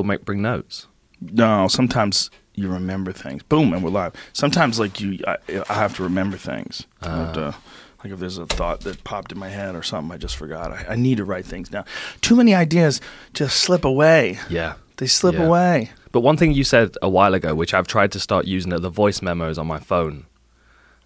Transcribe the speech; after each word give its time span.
people 0.00 0.08
make 0.08 0.24
bring 0.24 0.40
notes. 0.42 0.86
No, 1.20 1.68
sometimes 1.68 2.30
you 2.54 2.68
remember 2.68 3.12
things. 3.12 3.42
Boom, 3.42 3.72
and 3.74 3.84
we're 3.84 3.90
live. 3.90 4.14
Sometimes 4.32 4.80
like 4.80 4.98
you, 5.00 5.18
I, 5.26 5.36
I 5.68 5.74
have 5.74 5.94
to 5.96 6.02
remember 6.02 6.36
things. 6.38 6.86
Ah. 7.02 7.08
Have 7.26 7.32
to- 7.34 7.42
uh, 7.48 7.52
like 8.02 8.14
if 8.14 8.18
there's 8.18 8.38
a 8.38 8.46
thought 8.46 8.80
that 8.80 9.04
popped 9.04 9.30
in 9.30 9.38
my 9.38 9.50
head 9.50 9.74
or 9.74 9.82
something 9.82 10.10
I 10.10 10.16
just 10.16 10.36
forgot. 10.36 10.72
I, 10.72 10.86
I 10.92 10.96
need 10.96 11.18
to 11.18 11.24
write 11.26 11.44
things 11.44 11.68
down. 11.68 11.84
Too 12.22 12.34
many 12.34 12.54
ideas 12.54 12.98
just 13.34 13.58
slip 13.58 13.84
away. 13.84 14.38
Yeah. 14.48 14.76
They 14.96 15.06
slip 15.06 15.34
Yeah. 15.34 15.44
away. 15.44 15.90
But 16.10 16.20
one 16.22 16.38
thing 16.38 16.52
you 16.54 16.64
said 16.64 16.96
a 17.02 17.10
while 17.10 17.34
ago, 17.34 17.54
which 17.54 17.74
I've 17.74 17.86
tried 17.86 18.10
to 18.12 18.18
start 18.20 18.46
using, 18.46 18.72
are 18.72 18.78
the 18.80 18.88
voice 18.88 19.20
memos 19.20 19.58
on 19.58 19.66
my 19.66 19.78
phone, 19.78 20.24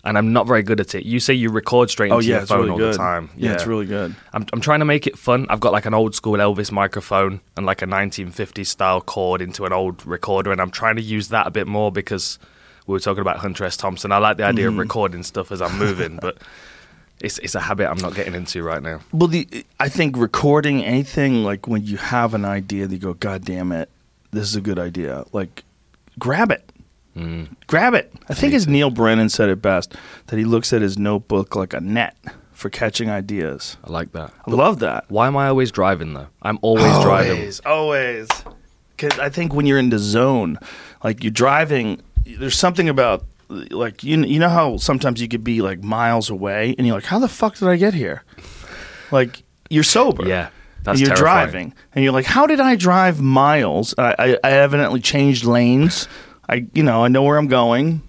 and 0.05 0.17
I'm 0.19 0.33
not 0.33 0.47
very 0.47 0.63
good 0.63 0.81
at 0.81 0.95
it. 0.95 1.05
You 1.05 1.19
say 1.21 1.35
you 1.35 1.51
record 1.51 1.91
straight 1.91 2.07
into 2.09 2.17
Oh 2.17 2.21
yeah, 2.21 2.39
your 2.39 2.47
phone 2.47 2.59
really 2.59 2.71
all 2.71 2.77
good. 2.79 2.95
the 2.95 2.99
time. 2.99 3.31
Yeah, 3.37 3.53
it's 3.55 3.67
really 3.67 3.87
good. 3.87 4.15
I'm, 4.33 4.47
I'm 4.53 4.61
trying 4.61 4.81
to 4.81 4.85
make 4.85 5.07
it 5.07 5.19
fun. 5.19 5.47
I've 5.49 5.61
got 5.61 5.73
like 5.73 5.87
an 5.87 5.95
old 5.95 6.15
school 6.15 6.35
Elvis 6.39 6.71
microphone 6.71 7.41
and 7.57 7.65
like 7.67 7.83
a 7.83 7.87
1950s 7.87 8.67
style 8.67 9.01
cord 9.01 9.41
into 9.41 9.65
an 9.65 9.73
old 9.73 10.05
recorder, 10.07 10.53
and 10.53 10.61
I'm 10.61 10.71
trying 10.71 10.97
to 10.97 11.03
use 11.03 11.29
that 11.29 11.47
a 11.47 11.51
bit 11.51 11.67
more 11.67 11.91
because 11.91 12.39
we 12.87 12.93
were 12.93 13.01
talking 13.01 13.23
about 13.23 13.39
Hunter 13.39 13.65
S. 13.65 13.77
Thompson. 13.77 14.13
I 14.13 14.19
like 14.19 14.37
the 14.37 14.45
idea 14.45 14.67
Mm-hmm. 14.67 14.75
of 14.75 14.79
recording 14.79 15.23
stuff 15.23 15.51
as 15.51 15.63
I'm 15.63 15.79
moving, 15.79 16.19
but 16.21 16.37
it's 17.21 17.39
it's 17.39 17.55
a 17.55 17.61
habit 17.61 17.89
I'm 17.89 17.97
not 17.99 18.15
getting 18.15 18.35
into 18.35 18.63
right 18.63 18.83
now. 18.83 19.01
Well, 19.13 19.29
the 19.29 19.65
I 19.81 19.89
think 19.89 20.17
recording 20.19 20.85
anything 20.85 21.45
like 21.45 21.67
when 21.67 21.85
you 21.85 21.97
have 21.97 22.35
an 22.35 22.45
idea, 22.45 22.87
that 22.87 22.95
you 22.95 23.01
go, 23.01 23.15
God 23.15 23.45
damn 23.45 23.73
it, 23.73 23.89
this 24.33 24.45
is 24.49 24.57
a 24.57 24.61
good 24.61 24.79
idea. 24.79 25.25
Like, 25.33 25.63
grab 26.19 26.51
it. 26.51 26.69
Grab 27.67 27.95
it. 27.95 28.13
I 28.29 28.35
think 28.35 28.55
as 28.55 28.67
Neal 28.67 28.91
Brennan 28.91 29.29
said 29.29 29.49
it 29.49 29.63
best, 29.63 29.95
that 30.27 30.39
he 30.39 30.45
looks 30.45 30.73
at 30.73 30.83
his 30.83 30.99
notebook 30.99 31.55
like 31.55 31.73
a 31.73 31.81
net 31.81 32.17
for 32.53 32.71
catching 32.71 33.11
ideas. 33.11 33.77
I 33.85 33.91
like 33.93 34.13
that. 34.13 34.33
I 34.47 34.51
love 34.51 34.81
that. 34.81 35.05
Why 35.09 35.27
am 35.27 35.37
I 35.37 35.49
always 35.49 35.71
driving 35.71 36.15
though? 36.15 36.29
I'm 36.43 36.59
always 36.63 36.93
driving. 37.03 37.39
Always, 37.39 37.61
always. 37.61 38.29
Because 38.97 39.19
I 39.19 39.29
think 39.29 39.55
when 39.55 39.67
you're 39.67 39.79
in 39.79 39.91
the 39.91 39.99
zone, 39.99 40.59
like 41.03 41.23
you're 41.23 41.33
driving, 41.33 42.01
there's 42.25 42.57
something 42.57 42.89
about 42.89 43.25
like 43.49 44.03
you 44.03 44.25
you 44.25 44.39
know 44.39 44.49
how 44.49 44.77
sometimes 44.79 45.21
you 45.21 45.29
could 45.29 45.45
be 45.45 45.61
like 45.63 45.83
miles 45.83 46.31
away 46.31 46.75
and 46.79 46.87
you're 46.87 46.97
like, 46.97 47.05
how 47.05 47.19
the 47.19 47.29
fuck 47.29 47.57
did 47.57 47.69
I 47.69 47.77
get 47.77 47.95
here? 47.95 48.23
Like 49.11 49.43
you're 49.71 49.83
sober. 49.85 50.27
Yeah, 50.27 50.49
that's 50.83 50.99
and 50.99 51.07
you're 51.07 51.17
terrifying. 51.17 51.45
driving 51.51 51.75
and 51.95 52.05
you're 52.05 52.13
like, 52.13 52.27
how 52.27 52.47
did 52.47 52.61
I 52.61 52.77
drive 52.77 53.21
miles? 53.21 53.95
I, 53.99 54.15
I, 54.19 54.39
I 54.45 54.51
evidently 54.53 55.01
changed 55.01 55.45
lanes. 55.45 56.09
I 56.49 56.67
you 56.75 56.83
know 56.83 57.05
I 57.05 57.09
know 57.09 57.23
where 57.23 57.39
I'm 57.39 57.49
going. 57.49 58.03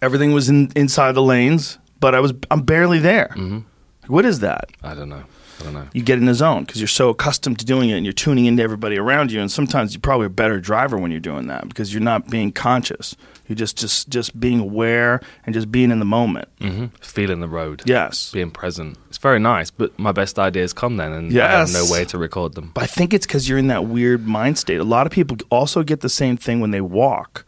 Everything 0.00 0.32
was 0.32 0.48
in, 0.48 0.72
inside 0.74 1.12
the 1.12 1.22
lanes, 1.22 1.78
but 2.00 2.14
I 2.14 2.20
was 2.20 2.32
I'm 2.50 2.62
barely 2.62 2.98
there. 2.98 3.32
Mm-hmm. 3.36 4.12
What 4.12 4.24
is 4.24 4.40
that? 4.40 4.70
I 4.82 4.94
don't 4.94 5.08
know. 5.08 5.22
Know. 5.70 5.88
you 5.92 6.02
get 6.02 6.18
in 6.18 6.24
the 6.26 6.34
zone 6.34 6.64
because 6.64 6.80
you're 6.80 6.88
so 6.88 7.10
accustomed 7.10 7.58
to 7.60 7.64
doing 7.64 7.90
it 7.90 7.94
and 7.94 8.04
you're 8.04 8.12
tuning 8.12 8.46
into 8.46 8.62
everybody 8.62 8.98
around 8.98 9.30
you 9.32 9.40
and 9.40 9.50
sometimes 9.50 9.94
you're 9.94 10.00
probably 10.00 10.26
a 10.26 10.30
better 10.30 10.60
driver 10.60 10.98
when 10.98 11.10
you're 11.10 11.20
doing 11.20 11.46
that 11.46 11.68
because 11.68 11.92
you're 11.94 12.02
not 12.02 12.28
being 12.30 12.50
conscious 12.52 13.14
you're 13.46 13.56
just 13.56 13.76
just 13.78 14.08
just 14.08 14.38
being 14.40 14.60
aware 14.60 15.20
and 15.44 15.54
just 15.54 15.70
being 15.70 15.90
in 15.90 15.98
the 15.98 16.04
moment 16.04 16.48
hmm 16.60 16.86
Feeling 17.00 17.40
the 17.40 17.48
road. 17.48 17.82
yes 17.86 18.30
Being 18.32 18.50
present. 18.50 18.96
It's 19.08 19.18
very 19.18 19.38
nice, 19.38 19.70
but 19.70 19.96
my 19.98 20.10
best 20.12 20.38
ideas 20.38 20.72
come 20.72 20.96
then, 20.96 21.12
and 21.12 21.38
I 21.38 21.50
have 21.58 21.72
no 21.72 21.84
way 21.90 22.04
to 22.06 22.16
record 22.18 22.54
them. 22.54 22.70
but 22.74 22.82
i 22.84 22.86
think 22.86 23.12
it's 23.12 23.26
because 23.26 23.48
you're 23.48 23.58
in 23.58 23.68
that 23.68 23.84
weird 23.86 24.26
mind 24.26 24.58
state 24.58 24.80
a 24.80 24.84
lot 24.84 25.06
of 25.06 25.12
people 25.12 25.36
also 25.50 25.82
get 25.82 26.00
the 26.00 26.08
same 26.08 26.36
thing 26.36 26.60
when 26.60 26.70
they 26.70 26.80
walk 26.80 27.44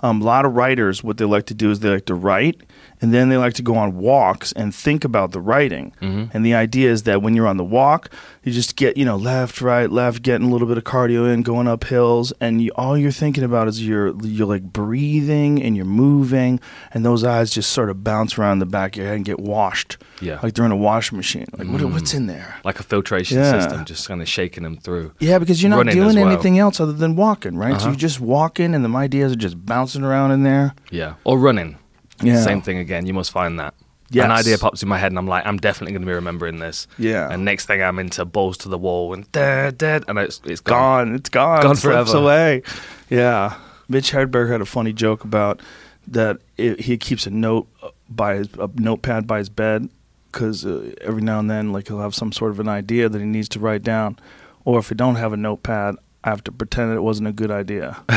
um, 0.00 0.22
a 0.22 0.24
lot 0.24 0.44
of 0.44 0.54
writers 0.54 1.02
what 1.02 1.16
they 1.18 1.24
like 1.24 1.46
to 1.46 1.54
do 1.54 1.70
is 1.72 1.80
they 1.80 1.88
like 1.90 2.04
to 2.06 2.14
write 2.14 2.60
and 3.00 3.14
then 3.14 3.28
they 3.28 3.36
like 3.36 3.54
to 3.54 3.62
go 3.62 3.74
on 3.76 3.96
walks 3.96 4.52
and 4.52 4.74
think 4.74 5.04
about 5.04 5.32
the 5.32 5.40
writing 5.40 5.92
and 6.00 6.44
the 6.44 6.54
idea 6.54 6.90
is 6.90 7.02
that 7.04 7.22
when 7.22 7.34
you're 7.34 7.46
on 7.46 7.56
the 7.56 7.64
walk 7.64 8.10
you 8.44 8.52
just 8.52 8.76
get 8.76 8.96
you 8.96 9.04
know 9.04 9.16
left 9.16 9.60
right 9.60 9.90
left 9.90 10.22
getting 10.22 10.48
a 10.48 10.50
little 10.50 10.66
bit 10.68 10.78
of 10.78 10.84
cardio 10.84 11.32
in 11.32 11.42
going 11.42 11.68
up 11.68 11.84
hills 11.84 12.32
and 12.40 12.62
you, 12.62 12.70
all 12.76 12.96
you're 12.96 13.10
thinking 13.10 13.44
about 13.44 13.68
is 13.68 13.86
you're 13.86 14.14
you're 14.24 14.46
like 14.46 14.62
breathing 14.72 15.62
and 15.62 15.76
you're 15.76 15.84
moving 15.84 16.58
and 16.92 17.04
those 17.04 17.22
eyes 17.24 17.50
just 17.50 17.70
sort 17.70 17.90
of 17.90 18.02
bounce 18.02 18.38
around 18.38 18.58
the 18.58 18.66
back 18.66 18.92
of 18.94 18.98
your 18.98 19.06
head 19.06 19.16
and 19.16 19.24
get 19.24 19.38
washed 19.38 19.96
Yeah. 20.20 20.38
like 20.42 20.54
they're 20.54 20.64
in 20.64 20.72
a 20.72 20.76
washing 20.76 21.16
machine 21.16 21.46
like 21.56 21.68
what, 21.68 21.82
what's 21.84 22.14
in 22.14 22.26
there 22.26 22.56
Like 22.64 22.80
a 22.80 22.82
filtration 22.82 23.38
Yeah. 23.38 23.60
system, 23.60 23.84
just 23.84 24.08
kind 24.08 24.20
of 24.22 24.28
shaking 24.28 24.62
them 24.64 24.76
through. 24.76 25.12
yeah, 25.20 25.38
because 25.38 25.62
you're 25.62 25.70
not 25.70 25.78
Running 25.78 25.94
doing 25.94 26.16
well. 26.16 26.28
anything 26.28 26.58
else 26.58 26.80
other 26.80 26.92
than 26.92 27.14
walking, 27.16 27.56
right? 27.56 27.72
So 27.72 27.76
Uh-huh. 27.76 27.88
you're 27.90 27.96
just 27.96 28.20
walking, 28.20 28.74
and 28.74 28.84
the 28.84 28.88
ideas 28.98 29.32
are 29.32 29.36
just 29.36 29.64
bouncing 29.64 30.02
around 30.02 30.32
in 30.32 30.42
there. 30.42 30.74
Yeah. 30.90 31.14
Or 31.24 31.38
running. 31.38 31.76
Yeah. 32.22 32.40
Same 32.42 32.62
thing 32.62 32.78
again. 32.78 33.06
You 33.06 33.14
must 33.14 33.30
find 33.30 33.58
that. 33.60 33.74
Yes. 34.10 34.24
An 34.24 34.30
idea 34.30 34.56
pops 34.56 34.82
in 34.82 34.88
my 34.88 34.96
head, 34.96 35.12
and 35.12 35.18
I'm 35.18 35.26
like, 35.26 35.44
I'm 35.46 35.58
definitely 35.58 35.92
going 35.92 36.00
to 36.02 36.06
be 36.06 36.14
remembering 36.14 36.58
this. 36.60 36.86
Yeah. 36.98 37.30
And 37.30 37.44
next 37.44 37.66
thing 37.66 37.82
I'm 37.82 37.98
into 37.98 38.24
balls 38.24 38.56
to 38.58 38.68
the 38.70 38.78
wall 38.78 39.12
and 39.12 39.30
dead, 39.32 39.76
dead, 39.76 40.04
and 40.08 40.18
it's 40.18 40.40
it's 40.44 40.60
gone. 40.62 41.08
Gone, 41.08 41.14
it's 41.14 41.28
gone, 41.28 41.62
Gone 41.62 41.76
forever. 41.76 42.16
away. 42.16 42.62
Yeah, 43.10 43.58
Mitch 43.88 44.12
Hedberg 44.12 44.50
had 44.50 44.60
a 44.62 44.66
funny 44.66 44.92
joke 44.94 45.24
about 45.24 45.60
that. 46.06 46.38
It, 46.56 46.80
he 46.80 46.96
keeps 46.96 47.26
a 47.26 47.30
note 47.30 47.68
by 48.08 48.36
his 48.36 48.48
a 48.58 48.70
notepad 48.76 49.26
by 49.26 49.38
his 49.38 49.50
bed 49.50 49.90
because 50.32 50.64
uh, 50.64 50.94
every 51.02 51.20
now 51.22 51.38
and 51.38 51.50
then, 51.50 51.72
like 51.72 51.88
he'll 51.88 52.00
have 52.00 52.14
some 52.14 52.32
sort 52.32 52.50
of 52.50 52.60
an 52.60 52.68
idea 52.68 53.10
that 53.10 53.18
he 53.18 53.26
needs 53.26 53.48
to 53.50 53.60
write 53.60 53.82
down, 53.82 54.18
or 54.64 54.78
if 54.78 54.88
he 54.88 54.94
don't 54.94 55.16
have 55.16 55.34
a 55.34 55.36
notepad, 55.36 55.96
I 56.24 56.30
have 56.30 56.42
to 56.44 56.52
pretend 56.52 56.94
it 56.94 57.00
wasn't 57.02 57.28
a 57.28 57.32
good 57.32 57.50
idea. 57.50 58.02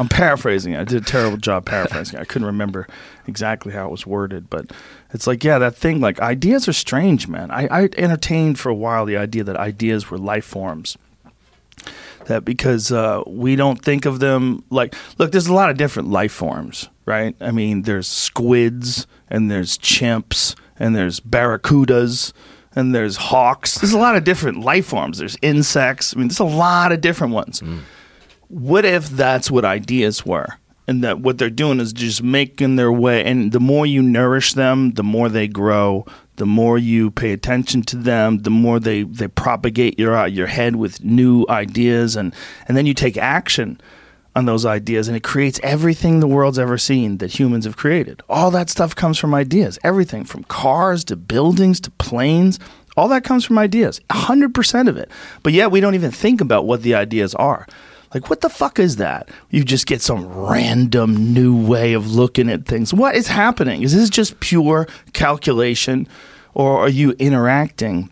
I'm 0.00 0.08
paraphrasing 0.08 0.74
it. 0.74 0.80
I 0.80 0.84
did 0.84 1.02
a 1.02 1.04
terrible 1.04 1.38
job 1.38 1.66
paraphrasing. 1.66 2.18
I 2.20 2.24
couldn't 2.24 2.46
remember 2.46 2.86
exactly 3.28 3.72
how 3.72 3.86
it 3.86 3.90
was 3.90 4.06
worded, 4.06 4.50
but 4.50 4.72
it's 5.12 5.26
like, 5.26 5.44
yeah, 5.44 5.58
that 5.58 5.76
thing. 5.76 6.00
Like 6.00 6.20
ideas 6.20 6.68
are 6.68 6.72
strange, 6.72 7.28
man. 7.28 7.50
I, 7.50 7.68
I 7.70 7.88
entertained 7.96 8.58
for 8.58 8.70
a 8.70 8.74
while 8.74 9.04
the 9.04 9.16
idea 9.16 9.44
that 9.44 9.56
ideas 9.56 10.10
were 10.10 10.18
life 10.18 10.44
forms. 10.44 10.96
That 12.26 12.44
because 12.44 12.92
uh, 12.92 13.22
we 13.26 13.56
don't 13.56 13.82
think 13.82 14.04
of 14.04 14.18
them 14.20 14.64
like 14.68 14.94
look 15.16 15.32
there's 15.32 15.46
a 15.46 15.54
lot 15.54 15.70
of 15.70 15.78
different 15.78 16.10
life 16.10 16.32
forms 16.32 16.90
right? 17.08 17.34
I 17.40 17.50
mean 17.50 17.82
there's 17.82 18.06
squids 18.06 19.06
and 19.28 19.50
there's 19.50 19.78
chimps 19.78 20.54
and 20.78 20.94
there's 20.94 21.20
barracudas 21.20 22.32
and 22.76 22.94
there's 22.94 23.16
hawks. 23.16 23.78
There's 23.78 23.94
a 23.94 23.98
lot 23.98 24.14
of 24.14 24.24
different 24.24 24.60
life 24.60 24.86
forms. 24.86 25.18
There's 25.18 25.38
insects. 25.40 26.14
I 26.14 26.18
mean 26.18 26.28
there's 26.28 26.38
a 26.38 26.44
lot 26.44 26.92
of 26.92 27.00
different 27.00 27.32
ones. 27.32 27.62
What 28.48 28.84
if 28.84 29.08
that's 29.08 29.50
what 29.50 29.64
ideas 29.64 30.26
were 30.26 30.58
and 30.88 31.04
that 31.04 31.20
what 31.20 31.38
they're 31.38 31.50
doing 31.50 31.78
is 31.78 31.92
just 31.92 32.22
making 32.22 32.76
their 32.76 32.90
way 32.90 33.22
and 33.22 33.52
the 33.52 33.60
more 33.60 33.86
you 33.86 34.02
nourish 34.02 34.54
them 34.54 34.92
the 34.94 35.04
more 35.04 35.28
they 35.28 35.46
grow 35.46 36.04
the 36.36 36.46
more 36.46 36.78
you 36.78 37.10
pay 37.10 37.32
attention 37.32 37.82
to 37.82 37.96
them 37.96 38.38
the 38.38 38.50
more 38.50 38.80
they, 38.80 39.02
they 39.02 39.28
propagate 39.28 39.98
your 39.98 40.16
uh, 40.16 40.24
your 40.24 40.48
head 40.48 40.74
with 40.74 41.04
new 41.04 41.44
ideas 41.48 42.16
and 42.16 42.34
and 42.66 42.76
then 42.76 42.86
you 42.86 42.94
take 42.94 43.16
action 43.16 43.80
on 44.34 44.46
those 44.46 44.64
ideas 44.64 45.08
and 45.08 45.16
it 45.16 45.22
creates 45.22 45.60
everything 45.62 46.20
the 46.20 46.26
world's 46.26 46.58
ever 46.58 46.78
seen 46.78 47.18
that 47.18 47.40
humans 47.40 47.64
have 47.64 47.76
created. 47.76 48.22
All 48.28 48.52
that 48.52 48.70
stuff 48.70 48.94
comes 48.94 49.18
from 49.18 49.34
ideas. 49.34 49.80
Everything 49.82 50.22
from 50.24 50.44
cars 50.44 51.02
to 51.04 51.16
buildings 51.16 51.80
to 51.80 51.90
planes 51.92 52.60
all 52.98 53.06
that 53.08 53.22
comes 53.22 53.44
from 53.44 53.58
ideas. 53.58 54.00
100% 54.10 54.88
of 54.88 54.96
it. 54.96 55.08
But 55.44 55.52
yet 55.52 55.70
we 55.70 55.80
don't 55.80 55.94
even 55.94 56.10
think 56.10 56.40
about 56.40 56.66
what 56.66 56.82
the 56.82 56.96
ideas 56.96 57.32
are 57.36 57.64
like, 58.14 58.30
what 58.30 58.40
the 58.40 58.48
fuck 58.48 58.78
is 58.78 58.96
that? 58.96 59.28
You 59.50 59.64
just 59.64 59.86
get 59.86 60.00
some 60.00 60.26
random 60.26 61.32
new 61.34 61.54
way 61.56 61.92
of 61.92 62.10
looking 62.10 62.48
at 62.50 62.64
things. 62.64 62.94
What 62.94 63.14
is 63.14 63.26
happening? 63.26 63.82
Is 63.82 63.94
this 63.94 64.08
just 64.10 64.40
pure 64.40 64.88
calculation, 65.12 66.08
or 66.54 66.78
are 66.78 66.88
you 66.88 67.12
interacting 67.18 68.10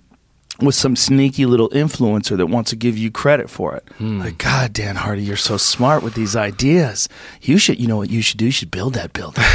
with 0.61 0.75
some 0.75 0.97
sneaky 0.97 1.47
little 1.47 1.69
influencer 1.71 2.37
that 2.37 2.47
wants 2.47 2.71
to 2.71 2.77
give 2.77 2.99
you 2.99 3.11
credit 3.11 3.49
for 3.49 3.75
it? 3.75 3.89
Hmm. 3.99 4.21
Like, 4.21 4.39
God, 4.39 4.73
Dan 4.73 4.97
Hardy, 4.97 5.23
you're 5.23 5.37
so 5.37 5.57
smart 5.57 6.03
with 6.03 6.15
these 6.15 6.37
ideas. 6.37 7.09
You 7.41 7.59
should, 7.59 7.81
you 7.81 7.87
know 7.87 7.97
what 7.97 8.11
you 8.11 8.23
should 8.23 8.39
do? 8.39 8.47
You 8.47 8.51
should 8.51 8.71
build 8.71 8.95
that 8.95 9.13
building. 9.13 9.45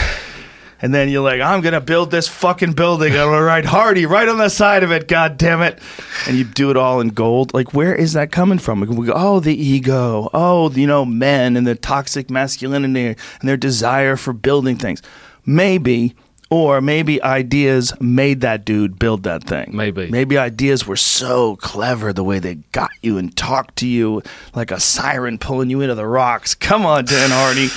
And 0.82 0.94
then 0.94 1.10
you're 1.10 1.24
like, 1.24 1.42
I'm 1.42 1.62
gonna 1.62 1.82
build 1.82 2.12
this 2.12 2.28
fucking 2.28 2.74
building. 2.74 3.14
I'm 3.14 3.30
gonna 3.30 3.44
write 3.44 3.66
Hardy 3.66 4.06
right 4.06 4.28
on 4.28 4.38
the 4.38 4.50
side 4.50 4.84
of 4.84 4.92
it. 4.92 5.08
God 5.08 5.38
damn 5.38 5.62
it! 5.62 5.80
And 6.28 6.38
you 6.38 6.44
do 6.44 6.72
it 6.72 6.78
all 6.78 7.00
in 7.00 7.10
gold. 7.10 7.54
Like, 7.54 7.74
where 7.74 7.94
is 7.94 8.14
that 8.14 8.32
coming 8.32 8.58
from? 8.60 8.82
We 8.82 9.06
go, 9.06 9.14
oh, 9.16 9.40
the 9.40 9.56
ego. 9.56 10.30
Oh, 10.34 10.72
you 10.72 10.88
know, 10.88 11.06
men 11.06 11.56
and 11.56 11.68
the 11.68 11.76
toxic 11.76 12.30
masculinity 12.30 13.08
and 13.08 13.50
their 13.50 13.58
desire 13.58 14.16
for 14.16 14.34
building 14.34 14.78
things. 14.78 15.02
Maybe, 15.46 16.16
or 16.50 16.82
maybe 16.82 17.22
ideas 17.24 17.94
made 18.02 18.42
that 18.42 18.66
dude 18.66 19.00
build 19.00 19.24
that 19.24 19.44
thing. 19.46 19.72
Maybe. 19.74 20.10
Maybe 20.10 20.38
ideas 20.38 20.86
were 20.86 20.98
so 20.98 21.56
clever 21.56 22.12
the 22.12 22.24
way 22.24 22.40
they 22.40 22.56
got 22.74 22.92
you 23.02 23.18
and 23.18 23.36
talked 23.36 23.78
to 23.78 23.88
you 23.88 24.22
like 24.54 24.70
a 24.70 24.80
siren 24.80 25.38
pulling 25.38 25.70
you 25.70 25.82
into 25.82 25.96
the 25.96 26.06
rocks. 26.06 26.54
Come 26.54 26.86
on, 26.86 27.06
Dan 27.06 27.30
Hardy. 27.32 27.70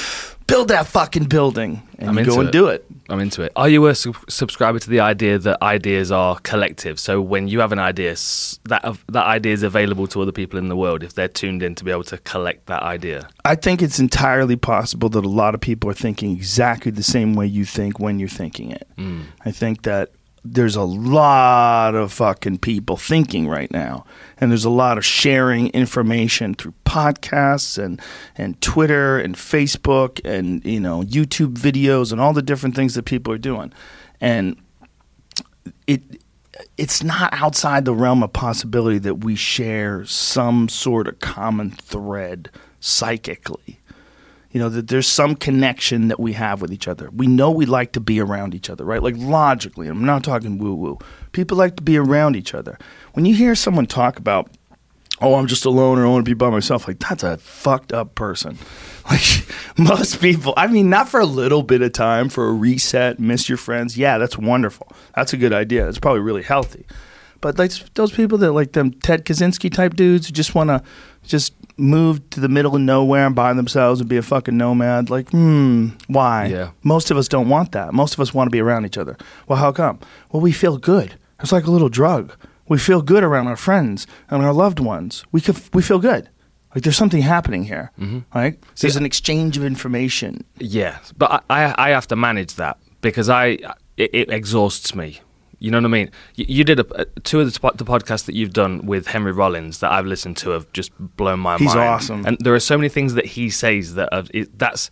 Build 0.46 0.68
that 0.68 0.86
fucking 0.86 1.24
building. 1.24 1.82
And 1.98 2.10
I'm 2.10 2.18
you 2.18 2.24
go 2.24 2.40
and 2.40 2.48
it. 2.48 2.52
do 2.52 2.66
it. 2.66 2.84
I'm 3.08 3.20
into 3.20 3.42
it. 3.42 3.52
Are 3.56 3.68
you 3.68 3.86
a 3.86 3.94
sub- 3.94 4.16
subscriber 4.28 4.78
to 4.78 4.88
the 4.88 5.00
idea 5.00 5.38
that 5.38 5.60
ideas 5.62 6.10
are 6.10 6.38
collective? 6.40 6.98
So 6.98 7.20
when 7.20 7.48
you 7.48 7.60
have 7.60 7.72
an 7.72 7.78
idea, 7.78 8.14
that 8.64 8.96
that 9.08 9.26
idea 9.26 9.52
is 9.52 9.62
available 9.62 10.06
to 10.08 10.22
other 10.22 10.32
people 10.32 10.58
in 10.58 10.68
the 10.68 10.76
world 10.76 11.02
if 11.02 11.14
they're 11.14 11.28
tuned 11.28 11.62
in 11.62 11.74
to 11.74 11.84
be 11.84 11.90
able 11.90 12.04
to 12.04 12.18
collect 12.18 12.66
that 12.66 12.82
idea. 12.82 13.28
I 13.44 13.56
think 13.56 13.82
it's 13.82 13.98
entirely 13.98 14.56
possible 14.56 15.08
that 15.10 15.24
a 15.24 15.28
lot 15.28 15.54
of 15.54 15.60
people 15.60 15.90
are 15.90 15.94
thinking 15.94 16.32
exactly 16.32 16.90
the 16.90 17.02
same 17.02 17.34
way 17.34 17.46
you 17.46 17.64
think 17.64 17.98
when 17.98 18.18
you're 18.18 18.28
thinking 18.28 18.70
it. 18.70 18.88
Hmm. 18.96 19.22
I 19.44 19.50
think 19.50 19.82
that 19.82 20.10
there's 20.44 20.76
a 20.76 20.82
lot 20.82 21.94
of 21.94 22.12
fucking 22.12 22.58
people 22.58 22.96
thinking 22.96 23.48
right 23.48 23.70
now. 23.70 24.04
And 24.38 24.50
there's 24.50 24.66
a 24.66 24.70
lot 24.70 24.98
of 24.98 25.04
sharing 25.04 25.68
information 25.68 26.54
through 26.54 26.74
podcasts 26.84 27.82
and 27.82 28.00
and 28.36 28.60
Twitter 28.60 29.18
and 29.18 29.34
Facebook 29.34 30.20
and 30.24 30.64
you 30.64 30.80
know 30.80 31.02
YouTube 31.02 31.54
videos 31.54 32.12
and 32.12 32.20
all 32.20 32.34
the 32.34 32.42
different 32.42 32.76
things 32.76 32.94
that 32.94 33.04
people 33.04 33.32
are 33.32 33.38
doing. 33.38 33.72
And 34.20 34.56
it 35.86 36.02
it's 36.76 37.02
not 37.02 37.32
outside 37.32 37.84
the 37.84 37.94
realm 37.94 38.22
of 38.22 38.32
possibility 38.32 38.98
that 38.98 39.24
we 39.24 39.34
share 39.34 40.04
some 40.04 40.68
sort 40.68 41.08
of 41.08 41.18
common 41.20 41.70
thread 41.70 42.50
psychically 42.80 43.80
you 44.54 44.60
know 44.60 44.68
that 44.68 44.86
there's 44.86 45.08
some 45.08 45.34
connection 45.34 46.08
that 46.08 46.20
we 46.20 46.32
have 46.32 46.62
with 46.62 46.72
each 46.72 46.86
other. 46.88 47.10
We 47.10 47.26
know 47.26 47.50
we 47.50 47.66
like 47.66 47.92
to 47.92 48.00
be 48.00 48.20
around 48.20 48.54
each 48.54 48.70
other 48.70 48.84
right? 48.84 49.02
Like 49.02 49.16
logically 49.18 49.88
i'm 49.88 50.06
not 50.06 50.24
talking 50.24 50.56
woo 50.56 50.74
woo 50.74 50.98
people 51.32 51.58
like 51.58 51.76
to 51.76 51.82
be 51.82 51.98
around 51.98 52.36
each 52.36 52.54
other. 52.54 52.78
When 53.12 53.26
you 53.26 53.34
hear 53.34 53.54
someone 53.54 53.86
talk 53.86 54.18
about 54.18 54.50
oh 55.20 55.34
i'm 55.34 55.46
just 55.46 55.64
alone 55.64 55.98
or 55.98 56.06
i 56.06 56.08
want 56.08 56.24
to 56.24 56.28
be 56.28 56.34
by 56.34 56.50
myself 56.50 56.88
like 56.88 57.00
that's 57.00 57.24
a 57.24 57.36
fucked 57.36 57.92
up 57.92 58.14
person. 58.14 58.56
Like 59.10 59.46
most 59.76 60.22
people 60.22 60.54
i 60.56 60.66
mean 60.66 60.88
not 60.88 61.10
for 61.10 61.20
a 61.20 61.26
little 61.26 61.62
bit 61.62 61.82
of 61.82 61.92
time 61.92 62.30
for 62.30 62.48
a 62.48 62.52
reset 62.52 63.20
miss 63.20 63.50
your 63.50 63.58
friends. 63.58 63.98
Yeah 63.98 64.16
that's 64.16 64.38
wonderful. 64.38 64.90
That's 65.14 65.34
a 65.34 65.36
good 65.36 65.52
idea. 65.52 65.86
It's 65.88 65.98
probably 65.98 66.20
really 66.20 66.42
healthy. 66.42 66.86
But 67.42 67.58
like 67.58 67.72
those 67.94 68.12
people 68.12 68.38
that 68.38 68.52
like 68.52 68.72
them 68.72 68.92
ted 68.92 69.26
kaczynski 69.26 69.70
type 69.70 69.94
dudes 69.94 70.28
who 70.28 70.32
just 70.32 70.54
want 70.54 70.68
to 70.68 70.82
just 71.24 71.52
move 71.76 72.28
to 72.30 72.40
the 72.40 72.48
middle 72.48 72.74
of 72.76 72.80
nowhere 72.80 73.26
and 73.26 73.34
by 73.34 73.52
themselves 73.52 74.00
and 74.00 74.08
be 74.08 74.16
a 74.16 74.22
fucking 74.22 74.56
nomad 74.56 75.10
like 75.10 75.30
hmm 75.30 75.88
why? 76.06 76.46
Yeah. 76.46 76.70
most 76.82 77.10
of 77.10 77.16
us 77.16 77.28
don't 77.28 77.48
want 77.48 77.72
that. 77.72 77.92
Most 77.92 78.14
of 78.14 78.20
us 78.20 78.32
want 78.32 78.46
to 78.46 78.50
be 78.52 78.60
around 78.60 78.86
each 78.86 78.98
other. 78.98 79.16
Well 79.48 79.58
how 79.58 79.72
come? 79.72 79.98
Well 80.30 80.40
we 80.40 80.52
feel 80.52 80.78
good. 80.78 81.14
It's 81.40 81.52
like 81.52 81.66
a 81.66 81.70
little 81.70 81.88
drug. 81.88 82.32
We 82.68 82.78
feel 82.78 83.02
good 83.02 83.22
around 83.24 83.48
our 83.48 83.56
friends 83.56 84.06
and 84.30 84.42
our 84.42 84.52
loved 84.52 84.80
ones. 84.80 85.24
We 85.32 85.40
could, 85.40 85.60
we 85.74 85.82
feel 85.82 85.98
good. 85.98 86.30
Like 86.74 86.82
there's 86.84 86.96
something 86.96 87.22
happening 87.22 87.64
here 87.64 87.90
right? 88.34 88.60
There's 88.80 88.94
See, 88.94 88.98
an 88.98 89.04
exchange 89.06 89.56
of 89.56 89.64
information. 89.64 90.44
Yeah, 90.58 90.98
but 91.16 91.44
I, 91.50 91.64
I 91.66 91.74
I 91.86 91.90
have 91.90 92.06
to 92.08 92.16
manage 92.16 92.54
that 92.54 92.78
because 93.00 93.28
I 93.28 93.58
it, 93.96 94.10
it 94.12 94.30
exhausts 94.30 94.94
me. 94.94 95.20
You 95.58 95.70
know 95.70 95.78
what 95.78 95.84
I 95.86 95.88
mean? 95.88 96.10
You, 96.34 96.44
you 96.48 96.64
did 96.64 96.80
a, 96.80 96.94
uh, 96.94 97.04
two 97.22 97.40
of 97.40 97.52
the, 97.52 97.70
the 97.74 97.84
podcasts 97.84 98.26
that 98.26 98.34
you've 98.34 98.52
done 98.52 98.86
with 98.86 99.06
Henry 99.08 99.32
Rollins 99.32 99.80
that 99.80 99.92
I've 99.92 100.06
listened 100.06 100.36
to 100.38 100.50
have 100.50 100.72
just 100.72 100.92
blown 100.98 101.40
my 101.40 101.56
He's 101.58 101.74
mind. 101.74 101.80
awesome. 101.80 102.26
and 102.26 102.36
there 102.40 102.54
are 102.54 102.60
so 102.60 102.76
many 102.76 102.88
things 102.88 103.14
that 103.14 103.26
he 103.26 103.50
says 103.50 103.94
that 103.94 104.12
are, 104.12 104.24
it, 104.32 104.58
that's 104.58 104.90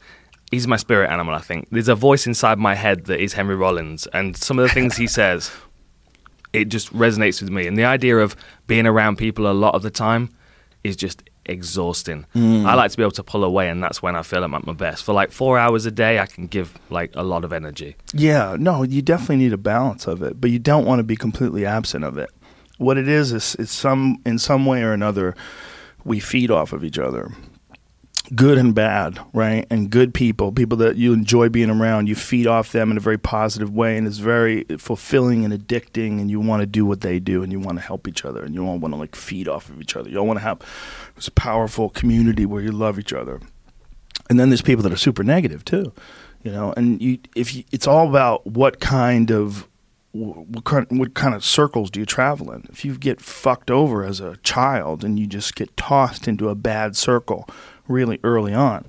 he's 0.51 0.67
my 0.69 0.77
spirit 0.77 1.11
animal. 1.11 1.35
I 1.35 1.41
think 1.41 1.69
there's 1.71 1.89
a 1.89 1.95
voice 1.95 2.27
inside 2.27 2.59
my 2.59 2.75
head 2.75 3.07
that 3.07 3.21
is 3.21 3.33
Henry 3.33 3.57
Rollins, 3.57 4.07
and 4.09 4.37
some 4.37 4.59
of 4.59 4.69
the 4.69 4.75
things 4.75 4.97
he 4.97 5.07
says, 5.07 5.51
it 6.53 6.67
just 6.67 6.93
resonates 6.93 7.41
with 7.41 7.51
me. 7.51 7.67
And 7.67 7.77
the 7.77 7.85
idea 7.85 8.19
of 8.19 8.37
being 8.67 8.87
around 8.87 9.17
people 9.17 9.51
a 9.51 9.53
lot 9.53 9.75
of 9.75 9.83
the 9.83 9.91
time 9.91 10.29
is 10.85 10.97
just 10.97 11.23
exhausting. 11.47 12.27
Mm. 12.35 12.67
I 12.67 12.75
like 12.75 12.91
to 12.91 12.97
be 12.97 13.03
able 13.03 13.13
to 13.13 13.25
pull 13.25 13.45
away, 13.45 13.69
and 13.69 13.83
that's 13.83 14.03
when 14.03 14.17
I 14.17 14.23
feel 14.23 14.45
I'm 14.45 14.55
at 14.55 14.67
my 14.67 14.73
best. 14.73 15.05
For 15.05 15.13
like 15.13 15.33
four 15.33 15.59
hours 15.59 15.87
a 15.87 15.91
day, 15.91 16.19
I 16.19 16.27
can 16.27 16.47
give 16.47 16.79
like 16.91 17.11
a 17.15 17.23
lot 17.23 17.45
of 17.45 17.53
energy. 17.53 17.97
Yeah, 18.13 18.57
no, 18.59 18.83
you 18.83 19.03
definitely 19.03 19.37
need 19.37 19.53
a 19.53 19.59
balance 19.59 20.07
of 20.07 20.23
it, 20.23 20.41
but 20.41 20.51
you 20.51 20.59
don't 20.59 20.85
want 20.85 21.01
to 21.01 21.05
be 21.05 21.17
completely 21.17 21.67
absent 21.67 22.05
of 22.05 22.19
it. 22.19 22.31
What 22.79 22.99
it 22.99 23.09
is 23.09 23.33
is 23.33 23.55
it's 23.59 23.73
some 23.73 24.21
in 24.27 24.39
some 24.39 24.67
way 24.67 24.83
or 24.83 24.93
another 24.93 25.35
we 26.05 26.21
feed 26.21 26.51
off 26.51 26.73
of 26.73 26.85
each 26.85 26.99
other. 26.99 27.31
Good 28.35 28.57
and 28.57 28.75
bad, 28.75 29.19
right? 29.35 29.67
And 29.69 29.91
good 29.91 30.15
people, 30.15 30.53
people 30.53 30.79
that 30.79 30.97
you 30.97 31.13
enjoy 31.13 31.49
being 31.49 31.69
around, 31.69 32.09
you 32.09 32.15
feed 32.15 32.47
off 32.47 32.73
them 32.73 32.91
in 32.91 32.97
a 32.97 33.01
very 33.01 33.19
positive 33.19 33.75
way 33.75 33.99
and 33.99 34.07
it's 34.07 34.19
very 34.19 34.65
fulfilling 34.79 35.45
and 35.45 35.53
addicting 35.53 36.21
and 36.21 36.31
you 36.31 36.41
want 36.41 36.61
to 36.61 36.67
do 36.67 36.87
what 36.87 37.03
they 37.03 37.19
do 37.19 37.43
and 37.43 37.53
you 37.53 37.61
want 37.61 37.79
to 37.79 37.85
help 37.85 38.09
each 38.09 38.25
other 38.25 38.43
and 38.43 38.55
you 38.55 38.67
all 38.67 38.79
want 38.79 38.95
to 38.95 38.99
like 38.99 39.15
feed 39.15 39.49
off 39.49 39.69
of 39.69 39.81
each 39.81 39.97
other. 39.97 40.09
You 40.09 40.19
all 40.19 40.27
want 40.27 40.39
to 40.39 40.45
have 40.45 40.61
this 41.15 41.29
powerful 41.29 41.91
community 41.91 42.47
where 42.47 42.63
you 42.63 42.73
love 42.73 42.99
each 42.99 43.13
other. 43.13 43.41
And 44.31 44.39
then 44.39 44.51
there's 44.51 44.63
people 44.63 44.83
that 44.83 44.93
are 44.93 44.97
super 44.97 45.23
negative 45.23 45.65
too 45.65 45.93
you 46.43 46.51
know 46.51 46.73
and 46.77 47.01
you 47.01 47.19
if 47.35 47.55
you, 47.55 47.65
it's 47.73 47.87
all 47.87 48.09
about 48.09 48.47
what 48.47 48.81
kind 48.81 49.31
of 49.31 49.69
what 50.15 50.65
kind, 50.65 50.87
what 50.91 51.15
kind 51.15 51.35
of 51.35 51.43
circles 51.43 51.91
do 51.91 51.99
you 51.99 52.05
travel 52.05 52.53
in? 52.53 52.67
If 52.71 52.85
you 52.85 52.99
get 52.99 53.19
fucked 53.19 53.71
over 53.71 54.05
as 54.05 54.21
a 54.21 54.37
child 54.43 55.05
and 55.05 55.19
you 55.19 55.27
just 55.27 55.55
get 55.55 55.75
tossed 55.75 56.29
into 56.29 56.51
a 56.51 56.55
bad 56.55 56.97
circle 56.97 57.49
really 57.89 58.21
early 58.23 58.53
on 58.53 58.85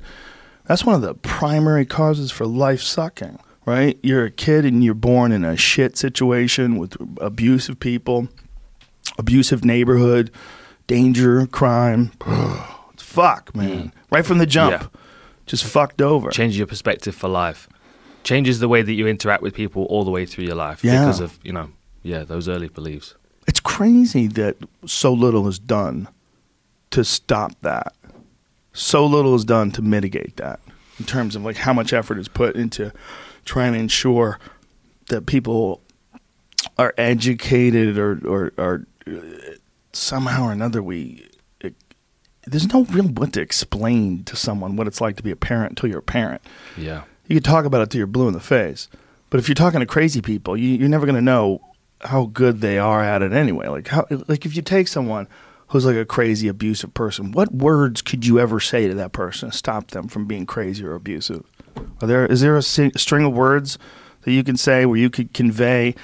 that's 0.66 0.86
one 0.86 0.96
of 0.96 1.02
the 1.02 1.14
primary 1.14 1.86
causes 1.86 2.31
for 2.31 2.46
life 2.46 2.81
sucking 2.81 3.40
right? 3.66 3.98
You're 4.04 4.26
a 4.26 4.31
kid 4.31 4.66
and 4.66 4.84
you're 4.84 4.94
born 4.94 5.31
in 5.31 5.46
a 5.46 5.56
shit 5.56 5.98
situation 5.98 6.78
with 6.78 6.98
abusive 7.22 7.80
people 7.80 8.28
abusive 9.18 9.64
neighborhood 9.64 10.31
danger 10.88 11.45
crime 11.47 12.12
fuck 12.97 13.56
man 13.56 13.69
mm. 13.69 13.91
right 14.12 14.25
from 14.25 14.38
the 14.39 14.45
jump 14.45 14.71
Yeah. 14.81 14.88
just 15.45 15.63
fucked 15.65 16.01
over. 16.01 16.30
Changes 16.31 16.57
your 16.57 16.68
perspective 16.68 17.13
for 17.15 17.27
life. 17.30 17.68
Changes 18.24 18.59
the 18.59 18.68
way 18.68 18.81
that 18.81 18.94
you 18.94 19.07
interact 19.07 19.44
with 19.44 19.53
people 19.53 19.83
all 19.85 20.03
the 20.06 20.12
way 20.12 20.25
through 20.25 20.45
your 20.45 20.56
life 20.56 20.83
Yeah. 20.83 21.01
because 21.01 21.19
of 21.19 21.38
you 21.44 21.51
know 21.53 21.69
yeah 22.01 22.24
those 22.24 22.47
early 22.50 22.69
beliefs. 22.69 23.15
It's 23.47 23.59
crazy 23.59 24.27
that 24.27 24.56
so 24.85 25.12
little 25.13 25.47
is 25.47 25.59
done 25.59 26.07
to 26.91 27.03
stop 27.03 27.51
that. 27.62 27.94
So 28.71 29.06
little 29.06 29.35
is 29.35 29.45
done 29.45 29.71
to 29.71 29.81
mitigate 29.81 30.38
that 30.38 30.59
in 31.00 31.06
terms 31.06 31.35
of 31.35 31.44
like 31.44 31.57
how 31.57 31.74
much 31.74 31.94
effort 31.94 32.18
is 32.18 32.27
put 32.27 32.56
into 32.56 32.91
trying 33.45 33.74
to 33.74 33.80
ensure 33.80 34.39
that 35.09 35.25
people 35.25 35.81
are 36.77 36.94
educated 36.97 37.97
or 37.97 38.19
or, 38.25 38.53
or 38.57 38.85
somehow 39.94 40.48
or 40.48 40.51
another 40.51 40.81
we 40.81 41.28
it, 41.62 41.75
there's 42.45 42.72
no 42.74 42.84
real 42.86 43.06
what 43.06 43.34
to 43.34 43.42
explain 43.42 44.24
to 44.25 44.36
someone 44.36 44.75
what 44.75 44.88
it's 44.88 45.01
like 45.01 45.16
to 45.18 45.24
be 45.24 45.31
a 45.31 45.36
parent 45.36 45.72
until 45.72 45.90
you're 45.90 46.00
a 46.00 46.04
parent. 46.04 46.42
Yeah. 46.78 47.04
You 47.28 47.36
can 47.36 47.44
talk 47.44 47.66
about 47.66 47.81
it 47.81 47.90
till 47.90 48.00
you're 48.00 48.07
blue 48.07 48.28
in 48.28 48.34
the 48.34 48.40
face, 48.40 48.90
but 49.30 49.40
if 49.40 49.48
you're 49.48 49.56
talking 49.56 49.80
to 49.80 49.86
crazy 49.86 50.22
people, 50.22 50.57
you, 50.57 50.69
you're 50.78 50.90
never 50.90 51.06
going 51.06 51.16
to 51.16 51.22
know 51.22 51.62
how 52.01 52.25
good 52.25 52.60
they 52.62 52.78
are 52.78 53.01
at 53.01 53.22
it 53.22 53.31
anyway. 53.31 53.68
Like 53.68 53.88
how, 53.88 54.06
like 54.28 54.45
if 54.45 54.56
you 54.56 54.62
take 54.62 54.88
someone 54.88 55.28
who's 55.69 55.86
like 55.86 55.95
a 55.95 56.06
crazy 56.06 56.48
abusive 56.48 56.94
person, 56.94 57.31
what 57.31 57.54
words 57.54 58.01
could 58.01 58.25
you 58.25 58.40
ever 58.40 58.60
say 58.60 58.88
to 58.88 58.94
that 58.95 59.13
person 59.13 59.50
to 59.50 59.57
stop 59.57 59.92
them 59.92 60.07
from 60.07 60.25
being 60.25 60.45
crazy 60.45 60.86
or 60.86 60.95
abusive? 60.95 61.45
Are 62.01 62.07
there 62.07 62.25
is 62.25 62.42
there 62.42 62.57
a 62.57 62.62
string 62.62 63.25
of 63.25 63.34
words 63.34 63.78
that 64.22 64.31
you 64.31 64.44
can 64.44 64.57
say 64.57 64.86
where 64.86 64.98
you 64.98 65.10
could 65.10 65.34
convey 65.34 65.95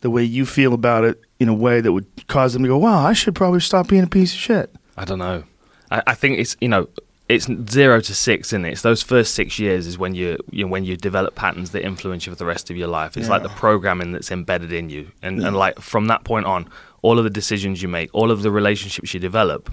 the 0.00 0.10
way 0.10 0.22
you 0.22 0.46
feel 0.46 0.74
about 0.74 1.04
it 1.04 1.20
in 1.38 1.48
a 1.48 1.54
way 1.54 1.80
that 1.80 1.92
would 1.92 2.06
cause 2.28 2.52
them 2.52 2.62
to 2.62 2.68
go, 2.68 2.78
"Wow, 2.78 3.06
I 3.06 3.12
should 3.12 3.34
probably 3.34 3.60
stop 3.60 3.88
being 3.88 4.02
a 4.04 4.08
piece 4.08 4.32
of 4.32 4.38
shit." 4.38 4.74
I 4.96 5.04
don't 5.04 5.18
know. 5.18 5.44
I, 5.90 6.02
I 6.08 6.14
think 6.14 6.38
it's 6.38 6.56
you 6.60 6.68
know 6.68 6.88
it's 7.28 7.48
zero 7.70 8.00
to 8.00 8.14
six, 8.14 8.48
isn't 8.50 8.64
it? 8.64 8.70
It's 8.72 8.82
those 8.82 9.02
first 9.02 9.34
six 9.34 9.58
years 9.58 9.86
is 9.88 9.98
when 9.98 10.14
you, 10.14 10.38
you 10.50 10.64
know, 10.64 10.70
when 10.70 10.84
you 10.84 10.96
develop 10.96 11.34
patterns 11.34 11.72
that 11.72 11.84
influence 11.84 12.24
you 12.24 12.32
for 12.32 12.38
the 12.38 12.44
rest 12.46 12.70
of 12.70 12.76
your 12.76 12.86
life. 12.86 13.16
It's 13.16 13.28
like 13.28 13.42
the 13.42 13.48
programming 13.48 14.12
that's 14.12 14.30
embedded 14.30 14.72
in 14.72 14.90
you, 14.90 15.10
and 15.22 15.40
Yeah. 15.40 15.48
and 15.48 15.56
like 15.56 15.80
from 15.80 16.06
that 16.06 16.22
point 16.24 16.46
on, 16.46 16.68
all 17.02 17.18
of 17.18 17.24
the 17.24 17.30
decisions 17.30 17.82
you 17.82 17.88
make, 17.88 18.10
all 18.12 18.30
of 18.30 18.42
the 18.42 18.50
relationships 18.52 19.12
you 19.12 19.18
develop, 19.18 19.72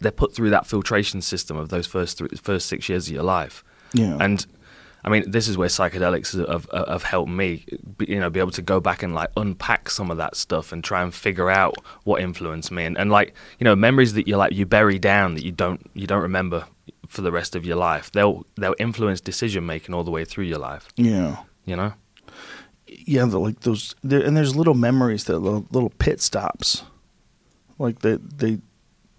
they're 0.00 0.12
put 0.12 0.34
through 0.34 0.50
that 0.50 0.66
filtration 0.66 1.22
system 1.22 1.56
of 1.56 1.70
those 1.70 1.86
first 1.86 2.18
three, 2.18 2.28
first 2.40 2.66
six 2.68 2.88
years 2.88 3.08
of 3.08 3.14
your 3.14 3.22
life. 3.22 3.64
Yeah. 3.94 4.18
And 4.20 4.44
I 5.06 5.10
mean, 5.10 5.30
this 5.30 5.46
is 5.46 5.56
where 5.56 5.68
psychedelics 5.68 6.36
have, 6.48 6.68
have, 6.72 7.04
helped 7.04 7.30
me, 7.30 7.64
be- 7.96 8.06
you 8.08 8.18
know, 8.18 8.28
be 8.28 8.40
able 8.40 8.50
to 8.50 8.62
go 8.62 8.80
back 8.80 9.04
and 9.04 9.14
like 9.14 9.30
unpack 9.36 9.88
some 9.88 10.10
of 10.10 10.16
that 10.16 10.34
stuff 10.34 10.72
and 10.72 10.82
try 10.82 11.02
and 11.02 11.14
figure 11.14 11.48
out 11.48 11.76
what 12.02 12.20
influenced 12.20 12.72
me, 12.72 12.84
and, 12.84 12.98
and 12.98 13.10
like 13.10 13.32
you 13.60 13.64
know, 13.64 13.76
memories 13.76 14.14
that 14.14 14.26
you 14.26 14.36
like 14.36 14.52
you 14.52 14.66
bury 14.66 14.98
down 14.98 15.34
that 15.34 15.44
you 15.44 15.52
don't 15.52 15.88
you 15.94 16.06
don't 16.06 16.22
remember 16.22 16.66
for 17.06 17.22
the 17.22 17.30
rest 17.30 17.54
of 17.54 17.64
your 17.64 17.76
life. 17.76 18.10
They'll 18.10 18.44
they'll 18.56 18.74
influence 18.78 19.20
decision 19.20 19.64
making 19.64 19.94
all 19.94 20.02
the 20.02 20.10
way 20.10 20.24
through 20.24 20.44
your 20.44 20.58
life. 20.58 20.88
yeah. 20.96 21.38
You 21.64 21.74
know, 21.74 21.94
yeah, 22.86 23.24
like 23.24 23.60
those, 23.60 23.94
there, 24.02 24.20
and 24.20 24.36
there's 24.36 24.54
little 24.54 24.74
memories 24.74 25.24
that 25.24 25.38
little, 25.40 25.66
little 25.72 25.90
pit 25.90 26.20
stops, 26.20 26.84
like 27.78 28.00
they 28.00 28.16
they 28.16 28.60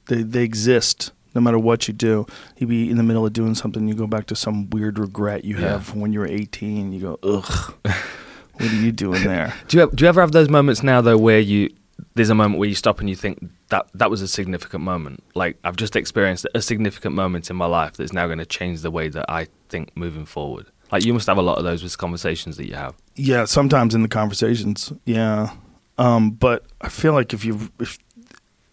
they 0.06 0.24
they 0.24 0.44
exist 0.44 1.12
no 1.38 1.42
matter 1.42 1.60
what 1.60 1.88
you 1.88 1.94
do. 1.94 2.26
You 2.58 2.66
be 2.68 2.90
in 2.90 2.98
the 2.98 3.04
middle 3.04 3.26
of 3.26 3.32
doing 3.32 3.54
something, 3.56 3.88
you 3.88 3.94
go 3.94 4.08
back 4.08 4.26
to 4.28 4.36
some 4.36 4.70
weird 4.72 4.98
regret 5.00 5.46
you 5.46 5.56
Yeah. 5.58 5.70
have 5.74 5.94
when 5.96 6.12
you 6.12 6.20
were 6.20 6.28
18. 6.28 6.92
You 6.92 7.00
go, 7.00 7.20
ugh, 7.24 7.74
what 7.84 8.72
are 8.72 8.76
you 8.76 8.92
doing 8.92 9.24
there? 9.34 9.54
do 9.68 9.78
you 9.78 9.84
ever, 9.84 9.96
do 9.96 10.04
you 10.04 10.10
ever 10.10 10.20
have 10.22 10.32
those 10.32 10.50
moments 10.50 10.82
now 10.84 11.00
though 11.02 11.18
where 11.18 11.40
you 11.40 11.70
there's 12.16 12.30
a 12.32 12.36
moment 12.36 12.60
where 12.60 12.68
you 12.70 12.76
stop 12.76 13.00
and 13.00 13.10
you 13.10 13.16
think 13.16 13.38
that 13.70 13.88
that 13.94 14.10
was 14.10 14.22
a 14.22 14.28
significant 14.28 14.84
moment. 14.84 15.24
Like 15.36 15.58
I've 15.64 15.76
just 15.76 15.96
experienced 15.96 16.46
a 16.56 16.62
significant 16.62 17.14
moment 17.16 17.50
in 17.50 17.56
my 17.56 17.66
life 17.68 17.94
that's 17.98 18.14
now 18.14 18.26
going 18.28 18.38
to 18.40 18.46
change 18.46 18.82
the 18.82 18.92
way 18.92 19.10
that 19.10 19.26
I 19.30 19.48
think 19.70 19.96
moving 19.96 20.26
forward. 20.26 20.68
Like 20.92 21.06
you 21.06 21.14
must 21.14 21.28
have 21.28 21.38
a 21.38 21.42
lot 21.42 21.58
of 21.60 21.64
those 21.64 21.84
with 21.84 21.98
conversations 21.98 22.58
that 22.58 22.68
you 22.68 22.76
have. 22.76 22.96
Yeah, 23.16 23.46
sometimes 23.46 23.94
in 23.96 24.02
the 24.04 24.08
conversations, 24.08 24.94
yeah. 25.06 25.52
Um, 25.98 26.32
but 26.32 26.66
I 26.82 26.90
feel 26.90 27.14
like 27.14 27.34
if 27.34 27.44
you 27.46 27.70
if 27.80 27.98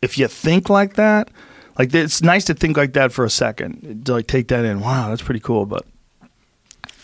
if 0.02 0.16
you 0.18 0.28
think 0.28 0.68
like 0.68 0.94
that, 0.94 1.30
like 1.78 1.94
it's 1.94 2.22
nice 2.22 2.44
to 2.44 2.54
think 2.54 2.76
like 2.76 2.92
that 2.94 3.12
for 3.12 3.24
a 3.24 3.30
second, 3.30 4.06
to 4.06 4.12
like 4.12 4.26
take 4.26 4.48
that 4.48 4.64
in. 4.64 4.80
Wow, 4.80 5.08
that's 5.08 5.22
pretty 5.22 5.40
cool, 5.40 5.66
but 5.66 5.84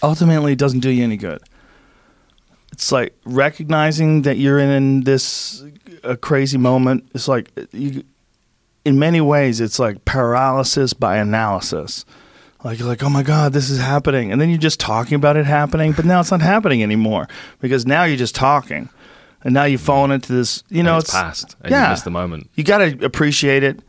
ultimately, 0.03 0.53
it 0.53 0.59
doesn't 0.59 0.81
do 0.81 0.91
you 0.91 1.05
any 1.05 1.17
good. 1.17 1.41
it's 2.73 2.93
like 2.93 3.15
recognizing 3.25 4.23
that 4.23 4.37
you're 4.39 4.59
in 4.59 5.03
this 5.03 5.65
a 6.05 6.17
crazy 6.17 6.59
moment. 6.59 7.09
It's 7.15 7.29
like 7.29 7.51
uh, 7.57 7.65
you, 7.73 8.05
in 8.85 8.99
many 8.99 9.21
ways, 9.21 9.61
it's 9.61 9.79
like 9.79 10.05
paralysis 10.05 10.93
by 10.93 11.17
analysis. 11.17 12.05
Like 12.63 12.79
you're 12.79 12.89
like, 12.89 13.03
oh 13.03 13.09
my 13.11 13.23
god, 13.23 13.53
this 13.53 13.71
is 13.71 13.81
happening, 13.81 14.31
and 14.33 14.41
then 14.41 14.51
you're 14.51 14.59
just 14.59 14.81
talking 14.81 15.15
about 15.15 15.37
it 15.37 15.47
happening, 15.47 15.93
but 15.93 16.05
now 16.05 16.21
it's 16.21 16.31
not 16.31 16.43
happening 16.43 16.83
anymore 16.83 17.27
because 17.59 17.87
now 17.87 18.05
you're 18.05 18.19
just 18.19 18.35
talking, 18.35 18.89
and 19.43 19.55
now 19.55 19.65
you've 19.65 19.81
fallen 19.81 20.11
into 20.11 20.33
this. 20.33 20.63
You 20.69 20.83
know, 20.83 20.95
And 20.95 21.03
it's, 21.03 21.11
past. 21.11 21.57
And 21.63 21.71
yeah. 21.71 21.85
you 21.85 21.91
missed 21.91 22.05
the 22.05 22.11
moment. 22.11 22.51
you 22.55 22.65
got 22.65 22.79
to 22.79 23.05
appreciate 23.05 23.63
it. 23.63 23.81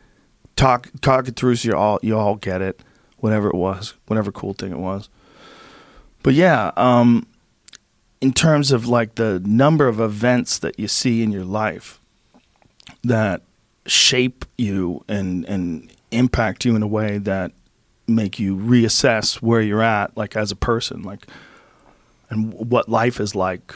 Talk 0.56 0.88
talk 1.00 1.28
it 1.28 1.36
through 1.36 1.56
so 1.56 1.68
you 1.68 1.76
all 1.76 1.98
you 2.02 2.16
all 2.16 2.36
get 2.36 2.62
it. 2.62 2.80
Whatever 3.18 3.48
it 3.48 3.54
was, 3.54 3.94
whatever 4.06 4.32
cool 4.32 4.52
thing 4.52 4.72
it 4.72 4.78
was. 4.78 5.08
But 6.22 6.34
yeah, 6.34 6.72
um, 6.76 7.26
in 8.20 8.32
terms 8.32 8.72
of 8.72 8.86
like 8.86 9.16
the 9.16 9.40
number 9.44 9.88
of 9.88 10.00
events 10.00 10.58
that 10.58 10.78
you 10.78 10.88
see 10.88 11.22
in 11.22 11.32
your 11.32 11.44
life 11.44 12.00
that 13.04 13.42
shape 13.86 14.44
you 14.56 15.04
and 15.08 15.44
and 15.46 15.92
impact 16.10 16.64
you 16.64 16.76
in 16.76 16.82
a 16.82 16.86
way 16.86 17.18
that 17.18 17.52
make 18.06 18.38
you 18.38 18.56
reassess 18.56 19.36
where 19.36 19.60
you're 19.60 19.82
at, 19.82 20.16
like 20.16 20.36
as 20.36 20.50
a 20.50 20.56
person, 20.56 21.02
like 21.02 21.26
and 22.30 22.52
what 22.54 22.88
life 22.88 23.20
is 23.20 23.34
like 23.34 23.74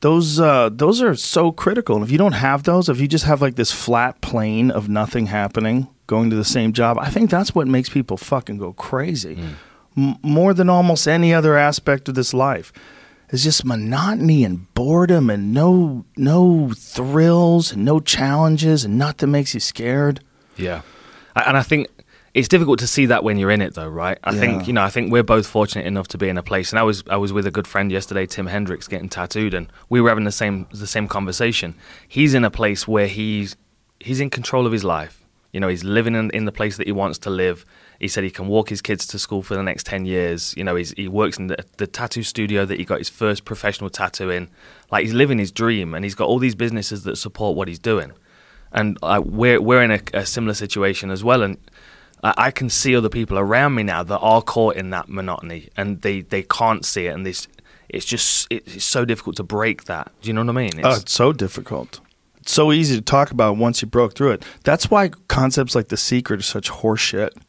those 0.00 0.40
uh, 0.40 0.70
those 0.72 1.02
are 1.02 1.14
so 1.14 1.52
critical. 1.52 1.96
And 1.96 2.04
if 2.04 2.10
you 2.10 2.18
don't 2.18 2.32
have 2.32 2.62
those, 2.62 2.88
if 2.88 3.00
you 3.00 3.08
just 3.08 3.24
have 3.24 3.42
like 3.42 3.56
this 3.56 3.72
flat 3.72 4.20
plane 4.20 4.70
of 4.70 4.88
nothing 4.88 5.26
happening, 5.26 5.88
going 6.06 6.30
to 6.30 6.36
the 6.36 6.44
same 6.44 6.72
job, 6.72 6.98
I 6.98 7.10
think 7.10 7.30
that's 7.30 7.54
what 7.54 7.68
makes 7.68 7.88
people 7.88 8.16
fucking 8.16 8.58
go 8.58 8.72
crazy. 8.72 9.38
M- 9.96 10.16
more 10.22 10.54
than 10.54 10.70
almost 10.70 11.06
any 11.06 11.34
other 11.34 11.56
aspect 11.56 12.08
of 12.08 12.14
this 12.14 12.32
life. 12.32 12.72
It's 13.32 13.44
just 13.44 13.64
monotony 13.64 14.42
and 14.42 14.72
boredom 14.74 15.30
and 15.30 15.54
no 15.54 16.04
no 16.16 16.72
thrills 16.76 17.72
and 17.72 17.84
no 17.84 18.00
challenges 18.00 18.84
and 18.84 18.98
nothing 18.98 19.30
makes 19.30 19.54
you 19.54 19.60
scared. 19.60 20.20
Yeah, 20.56 20.82
and 21.36 21.56
I 21.56 21.62
think 21.62 21.86
it's 22.32 22.48
difficult 22.48 22.78
to 22.78 22.86
see 22.86 23.06
that 23.06 23.24
when 23.24 23.38
you're 23.38 23.50
in 23.50 23.60
it, 23.60 23.74
though, 23.74 23.88
right? 23.88 24.18
I 24.22 24.32
Yeah. 24.32 24.40
think 24.40 24.66
you 24.66 24.72
know, 24.72 24.82
I 24.82 24.90
think 24.90 25.10
we're 25.12 25.22
both 25.24 25.46
fortunate 25.46 25.86
enough 25.86 26.08
to 26.08 26.18
be 26.18 26.28
in 26.28 26.38
a 26.38 26.42
place. 26.42 26.70
And 26.70 26.78
I 26.78 26.82
was 26.82 27.02
I 27.10 27.16
was 27.16 27.32
with 27.32 27.46
a 27.46 27.50
good 27.50 27.66
friend 27.66 27.90
yesterday, 27.90 28.26
Tim 28.26 28.46
Hendricks, 28.46 28.86
getting 28.88 29.08
tattooed, 29.08 29.54
and 29.54 29.66
we 29.88 30.00
were 30.00 30.08
having 30.08 30.24
the 30.24 30.32
same 30.32 30.66
the 30.72 30.86
same 30.86 31.08
conversation. 31.08 31.74
He's 32.06 32.34
in 32.34 32.44
a 32.44 32.50
place 32.50 32.86
where 32.86 33.06
he's 33.08 33.56
he's 33.98 34.20
in 34.20 34.30
control 34.30 34.66
of 34.66 34.72
his 34.72 34.84
life. 34.84 35.16
You 35.52 35.58
know, 35.58 35.66
he's 35.66 35.82
living 35.82 36.14
in, 36.14 36.30
in 36.30 36.44
the 36.44 36.52
place 36.52 36.76
that 36.76 36.86
he 36.86 36.92
wants 36.92 37.18
to 37.20 37.30
live. 37.30 37.64
He 37.98 38.06
said 38.06 38.22
he 38.22 38.30
can 38.30 38.46
walk 38.46 38.68
his 38.68 38.80
kids 38.80 39.04
to 39.08 39.18
school 39.18 39.42
for 39.42 39.56
the 39.56 39.64
next 39.64 39.84
10 39.84 40.06
years. 40.06 40.54
You 40.56 40.62
know, 40.62 40.76
he's, 40.76 40.92
he 40.92 41.08
works 41.08 41.38
in 41.38 41.48
the, 41.48 41.64
the 41.76 41.88
tattoo 41.88 42.22
studio 42.22 42.64
that 42.64 42.78
he 42.78 42.84
got 42.84 42.98
his 42.98 43.08
first 43.08 43.44
professional 43.44 43.90
tattoo 43.90 44.30
in. 44.30 44.48
Like, 44.92 45.02
he's 45.02 45.12
living 45.12 45.38
his 45.40 45.50
dream, 45.50 45.92
and 45.92 46.04
he's 46.04 46.14
got 46.14 46.28
all 46.28 46.38
these 46.38 46.54
businesses 46.54 47.02
that 47.02 47.16
support 47.16 47.56
what 47.56 47.66
he's 47.68 47.80
doing 47.80 48.12
and 48.72 48.96
uh, 49.02 49.20
we're 49.24 49.60
we're 49.60 49.82
in 49.82 49.90
a, 49.90 50.00
a 50.14 50.24
similar 50.24 50.54
situation 50.54 51.10
as 51.10 51.24
well. 51.24 51.42
And 51.42 51.56
I, 52.22 52.34
I 52.36 52.50
can 52.50 52.70
see 52.70 52.94
other 52.96 53.08
people 53.08 53.38
around 53.38 53.74
me 53.74 53.82
now 53.82 54.02
that 54.02 54.18
are 54.18 54.42
caught 54.42 54.76
in 54.76 54.90
that 54.90 55.08
monotony, 55.08 55.68
and 55.76 56.02
they, 56.02 56.20
they 56.22 56.42
can't 56.42 56.84
see 56.84 57.06
it, 57.06 57.14
and 57.14 57.26
this 57.26 57.48
it's 57.90 58.04
just 58.04 58.46
it's 58.50 58.84
so 58.84 59.04
difficult 59.04 59.36
to 59.36 59.42
break 59.42 59.84
that. 59.84 60.12
Do 60.22 60.28
you 60.28 60.32
know 60.32 60.44
what 60.44 60.50
I 60.50 60.52
mean? 60.52 60.80
Oh, 60.84 60.94
it's 60.94 61.12
so 61.12 61.32
difficult. 61.32 62.00
It's 62.40 62.52
so 62.52 62.72
easy 62.72 62.96
to 62.96 63.02
talk 63.02 63.30
about 63.32 63.56
once 63.56 63.82
you 63.82 63.88
broke 63.88 64.14
through 64.14 64.32
it. 64.32 64.44
That's 64.64 64.90
why 64.90 65.08
concepts 65.28 65.74
like 65.74 65.88
The 65.88 65.96
Secret 65.96 66.40
are 66.40 66.44
such 66.44 66.70
horseshit. 66.70 67.30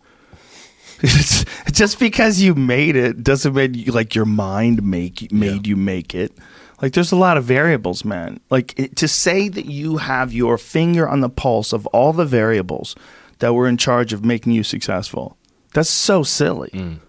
It's, 1.03 1.45
just 1.71 1.97
because 1.97 2.41
you 2.41 2.53
made 2.53 2.95
it 2.95 3.23
doesn't 3.23 3.55
mean 3.55 3.73
you, 3.73 3.91
like 3.91 4.13
your 4.13 4.25
mind 4.25 4.83
make 4.83 5.31
made 5.31 5.65
you 5.65 5.75
make 5.75 6.13
it. 6.13 6.31
Like 6.79 6.93
there's 6.93 7.11
a 7.11 7.15
lot 7.15 7.37
of 7.37 7.43
variables, 7.43 8.05
man. 8.05 8.39
Like 8.51 8.77
it, 8.77 8.95
to 8.97 9.07
say 9.07 9.49
that 9.49 9.65
you 9.65 9.97
have 9.97 10.31
your 10.31 10.59
finger 10.59 11.09
on 11.09 11.21
the 11.21 11.29
pulse 11.29 11.73
of 11.73 11.87
all 11.87 12.13
the 12.13 12.25
variables 12.25 12.95
that 13.41 13.53
were 13.53 13.67
in 13.67 13.77
charge 13.77 14.13
of 14.13 14.23
making 14.25 14.53
you 14.53 14.63
successful. 14.63 15.37
That's 15.73 15.89
so 15.89 16.23
silly. 16.23 16.69
Mm. 16.73 16.99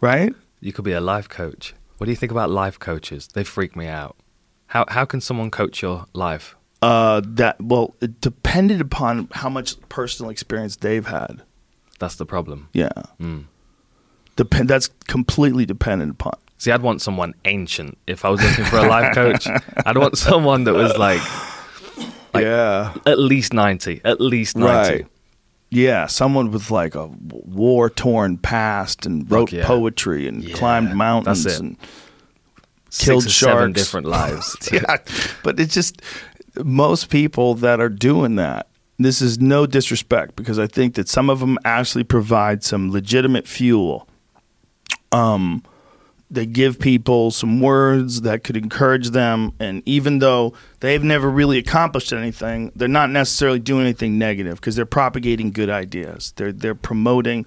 Right? 0.00 0.32
you 0.60 0.72
could 0.72 0.84
be 0.84 0.92
a 0.92 1.00
life 1.00 1.28
coach. 1.28 1.74
What 1.98 2.04
do 2.06 2.10
you 2.12 2.16
think 2.16 2.32
about 2.32 2.50
life 2.50 2.78
coaches? 2.78 3.28
They 3.34 3.44
freak 3.44 3.74
me 3.76 3.86
out. 3.88 4.16
How 4.68 4.84
how 4.88 5.04
can 5.06 5.20
someone 5.20 5.50
coach 5.50 5.80
your 5.82 6.04
life? 6.12 6.54
Uh 6.82 7.20
that 7.24 7.56
well, 7.60 7.94
it 8.00 8.20
depended 8.20 8.80
upon 8.80 9.28
how 9.32 9.48
much 9.48 9.76
personal 9.88 10.30
experience 10.30 10.76
they've 10.76 11.06
had. 11.06 11.42
That's 11.98 12.16
the 12.16 12.26
problem. 12.26 12.68
Yeah. 12.72 12.92
Mm. 13.20 13.44
Depend. 14.36 14.68
That's 14.68 14.88
completely 15.06 15.64
dependent 15.66 16.12
upon. 16.12 16.34
See, 16.58 16.70
I'd 16.72 16.82
want 16.82 17.00
someone 17.02 17.34
ancient 17.44 17.96
if 18.06 18.24
I 18.24 18.28
was 18.30 18.42
looking 18.42 18.64
for 18.64 18.78
a 18.78 18.88
life 18.88 19.14
coach. 19.14 19.46
I'd 19.86 19.96
want 19.98 20.18
someone 20.18 20.64
that 20.64 20.74
was 20.74 20.96
like 20.98 21.20
Like- 22.34 22.44
yeah. 22.44 22.94
at 23.06 23.18
least 23.18 23.52
ninety, 23.52 24.00
at 24.04 24.20
least 24.20 24.56
ninety. 24.56 25.02
Right. 25.04 25.06
Yeah. 25.76 26.06
Someone 26.06 26.50
with 26.50 26.70
like 26.70 26.94
a 26.94 27.06
war 27.30 27.90
torn 27.90 28.38
past 28.38 29.04
and 29.04 29.30
wrote 29.30 29.52
yeah. 29.52 29.66
poetry 29.66 30.26
and 30.26 30.42
Yeah, 30.42 30.56
climbed 30.56 30.94
mountains 30.94 31.44
and 31.44 31.76
Six 32.88 33.04
Killed 33.04 33.26
or 33.26 33.28
seven 33.28 33.56
sharks. 33.74 33.80
different 33.80 34.06
lives. 34.06 34.56
yeah. 34.72 34.96
But 35.42 35.60
it's 35.60 35.74
just 35.74 36.00
most 36.64 37.10
people 37.10 37.54
that 37.56 37.78
are 37.80 37.90
doing 37.90 38.36
that. 38.36 38.68
This 38.98 39.20
is 39.20 39.38
no 39.38 39.66
disrespect 39.66 40.36
because 40.36 40.58
I 40.58 40.66
think 40.66 40.94
that 40.94 41.06
some 41.08 41.28
of 41.28 41.40
them 41.40 41.58
actually 41.66 42.04
provide 42.04 42.64
some 42.64 42.90
legitimate 42.90 43.46
fuel. 43.46 44.08
Um, 45.12 45.62
they 46.30 46.46
give 46.46 46.80
people 46.80 47.30
some 47.30 47.60
words 47.60 48.22
that 48.22 48.42
could 48.42 48.56
encourage 48.56 49.10
them, 49.10 49.52
and 49.60 49.82
even 49.86 50.18
though 50.18 50.54
they've 50.80 51.02
never 51.02 51.30
really 51.30 51.58
accomplished 51.58 52.12
anything, 52.12 52.72
they're 52.74 52.88
not 52.88 53.10
necessarily 53.10 53.60
doing 53.60 53.82
anything 53.82 54.18
negative 54.18 54.56
because 54.56 54.74
they're 54.74 54.86
propagating 54.86 55.52
good 55.52 55.70
ideas. 55.70 56.32
They're 56.36 56.52
they're 56.52 56.74
promoting 56.74 57.46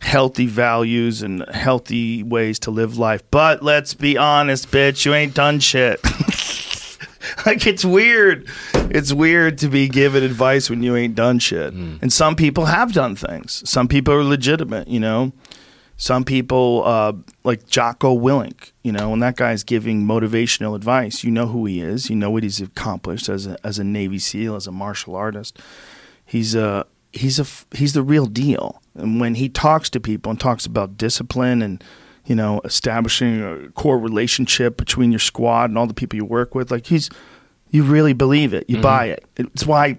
healthy 0.00 0.46
values 0.46 1.22
and 1.22 1.48
healthy 1.50 2.22
ways 2.22 2.58
to 2.60 2.70
live 2.70 2.98
life. 2.98 3.22
But 3.30 3.62
let's 3.62 3.94
be 3.94 4.16
honest, 4.18 4.70
bitch, 4.70 5.04
you 5.04 5.14
ain't 5.14 5.34
done 5.34 5.60
shit. 5.60 6.00
like 7.46 7.66
it's 7.66 7.84
weird. 7.84 8.48
It's 8.74 9.12
weird 9.12 9.58
to 9.58 9.68
be 9.68 9.88
given 9.88 10.22
advice 10.22 10.68
when 10.68 10.82
you 10.82 10.96
ain't 10.96 11.14
done 11.14 11.38
shit. 11.38 11.72
And 11.72 12.12
some 12.12 12.36
people 12.36 12.66
have 12.66 12.92
done 12.92 13.16
things. 13.16 13.68
Some 13.68 13.88
people 13.88 14.14
are 14.14 14.24
legitimate, 14.24 14.88
you 14.88 15.00
know. 15.00 15.32
Some 15.98 16.24
people, 16.24 16.82
uh, 16.84 17.14
like 17.46 17.68
Jocko 17.68 18.18
Willink, 18.18 18.72
you 18.82 18.90
know, 18.90 19.10
when 19.10 19.20
that 19.20 19.36
guy's 19.36 19.62
giving 19.62 20.02
motivational 20.02 20.74
advice, 20.74 21.22
you 21.22 21.30
know 21.30 21.46
who 21.46 21.64
he 21.64 21.80
is. 21.80 22.10
You 22.10 22.16
know 22.16 22.28
what 22.28 22.42
he's 22.42 22.60
accomplished 22.60 23.28
as 23.28 23.46
a 23.46 23.56
as 23.64 23.78
a 23.78 23.84
Navy 23.84 24.18
SEAL, 24.18 24.56
as 24.56 24.66
a 24.66 24.72
martial 24.72 25.14
artist. 25.14 25.58
He's 26.24 26.56
a 26.56 26.86
he's 27.12 27.38
a 27.38 27.46
he's 27.76 27.92
the 27.92 28.02
real 28.02 28.26
deal. 28.26 28.82
And 28.94 29.20
when 29.20 29.36
he 29.36 29.48
talks 29.48 29.88
to 29.90 30.00
people 30.00 30.30
and 30.30 30.40
talks 30.40 30.66
about 30.66 30.98
discipline 30.98 31.62
and 31.62 31.82
you 32.24 32.34
know 32.34 32.60
establishing 32.64 33.40
a 33.40 33.70
core 33.70 33.98
relationship 33.98 34.76
between 34.76 35.12
your 35.12 35.20
squad 35.20 35.70
and 35.70 35.78
all 35.78 35.86
the 35.86 35.94
people 35.94 36.16
you 36.16 36.24
work 36.24 36.52
with, 36.52 36.72
like 36.72 36.86
he's 36.86 37.08
you 37.70 37.84
really 37.84 38.12
believe 38.12 38.54
it. 38.54 38.68
You 38.68 38.76
mm-hmm. 38.76 38.82
buy 38.82 39.06
it. 39.06 39.24
It's 39.36 39.64
why 39.64 39.98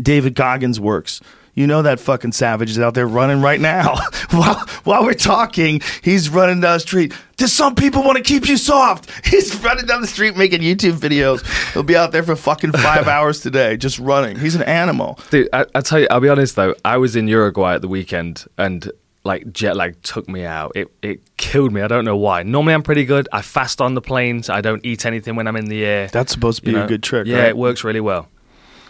David 0.00 0.34
Goggins 0.34 0.78
works. 0.78 1.22
You 1.56 1.66
know 1.66 1.80
that 1.82 2.00
fucking 2.00 2.32
savage 2.32 2.70
is 2.70 2.78
out 2.78 2.92
there 2.92 3.08
running 3.08 3.40
right 3.40 3.58
now. 3.58 3.96
while, 4.30 4.58
while 4.84 5.04
we're 5.04 5.14
talking, 5.14 5.80
he's 6.02 6.28
running 6.28 6.60
down 6.60 6.74
the 6.74 6.80
street. 6.80 7.14
There's 7.38 7.52
some 7.52 7.74
people 7.74 8.02
want 8.02 8.18
to 8.18 8.22
keep 8.22 8.46
you 8.46 8.56
soft. 8.58 9.10
He's 9.26 9.54
running 9.62 9.84
down 9.84 10.00
the 10.00 10.06
street 10.06 10.38
making 10.38 10.62
YouTube 10.62 10.94
videos. 10.94 11.44
He'll 11.74 11.82
be 11.82 11.94
out 11.94 12.10
there 12.10 12.22
for 12.22 12.34
fucking 12.34 12.72
five 12.72 13.08
hours 13.08 13.40
today, 13.40 13.76
just 13.76 13.98
running. 13.98 14.38
He's 14.38 14.54
an 14.54 14.62
animal. 14.62 15.18
Dude, 15.30 15.50
I, 15.52 15.66
I 15.74 15.82
tell 15.82 16.00
you, 16.00 16.06
I'll 16.10 16.20
be 16.20 16.30
honest 16.30 16.56
though. 16.56 16.74
I 16.82 16.96
was 16.96 17.14
in 17.14 17.28
Uruguay 17.28 17.74
at 17.74 17.82
the 17.82 17.88
weekend, 17.88 18.46
and 18.56 18.90
like 19.22 19.52
jet 19.52 19.76
lag 19.76 20.00
took 20.02 20.28
me 20.30 20.46
out. 20.46 20.72
It 20.74 20.90
it 21.02 21.36
killed 21.36 21.72
me. 21.72 21.82
I 21.82 21.88
don't 21.88 22.06
know 22.06 22.16
why. 22.16 22.42
Normally 22.42 22.72
I'm 22.72 22.82
pretty 22.82 23.04
good. 23.04 23.28
I 23.32 23.42
fast 23.42 23.82
on 23.82 23.94
the 23.94 24.00
planes. 24.00 24.48
I 24.48 24.62
don't 24.62 24.84
eat 24.84 25.04
anything 25.04 25.36
when 25.36 25.46
I'm 25.46 25.56
in 25.56 25.66
the 25.66 25.84
air. 25.84 26.08
That's 26.08 26.32
supposed 26.32 26.60
to 26.60 26.64
be 26.64 26.70
You 26.70 26.82
a 26.82 26.86
good 26.86 27.02
trick. 27.02 27.26
Yeah, 27.26 27.40
right? 27.40 27.48
it 27.48 27.56
works 27.56 27.84
really 27.84 28.00
well. 28.00 28.28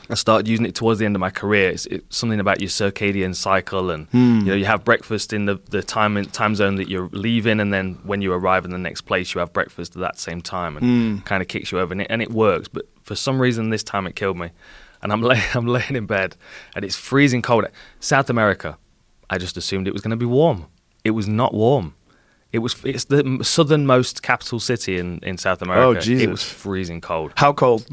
I 0.08 0.14
started 0.14 0.46
using 0.48 0.66
it 0.66 0.74
towards 0.74 0.98
the 1.00 1.04
end 1.04 1.16
of 1.16 1.20
my 1.20 1.30
career. 1.30 1.70
It's, 1.70 1.86
it's 1.86 2.16
something 2.16 2.38
about 2.40 2.60
your 2.60 2.68
circadian 2.70 3.34
cycle, 3.34 3.90
and 3.90 4.06
Hmm. 4.08 4.38
you 4.40 4.44
know 4.46 4.54
you 4.54 4.64
have 4.66 4.84
breakfast 4.84 5.32
in 5.32 5.46
the 5.46 5.56
the 5.70 5.82
time 5.82 6.22
time 6.26 6.54
zone 6.54 6.76
that 6.76 6.88
you're 6.88 7.08
leaving, 7.12 7.60
and 7.60 7.72
then 7.72 7.98
when 8.04 8.22
you 8.22 8.32
arrive 8.32 8.64
in 8.64 8.70
the 8.70 8.78
next 8.78 9.02
place, 9.02 9.34
you 9.34 9.38
have 9.40 9.52
breakfast 9.52 9.96
at 9.96 10.00
that 10.00 10.18
same 10.18 10.40
time, 10.40 10.76
and 10.76 10.84
Hmm. 10.86 11.18
kind 11.24 11.42
of 11.42 11.48
kicks 11.48 11.72
you 11.72 11.78
over, 11.80 11.92
and 11.92 12.02
it, 12.02 12.06
and 12.10 12.22
it 12.22 12.30
works. 12.30 12.68
But 12.68 12.86
for 13.02 13.14
some 13.14 13.40
reason, 13.40 13.70
this 13.70 13.82
time 13.82 14.06
it 14.06 14.14
killed 14.16 14.36
me, 14.38 14.50
and 15.02 15.12
I'm 15.12 15.22
lay, 15.30 15.42
I'm 15.54 15.66
laying 15.66 15.96
in 15.96 16.06
bed, 16.06 16.36
and 16.74 16.84
it's 16.84 16.96
freezing 16.96 17.42
cold. 17.42 17.66
South 18.00 18.30
America, 18.30 18.78
I 19.28 19.38
just 19.38 19.56
assumed 19.56 19.88
it 19.88 19.92
was 19.92 20.02
going 20.02 20.10
to 20.10 20.16
be 20.16 20.26
warm. 20.26 20.66
It 21.04 21.10
was 21.10 21.26
not 21.28 21.52
warm. 21.54 21.94
It 22.52 22.60
was. 22.60 22.76
It's 22.84 23.04
the 23.04 23.38
southernmost 23.42 24.22
capital 24.22 24.60
city 24.60 24.98
in, 24.98 25.18
in 25.22 25.36
South 25.36 25.62
America. 25.62 25.98
Oh, 25.98 26.00
Jesus. 26.00 26.22
It 26.24 26.30
was 26.30 26.42
freezing 26.44 27.00
cold. 27.00 27.32
How 27.36 27.52
cold? 27.52 27.86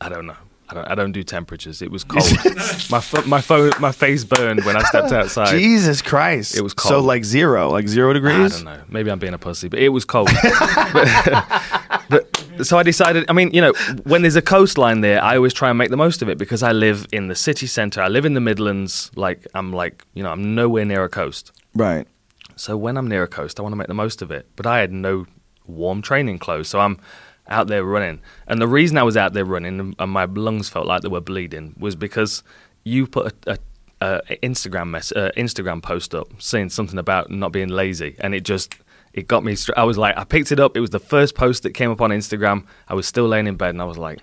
I 0.00 0.08
don't 0.10 0.26
know. 0.26 0.36
I 0.68 0.74
don't, 0.74 0.88
I 0.92 0.94
don't 0.94 1.12
do 1.12 1.22
temperatures. 1.22 1.82
It 1.82 1.90
was 1.90 2.04
cold. 2.04 2.24
my 2.90 3.00
pho- 3.00 3.26
my 3.26 3.40
phone 3.40 3.72
my 3.80 3.92
face 3.92 4.24
burned 4.24 4.64
when 4.64 4.76
I 4.76 4.82
stepped 4.84 5.12
outside. 5.12 5.48
Jesus 5.48 6.00
Christ. 6.00 6.56
It 6.56 6.62
was 6.62 6.72
cold. 6.72 6.90
So 6.90 7.00
like 7.00 7.24
zero, 7.24 7.70
like 7.70 7.86
zero 7.86 8.12
degrees. 8.12 8.34
I 8.34 8.36
degrees? 8.36 8.62
don't 8.62 8.64
know. 8.64 8.84
Maybe 8.88 9.10
I'm 9.10 9.18
being 9.18 9.34
a 9.34 9.38
pussy, 9.38 9.68
but 9.68 9.78
it 9.78 9.90
was 9.90 10.04
cold. 10.06 10.30
but, 10.92 12.04
but 12.08 12.66
so 12.66 12.78
I 12.78 12.82
decided. 12.82 13.26
I 13.28 13.34
mean, 13.34 13.50
you 13.52 13.60
know, 13.60 13.72
when 14.04 14.22
there's 14.22 14.36
a 14.36 14.42
coastline 14.42 15.02
there, 15.02 15.22
I 15.22 15.36
always 15.36 15.52
try 15.52 15.68
and 15.68 15.76
make 15.76 15.90
the 15.90 15.98
most 15.98 16.22
of 16.22 16.28
it 16.30 16.38
because 16.38 16.62
I 16.62 16.72
live 16.72 17.06
in 17.12 17.28
the 17.28 17.34
city 17.34 17.66
centre. 17.66 18.00
I 18.00 18.08
live 18.08 18.24
in 18.24 18.32
the 18.32 18.40
Midlands. 18.40 19.10
Like 19.16 19.46
I'm 19.54 19.72
like, 19.72 20.04
you 20.14 20.22
know, 20.22 20.30
I'm 20.30 20.54
nowhere 20.54 20.86
near 20.86 21.04
a 21.04 21.10
coast. 21.10 21.52
Right. 21.74 22.06
So 22.56 22.76
when 22.76 22.96
I'm 22.96 23.08
near 23.08 23.24
a 23.24 23.28
coast, 23.28 23.58
I 23.58 23.62
want 23.62 23.72
to 23.72 23.76
make 23.76 23.88
the 23.88 23.94
most 23.94 24.22
of 24.22 24.30
it. 24.30 24.48
But 24.56 24.66
I 24.66 24.78
had 24.78 24.92
no 24.92 25.26
warm 25.66 26.00
training 26.00 26.38
clothes, 26.38 26.68
so 26.68 26.80
I'm 26.80 26.98
out 27.48 27.66
there 27.66 27.84
running. 27.84 28.20
And 28.46 28.60
the 28.60 28.68
reason 28.68 28.96
I 28.98 29.02
was 29.02 29.16
out 29.16 29.32
there 29.32 29.44
running 29.44 29.94
and 29.98 30.10
my 30.10 30.24
lungs 30.24 30.68
felt 30.68 30.86
like 30.86 31.02
they 31.02 31.08
were 31.08 31.20
bleeding 31.20 31.74
was 31.78 31.94
because 31.96 32.42
you 32.84 33.06
put 33.06 33.32
a, 33.46 33.58
a, 34.00 34.20
a 34.28 34.36
Instagram 34.42 34.88
mess, 34.88 35.12
uh, 35.12 35.30
Instagram 35.36 35.82
post 35.82 36.14
up 36.14 36.28
saying 36.38 36.70
something 36.70 36.98
about 36.98 37.30
not 37.30 37.52
being 37.52 37.68
lazy, 37.68 38.16
and 38.20 38.34
it 38.34 38.44
just 38.44 38.74
it 39.12 39.28
got 39.28 39.44
me. 39.44 39.54
Str- 39.54 39.72
I 39.76 39.84
was 39.84 39.98
like, 39.98 40.16
I 40.16 40.24
picked 40.24 40.52
it 40.52 40.60
up. 40.60 40.76
It 40.76 40.80
was 40.80 40.90
the 40.90 40.98
first 40.98 41.34
post 41.34 41.62
that 41.62 41.72
came 41.72 41.90
up 41.90 42.00
on 42.00 42.10
Instagram. 42.10 42.66
I 42.88 42.94
was 42.94 43.06
still 43.06 43.26
laying 43.26 43.46
in 43.46 43.56
bed, 43.56 43.70
and 43.70 43.82
I 43.82 43.84
was 43.84 43.98
like. 43.98 44.20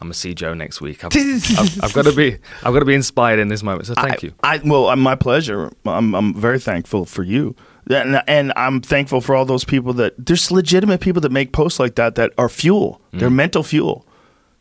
I'm 0.00 0.06
gonna 0.06 0.14
see 0.14 0.32
Joe 0.32 0.54
next 0.54 0.80
week. 0.80 1.04
I've, 1.04 1.12
I've, 1.12 1.82
I've 1.82 1.92
got 1.92 2.04
to 2.04 2.12
be, 2.12 2.34
I've 2.62 2.72
got 2.72 2.78
to 2.78 2.84
be 2.84 2.94
inspired 2.94 3.40
in 3.40 3.48
this 3.48 3.64
moment. 3.64 3.88
So 3.88 3.94
thank 3.96 4.22
I, 4.22 4.26
you. 4.28 4.32
I 4.44 4.60
well, 4.64 4.86
uh, 4.86 4.94
my 4.94 5.16
pleasure. 5.16 5.72
I'm 5.84 6.14
I'm 6.14 6.34
very 6.34 6.60
thankful 6.60 7.04
for 7.04 7.24
you, 7.24 7.56
and, 7.88 8.22
and 8.26 8.52
I'm 8.56 8.80
thankful 8.80 9.20
for 9.20 9.34
all 9.34 9.44
those 9.44 9.64
people 9.64 9.92
that 9.94 10.14
there's 10.18 10.50
legitimate 10.50 11.00
people 11.00 11.20
that 11.22 11.32
make 11.32 11.52
posts 11.52 11.80
like 11.80 11.94
that 11.96 12.14
that 12.16 12.32
are 12.38 12.48
fuel. 12.48 13.00
They're 13.12 13.28
mm-hmm. 13.28 13.36
mental 13.36 13.62
fuel. 13.62 14.04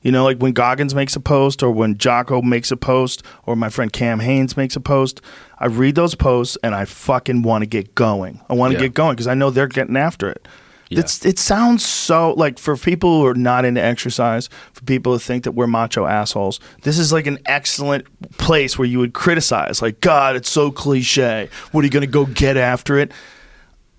You 0.01 0.11
know, 0.11 0.23
like 0.23 0.37
when 0.37 0.53
Goggins 0.53 0.95
makes 0.95 1.15
a 1.15 1.19
post, 1.19 1.63
or 1.63 1.71
when 1.71 1.97
Jocko 1.97 2.41
makes 2.41 2.71
a 2.71 2.77
post, 2.77 3.23
or 3.45 3.55
my 3.55 3.69
friend 3.69 3.91
Cam 3.91 4.19
Hanes 4.19 4.55
makes 4.55 4.75
a 4.75 4.79
post. 4.79 5.21
I 5.59 5.65
read 5.65 5.95
those 5.95 6.15
posts 6.15 6.57
and 6.63 6.75
I 6.75 6.85
fucking 6.85 7.41
want 7.41 7.63
to 7.63 7.65
get 7.65 7.95
going. 7.95 8.39
I 8.49 8.53
want 8.53 8.71
to 8.71 8.77
Yeah. 8.77 8.85
get 8.85 8.93
going 8.93 9.15
because 9.15 9.27
I 9.27 9.33
know 9.33 9.49
they're 9.49 9.67
getting 9.67 9.97
after 9.97 10.29
it. 10.29 10.47
Yeah. 10.89 10.99
It's, 10.99 11.25
it 11.25 11.37
sounds 11.39 11.85
so 11.85 12.33
like 12.33 12.57
for 12.59 12.77
people 12.77 13.19
who 13.19 13.25
are 13.27 13.33
not 13.35 13.65
into 13.65 13.83
exercise, 13.83 14.49
for 14.73 14.83
people 14.85 15.13
who 15.13 15.19
think 15.19 15.43
that 15.43 15.51
we're 15.51 15.67
macho 15.67 16.05
assholes, 16.05 16.59
this 16.83 16.97
is 16.97 17.11
like 17.11 17.27
an 17.27 17.39
excellent 17.45 18.05
place 18.37 18.77
where 18.77 18.87
you 18.87 18.99
would 18.99 19.13
criticize, 19.13 19.81
like, 19.81 19.99
God, 20.01 20.35
it's 20.35 20.49
so 20.49 20.71
cliche. 20.71 21.49
What 21.71 21.81
are 21.81 21.85
you 21.85 21.91
going 21.91 22.01
to 22.01 22.07
go 22.07 22.25
get 22.25 22.55
after 22.57 22.97
it? 22.97 23.11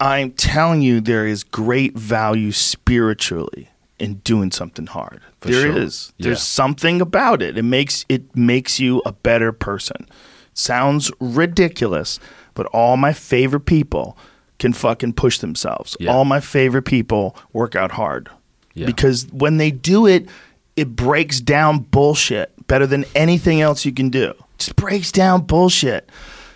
I'm 0.01 0.31
telling 0.33 0.81
you, 0.81 1.01
there 1.01 1.27
is 1.27 1.43
great 1.45 1.97
value 1.99 2.53
spiritually 2.53 3.69
in 3.99 4.15
doing 4.19 4.51
something 4.53 4.87
hard. 4.87 5.21
For 5.41 5.49
There 5.49 5.63
sure. 5.73 5.77
is. 5.79 6.13
Yeah. 6.17 6.25
There's 6.29 6.43
something 6.43 7.01
about 7.01 7.43
it. 7.43 7.59
It 7.59 7.65
makes 7.65 8.05
it 8.09 8.35
makes 8.37 8.79
you 8.79 9.03
a 9.05 9.13
better 9.13 9.53
person. 9.53 10.09
Sounds 10.55 11.11
ridiculous, 11.21 12.19
but 12.55 12.67
all 12.67 12.97
my 12.97 13.13
favorite 13.13 13.67
people 13.67 14.17
can 14.59 14.73
fucking 14.73 15.13
push 15.15 15.39
themselves. 15.39 15.97
Yeah. 16.01 16.13
All 16.13 16.25
my 16.25 16.41
favorite 16.41 16.83
people 16.83 17.37
work 17.53 17.77
out 17.77 17.93
hard. 17.93 18.29
Yeah. 18.75 18.87
Because 18.87 19.27
when 19.33 19.57
they 19.57 19.71
do 19.71 20.07
it, 20.07 20.29
it 20.77 20.95
breaks 20.97 21.41
down 21.41 21.81
bullshit 21.81 22.53
better 22.67 22.87
than 22.87 23.05
anything 23.15 23.61
else 23.61 23.85
you 23.85 23.93
can 23.93 24.11
do. 24.11 24.35
Just 24.59 24.77
breaks 24.77 25.11
down 25.13 25.43
bullshit. 25.43 26.09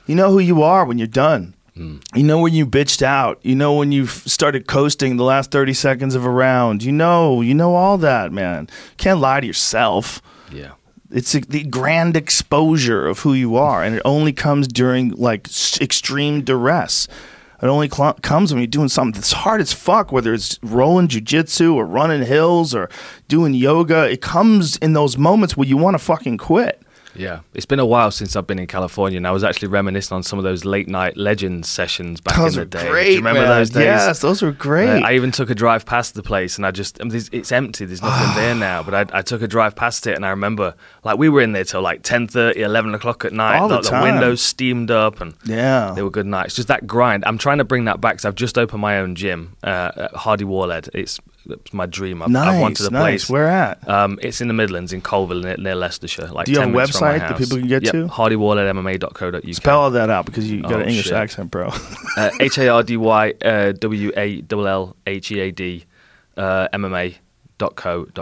You 0.06 0.14
know 0.14 0.30
who 0.30 0.38
you 0.40 0.62
are 0.62 0.84
when 0.84 0.98
you're 0.98 1.06
done. 1.06 1.54
Hmm. 1.74 1.98
You 2.14 2.22
know 2.22 2.38
when 2.40 2.52
you 2.52 2.66
bitched 2.66 3.02
out. 3.02 3.38
You 3.42 3.54
know 3.54 3.74
when 3.74 3.92
you 3.92 4.06
started 4.06 4.66
coasting 4.66 5.16
the 5.16 5.24
last 5.24 5.50
30 5.50 5.72
seconds 5.72 6.14
of 6.14 6.24
a 6.24 6.30
round. 6.30 6.82
You 6.82 6.92
know, 6.92 7.40
you 7.40 7.54
know 7.54 7.74
all 7.74 7.98
that, 7.98 8.30
man. 8.32 8.68
can't 8.98 9.20
lie 9.20 9.40
to 9.40 9.46
yourself. 9.46 10.20
Yeah. 10.52 10.72
It's 11.10 11.34
a, 11.34 11.40
the 11.40 11.64
grand 11.64 12.16
exposure 12.16 13.06
of 13.06 13.20
who 13.20 13.32
you 13.34 13.56
are, 13.56 13.82
and 13.84 13.94
it 13.94 14.02
only 14.04 14.32
comes 14.32 14.66
during 14.66 15.10
like 15.10 15.46
s- 15.48 15.78
extreme 15.80 16.42
duress. 16.42 17.06
It 17.62 17.66
only 17.66 17.88
cl- 17.88 18.14
comes 18.22 18.52
when 18.52 18.60
you're 18.60 18.66
doing 18.66 18.88
something 18.88 19.12
that's 19.12 19.32
hard 19.32 19.60
as 19.60 19.72
fuck, 19.72 20.10
whether 20.10 20.34
it's 20.34 20.58
rolling 20.62 21.06
jujitsu 21.06 21.74
or 21.74 21.86
running 21.86 22.26
hills 22.26 22.74
or 22.74 22.90
doing 23.28 23.54
yoga. 23.54 24.10
It 24.10 24.20
comes 24.20 24.76
in 24.78 24.94
those 24.94 25.16
moments 25.16 25.56
where 25.56 25.68
you 25.68 25.76
want 25.76 25.94
to 25.94 25.98
fucking 26.00 26.38
quit. 26.38 26.82
Yeah, 27.14 27.40
it's 27.54 27.66
been 27.66 27.78
a 27.78 27.86
while 27.86 28.10
since 28.10 28.36
I've 28.36 28.46
been 28.46 28.58
in 28.58 28.66
California, 28.66 29.16
and 29.16 29.26
I 29.26 29.30
was 29.30 29.44
actually 29.44 29.68
reminiscing 29.68 30.14
on 30.14 30.22
some 30.22 30.38
of 30.38 30.44
those 30.44 30.64
late 30.64 30.88
night 30.88 31.16
legends 31.16 31.68
sessions 31.68 32.20
back 32.20 32.36
Those 32.36 32.56
in 32.56 32.60
the 32.60 32.66
day. 32.66 32.88
great. 32.88 33.04
Do 33.04 33.10
you 33.12 33.16
remember 33.18 33.40
man. 33.42 33.48
those 33.48 33.70
days? 33.70 33.84
Yes, 33.84 34.20
those 34.20 34.42
were 34.42 34.52
great. 34.52 35.02
Uh, 35.02 35.06
I 35.06 35.14
even 35.14 35.30
took 35.30 35.50
a 35.50 35.54
drive 35.54 35.86
past 35.86 36.14
the 36.14 36.22
place, 36.22 36.56
and 36.56 36.66
I 36.66 36.70
just 36.70 37.00
I 37.00 37.04
mean, 37.04 37.22
it's 37.32 37.52
empty. 37.52 37.84
There's 37.84 38.02
nothing 38.02 38.34
there 38.42 38.54
now. 38.54 38.82
But 38.82 39.14
I, 39.14 39.18
I 39.18 39.22
took 39.22 39.42
a 39.42 39.48
drive 39.48 39.76
past 39.76 40.06
it, 40.06 40.14
and 40.14 40.24
I 40.24 40.30
remember 40.30 40.74
like 41.04 41.18
we 41.18 41.28
were 41.28 41.40
in 41.40 41.52
there 41.52 41.64
till 41.64 41.82
like 41.82 42.02
10:30, 42.02 42.56
11 42.56 42.94
o'clock 42.94 43.24
at 43.24 43.32
night. 43.32 43.58
All 43.58 43.68
the 43.68 43.80
time. 43.80 44.02
windows 44.02 44.40
steamed 44.40 44.90
up, 44.90 45.20
and 45.20 45.34
yeah. 45.44 45.92
they 45.94 46.02
were 46.02 46.10
good 46.10 46.26
nights. 46.26 46.54
Just 46.54 46.68
that 46.68 46.86
grind. 46.86 47.24
I'm 47.26 47.38
trying 47.38 47.58
to 47.58 47.64
bring 47.64 47.84
that 47.86 48.00
back 48.00 48.14
because 48.14 48.24
I've 48.24 48.34
just 48.34 48.58
opened 48.58 48.80
my 48.80 48.98
own 48.98 49.14
gym, 49.14 49.56
uh, 49.62 49.92
at 49.96 50.14
Hardy 50.14 50.44
Wallhead. 50.44 50.88
It's, 50.94 51.20
it's 51.48 51.72
my 51.72 51.86
dream. 51.86 52.22
I've, 52.22 52.28
nice. 52.30 52.48
I've 52.48 52.60
wanted 52.60 52.86
a 52.86 52.90
nice. 52.90 53.02
place. 53.02 53.30
Where 53.30 53.48
at? 53.48 53.88
Um, 53.88 54.18
it's 54.22 54.40
in 54.40 54.48
the 54.48 54.54
Midlands, 54.54 54.92
in 54.92 55.02
Coalville, 55.02 55.42
near, 55.42 55.56
near 55.56 55.74
Leicestershire. 55.74 56.28
Like 56.28 56.46
Do 56.46 56.52
you 56.52 56.60
have 56.60 56.68
a 56.68 56.72
minutes 56.72 56.98
from 56.98 57.08
my 57.08 57.14
website 57.18 57.28
that 57.28 57.38
people 57.38 57.58
can 57.58 57.68
get 57.68 57.82
yep, 57.82 57.92
to? 57.92 58.06
HardyWallheadMMA.co.uk. 58.06 59.54
Spell 59.54 59.80
all 59.80 59.90
that 59.90 60.10
out 60.10 60.26
because 60.26 60.50
you 60.50 60.62
got 60.62 60.72
Oh, 60.72 60.76
an 60.80 60.88
English 60.88 61.06
shit. 61.06 61.14
accent, 61.14 61.50
bro. 61.50 61.70
uh, 62.16 62.30
H 62.40 62.58
A 62.58 62.68
R 62.68 62.82
D 62.82 62.96
Y 62.96 63.32
W 63.72 64.12
A 64.16 64.40
L 64.40 64.66
L 64.66 64.96
H 65.06 65.32
E 65.32 65.40
A 65.40 65.50
D 65.50 65.84
uh, 66.36 66.68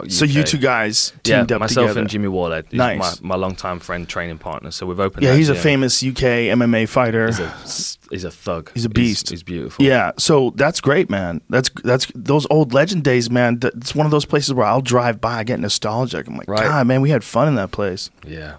so 0.08 0.24
you 0.26 0.42
two 0.42 0.58
guys 0.58 1.12
yeah, 1.24 1.42
up 1.42 1.60
myself 1.60 1.86
together. 1.86 2.00
and 2.00 2.10
Jimmy 2.10 2.28
Wallhead. 2.28 2.66
He's 2.70 2.78
Nice. 2.78 3.20
my, 3.22 3.28
my 3.28 3.36
longtime 3.36 3.80
friend, 3.80 4.06
training 4.08 4.38
partner. 4.38 4.70
So 4.70 4.84
we've 4.86 5.00
opened. 5.00 5.22
yeah, 5.24 5.34
he's 5.34 5.48
a 5.48 5.54
famous 5.54 6.02
UK 6.02 6.50
MMA 6.52 6.88
fighter. 6.88 7.26
He's 7.26 7.40
a, 7.40 7.54
he's 8.10 8.24
a 8.24 8.30
thug. 8.30 8.70
He's 8.74 8.84
a 8.84 8.88
beast. 8.88 9.30
He's, 9.30 9.42
beautiful. 9.42 9.84
Yeah, 9.84 10.12
so 10.18 10.52
that's 10.56 10.80
great, 10.80 11.08
man. 11.10 11.40
That's 11.48 11.70
that's 11.84 12.10
those 12.14 12.46
old 12.50 12.72
legend 12.74 13.04
days, 13.04 13.30
man. 13.30 13.58
It's 13.62 13.94
one 13.94 14.06
of 14.06 14.12
those 14.12 14.24
places 14.24 14.52
where 14.52 14.66
I'll 14.66 14.82
drive 14.82 15.20
by, 15.20 15.38
I 15.38 15.44
get 15.44 15.60
nostalgic. 15.60 16.26
I'm 16.26 16.36
like, 16.36 16.48
Right. 16.48 16.62
God, 16.64 16.86
man, 16.86 17.00
we 17.00 17.10
had 17.10 17.24
fun 17.24 17.48
in 17.48 17.54
that 17.56 17.70
place. 17.70 18.10
Yeah. 18.26 18.56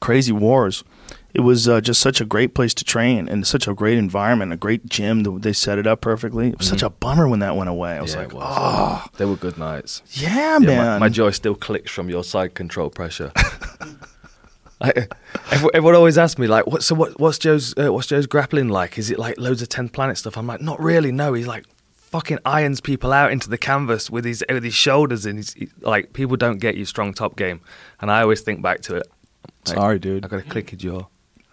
Crazy 0.00 0.32
wars. 0.32 0.84
It 1.34 1.42
was 1.42 1.68
uh, 1.68 1.80
just 1.82 2.00
such 2.00 2.20
a 2.20 2.24
great 2.24 2.54
place 2.54 2.72
to 2.74 2.84
train 2.84 3.28
and 3.28 3.46
such 3.46 3.68
a 3.68 3.74
great 3.74 3.98
environment, 3.98 4.52
a 4.52 4.56
great 4.56 4.86
gym. 4.86 5.22
They 5.40 5.52
set 5.52 5.78
it 5.78 5.86
up 5.86 6.00
perfectly. 6.00 6.48
It 6.48 6.58
was 6.58 6.66
such 6.66 6.82
a 6.82 6.88
bummer 6.88 7.28
when 7.28 7.40
that 7.40 7.54
went 7.54 7.68
away. 7.68 7.92
I 7.92 8.00
was 8.00 8.14
yeah, 8.14 8.20
like, 8.20 8.32
was. 8.32 8.44
oh, 8.48 9.04
They 9.18 9.26
were 9.26 9.36
good 9.36 9.58
nights. 9.58 10.02
yeah, 10.12 10.54
Yeah, 10.54 10.58
man. 10.58 10.86
my, 10.86 10.98
my 10.98 11.08
jaw 11.10 11.30
still 11.30 11.54
clicks 11.54 11.90
from 11.92 12.08
your 12.08 12.24
side 12.24 12.54
control 12.54 12.88
pressure. 12.88 13.30
I, 14.80 14.90
everyone, 15.50 15.70
everyone 15.74 15.94
always 15.96 16.18
asks 16.18 16.38
me 16.38 16.46
like, 16.46 16.66
"What? 16.66 16.82
So 16.82 16.94
what? 16.94 17.18
What's 17.20 17.38
Joe's? 17.38 17.74
Uh, 17.76 17.92
what's 17.92 18.06
Joe's 18.06 18.26
grappling 18.26 18.68
like? 18.68 18.98
Is 18.98 19.10
it 19.10 19.18
like 19.18 19.38
loads 19.38 19.62
of 19.62 19.68
Tenth 19.68 19.92
Planet 19.92 20.16
stuff?" 20.18 20.36
I'm 20.36 20.46
like, 20.46 20.60
"Not 20.60 20.80
really. 20.80 21.10
No, 21.12 21.32
he's 21.34 21.46
like 21.46 21.64
fucking 21.92 22.38
irons 22.44 22.80
people 22.80 23.12
out 23.12 23.30
into 23.32 23.50
the 23.50 23.58
canvas 23.58 24.08
with 24.10 24.24
his 24.24 24.44
with 24.48 24.64
his 24.64 24.74
shoulders, 24.74 25.26
and 25.26 25.38
he's 25.38 25.52
he- 25.54 25.68
like, 25.80 26.12
people 26.12 26.36
don't 26.36 26.58
get 26.58 26.76
you 26.76 26.84
strong 26.84 27.12
top 27.12 27.36
game." 27.36 27.60
And 28.00 28.10
I 28.10 28.22
always 28.22 28.40
think 28.40 28.62
back 28.62 28.80
to 28.82 28.96
it. 28.96 29.06
Like, 29.66 29.76
Sorry, 29.76 29.98
dude. 29.98 30.24
I 30.24 30.28
got 30.28 30.40
a 30.40 30.44
clicky 30.44 30.76
jaw. 30.76 31.06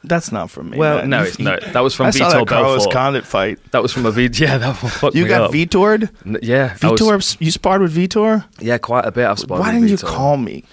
That's 0.08 0.32
not 0.32 0.52
from 0.52 0.70
me. 0.70 0.78
Well, 0.78 0.98
man. 1.00 1.10
no, 1.10 1.24
it's 1.24 1.40
no. 1.40 1.58
That 1.60 1.80
was 1.80 1.96
from 1.96 2.06
I 2.08 2.10
saw 2.12 2.26
Vitor 2.30 2.40
that 2.42 2.48
Carlos 2.48 2.86
Condit 2.94 3.26
fight. 3.26 3.58
That 3.72 3.82
was 3.82 3.92
from 3.92 4.04
Vitor. 4.04 4.40
Yeah, 4.46 4.60
that 4.60 4.84
one 4.84 4.92
fucked 4.92 5.16
You 5.16 5.24
me 5.24 5.30
got 5.30 5.42
up. 5.42 5.52
Vitored? 5.52 6.12
N- 6.24 6.38
yeah, 6.44 6.78
I 6.84 6.92
was- 6.92 7.02
Vitor, 7.02 7.42
you 7.42 7.50
sparred 7.50 7.82
with 7.82 7.96
Vitor? 7.96 8.46
yeah, 8.60 8.78
quite 8.78 9.06
a 9.06 9.12
bit. 9.12 9.26
I've 9.26 9.40
spotted 9.40 9.62
Why 9.62 9.74
with 9.80 9.88
didn't 9.90 10.02
you 10.04 10.08
call 10.08 10.38
me? 10.38 10.64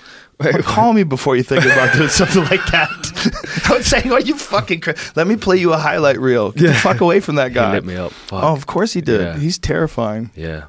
Or 0.47 0.63
call 0.63 0.93
me 0.93 1.03
before 1.05 1.37
you 1.37 1.43
think 1.43 1.65
about 1.65 1.95
doing 1.95 2.09
something 2.09 2.43
like 2.45 2.65
that. 2.67 2.89
I 3.71 3.77
was 3.77 3.87
saying, 3.87 4.13
"Are 4.13 4.21
you 4.21 4.37
fucking? 4.37 4.81
Cra- 4.81 4.95
Let 5.17 5.27
me 5.27 5.37
play 5.37 5.57
you 5.57 5.73
a 5.73 5.79
highlight 5.79 6.19
reel. 6.21 6.53
Get 6.53 6.69
the 6.69 6.75
fuck 6.75 7.01
away 7.01 7.21
from 7.21 7.37
that 7.37 7.49
He 7.49 7.55
guy." 7.55 7.73
lit 7.73 7.85
me 7.85 7.97
up. 7.97 8.13
Fuck. 8.13 8.43
Oh, 8.43 8.53
of 8.55 8.67
course 8.67 8.93
he 8.93 9.01
did. 9.01 9.21
Yeah. 9.21 9.39
He's 9.39 9.59
terrifying. 9.59 10.31
Yeah. 10.35 10.65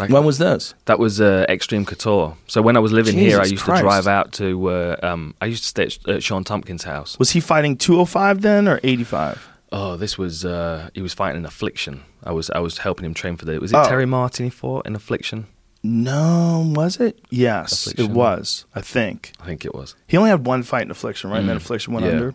Like, 0.00 0.08
When 0.10 0.24
was 0.24 0.38
this? 0.38 0.74
that 0.86 0.98
was 0.98 1.20
uh, 1.20 1.44
Extreme 1.50 1.84
Couture. 1.84 2.34
So 2.48 2.62
when 2.62 2.76
I 2.76 2.80
was 2.80 2.92
living 2.92 3.14
here, 3.16 3.38
I 3.38 3.44
used 3.44 3.62
Christ. 3.62 3.80
to 3.82 3.86
drive 3.86 4.06
out 4.06 4.32
to. 4.34 4.68
Uh, 4.70 4.96
um, 5.02 5.34
I 5.40 5.46
used 5.46 5.62
to 5.64 5.68
stay 5.68 5.84
at, 5.84 6.08
at 6.08 6.22
Shawn 6.22 6.44
Tompkins' 6.44 6.84
house. 6.84 7.18
Was 7.18 7.30
he 7.32 7.40
fighting 7.40 7.76
205 7.76 8.40
then 8.40 8.66
or 8.68 8.80
85? 8.82 9.48
Oh, 9.70 9.96
this 9.96 10.16
was. 10.18 10.44
Uh, 10.44 10.88
he 10.94 11.02
was 11.02 11.12
fighting 11.14 11.38
in 11.40 11.46
Affliction. 11.46 12.02
I 12.24 12.32
was. 12.32 12.50
I 12.50 12.58
was 12.60 12.78
helping 12.78 13.04
him 13.04 13.14
train 13.14 13.36
for 13.36 13.44
the. 13.44 13.58
Was 13.60 13.72
it 13.72 13.76
Oh. 13.76 13.86
Terry 13.88 14.06
Martin 14.06 14.44
he 14.46 14.50
fought 14.50 14.86
in 14.86 14.94
Affliction? 14.96 15.46
No, 15.82 16.72
was 16.76 16.98
it? 17.00 17.18
Yes, 17.30 17.86
Affliction. 17.86 18.04
it 18.04 18.10
was. 18.12 18.64
I 18.74 18.80
think 18.80 19.32
I 19.40 19.46
think 19.46 19.64
it 19.64 19.74
was. 19.74 19.96
he 20.06 20.16
only 20.16 20.30
had 20.30 20.46
one 20.46 20.62
fight 20.62 20.82
in 20.82 20.90
Affliction, 20.90 21.30
right? 21.30 21.40
And 21.40 21.48
then 21.48 21.56
Mm. 21.56 21.60
Affliction 21.60 21.92
went 21.92 22.06
Yeah. 22.06 22.12
under. 22.12 22.34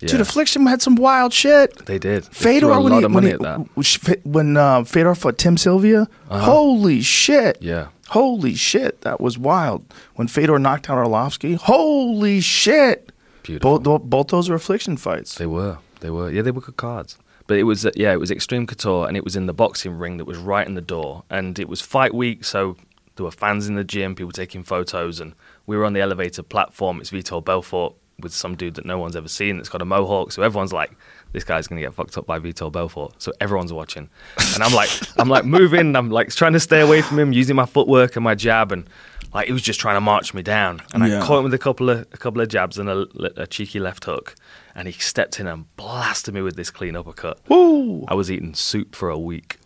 Yeah. 0.00 0.08
Dude, 0.08 0.20
Affliction 0.22 0.64
had 0.66 0.80
some 0.80 0.94
wild 0.96 1.34
shit. 1.34 1.84
They 1.84 1.98
did. 1.98 2.24
They 2.24 2.28
Fedor 2.32 2.66
threw 2.68 2.72
a 2.72 2.80
when 2.80 2.92
he, 2.92 2.98
of 2.98 3.02
when, 3.04 3.12
money 3.12 3.26
he, 3.26 3.32
at 3.34 3.40
that. 3.40 3.58
when, 3.74 4.16
when 4.32 4.56
uh, 4.56 4.84
Fedor 4.84 5.14
fought 5.14 5.36
Tim 5.36 5.58
Sylvia, 5.58 6.08
Uh-huh. 6.30 6.38
holy 6.40 7.02
shit! 7.02 7.58
Yeah. 7.60 7.88
Holy 8.08 8.54
shit, 8.54 9.02
that 9.02 9.20
was 9.20 9.36
wild. 9.36 9.84
When 10.14 10.26
Fedor 10.28 10.58
knocked 10.58 10.88
out 10.88 10.96
Arlovsky, 10.96 11.56
holy 11.56 12.40
shit! 12.40 13.12
Beautiful. 13.42 13.78
Both, 13.80 14.02
both 14.04 14.28
those 14.28 14.48
were 14.48 14.56
affliction 14.56 14.96
fights. 14.96 15.34
They 15.34 15.46
were. 15.46 15.76
They 16.00 16.08
were. 16.08 16.30
Yeah, 16.30 16.40
they 16.40 16.50
were 16.50 16.62
good 16.62 16.76
cards. 16.78 17.18
But 17.48 17.56
it 17.58 17.64
was 17.64 17.84
yeah, 17.96 18.12
it 18.12 18.20
was 18.20 18.30
Extreme 18.30 18.68
Couture, 18.68 19.08
and 19.08 19.16
it 19.16 19.24
was 19.24 19.34
in 19.34 19.46
the 19.46 19.52
boxing 19.52 19.98
ring 19.98 20.18
that 20.18 20.26
was 20.26 20.38
right 20.38 20.66
in 20.66 20.74
the 20.74 20.80
door, 20.80 21.24
and 21.28 21.58
it 21.58 21.68
was 21.68 21.80
fight 21.80 22.14
week, 22.14 22.44
so 22.44 22.76
there 23.16 23.24
were 23.24 23.32
fans 23.32 23.66
in 23.68 23.74
the 23.74 23.82
gym, 23.82 24.14
people 24.14 24.30
taking 24.30 24.62
photos, 24.62 25.18
and 25.18 25.34
we 25.66 25.76
were 25.76 25.84
on 25.84 25.92
the 25.94 26.00
elevator 26.00 26.42
platform. 26.44 27.00
It's 27.00 27.10
Vitor 27.10 27.44
Belfort 27.44 27.94
with 28.20 28.32
some 28.32 28.54
dude 28.56 28.74
that 28.74 28.84
no 28.84 28.98
one's 28.98 29.14
ever 29.16 29.28
seen 29.28 29.56
that's 29.56 29.68
got 29.68 29.80
a 29.82 29.84
mohawk, 29.84 30.30
so 30.30 30.42
everyone's 30.42 30.72
like, 30.72 30.92
this 31.32 31.42
guy's 31.44 31.66
gonna 31.66 31.80
get 31.80 31.94
fucked 31.94 32.16
up 32.18 32.26
by 32.26 32.38
Vitor 32.38 32.70
Belfort. 32.70 33.14
So 33.20 33.32
everyone's 33.40 33.72
watching, 33.72 34.08
and 34.54 34.62
I'm 34.62 34.72
like, 34.74 34.90
I'm 35.18 35.28
like 35.28 35.44
moving, 35.44 35.96
I'm 35.96 36.10
like 36.10 36.28
trying 36.34 36.52
to 36.52 36.60
stay 36.60 36.80
away 36.80 37.00
from 37.02 37.18
him, 37.18 37.32
using 37.32 37.56
my 37.56 37.66
footwork 37.66 38.14
and 38.16 38.22
my 38.24 38.34
jab, 38.34 38.72
and 38.72 38.86
like 39.34 39.46
he 39.46 39.52
was 39.52 39.62
just 39.62 39.80
trying 39.80 39.96
to 39.96 40.00
march 40.00 40.34
me 40.34 40.42
down, 40.42 40.82
and 40.92 41.02
Yeah. 41.06 41.22
I 41.22 41.26
caught 41.26 41.38
him 41.38 41.44
with 41.44 41.54
a 41.54 41.58
couple 41.58 41.88
of 41.90 42.00
a 42.12 42.16
couple 42.18 42.40
of 42.42 42.48
jabs 42.48 42.76
and 42.78 42.88
a, 42.90 43.06
a 43.42 43.46
cheeky 43.46 43.78
left 43.80 44.04
hook, 44.04 44.34
and 44.78 44.86
he 44.86 44.92
stepped 44.92 45.40
in 45.40 45.46
and 45.48 45.74
blasted 45.76 46.32
me 46.32 46.40
with 46.40 46.54
this 46.56 46.70
clean 46.70 46.94
uppercut. 46.96 47.38
Woo! 47.48 48.04
I 48.06 48.14
was 48.14 48.30
eating 48.30 48.54
soup 48.54 48.94
for 48.94 49.10
a 49.10 49.18
week. 49.18 49.56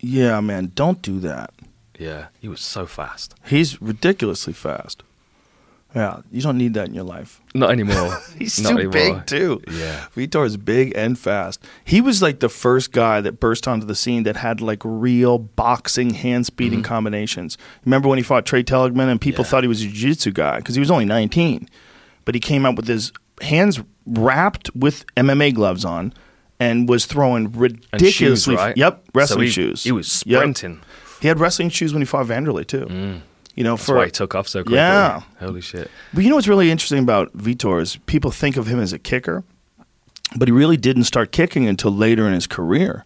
Yeah, 0.00 0.40
man, 0.40 0.72
don't 0.74 1.02
do 1.02 1.20
that. 1.20 1.52
Yeah, 1.98 2.28
he 2.40 2.48
was 2.48 2.60
so 2.60 2.86
fast. 2.86 3.34
He's 3.46 3.80
ridiculously 3.82 4.52
fast. 4.54 5.02
Yeah, 5.94 6.20
you 6.30 6.42
don't 6.42 6.58
need 6.58 6.74
that 6.74 6.86
in 6.88 6.94
your 6.94 7.04
life. 7.04 7.40
Not 7.54 7.70
anymore. 7.70 8.18
He's 8.38 8.60
Not 8.60 8.72
too 8.72 8.76
anymore. 8.90 8.92
big 8.92 9.26
too. 9.26 9.62
Yeah. 9.70 10.04
Vitor 10.14 10.44
is 10.44 10.58
big 10.58 10.92
and 10.94 11.18
fast. 11.18 11.64
He 11.82 12.02
was 12.02 12.20
like 12.20 12.40
the 12.40 12.50
first 12.50 12.92
guy 12.92 13.22
that 13.22 13.40
burst 13.40 13.66
onto 13.66 13.86
the 13.86 13.94
scene 13.94 14.24
that 14.24 14.36
had 14.36 14.60
like 14.60 14.82
real 14.84 15.38
boxing 15.38 16.10
hand 16.10 16.44
speeding 16.44 16.82
combinations. 16.82 17.56
Remember 17.86 18.06
when 18.06 18.18
he 18.18 18.22
fought 18.22 18.44
Tra 18.44 18.62
Telligman 18.62 19.08
and 19.10 19.18
people 19.20 19.42
Mm-hmm. 19.44 19.48
Yeah. 19.48 19.50
thought 19.50 19.64
he 19.64 19.68
was 19.68 19.80
a 19.82 19.86
jiu-jitsu 19.86 20.32
guy 20.32 20.58
because 20.58 20.74
he 20.74 20.80
was 20.80 20.90
only 20.90 21.06
19, 21.06 21.68
but 22.26 22.34
he 22.34 22.40
came 22.40 22.66
out 22.66 22.76
with 22.76 22.86
his 22.86 23.10
hands 23.42 23.80
wrapped 24.06 24.74
with 24.74 25.04
MMA 25.16 25.54
gloves 25.54 25.84
on 25.84 26.12
and 26.60 26.88
was 26.88 27.06
throwing 27.06 27.52
ridiculously. 27.52 28.10
shoes, 28.10 28.48
right? 28.48 28.76
Yep, 28.76 29.04
wrestling 29.14 29.38
So 29.38 29.42
he- 29.44 29.50
shoes. 29.50 29.84
He 29.84 29.92
was 29.92 30.22
Yep. 30.26 30.38
sprinting. 30.40 30.80
He 31.20 31.28
had 31.28 31.40
wrestling 31.40 31.68
shoes 31.70 31.92
when 31.92 32.00
he 32.02 32.06
fought 32.06 32.26
Vanderlei 32.26 32.66
too. 32.66 32.86
Mm. 32.88 33.20
You 33.54 33.64
know, 33.64 33.74
That's 33.74 33.86
for 33.86 33.96
why 33.96 34.04
he 34.06 34.10
took 34.12 34.34
off 34.36 34.46
so 34.46 34.60
quickly. 34.62 34.76
Yeah. 34.76 35.22
Holy 35.40 35.60
shit. 35.60 35.90
But 36.14 36.22
you 36.22 36.30
know 36.30 36.36
what's 36.36 36.46
really 36.48 36.70
interesting 36.70 37.00
about 37.00 37.36
Vitor 37.36 37.80
is 37.80 37.96
people 38.06 38.30
think 38.30 38.56
of 38.56 38.68
him 38.68 38.78
as 38.78 38.92
a 38.92 38.98
kicker, 39.00 39.42
but 40.36 40.46
he 40.46 40.52
really 40.52 40.76
didn't 40.76 41.04
start 41.04 41.32
kicking 41.32 41.66
until 41.66 41.90
later 41.90 42.26
in 42.26 42.34
his 42.34 42.46
career. 42.46 43.04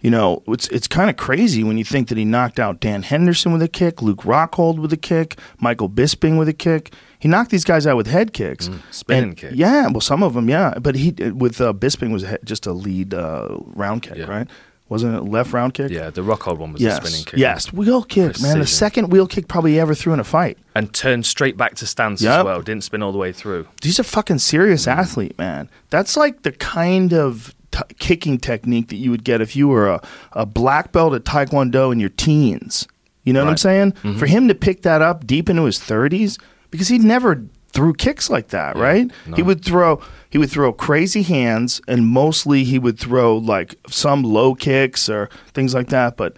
You 0.00 0.10
know, 0.10 0.42
it's 0.48 0.66
it's 0.68 0.86
kind 0.88 1.10
of 1.10 1.16
crazy 1.18 1.62
when 1.62 1.76
you 1.76 1.84
think 1.84 2.08
that 2.08 2.16
he 2.16 2.24
knocked 2.24 2.58
out 2.58 2.80
Dan 2.80 3.02
Henderson 3.02 3.52
with 3.52 3.60
a 3.60 3.68
kick, 3.68 4.00
Luke 4.00 4.22
Rockhold 4.22 4.78
with 4.78 4.92
a 4.94 4.96
kick, 4.96 5.38
Michael 5.58 5.90
Bisping 5.90 6.38
with 6.38 6.48
a 6.48 6.54
kick. 6.54 6.92
He 7.20 7.28
knocked 7.28 7.50
these 7.50 7.64
guys 7.64 7.86
out 7.86 7.96
with 7.96 8.06
head 8.08 8.32
kicks, 8.32 8.68
spinning 8.90 9.22
And- 9.30 9.36
kicks. 9.36 9.54
Yeah, 9.54 9.86
well, 9.88 10.00
some 10.00 10.22
of 10.24 10.34
them, 10.34 10.48
yeah. 10.48 10.74
But 10.80 10.96
he 10.96 11.12
with 11.30 11.60
uh, 11.60 11.72
Bisping 11.72 12.10
was 12.12 12.24
just 12.44 12.66
a 12.66 12.72
lead 12.72 13.14
uh, 13.14 13.58
round 13.74 14.02
kick, 14.02 14.16
Yeah. 14.16 14.24
right? 14.24 14.48
Wasn't 14.88 15.14
it 15.14 15.18
a 15.20 15.22
left 15.22 15.52
round 15.52 15.74
kick? 15.74 15.92
Yeah, 15.92 16.10
the 16.10 16.22
Rockhold 16.22 16.58
one 16.58 16.72
was 16.72 16.82
Yes. 16.82 16.98
the 16.98 17.06
spinning 17.06 17.24
kick. 17.26 17.38
Yes, 17.38 17.72
wheel 17.72 18.02
kick, 18.02 18.40
man. 18.42 18.58
The 18.58 18.66
second 18.66 19.10
wheel 19.10 19.28
kick 19.28 19.46
probably 19.46 19.78
ever 19.78 19.94
threw 19.94 20.12
in 20.12 20.18
a 20.18 20.24
fight. 20.24 20.58
And 20.74 20.92
turned 20.92 21.26
straight 21.26 21.56
back 21.56 21.76
to 21.76 21.86
stance 21.86 22.20
Yep. 22.22 22.38
as 22.40 22.44
well. 22.44 22.60
Didn't 22.62 22.82
spin 22.82 23.00
all 23.02 23.12
the 23.12 23.18
way 23.18 23.30
through. 23.30 23.68
he's 23.84 24.00
a 24.00 24.04
fucking 24.04 24.38
serious 24.38 24.88
athlete, 24.88 25.38
man. 25.38 25.68
That's 25.90 26.16
like 26.16 26.42
the 26.42 26.50
kind 26.50 27.12
of 27.14 27.54
t- 27.70 27.82
kicking 28.00 28.38
technique 28.38 28.88
that 28.88 28.96
you 28.96 29.12
would 29.12 29.22
get 29.22 29.40
if 29.40 29.54
you 29.54 29.68
were 29.68 29.88
a, 29.88 30.02
a 30.32 30.44
black 30.44 30.90
belt 30.90 31.14
at 31.14 31.22
Taekwondo 31.24 31.92
in 31.92 32.00
your 32.00 32.08
teens. 32.10 32.88
You 33.22 33.32
know 33.32 33.40
what 33.40 33.48
I'm 33.48 33.52
Right. 33.52 33.58
saying? 33.60 33.92
For 34.18 34.26
him 34.26 34.48
to 34.48 34.54
pick 34.56 34.82
that 34.82 35.02
up 35.02 35.24
deep 35.24 35.48
into 35.48 35.64
his 35.66 35.78
30s, 35.78 36.36
because 36.70 36.88
he 36.88 36.98
never 36.98 37.42
threw 37.72 37.92
kicks 37.94 38.28
like 38.28 38.48
that, 38.48 38.76
Yeah, 38.76 38.82
right? 38.82 39.10
no. 39.26 39.36
He 39.36 39.42
would 39.42 39.64
throw 39.64 40.00
he 40.28 40.38
would 40.38 40.50
throw 40.50 40.72
crazy 40.72 41.22
hands, 41.22 41.80
and 41.88 42.06
mostly 42.06 42.64
he 42.64 42.78
would 42.78 42.98
throw 42.98 43.36
like 43.36 43.74
some 43.88 44.22
low 44.22 44.54
kicks 44.54 45.08
or 45.08 45.28
things 45.54 45.74
like 45.74 45.88
that, 45.88 46.16
but 46.16 46.36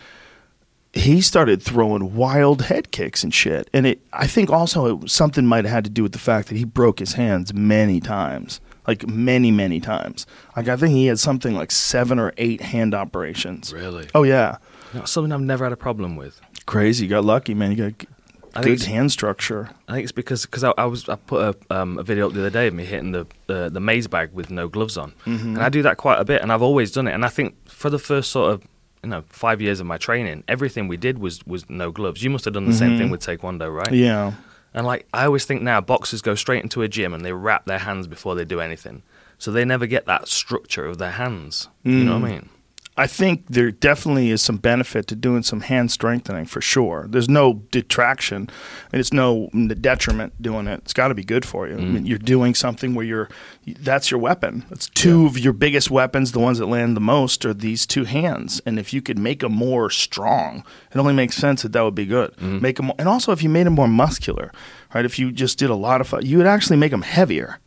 he 0.94 1.20
started 1.22 1.62
throwing 1.62 2.14
wild 2.14 2.62
head 2.62 2.90
kicks 2.90 3.22
and 3.24 3.32
shit. 3.32 3.68
And 3.72 3.86
it, 3.86 4.00
I 4.12 4.26
think 4.26 4.50
also 4.50 4.98
it, 4.98 5.10
something 5.10 5.46
might 5.46 5.64
have 5.64 5.72
had 5.72 5.84
to 5.84 5.90
do 5.90 6.02
with 6.02 6.12
the 6.12 6.18
fact 6.18 6.48
that 6.48 6.56
he 6.56 6.64
broke 6.64 6.98
his 6.98 7.14
hands 7.14 7.54
many 7.54 7.98
times, 7.98 8.60
like 8.86 9.06
many, 9.08 9.50
many 9.50 9.80
times. 9.80 10.26
Like 10.54 10.68
I 10.68 10.76
think 10.76 10.92
he 10.92 11.06
had 11.06 11.18
something 11.18 11.54
like 11.54 11.70
seven 11.70 12.18
or 12.18 12.34
eight 12.36 12.60
hand 12.60 12.94
operations. 12.94 13.72
Really? 13.72 14.06
Oh 14.14 14.22
yeah, 14.22 14.58
know, 14.92 15.04
something 15.06 15.32
I've 15.32 15.40
never 15.40 15.64
had 15.64 15.72
a 15.72 15.76
problem 15.78 16.14
with. 16.16 16.40
crazy. 16.66 17.04
You 17.06 17.10
got 17.10 17.24
lucky, 17.24 17.54
man. 17.54 17.70
You 17.72 17.90
got 17.90 18.06
I 18.54 18.60
think 18.62 18.64
good 18.64 18.72
it's- 18.82 18.86
hand 18.86 19.10
structure. 19.12 19.70
I 19.88 19.92
think 19.94 20.02
it's 20.04 20.12
because 20.12 20.44
cause 20.46 20.62
I, 20.64 20.72
I 20.76 20.84
was 20.86 21.08
I 21.08 21.16
put 21.16 21.56
a, 21.70 21.74
um, 21.74 21.98
a 21.98 22.02
video 22.02 22.26
up 22.28 22.34
the 22.34 22.40
other 22.40 22.50
day 22.50 22.66
of 22.68 22.74
me 22.74 22.84
hitting 22.84 23.12
the 23.12 23.26
uh, 23.48 23.68
the 23.68 23.80
maize 23.80 24.06
bag 24.08 24.30
with 24.32 24.50
no 24.50 24.68
gloves 24.68 24.96
on, 24.98 25.12
Mm-hmm. 25.26 25.54
and 25.56 25.58
I 25.62 25.68
do 25.68 25.82
that 25.82 25.96
quite 25.96 26.18
a 26.20 26.24
bit, 26.24 26.42
and 26.42 26.52
I've 26.52 26.62
always 26.62 26.90
done 26.92 27.06
it. 27.08 27.12
And 27.12 27.24
I 27.24 27.28
think 27.28 27.54
for 27.68 27.88
the 27.90 27.98
first 27.98 28.30
sort 28.30 28.52
of 28.52 28.62
you 29.02 29.08
know 29.10 29.24
five 29.28 29.60
years 29.60 29.80
of 29.80 29.86
my 29.86 29.96
training, 29.98 30.44
everything 30.48 30.86
we 30.88 30.96
did 30.96 31.18
was 31.18 31.44
was 31.46 31.68
no 31.70 31.90
gloves. 31.90 32.22
You 32.22 32.30
must 32.30 32.44
have 32.44 32.54
done 32.54 32.66
the 32.66 32.72
same 32.74 32.98
thing 32.98 33.10
with 33.10 33.20
taekwondo, 33.20 33.74
right? 33.74 33.86
Mm-hmm. 33.86 33.94
Yeah. 33.96 34.32
And 34.74 34.86
like 34.86 35.06
I 35.12 35.24
always 35.26 35.44
think 35.44 35.62
now, 35.62 35.80
boxers 35.80 36.22
go 36.22 36.34
straight 36.34 36.62
into 36.62 36.82
a 36.82 36.88
gym 36.88 37.12
and 37.14 37.24
they 37.24 37.32
wrap 37.32 37.64
their 37.66 37.78
hands 37.80 38.06
before 38.06 38.34
they 38.34 38.44
do 38.44 38.60
anything, 38.60 39.02
so 39.38 39.50
they 39.50 39.64
never 39.64 39.86
get 39.86 40.06
that 40.06 40.28
structure 40.28 40.86
of 40.86 40.98
their 40.98 41.10
hands. 41.12 41.68
You 41.84 42.04
know 42.04 42.18
what 42.18 42.24
I 42.24 42.28
Mm. 42.28 42.30
mean? 42.32 42.48
I 42.94 43.06
think 43.06 43.46
there 43.48 43.70
definitely 43.70 44.30
is 44.30 44.42
some 44.42 44.58
benefit 44.58 45.06
to 45.06 45.16
doing 45.16 45.42
some 45.42 45.62
hand 45.62 45.90
strengthening 45.90 46.44
for 46.44 46.60
sure. 46.60 47.06
There's 47.08 47.28
no 47.28 47.62
detraction, 47.70 48.50
and 48.92 49.00
it's 49.00 49.14
no 49.14 49.48
detriment 49.80 50.40
doing 50.42 50.66
it. 50.66 50.80
It's 50.80 50.92
got 50.92 51.08
to 51.08 51.14
be 51.14 51.24
good 51.24 51.46
for 51.46 51.66
you. 51.66 51.74
I 51.74 51.78
mean, 51.78 52.04
mm. 52.04 52.06
you're 52.06 52.18
doing 52.18 52.54
something 52.54 52.94
where 52.94 53.06
you're 53.06 53.30
that's 53.66 54.10
your 54.10 54.20
weapon. 54.20 54.66
It's 54.70 54.88
two 54.90 55.24
of 55.24 55.38
your 55.38 55.54
biggest 55.54 55.90
weapons. 55.90 56.32
The 56.32 56.38
ones 56.38 56.58
that 56.58 56.66
land 56.66 56.94
the 56.94 57.00
most 57.00 57.46
are 57.46 57.54
these 57.54 57.86
two 57.86 58.04
hands. 58.04 58.60
And 58.66 58.78
if 58.78 58.92
you 58.92 59.00
could 59.00 59.18
make 59.18 59.40
them 59.40 59.52
more 59.52 59.88
strong, 59.88 60.62
it 60.92 60.98
only 60.98 61.14
makes 61.14 61.36
sense 61.36 61.62
that 61.62 61.72
that 61.72 61.82
would 61.82 61.94
be 61.94 62.06
good. 62.06 62.32
Mm-hmm. 62.32 62.60
Make 62.60 62.76
them, 62.76 62.92
and 62.98 63.08
also 63.08 63.32
if 63.32 63.42
you 63.42 63.48
made 63.48 63.66
them 63.66 63.74
more 63.74 63.88
muscular, 63.88 64.52
right? 64.94 65.06
If 65.06 65.18
you 65.18 65.32
just 65.32 65.58
did 65.58 65.70
a 65.70 65.74
lot 65.74 66.02
of, 66.02 66.22
you 66.22 66.36
would 66.36 66.46
actually 66.46 66.76
make 66.76 66.90
them 66.90 67.02
heavier. 67.02 67.58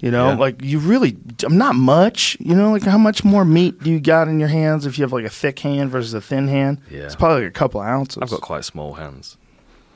You 0.00 0.10
know, 0.10 0.30
Yeah. 0.30 0.36
like 0.36 0.62
you 0.62 0.78
really, 0.78 1.16
I'm 1.44 1.58
not 1.58 1.74
much. 1.74 2.36
You 2.40 2.54
know, 2.54 2.72
like 2.72 2.82
how 2.84 2.98
much 2.98 3.22
more 3.24 3.44
meat 3.44 3.82
do 3.82 3.90
you 3.90 4.00
got 4.00 4.28
in 4.28 4.40
your 4.40 4.48
hands 4.48 4.86
if 4.86 4.98
you 4.98 5.02
have 5.04 5.12
like 5.12 5.24
a 5.26 5.30
thick 5.30 5.58
hand 5.58 5.90
versus 5.90 6.14
a 6.14 6.20
thin 6.20 6.48
hand? 6.48 6.78
Yeah. 6.90 7.00
It's 7.02 7.14
probably 7.16 7.42
like 7.42 7.50
a 7.50 7.58
couple 7.58 7.80
ounces. 7.80 8.18
I've 8.22 8.30
got 8.30 8.40
quite 8.40 8.64
small 8.64 8.94
hands 8.94 9.36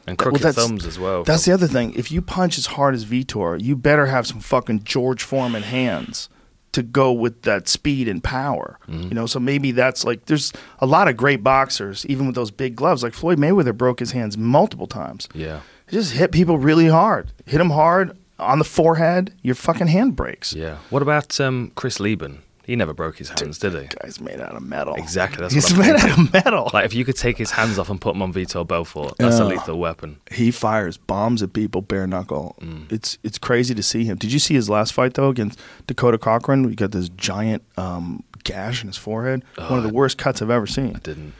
and 0.07 0.19
Well, 0.19 0.25
crooked 0.27 0.43
that's- 0.43 0.55
thumbs 0.67 0.85
as 0.85 0.99
well. 0.99 1.25
That's 1.25 1.47
the 1.47 1.53
other 1.53 1.67
thing. 1.67 1.95
If 1.95 2.13
you 2.13 2.21
punch 2.21 2.59
as 2.59 2.67
hard 2.67 2.95
as 2.95 3.07
Vitor, 3.07 3.61
you 3.61 3.77
better 3.77 4.07
have 4.07 4.27
some 4.27 4.41
fucking 4.41 4.85
George 4.85 5.23
Foreman 5.23 5.63
hands 5.63 6.29
to 6.73 6.83
go 6.83 7.11
with 7.13 7.43
that 7.43 7.69
speed 7.69 8.07
and 8.09 8.23
power. 8.23 8.79
Mm-hmm. 8.89 9.03
You 9.09 9.15
know, 9.15 9.27
so 9.27 9.39
maybe 9.41 9.71
that's 9.71 10.05
like 10.05 10.27
there's 10.27 10.53
a 10.81 10.87
lot 10.87 11.09
of 11.09 11.17
great 11.17 11.43
boxers, 11.43 12.05
even 12.07 12.27
with 12.27 12.35
those 12.35 12.51
big 12.51 12.75
gloves. 12.77 13.03
Like 13.03 13.15
Floyd 13.15 13.39
Mayweather 13.39 13.75
broke 13.75 14.01
his 14.01 14.11
hands 14.13 14.37
multiple 14.37 14.87
times. 14.87 15.29
yeah. 15.35 15.61
He 15.89 15.97
just 15.97 16.13
hit 16.13 16.33
people 16.33 16.59
really 16.59 16.89
hard. 16.89 17.31
Hit 17.47 17.59
them 17.59 17.69
hard 17.71 18.17
on 18.39 18.59
the 18.59 18.65
forehead, 18.65 19.33
your 19.43 19.55
fucking 19.55 19.87
hand 19.89 20.17
breaks. 20.17 20.53
Yeah. 20.53 20.79
What 20.91 21.03
about 21.03 21.39
um, 21.41 21.73
Chris 21.75 22.01
Leben? 22.01 22.41
He 22.67 22.77
never 22.77 22.95
broke 22.95 23.19
his 23.19 23.29
hands, 23.29 23.59
did 23.59 23.75
he? 23.75 23.89
Guy's 24.01 24.21
made 24.21 24.41
out 24.41 24.55
of 24.57 24.63
metal. 24.63 24.95
Exactly, 24.95 25.43
that's 25.43 25.53
He's 25.53 25.77
made 25.77 25.97
out 25.97 26.19
of 26.19 26.33
metal. 26.33 26.71
Like 26.73 26.87
if 26.87 26.95
you 26.95 27.05
could 27.05 27.17
take 27.17 27.37
his 27.37 27.51
hands 27.51 27.79
off 27.79 27.91
and 27.91 28.01
put 28.01 28.15
them 28.15 28.23
on 28.23 28.33
Vitor 28.33 28.67
Belfort, 28.67 29.17
that's 29.19 29.39
a 29.39 29.45
lethal 29.45 29.79
weapon. 29.79 30.19
he 30.33 30.51
fires 30.51 30.97
bombs 30.97 31.43
at 31.43 31.53
people 31.53 31.83
bare 31.83 32.07
knuckle. 32.07 32.57
Mm. 32.63 32.91
It's 32.91 33.19
it's 33.23 33.37
crazy 33.37 33.75
to 33.75 33.83
see 33.83 34.05
him. 34.07 34.17
Did 34.17 34.33
you 34.33 34.39
see 34.39 34.55
his 34.55 34.71
last 34.71 34.95
fight 34.95 35.13
though 35.13 35.29
against 35.29 35.61
Dakota 35.87 36.17
Cochrane? 36.17 36.67
He 36.67 36.75
got 36.75 36.93
this 36.93 37.11
giant 37.11 37.63
um, 37.77 38.25
gash 38.45 38.81
in 38.81 38.89
his 38.89 38.97
forehead. 38.97 39.45
One 39.59 39.79
of 39.79 39.83
the 39.83 39.93
worst 39.93 40.17
cuts 40.17 40.41
I've 40.41 40.49
ever 40.49 40.67
seen. 40.67 40.97
I 40.97 41.01
didn't. 41.01 41.35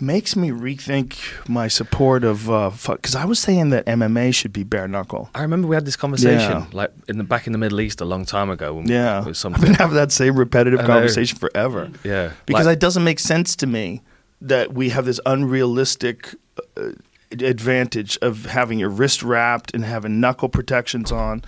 Makes 0.00 0.34
me 0.36 0.50
rethink 0.50 1.16
my 1.48 1.68
support 1.68 2.24
of 2.24 2.40
fuck. 2.76 2.96
because 3.02 3.14
I 3.14 3.24
was 3.24 3.38
saying 3.38 3.70
that 3.70 3.86
MMA 3.86 4.34
should 4.34 4.52
be 4.52 4.64
bare 4.64 4.88
knuckle. 4.88 5.30
I 5.34 5.42
remember 5.42 5.68
we 5.68 5.76
had 5.76 5.84
this 5.86 5.96
conversation 5.96 6.50
Yeah. 6.50 6.66
like 6.72 6.92
in 7.08 7.18
the 7.18 7.24
back 7.24 7.46
in 7.46 7.52
the 7.52 7.58
Middle 7.58 7.80
East 7.80 8.00
a 8.00 8.04
long 8.04 8.24
time 8.24 8.50
ago. 8.50 8.74
When 8.74 8.88
Yeah, 8.88 9.24
was 9.24 9.44
I've 9.44 9.60
been 9.60 9.74
having 9.74 9.94
that 9.96 10.10
same 10.12 10.36
repetitive 10.36 10.80
I 10.80 10.82
know. 10.82 10.88
conversation 10.94 11.38
forever. 11.38 11.90
Yeah, 12.02 12.32
because 12.46 12.66
like- 12.66 12.74
it 12.74 12.80
doesn't 12.80 13.04
make 13.04 13.20
sense 13.20 13.54
to 13.56 13.66
me 13.66 14.02
that 14.40 14.74
we 14.74 14.88
have 14.90 15.04
this 15.04 15.20
unrealistic 15.26 16.34
uh, 16.76 16.90
advantage 17.30 18.18
of 18.22 18.46
having 18.46 18.78
your 18.78 18.88
wrist 18.90 19.22
wrapped 19.22 19.74
and 19.74 19.84
having 19.84 20.20
knuckle 20.20 20.48
protections 20.48 21.10
on. 21.12 21.42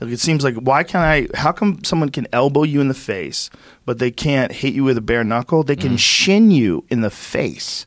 Like, 0.00 0.10
it 0.12 0.20
seems 0.20 0.42
like 0.44 0.54
why 0.54 0.82
can't 0.82 1.04
I? 1.34 1.38
How 1.38 1.52
come 1.52 1.84
someone 1.84 2.08
can 2.10 2.26
elbow 2.32 2.62
you 2.62 2.80
in 2.80 2.88
the 2.88 2.94
face, 2.94 3.50
but 3.84 3.98
they 3.98 4.10
can't 4.10 4.50
hit 4.52 4.72
you 4.74 4.84
with 4.84 4.96
a 4.98 5.02
bare 5.02 5.24
knuckle? 5.24 5.62
They 5.62 5.76
Mm. 5.76 5.80
can 5.80 5.96
shin 5.98 6.50
you 6.50 6.84
in 6.88 7.00
the 7.02 7.10
face. 7.10 7.84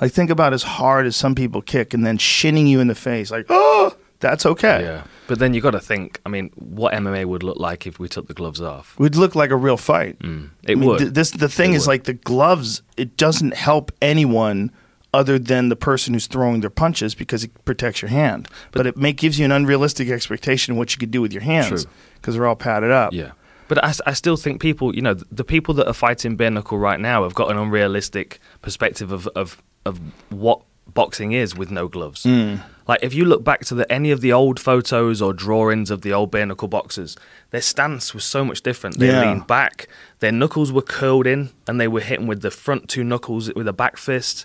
Like 0.00 0.12
think 0.12 0.28
about 0.30 0.52
as 0.52 0.62
hard 0.64 1.06
as 1.06 1.16
some 1.16 1.34
people 1.34 1.62
kick, 1.62 1.94
and 1.94 2.04
then 2.04 2.18
shinning 2.18 2.66
you 2.66 2.80
in 2.80 2.88
the 2.88 2.94
face. 2.94 3.30
Like 3.30 3.46
oh, 3.48 3.94
that's 4.20 4.44
okay. 4.44 4.82
Yeah, 4.82 5.02
but 5.28 5.38
then 5.38 5.54
you 5.54 5.60
got 5.60 5.70
to 5.70 5.80
think. 5.80 6.20
I 6.26 6.28
mean, 6.28 6.50
what 6.56 6.92
MMA 6.92 7.24
would 7.24 7.42
look 7.42 7.58
like 7.58 7.86
if 7.86 7.98
we 7.98 8.08
took 8.08 8.26
the 8.26 8.34
gloves 8.34 8.60
off? 8.60 8.98
Would 8.98 9.16
look 9.16 9.34
like 9.34 9.50
a 9.50 9.56
real 9.56 9.76
fight. 9.76 10.18
Mm, 10.18 10.50
it 10.64 10.72
I 10.72 10.74
mean, 10.74 10.88
would. 10.88 10.98
th- 10.98 11.12
this 11.12 11.30
the 11.30 11.48
thing 11.48 11.72
It 11.72 11.76
is 11.76 11.86
would. 11.86 11.92
like 11.92 12.04
the 12.04 12.14
gloves. 12.14 12.82
It 12.96 13.16
doesn't 13.16 13.54
help 13.54 13.92
anyone 14.02 14.70
other 15.14 15.38
than 15.38 15.68
the 15.68 15.76
person 15.76 16.12
who's 16.14 16.26
throwing 16.26 16.60
their 16.60 16.70
punches 16.70 17.14
because 17.14 17.44
it 17.44 17.64
protects 17.64 18.02
your 18.02 18.10
hand. 18.10 18.48
But, 18.72 18.86
it 18.86 18.96
make, 18.96 19.16
gives 19.16 19.38
you 19.38 19.44
an 19.44 19.52
unrealistic 19.52 20.08
expectation 20.10 20.72
of 20.72 20.78
what 20.78 20.92
you 20.92 20.98
could 20.98 21.10
do 21.10 21.22
with 21.22 21.32
your 21.32 21.42
hands 21.42 21.86
because 22.16 22.34
they're 22.34 22.46
all 22.46 22.56
padded 22.56 22.90
up. 22.90 23.12
Yeah. 23.12 23.32
But 23.66 23.82
I 23.82 24.12
still 24.12 24.36
think 24.36 24.60
people, 24.60 24.94
you 24.94 25.00
know, 25.00 25.14
the 25.14 25.44
people 25.44 25.72
that 25.74 25.86
are 25.86 25.94
fighting 25.94 26.36
bare 26.36 26.50
knuckle 26.50 26.78
right 26.78 27.00
now 27.00 27.22
have 27.22 27.34
got 27.34 27.50
an 27.50 27.56
unrealistic 27.56 28.38
perspective 28.60 29.10
of, 29.10 29.26
of, 29.28 29.62
of 29.86 29.98
what 30.28 30.60
boxing 30.92 31.32
is 31.32 31.56
with 31.56 31.70
no 31.70 31.88
gloves. 31.88 32.24
Mm. 32.24 32.60
Like 32.86 33.02
if 33.02 33.14
you 33.14 33.24
look 33.24 33.42
back 33.42 33.64
to 33.66 33.74
the, 33.74 33.90
any 33.90 34.10
of 34.10 34.20
the 34.20 34.32
old 34.32 34.60
photos 34.60 35.22
or 35.22 35.32
drawings 35.32 35.90
of 35.90 36.02
the 36.02 36.12
old 36.12 36.30
bare 36.30 36.44
knuckle 36.44 36.68
boxers, 36.68 37.16
their 37.50 37.62
stance 37.62 38.12
was 38.12 38.24
so 38.24 38.44
much 38.44 38.60
different. 38.60 38.98
They 38.98 39.06
Yeah. 39.08 39.22
leaned 39.22 39.46
back, 39.46 39.88
their 40.18 40.32
knuckles 40.32 40.70
were 40.70 40.82
curled 40.82 41.26
in, 41.26 41.50
and 41.66 41.80
they 41.80 41.88
were 41.88 42.00
hitting 42.00 42.26
with 42.26 42.42
the 42.42 42.50
front 42.50 42.88
two 42.88 43.02
knuckles 43.02 43.52
with 43.54 43.66
a 43.66 43.72
back 43.72 43.96
fist. 43.96 44.44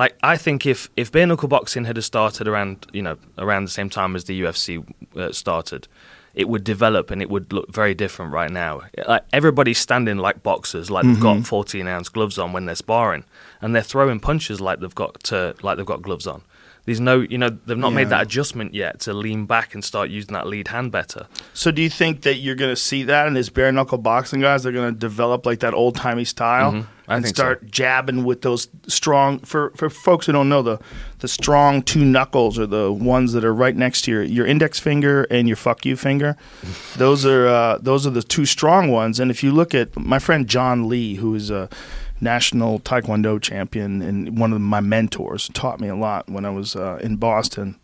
Like 0.00 0.14
I 0.22 0.36
think 0.38 0.64
if 0.66 0.88
if 0.96 1.12
bare 1.12 1.26
knuckle 1.26 1.48
boxing 1.48 1.84
had 1.84 2.02
started 2.02 2.48
around 2.48 2.86
you 2.92 3.02
know 3.02 3.16
around 3.36 3.62
the 3.66 3.70
same 3.78 3.90
time 3.90 4.16
as 4.16 4.24
the 4.24 4.40
UFC 4.42 4.68
uh, 5.16 5.30
started, 5.32 5.82
it 6.34 6.48
would 6.48 6.64
develop 6.64 7.10
and 7.10 7.20
it 7.20 7.28
would 7.28 7.52
look 7.52 7.68
very 7.80 7.94
different 7.94 8.32
right 8.32 8.50
now. 8.50 8.80
Like 9.06 9.24
everybody's 9.32 9.78
standing 9.78 10.16
like 10.16 10.42
boxers, 10.42 10.90
like 10.90 11.04
they've 11.04 11.20
got 11.20 11.44
14 11.46 11.86
ounce 11.86 12.08
gloves 12.08 12.38
on 12.38 12.52
when 12.54 12.64
they're 12.66 12.76
sparring, 12.86 13.24
and 13.60 13.74
they're 13.74 13.82
throwing 13.92 14.20
punches 14.20 14.58
like 14.60 14.80
they've 14.80 14.94
got 14.94 15.30
uh, 15.32 15.52
like 15.62 15.76
they've 15.76 15.92
got 15.94 16.00
gloves 16.02 16.26
on. 16.26 16.42
There's 16.86 16.98
no, 17.00 17.20
you 17.20 17.36
know, 17.36 17.50
they've 17.50 17.76
not 17.76 17.90
Yeah. 17.90 17.96
made 17.96 18.08
that 18.08 18.22
adjustment 18.22 18.72
yet 18.74 19.00
to 19.00 19.12
lean 19.12 19.44
back 19.44 19.74
and 19.74 19.84
start 19.84 20.08
using 20.08 20.32
that 20.32 20.46
lead 20.46 20.68
hand 20.68 20.90
better. 20.90 21.26
So 21.52 21.70
do 21.70 21.82
you 21.82 21.90
think 21.90 22.22
that 22.22 22.36
you're 22.36 22.54
going 22.62 22.72
to 22.74 22.82
see 22.90 23.02
that 23.04 23.26
in 23.28 23.34
these 23.34 23.50
bare 23.50 23.70
knuckle 23.70 23.98
boxing 23.98 24.40
guys? 24.40 24.62
They're 24.62 24.72
going 24.72 24.94
to 24.94 24.98
develop 24.98 25.44
like 25.44 25.60
that 25.60 25.74
old 25.74 25.94
timey 25.96 26.24
style 26.24 26.72
Mhm. 26.72 26.86
And 27.10 27.24
think 27.24 27.36
so. 27.36 27.42
start 27.42 27.70
jabbing 27.70 28.24
with 28.24 28.42
those 28.42 28.68
strong. 28.86 29.38
For 29.40 29.70
for 29.76 29.90
folks 29.90 30.26
who 30.26 30.32
don't 30.32 30.48
know, 30.48 30.62
the 30.62 30.78
the 31.18 31.28
strong 31.28 31.82
two 31.82 32.04
knuckles 32.04 32.58
are 32.58 32.66
the 32.66 32.92
ones 32.92 33.32
that 33.32 33.44
are 33.44 33.54
right 33.54 33.76
next 33.76 34.02
to 34.02 34.10
your 34.10 34.22
your 34.22 34.46
index 34.46 34.78
finger 34.78 35.24
and 35.24 35.48
your 35.48 35.56
fuck 35.56 35.84
you 35.84 35.96
finger. 35.96 36.36
those 36.96 37.26
are 37.26 37.48
uh, 37.48 37.78
those 37.78 38.06
are 38.06 38.10
the 38.10 38.22
two 38.22 38.46
strong 38.46 38.90
ones. 38.90 39.18
And 39.18 39.30
if 39.30 39.42
you 39.42 39.52
look 39.52 39.74
at 39.74 39.96
my 39.98 40.18
friend 40.18 40.46
John 40.46 40.88
Lee, 40.88 41.16
who 41.16 41.34
is 41.34 41.50
a 41.50 41.68
national 42.20 42.80
taekwondo 42.80 43.40
champion 43.40 44.02
and 44.02 44.38
one 44.38 44.52
of 44.52 44.60
my 44.60 44.80
mentors, 44.80 45.48
taught 45.52 45.80
me 45.80 45.88
a 45.88 45.96
lot 45.96 46.28
when 46.28 46.44
I 46.44 46.50
was 46.50 46.76
uh, 46.76 46.98
in 47.02 47.16
Boston 47.16 47.78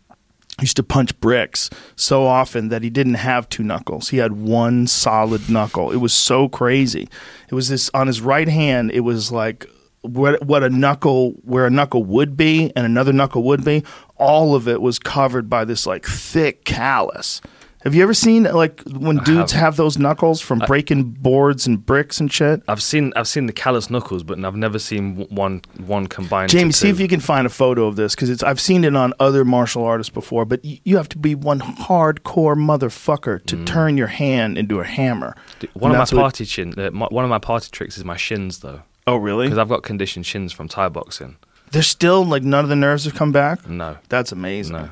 used 0.61 0.75
to 0.77 0.83
punch 0.83 1.19
bricks 1.19 1.69
so 1.95 2.25
often 2.25 2.69
that 2.69 2.81
he 2.81 2.89
didn't 2.89 3.15
have 3.15 3.47
two 3.49 3.63
knuckles. 3.63 4.09
He 4.09 4.17
had 4.17 4.33
one 4.33 4.87
solid 4.87 5.49
knuckle. 5.49 5.91
It 5.91 5.97
was 5.97 6.13
so 6.13 6.49
crazy. 6.49 7.07
It 7.49 7.55
was 7.55 7.69
this 7.69 7.89
on 7.93 8.07
his 8.07 8.21
right 8.21 8.47
hand. 8.47 8.91
It 8.91 9.01
was 9.01 9.31
like 9.31 9.65
what 10.01 10.43
what 10.43 10.63
a 10.63 10.69
knuckle 10.69 11.31
where 11.43 11.65
a 11.65 11.69
knuckle 11.69 12.03
would 12.03 12.37
be 12.37 12.71
and 12.75 12.85
another 12.85 13.13
knuckle 13.13 13.43
would 13.43 13.63
be. 13.63 13.83
All 14.15 14.55
of 14.55 14.67
it 14.67 14.81
was 14.81 14.99
covered 14.99 15.49
by 15.49 15.65
this 15.65 15.85
like 15.85 16.05
thick 16.05 16.65
callus. 16.65 17.41
Have 17.87 17.95
you 17.95 18.03
ever 18.03 18.13
seen 18.13 18.43
like 18.43 18.81
when 18.83 19.17
dudes 19.23 19.53
have. 19.53 19.61
have 19.61 19.75
those 19.77 19.97
knuckles 19.97 20.41
from 20.41 20.59
breaking 20.59 21.03
boards 21.21 21.65
and 21.65 21.85
bricks 21.85 22.19
and 22.19 22.29
shit? 22.31 22.61
I've 22.67 22.81
seen 22.83 23.13
I've 23.15 23.29
seen 23.29 23.45
the 23.45 23.53
callous 23.53 23.89
knuckles, 23.89 24.23
but 24.23 24.43
I've 24.43 24.57
never 24.57 24.77
seen 24.77 25.15
w- 25.19 25.33
one 25.33 25.61
one 25.85 26.07
combined. 26.07 26.49
Jamie, 26.49 26.73
see 26.73 26.89
if 26.89 26.99
you 26.99 27.07
can 27.07 27.21
find 27.21 27.47
a 27.47 27.49
photo 27.49 27.87
of 27.87 27.95
this 27.95 28.13
because 28.13 28.29
it's 28.29 28.43
I've 28.43 28.59
seen 28.59 28.83
it 28.83 28.93
on 28.95 29.13
other 29.21 29.45
martial 29.45 29.85
artists 29.85 30.09
before, 30.13 30.43
but 30.43 30.59
y- 30.65 30.81
you 30.83 30.97
have 30.97 31.07
to 31.09 31.17
be 31.17 31.33
one 31.33 31.59
hardcore 31.61 32.57
motherfucker 32.57 33.45
to 33.45 33.63
turn 33.63 33.95
your 33.97 34.07
hand 34.07 34.57
into 34.57 34.81
a 34.81 34.83
hammer. 34.83 35.35
One 35.73 35.91
And 35.91 35.91
of 35.91 35.91
my 35.91 35.97
that's 35.99 36.11
what- 36.13 36.21
party 36.21 36.45
chin, 36.45 36.73
uh, 36.77 36.91
my, 36.91 37.05
one 37.07 37.23
of 37.23 37.29
my 37.29 37.39
party 37.39 37.69
tricks 37.71 37.97
is 37.97 38.03
my 38.03 38.17
shins 38.17 38.59
though, 38.59 38.81
Oh, 39.07 39.15
really? 39.15 39.45
because 39.45 39.57
I've 39.59 39.69
got 39.69 39.83
conditioned 39.83 40.25
shins 40.25 40.51
from 40.51 40.67
Thai 40.67 40.89
boxing. 40.89 41.37
There's 41.71 41.87
still 41.87 42.25
like 42.25 42.43
none 42.43 42.63
of 42.65 42.69
the 42.69 42.75
nerves 42.75 43.05
have 43.05 43.15
come 43.15 43.31
back. 43.31 43.67
No, 43.67 43.97
That's 44.09 44.31
amazing. 44.33 44.75
no, 44.75 44.89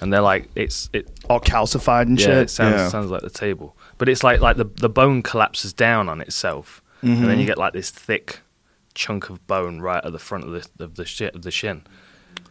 and 0.00 0.12
they're 0.12 0.20
like 0.20 0.48
it's 0.54 0.90
it. 0.92 1.08
All 1.28 1.40
calcified 1.40 2.02
and 2.02 2.18
Yeah, 2.20 2.26
shit. 2.26 2.36
it 2.38 2.50
sounds 2.50 2.74
yeah. 2.76 2.88
sounds 2.88 3.10
like 3.10 3.22
the 3.22 3.30
table, 3.30 3.76
but 3.98 4.08
it's 4.08 4.22
like 4.22 4.40
like 4.40 4.56
the 4.56 4.64
the 4.64 4.88
bone 4.88 5.22
collapses 5.22 5.72
down 5.72 6.08
on 6.08 6.20
itself, 6.20 6.82
and 7.02 7.16
Mm-hmm. 7.16 7.26
then 7.26 7.38
you 7.38 7.46
get 7.46 7.58
like 7.58 7.72
this 7.72 7.90
thick 7.90 8.40
chunk 8.94 9.28
of 9.30 9.44
bone 9.46 9.80
right 9.80 10.04
at 10.04 10.12
the 10.12 10.18
front 10.18 10.44
of 10.44 10.50
the 10.52 10.84
of 10.84 10.94
the 10.96 11.04
shi 11.04 11.26
of 11.26 11.42
the 11.42 11.50
shin. 11.50 11.82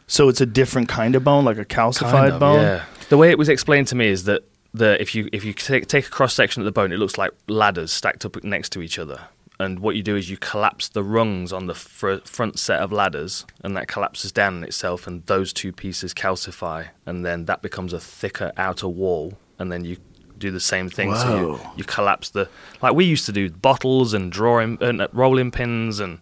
So 0.08 0.28
it's 0.30 0.42
a 0.42 0.46
different 0.46 0.90
kind 0.90 1.16
of 1.16 1.24
bone, 1.24 1.46
like 1.46 1.58
a 1.58 1.66
calcified 1.66 2.12
Kind 2.12 2.34
of, 2.34 2.40
bone. 2.40 2.62
Yeah. 2.62 2.84
The 3.10 3.18
way 3.18 3.30
it 3.32 3.38
was 3.38 3.48
explained 3.50 3.88
to 3.88 3.96
me 3.96 4.08
is 4.08 4.26
that 4.26 4.44
the 4.74 5.02
if 5.02 5.16
you 5.16 5.30
if 5.32 5.46
you 5.46 5.54
take, 5.54 5.88
take 5.88 6.08
a 6.08 6.10
cross 6.10 6.34
section 6.34 6.62
of 6.62 6.66
the 6.66 6.72
bone, 6.72 6.92
it 6.92 6.98
looks 6.98 7.18
like 7.18 7.32
ladders 7.48 7.92
stacked 7.92 8.26
up 8.26 8.44
next 8.44 8.72
to 8.74 8.82
each 8.82 9.00
other. 9.00 9.22
And 9.63 9.80
what 9.80 9.95
you 9.95 10.04
do 10.04 10.15
is 10.15 10.30
you 10.30 10.38
collapse 10.38 10.89
the 10.89 11.04
rungs 11.04 11.52
on 11.54 11.65
the 11.67 11.73
fr- 11.73 12.17
front 12.26 12.60
set 12.60 12.80
of 12.82 12.91
ladders, 12.91 13.45
and 13.63 13.76
that 13.78 13.88
collapses 13.88 14.32
down 14.32 14.58
on 14.58 14.63
itself, 14.63 15.08
and 15.08 15.26
those 15.26 15.54
two 15.54 15.71
pieces 15.71 16.13
calcify, 16.13 16.88
and 17.06 17.26
then 17.26 17.45
that 17.45 17.62
becomes 17.62 17.93
a 17.93 17.99
thicker 17.99 18.52
outer 18.58 18.88
wall, 18.88 19.34
and 19.58 19.71
then 19.71 19.86
you 19.86 19.97
do 20.38 20.52
the 20.52 20.60
same 20.60 20.89
thing. 20.89 21.15
So 21.15 21.38
you, 21.38 21.60
you 21.78 21.84
collapse 21.86 22.30
the 22.32 22.49
like 22.82 22.93
we 22.93 23.06
used 23.06 23.26
to 23.28 23.32
do 23.32 23.49
bottles 23.49 24.13
and 24.13 24.32
drawing 24.32 24.78
and 24.82 25.02
uh, 25.02 25.08
rolling 25.13 25.52
pins 25.52 25.99
and 25.99 26.19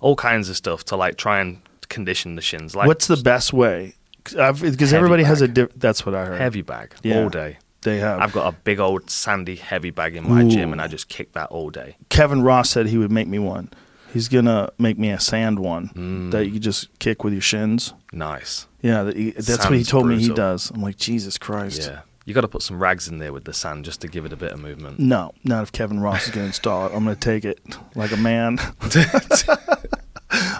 all 0.00 0.16
kinds 0.16 0.48
of 0.48 0.56
stuff 0.56 0.84
to 0.86 0.96
like 0.96 1.16
try 1.16 1.40
and 1.40 1.60
condition 1.88 2.34
the 2.34 2.42
shins. 2.42 2.74
Like 2.74 2.88
What's 2.88 3.06
the 3.06 3.16
best 3.16 3.52
way? 3.52 3.94
Because 4.24 4.92
everybody 4.92 5.22
has 5.22 5.40
a. 5.40 5.48
Di- 5.48 5.68
that's 5.76 6.04
what 6.04 6.14
I 6.14 6.24
heard. 6.26 6.40
heavy 6.40 6.62
bag 6.62 6.94
Yeah. 7.02 7.20
all 7.22 7.28
day. 7.28 7.58
They 7.82 7.98
have. 7.98 8.20
I've 8.20 8.32
got 8.32 8.52
a 8.52 8.56
big 8.56 8.78
old 8.80 9.10
sandy 9.10 9.56
heavy 9.56 9.90
bag 9.90 10.14
in 10.16 10.28
my 10.28 10.42
Ooh. 10.42 10.48
gym, 10.50 10.72
and 10.72 10.80
I 10.82 10.86
just 10.86 11.08
kick 11.08 11.32
that 11.32 11.48
all 11.50 11.70
day. 11.70 11.96
Kevin 12.10 12.42
Ross 12.42 12.68
said 12.70 12.86
he 12.88 12.98
would 12.98 13.10
make 13.12 13.26
me 13.28 13.38
one. 13.38 13.70
He's 14.12 14.28
gonna 14.28 14.70
make 14.78 14.98
me 14.98 15.10
a 15.10 15.20
sand 15.20 15.58
one 15.60 15.88
Mm. 15.94 16.30
that 16.32 16.46
you 16.48 16.58
just 16.58 16.88
kick 16.98 17.22
with 17.24 17.32
your 17.32 17.40
shins. 17.42 17.94
Nice. 18.12 18.66
Yeah, 18.82 19.04
that 19.04 19.16
he, 19.16 19.30
that's 19.30 19.64
what 19.64 19.74
he 19.78 19.84
told 19.84 20.06
me 20.06 20.18
he 20.18 20.28
does. 20.32 20.70
I'm 20.70 20.82
like, 20.82 20.96
Jesus 20.96 21.38
Christ. 21.38 21.82
Yeah, 21.88 22.00
you 22.24 22.34
got 22.34 22.40
to 22.42 22.48
put 22.48 22.62
some 22.62 22.82
rags 22.82 23.08
in 23.08 23.18
there 23.18 23.32
with 23.32 23.44
the 23.44 23.52
sand 23.52 23.84
just 23.84 24.00
to 24.00 24.08
give 24.08 24.24
it 24.24 24.32
a 24.32 24.36
bit 24.36 24.52
of 24.52 24.58
movement. 24.60 24.98
No, 24.98 25.32
not 25.44 25.62
if 25.62 25.70
Kevin 25.72 26.00
Ross 26.00 26.24
is 26.26 26.30
going 26.34 26.44
to 26.44 26.46
install 26.48 26.86
it. 26.86 26.92
I'm 26.94 27.04
going 27.04 27.14
to 27.16 27.20
take 27.20 27.44
it 27.44 27.60
like 27.94 28.10
a 28.12 28.16
man. 28.16 28.58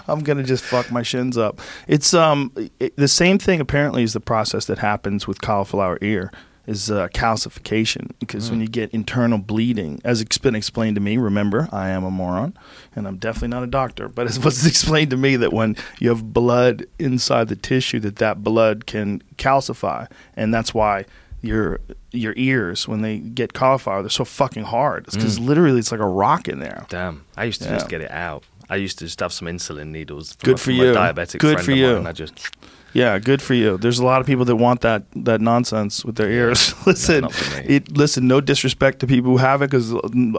I'm 0.07 0.19
going 0.21 0.37
to 0.37 0.43
just 0.43 0.63
fuck 0.63 0.91
my 0.91 1.01
shins 1.01 1.37
up. 1.37 1.59
It's 1.87 2.13
um 2.13 2.51
it, 2.79 2.95
the 2.97 3.07
same 3.07 3.37
thing 3.37 3.59
apparently 3.61 4.03
is 4.03 4.13
the 4.13 4.19
process 4.19 4.65
that 4.65 4.79
happens 4.79 5.27
with 5.27 5.41
cauliflower 5.41 5.97
ear 6.01 6.31
is 6.71 6.89
uh, 6.89 7.07
calcification 7.09 8.11
because 8.19 8.49
when 8.49 8.61
you 8.61 8.67
get 8.67 8.89
internal 8.91 9.37
bleeding 9.37 10.01
as 10.03 10.21
it's 10.21 10.37
been 10.37 10.55
explained 10.55 10.95
to 10.95 11.01
me 11.01 11.17
remember 11.17 11.67
I 11.71 11.89
am 11.89 12.03
a 12.03 12.11
moron 12.11 12.53
and 12.95 13.07
I'm 13.07 13.17
definitely 13.17 13.49
not 13.49 13.63
a 13.63 13.67
doctor 13.67 14.07
but 14.07 14.27
it 14.27 14.43
was 14.45 14.65
explained 14.65 15.09
to 15.11 15.17
me 15.17 15.35
that 15.37 15.51
when 15.53 15.75
you 15.99 16.09
have 16.09 16.33
blood 16.33 16.85
inside 16.99 17.47
the 17.49 17.55
tissue 17.55 17.99
that 18.01 18.17
that 18.17 18.43
blood 18.43 18.85
can 18.85 19.21
calcify 19.37 20.07
and 20.35 20.53
that's 20.53 20.73
why 20.73 21.05
your 21.41 21.79
your 22.11 22.33
ears 22.37 22.87
when 22.87 23.01
they 23.01 23.17
get 23.17 23.53
cauliflower 23.53 24.01
they're 24.03 24.09
so 24.09 24.25
fucking 24.25 24.63
hard 24.63 25.05
it's 25.07 25.15
because 25.15 25.39
literally 25.39 25.79
it's 25.79 25.91
like 25.91 26.01
a 26.01 26.07
rock 26.07 26.47
in 26.47 26.59
there 26.59 26.85
Damn, 26.89 27.25
I 27.35 27.45
used 27.45 27.61
to 27.63 27.67
Yeah. 27.67 27.75
just 27.75 27.89
get 27.89 28.01
it 28.01 28.11
out. 28.11 28.43
I 28.69 28.75
used 28.77 28.99
to 28.99 29.05
just 29.05 29.19
have 29.19 29.33
some 29.33 29.49
insulin 29.49 29.87
needles. 29.87 30.37
Good 30.37 30.57
for 30.59 30.71
you. 30.71 30.93
Diabetic 30.93 31.39
Good 31.39 31.55
friend 31.55 31.65
for 31.65 31.71
you. 31.73 31.87
mine, 31.87 31.95
and 31.97 32.07
I 32.07 32.13
just 32.13 32.55
yeah 32.93 33.19
good 33.19 33.41
for 33.41 33.53
you. 33.53 33.77
There's 33.77 33.99
a 33.99 34.05
lot 34.05 34.21
of 34.21 34.27
people 34.27 34.45
that 34.45 34.55
want 34.55 34.81
that 34.81 35.03
that 35.15 35.41
nonsense 35.41 36.03
with 36.03 36.15
their 36.15 36.29
ears. 36.29 36.73
Listen 36.85 37.27
it 37.65 37.91
listen 37.95 38.27
no 38.27 38.41
disrespect 38.41 38.99
to 38.99 39.07
people 39.07 39.31
who 39.31 39.37
have 39.37 39.61
it 39.61 39.69
because 39.69 39.93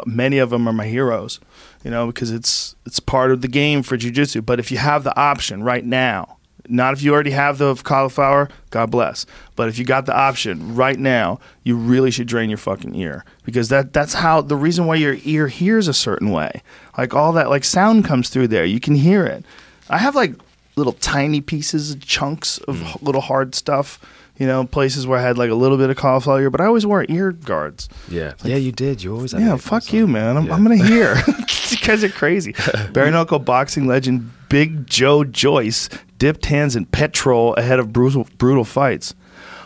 many 0.06 0.38
of 0.38 0.50
them 0.50 0.68
are 0.68 0.72
my 0.72 0.86
heroes 0.86 1.40
you 1.84 1.90
know 1.90 2.06
because 2.06 2.30
it's 2.30 2.76
it's 2.86 3.00
part 3.00 3.30
of 3.30 3.40
the 3.40 3.48
game 3.48 3.82
for 3.82 3.96
jiu-jitsu. 3.96 4.42
But 4.42 4.58
if 4.58 4.70
you 4.70 4.78
have 4.78 5.04
the 5.04 5.16
option 5.18 5.62
right 5.62 5.84
now 5.84 6.38
not 6.68 6.94
if 6.94 7.02
you 7.02 7.12
already 7.12 7.32
have 7.32 7.58
the 7.58 7.74
cauliflower 7.74 8.48
god 8.70 8.90
bless. 8.90 9.26
But 9.56 9.68
if 9.68 9.78
you 9.78 9.84
got 9.84 10.06
the 10.06 10.16
option 10.16 10.74
right 10.74 10.98
now 10.98 11.40
you 11.64 11.76
really 11.76 12.10
should 12.10 12.28
drain 12.28 12.50
your 12.50 12.58
fucking 12.58 12.94
ear. 12.94 13.24
Because 13.44 13.68
that 13.68 13.92
that's 13.92 14.14
how 14.14 14.40
the 14.40 14.56
reason 14.56 14.86
why 14.86 14.96
your 14.96 15.16
ear 15.24 15.48
hears 15.48 15.88
a 15.88 15.94
certain 15.94 16.30
way. 16.30 16.62
Like 16.96 17.14
all 17.14 17.32
that 17.32 17.50
like 17.50 17.64
sound 17.64 18.04
comes 18.04 18.28
through 18.28 18.48
there. 18.48 18.64
You 18.64 18.80
can 18.80 18.94
hear 18.94 19.24
it. 19.24 19.44
I 19.88 19.98
have 19.98 20.14
like 20.14 20.34
little 20.76 20.92
tiny 20.94 21.40
pieces 21.40 21.94
chunks 21.96 22.58
of 22.68 22.76
Mm. 22.76 22.88
h- 22.96 23.02
little 23.02 23.20
hard 23.20 23.54
stuff 23.54 23.98
you 24.38 24.46
know 24.46 24.64
places 24.64 25.06
where 25.06 25.18
i 25.18 25.22
had 25.22 25.36
like 25.36 25.50
a 25.50 25.54
little 25.54 25.76
bit 25.76 25.90
of 25.90 25.96
cauliflower 25.96 26.48
but 26.48 26.60
i 26.60 26.64
always 26.64 26.86
wore 26.86 27.04
ear 27.08 27.32
guards 27.32 27.88
yeah, 28.08 28.32
yeah. 28.42 28.56
You 28.56 28.72
did. 28.72 29.02
You 29.02 29.14
always 29.14 29.32
had 29.32 29.42
yeah, 29.42 29.56
fuck 29.56 29.82
so- 29.84 29.96
you, 29.96 30.06
man. 30.06 30.36
I'm, 30.38 30.46
Yeah. 30.46 30.54
I'm 30.54 30.62
gonna 30.62 30.76
hear. 30.92 31.14
you 31.70 31.76
guys 31.78 32.02
are 32.04 32.08
crazy. 32.08 32.54
Bare 32.92 33.10
knuckle 33.10 33.38
boxing 33.38 33.86
legend 33.86 34.30
Big 34.48 34.86
Joe 34.86 35.24
Joyce 35.24 35.88
dipped 36.18 36.46
hands 36.46 36.76
in 36.76 36.84
petrol 36.86 37.54
ahead 37.54 37.78
of 37.78 37.92
brutal 37.92 38.26
brutal 38.38 38.64
fights. 38.64 39.14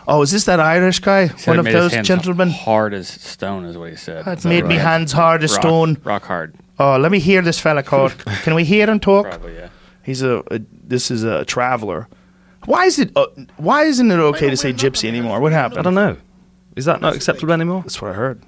Oh, 0.07 0.21
is 0.21 0.31
this 0.31 0.45
that 0.45 0.59
Irish 0.61 0.99
guy? 0.99 1.27
Said 1.27 1.47
One 1.47 1.57
it 1.57 1.59
of 1.59 1.65
made 1.65 1.73
his 1.73 1.83
those 1.83 1.93
hands 1.93 2.07
gentlemen? 2.07 2.49
Hard 2.51 2.93
as 2.93 3.07
stone 3.09 3.65
is 3.65 3.77
what 3.77 3.89
he 3.89 3.95
said. 3.97 4.23
That 4.25 4.37
Is 4.37 4.43
that 4.43 4.49
made 4.49 4.65
me 4.65 4.75
hands 4.75 5.11
hard 5.11 5.43
as 5.43 5.51
Rock- 5.51 5.61
stone. 5.61 5.97
Rock 6.05 6.23
hard. 6.23 6.55
Oh, 6.79 6.95
let 6.97 7.11
me 7.11 7.19
hear 7.19 7.41
this 7.41 7.59
fella 7.59 7.83
talk. 7.83 8.17
Can 8.43 8.53
we 8.55 8.63
hear 8.63 8.89
him 8.89 8.99
talk? 9.01 9.25
Probably, 9.25 9.55
yeah. 9.55 9.69
He's 10.03 10.21
a, 10.21 10.41
a 10.51 10.59
this 10.87 11.11
is 11.11 11.23
a 11.23 11.45
traveler. 11.45 12.07
Why 12.65 12.85
is 12.85 12.99
it? 12.99 13.11
Uh, 13.15 13.27
why 13.57 13.83
isn't 13.83 14.09
it 14.11 14.19
okay 14.19 14.49
to 14.49 14.57
say 14.57 14.73
gypsy 14.73 15.07
anymore? 15.07 15.39
What 15.39 15.51
happened? 15.51 15.79
I 15.79 15.81
don't 15.83 15.95
know. 15.95 16.17
Is 16.75 16.85
that 16.85 17.01
not 17.01 17.15
acceptable 17.15 17.53
anymore? 17.53 17.81
That's 17.81 18.01
what 18.01 18.11
I 18.11 18.13
heard. 18.13 18.41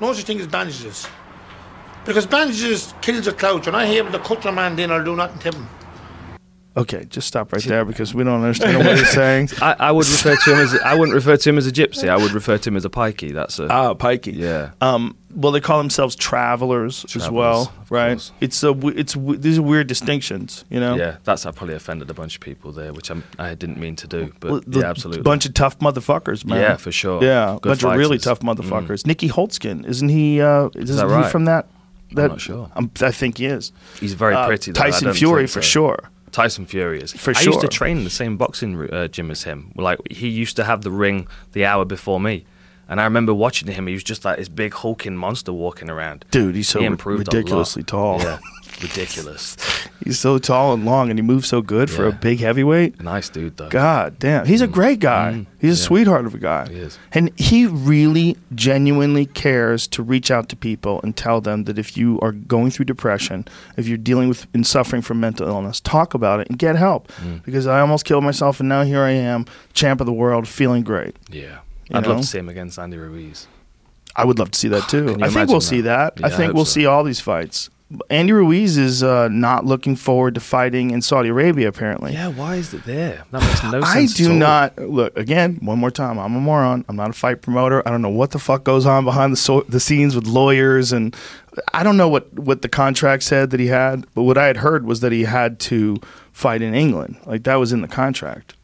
No 0.00 0.12
such 0.12 0.24
thing 0.24 0.40
as 0.40 0.46
bandages. 0.46 1.06
Because 2.04 2.26
bandages 2.26 2.94
kills 3.02 3.26
a 3.26 3.32
clouch, 3.32 3.66
and 3.66 3.76
I 3.76 3.86
hate 3.86 4.02
when 4.02 4.12
they 4.12 4.18
cut 4.18 4.42
your 4.44 4.52
man 4.52 4.78
in 4.78 4.90
or 4.90 5.04
do 5.04 5.14
nothing 5.14 5.38
to 5.40 5.56
him. 5.56 5.68
Okay, 6.76 7.04
just 7.10 7.26
stop 7.26 7.52
right 7.52 7.62
there 7.64 7.84
because 7.84 8.14
we 8.14 8.22
don't 8.22 8.40
understand 8.42 8.78
what 8.78 8.96
he's 8.96 9.10
saying. 9.10 9.48
I, 9.60 9.74
I 9.78 9.90
would 9.92 10.06
refer 10.06 10.36
to 10.36 10.52
him 10.54 10.58
as 10.60 10.74
I 10.80 10.94
wouldn't 10.94 11.14
refer 11.16 11.36
to 11.36 11.48
him 11.50 11.58
as 11.58 11.66
a 11.66 11.72
gypsy. 11.72 12.08
I 12.08 12.16
would 12.16 12.30
refer 12.30 12.58
to 12.58 12.68
him 12.70 12.76
as 12.76 12.84
a 12.84 12.88
pikey. 12.90 13.32
That's 13.34 13.58
a 13.58 13.66
Ah, 13.68 13.94
pikey. 13.94 14.34
yeah. 14.36 14.70
Um, 14.80 15.16
well, 15.34 15.50
they 15.52 15.60
call 15.60 15.78
themselves 15.78 16.14
travelers, 16.16 17.04
as 17.04 17.10
Travelers, 17.12 17.32
well, 17.32 17.72
of 17.80 17.90
right? 17.90 18.12
course. 18.12 18.32
It's 18.40 18.62
a 18.62 18.68
w- 18.68 18.96
it's 18.96 19.14
w- 19.14 19.38
these 19.38 19.58
are 19.58 19.62
weird 19.62 19.88
distinctions, 19.88 20.64
you 20.70 20.78
know. 20.80 20.94
Yeah, 20.94 21.16
that's 21.24 21.44
I 21.44 21.50
probably 21.50 21.74
offended 21.74 22.08
a 22.08 22.14
bunch 22.14 22.36
of 22.36 22.40
people 22.40 22.70
there, 22.72 22.92
which 22.92 23.10
I'm, 23.10 23.24
I 23.38 23.54
didn't 23.54 23.78
mean 23.78 23.96
to 23.96 24.06
do. 24.06 24.32
But 24.40 24.50
Well, 24.50 24.60
the 24.66 24.80
yeah, 24.80 24.86
absolutely. 24.90 25.22
Bunch 25.22 25.46
of 25.46 25.54
tough 25.54 25.78
motherfuckers, 25.80 26.44
man. 26.44 26.60
Yeah, 26.60 26.76
for 26.76 26.92
sure. 26.92 27.22
Yeah, 27.22 27.56
a 27.56 27.60
Good 27.60 27.68
bunch 27.70 27.82
of 27.84 27.92
really 27.96 28.18
fighters. 28.18 28.24
tough 28.24 28.40
motherfuckers. 28.40 29.06
Nicky 29.06 29.28
Holtzkin, 29.28 29.86
isn't 29.86 30.08
he? 30.08 30.40
Uh, 30.40 30.68
isn't 30.76 30.96
that 30.96 31.06
he 31.08 31.12
right? 31.12 31.30
from 31.32 31.46
that? 31.46 31.66
that 32.12 32.28
not 32.28 32.40
sure. 32.40 32.70
I'm, 32.74 32.90
I 33.00 33.10
think 33.12 33.38
he 33.38 33.46
is. 33.46 33.72
He's 34.00 34.14
very 34.14 34.34
Uh, 34.34 34.46
pretty. 34.46 34.72
Though. 34.72 34.80
I 34.80 34.90
Tyson 34.90 35.06
don't 35.06 35.14
Fury 35.16 35.42
think 35.42 35.50
for 35.50 35.62
so. 35.62 35.68
sure. 35.68 36.10
Tyson 36.32 36.66
Fury 36.66 37.00
is. 37.00 37.12
For 37.12 37.32
I 37.36 37.40
used 37.40 37.60
to 37.60 37.68
train 37.68 37.98
in 37.98 38.04
the 38.04 38.10
same 38.10 38.36
boxing 38.36 38.90
uh, 38.90 39.08
gym 39.08 39.30
as 39.30 39.42
him. 39.44 39.72
Like 39.76 39.98
he 40.10 40.28
used 40.28 40.56
to 40.56 40.64
have 40.64 40.82
the 40.82 40.90
ring 40.90 41.26
the 41.52 41.64
hour 41.64 41.84
before 41.84 42.20
me, 42.20 42.44
and 42.88 43.00
I 43.00 43.04
remember 43.04 43.32
watching 43.34 43.68
him. 43.68 43.86
He 43.86 43.94
was 43.94 44.04
just 44.04 44.24
like 44.24 44.38
this 44.38 44.48
big 44.48 44.74
hulking 44.74 45.16
monster 45.16 45.52
walking 45.52 45.90
around. 45.90 46.24
Dude, 46.30 46.54
he's 46.54 46.68
so 46.68 46.78
he 46.80 46.86
ri- 46.86 46.92
improved 46.92 47.28
a 47.28 47.30
lot. 47.30 47.34
ridiculously 47.36 47.82
tall. 47.82 48.18
Yeah, 48.20 48.38
ridiculous. 48.82 49.56
He's 50.04 50.18
so 50.18 50.38
tall 50.38 50.72
and 50.74 50.84
long, 50.84 51.10
and 51.10 51.18
he 51.18 51.22
moves 51.22 51.48
so 51.48 51.60
good 51.62 51.90
for 51.90 52.06
a 52.06 52.10
Yeah. 52.10 52.16
big 52.16 52.40
heavyweight. 52.40 53.02
Nice 53.02 53.28
dude 53.28 53.56
though. 53.56 53.68
God 53.68 54.18
damn, 54.18 54.46
he's 54.46 54.60
a 54.60 54.66
great 54.66 54.98
guy. 55.00 55.32
Mm. 55.34 55.46
He's 55.58 55.78
a 55.78 55.80
Yeah. 55.82 55.86
sweetheart 55.86 56.26
of 56.26 56.34
a 56.34 56.38
guy. 56.38 56.68
He 56.70 56.76
is. 56.76 56.98
And 57.12 57.30
he 57.36 57.66
really 57.66 58.36
genuinely 58.54 59.26
cares 59.26 59.86
to 59.88 60.02
reach 60.02 60.30
out 60.30 60.48
to 60.50 60.56
people 60.56 61.00
and 61.02 61.16
tell 61.16 61.40
them 61.40 61.64
that 61.64 61.78
if 61.78 61.96
you 61.96 62.18
are 62.22 62.32
going 62.32 62.70
through 62.70 62.86
depression, 62.86 63.44
if 63.76 63.86
you're 63.86 63.98
dealing 63.98 64.28
with 64.28 64.46
and 64.54 64.66
suffering 64.66 65.02
from 65.02 65.20
mental 65.20 65.46
illness, 65.48 65.80
talk 65.80 66.14
about 66.14 66.40
it 66.40 66.48
and 66.48 66.58
get 66.58 66.76
help. 66.76 67.10
Mm. 67.22 67.44
Because 67.44 67.66
I 67.66 67.80
almost 67.80 68.04
killed 68.04 68.24
myself 68.24 68.60
and 68.60 68.68
now 68.68 68.82
here 68.82 69.02
I 69.02 69.10
am, 69.10 69.44
champ 69.74 70.00
of 70.00 70.06
the 70.06 70.12
world, 70.12 70.48
feeling 70.48 70.82
great. 70.82 71.16
Yeah, 71.30 71.58
You 71.88 71.96
I'd 71.96 72.06
love 72.06 72.16
know? 72.16 72.22
to 72.22 72.26
see 72.28 72.38
him 72.38 72.48
against 72.48 72.78
Andy 72.78 72.96
Ruiz. 72.96 73.46
I 74.16 74.24
would 74.24 74.38
love 74.38 74.50
to 74.50 74.58
see 74.58 74.68
that 74.68 74.88
too. 74.88 74.98
You 74.98 75.04
I 75.04 75.06
think 75.12 75.32
imagine 75.32 75.48
we'll 75.48 75.60
see 75.60 75.80
that. 75.82 76.16
that? 76.16 76.24
I 76.24 76.28
Yeah, 76.28 76.34
I 76.34 76.36
think 76.36 76.46
hope 76.48 76.56
we'll 76.56 76.64
so. 76.64 76.72
see 76.72 76.86
all 76.86 77.04
these 77.04 77.20
fights. 77.20 77.70
Andy 78.08 78.32
Ruiz 78.32 78.76
is 78.78 79.02
uh, 79.02 79.26
not 79.28 79.66
looking 79.66 79.96
forward 79.96 80.34
to 80.34 80.40
fighting 80.40 80.92
in 80.92 81.02
Saudi 81.02 81.28
Arabia, 81.28 81.66
apparently. 81.66 82.12
Yeah, 82.12 82.28
why 82.28 82.54
is 82.56 82.72
it 82.72 82.84
there? 82.84 83.24
That 83.32 83.42
makes 83.42 83.62
no 83.64 83.80
sense. 83.82 83.84
I 83.84 84.06
do 84.06 84.32
not 84.32 84.78
look 84.78 85.16
again. 85.18 85.56
One 85.60 85.78
more 85.80 85.90
time, 85.90 86.18
I'm 86.18 86.36
a 86.36 86.40
moron. 86.40 86.84
I'm 86.88 86.94
not 86.96 87.10
a 87.10 87.12
fight 87.12 87.42
promoter. 87.42 87.82
I 87.86 87.90
don't 87.90 88.02
know 88.02 88.08
what 88.08 88.30
the 88.30 88.38
fuck 88.38 88.62
goes 88.62 88.86
on 88.86 89.04
behind 89.04 89.32
the 89.32 89.36
so- 89.36 89.62
the 89.68 89.80
scenes 89.80 90.14
with 90.14 90.26
lawyers, 90.26 90.92
and 90.92 91.16
I 91.74 91.82
don't 91.82 91.96
know 91.96 92.08
what 92.08 92.32
what 92.38 92.62
the 92.62 92.68
contract 92.68 93.24
said 93.24 93.50
that 93.50 93.58
he 93.60 93.66
had. 93.66 94.06
But 94.14 94.22
what 94.22 94.38
I 94.38 94.46
had 94.46 94.58
heard 94.58 94.86
was 94.86 95.00
that 95.00 95.10
he 95.10 95.24
had 95.24 95.58
to 95.60 95.96
fight 96.32 96.62
in 96.62 96.74
England. 96.74 97.16
Like 97.26 97.42
that 97.44 97.56
was 97.56 97.72
in 97.72 97.80
the 97.80 97.88
contract. 97.88 98.54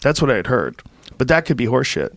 That's 0.00 0.22
what 0.22 0.30
I 0.30 0.36
had 0.36 0.46
heard. 0.46 0.82
But 1.18 1.28
that 1.28 1.44
could 1.44 1.56
be 1.58 1.66
horseshit. 1.66 2.16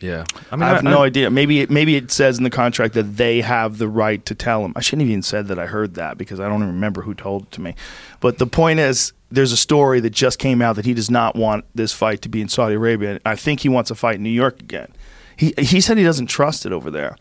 Yeah, 0.00 0.24
I, 0.50 0.56
mean, 0.56 0.62
I 0.62 0.68
have 0.68 0.82
no 0.82 1.02
idea. 1.02 1.30
Maybe 1.30 1.60
it, 1.60 1.70
maybe 1.70 1.94
it 1.94 2.10
says 2.10 2.38
in 2.38 2.44
the 2.44 2.50
contract 2.50 2.94
that 2.94 3.16
they 3.18 3.42
have 3.42 3.76
the 3.76 3.88
right 3.88 4.24
to 4.26 4.34
tell 4.34 4.64
him. 4.64 4.72
I 4.74 4.80
shouldn't 4.80 5.02
have 5.02 5.10
even 5.10 5.22
said 5.22 5.48
that 5.48 5.58
I 5.58 5.66
heard 5.66 5.94
that 5.94 6.16
because 6.16 6.40
I 6.40 6.48
don't 6.48 6.62
even 6.62 6.74
remember 6.74 7.02
who 7.02 7.14
told 7.14 7.44
it 7.44 7.50
to 7.52 7.60
me. 7.60 7.74
But 8.20 8.38
the 8.38 8.46
point 8.46 8.80
is, 8.80 9.12
there's 9.30 9.52
a 9.52 9.58
story 9.58 10.00
that 10.00 10.10
just 10.10 10.38
came 10.38 10.62
out 10.62 10.76
that 10.76 10.86
he 10.86 10.94
does 10.94 11.10
not 11.10 11.36
want 11.36 11.66
this 11.74 11.92
fight 11.92 12.22
to 12.22 12.28
be 12.28 12.40
in 12.40 12.48
Saudi 12.48 12.74
Arabia. 12.74 13.20
I 13.26 13.36
think 13.36 13.60
he 13.60 13.68
wants 13.68 13.90
a 13.90 13.94
fight 13.94 14.16
in 14.16 14.22
New 14.22 14.30
York 14.30 14.60
again. 14.60 14.88
He 15.36 15.54
he 15.58 15.80
said 15.80 15.96
he 15.96 16.04
doesn't 16.04 16.26
trust 16.26 16.66
it 16.66 16.72
over 16.72 16.90
there. 16.90 17.16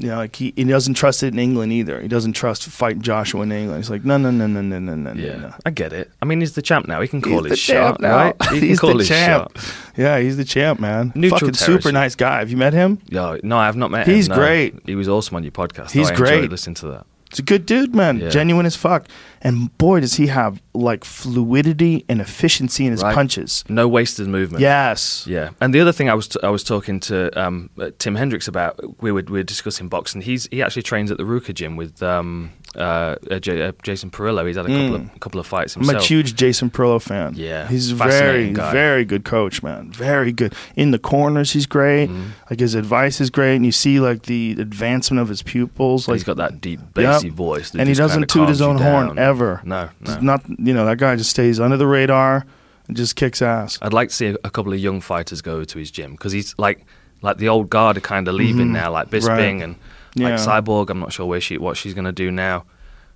You 0.00 0.08
know, 0.08 0.16
like 0.16 0.34
he, 0.34 0.52
he 0.56 0.64
doesn't 0.64 0.94
trust 0.94 1.22
it 1.22 1.34
in 1.34 1.38
England 1.38 1.72
either. 1.72 2.00
He 2.00 2.08
doesn't 2.08 2.32
trust 2.32 2.64
fighting 2.64 3.02
Joshua 3.02 3.42
in 3.42 3.52
England. 3.52 3.82
He's 3.84 3.90
like, 3.90 4.04
no, 4.04 4.16
no, 4.16 4.30
no, 4.30 4.46
no, 4.46 4.60
no, 4.62 4.78
no, 4.78 4.94
no, 4.94 5.12
Yeah, 5.12 5.36
no. 5.36 5.54
I 5.66 5.70
get 5.70 5.92
it. 5.92 6.10
I 6.22 6.24
mean, 6.24 6.40
he's 6.40 6.54
the 6.54 6.62
champ 6.62 6.88
now. 6.88 7.00
He 7.02 7.08
can 7.08 7.20
call 7.20 7.42
He's 7.42 7.50
his 7.52 7.58
shot, 7.58 8.00
now. 8.00 8.16
right? 8.16 8.36
He 8.52 8.60
He's 8.68 8.80
the 8.80 9.04
champ. 9.04 9.58
shot. 9.58 9.74
Yeah, 9.96 10.18
he's 10.18 10.36
the 10.38 10.44
champ, 10.44 10.80
man. 10.80 11.12
Neutral 11.14 11.40
Fucking 11.40 11.54
super 11.54 11.92
nice 11.92 12.14
guy. 12.14 12.38
Have 12.38 12.50
you 12.50 12.56
met 12.56 12.72
him? 12.72 12.98
Yeah, 13.08 13.36
no, 13.42 13.58
I 13.58 13.66
have 13.66 13.76
not 13.76 13.90
met 13.90 14.06
He's 14.06 14.26
him. 14.26 14.30
no. 14.30 14.36
great. 14.36 14.74
He 14.86 14.94
was 14.94 15.08
awesome 15.08 15.36
on 15.36 15.42
your 15.42 15.52
podcast. 15.52 15.90
He's 15.90 16.10
I 16.10 16.14
great. 16.14 16.50
Listening 16.50 16.74
to 16.76 16.86
that. 16.88 17.06
He's 17.30 17.38
a 17.40 17.42
good 17.42 17.66
dude, 17.66 17.94
man. 17.94 18.18
Yeah. 18.20 18.28
Genuine 18.30 18.66
as 18.66 18.74
fuck. 18.76 19.06
And 19.42 19.76
boy, 19.78 20.00
does 20.00 20.14
he 20.14 20.26
have 20.26 20.60
like 20.74 21.04
fluidity 21.04 22.04
and 22.08 22.20
efficiency 22.20 22.84
in 22.86 22.92
his 22.92 23.02
Right. 23.02 23.14
punches. 23.14 23.64
No 23.68 23.88
wasted 23.88 24.28
movement. 24.28 24.60
Yes. 24.60 25.24
Yeah, 25.26 25.50
and 25.60 25.72
the 25.74 25.80
other 25.80 25.92
thing 25.92 26.08
I 26.10 26.14
was 26.14 26.28
t- 26.28 26.38
I 26.42 26.48
was 26.50 26.62
talking 26.62 27.00
to 27.00 27.30
um, 27.40 27.70
uh, 27.78 27.90
Tim 27.98 28.14
Hendricks 28.16 28.48
about 28.48 28.78
we 29.02 29.10
were 29.12 29.22
we 29.22 29.38
were 29.38 29.42
discussing 29.42 29.88
boxing. 29.88 30.20
He's 30.22 30.46
he 30.50 30.62
actually 30.62 30.82
trains 30.82 31.10
at 31.10 31.16
the 31.18 31.24
RVCA 31.24 31.54
gym 31.54 31.76
with 31.76 32.02
um, 32.02 32.50
uh, 32.76 33.16
uh, 33.30 33.38
J- 33.40 33.62
uh, 33.62 33.72
Jason 33.82 34.10
Parillo. 34.10 34.46
He's 34.46 34.56
had 34.56 34.66
a 34.66 34.68
couple 34.68 34.94
of 34.94 35.10
a 35.16 35.18
couple 35.18 35.40
of 35.40 35.46
fights 35.46 35.74
himself. 35.74 35.96
I'm 35.96 36.02
a 36.02 36.04
huge 36.04 36.34
Jason 36.34 36.70
Parillo 36.70 37.00
fan. 37.00 37.32
Yeah, 37.34 37.66
He's 37.68 37.92
a 37.92 37.94
very, 37.94 38.52
guy. 38.52 38.72
very 38.72 39.04
good 39.04 39.24
coach, 39.24 39.62
man. 39.62 39.90
Very 39.92 40.32
good. 40.32 40.54
In 40.76 40.90
the 40.90 40.98
corners, 40.98 41.52
he's 41.52 41.66
great. 41.66 42.08
Mm. 42.10 42.30
Like 42.50 42.60
his 42.60 42.74
advice 42.74 43.20
is 43.20 43.30
great. 43.30 43.56
And 43.56 43.64
you 43.66 43.72
see 43.72 44.00
like 44.00 44.22
the 44.24 44.56
advancement 44.58 45.20
of 45.20 45.28
his 45.28 45.42
pupils. 45.42 46.06
Like 46.08 46.16
he's 46.16 46.24
got 46.24 46.36
that 46.36 46.60
deep 46.60 46.80
bassy 46.94 47.28
Yep. 47.28 47.36
voice, 47.36 47.70
that 47.70 47.80
and 47.80 47.88
he 47.88 47.94
doesn't 47.94 48.28
toot 48.28 48.48
his 48.48 48.60
own 48.60 48.76
horn 48.78 49.16
down. 49.16 49.29
Ever. 49.30 49.60
No, 49.64 49.88
no. 50.00 50.20
Not 50.20 50.42
you 50.48 50.74
know, 50.74 50.84
that 50.86 50.98
guy 50.98 51.16
just 51.16 51.30
stays 51.30 51.58
under 51.60 51.76
the 51.76 51.86
radar 51.86 52.44
and 52.88 52.96
just 52.96 53.16
kicks 53.16 53.40
ass. 53.42 53.78
I'd 53.82 53.92
like 53.92 54.08
to 54.10 54.14
see 54.14 54.26
a, 54.28 54.36
a 54.44 54.50
couple 54.50 54.72
of 54.72 54.78
young 54.78 55.00
fighters 55.00 55.40
go 55.42 55.64
to 55.64 55.78
his 55.78 55.90
gym 55.90 56.12
because 56.12 56.32
he's 56.32 56.54
like 56.58 56.84
like 57.22 57.36
the 57.38 57.48
old 57.48 57.70
guard 57.70 57.96
are 57.96 58.00
kind 58.14 58.28
of 58.28 58.34
leaving 58.34 58.68
Mhm. 58.68 58.72
now, 58.80 58.92
like 58.92 59.10
Bisping 59.10 59.28
Right. 59.28 59.62
and 59.64 59.76
Yeah. 60.14 60.30
like 60.30 60.40
Cyborg. 60.40 60.90
I'm 60.90 60.98
not 61.00 61.12
sure 61.12 61.26
where 61.26 61.40
she 61.40 61.58
what 61.58 61.76
she's 61.76 61.94
gonna 61.94 62.12
do 62.12 62.30
now. 62.30 62.64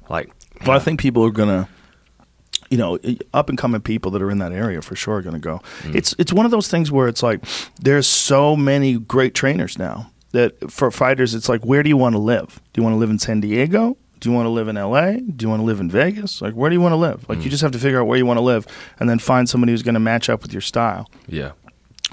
Like, 0.09 0.31
Well, 0.67 0.77
I 0.77 0.81
think 0.81 1.01
people 1.01 1.25
are 1.25 1.31
gonna, 1.31 1.67
you 2.71 2.79
know, 2.79 2.99
up 3.33 3.49
and 3.49 3.57
coming 3.59 3.81
people 3.81 4.11
that 4.13 4.23
are 4.23 4.31
in 4.31 4.39
that 4.39 4.53
area 4.53 4.81
for 4.83 4.95
sure 4.97 5.17
are 5.17 5.23
gonna 5.23 5.39
go. 5.39 5.61
Mm. 5.83 5.95
It's 5.95 6.15
it's 6.19 6.33
one 6.33 6.45
of 6.47 6.51
those 6.53 6.69
things 6.69 6.91
where 6.93 7.09
it's 7.09 7.23
like 7.23 7.41
there's 7.81 8.07
so 8.07 8.55
many 8.57 8.99
great 8.99 9.35
trainers 9.35 9.79
now 9.79 10.11
that 10.33 10.71
for 10.71 10.91
fighters 10.91 11.35
it's 11.35 11.49
like 11.49 11.65
where 11.65 11.83
do 11.83 11.89
you 11.89 11.97
want 11.97 12.15
to 12.15 12.19
live? 12.21 12.61
Do 12.73 12.81
you 12.81 12.83
want 12.85 12.95
to 12.95 12.99
live 12.99 13.11
in 13.11 13.19
San 13.19 13.41
Diego? 13.41 13.97
Do 14.25 14.31
you 14.31 14.35
want 14.35 14.47
to 14.47 14.51
live 14.51 14.69
in 14.69 14.77
LA? 14.77 15.13
Do 15.13 15.45
you 15.45 15.51
want 15.51 15.61
to 15.61 15.67
live 15.67 15.81
in 15.81 15.91
Vegas? 15.91 16.41
Like 16.41 16.55
where 16.55 16.71
do 16.71 16.75
you 16.75 16.81
want 16.81 16.93
to 16.93 16.97
live? 16.97 17.29
Like 17.29 17.41
you 17.41 17.49
mm. 17.49 17.51
just 17.51 17.63
have 17.63 17.73
to 17.73 17.79
figure 17.79 18.01
out 18.01 18.07
where 18.07 18.17
you 18.17 18.25
want 18.25 18.39
to 18.39 18.43
live 18.43 18.67
and 18.99 19.07
then 19.07 19.19
find 19.19 19.47
somebody 19.47 19.73
who's 19.73 19.83
going 19.83 19.93
to 19.97 20.01
match 20.01 20.31
up 20.31 20.41
with 20.41 20.51
your 20.51 20.63
style. 20.63 21.11
yeah, 21.29 21.53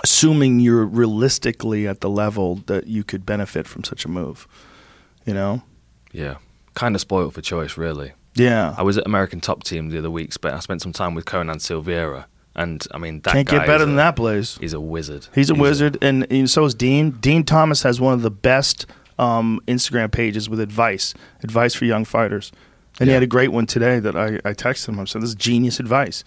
Assuming 0.04 0.60
you're 0.60 0.86
realistically 0.86 1.88
at 1.88 2.02
the 2.02 2.10
level 2.10 2.56
that 2.66 2.88
you 2.88 3.06
could 3.06 3.26
benefit 3.26 3.66
from 3.66 3.86
such 3.86 4.04
a 4.04 4.10
move. 4.10 4.46
You 5.26 5.34
know? 5.34 5.62
yeah, 6.12 6.36
kind 6.74 6.96
of 6.96 7.02
spoiled 7.02 7.34
for 7.34 7.40
choice, 7.40 7.78
really. 7.78 8.12
Yeah. 8.36 8.76
I 8.78 8.84
was 8.84 8.98
at 8.98 9.06
American 9.06 9.40
Top 9.40 9.64
Team 9.64 9.90
the 9.90 9.98
other 9.98 10.12
week. 10.12 10.34
But 10.42 10.54
I 10.54 10.60
spent 10.60 10.82
some 10.82 10.92
time 10.92 11.16
with 11.16 11.24
Conan 11.24 11.60
Silveira, 11.60 12.26
and 12.56 12.86
I 12.92 12.98
mean 12.98 13.22
that 13.22 13.32
Can't 13.32 13.48
get 13.48 13.66
better 13.66 13.86
than 13.86 13.94
a- 13.94 13.98
that 13.98 14.18
place. 14.18 14.58
He's 14.58 14.74
a 14.74 14.82
wizard. 14.82 15.28
He's 15.34 15.50
a 15.50 15.56
wizard, 15.56 15.98
and, 16.02 16.30
and 16.30 16.50
so 16.50 16.66
is 16.66 16.76
Din. 16.76 17.12
Din 17.22 17.46
Thomas 17.46 17.84
has 17.84 18.02
one 18.02 18.14
of 18.14 18.22
the 18.22 18.32
best 18.32 18.86
um, 19.22 19.62
Instagram 19.68 20.12
pages 20.12 20.50
with 20.50 20.60
advice, 20.60 21.14
advice 21.44 21.74
for 21.74 21.86
young 21.86 22.04
fighters. 22.04 22.52
And 23.00 23.08
he 23.10 23.14
had 23.14 23.24
a 23.24 23.28
great 23.28 23.52
one 23.54 23.66
today 23.66 24.00
that 24.00 24.16
I, 24.16 24.28
I 24.44 24.54
texted 24.54 24.90
him. 24.90 25.00
I 25.00 25.06
said, 25.06 25.22
"This 25.22 25.30
is 25.30 25.36
genius 25.36 25.80
advice." 25.80 26.24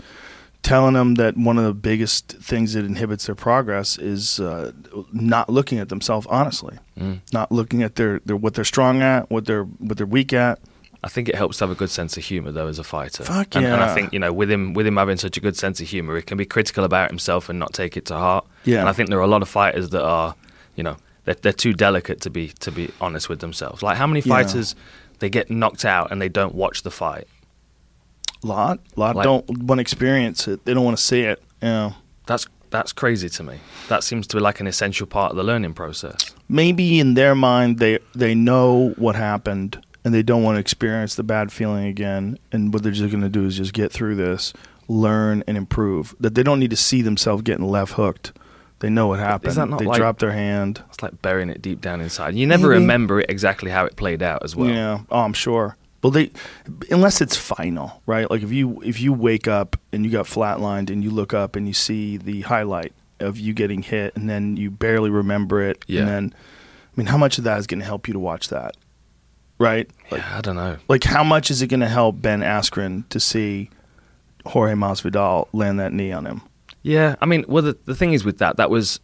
Telling 0.62 0.94
them 0.94 1.16
that 1.16 1.36
one 1.36 1.58
of 1.58 1.64
the 1.64 1.74
biggest 1.74 2.28
things 2.40 2.72
that 2.72 2.86
inhibits 2.86 3.26
their 3.26 3.34
progress 3.34 3.98
is 3.98 4.40
uh, 4.40 4.72
not 5.12 5.50
looking 5.50 5.78
at 5.78 5.90
themselves 5.90 6.26
honestly, 6.30 6.78
Mm. 6.98 7.20
not 7.34 7.52
looking 7.52 7.82
at 7.82 7.96
their, 7.96 8.20
their 8.24 8.36
what 8.36 8.54
they're 8.54 8.64
strong 8.64 9.02
at, 9.02 9.30
what 9.30 9.44
they're 9.44 9.64
what 9.64 9.98
they're 9.98 10.06
weak 10.06 10.32
at. 10.32 10.58
I 11.02 11.08
think 11.08 11.28
it 11.28 11.34
helps 11.34 11.58
to 11.58 11.64
have 11.64 11.70
a 11.70 11.74
good 11.74 11.90
sense 11.90 12.16
of 12.16 12.24
humor, 12.24 12.50
though, 12.50 12.66
as 12.68 12.78
a 12.78 12.84
fighter. 12.84 13.24
Fuck 13.24 13.56
and, 13.56 13.66
and. 13.66 13.82
I 13.82 13.92
think 13.94 14.14
you 14.14 14.18
know, 14.18 14.32
with 14.32 14.50
him, 14.50 14.72
with 14.72 14.86
him 14.86 14.96
having 14.96 15.18
such 15.18 15.36
a 15.36 15.40
good 15.40 15.54
sense 15.56 15.82
of 15.82 15.88
humor, 15.88 16.16
he 16.16 16.22
can 16.22 16.38
be 16.38 16.46
critical 16.46 16.82
about 16.82 17.10
himself 17.10 17.50
and 17.50 17.58
not 17.58 17.74
take 17.74 17.98
it 17.98 18.06
to 18.06 18.14
heart. 18.16 18.46
Yeah. 18.64 18.80
And 18.80 18.88
I 18.88 18.92
think 18.94 19.10
there 19.10 19.18
are 19.18 19.22
a 19.22 19.26
lot 19.36 19.42
of 19.42 19.50
fighters 19.50 19.90
that 19.90 20.02
are, 20.02 20.34
you 20.76 20.82
know, 20.82 20.96
they're, 21.24 21.34
they're 21.34 21.52
too 21.52 21.72
delicate 21.72 22.20
to 22.22 22.30
be 22.30 22.48
to 22.60 22.70
be 22.72 22.90
honest 23.00 23.28
with 23.28 23.40
themselves. 23.40 23.82
Like 23.82 23.96
how 23.96 24.06
many 24.06 24.20
Yeah. 24.20 24.34
fighters 24.34 24.74
they 25.20 25.30
get 25.30 25.50
knocked 25.50 25.84
out 25.84 26.10
and 26.10 26.20
they 26.20 26.28
don't 26.28 26.54
watch 26.54 26.82
the 26.82 26.90
fight. 26.90 27.26
lot, 28.42 28.78
A 28.96 29.00
lot 29.00 29.16
Like- 29.16 29.24
don't 29.24 29.48
want 29.62 29.78
to 29.78 29.80
experience 29.80 30.46
it. 30.48 30.64
They 30.64 30.74
don't 30.74 30.84
want 30.84 30.96
to 30.98 31.02
see 31.02 31.20
it. 31.22 31.42
Yeah. 31.62 31.92
That's 32.26 32.46
that's 32.70 32.92
crazy 32.92 33.28
to 33.28 33.42
me. 33.44 33.58
That 33.88 34.02
seems 34.02 34.26
to 34.28 34.36
be 34.36 34.40
like 34.42 34.58
an 34.58 34.66
essential 34.66 35.06
part 35.06 35.30
of 35.30 35.36
the 35.36 35.44
learning 35.44 35.74
process. 35.74 36.34
maybe 36.48 36.98
in 37.00 37.14
their 37.14 37.34
mind 37.34 37.78
they 37.78 37.98
they 38.14 38.34
know 38.34 38.92
what 38.96 39.14
happened 39.16 39.78
and 40.04 40.12
they 40.12 40.22
don't 40.22 40.42
want 40.42 40.56
to 40.56 40.60
experience 40.60 41.14
the 41.14 41.22
bad 41.22 41.50
feeling 41.52 41.86
again 41.86 42.38
and 42.52 42.72
what 42.74 42.82
they're 42.82 42.92
just 42.92 43.10
going 43.10 43.22
to 43.22 43.28
do 43.30 43.46
is 43.46 43.56
just 43.56 43.72
get 43.72 43.90
through 43.92 44.14
this 44.16 44.52
learn 44.88 45.42
and 45.46 45.56
improve 45.56 46.14
that 46.20 46.34
they 46.34 46.42
don't 46.42 46.58
need 46.60 46.68
to 46.70 46.76
see 46.76 47.00
themselves 47.00 47.40
getting 47.42 47.64
left 47.64 47.92
hooked 47.94 48.32
they 48.84 48.90
know 48.90 49.06
what 49.06 49.18
happened 49.18 49.54
that 49.54 49.68
not 49.70 49.78
they 49.78 49.86
like- 49.86 49.96
drop 49.98 50.18
their 50.18 50.32
hand 50.32 50.82
It's 50.90 51.02
like 51.02 51.22
burying 51.22 51.48
it 51.48 51.62
deep 51.62 51.80
down 51.80 52.00
inside. 52.02 52.34
You 52.34 52.46
never 52.46 52.68
remember 52.68 53.20
it 53.20 53.30
exactly 53.30 53.70
how 53.70 53.86
it 53.86 53.96
played 53.96 54.22
out 54.22 54.42
as 54.44 54.54
well. 54.54 54.68
yeah 54.68 55.00
oh 55.10 55.20
i'm 55.20 55.32
sure 55.32 55.76
well 56.02 56.10
they 56.10 56.30
unless 56.90 57.20
it's 57.22 57.36
final 57.36 58.02
right 58.06 58.30
like 58.30 58.42
if 58.42 58.52
you 58.52 58.80
if 58.82 59.00
you 59.00 59.12
wake 59.14 59.48
up 59.48 59.76
and 59.92 60.04
you 60.04 60.10
got 60.10 60.26
flatlined 60.26 60.90
and 60.90 61.02
you 61.02 61.10
look 61.10 61.32
up 61.32 61.56
and 61.56 61.66
you 61.66 61.72
see 61.72 62.18
the 62.18 62.42
highlight 62.42 62.92
of 63.20 63.38
you 63.38 63.54
getting 63.54 63.80
hit 63.82 64.14
and 64.16 64.28
then 64.28 64.56
you 64.56 64.70
barely 64.70 65.08
remember 65.08 65.62
it 65.62 65.82
Yeah. 65.86 66.00
and 66.00 66.08
then 66.08 66.34
i 66.34 66.92
mean 66.96 67.06
how 67.06 67.16
much 67.16 67.38
of 67.38 67.44
that 67.44 67.58
is 67.58 67.66
going 67.66 67.80
to 67.80 67.86
help 67.86 68.06
you 68.06 68.12
to 68.12 68.20
watch 68.20 68.48
that 68.48 68.76
right 69.58 69.88
like 70.10 70.20
Yeah, 70.20 70.38
I 70.38 70.40
don't 70.42 70.56
know. 70.56 70.76
like 70.88 71.04
how 71.04 71.24
much 71.24 71.50
is 71.50 71.62
it 71.62 71.68
going 71.68 71.80
to 71.80 71.88
help 71.88 72.20
Ben 72.20 72.40
Askren 72.40 73.08
to 73.08 73.18
see 73.20 73.70
Jorge 74.44 74.74
Masvidal 74.74 75.48
land 75.54 75.80
that 75.80 75.92
knee 75.94 76.12
on 76.12 76.26
him. 76.26 76.42
Yeah, 76.84 77.16
I 77.20 77.26
mean, 77.26 77.44
well, 77.48 77.62
the, 77.64 77.76
the 77.86 77.94
thing 77.96 78.12
is 78.12 78.24
with 78.24 78.38
that, 78.38 78.56
that 78.58 78.70
was. 78.70 79.00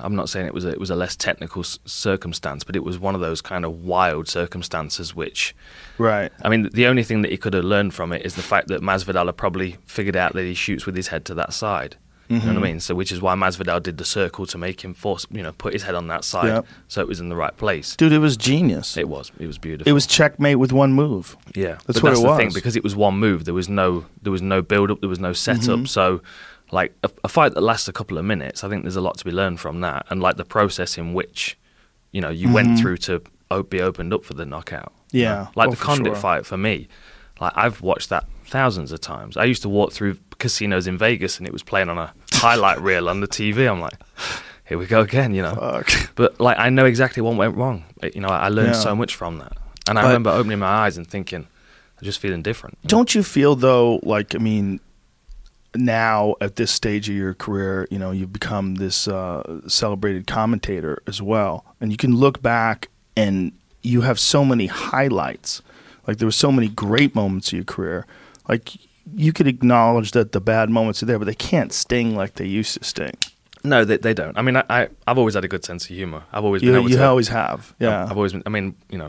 I'm 0.00 0.14
not 0.14 0.28
saying 0.28 0.46
it 0.46 0.54
was 0.54 0.64
a, 0.64 0.68
it 0.70 0.78
was 0.78 0.90
a 0.90 0.94
less 0.96 1.16
technical 1.16 1.62
s- 1.62 1.78
circumstance, 1.84 2.62
but 2.62 2.76
it 2.76 2.84
was 2.84 2.98
one 3.00 3.14
of 3.16 3.20
those 3.20 3.40
kind 3.40 3.64
of 3.64 3.82
wild 3.84 4.28
circumstances 4.28 5.14
which 5.14 5.56
Right. 5.98 6.30
I 6.42 6.48
mean, 6.48 6.68
the 6.72 6.86
only 6.86 7.02
thing 7.02 7.22
that 7.22 7.30
he 7.32 7.36
could 7.36 7.54
have 7.54 7.64
learned 7.64 7.94
from 7.94 8.12
it 8.12 8.24
is 8.24 8.34
the 8.36 8.42
fact 8.42 8.68
that 8.68 8.80
Masvidal 8.80 9.26
had 9.26 9.36
probably 9.36 9.76
figured 9.86 10.14
out 10.14 10.34
that 10.34 10.44
he 10.44 10.54
shoots 10.54 10.86
with 10.86 10.94
his 10.94 11.08
head 11.08 11.24
to 11.26 11.34
that 11.34 11.52
side. 11.52 11.96
You 12.28 12.36
know 12.36 12.42
Mm-hmm. 12.42 12.54
what 12.54 12.58
I 12.58 12.62
mean? 12.68 12.80
So, 12.80 12.94
which 12.94 13.10
is 13.10 13.20
why 13.22 13.34
Masvidal 13.34 13.82
did 13.82 13.96
the 13.98 14.04
circle 14.04 14.46
to 14.46 14.58
make 14.58 14.84
him 14.84 14.92
force, 14.94 15.26
you 15.30 15.42
know, 15.42 15.52
put 15.52 15.72
his 15.72 15.82
head 15.84 15.94
on 15.94 16.08
that 16.08 16.24
side, 16.24 16.46
Yep. 16.48 16.66
so 16.86 17.00
it 17.00 17.08
was 17.08 17.20
in 17.20 17.28
the 17.30 17.36
right 17.36 17.56
place. 17.56 17.96
Dude, 17.96 18.12
it 18.12 18.18
was 18.18 18.36
genius. 18.36 18.96
It 18.98 19.08
was, 19.08 19.32
it 19.38 19.46
was 19.46 19.56
beautiful. 19.58 19.88
It 19.88 19.94
was 19.94 20.06
checkmate 20.06 20.58
with 20.58 20.70
one 20.72 20.92
move. 20.92 21.36
yeah. 21.54 21.78
That's 21.86 22.00
but 22.00 22.02
what 22.02 22.10
that's 22.10 22.20
it 22.20 22.22
the 22.24 22.28
was. 22.28 22.36
thing 22.38 22.50
because 22.52 22.76
it 22.76 22.84
was 22.84 22.94
one 22.94 23.14
move. 23.18 23.46
There 23.46 23.54
was 23.54 23.68
no, 23.68 24.04
there 24.22 24.30
was 24.32 24.42
no 24.42 24.60
build 24.62 24.90
up. 24.90 25.00
There 25.00 25.08
was 25.08 25.18
no 25.20 25.32
setup. 25.32 25.62
Mm-hmm. 25.64 25.84
So, 25.86 26.20
like 26.70 26.94
a, 27.02 27.10
a 27.24 27.28
fight 27.28 27.54
that 27.54 27.60
lasts 27.62 27.88
a 27.88 27.92
couple 27.92 28.18
of 28.18 28.24
minutes, 28.24 28.62
I 28.64 28.68
think 28.68 28.82
there's 28.82 28.96
a 28.96 29.00
lot 29.00 29.16
to 29.18 29.24
be 29.24 29.30
learned 29.32 29.60
from 29.60 29.80
that, 29.80 30.06
and 30.10 30.20
like 30.20 30.36
the 30.36 30.44
process 30.44 30.98
in 30.98 31.14
which, 31.14 31.58
you 32.12 32.20
know, 32.20 32.30
you 32.30 32.52
went 32.52 32.78
through 32.78 32.98
to 32.98 33.22
be 33.70 33.80
opened 33.80 34.12
up 34.12 34.24
for 34.24 34.34
the 34.34 34.44
knockout. 34.46 34.92
you 35.12 35.22
Mm-hmm. 35.22 35.24
Yeah. 35.24 35.34
know? 35.44 35.48
like 35.56 35.68
Oh, 35.68 35.70
the 35.72 35.76
Condit 35.78 36.06
sure. 36.12 36.16
fight 36.16 36.46
for 36.46 36.56
me. 36.58 36.88
Like 37.40 37.52
I've 37.56 37.80
watched 37.80 38.08
that 38.10 38.24
thousands 38.46 38.92
of 38.92 39.00
times. 39.00 39.36
I 39.36 39.44
used 39.44 39.62
to 39.62 39.68
walk 39.68 39.92
through 39.92 40.18
casinos 40.38 40.86
in 40.86 40.98
Vegas 40.98 41.38
and 41.38 41.46
it 41.46 41.52
was 41.52 41.62
playing 41.62 41.88
on 41.88 41.98
a 41.98 42.12
highlight 42.32 42.80
reel 42.80 43.08
on 43.08 43.20
the 43.20 43.28
TV. 43.28 43.70
I'm 43.70 43.80
like, 43.80 43.94
here 44.68 44.76
we 44.78 44.86
go 44.86 45.00
again, 45.00 45.34
you 45.34 45.42
know. 45.42 45.54
Fuck. 45.54 45.90
But 46.14 46.38
like 46.40 46.58
I 46.58 46.68
know 46.68 46.84
exactly 46.84 47.22
what 47.22 47.36
went 47.36 47.56
wrong. 47.56 47.84
You 48.14 48.20
know, 48.20 48.28
I 48.28 48.48
learned 48.48 48.74
Yeah. 48.74 48.80
so 48.80 48.94
much 48.94 49.14
from 49.16 49.38
that. 49.38 49.52
And 49.88 49.98
I 49.98 50.02
But- 50.02 50.08
remember 50.08 50.30
opening 50.30 50.58
my 50.58 50.66
eyes 50.66 50.96
and 50.98 51.06
thinking, 51.06 51.46
I'm 51.98 52.04
just 52.04 52.18
feeling 52.20 52.42
different. 52.42 52.76
you? 52.82 52.88
Don't 52.88 53.14
you 53.14 53.22
feel 53.22 53.54
though, 53.56 54.00
like 54.02 54.34
I 54.34 54.38
mean, 54.38 54.80
now 55.74 56.34
at 56.40 56.56
this 56.56 56.70
stage 56.70 57.08
of 57.08 57.14
your 57.14 57.34
career, 57.34 57.86
you 57.90 57.98
know, 57.98 58.10
you've 58.10 58.32
become 58.32 58.76
this 58.76 59.06
uh, 59.08 59.60
celebrated 59.68 60.26
commentator 60.26 61.02
as 61.06 61.20
well, 61.22 61.64
and 61.80 61.90
you 61.90 61.96
can 61.96 62.16
look 62.16 62.40
back 62.42 62.88
and 63.16 63.52
you 63.82 64.00
have 64.02 64.18
so 64.18 64.44
many 64.44 64.66
highlights. 64.66 65.62
Like 66.06 66.18
there 66.18 66.26
were 66.26 66.32
so 66.32 66.50
many 66.50 66.68
great 66.68 67.14
moments 67.14 67.48
of 67.48 67.52
your 67.54 67.64
career. 67.64 68.06
Like 68.48 68.72
you 69.14 69.32
could 69.32 69.46
acknowledge 69.46 70.12
that 70.12 70.32
the 70.32 70.40
bad 70.40 70.70
moments 70.70 71.02
are 71.02 71.06
there, 71.06 71.18
but 71.18 71.26
they 71.26 71.34
can't 71.34 71.72
sting 71.72 72.16
like 72.16 72.34
they 72.34 72.46
used 72.46 72.78
to 72.78 72.84
sting. 72.84 73.16
No, 73.64 73.84
they, 73.84 73.96
they 73.98 74.14
don't. 74.14 74.38
I 74.38 74.42
mean, 74.42 74.56
I, 74.56 74.64
I, 74.70 74.88
I've 75.06 75.18
always 75.18 75.34
had 75.34 75.44
a 75.44 75.48
good 75.48 75.64
sense 75.64 75.88
of 75.90 75.96
humor. 75.96 76.22
I've 76.32 76.44
always 76.44 76.62
been 76.62 76.70
You, 76.70 76.76
able 76.78 76.90
you 76.90 76.96
to. 76.96 77.04
always 77.06 77.28
have, 77.28 77.74
yeah. 77.80 78.04
I've 78.04 78.16
always 78.16 78.32
been. 78.32 78.42
I 78.46 78.50
mean, 78.50 78.76
you 78.88 78.98
know, 78.98 79.08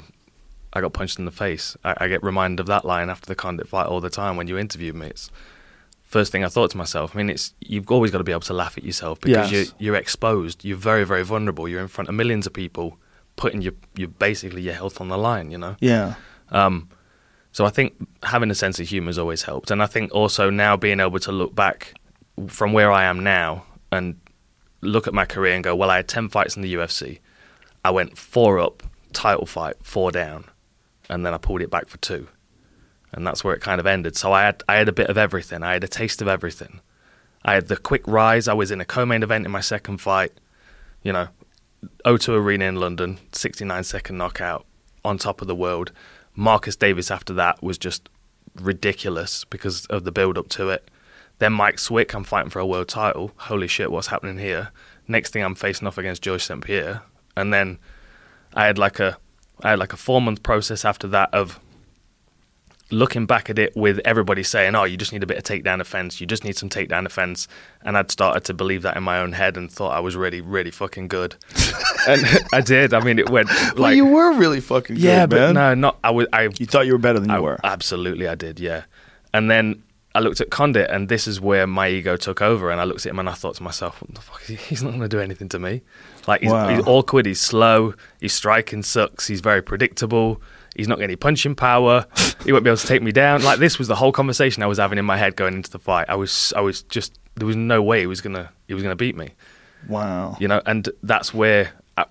I 0.73 0.81
got 0.81 0.91
punched 0.93 1.19
in 1.19 1.25
the 1.25 1.31
face. 1.31 1.77
I, 1.83 1.95
I 2.01 2.07
get 2.07 2.23
reminded 2.23 2.59
of 2.59 2.65
that 2.67 2.83
line 2.83 3.09
after 3.09 3.27
the 3.27 3.35
Condit 3.35 3.67
fight 3.67 3.85
all 3.85 4.01
the 4.01 4.09
time 4.09 4.35
when 4.37 4.47
you 4.47 4.57
interviewed 4.57 4.95
me. 4.95 5.07
It's 5.07 5.29
first 6.15 6.31
thing 6.31 6.43
I 6.43 6.49
thought 6.49 6.71
to 6.71 6.77
myself. 6.77 7.11
I 7.13 7.17
mean, 7.19 7.29
it's 7.29 7.53
you've 7.61 7.89
always 7.91 8.11
got 8.11 8.17
to 8.19 8.23
be 8.23 8.31
able 8.33 8.41
to 8.51 8.53
laugh 8.53 8.77
at 8.77 8.83
yourself 8.83 9.19
because 9.21 9.51
Yes. 9.51 9.73
you're 9.79 9.93
you're 9.93 9.95
exposed. 10.01 10.65
You're 10.65 10.77
very 10.91 11.05
very 11.05 11.23
vulnerable. 11.23 11.67
You're 11.69 11.81
in 11.81 11.87
front 11.87 12.09
of 12.09 12.15
millions 12.15 12.45
of 12.47 12.53
people, 12.53 12.97
putting 13.35 13.61
your 13.61 13.73
your 13.95 14.09
basically 14.09 14.61
your 14.61 14.73
health 14.81 14.99
on 15.01 15.07
the 15.09 15.17
line. 15.17 15.51
You 15.51 15.57
know. 15.59 15.75
yeah, 15.79 16.15
Um, 16.51 16.89
so 17.51 17.65
I 17.65 17.69
think 17.69 17.93
having 18.23 18.51
a 18.51 18.55
sense 18.55 18.79
of 18.81 18.87
humour 18.89 19.09
has 19.09 19.17
always 19.19 19.43
helped, 19.43 19.71
and 19.71 19.81
I 19.83 19.87
think 19.87 20.11
also 20.13 20.49
now 20.49 20.77
being 20.77 20.99
able 20.99 21.19
to 21.19 21.31
look 21.31 21.53
back 21.55 21.93
from 22.47 22.73
where 22.73 22.91
I 22.91 23.03
am 23.05 23.23
now 23.23 23.65
and 23.91 24.15
look 24.81 25.07
at 25.07 25.13
my 25.13 25.25
career 25.25 25.53
and 25.55 25.63
go, 25.63 25.75
well, 25.75 25.89
I 25.89 25.97
had 25.97 26.07
ten 26.07 26.29
fights 26.29 26.55
in 26.55 26.61
the 26.63 26.73
UFC. 26.75 27.19
I 27.83 27.91
went 27.91 28.17
four 28.17 28.59
up, 28.59 28.83
title 29.13 29.45
fight, 29.45 29.75
four 29.81 30.11
down, 30.11 30.45
and 31.09 31.25
then 31.25 31.33
I 31.33 31.37
pulled 31.37 31.61
it 31.61 31.69
back 31.71 31.87
for 31.89 31.97
two, 31.97 32.27
and 33.11 33.25
that's 33.25 33.43
where 33.43 33.53
it 33.53 33.61
kind 33.61 33.79
of 33.79 33.87
ended. 33.87 34.15
So 34.15 34.33
I 34.33 34.43
had 34.43 34.63
I 34.67 34.75
had 34.75 34.89
a 34.89 34.93
bit 34.93 35.09
of 35.09 35.17
everything. 35.17 35.63
I 35.63 35.73
had 35.73 35.83
a 35.83 35.87
taste 35.87 36.21
of 36.21 36.27
everything. 36.27 36.81
I 37.43 37.53
had 37.53 37.67
the 37.67 37.77
quick 37.77 38.05
rise. 38.05 38.47
I 38.47 38.53
was 38.53 38.71
in 38.71 38.81
a 38.81 38.85
co-main 38.85 39.23
event 39.23 39.45
in 39.45 39.51
my 39.51 39.61
second 39.61 39.97
fight. 39.97 40.33
You 41.03 41.13
know, 41.13 41.27
O2 42.05 42.35
Arena 42.35 42.65
in 42.65 42.75
London, 42.75 43.19
69 43.31 43.83
second 43.83 44.17
knockout 44.17 44.65
on 45.03 45.17
top 45.17 45.41
of 45.41 45.47
the 45.47 45.55
world. 45.55 45.91
Marcus 46.35 46.75
Davis 46.75 47.11
after 47.11 47.33
that 47.33 47.63
was 47.63 47.77
just 47.77 48.09
ridiculous 48.55 49.45
because 49.45 49.85
of 49.87 50.03
the 50.03 50.11
build 50.11 50.37
up 50.37 50.49
to 50.49 50.69
it. 50.69 50.89
Then 51.39 51.53
Mike 51.53 51.79
Swick, 51.79 52.13
I'm 52.13 52.25
fighting 52.25 52.49
for 52.49 52.59
a 52.59 52.65
world 52.65 52.89
title. 52.89 53.31
Holy 53.37 53.67
shit, 53.67 53.91
what's 53.91 54.07
happening 54.07 54.37
here? 54.37 54.71
Next 55.07 55.31
thing 55.31 55.43
I'm 55.43 55.55
facing 55.55 55.87
off 55.87 55.97
against 55.97 56.21
George 56.21 56.43
St. 56.43 56.63
Pierre. 56.63 57.03
And 57.35 57.53
then 57.53 57.79
I 58.53 58.65
had 58.65 58.77
like 58.77 58.99
a 58.99 59.17
I 59.63 59.71
had 59.71 59.79
like 59.79 59.93
a 59.93 59.97
four 59.97 60.21
month 60.21 60.43
process 60.43 60.85
after 60.85 61.07
that 61.07 61.33
of 61.33 61.59
looking 62.91 63.25
back 63.25 63.49
at 63.49 63.59
it 63.59 63.75
with 63.75 63.99
everybody 64.05 64.41
saying, 64.43 64.75
"Oh, 64.75 64.83
you 64.83 64.97
just 64.97 65.13
need 65.13 65.23
a 65.23 65.27
bit 65.27 65.37
of 65.37 65.43
takedown 65.43 65.79
offense. 65.79 66.19
You 66.19 66.27
just 66.27 66.43
need 66.43 66.57
some 66.57 66.69
takedown 66.69 67.05
offense," 67.05 67.47
and 67.83 67.97
I'd 67.97 68.09
started 68.11 68.43
to 68.45 68.53
believe 68.53 68.81
that 68.81 68.97
in 68.97 69.03
my 69.03 69.19
own 69.19 69.33
head 69.33 69.57
and 69.57 69.71
thought 69.71 69.95
I 69.95 69.99
was 69.99 70.15
really, 70.15 70.41
really 70.41 70.71
fucking 70.71 71.07
good. 71.07 71.35
and 72.07 72.21
I 72.53 72.61
did. 72.61 72.93
I 72.93 72.99
mean, 73.01 73.19
it 73.19 73.29
went 73.29 73.49
like 73.49 73.77
well, 73.77 73.93
you 73.93 74.05
were 74.05 74.33
really 74.33 74.59
fucking 74.61 74.95
good, 74.95 75.03
yeah, 75.03 75.25
but 75.25 75.39
man. 75.39 75.53
no, 75.55 75.73
not 75.75 75.99
I 76.03 76.11
was. 76.11 76.27
I 76.33 76.43
You 76.57 76.65
thought 76.65 76.85
you 76.85 76.93
were 76.93 76.97
better 76.99 77.19
than 77.19 77.29
you 77.29 77.35
I- 77.35 77.39
were. 77.39 77.59
Absolutely, 77.63 78.27
I 78.27 78.35
did. 78.35 78.59
Yeah, 78.59 78.83
and 79.33 79.49
then 79.51 79.83
I 80.15 80.19
looked 80.21 80.41
at 80.41 80.49
Condit, 80.49 80.89
and 80.89 81.07
this 81.07 81.27
is 81.27 81.39
where 81.39 81.67
my 81.67 81.87
ego 81.89 82.17
took 82.17 82.41
over. 82.41 82.71
And 82.71 82.81
I 82.81 82.83
looked 82.83 83.05
at 83.05 83.11
him, 83.11 83.19
and 83.19 83.29
I 83.29 83.33
thought 83.33 83.55
to 83.55 83.63
myself, 83.63 84.01
"What 84.01 84.15
the 84.15 84.21
fuck? 84.21 84.41
He's 84.43 84.81
not 84.81 84.89
going 84.89 85.01
to 85.01 85.07
do 85.07 85.19
anything 85.19 85.49
to 85.49 85.59
me. 85.59 85.81
Like 86.27 86.41
he's, 86.41 86.51
Wow. 86.51 86.69
he's 86.69 86.83
awkward. 86.87 87.25
He's 87.27 87.39
slow. 87.41 87.93
His 88.19 88.33
striking 88.33 88.81
sucks. 88.83 89.27
He's 89.27 89.41
very 89.41 89.61
predictable. 89.61 90.41
He's 90.79 90.87
not 90.87 90.95
getting 90.95 91.11
any 91.11 91.15
punching 91.15 91.55
power. 91.55 92.05
he 92.43 92.51
won't 92.51 92.63
be 92.63 92.69
able 92.69 92.77
to 92.77 92.87
take 92.87 93.03
me 93.03 93.11
down. 93.11 93.43
Like 93.43 93.59
this 93.59 93.77
was 93.77 93.87
the 93.87 93.95
whole 93.95 94.11
conversation 94.11 94.63
I 94.63 94.67
was 94.67 94.79
having 94.79 94.97
in 94.97 95.05
my 95.05 95.17
head 95.17 95.35
going 95.35 95.53
into 95.53 95.69
the 95.69 95.79
fight. 95.79 96.07
I 96.09 96.15
was, 96.15 96.53
I 96.55 96.61
was 96.61 96.81
just 96.83 97.19
there 97.35 97.47
was 97.47 97.55
no 97.55 97.81
way 97.81 98.01
he 98.01 98.07
was 98.07 98.21
gonna, 98.21 98.51
he 98.67 98.73
was 98.73 98.83
gonna 98.83 98.95
beat 98.95 99.15
me 99.15 99.29
wow. 99.87 100.35
you 100.39 100.47
know, 100.47 100.61
and 100.65 100.89
that's 101.03 101.33
where 101.33 101.73
I, 101.97 102.05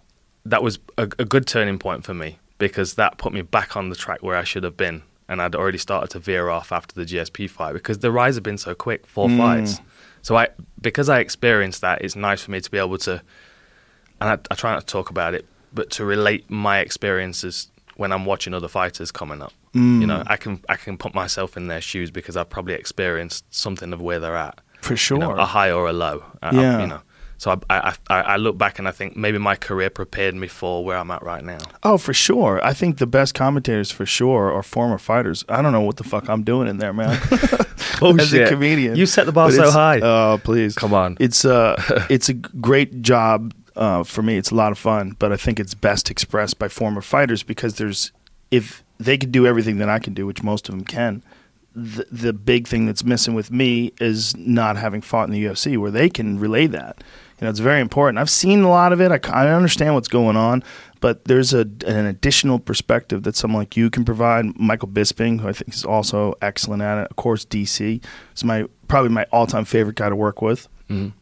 that 0.47 0.63
was 0.63 0.79
a, 0.97 1.03
a 1.03 1.25
good 1.25 1.47
turning 1.47 1.79
point 1.79 2.05
for 2.05 2.15
me 2.15 2.39
because 2.59 2.95
that 2.95 3.19
put 3.19 3.33
me 3.33 3.43
back 3.43 3.77
on 3.77 3.91
the 3.91 3.97
track 3.97 4.23
where 4.23 4.37
I 4.37 4.45
should 4.45 4.65
have 4.65 4.77
been, 4.77 5.03
and 5.29 5.43
I'd 5.43 5.55
already 5.55 5.79
started 5.79 6.11
to 6.11 6.19
veer 6.19 6.49
off 6.49 6.73
after 6.73 6.95
the 6.95 7.05
GSP 7.05 7.51
fight 7.51 7.75
because 7.75 7.99
the 7.99 8.11
rise 8.11 8.35
had 8.37 8.45
been 8.45 8.59
so 8.59 8.75
quick, 8.75 9.07
four 9.07 9.29
mm. 9.29 9.37
fights. 9.37 9.81
So 10.23 10.37
I, 10.37 10.49
because 10.81 11.09
I 11.09 11.21
experienced 11.21 11.81
that, 11.83 12.03
it's 12.03 12.17
nice 12.17 12.43
for 12.43 12.51
me 12.51 12.61
to 12.61 12.71
be 12.71 12.79
able 12.79 12.99
to, 12.99 13.23
and 14.21 14.31
I, 14.31 14.39
I 14.51 14.55
try 14.55 14.73
not 14.73 14.81
to 14.81 14.87
talk 14.87 15.11
about 15.11 15.35
it, 15.35 15.47
but 15.73 15.91
to 15.91 16.05
relate 16.05 16.51
my 16.51 16.81
experiences 16.81 17.71
when 17.99 18.11
I'm 18.13 18.25
watching 18.25 18.55
other 18.55 18.69
fighters 18.69 19.13
coming 19.13 19.43
up. 19.43 19.53
Mm. 19.75 20.01
You 20.01 20.07
know, 20.07 20.23
I 20.27 20.37
can 20.37 20.61
I 20.71 20.77
can 20.77 20.97
put 20.97 21.15
myself 21.15 21.57
in 21.59 21.67
their 21.69 21.83
shoes 21.83 22.11
because 22.11 22.37
I've 22.39 22.49
probably 22.49 22.75
experienced 22.75 23.45
something 23.51 23.93
of 23.93 24.01
where 24.01 24.19
they're 24.19 24.37
at 24.37 24.61
For 24.81 24.95
you 24.95 24.97
sure. 24.97 25.19
know, 25.19 25.33
a 25.33 25.45
high 25.45 25.71
or 25.71 25.87
a 25.89 25.93
low. 25.93 26.25
Uh, 26.43 26.47
I- 26.53 26.57
I- 26.57 26.63
Yeah. 26.63 26.81
you 26.81 26.87
know. 26.87 27.01
So 27.41 27.53
I, 27.53 27.57
I, 27.91 27.95
I, 28.11 28.21
I 28.33 28.37
look 28.37 28.59
back 28.59 28.81
and 28.81 28.89
I 28.89 28.91
think 28.91 29.17
maybe 29.17 29.39
my 29.39 29.55
career 29.55 29.91
prepared 29.91 30.35
me 30.35 30.49
for 30.49 30.85
where 30.85 30.97
I'm 30.99 31.09
at 31.13 31.23
right 31.23 31.45
now. 31.45 31.59
Oh, 31.85 31.97
for 31.97 32.13
sure. 32.13 32.61
I 32.65 32.73
think 32.75 32.99
the 32.99 33.07
best 33.07 33.33
commentators 33.35 33.93
for 33.93 34.05
sure 34.05 34.53
are 34.53 34.65
former 34.65 34.99
fighters. 34.99 35.45
I 35.49 35.63
don't 35.63 35.71
know 35.71 35.83
what 35.83 35.99
the 35.99 36.03
fuck 36.05 36.29
I'm 36.29 36.43
doing 36.43 36.67
in 36.67 36.79
there, 36.79 36.93
man. 36.93 37.17
Oh 38.01 38.17
As 38.17 38.33
a 38.33 38.47
comedian, 38.49 38.95
You 38.97 39.07
set 39.07 39.27
the 39.27 39.33
bar 39.33 39.51
so 39.51 39.71
high. 39.73 39.99
Oh, 40.01 40.39
please, 40.43 40.75
Come 40.77 40.95
on. 40.95 41.17
It's 41.21 41.45
uh, 41.45 41.75
it's 42.11 42.29
a 42.29 42.35
great 42.35 43.03
job 43.03 43.53
uh, 43.79 44.03
for 44.05 44.23
me. 44.23 44.37
It's 44.37 44.51
a 44.51 44.55
lot 44.55 44.73
of 44.73 44.79
fun, 44.79 45.17
but 45.19 45.33
I 45.33 45.37
think 45.37 45.59
it's 45.59 45.75
best 45.75 46.11
expressed 46.11 46.59
by 46.59 46.69
former 46.69 47.01
fighters 47.01 47.43
because 47.43 47.77
there's 47.77 48.13
if 48.51 48.83
they 48.99 49.17
could 49.17 49.33
do 49.33 49.47
everything 49.47 49.79
that 49.79 49.89
I 49.89 49.99
can 49.99 50.13
do, 50.15 50.27
which 50.27 50.43
most 50.43 50.69
of 50.69 50.75
them 50.75 50.85
can. 50.85 51.23
The, 51.75 52.07
the 52.11 52.33
big 52.33 52.67
thing 52.67 52.87
that's 52.87 53.05
missing 53.05 53.35
with 53.35 53.53
me 53.53 53.93
is 54.01 54.37
not 54.37 54.77
having 54.77 55.01
fought 55.01 55.29
in 55.29 55.33
the 55.33 55.45
UFC, 55.45 55.79
where 55.79 55.93
they 55.93 56.09
can 56.09 56.41
relay 56.41 56.67
that. 56.67 57.05
You 57.39 57.45
know, 57.45 57.51
it's 57.51 57.61
very 57.61 57.81
important. 57.81 58.19
I've 58.19 58.31
seen 58.31 58.63
a 58.63 58.69
lot 58.69 58.93
of 58.93 59.01
it. 59.01 59.13
I 59.29 59.49
understand 59.51 59.95
what's 59.95 60.09
going 60.09 60.37
on, 60.37 60.65
but 61.01 61.27
there's 61.27 61.55
a 61.55 61.61
an 61.87 62.07
additional 62.07 62.59
perspective 62.59 63.23
that 63.23 63.37
someone 63.37 63.61
like 63.61 63.77
you 63.77 63.91
can 63.91 64.05
provide. 64.05 64.59
Michael 64.59 64.89
Bisping, 64.89 65.41
who 65.41 65.47
I 65.49 65.53
think 65.53 65.73
is 65.73 65.85
also 65.85 66.35
excellent 66.43 66.83
at 66.83 66.99
it. 66.99 67.09
Of 67.11 67.17
course, 67.17 67.45
DC 67.45 68.03
is 68.35 68.45
my 68.45 68.65
probably 68.89 69.11
my 69.11 69.25
all 69.31 69.47
time 69.47 69.65
favorite 69.65 69.95
guy 69.97 70.09
to 70.09 70.17
work 70.17 70.43
with. 70.43 70.67
Mhm. 70.91 71.13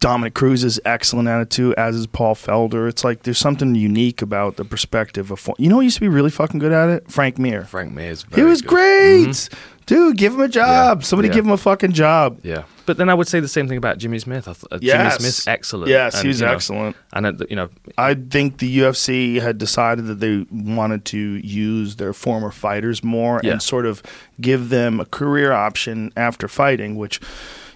Dominick 0.00 0.34
Cruz 0.34 0.62
is 0.64 0.80
excellent 0.84 1.28
at 1.28 1.40
it 1.40 1.50
too, 1.50 1.74
as 1.76 1.96
is 1.96 2.06
Paul 2.06 2.34
Felder. 2.34 2.88
It's 2.88 3.02
like 3.04 3.24
there's 3.24 3.38
something 3.38 3.74
unique 3.74 4.22
about 4.22 4.56
the 4.56 4.64
perspective 4.64 5.30
of 5.30 5.48
you 5.58 5.68
know 5.68 5.76
who 5.76 5.80
used 5.82 5.96
to 5.96 6.00
be 6.00 6.08
really 6.08 6.30
fucking 6.30 6.60
good 6.60 6.72
at 6.72 6.88
it? 6.88 7.10
Frank 7.10 7.38
Mir. 7.38 7.64
Frank 7.64 7.92
Mir's 7.92 8.22
He 8.22 8.28
very 8.36 8.48
was 8.48 8.62
good. 8.62 8.68
great. 8.70 9.26
Mhm. 9.28 9.52
Dude, 9.86 10.18
give 10.18 10.34
him 10.34 10.40
a 10.40 10.48
job. 10.48 10.98
Yeah, 11.00 11.04
Somebody 11.04 11.28
yeah. 11.28 11.34
give 11.34 11.46
him 11.46 11.50
a 11.50 11.56
fucking 11.56 11.92
job. 11.92 12.40
Yeah. 12.42 12.64
But 12.84 12.98
then 12.98 13.08
I 13.08 13.14
would 13.14 13.26
say 13.26 13.40
the 13.40 13.48
same 13.48 13.68
thing 13.68 13.78
about 13.78 13.96
Jimmy 13.96 14.18
Smith. 14.18 14.46
I 14.46 14.52
th- 14.52 14.64
uh, 14.70 14.78
Yes. 14.82 15.16
Jimmy 15.16 15.18
Smith's 15.30 15.48
excellent. 15.48 15.88
Yes, 15.88 16.14
And, 16.16 16.22
he 16.22 16.28
was 16.28 16.40
you 16.40 16.46
know, 16.46 16.52
excellent. 16.52 16.96
And, 17.14 17.26
uh, 17.26 17.32
you 17.48 17.56
know, 17.56 17.70
I 17.96 18.12
think 18.14 18.58
the 18.58 18.80
UFC 18.80 19.40
had 19.40 19.56
decided 19.56 20.06
that 20.06 20.20
they 20.20 20.44
wanted 20.52 21.06
to 21.06 21.18
use 21.18 21.96
their 21.96 22.12
former 22.12 22.50
fighters 22.50 23.02
more 23.02 23.40
Yeah. 23.42 23.52
and 23.52 23.62
sort 23.62 23.86
of 23.86 24.02
give 24.42 24.68
them 24.68 25.00
a 25.00 25.06
career 25.06 25.52
option 25.52 26.12
after 26.18 26.48
fighting, 26.48 26.96
which, 26.96 27.18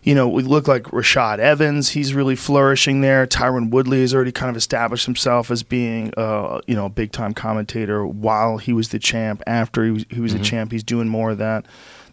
you 0.03 0.15
know, 0.15 0.29
we 0.29 0.43
look 0.43 0.67
like 0.67 0.85
Rashad 0.85 1.39
Evans. 1.39 1.91
He's 1.91 2.13
really 2.13 2.35
flourishing 2.35 3.03
there. 3.03 3.27
Tyron 3.27 3.71
Woodley 3.71 4.01
has 4.01 4.13
already 4.15 4.33
kind 4.33 4.51
of 4.51 4.57
established 4.57 5.07
himself 5.07 5.51
as 5.51 5.63
being, 5.63 6.13
uh, 6.17 6.61
you 6.67 6.75
know, 6.75 6.87
a 6.87 6.91
big 6.91 7.13
time 7.13 7.35
commentator 7.35 8.05
while 8.05 8.59
he 8.59 8.73
was 8.73 8.89
the 8.89 8.99
champ. 8.99 9.43
After 9.47 9.85
he 9.85 9.91
was, 9.93 10.05
he 10.11 10.21
was 10.21 10.35
a 10.35 10.39
champ, 10.41 10.73
he's 10.73 10.83
doing 10.83 11.09
more 11.09 11.31
of 11.31 11.39
that. 11.39 11.67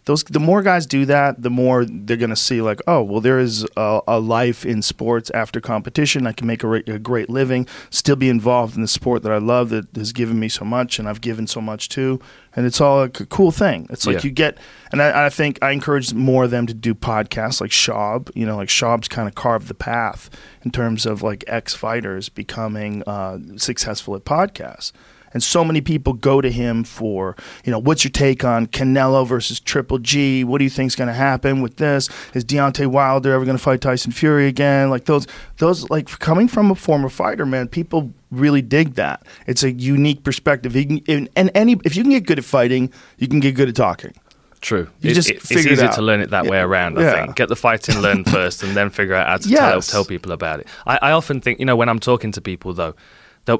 Those 0.06 0.24
the 0.24 0.40
more 0.40 0.62
guys 0.62 0.86
do 0.86 1.04
that, 1.06 1.42
the 1.42 1.50
more 1.50 1.84
they're 1.84 2.16
going 2.16 2.30
to 2.30 2.36
see 2.36 2.62
like, 2.62 2.80
oh, 2.86 3.02
well, 3.02 3.20
there 3.20 3.38
is 3.38 3.66
a, 3.76 4.00
a 4.08 4.18
life 4.20 4.64
in 4.64 4.82
sports 4.82 5.30
after 5.30 5.60
competition. 5.60 6.26
I 6.26 6.32
can 6.32 6.46
make 6.46 6.62
a, 6.62 6.68
re- 6.68 6.82
a 6.86 6.98
great 6.98 7.28
living, 7.28 7.66
still 7.90 8.16
be 8.16 8.28
involved 8.28 8.76
in 8.76 8.82
the 8.82 8.88
sport 8.88 9.22
that 9.22 9.32
I 9.32 9.38
love 9.38 9.68
that 9.70 9.86
has 9.94 10.12
given 10.12 10.40
me 10.40 10.48
so 10.48 10.64
much, 10.64 10.98
and 10.98 11.08
I've 11.08 11.20
given 11.20 11.46
so 11.46 11.60
much 11.60 11.88
too. 11.88 12.20
And 12.56 12.66
it's 12.66 12.80
all 12.80 13.00
like 13.00 13.20
a 13.20 13.26
cool 13.26 13.52
thing. 13.52 13.86
It's 13.90 14.06
like 14.06 14.16
Yeah. 14.16 14.22
you 14.24 14.30
get, 14.30 14.58
and 14.90 15.00
I, 15.00 15.26
I 15.26 15.28
think 15.28 15.58
I 15.62 15.70
encourage 15.70 16.12
more 16.14 16.44
of 16.44 16.50
them 16.50 16.66
to 16.66 16.74
do 16.74 16.94
podcasts 16.94 17.60
like 17.60 17.70
Schaub. 17.70 18.30
You 18.34 18.46
know, 18.46 18.56
like 18.56 18.68
Schaub's 18.68 19.06
kind 19.08 19.28
of 19.28 19.34
carved 19.34 19.68
the 19.68 19.74
path 19.74 20.30
in 20.62 20.70
terms 20.72 21.06
of 21.06 21.22
like 21.22 21.44
ex 21.46 21.74
fighters 21.74 22.28
becoming 22.28 23.02
uh, 23.06 23.38
successful 23.56 24.16
at 24.16 24.24
podcasts. 24.24 24.92
And 25.32 25.42
so 25.42 25.64
many 25.64 25.80
people 25.80 26.12
go 26.12 26.40
to 26.40 26.50
him 26.50 26.82
for, 26.84 27.36
you 27.64 27.70
know, 27.70 27.78
what's 27.78 28.02
your 28.04 28.10
take 28.10 28.44
on 28.44 28.66
Canelo 28.66 29.26
versus 29.26 29.60
Triple 29.60 29.98
G? 29.98 30.42
What 30.44 30.58
do 30.58 30.64
you 30.64 30.70
think's 30.70 30.96
going 30.96 31.08
to 31.08 31.14
happen 31.14 31.62
with 31.62 31.76
this? 31.76 32.08
Is 32.34 32.44
Deontay 32.44 32.88
Wilder 32.88 33.32
ever 33.32 33.44
going 33.44 33.56
to 33.56 33.62
fight 33.62 33.80
Tyson 33.80 34.10
Fury 34.12 34.46
again? 34.48 34.90
Like 34.90 35.04
those, 35.04 35.26
those 35.58 35.88
like 35.88 36.08
coming 36.18 36.48
from 36.48 36.70
a 36.70 36.74
former 36.74 37.08
fighter, 37.08 37.46
man, 37.46 37.68
people 37.68 38.12
really 38.32 38.62
dig 38.62 38.94
that. 38.94 39.22
It's 39.46 39.62
a 39.62 39.70
unique 39.72 40.24
perspective. 40.24 40.72
Can, 40.72 41.00
and, 41.08 41.28
and 41.36 41.50
any 41.54 41.76
if 41.84 41.94
you 41.96 42.02
can 42.02 42.10
get 42.10 42.26
good 42.26 42.38
at 42.38 42.44
fighting, 42.44 42.92
you 43.18 43.28
can 43.28 43.40
get 43.40 43.54
good 43.54 43.68
at 43.68 43.76
talking. 43.76 44.14
True. 44.60 44.88
You 45.00 45.12
It- 45.12 45.14
just 45.14 45.30
it- 45.30 45.36
it's 45.36 45.50
it 45.52 45.58
easier 45.66 45.86
out. 45.86 45.94
to 45.94 46.02
learn 46.02 46.20
it 46.20 46.30
that 46.30 46.46
way 46.46 46.58
around. 46.58 46.98
I 46.98 47.02
Yeah. 47.02 47.24
think 47.24 47.36
get 47.36 47.48
the 47.48 47.56
fighting 47.56 47.98
learn 48.00 48.24
first, 48.36 48.62
and 48.62 48.76
then 48.76 48.90
figure 48.90 49.14
out 49.14 49.26
how 49.28 49.36
to 49.38 49.48
tell, 49.48 49.80
tell 49.80 50.04
people 50.04 50.32
about 50.32 50.60
it. 50.60 50.66
I, 50.86 50.98
I 51.00 51.10
often 51.12 51.40
think, 51.40 51.60
you 51.60 51.64
know, 51.66 51.76
when 51.76 51.88
I'm 51.88 51.98
talking 52.00 52.30
to 52.32 52.40
people 52.40 52.74
though, 52.74 52.94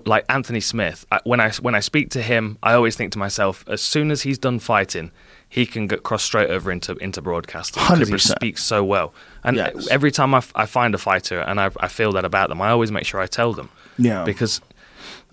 like 0.05 0.25
Anthony 0.29 0.61
Smith, 0.61 1.07
I, 1.11 1.21
when 1.25 1.41
I 1.41 1.51
when 1.61 1.75
I 1.75 1.81
speak 1.81 2.11
to 2.11 2.23
him, 2.23 2.59
I 2.63 2.75
always 2.75 2.97
think 2.97 3.13
to 3.13 3.19
myself, 3.19 3.65
as 3.69 3.81
soon 3.81 4.11
as 4.11 4.23
he's 4.23 4.39
done 4.39 4.59
fighting, 4.59 5.11
he 5.49 5.65
can 5.67 5.87
get 5.87 6.03
cross 6.03 6.23
straight 6.23 6.51
over 6.51 6.71
into 6.71 6.97
into 6.97 7.21
broadcasting 7.23 7.83
because 7.89 8.09
he 8.09 8.15
100%. 8.15 8.21
speaks 8.37 8.63
so 8.65 8.85
well. 8.85 9.13
And 9.43 9.57
Yes. 9.57 9.89
every 9.91 10.11
time 10.11 10.35
I, 10.35 10.39
f- 10.39 10.53
I 10.55 10.67
find 10.67 10.95
a 10.95 10.99
fighter 10.99 11.41
and 11.41 11.61
I, 11.61 11.71
I 11.81 11.89
feel 11.89 12.13
that 12.13 12.25
about 12.25 12.49
them, 12.51 12.61
I 12.61 12.71
always 12.71 12.91
make 12.93 13.07
sure 13.07 13.21
I 13.21 13.27
tell 13.27 13.53
them. 13.53 13.69
Yeah. 13.99 14.25
Because 14.25 14.61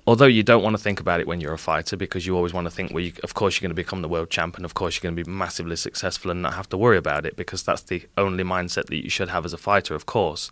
although 0.06 0.26
you 0.26 0.42
don't 0.44 0.64
want 0.64 0.76
to 0.78 0.82
think 0.82 1.00
about 1.02 1.20
it 1.20 1.28
when 1.28 1.42
you're 1.42 1.54
a 1.54 1.58
fighter 1.58 1.98
because 1.98 2.26
you 2.26 2.36
always 2.36 2.54
want 2.54 2.66
to 2.66 2.72
think 2.72 2.92
well 2.94 3.04
you, 3.04 3.12
of 3.24 3.34
course 3.34 3.56
you're 3.60 3.68
going 3.68 3.76
to 3.76 3.84
become 3.84 4.02
the 4.02 4.08
world 4.08 4.30
champion 4.30 4.64
of 4.64 4.74
course 4.74 4.96
you're 4.96 5.02
going 5.12 5.16
to 5.18 5.22
be 5.24 5.30
massively 5.30 5.76
successful 5.76 6.32
and 6.32 6.42
not 6.42 6.54
have 6.54 6.70
to 6.70 6.78
worry 6.78 6.96
about 6.98 7.26
it 7.26 7.36
because 7.36 7.62
that's 7.62 7.82
the 7.82 8.04
only 8.18 8.42
mindset 8.44 8.86
that 8.86 9.04
you 9.04 9.10
should 9.10 9.28
have 9.28 9.44
as 9.44 9.52
a 9.52 9.58
fighter 9.58 9.94
of 9.94 10.06
course 10.06 10.50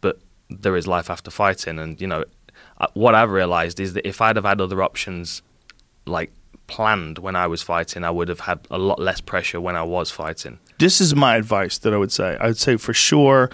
but 0.00 0.18
there 0.48 0.76
is 0.76 0.86
life 0.86 1.10
after 1.10 1.30
fighting 1.30 1.78
and 1.78 2.00
you 2.00 2.06
know 2.06 2.24
Uh, 2.78 2.86
what 2.94 3.14
i've 3.14 3.30
realized 3.30 3.80
is 3.80 3.94
that 3.94 4.06
if 4.06 4.20
i'd 4.20 4.36
have 4.36 4.44
had 4.44 4.60
other 4.60 4.82
options 4.82 5.42
like 6.06 6.32
planned 6.66 7.18
when 7.18 7.36
i 7.36 7.46
was 7.46 7.62
fighting 7.62 8.04
i 8.04 8.10
would 8.10 8.28
have 8.28 8.40
had 8.40 8.58
a 8.70 8.78
lot 8.78 8.98
less 8.98 9.20
pressure 9.20 9.60
when 9.60 9.76
i 9.76 9.82
was 9.82 10.10
fighting 10.10 10.58
this 10.78 11.00
is 11.00 11.14
my 11.14 11.36
advice 11.36 11.78
that 11.78 11.94
I 11.94 11.96
would 11.96 12.12
say. 12.12 12.36
I 12.40 12.48
would 12.48 12.58
say 12.58 12.76
for 12.76 12.92
sure, 12.92 13.50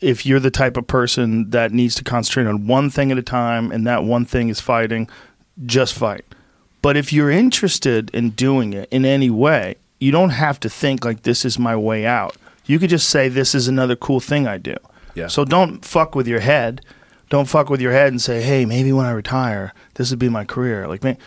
if 0.00 0.26
you're 0.26 0.40
the 0.40 0.50
type 0.50 0.76
of 0.76 0.86
person 0.86 1.50
that 1.50 1.72
needs 1.72 1.94
to 1.96 2.04
concentrate 2.04 2.46
on 2.46 2.66
one 2.66 2.90
thing 2.90 3.10
at 3.10 3.18
a 3.18 3.22
time 3.22 3.72
and 3.72 3.86
that 3.86 4.04
one 4.04 4.24
thing 4.24 4.48
is 4.48 4.60
fighting, 4.60 5.08
just 5.64 5.94
fight. 5.94 6.24
But 6.82 6.96
if 6.96 7.12
you're 7.12 7.30
interested 7.30 8.10
in 8.10 8.30
doing 8.30 8.72
it 8.72 8.88
in 8.90 9.04
any 9.04 9.30
way, 9.30 9.76
you 9.98 10.12
don't 10.12 10.30
have 10.30 10.60
to 10.60 10.68
think 10.68 11.04
like 11.04 11.22
this 11.22 11.44
is 11.44 11.58
my 11.58 11.74
way 11.74 12.04
out. 12.04 12.36
You 12.66 12.78
could 12.78 12.90
just 12.90 13.08
say 13.08 13.28
this 13.28 13.54
is 13.54 13.68
another 13.68 13.96
cool 13.96 14.20
thing 14.20 14.46
I 14.46 14.58
do. 14.58 14.76
Yeah. 15.14 15.28
So 15.28 15.44
don't 15.44 15.84
fuck 15.84 16.14
with 16.14 16.28
your 16.28 16.40
head. 16.40 16.82
Don't 17.28 17.48
fuck 17.48 17.68
with 17.70 17.80
your 17.80 17.92
head 17.92 18.08
and 18.08 18.20
say, 18.20 18.42
"Hey, 18.42 18.64
maybe 18.64 18.92
when 18.92 19.06
I 19.06 19.10
retire, 19.10 19.72
this 19.94 20.10
would 20.10 20.18
be 20.18 20.28
my 20.28 20.44
career." 20.44 20.86
Like, 20.86 21.02
man, 21.02 21.18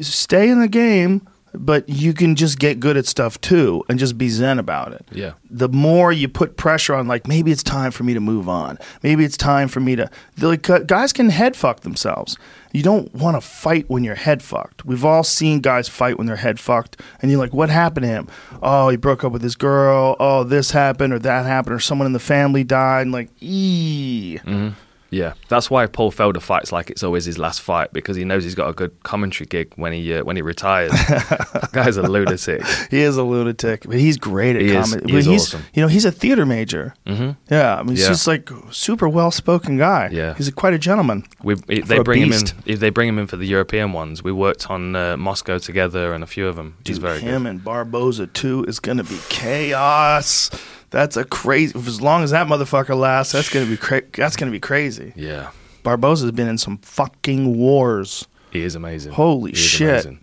stay 0.00 0.48
in 0.48 0.60
the 0.60 0.68
game, 0.68 1.28
but 1.54 1.88
you 1.88 2.12
can 2.14 2.34
just 2.34 2.58
get 2.58 2.80
good 2.80 2.96
at 2.96 3.06
stuff 3.06 3.40
too 3.40 3.84
and 3.88 3.98
just 3.98 4.16
be 4.16 4.28
zen 4.30 4.58
about 4.58 4.92
it. 4.92 5.04
yeah 5.12 5.32
The 5.50 5.68
more 5.68 6.10
you 6.10 6.26
put 6.28 6.56
pressure 6.56 6.94
on, 6.94 7.06
like 7.06 7.28
maybe 7.28 7.52
it's 7.52 7.62
time 7.62 7.90
for 7.90 8.04
me 8.04 8.14
to 8.14 8.20
move 8.20 8.48
on. 8.48 8.78
Maybe 9.02 9.24
it's 9.24 9.36
time 9.36 9.68
for 9.68 9.80
me 9.80 9.94
to. 9.96 10.10
Like, 10.40 10.62
guys 10.86 11.12
can 11.12 11.28
head 11.28 11.54
fuck 11.54 11.80
themselves. 11.80 12.36
You 12.72 12.82
don't 12.82 13.14
want 13.14 13.36
to 13.36 13.42
fight 13.42 13.84
when 13.88 14.02
you're 14.02 14.14
head 14.14 14.42
fucked. 14.42 14.86
We've 14.86 15.04
all 15.04 15.22
seen 15.22 15.60
guys 15.60 15.90
fight 15.90 16.16
when 16.16 16.26
they're 16.26 16.36
head 16.36 16.58
fucked, 16.58 16.98
and 17.20 17.30
you're 17.30 17.38
like, 17.38 17.52
"What 17.52 17.68
happened 17.68 18.04
to 18.04 18.08
him? 18.08 18.28
Oh, 18.62 18.88
he 18.88 18.96
broke 18.96 19.22
up 19.24 19.30
with 19.32 19.42
his 19.42 19.56
girl. 19.56 20.16
Oh, 20.18 20.42
this 20.42 20.70
happened 20.70 21.12
or 21.12 21.18
that 21.18 21.44
happened, 21.44 21.74
or 21.76 21.80
someone 21.80 22.06
in 22.06 22.14
the 22.14 22.18
family 22.18 22.64
died." 22.64 23.02
And 23.02 23.12
like, 23.12 23.28
ee. 23.42 24.38
Mm-hmm. 24.42 24.70
Yeah, 25.12 25.34
that's 25.48 25.70
why 25.70 25.86
Paul 25.86 26.10
Felder 26.10 26.40
fights 26.40 26.72
like 26.72 26.88
it's 26.90 27.02
always 27.02 27.26
his 27.26 27.36
last 27.38 27.60
fight 27.60 27.92
because 27.92 28.16
he 28.16 28.24
knows 28.24 28.44
he's 28.44 28.54
got 28.54 28.68
a 28.70 28.72
good 28.72 28.90
commentary 29.02 29.46
gig 29.46 29.72
when 29.76 29.92
he 29.92 30.14
uh, 30.14 30.24
when 30.24 30.36
he 30.36 30.42
retires. 30.42 30.90
That 30.92 31.68
guy's 31.72 31.98
a 31.98 32.02
lunatic. 32.02 32.64
He 32.90 33.00
is 33.00 33.18
a 33.18 33.22
lunatic, 33.22 33.82
but 33.86 33.98
he's 33.98 34.16
great 34.16 34.56
at 34.56 34.62
He 34.62 34.72
comedy. 34.72 35.12
he 35.12 35.18
is 35.18 35.26
he's, 35.26 35.42
awesome. 35.42 35.62
You 35.74 35.82
know, 35.82 35.88
he's 35.88 36.06
a 36.06 36.10
theater 36.10 36.46
major. 36.46 36.94
hmm 37.06 37.32
Yeah, 37.50 37.76
I 37.78 37.82
mean, 37.82 37.90
he's 37.96 38.00
Yeah. 38.04 38.08
just 38.08 38.26
like 38.26 38.48
super 38.70 39.06
well 39.08 39.30
spoken 39.30 39.76
guy. 39.76 40.08
Yeah. 40.10 40.32
he's 40.34 40.48
a, 40.48 40.52
quite 40.52 40.72
a 40.72 40.78
gentleman. 40.78 41.24
We 41.42 41.56
they 41.56 41.98
bring 41.98 42.22
him 42.22 42.32
in. 42.32 42.42
If 42.64 42.80
they 42.80 42.88
bring 42.90 43.08
him 43.08 43.18
in 43.18 43.26
for 43.26 43.36
the 43.36 43.46
European 43.46 43.92
ones, 43.92 44.22
we 44.24 44.32
worked 44.32 44.70
on 44.70 44.96
uh, 44.96 45.18
Moscow 45.18 45.58
together 45.58 46.14
and 46.14 46.24
a 46.24 46.26
few 46.26 46.48
of 46.48 46.56
them. 46.56 46.76
He's 46.86 46.96
Dude, 46.96 47.02
very 47.02 47.20
him 47.20 47.42
good. 47.42 47.50
and 47.50 47.64
Barboza 47.64 48.28
too 48.28 48.64
is 48.66 48.80
gonna 48.80 49.04
be 49.04 49.18
chaos. 49.28 50.50
That's 50.92 51.16
a 51.16 51.24
crazy. 51.24 51.76
As 51.76 52.00
long 52.00 52.22
as 52.22 52.30
that 52.30 52.46
motherfucker 52.46 52.96
lasts, 52.96 53.32
that's 53.32 53.48
gonna 53.48 53.66
be 53.66 53.76
cra- 53.76 54.02
that's 54.14 54.36
gonna 54.36 54.52
be 54.52 54.60
crazy. 54.60 55.12
Yeah, 55.16 55.50
Barboza's 55.84 56.30
been 56.32 56.48
in 56.48 56.58
some 56.58 56.78
fucking 56.78 57.56
wars. 57.56 58.28
he 58.52 58.62
is 58.62 58.74
amazing. 58.76 59.12
Holy 59.12 59.50
He 59.50 59.56
is 59.56 59.62
shit. 59.64 59.88
amazing. 59.90 60.18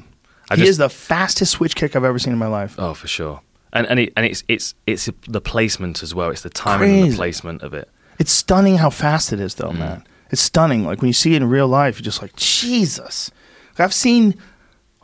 He 0.52 0.56
just- 0.58 0.70
is 0.70 0.78
the 0.78 0.90
fastest 0.90 1.52
switch 1.54 1.76
kick 1.76 1.96
I've 1.96 2.04
ever 2.06 2.18
seen 2.20 2.34
in 2.34 2.40
my 2.40 2.48
life. 2.48 2.76
Oh, 2.78 2.94
for 2.94 3.08
sure. 3.08 3.42
And 3.74 3.86
and, 3.88 4.00
it, 4.00 4.14
and 4.16 4.26
it's 4.26 4.44
it's 4.48 4.74
it's 4.88 5.10
the 5.28 5.42
placement 5.42 6.02
as 6.02 6.16
well. 6.16 6.30
It's 6.30 6.42
the 6.42 6.50
timing 6.50 7.02
and 7.04 7.12
the 7.12 7.16
placement 7.18 7.62
of 7.62 7.74
it. 7.74 7.90
It's 8.18 8.32
stunning 8.32 8.78
how 8.78 8.90
fast 8.90 9.32
it 9.34 9.40
is, 9.40 9.54
Mm. 9.56 9.58
though, 9.58 9.72
man. 9.74 10.04
It's 10.32 10.42
stunning. 10.42 10.86
Like 10.86 11.02
when 11.02 11.08
you 11.08 11.14
see 11.14 11.34
it 11.34 11.42
in 11.42 11.50
real 11.50 11.68
life, 11.68 11.98
you're 11.98 12.04
just 12.06 12.22
like, 12.22 12.36
Jesus. 12.36 13.32
Like, 13.74 13.86
I've 13.86 13.94
seen 13.94 14.36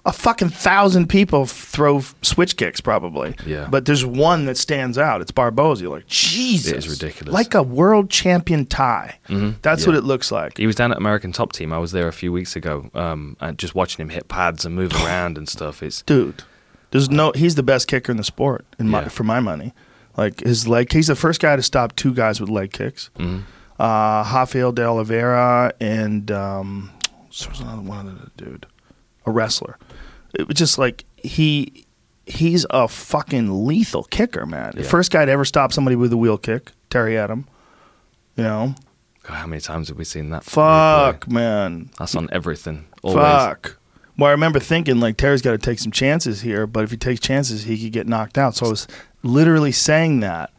a 0.06 0.14
fucking 0.14 0.50
thousand 0.50 1.08
people 1.10 1.46
throw 1.48 2.02
switch 2.22 2.58
kicks, 2.58 2.80
probably. 2.80 3.36
Yeah. 3.46 3.68
But 3.70 3.86
there's 3.86 4.06
one 4.06 4.46
that 4.46 4.56
stands 4.58 4.98
out. 4.98 5.22
It's 5.22 5.32
Barboza. 5.32 5.84
You're 5.84 5.92
like, 5.96 6.08
Jesus. 6.08 6.72
It 6.72 6.78
is 6.78 6.88
ridiculous. 6.90 7.34
Like 7.34 7.56
a 7.56 7.64
world 7.64 8.10
champion 8.12 8.66
tie. 8.68 9.18
Mhm. 9.30 9.56
That's 9.64 9.82
Yeah. 9.84 9.88
what 9.90 9.96
it 9.98 10.04
looks 10.04 10.32
like. 10.32 10.58
He 10.58 10.68
was 10.68 10.76
down 10.76 10.92
at 10.92 10.98
American 10.98 11.32
Top 11.32 11.54
Team. 11.54 11.74
I 11.74 11.80
was 11.80 11.92
there 11.92 12.08
a 12.08 12.14
few 12.14 12.32
weeks 12.32 12.56
ago, 12.56 12.90
um, 12.94 13.36
and 13.42 13.58
just 13.58 13.74
watching 13.74 14.02
him 14.04 14.10
hit 14.10 14.28
pads 14.28 14.64
and 14.66 14.76
move 14.76 14.94
around 15.04 15.38
and 15.38 15.50
stuff. 15.50 15.82
It's 15.82 16.04
Dude, 16.04 16.44
there's 16.92 17.10
no. 17.10 17.32
He's 17.34 17.56
the 17.56 17.64
best 17.64 17.88
kicker 17.88 18.12
in 18.12 18.18
the 18.18 18.24
sport, 18.24 18.64
in 18.78 18.90
my, 18.90 19.02
Yeah. 19.02 19.08
for 19.10 19.24
my 19.24 19.40
money. 19.40 19.74
Like 20.16 20.42
his 20.42 20.68
leg, 20.68 20.94
he's 20.94 21.08
the 21.08 21.16
first 21.16 21.42
guy 21.42 21.56
to 21.56 21.64
stop 21.64 21.96
two 21.96 22.14
guys 22.14 22.40
with 22.40 22.50
leg 22.50 22.72
kicks. 22.72 23.10
mhm. 23.20 23.42
uh, 23.80 24.24
Rafael 24.34 24.72
de 24.72 24.86
Oliveira 24.86 25.74
and 25.82 26.32
um, 26.32 26.92
there 27.42 27.50
was 27.50 27.60
another 27.60 27.82
one 27.82 28.08
other 28.08 28.30
dude, 28.38 28.66
a 29.26 29.32
wrestler. 29.32 29.78
It 30.36 30.48
was 30.48 30.56
just 30.58 30.78
like 30.78 31.06
he 31.18 31.86
he's 32.26 32.66
a 32.72 32.88
fucking 32.88 33.66
lethal 33.66 34.04
kicker, 34.06 34.46
man. 34.46 34.72
The 34.76 34.82
Yeah. 34.84 34.88
first 34.90 35.12
guy 35.12 35.26
to 35.26 35.32
ever 35.32 35.46
stop 35.46 35.72
somebody 35.74 35.96
with 35.96 36.12
a 36.12 36.18
wheel 36.18 36.38
kick, 36.38 36.72
Terry 36.90 37.14
Etim. 37.14 37.46
You 38.36 38.44
know, 38.44 38.76
God, 39.24 39.34
how 39.36 39.48
many 39.48 39.62
times 39.62 39.88
have 39.90 39.98
we 39.98 40.04
seen 40.04 40.30
that? 40.32 40.44
fuck, 40.44 41.28
man, 41.30 41.90
That's 42.00 42.16
on 42.16 42.28
everything. 42.32 42.86
Always. 43.04 43.24
fuck. 43.24 43.78
Well, 44.18 44.30
I 44.30 44.32
remember 44.32 44.60
thinking 44.60 45.00
like 45.00 45.18
Terry's 45.18 45.42
got 45.42 45.52
to 45.52 45.58
take 45.58 45.80
some 45.80 45.92
chances 45.92 46.42
here, 46.42 46.66
but 46.68 46.84
if 46.84 46.92
he 46.92 46.98
takes 46.98 47.20
chances, 47.20 47.64
he 47.64 47.78
could 47.82 47.92
get 47.92 48.08
knocked 48.08 48.38
out. 48.38 48.56
So 48.56 48.66
I 48.66 48.70
was 48.70 48.88
literally 49.24 49.72
saying 49.72 50.22
that 50.22 50.52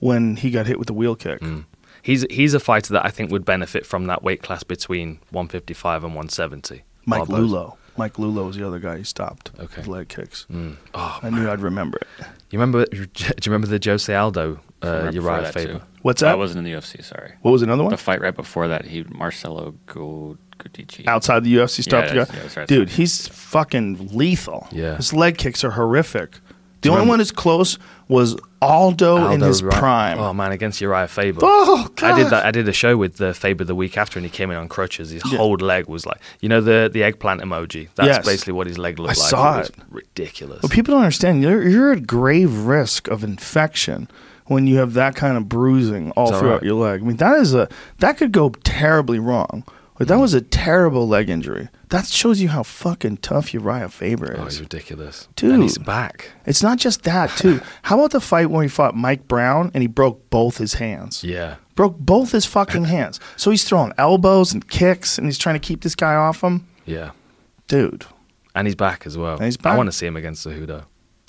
when 0.00 0.36
he 0.36 0.50
got 0.50 0.66
hit 0.66 0.78
with 0.78 0.86
the 0.88 0.94
wheel 0.94 1.14
kick. 1.16 1.40
Mm. 1.40 1.64
He's 2.02 2.26
he's 2.30 2.52
a 2.54 2.60
fighter 2.60 2.92
that 2.92 3.04
I 3.06 3.08
think 3.10 3.30
would 3.30 3.44
benefit 3.46 3.86
from 3.86 4.06
that 4.06 4.22
weight 4.22 4.42
class 4.42 4.62
between 4.62 5.20
155 5.30 6.04
and 6.04 6.12
170. 6.14 6.82
Mike 7.06 7.28
Lullo. 7.28 7.76
Mike 7.96 8.14
Lullo 8.14 8.46
was 8.46 8.56
the 8.56 8.66
other 8.66 8.78
guy 8.78 8.98
he 8.98 9.04
stopped 9.04 9.50
Okay. 9.58 9.76
with 9.78 9.86
leg 9.86 10.08
kicks. 10.08 10.46
Mm. 10.50 10.76
Oh, 10.94 11.18
I 11.22 11.30
knew 11.30 11.48
I'd 11.48 11.60
remember 11.60 11.98
it. 11.98 12.26
you 12.50 12.58
remember? 12.58 12.84
Do 12.90 12.98
you 13.16 13.34
remember 13.46 13.66
the 13.66 13.80
Jose 13.84 14.12
Aldo 14.14 14.60
uh, 14.82 14.86
Right 15.04 15.14
before 15.14 15.30
Uriah 15.30 15.42
that, 15.42 15.54
Faber? 15.54 15.72
too. 15.74 15.82
What's 16.02 16.22
I 16.22 16.34
wasn't 16.34 16.58
in 16.66 16.72
the 16.72 16.78
UFC. 16.78 17.02
Sorry. 17.02 17.32
What 17.42 17.52
was 17.52 17.62
another 17.62 17.82
one? 17.82 17.90
The 17.90 17.96
fight 17.96 18.20
right 18.20 18.34
before 18.36 18.68
that, 18.68 18.84
he 18.84 19.04
Marcelo 19.04 19.74
Gu- 19.86 20.36
Gudici. 20.58 21.06
Outside 21.06 21.44
the 21.44 21.54
UFC 21.56 21.82
stopped 21.82 22.12
Yeah, 22.12 22.24
the 22.24 22.32
guy? 22.32 22.38
yeah, 22.44 22.48
right. 22.60 22.68
Dude, 22.68 22.90
he's 22.90 23.26
fucking 23.28 24.08
lethal. 24.12 24.68
Yeah. 24.70 24.96
His 24.96 25.12
leg 25.14 25.38
kicks 25.38 25.64
are 25.64 25.70
horrific. 25.70 26.40
The 26.84 26.90
only 26.90 27.00
remember- 27.00 27.10
one 27.10 27.18
that's 27.18 27.30
close 27.32 27.78
was 28.06 28.36
Aldo, 28.60 29.30
in 29.30 29.40
his 29.40 29.62
prime. 29.62 30.18
Oh 30.18 30.32
man, 30.32 30.52
against 30.52 30.80
Uriah 30.80 31.08
Faber. 31.08 31.40
Oh, 31.42 31.88
God. 31.96 32.10
I 32.12 32.16
did 32.16 32.30
that. 32.30 32.44
I 32.46 32.50
did 32.50 32.68
a 32.68 32.72
show 32.72 32.96
with 32.96 33.16
the 33.16 33.34
Faber 33.34 33.64
the 33.64 33.74
week 33.74 33.98
after, 33.98 34.18
and 34.18 34.24
he 34.24 34.30
came 34.30 34.50
in 34.50 34.56
on 34.56 34.68
crutches. 34.68 35.10
His 35.10 35.22
Yeah. 35.24 35.38
whole 35.38 35.54
leg 35.56 35.88
was 35.88 36.06
like, 36.06 36.20
you 36.40 36.48
know, 36.48 36.60
the 36.60 36.88
the 36.92 37.02
eggplant 37.02 37.40
emoji. 37.40 37.88
That's 37.94 38.06
Yes. 38.06 38.26
basically 38.26 38.52
what 38.52 38.66
his 38.66 38.78
leg 38.78 38.98
looked 38.98 39.18
I 39.18 39.20
like. 39.20 39.30
saw 39.30 39.58
was 39.58 39.68
it. 39.70 39.74
ridiculous. 39.90 40.60
But 40.62 40.70
people 40.70 40.92
don't 40.94 41.02
understand. 41.02 41.42
You're, 41.42 41.66
you're 41.68 41.92
at 41.92 42.06
grave 42.06 42.52
risk 42.66 43.08
of 43.08 43.24
infection 43.24 44.08
when 44.46 44.66
you 44.66 44.76
have 44.78 44.92
that 44.94 45.14
kind 45.16 45.36
of 45.36 45.48
bruising 45.48 46.10
all 46.12 46.30
that 46.30 46.38
throughout 46.38 46.54
right? 46.54 46.62
your 46.62 46.74
leg. 46.74 47.00
I 47.00 47.04
mean, 47.04 47.16
that 47.16 47.38
is 47.38 47.54
a 47.54 47.68
that 47.98 48.18
could 48.18 48.32
go 48.32 48.50
terribly 48.64 49.18
wrong. 49.18 49.64
Like 49.98 50.08
that 50.08 50.18
mm. 50.18 50.22
was 50.22 50.34
a 50.34 50.40
terrible 50.40 51.06
leg 51.08 51.28
injury. 51.30 51.68
That 51.94 52.06
shows 52.06 52.40
you 52.40 52.48
how 52.48 52.64
fucking 52.64 53.18
tough 53.18 53.54
Uriah 53.54 53.88
Faber 53.88 54.32
is. 54.32 54.38
Oh, 54.40 54.46
is. 54.46 54.54
he's 54.54 54.60
ridiculous. 54.62 55.28
Dude. 55.36 55.52
And 55.52 55.62
he's 55.62 55.78
back. 55.78 56.32
It's 56.44 56.60
not 56.60 56.78
just 56.78 57.04
that 57.04 57.30
too. 57.30 57.60
How 57.82 57.96
about 57.96 58.10
the 58.10 58.20
fight 58.20 58.50
where 58.50 58.64
he 58.64 58.68
fought 58.68 58.96
Mike 58.96 59.28
Brown 59.28 59.70
and 59.74 59.80
he 59.80 59.86
broke 59.86 60.28
both 60.28 60.58
his 60.58 60.74
hands? 60.74 61.22
Yeah. 61.22 61.54
Broke 61.76 61.96
both 61.96 62.32
his 62.32 62.46
fucking 62.46 62.84
hands. 62.96 63.20
So 63.36 63.52
he's 63.52 63.62
throwing 63.62 63.92
elbows 63.96 64.52
and 64.52 64.68
kicks 64.68 65.18
and 65.18 65.28
he's 65.28 65.38
trying 65.38 65.54
to 65.54 65.60
keep 65.60 65.82
this 65.82 65.94
guy 65.94 66.14
off 66.16 66.42
him. 66.42 66.66
Yeah. 66.84 67.12
Dude, 67.68 68.04
And 68.56 68.66
he's 68.66 68.74
back 68.74 69.06
as 69.06 69.16
well. 69.16 69.36
And 69.36 69.44
he's 69.44 69.56
back. 69.56 69.74
I 69.74 69.76
want 69.76 69.86
to 69.86 69.92
see 69.92 70.06
him 70.06 70.16
against 70.16 70.44
Cejudo. 70.44 70.86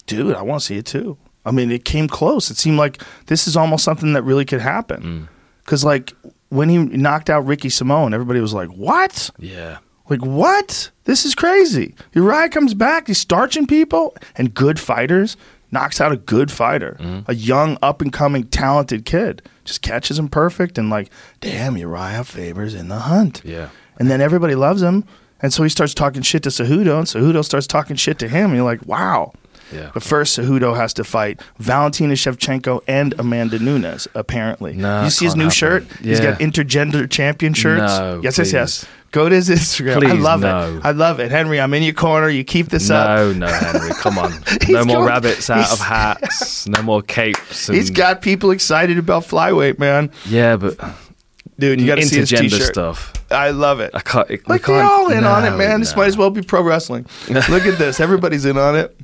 dude, 0.07 0.35
I 0.35 0.41
want 0.41 0.61
to 0.61 0.65
see 0.65 0.77
it 0.77 0.87
too. 0.87 1.17
I 1.45 1.51
mean, 1.51 1.69
it 1.69 1.85
came 1.85 2.07
close. 2.07 2.49
It 2.49 2.57
seemed 2.57 2.77
like 2.79 3.03
this 3.27 3.47
is 3.47 3.55
almost 3.55 3.83
something 3.83 4.13
that 4.13 4.23
really 4.23 4.45
could 4.45 4.61
happen. 4.61 5.01
Mm. 5.03 5.27
Because 5.63 5.83
like 5.83 6.11
when 6.49 6.69
he 6.69 6.79
knocked 6.79 7.29
out 7.29 7.45
Ricky 7.45 7.69
Simon, 7.69 8.15
everybody 8.15 8.39
was 8.39 8.53
like, 8.53 8.69
"What? 8.69 9.29
Yeah. 9.37 9.77
Like 10.09 10.23
what? 10.25 10.91
This 11.05 11.25
is 11.25 11.35
crazy." 11.35 11.95
Uriah 12.13 12.49
comes 12.49 12.73
back. 12.73 13.07
He's 13.07 13.17
starching 13.19 13.67
people 13.67 14.15
and 14.35 14.53
good 14.53 14.79
fighters. 14.79 15.37
Knocks 15.71 15.99
out 15.99 16.11
a 16.13 16.17
good 16.17 16.51
fighter, 16.51 16.95
a 17.27 17.33
young, 17.33 17.77
up 17.81 18.01
and 18.01 18.13
coming, 18.13 18.45
talented 18.45 19.03
kid. 19.03 19.41
Just 19.65 19.81
catches 19.81 20.17
him 20.17 20.29
perfect 20.29 20.77
and 20.77 20.89
like, 20.89 21.09
damn, 21.41 21.75
Uriah 21.75 22.23
Faber's 22.23 22.73
in 22.73 22.87
the 22.87 22.99
hunt. 22.99 23.41
Yeah. 23.43 23.69
And 23.99 24.09
then 24.09 24.21
everybody 24.21 24.55
loves 24.55 24.81
him. 24.81 25.03
And 25.41 25.51
so 25.51 25.63
he 25.63 25.69
starts 25.69 25.93
talking 25.93 26.21
shit 26.21 26.43
to 26.43 26.49
Cejudo, 26.49 26.97
and 26.99 27.07
Cejudo 27.07 27.43
starts 27.43 27.67
talking 27.67 27.97
shit 27.97 28.19
to 28.19 28.29
him. 28.29 28.51
And 28.51 28.55
you're 28.55 28.63
like, 28.63 28.85
wow. 28.85 29.33
Yeah. 29.73 29.89
But 29.93 30.03
first, 30.03 30.37
Cejudo 30.37 30.77
has 30.77 30.93
to 30.93 31.03
fight 31.03 31.41
Valentina 31.57 32.13
Shevchenko 32.13 32.81
and 32.87 33.13
Amanda 33.19 33.59
Nunes, 33.59 34.07
apparently. 34.13 34.73
No, 34.73 35.03
you 35.03 35.09
see 35.09 35.25
his 35.25 35.35
new 35.35 35.45
happen. 35.45 35.55
shirt? 35.55 35.83
He's 36.01 36.19
got 36.19 36.39
intergender 36.39 37.09
champion 37.09 37.53
shirts. 37.53 37.81
No, 37.81 38.21
yes, 38.23 38.37
yes, 38.37 38.53
yes. 38.53 38.85
Please. 39.15 39.23
Go 39.23 39.29
to 39.29 39.35
his 39.35 39.49
Instagram. 39.49 40.05
I 40.05 40.13
love 40.13 40.41
no. 40.41 40.77
it. 40.77 40.85
I 40.85 40.91
love 40.91 41.19
it. 41.19 41.31
Henry, 41.31 41.59
I'm 41.59 41.73
in 41.73 41.83
your 41.83 41.93
corner. 41.93 42.29
You 42.29 42.43
keep 42.43 42.67
this 42.67 42.89
up. 42.89 43.07
No, 43.07 43.33
no, 43.33 43.47
Henry, 43.47 43.91
come 43.95 44.17
on. 44.17 44.33
No 44.69 44.83
more 44.83 44.97
going- 44.97 45.07
rabbits 45.07 45.49
out 45.49 45.71
of 45.71 45.79
hats. 45.79 46.67
No 46.67 46.81
more 46.81 47.01
capes. 47.01 47.69
And, 47.69 47.77
He's 47.77 47.89
got 47.89 48.21
people 48.21 48.51
excited 48.51 48.97
about 48.97 49.23
flyweight, 49.23 49.79
man. 49.79 50.11
yeah, 50.25 50.57
but 50.57 50.77
Dude, 51.57 51.79
you 51.79 51.87
got 51.87 51.95
to 51.95 52.05
see 52.05 52.17
his 52.19 52.29
t-shirt. 52.29 52.61
stuff. 52.63 53.13
I 53.31 53.51
love 53.51 53.79
it. 53.79 53.91
I 53.93 54.01
can't. 54.01 54.27
we 54.29 54.39
Like 54.47 54.65
they're 54.65 54.83
all 54.83 55.09
in 55.11 55.23
on 55.23 55.45
it, 55.45 55.55
man. 55.57 55.79
This 55.79 55.91
no. 55.95 56.01
might 56.01 56.07
as 56.07 56.17
well 56.17 56.29
be 56.29 56.41
pro 56.41 56.61
wrestling. 56.61 57.05
Look 57.29 57.65
at 57.65 57.77
this. 57.77 57.99
Everybody's 57.99 58.45
in 58.45 58.57
on 58.57 58.75
it. 58.75 58.95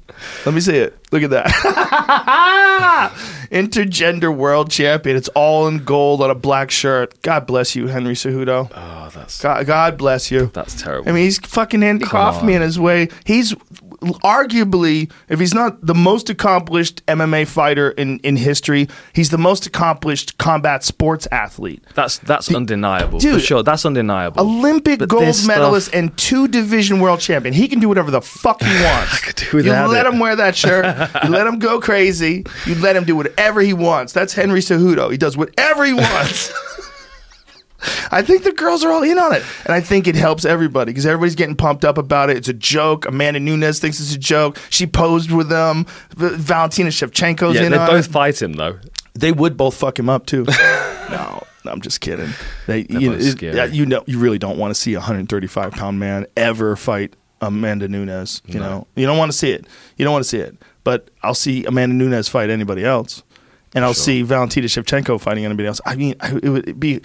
Let 0.45 0.53
me 0.53 0.59
see 0.61 0.75
it. 0.77 0.97
Look 1.11 1.23
at 1.23 1.29
that. 1.31 1.47
Intergender 3.51 4.35
world 4.35 4.69
champion. 4.69 5.15
It's 5.17 5.27
all 5.29 5.67
in 5.67 5.83
gold 5.83 6.21
on 6.21 6.29
a 6.29 6.35
black 6.35 6.71
shirt. 6.71 7.21
God 7.21 7.45
bless 7.47 7.75
you, 7.75 7.87
Henry 7.87 8.13
Cejudo. 8.13 8.69
Oh, 8.73 9.09
that's 9.13 9.41
God, 9.41 9.65
God 9.65 9.97
bless 9.97 10.29
you. 10.31 10.47
that's 10.53 10.79
terrible. 10.81 11.09
I 11.09 11.13
mean, 11.13 11.23
he's 11.23 11.39
fucking 11.39 11.83
Andy 11.83 12.05
Come 12.05 12.11
Kaufman 12.11 12.49
on. 12.49 12.55
in 12.57 12.61
his 12.61 12.79
way. 12.79 13.09
He's 13.25 13.53
arguably, 14.01 15.11
if 15.29 15.39
he's 15.39 15.53
not 15.53 15.85
the 15.85 15.93
most 15.93 16.29
accomplished 16.29 17.05
MMA 17.05 17.47
fighter 17.47 17.91
in, 17.91 18.19
in 18.19 18.35
history, 18.35 18.87
he's 19.13 19.29
the 19.29 19.37
most 19.37 19.65
accomplished 19.65 20.37
combat 20.37 20.83
sports 20.83 21.27
athlete. 21.31 21.83
that's 21.95 22.17
that's 22.19 22.53
undeniable 22.53 23.19
for 23.19 23.23
dude, 23.23 23.41
sure. 23.41 23.63
That's 23.63 23.85
undeniable. 23.85 24.41
Olympic 24.41 24.99
But 24.99 25.09
gold 25.09 25.21
medalist 25.45 25.87
stuff- 25.87 25.99
and 25.99 26.17
two 26.17 26.47
division 26.47 26.99
world 26.99 27.19
champion. 27.19 27.53
He 27.53 27.67
can 27.67 27.79
do 27.79 27.87
whatever 27.87 28.11
the 28.11 28.21
fuck 28.21 28.61
he 28.61 28.83
wants. 28.83 29.19
could 29.21 29.35
do 29.35 29.57
you 29.57 29.71
let 29.71 30.05
it. 30.05 30.13
him 30.13 30.19
wear 30.19 30.35
that 30.35 30.55
shirt. 30.55 30.85
you 31.23 31.29
let 31.29 31.47
him 31.47 31.59
go 31.59 31.79
crazy. 31.79 32.45
You 32.65 32.75
let 32.75 32.95
him 32.95 33.03
do 33.03 33.15
whatever 33.15 33.61
he 33.61 33.73
wants. 33.73 34.13
That's 34.13 34.33
Henry 34.33 34.59
Cejudo. 34.61 35.11
He 35.11 35.17
does 35.17 35.37
whatever 35.37 35.85
he 35.85 35.93
wants. 35.93 36.51
I 38.11 38.21
think 38.21 38.43
the 38.43 38.51
girls 38.51 38.83
are 38.83 38.91
all 38.91 39.03
in 39.03 39.17
on 39.17 39.33
it, 39.33 39.43
and 39.65 39.73
I 39.73 39.81
think 39.81 40.07
it 40.07 40.15
helps 40.15 40.45
everybody 40.45 40.91
because 40.91 41.05
everybody's 41.05 41.35
getting 41.35 41.55
pumped 41.55 41.83
up 41.85 41.97
about 41.97 42.29
it. 42.29 42.37
It's 42.37 42.47
a 42.49 42.53
joke. 42.53 43.05
Amanda 43.07 43.39
Nunes 43.39 43.79
thinks 43.79 43.99
it's 43.99 44.13
a 44.13 44.19
joke. 44.19 44.57
She 44.69 44.85
posed 44.87 45.31
with 45.31 45.51
um, 45.51 45.83
them. 46.17 46.35
Valentina 46.37 46.89
Shevchenko's 46.89 47.55
yeah, 47.55 47.63
in 47.63 47.71
they 47.71 47.77
on 47.77 47.87
both 47.87 48.07
it. 48.07 48.11
fight 48.11 48.41
him 48.41 48.53
though. 48.53 48.79
They 49.13 49.31
would 49.31 49.57
both 49.57 49.75
fuck 49.75 49.97
him 49.99 50.09
up 50.09 50.25
too. 50.25 50.45
no, 51.09 51.43
no, 51.65 51.71
I'm 51.71 51.81
just 51.81 52.01
kidding. 52.01 52.29
They, 52.67 52.85
you, 52.89 53.13
it- 53.13 53.73
you 53.73 53.85
know, 53.85 54.03
you 54.07 54.19
really 54.19 54.37
don't 54.39 54.57
want 54.57 54.73
to 54.73 54.79
see 54.79 54.93
a 54.93 54.99
135 54.99 55.71
pound 55.73 55.99
man 55.99 56.25
ever 56.37 56.75
fight 56.75 57.15
Amanda 57.41 57.87
Nunes. 57.87 58.41
You 58.45 58.59
No. 58.59 58.69
know, 58.69 58.87
you 58.95 59.05
don't 59.05 59.17
want 59.17 59.31
to 59.31 59.37
see 59.37 59.51
it. 59.51 59.65
You 59.97 60.05
don't 60.05 60.13
want 60.13 60.23
to 60.23 60.29
see 60.29 60.39
it. 60.39 60.55
But 60.83 61.09
I'll 61.23 61.33
see 61.35 61.65
Amanda 61.65 61.95
Nunes 61.95 62.27
fight 62.29 62.49
anybody 62.49 62.83
else, 62.85 63.21
and 63.75 63.83
I'll 63.85 63.93
Sure. 63.93 64.03
see 64.03 64.21
Valentina 64.23 64.67
Shevchenko 64.67 65.19
fighting 65.19 65.45
anybody 65.45 65.67
else. 65.67 65.81
I 65.85 65.95
mean, 65.95 66.15
it 66.41 66.49
would 66.49 66.79
be. 66.79 67.01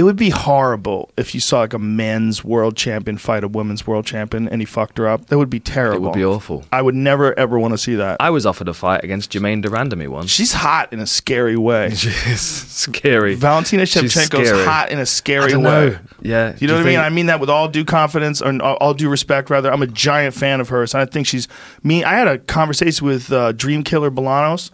It 0.00 0.04
would 0.04 0.16
be 0.16 0.30
horrible 0.30 1.10
if 1.18 1.34
you 1.34 1.40
saw 1.40 1.58
like 1.58 1.74
a 1.74 1.78
men's 1.78 2.42
world 2.42 2.74
champion 2.74 3.18
fight 3.18 3.44
a 3.44 3.48
women's 3.48 3.86
world 3.86 4.06
champion 4.06 4.48
and 4.48 4.62
he 4.62 4.64
fucked 4.64 4.96
her 4.96 5.06
up. 5.06 5.26
That 5.26 5.36
would 5.36 5.50
be 5.50 5.60
terrible. 5.60 5.96
It 5.96 6.00
would 6.00 6.14
be 6.14 6.24
awful. 6.24 6.64
I 6.72 6.80
would 6.80 6.94
never 6.94 7.38
ever 7.38 7.58
want 7.58 7.74
to 7.74 7.78
see 7.78 7.96
that. 7.96 8.16
I 8.18 8.30
was 8.30 8.46
offered 8.46 8.68
a 8.68 8.72
fight 8.72 9.04
against 9.04 9.30
Jermaine 9.30 9.62
Durandamy 9.62 10.08
once. 10.08 10.30
She's 10.30 10.54
hot 10.54 10.90
in 10.94 11.00
a 11.00 11.06
scary 11.06 11.58
way. 11.58 11.90
She's 11.94 12.40
scary. 12.40 13.34
Valentina 13.34 13.82
Shevchenko's 13.82 14.64
hot 14.64 14.90
in 14.90 14.98
a 15.00 15.04
scary 15.04 15.54
way. 15.54 15.98
Yeah. 16.22 16.56
You 16.58 16.66
know 16.66 16.76
what 16.76 16.86
I 16.86 16.88
mean? 16.88 16.98
I 16.98 17.10
mean 17.10 17.26
that 17.26 17.38
with 17.38 17.50
all 17.50 17.68
due 17.68 17.84
confidence 17.84 18.40
or 18.40 18.58
all 18.62 18.76
all 18.76 18.94
due 18.94 19.10
respect, 19.10 19.50
rather. 19.50 19.70
I'm 19.70 19.82
a 19.82 19.86
giant 19.86 20.34
fan 20.34 20.62
of 20.62 20.70
hers. 20.70 20.94
I 20.94 21.04
think 21.04 21.26
she's 21.26 21.46
me. 21.82 22.04
I 22.04 22.14
had 22.14 22.26
a 22.26 22.38
conversation 22.38 23.06
with 23.06 23.30
uh, 23.30 23.52
Dream 23.52 23.82
Killer 23.82 24.10
Bolanos. 24.10 24.70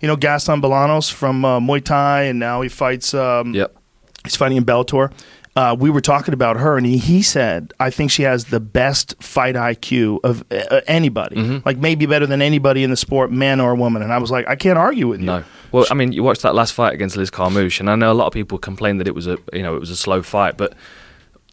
You 0.00 0.06
know 0.06 0.14
Gaston 0.14 0.62
Bolanos 0.62 1.12
from 1.12 1.44
uh, 1.44 1.58
Muay 1.58 1.82
Thai, 1.82 2.22
and 2.30 2.38
now 2.38 2.60
he 2.60 2.68
fights. 2.68 3.12
Um, 3.12 3.52
Yep. 3.54 3.74
He's 4.24 4.36
fighting 4.36 4.56
in 4.56 4.64
Bellator. 4.64 5.12
Uh, 5.56 5.74
we 5.74 5.90
were 5.90 6.00
talking 6.00 6.34
about 6.34 6.56
her, 6.56 6.76
and 6.76 6.86
he, 6.86 6.98
he 6.98 7.20
said, 7.20 7.72
"I 7.80 7.90
think 7.90 8.12
she 8.12 8.22
has 8.22 8.44
the 8.44 8.60
best 8.60 9.20
fight 9.20 9.56
IQ 9.56 10.20
of 10.22 10.44
uh, 10.52 10.82
anybody. 10.86 11.34
Mm-hmm. 11.34 11.66
Like 11.66 11.78
maybe 11.78 12.06
better 12.06 12.26
than 12.26 12.40
anybody 12.40 12.84
in 12.84 12.90
the 12.90 12.96
sport, 12.96 13.32
man 13.32 13.60
or 13.60 13.74
woman." 13.74 14.02
And 14.02 14.12
I 14.12 14.18
was 14.18 14.30
like, 14.30 14.46
"I 14.46 14.54
can't 14.54 14.78
argue 14.78 15.08
with 15.08 15.18
you." 15.18 15.26
No. 15.26 15.44
Well, 15.72 15.84
I 15.90 15.94
mean, 15.94 16.12
you 16.12 16.22
watched 16.22 16.42
that 16.42 16.54
last 16.54 16.74
fight 16.74 16.94
against 16.94 17.16
Liz 17.16 17.30
Carmouche, 17.30 17.80
and 17.80 17.90
I 17.90 17.96
know 17.96 18.12
a 18.12 18.14
lot 18.14 18.26
of 18.26 18.32
people 18.32 18.56
complained 18.56 19.00
that 19.00 19.08
it 19.08 19.14
was 19.14 19.26
a, 19.26 19.36
you 19.52 19.62
know, 19.62 19.74
it 19.74 19.80
was 19.80 19.90
a 19.90 19.96
slow 19.96 20.22
fight, 20.22 20.56
but, 20.56 20.74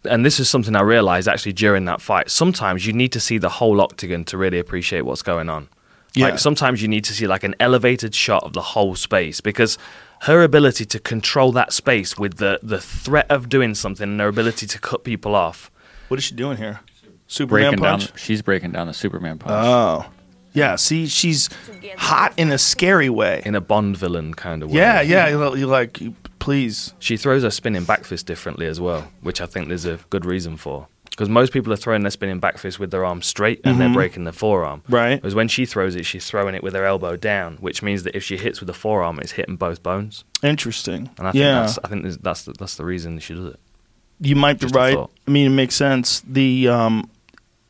and 0.04 0.24
this 0.24 0.40
is 0.40 0.50
something 0.50 0.76
I 0.76 0.82
realized 0.82 1.28
actually 1.28 1.54
during 1.54 1.86
that 1.86 2.00
fight. 2.00 2.30
Sometimes 2.30 2.86
you 2.86 2.94
need 2.94 3.12
to 3.14 3.20
see 3.20 3.40
the 3.40 3.50
whole 3.50 3.82
octagon 3.82 4.24
to 4.26 4.38
really 4.38 4.60
appreciate 4.60 5.02
what's 5.02 5.24
going 5.24 5.50
on. 5.50 5.68
Yeah. 6.14 6.28
Like 6.28 6.40
sometimes 6.40 6.82
you 6.82 6.88
need 6.88 7.04
to 7.06 7.14
see 7.14 7.28
like 7.28 7.44
an 7.44 7.56
elevated 7.60 8.16
shot 8.16 8.44
of 8.44 8.54
the 8.54 8.62
whole 8.62 8.96
space 8.96 9.42
because 9.42 9.78
her 10.26 10.42
ability 10.42 10.86
to 10.86 11.00
control 11.00 11.52
that 11.52 11.72
space 11.72 12.18
with 12.18 12.38
the 12.38 12.60
the 12.64 12.80
threat 12.80 13.30
of 13.30 13.48
doing 13.48 13.76
something 13.76 14.10
and 14.10 14.20
her 14.20 14.28
ability 14.28 14.66
to 14.68 14.80
cut 14.80 15.04
people 15.04 15.36
off. 15.36 15.72
What 16.08 16.18
is 16.18 16.24
she 16.24 16.36
doing 16.36 16.58
here? 16.58 16.80
Superman 17.28 17.72
breaking 17.72 17.84
down. 17.84 18.00
punch. 18.00 18.20
She's 18.20 18.42
breaking 18.42 18.72
down 18.72 18.88
the 18.88 18.94
Superman 18.94 19.38
punch. 19.40 19.54
Oh, 19.54 20.06
yeah. 20.54 20.76
See, 20.76 21.08
she's 21.08 21.50
hot 21.98 22.34
in 22.38 22.52
a 22.52 22.58
scary 22.58 23.10
way. 23.10 23.42
in 23.46 23.56
a 23.56 23.62
Bond 23.62 23.98
villain 23.98 24.34
kind 24.34 24.64
of 24.64 24.70
way. 24.70 24.78
Yeah, 24.78 25.02
yeah. 25.02 25.28
You're 25.30 25.58
you're 25.58 25.68
like, 25.68 26.00
please. 26.40 26.94
She 27.00 27.18
throws 27.18 27.44
her 27.44 27.52
spinning 27.52 27.86
back 27.86 28.04
fist 28.04 28.26
differently 28.26 28.66
as 28.68 28.80
well, 28.80 29.12
which 29.22 29.42
I 29.42 29.46
think 29.46 29.68
there's 29.68 29.86
a 29.86 30.00
good 30.10 30.26
reason 30.26 30.58
for. 30.58 30.88
Because 31.16 31.30
most 31.30 31.54
people 31.54 31.72
are 31.72 31.78
throwing 31.78 32.02
their 32.02 32.12
spinning 32.12 32.40
back 32.42 32.58
fist 32.58 32.78
with 32.78 32.92
their 32.92 33.06
arm 33.06 33.22
straight 33.22 33.62
and 33.64 33.80
they're 33.80 33.94
breaking 33.94 34.26
their 34.26 34.34
forearm. 34.34 34.82
Mm-hmm. 34.82 34.94
Right. 34.94 35.16
Because 35.16 35.34
when 35.34 35.48
she 35.48 35.66
throws 35.66 35.96
it, 35.96 36.06
she's 36.06 36.26
throwing 36.26 36.56
it 36.56 36.62
with 36.62 36.74
her 36.74 36.84
elbow 36.84 37.16
down, 37.16 37.56
which 37.62 37.82
means 37.82 38.04
that 38.04 38.18
if 38.18 38.24
she 38.24 38.36
hits 38.36 38.60
with 38.60 38.68
the 38.68 38.74
forearm, 38.74 39.20
it's 39.20 39.32
hitting 39.32 39.56
both 39.56 39.82
bones. 39.82 40.26
Interesting. 40.44 41.10
And 41.18 41.26
I 41.28 41.32
think 41.32 41.42
yeah, 41.42 41.62
that's 41.62 41.80
I 41.86 41.88
think 41.88 42.04
that's 42.22 42.44
the, 42.44 42.54
that's 42.60 42.76
the 42.76 42.84
reason 42.84 43.18
she 43.20 43.34
does 43.34 43.54
it. 43.54 43.60
you 44.20 44.36
might 44.36 44.60
be 44.60 44.66
just 44.66 44.76
right. 44.76 44.98
I 44.98 45.32
mean, 45.32 45.48
it 45.48 45.56
makes 45.56 45.76
sense. 45.76 46.20
The 46.28 46.68
um, 46.68 47.10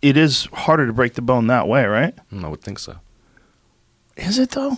it 0.01 0.17
is 0.17 0.45
harder 0.51 0.87
to 0.87 0.93
break 0.93 1.13
the 1.13 1.21
bone 1.21 1.45
that 1.47 1.67
way, 1.67 1.85
right? 1.85 2.15
Mm, 2.33 2.45
I 2.45 2.47
would 2.47 2.61
think 2.61 2.79
so. 2.79 2.95
Is 4.17 4.39
it 4.39 4.51
though? 4.51 4.75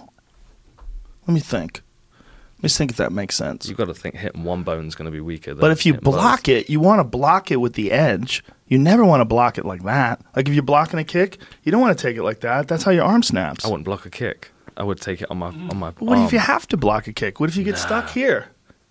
Let 1.26 1.34
me 1.34 1.40
think. 1.40 1.82
Let 2.58 2.64
me 2.64 2.70
think 2.70 2.92
if 2.92 2.98
that 2.98 3.12
makes 3.12 3.36
sense. 3.36 3.68
You've 3.68 3.78
got 3.78 3.86
to 3.86 3.94
think 3.94 4.16
hitting 4.16 4.44
one 4.44 4.64
bone's 4.64 4.96
going 4.96 5.06
to 5.06 5.12
be 5.12 5.22
weaker. 5.22 5.54
Than 5.54 5.62
But 5.62 5.72
if 5.72 5.86
you 5.86 5.94
hitting 5.94 6.04
both. 6.06 6.16
block 6.16 6.48
it, 6.48 6.70
you 6.70 6.80
want 6.80 7.00
to 7.00 7.04
block 7.04 7.52
it 7.52 7.58
with 7.58 7.74
the 7.74 7.92
edge. 7.92 8.44
You 8.68 8.80
never 8.80 9.06
want 9.06 9.22
to 9.22 9.26
block 9.26 9.58
it 9.60 9.66
like 9.66 9.84
that. 9.84 10.22
Like 10.36 10.48
if 10.48 10.54
you're 10.56 10.64
blocking 10.64 10.98
a 11.00 11.04
kick, 11.04 11.38
you 11.64 11.72
don't 11.72 11.82
want 11.82 11.98
to 11.98 12.02
take 12.02 12.18
it 12.18 12.24
like 12.24 12.40
that. 12.42 12.68
That's 12.68 12.84
how 12.84 12.92
your 12.92 13.06
arm 13.06 13.22
snaps. 13.22 13.64
I 13.64 13.68
wouldn't 13.70 13.86
block 13.86 14.06
a 14.06 14.10
kick. 14.10 14.52
I 14.76 14.84
would 14.84 15.00
take 15.00 15.22
it 15.22 15.30
on 15.32 15.38
my 15.38 15.48
on 15.48 15.78
my. 15.78 15.92
What 16.00 16.18
if 16.20 16.34
you 16.34 16.40
have 16.40 16.68
to 16.70 16.78
block 16.78 17.08
a 17.08 17.14
kick? 17.14 17.40
What 17.40 17.50
if 17.50 17.56
you 17.56 17.64
get 17.64 17.78
stuck 17.78 18.10
here? 18.10 18.48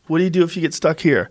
What 0.07 0.19
do 0.19 0.25
you 0.25 0.31
do 0.31 0.45
if 0.45 0.55
you 0.57 0.63
get 0.63 0.73
stuck 0.75 1.01
here? 1.01 1.29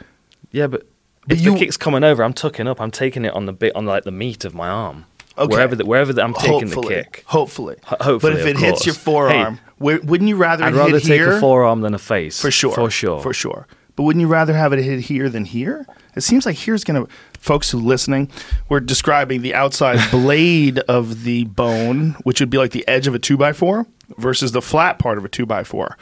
Yeah, 0.51 0.67
but 0.67 0.85
But 1.27 1.37
if 1.37 1.41
you- 1.43 1.51
the 1.53 1.57
kick's 1.59 1.77
coming 1.77 2.03
over, 2.03 2.21
I'm 2.23 2.33
tucking 2.33 2.67
up. 2.67 2.79
I'm 2.81 2.91
taking 2.91 3.23
it 3.25 3.33
on 3.33 3.45
the 3.45 3.53
bit 3.53 3.73
on 3.75 3.85
like 3.85 4.03
the 4.03 4.11
meat 4.11 4.43
of 4.45 4.53
my 4.53 4.67
arm. 4.69 5.05
Okay. 5.37 5.51
Wherever 5.51 5.75
the, 5.75 5.85
wherever 5.85 6.13
the, 6.13 6.23
I'm 6.23 6.33
taking 6.33 6.67
the 6.69 6.75
hopefully, 6.75 6.95
kick. 6.95 7.23
Hopefully. 7.27 7.75
Ho- 7.83 7.97
hopefully, 7.99 8.33
But 8.33 8.39
if 8.41 8.47
it 8.47 8.57
hits 8.57 8.85
your 8.85 8.95
forearm, 8.95 9.59
where, 9.77 9.99
wouldn't 10.01 10.29
you 10.29 10.37
rather 10.37 10.63
I'd 10.63 10.73
rather 10.73 10.91
hit 10.93 11.03
take 11.03 11.19
here? 11.19 11.33
a 11.33 11.39
forearm 11.39 11.81
than 11.81 11.93
a 11.93 11.99
face. 11.99 12.39
For 12.39 12.51
sure. 12.51 12.73
For 12.73 12.89
sure. 12.89 13.21
For 13.21 13.33
sure. 13.33 13.67
But 13.97 14.03
wouldn't 14.03 14.21
you 14.21 14.27
rather 14.27 14.53
have 14.53 14.71
it 14.73 14.83
hit 14.83 14.99
here 15.01 15.29
than 15.29 15.45
here? 15.45 15.85
It 16.15 16.21
seems 16.21 16.45
like 16.45 16.55
here's 16.57 16.83
going 16.83 17.05
to, 17.05 17.11
folks 17.39 17.69
who 17.71 17.79
are 17.79 17.81
listening, 17.81 18.29
we're 18.69 18.79
describing 18.81 19.41
the 19.41 19.53
outside 19.53 19.99
blade 20.11 20.79
of 20.79 21.23
the 21.23 21.45
bone, 21.45 22.11
which 22.23 22.39
would 22.39 22.49
be 22.49 22.57
like 22.57 22.71
the 22.71 22.87
edge 22.87 23.07
of 23.07 23.15
a 23.15 23.19
two 23.19 23.35
by 23.37 23.51
four, 23.53 23.85
versus 24.17 24.51
the 24.53 24.61
flat 24.61 24.99
part 24.99 25.17
of 25.17 25.25
a 25.25 25.29
two 25.29 25.45
by 25.45 25.63
four. 25.63 25.97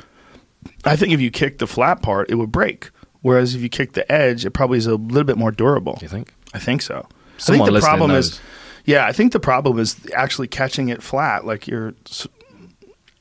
I 0.86 0.96
think 0.96 1.12
if 1.14 1.20
you 1.22 1.30
kick 1.32 1.58
the 1.58 1.68
flat 1.68 2.02
part, 2.02 2.30
it 2.30 2.36
would 2.36 2.52
break. 2.52 2.90
Whereas 3.22 3.56
if 3.56 3.62
you 3.62 3.70
kick 3.70 3.94
the 3.94 4.10
edge, 4.12 4.46
it 4.46 4.52
probably 4.52 4.78
is 4.78 4.86
a 4.86 4.96
little 4.96 5.24
bit 5.24 5.38
more 5.38 5.52
durable. 5.52 5.98
You 6.02 6.08
think? 6.08 6.34
I 6.54 6.60
think 6.60 6.82
so. 6.82 7.08
Someone 7.38 7.70
I 7.70 7.72
think 7.72 7.82
the 7.82 7.88
problem 7.88 8.12
knows. 8.12 8.34
is, 8.34 8.42
yeah, 8.86 9.06
I 9.06 9.12
think 9.12 9.32
the 9.34 9.40
problem 9.40 9.80
is 9.80 9.96
actually 10.16 10.48
catching 10.48 10.90
it 10.90 11.02
flat. 11.04 11.46
Like 11.46 11.68
you're, 11.68 11.94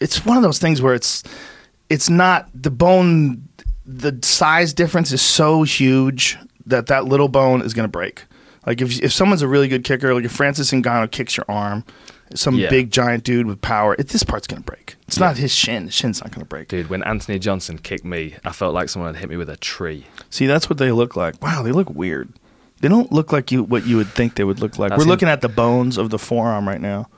it's 0.00 0.24
one 0.24 0.36
of 0.36 0.42
those 0.42 0.58
things 0.58 0.82
where 0.82 0.94
it's, 0.94 1.22
it's 1.88 2.08
not 2.10 2.48
the 2.54 2.70
bone, 2.70 3.48
the 3.86 4.18
size 4.22 4.72
difference 4.72 5.12
is 5.12 5.22
so 5.22 5.62
huge 5.62 6.38
that 6.66 6.86
that 6.86 7.04
little 7.04 7.28
bone 7.28 7.62
is 7.62 7.74
going 7.74 7.84
to 7.84 7.90
break. 7.90 8.24
Like 8.66 8.80
if 8.80 9.00
if 9.02 9.12
someone's 9.12 9.42
a 9.42 9.48
really 9.48 9.66
good 9.66 9.82
kicker, 9.82 10.14
like 10.14 10.24
if 10.24 10.30
Francis 10.30 10.70
Ngannou 10.70 11.10
kicks 11.10 11.36
your 11.36 11.46
arm, 11.48 11.84
some 12.34 12.54
Yeah. 12.54 12.70
big 12.70 12.92
giant 12.92 13.24
dude 13.24 13.46
with 13.46 13.60
power, 13.60 13.96
it, 13.98 14.08
this 14.08 14.22
part's 14.22 14.46
going 14.46 14.62
to 14.62 14.64
break. 14.64 14.94
It's 15.08 15.18
not 15.18 15.36
his 15.36 15.52
shin. 15.52 15.86
His 15.86 15.94
shin's 15.94 16.20
not 16.22 16.30
going 16.30 16.40
to 16.42 16.48
break. 16.48 16.68
Dude, 16.68 16.88
when 16.88 17.02
Anthony 17.02 17.40
Johnson 17.40 17.76
kicked 17.78 18.04
me, 18.04 18.36
I 18.44 18.52
felt 18.52 18.72
like 18.72 18.88
someone 18.88 19.12
had 19.14 19.20
hit 19.20 19.28
me 19.30 19.36
with 19.36 19.50
a 19.50 19.56
tree. 19.56 20.06
See, 20.30 20.46
that's 20.46 20.70
what 20.70 20.78
they 20.78 20.92
look 20.92 21.16
like. 21.16 21.42
Wow, 21.42 21.62
they 21.64 21.72
look 21.72 21.90
weird. 21.90 22.32
They 22.82 22.88
don't 22.88 23.12
look 23.12 23.32
like 23.32 23.52
you 23.52 23.62
what 23.62 23.86
you 23.86 23.96
would 23.96 24.08
think 24.08 24.34
they 24.34 24.42
would 24.42 24.58
look 24.58 24.76
like. 24.76 24.96
We're 24.96 25.04
looking 25.04 25.28
at 25.28 25.40
the 25.40 25.48
bones 25.48 25.96
of 25.96 26.10
the 26.10 26.18
forearm 26.18 26.68
right 26.68 26.80
now. 26.80 27.08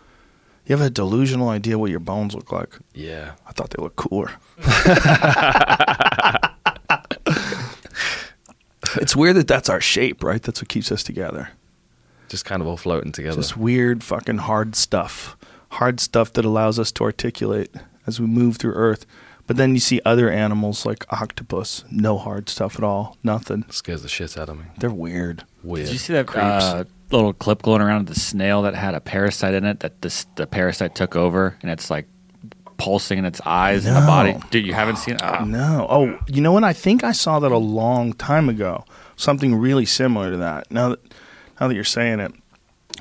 You 0.67 0.77
have 0.77 0.85
a 0.85 0.91
delusional 0.91 1.49
idea 1.49 1.79
what 1.79 1.91
your 1.91 2.01
bones 2.01 2.35
look 2.35 2.53
like. 2.53 2.79
Yeah. 2.93 3.33
I 3.47 3.53
thought 3.53 3.71
they 3.71 3.83
looked 3.83 3.97
cooler. 3.97 4.31
it's 9.01 9.17
weird 9.17 9.37
that 9.37 9.49
that's 9.49 9.71
our 9.71 9.81
shape, 9.81 10.23
right? 10.23 10.43
That's 10.43 10.61
what 10.61 10.69
keeps 10.69 10.93
us 10.93 11.03
together. 11.03 11.49
Just 12.29 12.45
kind 12.45 12.61
of 12.61 12.69
all 12.69 12.77
floating 12.77 13.13
together. 13.13 13.37
Just 13.37 13.57
weird 13.57 14.05
fucking 14.05 14.39
hard 14.39 14.77
stuff. 14.77 15.35
Hard 15.71 15.99
stuff 15.99 16.31
that 16.35 16.45
allows 16.45 16.79
us 16.79 16.93
to 16.93 17.05
articulate 17.05 17.75
as 18.07 18.21
we 18.21 18.27
move 18.27 18.59
through 18.59 18.75
Earth. 18.75 19.07
But 19.47 19.57
then 19.57 19.73
you 19.73 19.81
see 19.81 20.03
other 20.05 20.31
animals 20.31 20.85
like 20.85 21.11
octopus, 21.11 21.85
no 21.91 22.19
hard 22.19 22.51
stuff 22.51 22.77
at 22.77 22.85
all, 22.85 23.17
nothing. 23.23 23.65
scares 23.71 24.03
the 24.03 24.09
shit 24.09 24.37
out 24.37 24.51
of 24.51 24.59
me. 24.59 24.65
They're 24.79 24.91
weird. 24.91 25.45
Weird. 25.65 25.87
Did 25.87 25.93
you 25.95 25.99
see 25.99 26.13
that 26.13 26.37
uh, 26.37 26.85
little 27.11 27.33
clip 27.33 27.63
going 27.63 27.81
around 27.81 28.03
of 28.03 28.15
the 28.15 28.21
snail 28.21 28.63
that 28.63 28.75
had 28.75 28.95
a 28.95 29.01
parasite 29.01 29.55
in 29.55 29.65
it 29.65 29.81
that 29.81 30.03
this, 30.03 30.27
the 30.37 30.47
parasite 30.47 30.95
took 30.95 31.17
over 31.17 31.57
and 31.63 31.71
it's 31.71 31.91
like 31.91 32.07
pulsing 32.77 33.19
in 33.19 33.25
its 33.25 33.41
eyes 33.47 33.87
and 33.87 33.97
the 33.97 34.01
body? 34.01 34.37
Dude, 34.51 34.67
you 34.67 34.75
haven't 34.75 34.97
seen 34.97 35.15
it? 35.15 35.23
Oh. 35.25 35.45
No. 35.45 35.87
Oh, 35.89 36.19
you 36.29 36.43
know 36.43 36.53
what? 36.53 36.65
I 36.65 36.73
think 36.73 37.03
I 37.03 37.13
saw 37.13 37.39
that 37.41 37.51
a 37.51 37.59
long 37.59 38.13
time 38.13 38.49
ago. 38.49 38.85
Something 39.17 39.55
really 39.55 39.87
similar 39.87 40.31
to 40.31 40.37
that. 40.39 40.71
Now 40.71 40.91
that 40.91 41.01
now 41.61 41.69
that 41.69 41.75
you're 41.75 41.85
saying 41.85 42.21
it, 42.21 42.33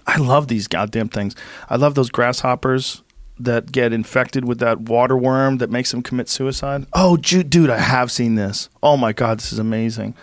I 0.07 0.18
love 0.18 0.47
these 0.47 0.68
goddamn 0.68 1.09
things. 1.09 1.36
I 1.70 1.76
love 1.76 1.95
those 1.95 2.09
grasshoppers 2.09 3.01
that 3.39 3.72
get 3.72 3.91
infected 3.91 4.45
with 4.45 4.59
that 4.59 4.82
water 4.82 5.18
worm 5.18 5.57
that 5.57 5.70
makes 5.72 5.91
them 5.91 6.03
commit 6.03 6.30
suicide. 6.30 6.86
Oh, 6.93 7.18
ju- 7.18 7.43
dude, 7.43 7.72
I 7.72 7.80
have 7.80 8.11
seen 8.11 8.36
this. 8.36 8.70
Oh 8.84 8.95
my 8.95 9.11
god, 9.11 9.39
this 9.39 9.51
is 9.51 9.59
amazing. 9.59 10.14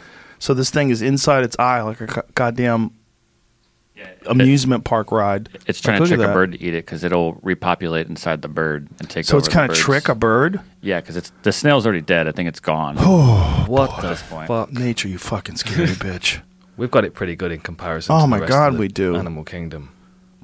So 0.40 0.52
this 0.54 0.70
thing 0.70 0.90
is 0.90 1.00
inside 1.02 1.44
its 1.44 1.56
eye 1.58 1.80
like 1.82 2.00
a 2.00 2.24
goddamn 2.34 2.90
amusement 4.26 4.84
park 4.84 5.12
ride. 5.12 5.48
It's 5.66 5.80
trying 5.80 6.00
Like, 6.00 6.08
to 6.10 6.16
trick 6.16 6.28
a 6.28 6.32
bird 6.32 6.52
to 6.52 6.62
eat 6.62 6.74
it 6.74 6.84
because 6.86 7.04
it'll 7.04 7.34
repopulate 7.42 8.08
inside 8.08 8.42
the 8.42 8.48
bird 8.48 8.88
and 8.98 9.08
take 9.10 9.26
So 9.26 9.36
over. 9.36 9.38
it's 9.44 9.48
kind 9.52 9.70
of 9.70 9.76
trick 9.76 10.08
a 10.08 10.14
bird. 10.14 10.60
Yeah, 10.80 11.00
because 11.00 11.16
it's 11.16 11.30
the 11.42 11.52
snail's 11.52 11.84
already 11.86 12.00
dead. 12.00 12.26
I 12.26 12.32
think 12.32 12.48
it's 12.48 12.60
gone. 12.60 12.96
Oh, 13.00 13.64
what 13.68 13.90
at 13.92 14.00
the 14.02 14.08
this 14.08 14.22
point. 14.22 14.48
fuck? 14.48 14.72
Nature, 14.72 15.08
you 15.08 15.18
fucking 15.18 15.56
scary 15.56 15.86
bitch. 15.88 16.40
We've 16.76 16.90
got 16.90 17.04
it 17.04 17.12
pretty 17.14 17.36
good 17.36 17.52
in 17.52 17.60
comparison. 17.60 18.14
Oh 18.14 18.20
to 18.20 18.22
the 18.22 18.26
my 18.28 18.38
rest 18.38 18.48
God, 18.50 18.68
of 18.68 18.74
the 18.74 18.80
we 18.80 18.88
do. 18.88 19.14
Animal 19.16 19.44
Kingdom. 19.44 19.90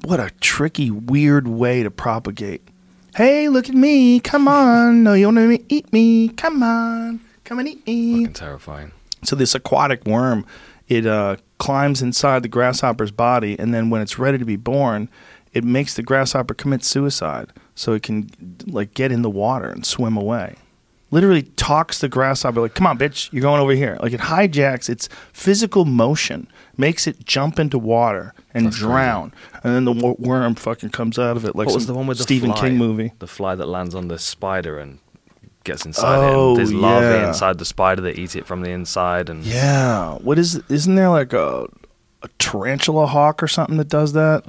what 0.05 0.19
a 0.19 0.29
tricky, 0.39 0.91
weird 0.91 1.47
way 1.47 1.81
to 1.81 1.89
propagate. 1.89 2.61
Hey, 3.15 3.49
look 3.49 3.67
at 3.67 3.73
me. 3.73 4.19
Come 4.19 4.47
on. 4.47 5.01
No, 5.03 5.13
you 5.13 5.25
want 5.31 5.37
to 5.37 5.73
eat 5.73 5.91
me. 5.91 6.29
Come 6.29 6.61
on. 6.61 7.19
Come 7.43 7.57
and 7.57 7.67
eat 7.69 7.87
me. 7.87 8.11
Fucking 8.25 8.33
terrifying. 8.33 8.91
So 9.23 9.35
this 9.35 9.55
aquatic 9.55 10.05
worm, 10.05 10.45
it 10.87 11.05
uh, 11.05 11.37
climbs 11.57 12.01
inside 12.01 12.43
the 12.43 12.47
grasshopper's 12.47 13.11
body, 13.11 13.57
and 13.59 13.73
then 13.73 13.89
when 13.89 14.01
it's 14.01 14.19
ready 14.19 14.37
to 14.37 14.45
be 14.45 14.55
born, 14.55 15.09
it 15.53 15.63
makes 15.63 15.95
the 15.95 16.03
grasshopper 16.03 16.53
commit 16.53 16.83
suicide, 16.83 17.51
so 17.75 17.93
it 17.93 18.03
can 18.03 18.29
like 18.67 18.93
get 18.93 19.11
in 19.11 19.21
the 19.23 19.29
water 19.29 19.69
and 19.69 19.85
swim 19.85 20.15
away. 20.17 20.55
Literally 21.09 21.43
talks 21.43 21.99
the 21.99 22.09
grasshopper 22.09 22.59
like, 22.59 22.73
"Come 22.75 22.85
on, 22.85 22.97
bitch, 22.97 23.31
you're 23.31 23.41
going 23.41 23.61
over 23.61 23.71
here." 23.71 23.97
Like 24.01 24.11
it 24.11 24.19
hijacks 24.19 24.89
its 24.89 25.07
physical 25.31 25.85
motion, 25.85 26.47
makes 26.75 27.07
it 27.07 27.25
jump 27.25 27.59
into 27.59 27.79
water 27.79 28.33
and 28.53 28.65
That's 28.65 28.75
crazy. 28.75 28.87
drown, 28.87 29.33
and 29.63 29.73
then 29.73 29.85
the 29.85 29.93
wor- 29.93 30.17
worm 30.19 30.55
fucking 30.55 30.89
comes 30.89 31.17
out 31.17 31.37
of 31.37 31.45
it 31.45 31.55
like 31.55 31.67
what 31.67 31.75
was 31.75 31.87
the 31.87 31.93
one 31.93 32.07
with 32.07 32.17
the 32.17 32.23
Stephen 32.23 32.51
fly? 32.51 32.59
King 32.67 32.77
movie. 32.77 33.13
The 33.19 33.27
fly 33.27 33.55
that 33.55 33.67
lands 33.67 33.95
on 33.95 34.09
the 34.09 34.19
spider 34.19 34.77
and 34.79 34.99
gets 35.67 35.85
inside 35.85 36.17
it. 36.27 36.33
Oh, 36.33 36.49
And 36.49 36.57
there's 36.57 36.73
larvae 36.73 37.05
yeah. 37.05 37.27
inside 37.27 37.59
the 37.59 37.65
spider 37.65 38.01
that 38.01 38.17
eat 38.17 38.35
it 38.35 38.45
from 38.47 38.61
the 38.61 38.71
inside. 38.71 39.29
And 39.29 39.45
Yeah, 39.45 40.15
what 40.15 40.39
is? 40.39 40.59
Isn't 40.69 40.95
there 40.95 41.09
like 41.09 41.33
a, 41.33 41.67
a 42.23 42.27
tarantula 42.39 43.05
hawk 43.05 43.43
or 43.43 43.47
something 43.47 43.77
that 43.77 43.89
does 43.89 44.13
that? 44.13 44.43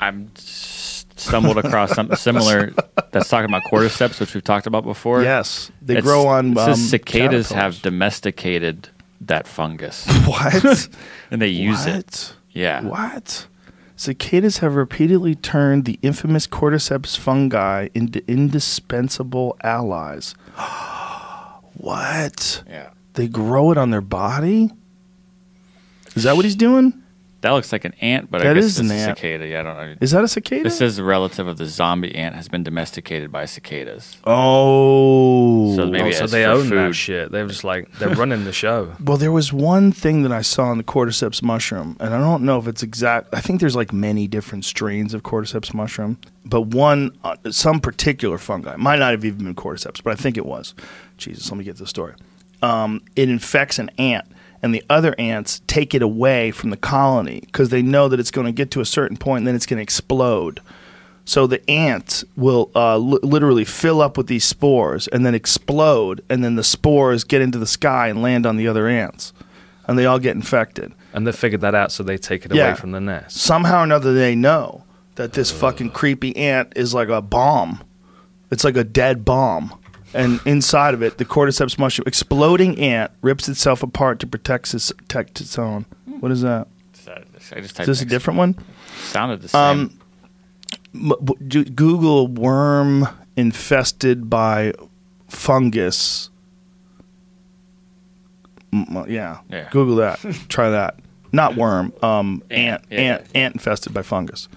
I'm 0.00 0.30
stumbled 0.36 1.58
across 1.58 1.90
something 1.94 2.16
similar 2.16 2.72
that's 3.12 3.28
talking 3.28 3.50
about 3.50 3.62
cordyceps, 3.70 4.18
which 4.20 4.32
we've 4.32 4.42
talked 4.44 4.66
about 4.66 4.84
before. 4.84 5.22
Yes, 5.22 5.70
they 5.82 5.94
It's- 5.98 6.04
grow 6.04 6.26
on. 6.28 6.52
it 6.52 6.58
Um, 6.58 6.74
cicadas 6.76 7.48
caterpillars. 7.48 7.52
have 7.52 7.82
domesticated 7.82 8.88
that 9.20 9.46
fungus, 9.46 10.06
what? 10.24 10.88
and 11.30 11.42
they 11.42 11.48
use 11.48 11.84
it. 11.84 12.32
Yeah. 12.52 12.80
What? 12.82 13.46
Cicadas 13.96 14.58
have 14.58 14.76
repeatedly 14.76 15.34
turned 15.34 15.84
the 15.84 15.98
infamous 16.00 16.46
cordyceps 16.46 17.18
fungi 17.18 17.88
into 17.94 18.22
indispensable 18.26 19.58
allies. 19.62 20.34
what? 21.74 22.62
Yeah. 22.68 22.90
They 23.14 23.28
grow 23.28 23.70
it 23.72 23.78
on 23.78 23.90
their 23.90 24.00
body? 24.00 24.70
Is 26.14 26.24
that 26.24 26.36
what 26.36 26.44
he's 26.44 26.56
doing? 26.56 26.99
That 27.42 27.52
looks 27.52 27.72
like 27.72 27.86
an 27.86 27.94
ant, 28.02 28.30
but 28.30 28.42
That 28.42 28.48
I 28.50 28.54
guess 28.54 28.64
is 28.64 28.78
it's 28.80 28.90
an 28.90 28.94
a 28.94 29.00
ant. 29.00 29.18
cicada. 29.18 29.46
Yeah, 29.46 29.60
I 29.60 29.62
don't 29.62 29.76
know. 29.76 29.96
Is 30.00 30.10
that 30.10 30.22
a 30.22 30.28
cicada? 30.28 30.62
This 30.62 30.82
is 30.82 30.98
a 30.98 31.04
relative 31.04 31.46
of 31.46 31.56
the 31.56 31.64
zombie 31.64 32.14
ant 32.14 32.34
has 32.34 32.48
been 32.48 32.62
domesticated 32.62 33.32
by 33.32 33.46
cicadas. 33.46 34.18
oh. 34.26 35.74
So 35.76 35.86
maybe 35.86 36.08
oh, 36.08 36.12
so 36.12 36.24
as 36.24 36.30
they 36.32 36.44
for 36.44 36.50
own 36.50 36.68
that 36.70 36.86
food. 36.88 36.96
shit. 36.96 37.32
They're 37.32 37.46
just 37.46 37.64
like 37.64 37.90
they're 37.98 38.10
running 38.14 38.44
the 38.44 38.52
show. 38.52 38.94
Well, 39.10 39.16
there 39.16 39.32
was 39.32 39.52
one 39.52 39.90
thing 39.92 40.22
that 40.22 40.30
I 40.32 40.42
saw 40.42 40.70
in 40.70 40.78
the 40.78 40.84
cordyceps 40.84 41.42
mushroom, 41.42 41.96
and 41.98 42.14
I 42.14 42.18
don't 42.18 42.44
know 42.44 42.58
if 42.58 42.68
it's 42.68 42.82
exact. 42.82 43.34
I 43.34 43.40
think 43.40 43.60
there's 43.60 43.74
like 43.74 43.92
many 43.92 44.28
different 44.28 44.64
strains 44.64 45.14
of 45.14 45.22
cordyceps 45.22 45.74
mushroom, 45.74 46.18
but 46.44 46.62
one, 46.62 47.16
uh, 47.24 47.34
some 47.50 47.80
particular 47.80 48.38
fungi, 48.38 48.76
might 48.76 48.98
not 49.00 49.10
have 49.12 49.24
even 49.24 49.44
been 49.44 49.54
cordyceps, 49.54 50.00
but 50.02 50.12
I 50.12 50.14
think 50.16 50.36
it 50.36 50.46
was. 50.46 50.74
Jesus, 51.16 51.50
let 51.50 51.58
me 51.58 51.64
get 51.64 51.76
the 51.78 51.86
story. 51.86 52.14
Um, 52.62 53.00
it 53.16 53.28
infects 53.28 53.78
an 53.80 53.90
ant, 53.98 54.26
and 54.62 54.74
the 54.74 54.84
other 54.90 55.14
ants 55.18 55.60
take 55.66 55.94
it 55.94 56.02
away 56.02 56.50
from 56.50 56.70
the 56.70 56.76
colony 56.76 57.40
because 57.46 57.70
they 57.70 57.82
know 57.82 58.08
that 58.08 58.20
it's 58.20 58.30
going 58.30 58.46
to 58.46 58.52
get 58.52 58.70
to 58.72 58.80
a 58.80 58.84
certain 58.86 59.16
point 59.16 59.40
and 59.40 59.46
then 59.48 59.54
it's 59.54 59.66
going 59.66 59.78
to 59.78 59.82
explode. 59.82 60.60
So 61.24 61.46
the 61.46 61.68
ants 61.70 62.24
will 62.36 62.70
uh, 62.74 62.98
li- 62.98 63.20
literally 63.22 63.64
fill 63.64 64.00
up 64.00 64.16
with 64.16 64.26
these 64.26 64.44
spores 64.44 65.06
and 65.08 65.24
then 65.24 65.34
explode, 65.34 66.22
and 66.28 66.42
then 66.42 66.56
the 66.56 66.64
spores 66.64 67.24
get 67.24 67.40
into 67.40 67.58
the 67.58 67.66
sky 67.66 68.08
and 68.08 68.20
land 68.20 68.46
on 68.46 68.56
the 68.56 68.66
other 68.66 68.88
ants, 68.88 69.32
and 69.86 69.96
they 69.98 70.06
all 70.06 70.18
get 70.18 70.34
infected. 70.34 70.92
And 71.12 71.26
they 71.26 71.32
figured 71.32 71.60
that 71.60 71.74
out, 71.74 71.92
so 71.92 72.02
they 72.02 72.18
take 72.18 72.44
it 72.46 72.52
Yeah. 72.54 72.68
away 72.68 72.74
from 72.74 72.90
the 72.92 73.00
nest. 73.00 73.36
Somehow 73.36 73.80
or 73.80 73.84
another, 73.84 74.12
they 74.12 74.34
know 74.34 74.84
that 75.16 75.32
this 75.34 75.50
fucking 75.52 75.90
creepy 75.90 76.36
ant 76.36 76.72
is 76.74 76.94
like 76.94 77.08
a 77.10 77.20
bomb. 77.22 77.80
It's 78.50 78.64
like 78.64 78.76
a 78.76 78.84
dead 78.84 79.24
bomb. 79.24 79.72
And 80.12 80.40
inside 80.44 80.94
of 80.94 81.02
it, 81.02 81.18
the 81.18 81.24
cordyceps 81.24 81.78
mushroom, 81.78 82.04
exploding 82.06 82.78
ant, 82.80 83.12
rips 83.22 83.48
itself 83.48 83.82
apart 83.82 84.18
to 84.20 84.26
protect 84.26 84.74
its, 84.74 84.90
protect 84.92 85.40
its 85.40 85.58
own. 85.58 85.86
What 86.20 86.32
is 86.32 86.42
that? 86.42 86.66
I 87.52 87.60
just 87.60 87.80
Is 87.80 87.86
this 87.86 88.02
a 88.02 88.04
different 88.04 88.38
one? 88.38 88.56
Sounded 89.04 89.42
the 89.42 89.48
same. 89.48 89.60
Um, 89.60 89.98
M- 90.94 91.08
w- 91.08 91.46
do- 91.46 91.64
Google 91.64 92.26
worm 92.28 93.08
infested 93.36 94.28
by 94.30 94.72
fungus. 95.28 96.30
Yeah. 98.72 99.38
Yeah. 99.48 99.68
Google 99.70 99.96
that. 99.96 100.20
Try 100.48 100.70
that. 100.70 100.98
Not 101.32 101.56
worm. 101.56 101.92
Um, 102.02 102.42
Ant, 102.50 102.82
ant. 102.82 102.86
yeah. 102.90 102.98
Ant. 102.98 103.28
Ant 103.34 103.54
infested 103.54 103.94
by 103.94 104.02
fungus. 104.02 104.48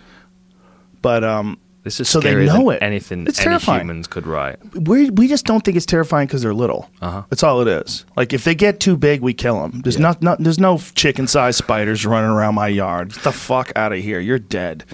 But 1.01 1.23
um, 1.23 1.57
This 1.83 1.99
is 1.99 2.07
So 2.07 2.19
they 2.21 2.45
know 2.45 2.69
it. 2.69 2.81
anything 2.81 3.27
It's 3.27 3.39
any 3.39 3.45
terrifying. 3.49 3.81
humans 3.81 4.07
could 4.07 4.25
write. 4.25 4.57
we 4.73 5.09
we 5.09 5.27
just 5.27 5.45
don't 5.45 5.65
think 5.65 5.75
it's 5.75 5.85
terrifying 5.85 6.27
because 6.27 6.41
they're 6.41 6.53
little. 6.53 6.89
Uh-huh. 7.01 7.23
That's 7.29 7.43
all 7.43 7.59
it 7.61 7.67
is. 7.67 8.05
Like 8.15 8.31
if 8.31 8.45
they 8.45 8.55
get 8.55 8.79
too 8.79 8.95
big, 8.95 9.19
we 9.21 9.33
kill 9.33 9.61
them. 9.61 9.81
There's 9.81 9.95
Yeah. 9.97 10.03
not, 10.03 10.21
not 10.21 10.39
there's 10.39 10.59
no 10.59 10.77
chicken 10.95 11.27
sized 11.27 11.57
spiders 11.57 12.05
running 12.05 12.29
around 12.29 12.55
my 12.55 12.69
yard. 12.69 13.13
Get 13.13 13.23
the 13.23 13.31
fuck 13.33 13.73
out 13.75 13.91
of 13.91 13.99
here. 13.99 14.19
You're 14.21 14.39
dead. 14.39 14.85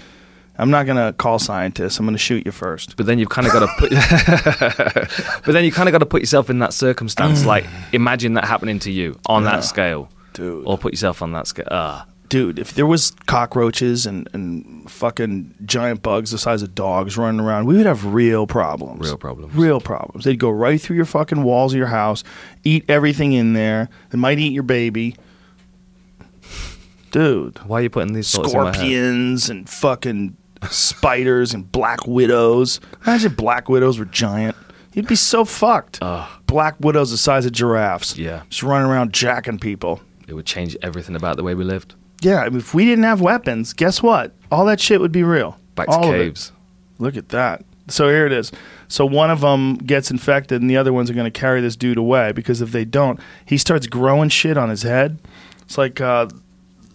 I'm 0.58 0.70
not 0.70 0.84
gonna 0.84 1.12
call 1.14 1.38
scientists. 1.38 1.98
I'm 1.98 2.04
gonna 2.06 2.18
shoot 2.18 2.44
you 2.44 2.52
first. 2.52 2.96
But 2.96 3.06
then 3.06 3.18
you've 3.18 3.30
kind 3.30 3.46
of 3.46 3.52
got 3.54 3.60
to 3.60 3.68
put. 3.78 3.90
but 5.44 5.52
then 5.52 5.64
you 5.64 5.72
kind 5.72 5.88
of 5.88 5.92
got 5.92 5.98
to 5.98 6.06
put 6.06 6.20
yourself 6.22 6.50
in 6.50 6.58
that 6.58 6.74
circumstance. 6.74 7.44
like, 7.54 7.64
imagine 7.92 8.34
that 8.34 8.44
happening 8.44 8.78
to 8.80 8.90
you 8.92 9.18
on 9.26 9.44
Yeah. 9.44 9.52
that 9.52 9.64
scale, 9.64 10.10
Dude. 10.34 10.66
or 10.66 10.76
put 10.76 10.92
yourself 10.92 11.22
on 11.22 11.32
that 11.32 11.46
scale. 11.46 11.68
Ah, 11.70 12.04
dude, 12.30 12.58
if 12.58 12.72
there 12.72 12.86
was 12.86 13.10
cockroaches 13.26 14.06
and, 14.06 14.26
and 14.32 14.90
fucking 14.90 15.54
giant 15.66 16.00
bugs 16.00 16.30
the 16.30 16.38
size 16.38 16.62
of 16.62 16.74
dogs 16.74 17.18
running 17.18 17.40
around, 17.40 17.66
we 17.66 17.76
would 17.76 17.84
have 17.84 18.06
real 18.06 18.46
problems. 18.46 19.06
Real 19.06 19.18
problems. 19.18 19.54
Real 19.54 19.80
problems. 19.80 20.24
They'd 20.24 20.38
go 20.38 20.48
right 20.48 20.80
through 20.80 20.96
your 20.96 21.04
fucking 21.04 21.42
walls 21.42 21.74
of 21.74 21.78
your 21.78 21.88
house, 21.88 22.24
eat 22.64 22.86
everything 22.88 23.34
in 23.34 23.52
there. 23.52 23.90
They 24.08 24.16
might 24.18 24.38
eat 24.38 24.54
your 24.54 24.62
baby. 24.62 25.16
Dude. 27.10 27.58
Why 27.66 27.80
are 27.80 27.82
you 27.82 27.90
putting 27.90 28.14
these 28.14 28.30
thoughts 28.30 28.54
in 28.54 28.58
my 28.58 28.66
head? 28.66 28.74
Scorpions 28.76 29.50
and 29.50 29.68
fucking 29.68 30.36
spiders 30.70 31.52
and 31.52 31.70
black 31.70 32.06
widows. 32.06 32.80
Imagine 33.06 33.34
black 33.34 33.68
widows 33.68 33.98
were 33.98 34.04
giant. 34.06 34.56
You'd 34.92 35.08
be 35.08 35.16
so 35.16 35.44
fucked. 35.44 36.00
Black 36.46 36.76
widows 36.80 37.10
the 37.10 37.18
size 37.18 37.44
of 37.44 37.52
giraffes. 37.52 38.16
Yeah. 38.16 38.42
Just 38.48 38.62
running 38.62 38.88
around 38.88 39.12
jacking 39.12 39.58
people. 39.58 40.00
It 40.28 40.34
would 40.34 40.46
change 40.46 40.76
everything 40.82 41.16
about 41.16 41.36
the 41.36 41.42
way 41.42 41.54
we 41.56 41.64
lived. 41.64 41.94
Yeah, 42.20 42.48
if 42.52 42.74
we 42.74 42.84
didn't 42.84 43.04
have 43.04 43.20
weapons, 43.20 43.72
guess 43.72 44.02
what? 44.02 44.32
All 44.50 44.64
that 44.66 44.80
shit 44.80 45.00
would 45.00 45.12
be 45.12 45.22
real. 45.22 45.58
Back 45.74 45.86
to 45.88 45.92
All 45.92 46.02
caves. 46.02 46.52
Look 46.98 47.16
at 47.16 47.30
that. 47.30 47.64
So 47.88 48.08
here 48.08 48.26
it 48.26 48.32
is. 48.32 48.52
So 48.88 49.06
one 49.06 49.30
of 49.30 49.40
them 49.40 49.76
gets 49.76 50.10
infected, 50.10 50.60
and 50.60 50.70
the 50.70 50.76
other 50.76 50.92
ones 50.92 51.10
are 51.10 51.14
going 51.14 51.30
to 51.30 51.40
carry 51.40 51.60
this 51.60 51.76
dude 51.76 51.96
away 51.96 52.32
because 52.32 52.60
if 52.60 52.72
they 52.72 52.84
don't, 52.84 53.18
he 53.46 53.56
starts 53.56 53.86
growing 53.86 54.28
shit 54.28 54.56
on 54.56 54.68
his 54.68 54.82
head. 54.82 55.18
It's 55.62 55.78
like 55.78 56.00
uh, 56.00 56.28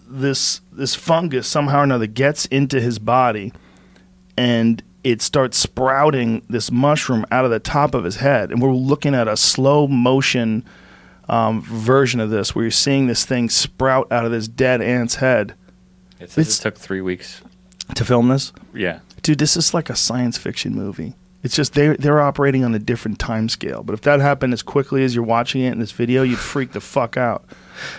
this 0.08 0.62
this 0.72 0.96
fungus 0.96 1.48
somehow 1.48 1.80
or 1.80 1.84
another 1.84 2.08
gets 2.08 2.46
into 2.48 2.80
his 2.80 3.00
body, 3.00 3.52
and 4.38 4.84
it 5.04 5.22
starts 5.22 5.58
sprouting 5.58 6.44
this 6.50 6.72
mushroom 6.72 7.26
out 7.32 7.46
of 7.46 7.52
the 7.52 7.60
top 7.60 7.94
of 7.94 8.04
his 8.04 8.18
head. 8.18 8.52
And 8.52 8.62
we're 8.62 8.72
looking 8.74 9.16
at 9.16 9.28
a 9.28 9.38
slow 9.38 9.88
motion 9.88 10.66
um, 11.30 11.62
version 11.62 12.20
of 12.20 12.30
this, 12.30 12.54
where 12.56 12.64
you're 12.66 12.72
seeing 12.72 13.08
this 13.08 13.26
thing 13.26 13.50
sprout 13.50 14.12
out 14.12 14.26
of 14.26 14.32
this 14.32 14.48
dead 14.48 14.82
ant's 14.82 15.16
head. 15.16 15.54
It 16.20 16.30
says 16.32 16.38
It's- 16.48 16.60
it 16.60 16.64
took 16.64 16.78
three 16.78 17.02
weeks. 17.02 17.42
To 17.96 18.04
film 18.06 18.30
this, 18.30 18.52
Yeah. 18.74 19.00
dude, 19.22 19.38
this 19.38 19.56
is 19.56 19.74
like 19.74 19.90
a 19.92 19.96
science 19.96 20.38
fiction 20.40 20.74
movie. 20.74 21.14
It's 21.44 21.56
just 21.56 21.74
they 21.74 21.90
they're 21.98 22.20
operating 22.22 22.64
on 22.66 22.74
a 22.74 22.80
different 22.80 23.20
time 23.20 23.50
scale. 23.50 23.84
But 23.84 23.94
if 23.94 24.02
that 24.02 24.20
happened 24.20 24.54
as 24.54 24.64
quickly 24.64 25.04
as 25.04 25.14
you're 25.14 25.24
watching 25.24 25.62
it 25.62 25.72
in 25.74 25.80
this 25.80 25.92
video, 25.92 26.24
you'd 26.24 26.40
freak 26.40 26.72
the 26.72 26.82
fuck 26.82 27.16
out. 27.18 27.44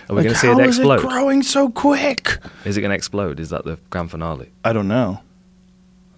Are 0.09 0.15
we 0.15 0.15
Like, 0.17 0.23
going 0.25 0.33
to 0.33 0.35
see 0.35 0.47
how 0.47 0.59
it 0.59 0.67
is 0.67 0.77
explode? 0.79 0.99
growing 1.01 1.41
so 1.43 1.69
quick? 1.69 2.39
Is 2.65 2.75
it 2.75 2.81
going 2.81 2.89
to 2.89 2.95
explode? 2.95 3.39
Is 3.39 3.49
that 3.51 3.63
the 3.63 3.77
grand 3.89 4.11
finale? 4.11 4.49
I 4.65 4.73
don't 4.73 4.89
know. 4.89 5.21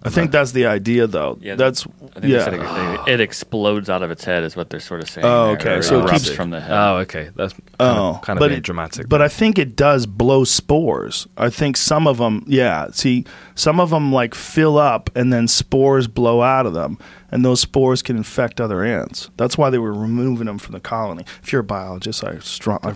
I 0.02 0.08
think 0.08 0.30
that's 0.30 0.52
the 0.52 0.64
idea, 0.66 1.06
though. 1.06 1.38
Yeah, 1.42 1.56
that's 1.56 1.86
I 1.86 1.90
think 2.20 2.22
they 2.22 2.38
said 2.40 2.54
yeah. 2.54 2.94
it, 3.04 3.08
it, 3.08 3.12
it 3.12 3.20
explodes 3.20 3.90
out 3.90 4.02
of 4.02 4.10
its 4.10 4.24
head, 4.24 4.44
is 4.44 4.56
what 4.56 4.70
they're 4.70 4.80
sort 4.80 5.02
of 5.02 5.10
saying. 5.10 5.26
Oh, 5.26 5.50
okay. 5.50 5.74
or 5.74 5.82
So 5.82 6.00
it 6.00 6.04
erupts 6.06 6.24
keeps- 6.24 6.30
from 6.30 6.48
the 6.50 6.60
head. 6.60 6.70
Oh, 6.72 6.96
okay. 6.98 7.28
That's 7.36 7.52
kind 7.52 7.64
Oh, 7.80 8.14
of, 8.14 8.22
kind 8.22 8.38
of 8.38 8.40
but 8.40 8.48
being 8.48 8.58
it- 8.58 8.64
dramatic. 8.64 9.08
But 9.10 9.20
I 9.20 9.28
think 9.28 9.58
it 9.58 9.76
does 9.76 10.06
blow 10.06 10.44
spores. 10.44 11.26
I 11.36 11.50
think 11.50 11.76
some 11.76 12.06
of 12.06 12.16
them, 12.18 12.44
yeah. 12.46 12.88
See, 12.92 13.26
some 13.54 13.78
of 13.78 13.90
them 13.90 14.10
like 14.10 14.34
fill 14.34 14.78
up 14.78 15.10
and 15.14 15.32
then 15.32 15.46
spores 15.46 16.06
blow 16.08 16.40
out 16.40 16.64
of 16.64 16.72
them, 16.72 16.96
and 17.30 17.44
those 17.44 17.60
spores 17.60 18.00
can 18.02 18.16
infect 18.16 18.58
other 18.58 18.82
ants. 18.82 19.28
That's 19.36 19.58
why 19.58 19.68
they 19.68 19.78
were 19.78 19.92
removing 19.92 20.46
them 20.46 20.58
from 20.58 20.72
the 20.72 20.80
colony. 20.80 21.24
If 21.42 21.52
you're 21.52 21.60
a 21.60 21.64
biologist, 21.64 22.24
I, 22.24 22.38
strong, 22.38 22.78
I 22.82 22.94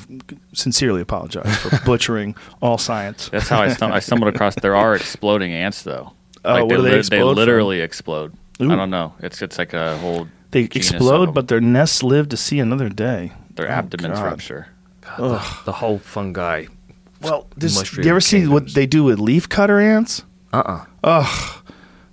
sincerely 0.54 1.02
apologize 1.02 1.54
for 1.58 1.78
butchering 1.84 2.34
all 2.62 2.78
science. 2.78 3.28
That's 3.28 3.48
how 3.50 3.60
I, 3.60 3.68
stum- 3.68 3.92
I 3.92 3.98
stumbled 4.00 4.34
across. 4.34 4.54
There 4.54 4.74
are 4.74 4.94
exploding 4.96 5.52
ants, 5.52 5.82
though. 5.82 6.12
Oh, 6.44 6.52
what 6.64 6.68
they, 6.68 6.76
do 6.76 6.82
they 6.82 6.90
lit- 6.90 6.98
explode 7.00 7.28
from? 7.30 7.36
literally 7.36 7.80
explode. 7.80 8.32
Ooh. 8.62 8.70
I 8.70 8.76
don't 8.76 8.90
know. 8.90 9.14
It's 9.20 9.40
it's 9.42 9.58
like 9.58 9.72
a 9.74 9.96
whole. 9.98 10.28
They 10.50 10.68
genus 10.68 10.90
explode, 10.90 11.26
them. 11.26 11.34
but 11.34 11.48
their 11.48 11.60
nests 11.60 12.02
live 12.02 12.28
to 12.28 12.36
see 12.36 12.60
another 12.60 12.88
day. 12.88 13.32
their 13.56 13.66
Oh, 13.68 13.72
abdomens 13.72 14.18
God. 14.18 14.24
rupture. 14.24 14.68
God, 15.00 15.18
the, 15.18 15.64
the 15.66 15.72
whole 15.72 15.98
fungi. 15.98 16.66
Well, 17.20 17.46
this, 17.56 17.76
Mushroom 17.78 18.04
you 18.04 18.10
ever 18.10 18.20
see 18.20 18.46
what 18.46 18.74
they 18.74 18.86
do 18.86 19.02
with 19.04 19.18
leaf 19.18 19.48
cutter 19.48 19.80
ants? 19.80 20.22
Uh-uh. 20.52 20.84
Ugh, 21.02 21.62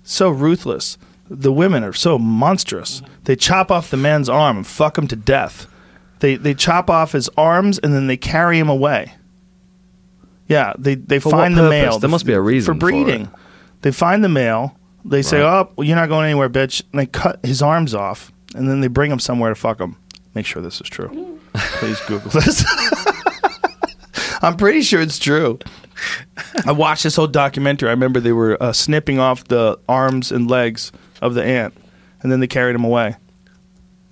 so 0.02 0.30
ruthless. 0.30 0.98
The 1.30 1.52
women 1.52 1.84
are 1.84 1.92
so 1.92 2.18
monstrous. 2.18 3.02
They 3.24 3.36
chop 3.36 3.70
off 3.70 3.90
the 3.90 3.96
man's 3.96 4.28
arm 4.28 4.56
and 4.58 4.66
fuck 4.66 4.98
him 4.98 5.06
to 5.08 5.16
death. 5.16 5.66
They 6.20 6.36
they 6.36 6.54
chop 6.54 6.90
off 6.90 7.12
his 7.12 7.28
arms 7.36 7.78
and 7.78 7.92
then 7.94 8.06
they 8.08 8.16
carry 8.16 8.58
him 8.58 8.68
away. 8.68 9.14
Yeah, 10.48 10.72
they 10.78 10.94
they 10.96 11.18
For 11.20 11.30
find 11.30 11.54
what 11.54 11.62
the 11.62 11.68
purpose? 11.68 11.82
male. 11.82 11.98
There 11.98 12.10
must 12.10 12.26
be 12.26 12.32
a 12.32 12.40
reason 12.40 12.74
for 12.74 12.80
for 12.80 12.80
breeding. 12.80 13.22
it. 13.22 13.28
They 13.82 13.92
find 13.92 14.24
the 14.24 14.28
male. 14.28 14.76
They 15.04 15.22
say. 15.22 15.40
"Oh, 15.42 15.68
well, 15.76 15.86
you're 15.86 15.96
not 15.96 16.08
going 16.08 16.24
anywhere, 16.26 16.48
bitch." 16.48 16.82
And 16.92 17.00
they 17.00 17.06
cut 17.06 17.44
his 17.44 17.60
arms 17.62 17.94
off, 17.94 18.32
and 18.54 18.68
then 18.68 18.80
they 18.80 18.88
bring 18.88 19.10
him 19.10 19.18
somewhere 19.18 19.50
to 19.50 19.54
fuck 19.54 19.80
him. 19.80 19.96
Make 20.34 20.46
sure 20.46 20.62
this 20.62 20.80
is 20.80 20.88
true. 20.88 21.38
Please 21.54 22.00
Google 22.06 22.30
this. 22.30 22.64
I'm 24.42 24.56
pretty 24.56 24.82
sure 24.82 25.00
it's 25.00 25.18
true. 25.18 25.58
I 26.66 26.72
watched 26.72 27.02
this 27.04 27.14
whole 27.16 27.26
documentary. 27.28 27.88
I 27.88 27.92
remember 27.92 28.18
they 28.20 28.32
were 28.32 28.60
uh, 28.60 28.72
snipping 28.72 29.18
off 29.18 29.44
the 29.44 29.78
arms 29.88 30.32
and 30.32 30.50
legs 30.50 30.90
of 31.20 31.34
the 31.34 31.44
ant, 31.44 31.74
and 32.22 32.32
then 32.32 32.40
they 32.40 32.46
carried 32.48 32.74
him 32.74 32.84
away. 32.84 33.16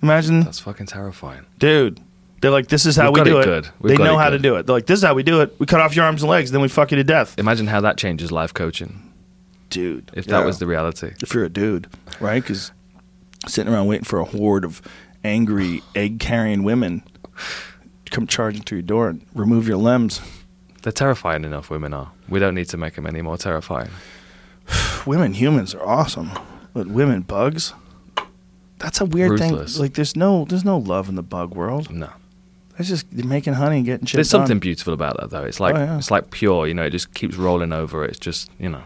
Imagine, 0.01 0.41
That's 0.41 0.59
fucking 0.59 0.87
terrifying. 0.87 1.45
dude. 1.59 1.99
They're 2.41 2.49
like, 2.51 2.67
"This 2.67 2.85
is 2.87 2.95
how 2.95 3.11
We've 3.11 3.23
we 3.25 3.31
got 3.31 3.35
do 3.35 3.37
it 3.37 3.41
it." 3.41 3.45
good. 3.45 3.69
We've 3.79 3.89
They 3.91 3.97
got 3.97 4.03
know 4.05 4.15
it 4.19 4.23
how 4.23 4.29
to 4.31 4.37
good. 4.37 4.41
do 4.43 4.55
it. 4.55 4.65
They're 4.65 4.75
like, 4.75 4.87
"This 4.87 4.97
is 4.99 5.03
how 5.05 5.13
we 5.13 5.21
do 5.21 5.41
it. 5.41 5.53
We 5.59 5.67
cut 5.67 5.79
off 5.79 5.95
your 5.95 6.05
arms 6.05 6.23
and 6.23 6.29
legs, 6.31 6.49
then 6.51 6.61
we 6.61 6.69
fuck 6.69 6.89
you 6.91 6.97
to 6.97 7.03
death." 7.03 7.37
Imagine 7.37 7.67
how 7.67 7.81
that 7.81 7.97
changes 7.97 8.31
life 8.31 8.51
coaching. 8.53 9.10
Dude, 9.71 10.11
If 10.13 10.25
that 10.27 10.39
yeah. 10.41 10.45
was 10.45 10.59
the 10.59 10.67
reality. 10.67 11.11
if 11.21 11.33
you're 11.33 11.45
a 11.45 11.49
dude, 11.49 11.87
right? 12.19 12.43
Because 12.43 12.71
sitting 13.47 13.73
around 13.73 13.87
waiting 13.87 14.03
for 14.05 14.19
a 14.19 14.25
horde 14.25 14.63
of 14.65 14.81
angry 15.23 15.81
egg 15.95 16.19
carrying 16.19 16.61
women 16.63 17.01
to 18.05 18.11
come 18.11 18.27
charging 18.27 18.61
through 18.61 18.77
your 18.79 18.83
door 18.83 19.07
and 19.09 19.25
remove 19.33 19.67
your 19.67 19.77
limbs. 19.77 20.21
They're 20.83 20.91
terrifying 20.91 21.43
enough, 21.45 21.69
women 21.69 21.93
are. 21.93 22.11
We 22.29 22.39
don't 22.39 22.53
need 22.55 22.69
to 22.69 22.77
make 22.77 22.95
them 22.95 23.05
any 23.07 23.21
more 23.21 23.37
terrifying. 23.37 23.89
Women 25.05 25.33
humans 25.33 25.73
are 25.75 25.85
awesome, 25.87 26.31
but 26.73 26.87
women 26.87 27.21
bugs. 27.21 27.73
That's 28.77 28.99
a 29.01 29.05
weird 29.05 29.31
Ruthless. 29.31 29.73
thing. 29.73 29.81
Like 29.81 29.93
there's 29.93 30.15
no 30.15 30.45
there's 30.45 30.65
no 30.65 30.77
love 30.77 31.07
in 31.09 31.15
the 31.15 31.23
bug 31.23 31.55
world. 31.55 31.91
No. 31.91 32.09
It's 32.79 32.89
just 32.89 33.05
they're 33.11 33.25
making 33.25 33.53
honey 33.53 33.77
and 33.77 33.85
getting 33.85 34.05
shit 34.07 34.17
There's 34.17 34.29
done. 34.29 34.41
something 34.41 34.59
beautiful 34.59 34.93
about 34.93 35.17
that, 35.19 35.29
though. 35.29 35.43
It's 35.43 35.59
like 35.59 35.75
Oh, 35.75 35.79
yeah. 35.79 35.97
it's 35.97 36.09
like 36.09 36.31
pure. 36.31 36.65
You 36.67 36.73
know, 36.73 36.83
it 36.83 36.89
just 36.91 37.13
keeps 37.13 37.35
rolling 37.35 37.73
over. 37.73 38.03
It's 38.05 38.17
just 38.17 38.49
you 38.59 38.69
know, 38.69 38.81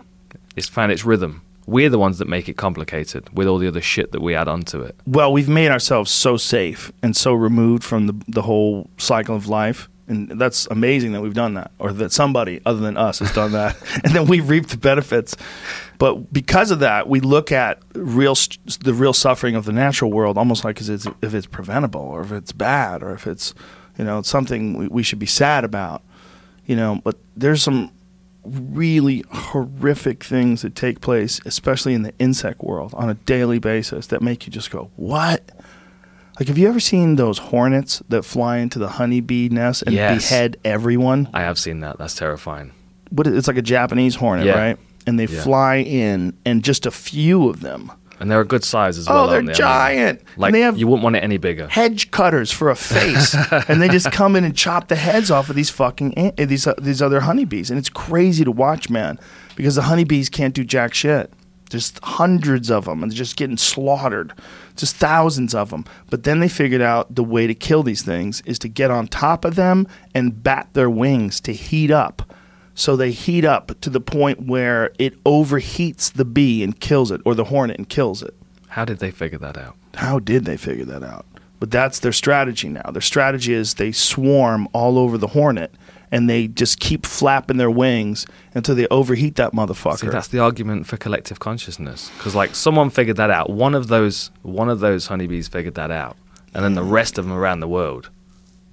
it's 0.56 0.68
found 0.68 0.92
its 0.92 1.06
rhythm. 1.06 1.42
We're 1.68 1.90
the 1.90 2.00
ones 2.00 2.20
that 2.20 2.28
make 2.28 2.48
it 2.48 2.58
complicated 2.58 3.36
with 3.36 3.48
all 3.48 3.58
the 3.58 3.68
other 3.68 3.82
shit 3.82 4.12
that 4.12 4.22
we 4.22 4.36
add 4.36 4.48
onto 4.48 4.82
it. 4.82 4.96
well, 5.08 5.34
we've 5.34 5.50
made 5.50 5.72
ourselves 5.72 6.12
so 6.12 6.38
safe 6.38 6.92
and 7.02 7.16
so 7.16 7.34
removed 7.34 7.84
from 7.84 8.08
the 8.08 8.16
the 8.28 8.44
whole 8.44 8.90
cycle 8.98 9.36
of 9.36 9.48
life. 9.48 9.90
And 10.08 10.40
that's 10.40 10.68
amazing 10.68 11.14
that 11.14 11.22
we've 11.22 11.34
done 11.34 11.56
that, 11.56 11.72
or 11.80 11.92
that 11.92 12.12
somebody 12.12 12.62
other 12.64 12.80
than 12.80 12.96
us 12.96 13.18
has 13.18 13.34
done 13.34 13.54
that, 13.54 13.76
and 14.04 14.14
then 14.14 14.28
we 14.28 14.40
reap 14.40 14.68
the 14.68 14.78
benefits. 14.78 15.36
But 15.98 16.32
because 16.32 16.70
of 16.70 16.80
that, 16.82 17.10
we 17.10 17.22
look 17.22 17.52
at 17.52 17.80
real 17.96 18.36
the 18.82 18.94
real 18.94 19.14
suffering 19.14 19.56
of 19.56 19.66
the 19.66 19.72
natural 19.72 20.12
world 20.12 20.38
almost 20.38 20.64
like 20.64 20.80
as 20.80 20.90
it's, 20.90 21.08
if 21.24 21.34
it's 21.34 21.48
preventable, 21.48 22.02
or 22.02 22.22
if 22.22 22.32
it's 22.32 22.52
bad, 22.52 23.02
or 23.02 23.14
if 23.16 23.26
it's 23.26 23.56
you 23.98 24.06
know 24.06 24.22
something 24.22 24.78
we, 24.78 24.88
we 24.90 25.02
should 25.02 25.18
be 25.18 25.26
sad 25.26 25.64
about. 25.64 26.04
You 26.68 26.76
know, 26.76 27.02
but 27.04 27.18
there's 27.36 27.64
some 27.64 27.92
really 28.46 29.24
horrific 29.32 30.24
things 30.24 30.62
that 30.62 30.76
take 30.76 31.02
place, 31.02 31.40
especially 31.46 31.94
in 31.94 32.04
the 32.04 32.14
insect 32.20 32.62
world, 32.62 32.94
on 32.96 33.10
a 33.10 33.14
daily 33.16 33.60
basis 33.60 34.08
that 34.08 34.22
make 34.22 34.46
you 34.46 34.52
just 34.54 34.72
go, 34.72 34.90
"What?" 34.96 35.50
Like, 36.40 36.48
have 36.50 36.58
you 36.58 36.68
ever 36.68 36.80
seen 36.82 37.16
those 37.16 37.38
hornets 37.38 38.04
that 38.10 38.24
fly 38.24 38.58
into 38.58 38.78
the 38.78 38.90
honeybee 38.90 39.48
nest 39.50 39.84
and 39.84 39.96
Yes. 39.96 40.30
behead 40.30 40.58
everyone? 40.66 41.30
I 41.34 41.42
have 41.42 41.58
seen 41.58 41.80
that. 41.80 41.98
That's 41.98 42.14
terrifying. 42.16 42.72
What? 43.10 43.26
It's 43.28 43.48
like 43.48 43.58
a 43.58 43.62
Japanese 43.62 44.16
hornet, 44.16 44.46
Yeah. 44.46 44.58
right? 44.60 44.78
And 45.08 45.18
they 45.20 45.28
Yeah. 45.28 45.42
fly 45.42 45.78
in, 45.78 46.34
and 46.46 46.62
just 46.64 46.86
a 46.86 46.92
few 46.92 47.48
of 47.48 47.62
them. 47.62 47.92
And 48.20 48.32
they're 48.32 48.42
a 48.42 48.46
good 48.46 48.64
size 48.64 48.98
as 48.98 49.08
Oh, 49.10 49.14
well. 49.14 49.28
they're 49.28 49.36
aren't? 49.38 49.48
I 49.50 49.52
mean, 49.52 49.56
giant. 49.56 50.22
like 50.38 50.50
and 50.50 50.56
they 50.56 50.62
have 50.62 50.78
you 50.78 50.88
wouldn't 50.88 51.04
want 51.04 51.16
it 51.18 51.24
any 51.24 51.38
bigger. 51.38 51.68
hedge 51.68 52.12
cutters 52.12 52.52
for 52.52 52.70
a 52.70 52.76
face, 52.76 53.36
and 53.70 53.82
they 53.82 53.90
just 53.90 54.12
come 54.12 54.36
in 54.36 54.44
and 54.46 54.56
chop 54.56 54.88
the 54.88 54.96
heads 54.96 55.30
off 55.32 55.50
of 55.50 55.56
these 55.56 55.70
fucking 55.70 56.14
ant- 56.14 56.40
uh, 56.40 56.46
these 56.46 56.66
uh, 56.66 56.74
these 56.78 57.02
other 57.02 57.22
honeybees, 57.22 57.70
and 57.70 57.78
it's 57.78 57.90
crazy 57.90 58.44
to 58.46 58.52
watch, 58.52 58.90
man, 58.90 59.20
because 59.58 59.76
the 59.76 59.82
honeybees 59.84 60.30
can't 60.30 60.54
do 60.54 60.64
jack 60.64 60.94
shit. 60.94 61.32
There's 61.72 61.94
hundreds 62.04 62.70
of 62.70 62.86
them, 62.86 63.02
and 63.02 63.12
they're 63.12 63.18
just 63.18 63.36
getting 63.38 63.58
slaughtered, 63.58 64.34
just 64.78 64.96
thousands 64.96 65.54
of 65.56 65.72
them. 65.72 65.84
But 66.12 66.24
then 66.24 66.40
they 66.40 66.48
figured 66.48 66.82
out 66.82 67.14
the 67.14 67.24
way 67.24 67.48
to 67.48 67.56
kill 67.56 67.82
these 67.84 68.04
things 68.04 68.42
is 68.46 68.60
to 68.60 68.68
get 68.70 68.92
on 68.92 69.08
top 69.08 69.44
of 69.44 69.56
them 69.56 69.88
and 70.14 70.42
bat 70.44 70.70
their 70.74 70.90
wings 70.92 71.42
to 71.42 71.54
heat 71.54 71.90
up. 71.92 72.22
So 72.76 72.96
they 72.96 73.12
heat 73.12 73.46
up 73.46 73.80
to 73.82 73.90
the 73.90 74.02
point 74.02 74.48
where 74.48 74.92
it 75.00 75.22
overheats 75.24 76.12
the 76.12 76.26
bee 76.26 76.62
and 76.62 76.80
kills 76.80 77.10
it, 77.10 77.22
or 77.26 77.34
the 77.34 77.46
hornet 77.46 77.78
and 77.78 77.88
kills 77.88 78.22
it. 78.22 78.36
How 78.68 78.84
did 78.84 79.00
they 79.00 79.12
figure 79.12 79.40
that 79.40 79.58
out? 79.58 79.76
How 79.96 80.20
did 80.20 80.44
they 80.44 80.58
figure 80.58 80.86
that 80.86 81.02
out? 81.02 81.26
But 81.60 81.72
that's 81.72 82.00
their 82.00 82.12
strategy 82.12 82.68
now. 82.68 82.92
Their 82.92 83.02
strategy 83.02 83.54
is 83.54 83.76
they 83.76 83.94
swarm 83.94 84.68
all 84.74 85.00
over 85.00 85.18
the 85.18 85.28
hornet 85.28 85.74
and 86.12 86.30
they 86.30 86.48
just 86.48 86.80
keep 86.80 87.06
flapping 87.06 87.58
their 87.58 87.72
wings 87.72 88.28
until 88.54 88.76
they 88.76 88.88
overheat 88.88 89.36
that 89.36 89.54
motherfucker. 89.54 90.00
See, 90.00 90.08
that's 90.08 90.28
the 90.28 90.40
argument 90.40 90.86
for 90.86 90.98
collective 90.98 91.40
consciousness. 91.40 92.12
Because 92.18 92.36
like 92.36 92.56
someone 92.56 92.90
figured 92.90 93.18
that 93.18 93.32
out. 93.32 93.50
One 93.50 93.74
of 93.74 93.88
those 93.88 94.32
one 94.42 94.70
of 94.70 94.82
those 94.82 95.08
honeybees 95.08 95.48
figured 95.48 95.76
that 95.76 95.92
out, 95.92 96.18
and 96.54 96.64
then 96.64 96.74
the 96.74 96.84
rest 96.84 97.18
of 97.18 97.26
them 97.26 97.34
around 97.34 97.62
the 97.62 97.68
world 97.68 98.10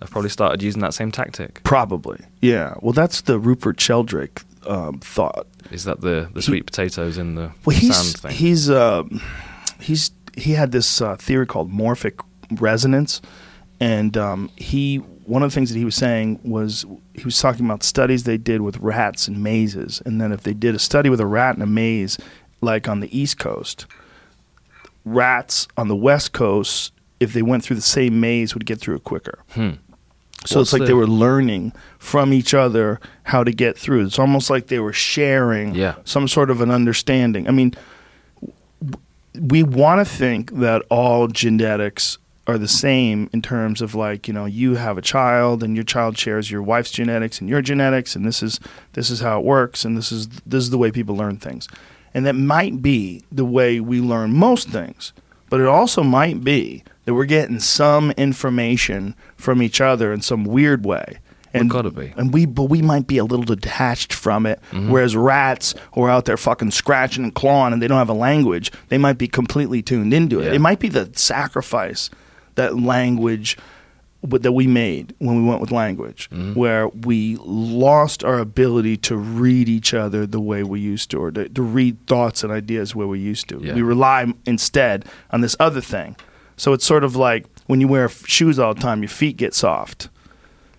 have 0.02 0.10
probably 0.10 0.30
started 0.30 0.62
using 0.62 0.80
that 0.82 0.94
same 0.94 1.10
tactic. 1.10 1.62
Probably, 1.64 2.18
yeah. 2.40 2.74
Well, 2.80 2.92
that's 2.92 3.22
the 3.22 3.38
Rupert 3.38 3.80
Sheldrake 3.80 4.42
um, 4.66 4.98
thought. 5.00 5.46
Is 5.70 5.84
that 5.84 6.00
the, 6.02 6.28
the 6.34 6.42
sweet 6.42 6.66
potatoes 6.66 7.18
in 7.18 7.34
the 7.34 7.52
Well, 7.64 7.76
sand 7.76 7.82
he's 7.92 8.16
thing? 8.20 8.30
he's 8.32 8.70
um 8.70 9.20
he's 9.80 10.10
he 10.36 10.52
had 10.52 10.72
this 10.72 11.00
uh, 11.00 11.16
theory 11.16 11.46
called 11.46 11.70
morphic 11.72 12.20
resonance, 12.60 13.20
and 13.80 14.16
um, 14.16 14.50
he 14.56 14.96
one 15.24 15.42
of 15.42 15.50
the 15.50 15.54
things 15.54 15.70
that 15.70 15.78
he 15.78 15.84
was 15.84 15.94
saying 15.94 16.40
was 16.42 16.84
he 17.14 17.22
was 17.24 17.38
talking 17.38 17.64
about 17.64 17.82
studies 17.82 18.24
they 18.24 18.36
did 18.36 18.60
with 18.60 18.76
rats 18.78 19.28
and 19.28 19.42
mazes, 19.42 20.02
and 20.04 20.20
then 20.20 20.32
if 20.32 20.42
they 20.42 20.52
did 20.52 20.74
a 20.74 20.78
study 20.78 21.08
with 21.08 21.20
a 21.20 21.26
rat 21.26 21.56
in 21.56 21.62
a 21.62 21.66
maze, 21.66 22.18
like 22.60 22.88
on 22.88 23.00
the 23.00 23.16
East 23.18 23.38
Coast, 23.38 23.86
rats 25.04 25.68
on 25.76 25.88
the 25.88 25.96
West 25.96 26.32
Coast, 26.32 26.92
if 27.20 27.32
they 27.32 27.42
went 27.42 27.64
through 27.64 27.76
the 27.76 27.82
same 27.82 28.20
maze, 28.20 28.54
would 28.54 28.66
get 28.66 28.78
through 28.80 28.96
it 28.96 29.04
quicker. 29.04 29.38
Hmm. 29.50 29.70
So 30.44 30.58
What's 30.60 30.68
it's 30.68 30.72
like 30.72 30.80
the- 30.80 30.86
they 30.86 30.92
were 30.94 31.06
learning 31.06 31.72
from 31.98 32.32
each 32.32 32.52
other 32.54 32.98
how 33.24 33.44
to 33.44 33.52
get 33.52 33.78
through. 33.78 34.04
It's 34.06 34.18
almost 34.18 34.50
like 34.50 34.66
they 34.66 34.80
were 34.80 34.92
sharing 34.92 35.74
Yeah. 35.74 35.94
some 36.04 36.26
sort 36.28 36.50
of 36.50 36.60
an 36.60 36.70
understanding. 36.70 37.46
I 37.48 37.52
mean, 37.52 37.74
we 39.38 39.62
want 39.62 40.00
to 40.00 40.04
think 40.04 40.52
that 40.58 40.82
all 40.90 41.28
genetics 41.28 42.18
are 42.46 42.58
the 42.58 42.68
same 42.68 43.30
in 43.32 43.40
terms 43.40 43.80
of 43.80 43.94
like 43.94 44.26
you 44.26 44.34
know 44.34 44.46
you 44.46 44.74
have 44.74 44.98
a 44.98 45.02
child 45.02 45.62
and 45.62 45.76
your 45.76 45.84
child 45.84 46.18
shares 46.18 46.50
your 46.50 46.60
wife's 46.60 46.90
genetics 46.90 47.40
and 47.40 47.48
your 47.48 47.62
genetics 47.62 48.16
and 48.16 48.24
this 48.26 48.42
is 48.42 48.58
this 48.94 49.10
is 49.10 49.20
how 49.20 49.38
it 49.38 49.44
works 49.44 49.84
and 49.84 49.96
this 49.96 50.10
is 50.10 50.26
this 50.44 50.64
is 50.64 50.70
the 50.70 50.76
way 50.78 50.90
people 50.90 51.16
learn 51.16 51.36
things 51.36 51.68
and 52.12 52.26
that 52.26 52.34
might 52.34 52.82
be 52.82 53.22
the 53.30 53.44
way 53.44 53.78
we 53.78 54.00
learn 54.00 54.32
most 54.32 54.68
things 54.68 55.12
but 55.50 55.60
it 55.60 55.66
also 55.66 56.02
might 56.02 56.42
be 56.42 56.82
that 57.04 57.14
we're 57.14 57.24
getting 57.24 57.58
some 57.60 58.10
information 58.12 59.14
from 59.36 59.62
each 59.62 59.80
other 59.80 60.12
in 60.12 60.20
some 60.22 60.44
weird 60.44 60.84
way 60.84 61.18
and 61.54 61.68
gotta 61.68 61.90
be. 61.90 62.12
and 62.16 62.32
we 62.32 62.46
but 62.46 62.64
we 62.64 62.80
might 62.80 63.06
be 63.06 63.18
a 63.18 63.24
little 63.24 63.44
detached 63.44 64.12
from 64.12 64.46
it 64.46 64.58
whereas 64.88 65.14
rats 65.14 65.74
who 65.94 66.02
are 66.02 66.08
out 66.10 66.24
there 66.24 66.36
fucking 66.38 66.70
scratching 66.70 67.24
and 67.24 67.34
clawing 67.34 67.72
and 67.74 67.82
they 67.82 67.88
don't 67.88 67.98
have 67.98 68.08
a 68.08 68.14
language 68.14 68.72
they 68.88 68.96
might 68.98 69.18
be 69.18 69.28
completely 69.28 69.82
tuned 69.82 70.14
into 70.14 70.40
it 70.40 70.46
Yeah. 70.46 70.52
it 70.54 70.60
might 70.60 70.78
be 70.80 70.88
the 70.88 71.10
sacrifice 71.14 72.08
that 72.54 72.78
language 72.78 73.58
that 74.22 74.52
we 74.52 74.68
made 74.68 75.14
when 75.18 75.42
we 75.42 75.48
went 75.48 75.60
with 75.60 75.72
language 75.72 76.30
where 76.54 76.86
we 76.88 77.36
lost 77.42 78.22
our 78.24 78.38
ability 78.38 78.96
to 78.96 79.16
read 79.16 79.68
each 79.68 79.92
other 79.92 80.26
the 80.26 80.40
way 80.40 80.62
we 80.62 80.78
used 80.78 81.10
to 81.10 81.18
or 81.18 81.32
to, 81.32 81.48
to 81.48 81.60
read 81.60 81.96
thoughts 82.06 82.44
and 82.44 82.52
ideas 82.52 82.94
where 82.94 83.08
we 83.08 83.18
used 83.18 83.48
to 83.48 83.58
Yeah. 83.60 83.74
we 83.74 83.82
rely 83.82 84.32
instead 84.46 85.04
on 85.32 85.40
this 85.40 85.56
other 85.58 85.80
thing 85.80 86.14
so 86.62 86.72
it's 86.74 86.86
sort 86.86 87.04
of 87.04 87.12
like 87.16 87.44
when 87.66 87.80
you 87.80 87.88
wear 87.88 88.04
f- 88.04 88.24
shoes 88.26 88.58
all 88.58 88.74
the 88.74 88.80
time 88.80 89.02
your 89.02 89.08
feet 89.20 89.36
get 89.36 89.52
soft 89.54 90.08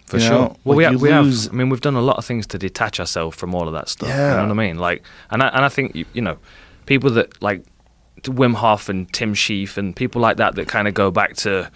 For 0.05 0.17
You 0.17 0.23
sure. 0.23 0.31
know, 0.31 0.55
well, 0.63 0.77
we, 0.77 0.83
like 0.83 0.91
have, 0.93 1.01
you 1.01 1.03
we 1.07 1.09
have. 1.11 1.49
I 1.51 1.55
mean, 1.57 1.69
we've 1.69 1.81
done 1.89 1.95
a 1.95 2.01
lot 2.09 2.17
of 2.17 2.25
things 2.25 2.45
to 2.47 2.57
detach 2.57 2.99
ourselves 2.99 3.35
from 3.37 3.53
all 3.55 3.67
of 3.67 3.73
that 3.73 3.87
stuff. 3.89 4.09
Yeah. 4.09 4.31
You 4.31 4.37
know 4.37 4.43
what 4.53 4.59
I 4.59 4.67
mean? 4.67 4.77
Like, 4.87 5.03
and 5.31 5.41
I 5.43 5.47
and 5.55 5.63
I 5.65 5.69
think 5.69 5.95
you, 5.95 6.05
you 6.13 6.21
know, 6.21 6.37
people 6.85 7.09
that 7.17 7.29
like 7.41 7.61
Wim 8.39 8.53
Hof 8.55 8.89
and 8.89 9.11
Tim 9.13 9.33
Shieff 9.33 9.77
and 9.77 9.95
people 9.95 10.21
like 10.21 10.37
that 10.37 10.55
that 10.55 10.67
kind 10.67 10.87
of 10.87 10.93
go 10.93 11.11
back 11.11 11.35
to 11.43 11.69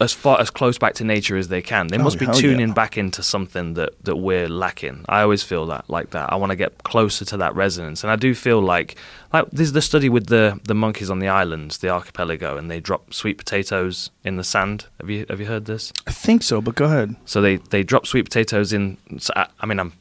as 0.00 0.12
far 0.12 0.40
as 0.40 0.50
close 0.50 0.78
back 0.78 0.94
to 0.94 1.04
nature 1.04 1.36
as 1.36 1.48
they 1.48 1.62
can. 1.62 1.86
They 1.88 1.98
Oh, 1.98 2.02
must 2.02 2.18
be 2.18 2.26
tuning 2.26 2.68
yeah. 2.68 2.74
back 2.74 2.96
into 2.98 3.22
something 3.22 3.74
that 3.74 3.90
that 4.04 4.16
we're 4.16 4.48
lacking. 4.48 5.04
I 5.08 5.20
always 5.22 5.42
feel 5.42 5.66
that 5.66 5.84
like 5.88 6.10
that. 6.10 6.32
I 6.32 6.36
want 6.36 6.50
to 6.50 6.56
get 6.56 6.82
closer 6.82 7.24
to 7.26 7.36
that 7.36 7.54
resonance, 7.54 8.02
and 8.02 8.10
I 8.10 8.16
do 8.16 8.34
feel 8.34 8.60
like 8.60 8.96
like 9.32 9.50
this 9.50 9.66
is 9.68 9.72
the 9.72 9.82
study 9.82 10.08
with 10.08 10.26
the 10.26 10.58
the 10.64 10.74
monkeys 10.74 11.10
on 11.10 11.18
the 11.20 11.28
islands, 11.28 11.78
the 11.78 11.88
archipelago, 11.90 12.56
and 12.56 12.70
they 12.70 12.80
drop 12.80 13.12
sweet 13.14 13.38
potatoes 13.38 14.10
in 14.24 14.36
the 14.36 14.44
sand. 14.44 14.86
Have 15.00 15.10
you 15.10 15.26
have 15.28 15.40
you 15.40 15.46
heard 15.46 15.66
this? 15.66 15.92
i 16.06 16.10
think 16.10 16.42
so 16.42 16.60
but 16.60 16.74
go 16.74 16.86
ahead 16.86 17.14
So 17.24 17.40
they, 17.40 17.56
they 17.56 17.82
drop 17.84 18.06
sweet 18.06 18.24
potatoes 18.24 18.72
in. 18.72 18.96
I, 19.36 19.46
I 19.60 19.66
mean, 19.66 19.78
I'm. 19.78 19.92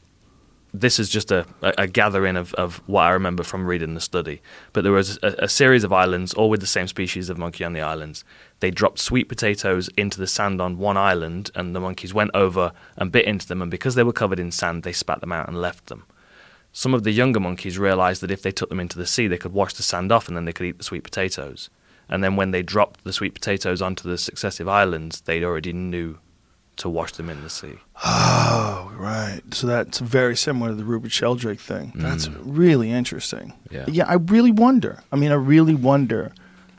This 0.73 0.99
is 0.99 1.09
just 1.09 1.31
a, 1.33 1.45
a, 1.61 1.73
a 1.79 1.87
gathering 1.87 2.37
of, 2.37 2.53
of 2.53 2.77
what 2.87 3.01
I 3.01 3.09
remember 3.11 3.43
from 3.43 3.65
reading 3.65 3.93
the 3.93 3.99
study. 3.99 4.41
But 4.71 4.83
there 4.85 4.93
was 4.93 5.19
a, 5.21 5.35
a 5.39 5.49
series 5.49 5.83
of 5.83 5.91
islands, 5.91 6.33
all 6.33 6.49
with 6.49 6.61
the 6.61 6.65
same 6.67 6.87
species 6.87 7.29
of 7.29 7.37
monkey 7.37 7.65
on 7.65 7.73
the 7.73 7.81
islands. 7.81 8.23
They 8.61 8.71
dropped 8.71 8.99
sweet 8.99 9.27
potatoes 9.27 9.89
into 9.97 10.19
the 10.19 10.27
sand 10.27 10.61
on 10.61 10.77
one 10.77 10.95
island, 10.95 11.49
and 11.55 11.75
the 11.75 11.79
monkeys 11.79 12.13
went 12.13 12.31
over 12.33 12.71
and 12.95 13.11
bit 13.11 13.25
into 13.25 13.47
them. 13.47 13.61
And 13.61 13.69
because 13.69 13.95
they 13.95 14.03
were 14.03 14.13
covered 14.13 14.39
in 14.39 14.51
sand, 14.51 14.83
they 14.83 14.93
spat 14.93 15.19
them 15.19 15.31
out 15.31 15.47
and 15.47 15.59
left 15.59 15.87
them. 15.87 16.05
Some 16.71 16.93
of 16.93 17.03
the 17.03 17.11
younger 17.11 17.39
monkeys 17.39 17.79
realized 17.79 18.21
that 18.21 18.31
if 18.31 18.43
they 18.43 18.51
took 18.51 18.69
them 18.69 18.79
into 18.79 18.97
the 18.97 19.07
sea, 19.07 19.27
they 19.27 19.39
could 19.39 19.51
wash 19.51 19.73
the 19.73 19.83
sand 19.83 20.11
off, 20.11 20.27
and 20.27 20.37
then 20.37 20.45
they 20.45 20.53
could 20.53 20.67
eat 20.67 20.77
the 20.77 20.83
sweet 20.83 21.03
potatoes. 21.03 21.69
And 22.07 22.23
then 22.23 22.35
when 22.35 22.51
they 22.51 22.61
dropped 22.61 23.03
the 23.03 23.13
sweet 23.13 23.33
potatoes 23.33 23.81
onto 23.81 24.07
the 24.07 24.17
successive 24.17 24.67
islands, 24.67 25.21
they 25.21 25.43
already 25.43 25.73
knew 25.73 26.19
to 26.77 26.87
wash 26.87 27.13
them 27.13 27.29
in 27.31 27.41
the 27.41 27.49
sea. 27.49 27.75
Oh, 28.05 28.91
right. 28.95 29.41
So 29.51 29.65
that's 29.65 29.99
very 29.99 30.35
similar 30.35 30.69
to 30.69 30.75
the 30.75 30.83
Rupert 30.83 31.11
Sheldrake 31.11 31.59
thing. 31.59 31.93
That's 31.95 32.27
mm. 32.27 32.37
really 32.43 32.91
interesting. 32.91 33.53
Yeah. 33.71 33.85
Yeah, 33.87 34.05
I 34.07 34.15
really 34.15 34.51
wonder. 34.51 35.03
I 35.11 35.15
mean, 35.15 35.31
I 35.31 35.35
really 35.35 35.75
wonder 35.75 36.31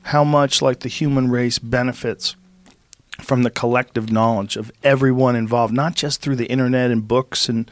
how 0.04 0.24
much 0.24 0.62
like 0.62 0.80
the 0.80 0.88
human 0.88 1.30
race 1.30 1.58
benefits 1.58 2.36
from 3.20 3.42
the 3.42 3.50
collective 3.50 4.10
knowledge 4.10 4.56
of 4.56 4.72
everyone 4.82 5.36
involved, 5.36 5.72
not 5.72 5.94
just 5.94 6.20
through 6.20 6.36
the 6.36 6.46
internet 6.46 6.90
and 6.90 7.06
books 7.06 7.48
and 7.48 7.70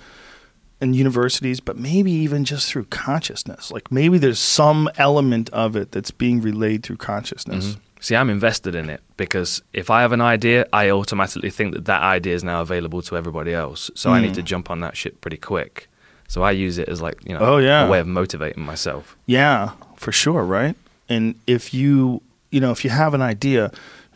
and 0.82 0.96
universities, 0.96 1.60
but 1.60 1.76
maybe 1.76 2.10
even 2.10 2.42
just 2.42 2.66
through 2.70 2.84
consciousness. 2.86 3.70
Like 3.70 3.92
maybe 3.92 4.16
there's 4.16 4.38
some 4.38 4.88
element 4.96 5.50
of 5.50 5.76
it 5.76 5.92
that's 5.92 6.10
being 6.10 6.40
relayed 6.40 6.82
through 6.82 6.96
consciousness. 6.96 7.66
Mm-hmm. 7.66 7.80
See, 8.00 8.16
I'm 8.16 8.30
invested 8.30 8.74
in 8.74 8.88
it 8.88 9.02
because 9.18 9.60
if 9.74 9.90
I 9.90 10.00
have 10.00 10.12
an 10.12 10.22
idea, 10.22 10.66
I 10.72 10.88
automatically 10.88 11.50
think 11.50 11.74
that 11.74 11.84
that 11.84 12.00
idea 12.00 12.34
is 12.34 12.42
now 12.42 12.62
available 12.62 13.02
to 13.02 13.16
everybody 13.16 13.52
else. 13.52 13.90
So 13.94 14.10
I 14.10 14.22
need 14.22 14.32
mm. 14.32 14.36
to 14.36 14.42
jump 14.42 14.70
on 14.70 14.80
that 14.80 14.96
shit 14.96 15.20
pretty 15.20 15.36
quick. 15.36 15.88
So 16.26 16.42
I 16.42 16.52
use 16.52 16.78
it 16.78 16.88
as 16.88 17.02
like 17.02 17.18
you 17.28 17.34
know 17.34 17.40
Oh, 17.40 17.56
yeah. 17.58 17.86
a 17.86 17.90
way 17.90 18.00
of 18.00 18.06
motivating 18.06 18.64
myself. 18.64 19.18
Yeah, 19.26 19.72
for 19.96 20.12
sure, 20.12 20.44
right? 20.44 20.76
And 21.10 21.34
if 21.46 21.74
you, 21.74 22.22
you 22.50 22.60
know, 22.60 22.70
if 22.70 22.84
you 22.84 22.90
have 22.90 23.12
an 23.14 23.20
idea, 23.22 23.70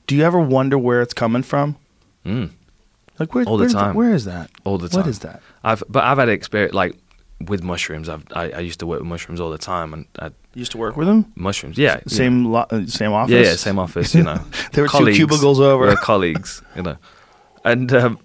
do 0.07 0.15
you 0.15 0.23
ever 0.25 0.39
wonder 0.41 0.79
where 0.79 1.03
it's 1.03 1.13
coming 1.15 1.43
from? 1.43 1.77
Mm, 2.25 2.51
Like 3.19 3.35
where, 3.35 3.45
All 3.45 3.57
the 3.57 3.63
where's 3.65 3.73
that- 3.75 3.81
time. 3.81 3.95
where 3.95 4.15
is 4.15 4.25
that? 4.25 4.51
all 4.65 4.79
the 4.79 4.89
time. 4.89 5.01
What 5.01 5.09
is 5.09 5.19
that? 5.21 5.43
I've 5.63 5.83
but 5.89 6.05
I've 6.05 6.19
had 6.19 6.29
experience 6.29 6.73
like 6.75 6.95
with 7.49 7.63
mushrooms. 7.63 8.09
I've 8.09 8.25
I, 8.35 8.51
I 8.51 8.61
used 8.61 8.79
to 8.81 8.87
work 8.87 9.01
with 9.01 9.09
mushrooms 9.09 9.41
all 9.41 9.51
the 9.51 9.59
time, 9.59 9.93
and 9.93 10.07
I, 10.19 10.27
You 10.27 10.61
used 10.65 10.73
to 10.73 10.79
work 10.79 10.97
with 10.97 11.07
them? 11.09 11.33
mushrooms. 11.37 11.77
Yeah, 11.77 12.01
Same 12.07 12.47
lo- 12.47 12.67
uh, 12.71 12.87
same 12.87 13.13
office? 13.13 13.33
Yeah, 13.33 13.41
yeah, 13.51 13.57
same 13.57 13.79
office. 13.79 14.15
You 14.15 14.23
know, 14.23 14.39
There 14.73 14.85
were 14.85 14.89
two 14.89 15.13
cubicles 15.13 15.59
over. 15.61 15.87
We're 15.87 15.97
colleagues. 15.97 16.63
You 16.77 16.83
know, 16.83 16.97
and 17.65 17.93
um, 17.93 18.19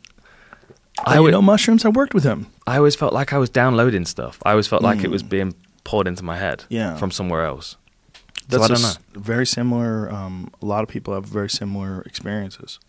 I 1.05 1.13
I 1.13 1.15
you 1.15 1.23
would 1.23 1.31
know 1.31 1.41
mushrooms. 1.41 1.85
I 1.85 1.89
worked 1.89 2.13
with 2.13 2.23
him. 2.23 2.45
I 2.67 2.77
always 2.77 2.95
felt 2.95 3.13
like 3.13 3.33
I 3.33 3.37
was 3.37 3.49
downloading 3.49 4.05
stuff. 4.05 4.37
I 4.45 4.51
always 4.51 4.67
felt 4.67 4.81
like 4.83 5.03
it 5.03 5.09
was 5.09 5.23
being 5.23 5.53
poured 5.83 6.07
into 6.07 6.23
my 6.23 6.37
head 6.37 6.59
Mm. 6.59 6.65
Yeah. 6.69 6.95
from 6.97 7.11
somewhere 7.11 7.45
else. 7.45 7.75
That's 8.49 8.67
so 8.67 8.73
I 8.73 8.75
don't 8.75 8.81
know. 9.15 9.21
Very 9.21 9.45
similar. 9.45 10.11
Um, 10.11 10.51
a 10.61 10.65
lot 10.65 10.83
of 10.83 10.89
people 10.89 11.13
have 11.13 11.25
very 11.25 11.49
similar 11.49 12.01
experiences. 12.01 12.79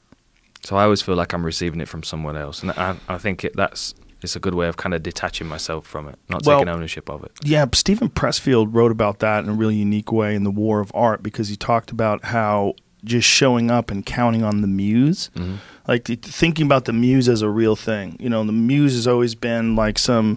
So 0.65 0.77
I 0.77 0.85
always 0.85 1.01
feel 1.01 1.15
like 1.15 1.33
I'm 1.33 1.45
receiving 1.47 1.81
it 1.81 1.89
from 1.89 2.03
someone 2.03 2.37
else, 2.37 2.63
and 2.63 2.71
I, 2.73 2.97
I 3.09 3.17
think 3.19 3.45
it, 3.45 3.57
that's 3.57 3.95
it's 4.23 4.37
a 4.37 4.41
good 4.41 4.55
way 4.55 4.69
of 4.69 4.77
kind 4.77 4.93
of 4.95 5.03
detaching 5.03 5.47
myself 5.47 5.87
from 5.87 6.07
it, 6.09 6.19
not 6.29 6.45
Well- 6.45 6.59
taking 6.59 6.69
ownership 6.75 7.09
of 7.09 7.25
it. 7.25 7.33
Yeah, 7.43 7.65
Steven 7.73 8.11
Pressfield 8.11 8.69
wrote 8.75 8.93
about 8.93 9.21
that 9.21 9.43
in 9.45 9.49
a 9.49 9.55
really 9.55 9.77
unique 9.77 10.13
way 10.13 10.35
in 10.35 10.45
The 10.45 10.51
War 10.51 10.81
of 10.81 10.93
Art 10.95 11.23
because 11.23 11.49
he 11.49 11.57
talked 11.57 11.91
about 11.91 12.27
how 12.27 12.75
just 13.03 13.27
showing 13.27 13.71
up 13.71 13.91
and 13.91 14.05
counting 14.05 14.43
on 14.45 14.61
the 14.61 14.67
muse, 14.69 15.31
Mm-hmm. 15.35 15.55
like 15.89 16.05
thinking 16.23 16.67
about 16.67 16.85
the 16.85 16.93
muse 16.93 17.31
as 17.31 17.41
a 17.41 17.49
real 17.49 17.75
thing. 17.77 18.17
You 18.21 18.29
know, 18.29 18.45
the 18.45 18.53
muse 18.53 18.93
has 18.95 19.07
always 19.07 19.35
been 19.35 19.75
like 19.77 19.99
some. 19.99 20.37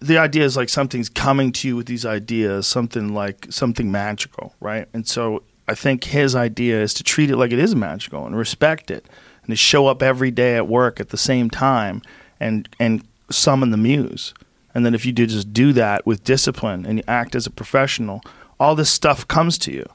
The 0.00 0.18
idea 0.18 0.44
is 0.44 0.56
like 0.56 0.68
something's 0.68 1.08
coming 1.08 1.52
to 1.52 1.68
you 1.68 1.76
with 1.76 1.86
these 1.86 2.06
ideas, 2.06 2.66
something 2.66 3.14
like 3.14 3.46
something 3.50 3.92
magical, 3.92 4.54
right? 4.60 4.88
And 4.94 5.06
so 5.06 5.42
I 5.68 5.74
think 5.74 6.04
his 6.04 6.34
idea 6.34 6.80
is 6.80 6.94
to 6.94 7.04
treat 7.04 7.30
it 7.30 7.36
like 7.36 7.52
it 7.52 7.58
is 7.58 7.74
magical 7.74 8.26
and 8.26 8.36
respect 8.36 8.90
it, 8.90 9.06
and 9.42 9.50
to 9.50 9.56
show 9.56 9.86
up 9.86 10.02
every 10.02 10.30
day 10.30 10.56
at 10.56 10.68
work 10.68 11.00
at 11.00 11.10
the 11.10 11.18
same 11.18 11.50
time 11.50 12.02
and 12.40 12.68
and 12.80 13.06
summon 13.30 13.70
the 13.70 13.76
muse. 13.76 14.32
And 14.74 14.84
then 14.84 14.94
if 14.94 15.06
you 15.06 15.12
do 15.12 15.26
just 15.26 15.52
do 15.52 15.72
that 15.74 16.04
with 16.06 16.24
discipline 16.24 16.84
and 16.84 16.98
you 16.98 17.04
act 17.06 17.34
as 17.34 17.46
a 17.46 17.50
professional, 17.50 18.22
all 18.58 18.74
this 18.74 18.90
stuff 18.90 19.26
comes 19.28 19.56
to 19.58 19.72
you. 19.72 19.88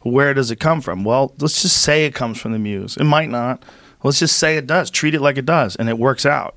Where 0.00 0.34
does 0.34 0.50
it 0.50 0.56
come 0.56 0.80
from? 0.80 1.04
Well, 1.04 1.34
let's 1.38 1.62
just 1.62 1.82
say 1.82 2.04
it 2.04 2.14
comes 2.14 2.40
from 2.40 2.52
the 2.52 2.58
muse. 2.58 2.96
It 2.96 3.04
might 3.04 3.28
not. 3.28 3.62
Let's 4.02 4.20
just 4.20 4.38
say 4.38 4.56
it 4.56 4.66
does. 4.66 4.90
Treat 4.90 5.14
it 5.14 5.20
like 5.20 5.36
it 5.36 5.46
does, 5.46 5.76
and 5.76 5.88
it 5.88 5.98
works 5.98 6.24
out. 6.24 6.56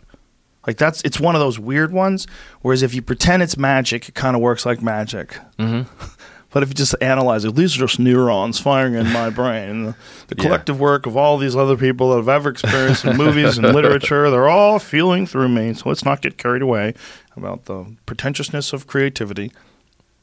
Like 0.68 0.78
that's 0.78 1.02
it's 1.04 1.20
one 1.20 1.36
of 1.36 1.42
those 1.42 1.58
weird 1.60 1.92
ones. 1.92 2.28
Whereas 2.62 2.84
if 2.84 2.94
you 2.94 3.02
pretend 3.02 3.42
it's 3.44 3.58
magic, 3.58 4.10
it 4.10 4.16
kind 4.16 4.36
of 4.36 4.42
works 4.42 4.66
like 4.66 4.82
magic. 4.82 5.38
Mm-hmm. 5.58 5.90
But 6.54 6.64
if 6.64 6.68
you 6.70 6.76
just 6.76 6.96
analyze 7.00 7.46
it, 7.46 7.56
these 7.56 7.78
are 7.78 7.88
just 7.88 7.98
neurons 7.98 8.60
firing 8.60 8.96
in 8.96 9.08
my 9.14 9.30
brain. 9.30 9.86
The, 9.86 9.96
the 10.28 10.36
Yeah. 10.36 10.44
collective 10.44 10.82
work 10.82 11.06
of 11.06 11.16
all 11.16 11.38
these 11.38 11.56
other 11.56 11.78
people 11.78 12.10
that 12.10 12.18
have 12.18 12.28
ever 12.28 12.50
experienced 12.50 13.06
in 13.06 13.16
movies 13.16 13.58
and 13.58 13.74
literature, 13.74 14.30
they're 14.30 14.50
all 14.50 14.78
feeling 14.78 15.26
through 15.26 15.48
me. 15.48 15.74
So 15.74 15.88
let's 15.88 16.04
not 16.04 16.22
get 16.22 16.38
carried 16.38 16.62
away 16.62 16.94
about 17.38 17.66
the 17.68 17.96
pretentiousness 18.06 18.74
of 18.74 18.86
creativity. 18.86 19.54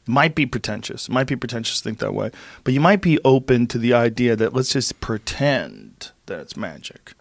Might 0.07 0.35
be 0.35 0.45
pretentious. 0.45 1.09
Might 1.09 1.29
be 1.29 1.37
pretentious 1.37 1.79
to 1.79 1.85
think 1.85 1.99
that 2.01 2.13
way. 2.13 2.31
But 2.63 2.75
you 2.75 2.81
might 2.81 3.01
be 3.01 3.19
open 3.25 3.67
to 3.69 3.79
the 3.79 3.95
idea 3.95 4.37
that 4.37 4.53
let's 4.53 4.75
just 4.75 5.01
pretend 5.01 6.11
that 6.27 6.41
it's 6.41 6.59
magic. 6.59 7.15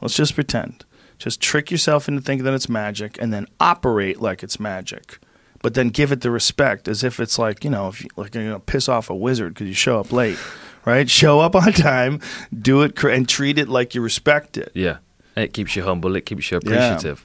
Let's 0.00 0.14
just 0.14 0.36
pretend. 0.36 0.84
Just 1.24 1.40
trick 1.40 1.70
yourself 1.70 2.06
into 2.06 2.20
thinking 2.20 2.44
that 2.44 2.52
it's 2.52 2.68
magic, 2.68 3.16
and 3.18 3.32
then 3.32 3.46
operate 3.58 4.20
like 4.20 4.42
it's 4.42 4.60
magic. 4.60 5.18
But 5.62 5.72
then 5.72 5.88
give 5.88 6.12
it 6.12 6.20
the 6.20 6.30
respect 6.30 6.86
as 6.86 7.02
if 7.02 7.18
it's 7.18 7.38
like 7.38 7.64
you 7.64 7.70
know, 7.70 7.88
if 7.88 8.02
you, 8.04 8.10
like 8.16 8.34
you're 8.34 8.44
gonna 8.44 8.60
piss 8.60 8.90
off 8.90 9.08
a 9.08 9.14
wizard 9.16 9.54
because 9.54 9.66
you 9.66 9.72
show 9.72 9.98
up 9.98 10.12
late, 10.12 10.38
right? 10.84 11.08
Show 11.22 11.40
up 11.40 11.56
on 11.56 11.72
time, 11.72 12.20
do 12.56 12.82
it, 12.82 12.94
cor- 12.94 13.08
and 13.08 13.26
treat 13.26 13.58
it 13.58 13.68
like 13.70 13.94
you 13.94 14.02
respect 14.02 14.58
it. 14.58 14.70
Yeah. 14.74 14.98
It 15.34 15.54
keeps 15.54 15.74
you 15.74 15.82
humble. 15.82 16.14
It 16.14 16.26
keeps 16.26 16.50
you 16.50 16.60
Yeah. 16.62 16.92
appreciative. 16.92 17.24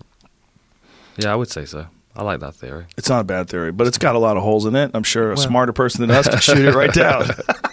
Yeah, 1.17 1.33
I 1.33 1.35
would 1.35 1.49
say 1.51 1.65
so. 1.65 1.87
I 2.15 2.23
like 2.23 2.39
that 2.39 2.55
theory. 2.55 2.85
It's 2.97 3.09
not 3.09 3.19
a 3.19 3.23
bad 3.25 3.49
theory, 3.49 3.73
but 3.73 3.85
it's 3.85 3.97
got 3.97 4.15
a 4.15 4.19
lot 4.19 4.37
of 4.37 4.43
holes 4.43 4.65
in 4.65 4.75
it. 4.77 4.91
I'm 4.93 5.03
sure 5.03 5.25
a 5.33 5.35
Well- 5.35 5.37
smarter 5.45 5.73
person 5.73 6.07
than 6.07 6.11
us 6.15 6.29
could 6.29 6.41
shoot 6.41 6.59
it 6.65 6.73
right 6.73 6.93
down. 6.93 7.29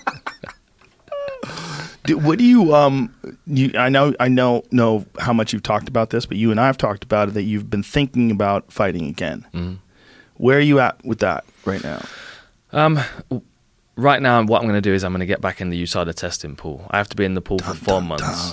do, 2.06 2.18
what 2.18 2.38
do 2.38 2.44
you 2.44 2.74
um 2.74 3.14
you 3.46 3.70
I 3.76 3.88
know 3.88 4.14
I 4.20 4.28
know 4.28 4.62
know 4.70 5.04
how 5.18 5.32
much 5.32 5.52
you've 5.52 5.62
talked 5.62 5.88
about 5.88 6.10
this, 6.10 6.26
but 6.26 6.36
you 6.36 6.50
and 6.50 6.58
I 6.60 6.66
have 6.66 6.78
talked 6.78 7.04
about 7.04 7.28
it 7.28 7.34
that 7.34 7.42
you've 7.42 7.68
been 7.70 7.82
thinking 7.82 8.30
about 8.30 8.70
fighting 8.72 9.06
again. 9.08 9.46
Mhm. 9.54 9.78
Where 10.36 10.58
are 10.58 10.60
you 10.62 10.80
at 10.80 11.02
with 11.04 11.18
that 11.20 11.44
right 11.64 11.82
now? 11.82 12.02
Um, 12.72 13.00
right 13.96 14.20
now, 14.20 14.42
what 14.44 14.58
I'm 14.60 14.64
going 14.68 14.74
to 14.76 14.80
do 14.82 14.92
is 14.92 15.02
I'm 15.04 15.12
going 15.12 15.20
to 15.20 15.26
get 15.26 15.40
back 15.40 15.60
in 15.60 15.70
the 15.70 15.82
USADA 15.82 16.14
testing 16.14 16.56
pool. 16.56 16.86
I 16.90 16.98
have 16.98 17.08
to 17.08 17.16
be 17.16 17.24
in 17.24 17.34
the 17.34 17.40
pool 17.40 17.58
for 17.58 17.74
four 17.74 18.02
months, 18.02 18.52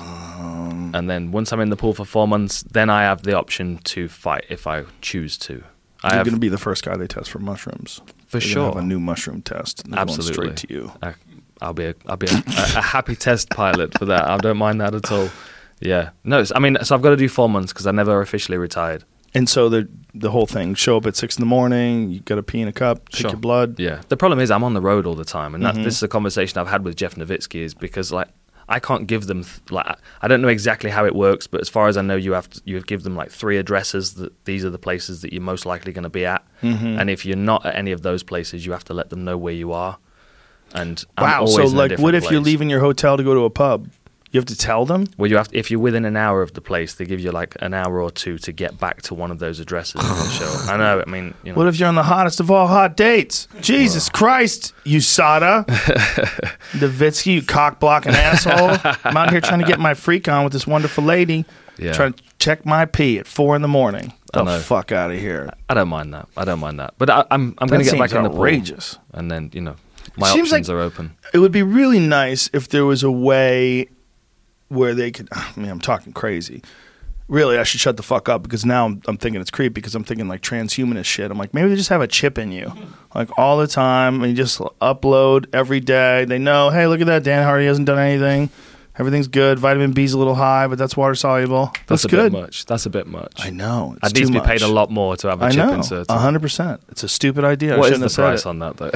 and 0.93 1.09
then 1.09 1.31
once 1.31 1.51
I'm 1.51 1.59
in 1.59 1.69
the 1.69 1.75
pool 1.75 1.93
for 1.93 2.05
four 2.05 2.27
months, 2.27 2.63
then 2.63 2.89
I 2.89 3.01
have 3.03 3.23
the 3.23 3.33
option 3.37 3.79
to 3.85 4.07
fight 4.07 4.45
if 4.49 4.65
I 4.67 4.83
choose 5.01 5.37
to. 5.39 5.63
I 6.05 6.15
You're 6.15 6.23
going 6.25 6.35
to 6.35 6.39
be 6.39 6.49
the 6.49 6.57
first 6.57 6.83
guy 6.83 6.95
they 6.97 7.07
test 7.07 7.31
for 7.31 7.39
mushrooms. 7.39 8.01
for 8.27 8.39
They're 8.39 8.41
sure. 8.41 8.65
have 8.73 8.75
a 8.77 8.81
new 8.81 8.99
mushroom 8.99 9.41
test. 9.41 9.83
And 9.85 9.93
they're 9.93 10.05
going 10.05 10.17
Absolutely. 10.17 10.33
straight 10.55 10.57
to 10.67 10.73
you. 10.73 10.91
I, 11.01 11.13
I'll 11.61 11.73
be 11.73 11.85
a, 11.85 11.95
I'll 12.07 12.17
be 12.17 12.27
a, 12.27 12.43
a, 12.47 12.81
happy 12.81 13.15
test 13.15 13.49
pilot 13.49 13.97
for 13.97 14.05
that. 14.05 14.27
I 14.27 14.37
don't 14.37 14.57
mind 14.57 14.81
that 14.81 14.93
at 14.95 15.11
all. 15.11 15.29
Yeah. 15.79 16.09
No, 16.23 16.43
I 16.55 16.59
mean, 16.59 16.77
so 16.83 16.95
I've 16.95 17.01
got 17.01 17.09
to 17.11 17.17
do 17.17 17.29
four 17.29 17.49
months 17.49 17.71
because 17.73 17.87
I 17.87 17.91
never 17.91 18.21
officially 18.21 18.57
retired. 18.57 19.03
And 19.35 19.49
so 19.49 19.67
the 19.69 19.87
the 20.13 20.29
whole 20.31 20.45
thing: 20.45 20.75
show 20.75 20.97
up 20.97 21.05
at 21.05 21.15
six 21.15 21.37
in 21.37 21.41
the 21.41 21.45
morning. 21.47 22.11
You 22.11 22.19
got 22.19 22.35
to 22.35 22.43
pee 22.43 22.61
in 22.61 22.67
a 22.67 22.73
cup, 22.73 23.09
take 23.09 23.21
Sure. 23.21 23.31
your 23.31 23.39
blood. 23.39 23.79
Yeah. 23.79 24.01
The 24.09 24.17
problem 24.17 24.39
is 24.39 24.51
I'm 24.51 24.63
on 24.63 24.73
the 24.73 24.81
road 24.81 25.05
all 25.07 25.15
the 25.15 25.25
time, 25.25 25.55
and 25.55 25.63
that, 25.65 25.75
Mhm. 25.75 25.83
this 25.83 25.95
is 25.97 26.03
a 26.03 26.07
conversation 26.07 26.59
I've 26.59 26.67
had 26.67 26.83
with 26.85 26.95
Jeff 26.95 27.15
Novitzky. 27.15 27.61
Is 27.61 27.73
because 27.73 28.11
like 28.11 28.27
I 28.69 28.79
can't 28.79 29.07
give 29.07 29.25
them 29.25 29.43
th- 29.43 29.71
like 29.71 29.87
I 30.21 30.27
don't 30.27 30.41
know 30.41 30.47
exactly 30.49 30.89
how 30.91 31.03
it 31.05 31.15
works, 31.15 31.47
but 31.47 31.61
as 31.61 31.67
far 31.69 31.87
as 31.87 31.97
I 31.97 32.01
know, 32.03 32.15
you 32.15 32.33
have 32.33 32.49
to 32.51 32.61
you 32.65 32.79
give 32.81 33.01
them 33.03 33.15
like 33.15 33.31
three 33.31 33.57
addresses 33.57 34.13
that 34.15 34.31
these 34.45 34.63
are 34.63 34.69
the 34.69 34.77
places 34.77 35.21
that 35.23 35.33
you're 35.33 35.41
most 35.41 35.65
likely 35.65 35.91
going 35.93 36.03
to 36.03 36.09
be 36.09 36.25
at, 36.27 36.43
Mhm. 36.61 36.99
and 37.01 37.09
if 37.09 37.25
you're 37.25 37.35
not 37.35 37.65
at 37.65 37.75
any 37.75 37.91
of 37.91 38.03
those 38.03 38.21
places, 38.23 38.65
you 38.67 38.71
have 38.71 38.83
to 38.85 38.93
let 38.93 39.09
them 39.09 39.23
know 39.25 39.37
where 39.37 39.53
you 39.53 39.71
are. 39.73 39.97
And 40.73 41.03
I'm 41.17 41.23
Wow. 41.23 41.45
So, 41.45 41.65
like, 41.65 41.99
what 41.99 42.15
if 42.15 42.29
you're 42.31 42.41
leaving 42.41 42.69
your 42.69 42.79
hotel 42.79 43.17
to 43.17 43.23
go 43.23 43.33
to 43.33 43.41
a 43.45 43.49
pub? 43.49 43.89
You 44.31 44.39
have 44.39 44.45
to 44.47 44.57
tell 44.57 44.83
them. 44.87 45.05
Well, 45.15 45.29
you 45.29 45.37
have 45.37 45.49
to, 45.49 45.55
if 45.55 45.69
you're 45.69 45.79
within 45.79 46.05
an 46.05 46.17
hour 46.17 46.41
of 46.41 46.53
the 46.53 46.61
place, 46.61 46.95
they 46.95 47.05
give 47.05 47.19
you 47.19 47.29
like 47.31 47.55
an 47.59 47.75
hour 47.75 48.01
or 48.01 48.09
two 48.09 48.39
to 48.39 48.51
get 48.51 48.79
back 48.79 49.03
to 49.03 49.13
one 49.13 49.29
of 49.29 49.37
those 49.37 49.59
addresses. 49.59 50.01
show. 50.31 50.71
I 50.73 50.75
know. 50.75 51.03
I 51.05 51.07
mean, 51.07 51.35
you 51.43 51.51
know. 51.51 51.57
What 51.59 51.67
if 51.67 51.77
you're 51.79 51.87
on 51.87 51.93
the 51.93 52.01
hottest 52.01 52.39
of 52.39 52.49
all 52.49 52.65
hot 52.65 52.97
dates? 52.97 53.47
Jesus 53.61 54.09
Christ, 54.09 54.73
USADA, 54.85 55.65
Novitzky, 56.71 57.35
you 57.35 57.41
cock 57.43 57.79
blocking 57.79 58.13
asshole! 58.13 58.77
I'm 59.03 59.15
out 59.17 59.29
here 59.29 59.41
trying 59.41 59.59
to 59.59 59.67
get 59.67 59.79
my 59.79 59.93
freak 59.93 60.27
on 60.27 60.43
with 60.43 60.53
this 60.53 60.65
wonderful 60.65 61.03
lady. 61.03 61.45
Yeah. 61.77 61.93
Trying 61.93 62.13
to 62.13 62.23
check 62.39 62.65
my 62.65 62.85
pee 62.85 63.19
at 63.19 63.27
four 63.27 63.55
in 63.55 63.61
the 63.61 63.67
morning. 63.67 64.13
The 64.31 64.59
fuck 64.65 64.91
out 64.91 65.11
of 65.11 65.19
here! 65.19 65.51
I 65.69 65.75
don't 65.75 65.89
mind 65.89 66.13
that. 66.13 66.27
I 66.35 66.43
don't 66.45 66.59
mind 66.59 66.79
that. 66.79 66.95
But 66.97 67.09
I, 67.11 67.25
I'm 67.29 67.53
I'm 67.59 67.67
going 67.67 67.83
to 67.83 67.85
get 67.89 67.99
back 67.99 68.09
seems 68.09 68.13
in 68.13 68.23
the 68.23 68.29
outrageous. 68.29 68.97
and 69.11 69.29
then 69.29 69.51
you 69.53 69.61
know 69.61 69.75
my 70.17 70.29
options 70.29 70.51
like- 70.51 70.69
are 70.69 70.79
open. 70.79 71.15
It 71.33 71.39
would 71.39 71.51
be 71.51 71.63
really 71.63 71.99
nice 71.99 72.49
if 72.53 72.69
there 72.69 72.85
was 72.85 73.03
a 73.03 73.11
way 73.11 73.87
where 74.69 74.93
they 74.93 75.11
could. 75.11 75.29
Ah, 75.33 75.53
I 75.55 75.59
mean, 75.59 75.69
I'm 75.69 75.79
talking 75.79 76.13
crazy. 76.13 76.61
Really, 77.29 77.57
I 77.57 77.63
should 77.63 77.79
shut 77.79 77.95
the 77.97 78.03
fuck 78.03 78.27
up 78.27 78.43
because 78.43 78.65
now 78.65 78.85
I'm, 78.85 79.01
I'm 79.07 79.17
thinking 79.17 79.39
it's 79.41 79.49
creepy 79.49 79.73
because 79.75 79.95
I'm 79.95 80.03
thinking 80.03 80.27
like 80.27 80.41
transhumanist 80.41 81.05
shit. 81.05 81.31
I'm 81.31 81.37
like, 81.37 81.53
maybe 81.53 81.69
they 81.69 81.75
just 81.75 81.89
have 81.89 82.01
a 82.01 82.07
chip 82.07 82.37
in 82.37 82.51
you, 82.51 82.71
like 83.15 83.29
all 83.37 83.57
the 83.57 83.65
time, 83.67 84.21
and 84.21 84.29
you 84.29 84.35
just 84.35 84.59
upload 84.59 85.45
every 85.53 85.79
day. 85.79 86.25
They 86.25 86.37
know, 86.37 86.69
hey, 86.69 86.85
look 86.85 86.99
at 87.01 87.07
that, 87.07 87.23
Dan 87.23 87.43
Hardy 87.43 87.65
hasn't 87.65 87.87
done 87.87 87.97
anything. 87.97 88.49
Everything's 88.97 89.27
good. 89.27 89.57
Vitamin 89.59 89.91
B's 89.91 90.13
a 90.13 90.17
little 90.17 90.35
high, 90.35 90.67
but 90.67 90.77
that's 90.77 90.95
water 90.95 91.15
soluble. 91.15 91.71
That's, 91.87 92.03
That's 92.03 92.05
a 92.05 92.07
good. 92.09 92.31
bit 92.31 92.41
much. 92.41 92.65
That's 92.65 92.85
a 92.85 92.89
bit 92.89 93.07
much. 93.07 93.33
I 93.43 93.49
know. 93.49 93.95
It's 94.03 94.13
need 94.13 94.19
too 94.21 94.25
to 94.27 94.31
be 94.33 94.37
much. 94.39 94.47
paid 94.47 94.61
a 94.61 94.67
lot 94.67 94.91
more 94.91 95.15
to 95.17 95.29
have 95.29 95.41
a 95.41 95.45
I 95.45 95.49
chip 95.49 95.57
know. 95.65 95.73
inserted. 95.73 96.11
hundred 96.11 96.41
percent. 96.41 96.81
It's 96.89 97.03
a 97.03 97.09
stupid 97.09 97.43
idea. 97.43 97.75
I 97.75 97.79
What 97.79 97.91
is 97.91 97.99
the 97.99 98.09
price 98.09 98.45
on 98.45 98.59
that 98.59 98.77
though? 98.77 98.91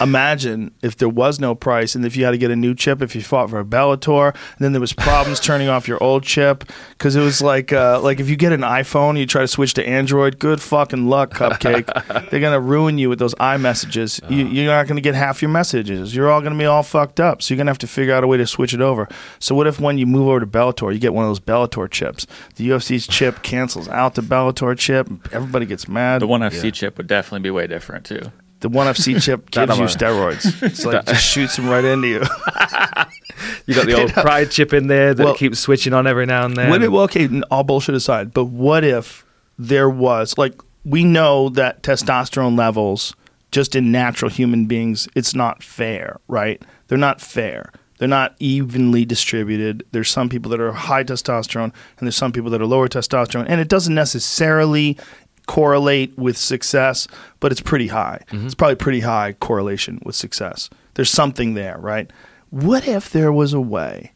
imagine 0.04 0.72
if 0.82 0.96
there 0.96 1.08
was 1.08 1.40
no 1.40 1.54
price 1.54 1.94
and 1.94 2.04
if 2.04 2.16
you 2.16 2.24
had 2.24 2.32
to 2.32 2.38
get 2.38 2.50
a 2.50 2.56
new 2.56 2.74
chip 2.74 3.02
if 3.02 3.14
you 3.14 3.22
fought 3.22 3.50
for 3.50 3.60
a 3.60 3.64
Bellator 3.64 4.34
and 4.34 4.58
then 4.60 4.72
there 4.72 4.80
was 4.80 4.92
problems 4.92 5.40
turning 5.40 5.68
off 5.68 5.88
your 5.88 6.02
old 6.02 6.22
chip 6.22 6.64
because 6.90 7.16
it 7.16 7.20
was 7.22 7.40
like 7.40 7.72
uh, 7.72 8.00
like 8.00 8.20
if 8.20 8.28
you 8.28 8.36
get 8.36 8.52
an 8.52 8.60
iPhone 8.60 9.18
you 9.18 9.26
try 9.26 9.40
to 9.40 9.48
switch 9.48 9.74
to 9.74 9.86
Android 9.88 10.38
good 10.38 10.60
fucking 10.60 11.06
luck 11.06 11.32
cupcake 11.32 12.30
they're 12.30 12.40
gonna 12.40 12.60
ruin 12.60 12.98
you 12.98 13.08
with 13.08 13.18
those 13.18 13.34
iMessages 13.36 14.20
you, 14.30 14.46
you're 14.46 14.66
not 14.72 14.86
gonna 14.86 15.00
get 15.00 15.14
half 15.14 15.40
your 15.42 15.50
messages 15.50 16.14
you're 16.14 16.30
all 16.30 16.40
gonna 16.40 16.58
be 16.58 16.66
all 16.66 16.82
fucked 16.82 17.20
up 17.20 17.42
so 17.42 17.52
you're 17.54 17.58
gonna 17.58 17.70
have 17.70 17.78
to 17.78 17.86
figure 17.86 18.14
out 18.14 18.22
a 18.24 18.26
way 18.26 18.36
to 18.36 18.46
switch 18.46 18.65
it 18.74 18.80
over 18.80 19.08
so 19.38 19.54
what 19.54 19.66
if 19.66 19.80
when 19.80 19.98
you 19.98 20.06
move 20.06 20.28
over 20.28 20.40
to 20.40 20.46
Bellator 20.46 20.92
you 20.92 20.98
get 20.98 21.14
one 21.14 21.24
of 21.24 21.30
those 21.30 21.40
Bellator 21.40 21.90
chips 21.90 22.26
the 22.56 22.68
UFC's 22.70 23.06
chip 23.16 23.42
cancels 23.42 23.88
out 23.88 24.14
the 24.14 24.22
Bellator 24.22 24.76
chip 24.78 25.08
everybody 25.32 25.66
gets 25.66 25.88
mad 25.88 26.20
The 26.22 26.26
one 26.26 26.40
FC 26.40 26.64
Yeah. 26.64 26.70
chip 26.70 26.96
would 26.98 27.06
definitely 27.06 27.40
be 27.40 27.50
way 27.50 27.66
different 27.66 28.04
too. 28.06 28.32
the 28.60 28.68
one 28.68 28.86
FC 28.86 29.22
chip 29.22 29.50
gives 29.50 29.78
you 29.78 29.84
steroids 29.84 30.62
it's 30.62 30.84
like 30.84 31.04
just 31.06 31.24
shoots 31.24 31.56
them 31.56 31.68
right 31.68 31.84
into 31.84 32.08
you 32.08 32.20
you 33.66 33.74
got 33.74 33.86
the 33.86 33.94
old 34.00 34.12
pride 34.12 34.50
chip 34.50 34.72
in 34.72 34.86
there 34.86 35.14
that 35.14 35.24
Well- 35.24 35.34
keeps 35.34 35.58
switching 35.58 35.92
on 35.92 36.06
every 36.06 36.26
now 36.26 36.44
and 36.44 36.56
then. 36.56 36.70
What 36.70 36.82
if, 36.82 36.90
well, 36.90 37.02
okay, 37.02 37.24
n- 37.24 37.44
all 37.50 37.64
bullshit 37.64 37.94
aside, 37.94 38.32
but 38.32 38.46
what 38.46 38.84
if 38.84 39.24
there 39.58 39.88
was 39.90 40.36
like 40.38 40.60
we 40.84 41.04
know 41.04 41.48
that 41.50 41.82
testosterone 41.82 42.56
levels 42.56 43.14
just 43.50 43.74
in 43.74 43.90
natural 43.92 44.30
human 44.30 44.66
beings, 44.66 45.08
it's 45.14 45.34
not 45.34 45.62
fair, 45.62 46.20
right? 46.28 46.62
They're 46.88 46.98
not 46.98 47.20
fair. 47.20 47.72
They're 47.98 48.08
not 48.08 48.34
evenly 48.38 49.04
distributed. 49.04 49.84
There's 49.92 50.10
some 50.10 50.28
people 50.28 50.50
that 50.50 50.60
are 50.60 50.72
high 50.72 51.04
testosterone 51.04 51.72
and 51.98 52.06
there's 52.06 52.16
some 52.16 52.32
people 52.32 52.50
that 52.50 52.60
are 52.60 52.66
lower 52.66 52.88
testosterone, 52.88 53.46
and 53.48 53.60
it 53.60 53.68
doesn't 53.68 53.94
necessarily 53.94 54.98
correlate 55.46 56.16
with 56.18 56.36
success, 56.36 57.06
but 57.40 57.52
it's 57.52 57.60
pretty 57.60 57.86
high. 57.88 58.20
Mm-hmm. 58.30 58.46
It's 58.46 58.54
probably 58.54 58.76
pretty 58.76 59.00
high 59.00 59.34
correlation 59.34 60.00
with 60.04 60.16
success. 60.16 60.68
There's 60.94 61.10
something 61.10 61.54
there, 61.54 61.78
right? 61.78 62.10
What 62.50 62.88
if 62.88 63.10
there 63.10 63.32
was 63.32 63.52
a 63.52 63.60
way 63.60 64.12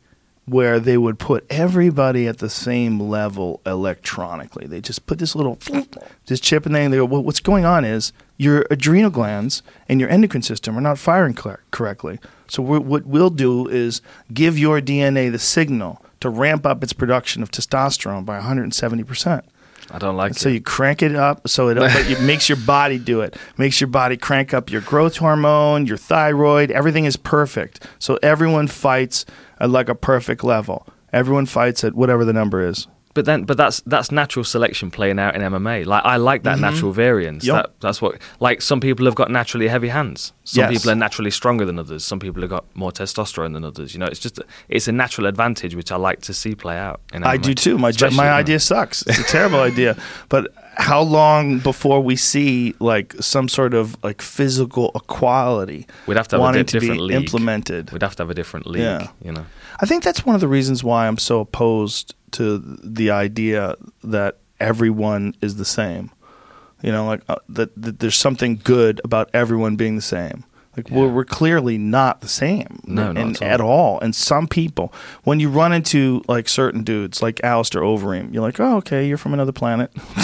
where 0.51 0.81
they 0.81 0.99
would 0.99 1.19
put 1.19 1.47
everybody 1.49 2.27
at 2.27 2.39
the 2.39 2.51
same 2.51 2.99
level 2.99 3.61
electronically. 3.65 4.67
They 4.67 4.81
just 4.81 5.07
put 5.07 5.19
this 5.21 5.37
little 5.37 5.59
this 6.27 6.41
chip 6.41 6.67
in 6.67 6.73
there, 6.73 6.83
and 6.83 6.93
they 6.93 6.99
go, 6.99 7.05
"Well, 7.05 7.23
what's 7.23 7.41
going 7.41 7.65
on 7.65 7.85
is 7.85 8.13
your 8.37 8.67
adrenal 8.71 9.11
glands 9.11 9.63
and 9.89 10.01
your 10.01 10.09
endocrine 10.09 10.43
system 10.43 10.77
are 10.77 10.81
not 10.81 10.99
firing 10.99 11.35
cor- 11.35 11.61
correctly. 11.71 12.19
So 12.49 12.63
what 12.63 13.07
we'll 13.07 13.31
do 13.31 13.69
is 13.69 14.03
give 14.35 14.59
your 14.59 14.81
DNA 14.81 15.31
the 15.31 15.39
signal 15.39 16.03
to 16.19 16.29
ramp 16.29 16.67
up 16.67 16.83
its 16.83 16.93
production 16.93 17.43
of 17.43 17.51
testosterone 17.53 18.25
by 18.25 18.35
170 18.37 19.05
percent." 19.05 19.45
I 19.93 19.99
don't 19.99 20.17
like 20.17 20.35
So 20.35 20.37
it. 20.37 20.41
So 20.41 20.49
you 20.51 20.61
crank 20.61 21.03
it 21.03 21.17
up, 21.17 21.49
so 21.49 21.69
it, 21.69 21.79
it 21.81 22.21
makes 22.23 22.49
your 22.49 22.59
body 22.59 22.99
do 22.99 23.21
it. 23.23 23.37
Makes 23.57 23.81
your 23.81 23.89
body 23.89 24.17
crank 24.17 24.55
up 24.55 24.71
your 24.71 24.83
growth 24.83 25.17
hormone, 25.17 25.87
your 25.87 25.97
thyroid. 25.97 26.71
Everything 26.71 27.07
is 27.07 27.17
perfect. 27.17 27.85
So 27.99 28.19
everyone 28.23 28.69
fights 28.69 29.27
at 29.61 29.71
like 29.71 29.89
a 29.89 29.95
perfect 29.95 30.43
level. 30.45 30.87
Everyone 31.13 31.47
fights 31.47 31.85
at 31.85 31.95
whatever 31.95 32.25
the 32.25 32.33
number 32.33 32.67
is. 32.67 32.87
But 33.13 33.25
then, 33.25 33.43
but 33.43 33.57
that's 33.57 33.81
that's 33.87 34.13
natural 34.13 34.45
selection 34.45 34.89
playing 34.93 35.19
out 35.19 35.35
in 35.35 35.43
MMA. 35.43 35.85
Like 35.85 36.05
I 36.05 36.17
like 36.17 36.45
that 36.45 36.61
natural 36.61 36.93
variance. 36.93 37.45
Mm-hmm. 37.45 37.57
That, 37.57 37.73
that's 37.81 38.01
what. 38.01 38.21
Like 38.39 38.63
some 38.63 38.81
people 38.81 39.05
have 39.07 39.17
got 39.17 39.33
naturally 39.33 39.67
heavy 39.67 39.89
hands. 39.89 40.33
Some 40.45 40.63
Yes. 40.71 40.71
people 40.79 40.93
are 40.93 40.95
naturally 40.95 41.33
stronger 41.33 41.65
than 41.65 41.81
others. 41.81 42.05
Some 42.05 42.21
people 42.21 42.41
have 42.43 42.51
got 42.51 42.65
more 42.77 42.93
testosterone 42.93 43.53
than 43.55 43.65
others. 43.65 43.95
You 43.95 43.99
know, 43.99 44.07
it's 44.07 44.21
just 44.21 44.39
it's 44.69 44.87
a 44.87 44.93
natural 44.93 45.27
advantage 45.27 45.75
which 45.75 45.91
I 45.91 45.97
like 45.97 46.21
to 46.23 46.33
see 46.33 46.55
play 46.55 46.79
out. 46.79 47.01
In 47.13 47.25
I 47.25 47.37
do 47.37 47.53
too. 47.53 47.79
My 47.79 47.89
Especially, 47.89 48.17
my 48.17 48.31
idea 48.31 48.61
sucks. 48.61 49.03
It's 49.03 49.19
a 49.19 49.25
terrible 49.25 49.59
idea. 49.73 49.97
But 50.29 50.47
how 50.81 51.03
long 51.03 51.59
before 51.61 52.01
we 52.03 52.17
see 52.17 52.75
like 52.81 53.15
some 53.21 53.49
sort 53.49 53.75
of 53.75 53.97
like 54.03 54.23
physical 54.23 54.91
equality 54.95 55.87
We'd 56.07 56.17
have 56.17 56.29
to 56.29 56.37
have 56.37 56.41
a 56.41 56.43
wanting 56.43 56.65
di- 56.65 56.79
to 56.79 56.81
be 56.81 56.91
league. 56.95 57.17
implemented? 57.17 57.93
We'd 57.93 58.03
have 58.03 58.17
to 58.17 58.23
have 58.23 58.31
a 58.31 58.35
different 58.35 58.67
league. 58.67 58.83
Yeah. 58.83 59.09
You 59.23 59.33
know. 59.33 59.47
I 59.81 59.87
think 59.87 60.03
that's 60.03 60.25
one 60.27 60.35
of 60.35 60.41
the 60.41 60.49
reasons 60.49 60.83
why 60.83 61.07
I'm 61.07 61.19
so 61.19 61.41
opposed 61.41 62.15
to 62.33 62.59
the 62.83 63.11
idea 63.11 63.77
that 64.05 64.39
everyone 64.59 65.35
is 65.43 65.57
the 65.57 65.65
same. 65.65 66.11
You 66.83 66.93
know, 66.93 67.05
like 67.07 67.23
uh, 67.29 67.37
that, 67.51 67.71
that 67.81 68.01
there's 68.01 68.17
something 68.17 68.61
good 68.65 69.01
about 69.05 69.29
everyone 69.35 69.77
being 69.77 69.97
the 69.97 70.03
same. 70.03 70.45
Like 70.77 70.89
we're, 70.89 71.09
we're 71.09 71.25
clearly 71.25 71.79
not 71.79 72.21
the 72.21 72.29
same, 72.29 72.81
No, 72.87 73.11
not 73.11 73.19
and, 73.21 73.37
at 73.37 73.43
all. 73.43 73.49
at 73.51 73.61
all. 73.61 74.01
And 74.01 74.15
some 74.15 74.47
people, 74.47 74.93
when 75.25 75.41
you 75.41 75.49
run 75.51 75.73
into 75.73 76.23
like 76.29 76.49
certain 76.49 76.85
dudes, 76.85 77.21
like 77.21 77.43
Alistair 77.43 77.83
Overeem, 77.83 78.33
you're 78.33 78.43
like, 78.43 78.61
oh, 78.61 78.77
okay, 78.77 79.07
you're 79.09 79.19
from 79.19 79.35
another 79.35 79.51
planet. 79.51 79.91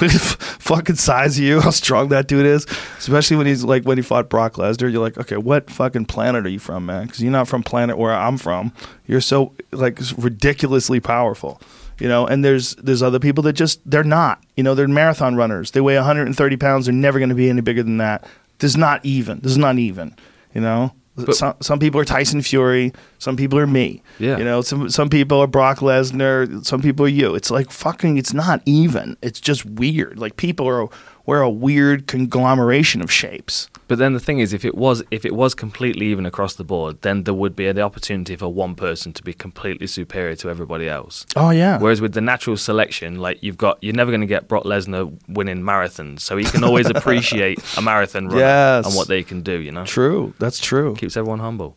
Look 0.00 0.12
at 0.14 0.20
the 0.20 0.36
fucking 0.60 0.94
size 0.94 1.36
of 1.36 1.42
you, 1.44 1.60
how 1.60 1.70
strong 1.70 2.10
that 2.10 2.28
dude 2.28 2.46
is. 2.46 2.64
Especially 2.98 3.36
when 3.36 3.46
he's 3.46 3.64
like 3.64 3.82
when 3.82 3.98
he 3.98 4.02
fought 4.02 4.28
Brock 4.28 4.54
Lesnar, 4.54 4.90
you're 4.92 5.02
like, 5.02 5.18
okay, 5.18 5.36
what 5.36 5.68
fucking 5.68 6.04
planet 6.06 6.46
are 6.46 6.50
you 6.50 6.60
from, 6.60 6.86
man? 6.86 7.06
Because 7.06 7.20
you're 7.20 7.32
not 7.32 7.48
from 7.48 7.64
planet 7.64 7.98
where 7.98 8.14
I'm 8.14 8.38
from. 8.38 8.72
You're 9.06 9.20
so 9.20 9.52
like 9.72 9.98
ridiculously 10.16 11.00
powerful. 11.00 11.60
You 11.98 12.06
know, 12.06 12.24
and 12.24 12.44
there's 12.44 12.76
there's 12.76 13.02
other 13.02 13.18
people 13.18 13.42
that 13.42 13.54
just 13.54 13.80
they're 13.84 14.04
not. 14.04 14.40
You 14.56 14.62
know, 14.62 14.76
they're 14.76 14.86
marathon 14.86 15.34
runners. 15.34 15.72
They 15.72 15.80
weigh 15.80 15.96
130 15.96 16.56
pounds. 16.56 16.86
They're 16.86 16.94
never 16.94 17.18
going 17.18 17.30
to 17.30 17.34
be 17.34 17.50
any 17.50 17.60
bigger 17.62 17.82
than 17.82 17.96
that. 17.96 18.24
This 18.58 18.72
is 18.72 18.76
not 18.76 19.04
even. 19.04 19.40
This 19.40 19.52
is 19.52 19.58
not 19.58 19.78
even. 19.78 20.14
You 20.54 20.60
know, 20.60 20.92
But- 21.16 21.36
some 21.36 21.54
some 21.60 21.78
people 21.78 22.00
are 22.00 22.04
Tyson 22.04 22.42
Fury. 22.42 22.92
Some 23.18 23.36
people 23.36 23.58
are 23.58 23.66
me. 23.66 24.02
Yeah. 24.18 24.38
You 24.38 24.44
know, 24.44 24.60
some 24.62 24.88
some 24.90 25.08
people 25.10 25.40
are 25.40 25.46
Brock 25.46 25.78
Lesnar. 25.78 26.64
Some 26.64 26.80
people 26.82 27.06
are 27.06 27.10
you. 27.10 27.34
It's 27.34 27.50
like 27.50 27.70
fucking. 27.70 28.18
It's 28.18 28.32
not 28.34 28.62
even. 28.66 29.16
It's 29.22 29.40
just 29.40 29.64
weird. 29.64 30.18
Like 30.18 30.36
people 30.36 30.66
are 30.68 30.88
we're 31.26 31.40
a 31.42 31.50
weird 31.50 32.06
conglomeration 32.06 33.02
of 33.02 33.10
shapes. 33.12 33.68
But 33.88 33.98
then 33.98 34.12
the 34.12 34.20
thing 34.20 34.38
is, 34.38 34.52
if 34.52 34.64
it 34.64 34.74
was 34.76 35.02
if 35.10 35.24
it 35.24 35.34
was 35.34 35.54
completely 35.54 36.06
even 36.06 36.26
across 36.26 36.54
the 36.54 36.62
board, 36.64 37.02
then 37.02 37.24
there 37.24 37.34
would 37.34 37.56
be 37.56 37.72
the 37.72 37.80
opportunity 37.80 38.36
for 38.36 38.48
one 38.52 38.74
person 38.74 39.12
to 39.14 39.22
be 39.22 39.32
completely 39.32 39.86
superior 39.86 40.36
to 40.36 40.50
everybody 40.50 40.88
else. 40.88 41.26
Oh 41.34 41.50
yeah. 41.50 41.78
Whereas 41.78 42.00
with 42.00 42.12
the 42.12 42.20
natural 42.20 42.56
selection, 42.56 43.16
like 43.16 43.42
you've 43.42 43.56
got, 43.58 43.78
you're 43.82 43.94
never 43.94 44.10
going 44.10 44.20
to 44.20 44.26
get 44.26 44.46
Brock 44.46 44.64
Lesnar 44.64 45.10
winning 45.26 45.62
marathons, 45.62 46.20
so 46.20 46.36
he 46.36 46.44
can 46.44 46.62
always 46.64 46.88
appreciate 46.94 47.58
a 47.78 47.82
marathon 47.82 48.28
runner 48.28 48.40
Yes. 48.40 48.86
and 48.86 48.94
what 48.94 49.08
they 49.08 49.22
can 49.22 49.40
do. 49.42 49.58
You 49.58 49.72
know, 49.72 49.84
True. 49.84 50.34
That's 50.38 50.58
true. 50.60 50.94
keeps 50.94 51.16
everyone 51.16 51.40
humble. 51.40 51.76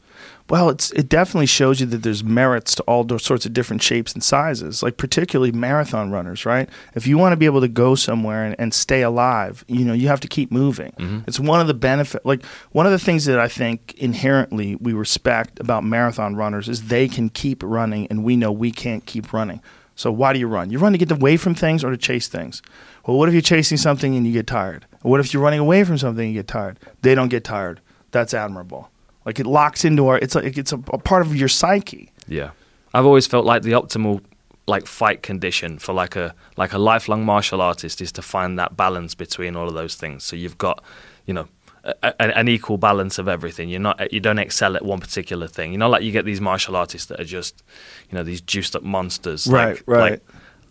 Well, 0.51 0.69
it's 0.69 0.91
it 0.91 1.07
definitely 1.07 1.45
shows 1.45 1.79
you 1.79 1.85
that 1.85 2.03
there's 2.03 2.25
merits 2.25 2.75
to 2.75 2.83
all 2.83 3.07
sorts 3.19 3.45
of 3.45 3.53
different 3.53 3.81
shapes 3.81 4.11
and 4.11 4.21
sizes, 4.21 4.83
like 4.83 4.97
particularly 4.97 5.53
marathon 5.53 6.11
runners, 6.11 6.45
right? 6.45 6.67
If 6.93 7.07
you 7.07 7.17
want 7.17 7.31
to 7.31 7.37
be 7.37 7.45
able 7.45 7.61
to 7.61 7.69
go 7.69 7.95
somewhere 7.95 8.43
and, 8.43 8.57
and 8.59 8.73
stay 8.73 9.01
alive, 9.01 9.63
you 9.69 9.85
know, 9.85 9.93
you 9.93 10.09
have 10.09 10.19
to 10.19 10.27
keep 10.27 10.51
moving. 10.51 10.91
Mm-hmm. 10.99 11.19
It's 11.25 11.39
one 11.39 11.61
of 11.61 11.67
the 11.67 11.73
benefit 11.73 12.25
like 12.25 12.43
one 12.73 12.85
of 12.85 12.91
the 12.91 12.99
things 12.99 13.23
that 13.27 13.39
I 13.39 13.47
think 13.47 13.93
inherently 13.97 14.75
we 14.75 14.91
respect 14.91 15.57
about 15.61 15.85
marathon 15.85 16.35
runners 16.35 16.67
is 16.67 16.89
they 16.89 17.07
can 17.07 17.29
keep 17.29 17.63
running 17.63 18.07
and 18.09 18.25
we 18.25 18.35
know 18.35 18.51
we 18.51 18.71
can't 18.71 19.05
keep 19.05 19.31
running. 19.31 19.61
So 19.95 20.11
why 20.11 20.33
do 20.33 20.39
you 20.39 20.47
run? 20.47 20.69
You 20.69 20.79
run 20.79 20.91
to 20.91 20.97
get 20.97 21.11
away 21.11 21.37
from 21.37 21.55
things 21.55 21.81
or 21.81 21.91
to 21.91 21.97
chase 21.97 22.27
things. 22.27 22.61
Well, 23.07 23.17
what 23.17 23.29
if 23.29 23.33
you're 23.33 23.41
chasing 23.41 23.77
something 23.77 24.17
and 24.17 24.27
you 24.27 24.33
get 24.33 24.47
tired? 24.47 24.85
What 25.01 25.21
if 25.21 25.33
you're 25.33 25.43
running 25.43 25.61
away 25.61 25.85
from 25.85 25.97
something 25.97 26.25
and 26.25 26.35
you 26.35 26.41
get 26.41 26.49
tired? 26.49 26.77
They 27.03 27.15
don't 27.15 27.29
get 27.29 27.45
tired. 27.45 27.79
That's 28.11 28.33
admirable. 28.33 28.89
Like 29.25 29.39
it 29.39 29.45
locks 29.45 29.85
into 29.85 30.07
our. 30.07 30.17
It's 30.17 30.35
like 30.35 30.57
it's 30.57 30.71
a, 30.71 30.77
a 30.93 30.97
part 30.97 31.21
of 31.21 31.35
your 31.35 31.47
psyche. 31.47 32.11
Yeah, 32.27 32.51
I've 32.93 33.05
always 33.05 33.27
felt 33.27 33.45
like 33.45 33.61
the 33.61 33.71
optimal 33.71 34.21
like 34.67 34.85
fight 34.87 35.21
condition 35.23 35.79
for 35.79 35.93
like 35.93 36.15
a 36.15 36.33
like 36.57 36.73
a 36.73 36.77
lifelong 36.79 37.25
martial 37.25 37.61
artist 37.61 38.01
is 38.01 38.11
to 38.13 38.21
find 38.21 38.57
that 38.59 38.75
balance 38.77 39.15
between 39.15 39.55
all 39.55 39.67
of 39.67 39.73
those 39.73 39.95
things. 39.95 40.23
So 40.23 40.35
you've 40.35 40.57
got, 40.57 40.83
you 41.25 41.33
know. 41.33 41.47
A, 41.83 41.95
a- 42.03 42.37
an 42.37 42.47
equal 42.47 42.77
balance 42.77 43.17
of 43.17 43.27
everything. 43.27 43.67
You're 43.67 43.79
not. 43.79 44.13
You 44.13 44.19
don't 44.19 44.37
excel 44.37 44.75
at 44.75 44.85
one 44.85 44.99
particular 44.99 45.47
thing. 45.47 45.71
You 45.71 45.79
know, 45.79 45.89
like 45.89 46.03
you 46.03 46.11
get 46.11 46.25
these 46.25 46.39
martial 46.39 46.75
artists 46.75 47.07
that 47.07 47.19
are 47.19 47.23
just, 47.23 47.63
you 48.11 48.15
know, 48.15 48.23
these 48.23 48.39
juiced 48.39 48.75
up 48.75 48.83
monsters. 48.83 49.47
Right, 49.47 49.69
like, 49.77 49.83
right. 49.87 50.11
Like, 50.11 50.21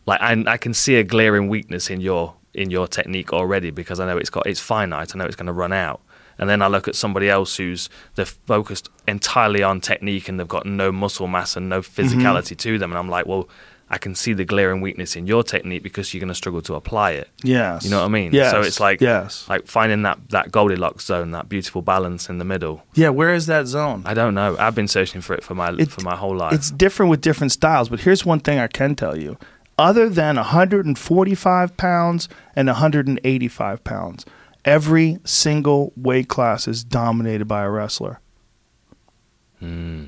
like 0.07 0.21
I, 0.21 0.53
I 0.53 0.57
can 0.57 0.73
see 0.73 0.95
a 0.97 1.03
glaring 1.03 1.49
weakness 1.49 1.91
in 1.91 2.01
your 2.01 2.35
in 2.55 2.71
your 2.71 2.87
technique 2.87 3.33
already 3.33 3.71
because 3.73 3.99
I 3.99 4.07
know 4.07 4.19
it's 4.19 4.31
got 4.31 4.47
it's 4.47 4.61
finite. 4.61 5.13
I 5.13 5.19
know 5.19 5.25
it's 5.25 5.35
going 5.35 5.49
to 5.49 5.53
run 5.53 5.73
out. 5.73 6.01
And 6.41 6.49
then 6.49 6.63
I 6.63 6.69
look 6.69 6.89
at 6.89 6.97
somebody 6.97 7.29
else 7.29 7.57
who's 7.57 7.89
they're 8.17 8.25
focused 8.25 8.89
entirely 9.07 9.63
on 9.63 9.81
technique 9.81 10.29
and 10.29 10.41
they've 10.41 10.49
got 10.49 10.67
no 10.67 10.91
muscle 10.91 11.29
mass 11.29 11.55
and 11.55 11.69
no 11.69 11.81
mm-hmm. 11.81 12.01
physicality 12.01 12.57
to 12.57 12.79
them. 12.79 12.91
And 12.91 12.99
I'm 12.99 13.11
like, 13.11 13.27
well, 13.27 13.49
I 13.93 13.99
can 13.99 14.15
see 14.15 14.33
the 14.33 14.45
glaring 14.45 14.81
weakness 14.81 15.17
in 15.17 15.27
your 15.27 15.43
technique 15.43 15.83
because 15.83 16.15
you're 16.15 16.21
going 16.21 16.29
to 16.29 16.35
struggle 16.35 16.63
to 16.63 16.77
apply 16.77 17.11
it. 17.11 17.29
Yes. 17.43 17.85
You 17.85 17.91
know 17.91 17.99
what 17.99 18.07
I 18.07 18.09
mean? 18.09 18.33
Yes. 18.33 18.53
So 18.53 18.63
it's 18.63 18.81
like 18.81 19.01
yes. 19.03 19.47
like 19.49 19.67
finding 19.67 20.03
that 20.03 20.19
that 20.31 20.51
Goldilocks 20.51 21.05
zone, 21.05 21.33
that 21.33 21.49
beautiful 21.49 21.83
balance 21.83 22.31
in 22.31 22.39
the 22.39 22.45
middle. 22.45 22.85
Yeah. 22.95 23.11
Where 23.11 23.35
is 23.35 23.47
that 23.47 23.67
zone? 23.67 24.03
I 24.07 24.15
don't 24.15 24.35
know. 24.35 24.57
I've 24.59 24.75
been 24.75 24.89
searching 24.89 25.21
for 25.21 25.35
it 25.35 25.45
for 25.45 25.55
my 25.55 25.75
It- 25.77 25.91
for 25.91 26.03
my 26.03 26.17
whole 26.17 26.37
life. 26.37 26.55
It's 26.55 26.71
different 26.71 27.11
with 27.11 27.21
different 27.21 27.53
styles, 27.53 27.91
but 27.91 28.01
here's 28.01 28.25
one 28.25 28.41
thing 28.41 28.59
I 28.59 28.69
can 28.69 28.95
tell 28.95 29.19
you. 29.19 29.37
Other 29.77 30.09
than 30.09 30.37
145 30.37 31.77
pounds 31.77 32.29
and 32.55 32.69
185 32.69 33.83
pounds, 33.83 34.27
every 34.65 35.19
single 35.25 35.93
weight 35.97 36.29
class 36.29 36.69
is 36.69 36.85
dominated 36.85 37.47
by 37.47 37.63
a 37.63 37.71
wrestler. 37.71 38.21
Hmm. 39.59 40.07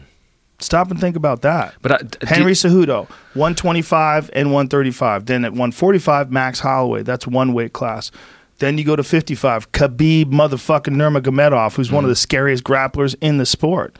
Stop 0.58 0.90
and 0.90 1.00
think 1.00 1.16
about 1.16 1.42
that. 1.42 1.74
but 1.82 1.92
I, 1.92 1.98
d- 1.98 2.18
Henry 2.22 2.52
Cejudo, 2.52 3.08
125 3.34 4.30
and 4.32 4.52
135. 4.52 5.26
Then 5.26 5.44
at 5.44 5.52
145, 5.52 6.30
Max 6.30 6.60
Holloway. 6.60 7.02
That's 7.02 7.26
one 7.26 7.52
weight 7.52 7.72
class. 7.72 8.10
Then 8.58 8.78
you 8.78 8.84
go 8.84 8.94
to 8.94 9.02
55, 9.02 9.72
Khabib 9.72 10.26
motherfucking 10.26 10.94
Nurmagomedov, 10.94 11.74
who's 11.74 11.90
one 11.90 12.04
of 12.04 12.08
hmm. 12.08 12.12
the 12.12 12.16
scariest 12.16 12.62
grapplers 12.62 13.16
in 13.20 13.38
the 13.38 13.46
sport. 13.46 13.96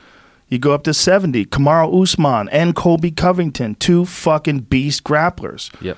You 0.49 0.59
go 0.59 0.73
up 0.73 0.85
to 0.85 0.95
70, 0.95 1.47
Kamaru 1.47 2.03
Usman 2.03 2.49
and 2.51 2.77
Colby 2.77 3.11
Covington, 3.11 3.75
two 3.77 4.05
fucking 4.05 4.61
beast 4.61 5.03
grapplers. 5.03 5.73
Yep. 5.81 5.97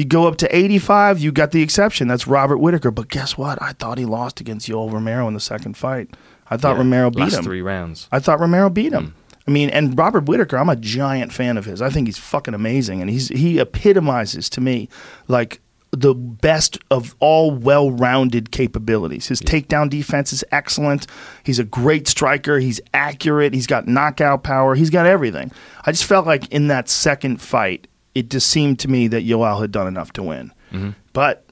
You 0.00 0.06
go 0.06 0.26
up 0.26 0.36
to 0.38 0.56
85, 0.56 1.18
you 1.18 1.30
got 1.30 1.50
the 1.50 1.60
exception. 1.60 2.08
That's 2.08 2.26
Robert 2.26 2.56
Whitaker. 2.56 2.90
But 2.90 3.08
guess 3.08 3.36
what? 3.36 3.60
I 3.62 3.72
thought 3.72 3.98
he 3.98 4.06
lost 4.06 4.40
against 4.40 4.66
Yoel 4.66 4.90
Romero 4.90 5.28
in 5.28 5.34
the 5.34 5.40
second 5.40 5.76
fight. 5.76 6.08
I 6.50 6.56
thought 6.56 6.72
Yeah. 6.76 6.78
Romero 6.78 7.10
beat 7.10 7.20
Last 7.20 7.34
him. 7.36 7.44
three 7.44 7.60
rounds. 7.60 8.08
I 8.10 8.18
thought 8.18 8.40
Romero 8.40 8.70
beat 8.70 8.94
him. 8.94 9.08
Hmm. 9.08 9.40
I 9.46 9.50
mean, 9.50 9.68
and 9.68 9.98
Robert 9.98 10.24
Whitaker, 10.26 10.56
I'm 10.56 10.70
a 10.70 10.76
giant 10.76 11.34
fan 11.34 11.58
of 11.58 11.66
his. 11.66 11.82
I 11.82 11.90
think 11.90 12.08
he's 12.08 12.16
fucking 12.16 12.54
amazing, 12.54 13.02
and 13.02 13.10
he's 13.10 13.28
he 13.28 13.58
epitomizes 13.58 14.48
to 14.50 14.62
me 14.62 14.88
like 15.28 15.60
the 15.92 16.14
best 16.14 16.78
of 16.90 17.14
all 17.18 17.50
well-rounded 17.50 18.52
capabilities. 18.52 19.26
His 19.26 19.42
takedown 19.42 19.90
defense 19.90 20.32
is 20.32 20.44
excellent. 20.52 21.06
He's 21.44 21.58
a 21.58 21.64
great 21.64 22.06
striker. 22.08 22.58
He's 22.58 22.80
accurate. 22.94 23.52
He's 23.52 23.66
got 23.66 23.86
knockout 23.88 24.44
power. 24.44 24.76
He's 24.76 24.88
got 24.90 25.04
everything. 25.04 25.50
I 25.84 25.92
just 25.92 26.04
felt 26.04 26.26
like 26.26 26.46
in 26.48 26.68
that 26.68 26.88
second 26.88 27.42
fight, 27.42 27.86
it 28.20 28.28
just 28.28 28.48
seemed 28.48 28.78
to 28.78 28.88
me 28.88 29.08
that 29.08 29.24
Yoel 29.24 29.60
had 29.60 29.72
done 29.72 29.86
enough 29.86 30.12
to 30.12 30.22
win. 30.22 30.52
Mm-hmm. 30.72 30.90
But 31.14 31.49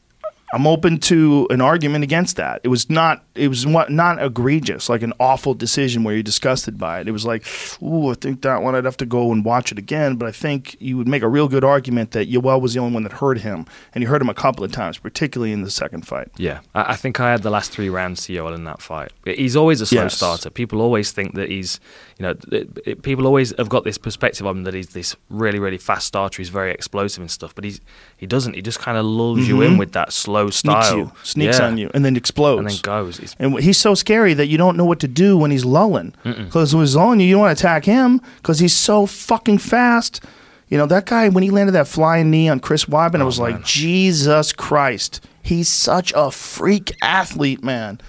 I'm 0.52 0.66
open 0.66 0.98
to 1.00 1.46
an 1.50 1.60
argument 1.60 2.04
against 2.04 2.36
that. 2.36 2.60
It 2.64 2.68
was 2.68 2.88
not 2.88 3.24
it 3.34 3.48
was 3.48 3.66
what 3.66 3.90
not 3.90 4.22
egregious, 4.22 4.88
like 4.88 5.02
an 5.02 5.12
awful 5.20 5.54
decision 5.54 6.04
where 6.04 6.14
you're 6.14 6.22
disgusted 6.22 6.78
by 6.78 7.00
it. 7.00 7.08
It 7.08 7.12
was 7.12 7.24
like, 7.24 7.46
ooh, 7.82 8.10
I 8.10 8.14
think 8.14 8.42
that 8.42 8.62
one 8.62 8.74
I'd 8.74 8.84
have 8.84 8.96
to 8.98 9.06
go 9.06 9.30
and 9.32 9.44
watch 9.44 9.72
it 9.72 9.78
again. 9.78 10.16
But 10.16 10.26
I 10.28 10.32
think 10.32 10.76
you 10.80 10.96
would 10.96 11.08
make 11.08 11.22
a 11.22 11.28
real 11.28 11.48
good 11.48 11.64
argument 11.64 12.12
that 12.12 12.30
Yoel 12.30 12.60
was 12.60 12.74
the 12.74 12.80
only 12.80 12.94
one 12.94 13.02
that 13.02 13.12
hurt 13.12 13.38
him, 13.38 13.66
and 13.94 14.02
he 14.02 14.08
hurt 14.08 14.22
him 14.22 14.28
a 14.28 14.34
couple 14.34 14.64
of 14.64 14.72
times, 14.72 14.98
particularly 14.98 15.52
in 15.52 15.62
the 15.62 15.70
second 15.70 16.06
fight. 16.06 16.28
Yeah, 16.36 16.60
I, 16.74 16.92
I 16.92 16.96
think 16.96 17.20
I 17.20 17.30
had 17.30 17.42
the 17.42 17.50
last 17.50 17.70
three 17.70 17.88
rounds 17.88 18.24
to 18.26 18.32
Yoel 18.32 18.54
in 18.54 18.64
that 18.64 18.80
fight. 18.80 19.12
He's 19.24 19.56
always 19.56 19.80
a 19.80 19.86
slow 19.86 20.04
Yes. 20.04 20.16
starter. 20.16 20.50
People 20.50 20.80
always 20.80 21.12
think 21.12 21.34
that 21.34 21.50
he's, 21.50 21.80
you 22.18 22.22
know, 22.24 22.34
it, 22.52 22.78
it- 22.86 23.02
people 23.02 23.26
always 23.26 23.54
have 23.58 23.68
got 23.68 23.84
this 23.84 23.98
perspective 23.98 24.46
on 24.46 24.58
him 24.58 24.64
that 24.64 24.74
he's 24.74 24.88
this 24.88 25.14
really, 25.30 25.58
really 25.58 25.78
fast 25.78 26.06
starter. 26.06 26.38
He's 26.38 26.48
very 26.48 26.72
explosive 26.72 27.20
and 27.20 27.30
stuff, 27.30 27.54
but 27.54 27.64
he's 27.64 27.80
he 28.16 28.26
doesn't. 28.26 28.54
He 28.54 28.62
just 28.62 28.80
kind 28.80 28.98
of 28.98 29.04
lulls 29.04 29.46
you 29.46 29.56
mm-hmm. 29.56 29.72
in 29.74 29.78
with 29.78 29.92
that 29.92 30.12
slow 30.12 30.37
Sneaks 30.46 30.86
style, 30.86 30.96
you, 30.98 31.12
sneaks 31.22 31.58
Yeah. 31.58 31.66
on 31.66 31.78
you, 31.78 31.90
and 31.94 32.04
then 32.04 32.16
explodes. 32.16 32.60
and 32.60 32.70
then 32.70 32.78
goes. 32.82 33.18
It's, 33.18 33.34
And 33.38 33.58
he's 33.58 33.78
so 33.78 33.94
scary 33.94 34.34
that 34.34 34.46
you 34.46 34.56
don't 34.58 34.76
know 34.76 34.84
what 34.84 35.00
to 35.00 35.08
do 35.08 35.36
when 35.36 35.50
he's 35.50 35.64
lulling. 35.64 36.14
Because 36.24 36.74
when 36.74 36.84
he's 36.84 36.96
lulling 36.96 37.20
you, 37.20 37.26
you 37.26 37.34
don't 37.34 37.42
want 37.42 37.58
to 37.58 37.62
attack 37.62 37.84
him 37.84 38.20
because 38.36 38.58
he's 38.58 38.74
so 38.74 39.06
fucking 39.06 39.58
fast. 39.58 40.22
You 40.68 40.76
know, 40.78 40.86
that 40.86 41.06
guy, 41.06 41.28
when 41.30 41.42
he 41.42 41.50
landed 41.50 41.72
that 41.72 41.88
flying 41.88 42.30
knee 42.30 42.48
on 42.48 42.60
Chris 42.60 42.84
Weidman, 42.84 43.20
I 43.20 43.22
oh, 43.22 43.26
was 43.26 43.38
like. 43.38 43.64
Jesus 43.64 44.52
Christ. 44.52 45.26
He's 45.42 45.68
such 45.68 46.12
a 46.14 46.30
freak 46.30 46.92
athlete, 47.02 47.64
man. 47.64 48.00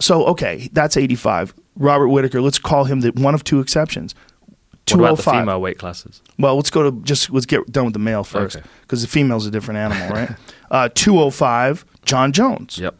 So, 0.00 0.24
okay, 0.26 0.68
that's 0.72 0.96
85. 0.96 1.54
Robert 1.76 2.08
Whitaker, 2.08 2.40
let's 2.40 2.58
call 2.58 2.84
him 2.84 3.00
the 3.00 3.10
one 3.10 3.34
of 3.34 3.42
two 3.42 3.58
exceptions. 3.58 4.14
what 4.90 4.98
about 5.00 5.16
the 5.16 5.22
205. 5.24 5.40
female 5.42 5.60
weight 5.60 5.78
classes? 5.78 6.22
Well, 6.38 6.54
let's 6.56 6.70
go 6.70 6.88
to 6.88 7.02
just 7.02 7.30
let's 7.30 7.46
get 7.46 7.66
done 7.72 7.84
with 7.86 7.94
the 7.94 7.98
male 7.98 8.22
first 8.22 8.56
Okay. 8.56 8.66
because 8.82 9.02
the 9.02 9.08
female's 9.08 9.46
a 9.46 9.50
different 9.50 9.78
animal, 9.78 10.08
right? 10.10 10.30
uh, 10.70 10.88
205, 10.94 11.84
Jon 12.04 12.32
Jones 12.32 12.78
Yep. 12.78 12.94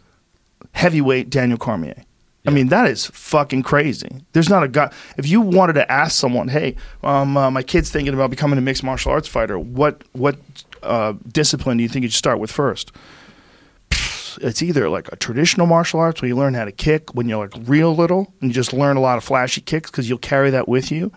heavyweight 0.72 1.30
Daniel 1.30 1.58
Cormier. 1.58 2.02
I 2.46 2.50
mean, 2.50 2.68
that 2.68 2.88
is 2.88 3.06
fucking 3.06 3.62
crazy. 3.62 4.08
There's 4.34 4.50
not 4.50 4.62
a 4.62 4.68
guy. 4.68 4.92
If 5.16 5.26
you 5.26 5.40
wanted 5.40 5.72
to 5.74 5.90
ask 5.90 6.12
someone, 6.14 6.48
hey, 6.48 6.76
um, 7.02 7.38
uh, 7.38 7.50
my 7.50 7.62
kid's 7.62 7.90
thinking 7.90 8.12
about 8.12 8.28
becoming 8.28 8.58
a 8.58 8.60
mixed 8.62 8.82
martial 8.84 9.12
arts 9.12 9.26
fighter, 9.28 9.58
what 9.58 10.02
what 10.12 10.36
uh, 10.82 11.14
discipline 11.32 11.78
do 11.78 11.82
you 11.82 11.88
think 11.88 12.02
you 12.02 12.10
should 12.10 12.18
start 12.18 12.38
with 12.38 12.50
first? 12.52 12.92
It's 14.40 14.62
either 14.62 14.88
like 14.88 15.10
a 15.12 15.16
traditional 15.16 15.66
martial 15.66 16.00
arts 16.00 16.20
where 16.20 16.28
you 16.28 16.36
learn 16.36 16.54
how 16.54 16.64
to 16.64 16.72
kick 16.72 17.14
when 17.14 17.28
you're 17.28 17.46
like 17.46 17.54
real 17.68 17.94
little 17.94 18.34
and 18.40 18.50
you 18.50 18.54
just 18.54 18.72
learn 18.72 18.96
a 18.96 19.00
lot 19.00 19.16
of 19.16 19.22
flashy 19.24 19.60
kicks 19.60 19.90
because 19.90 20.08
you'll 20.08 20.18
carry 20.18 20.50
that 20.50 20.68
with 20.68 20.90
you 20.90 21.12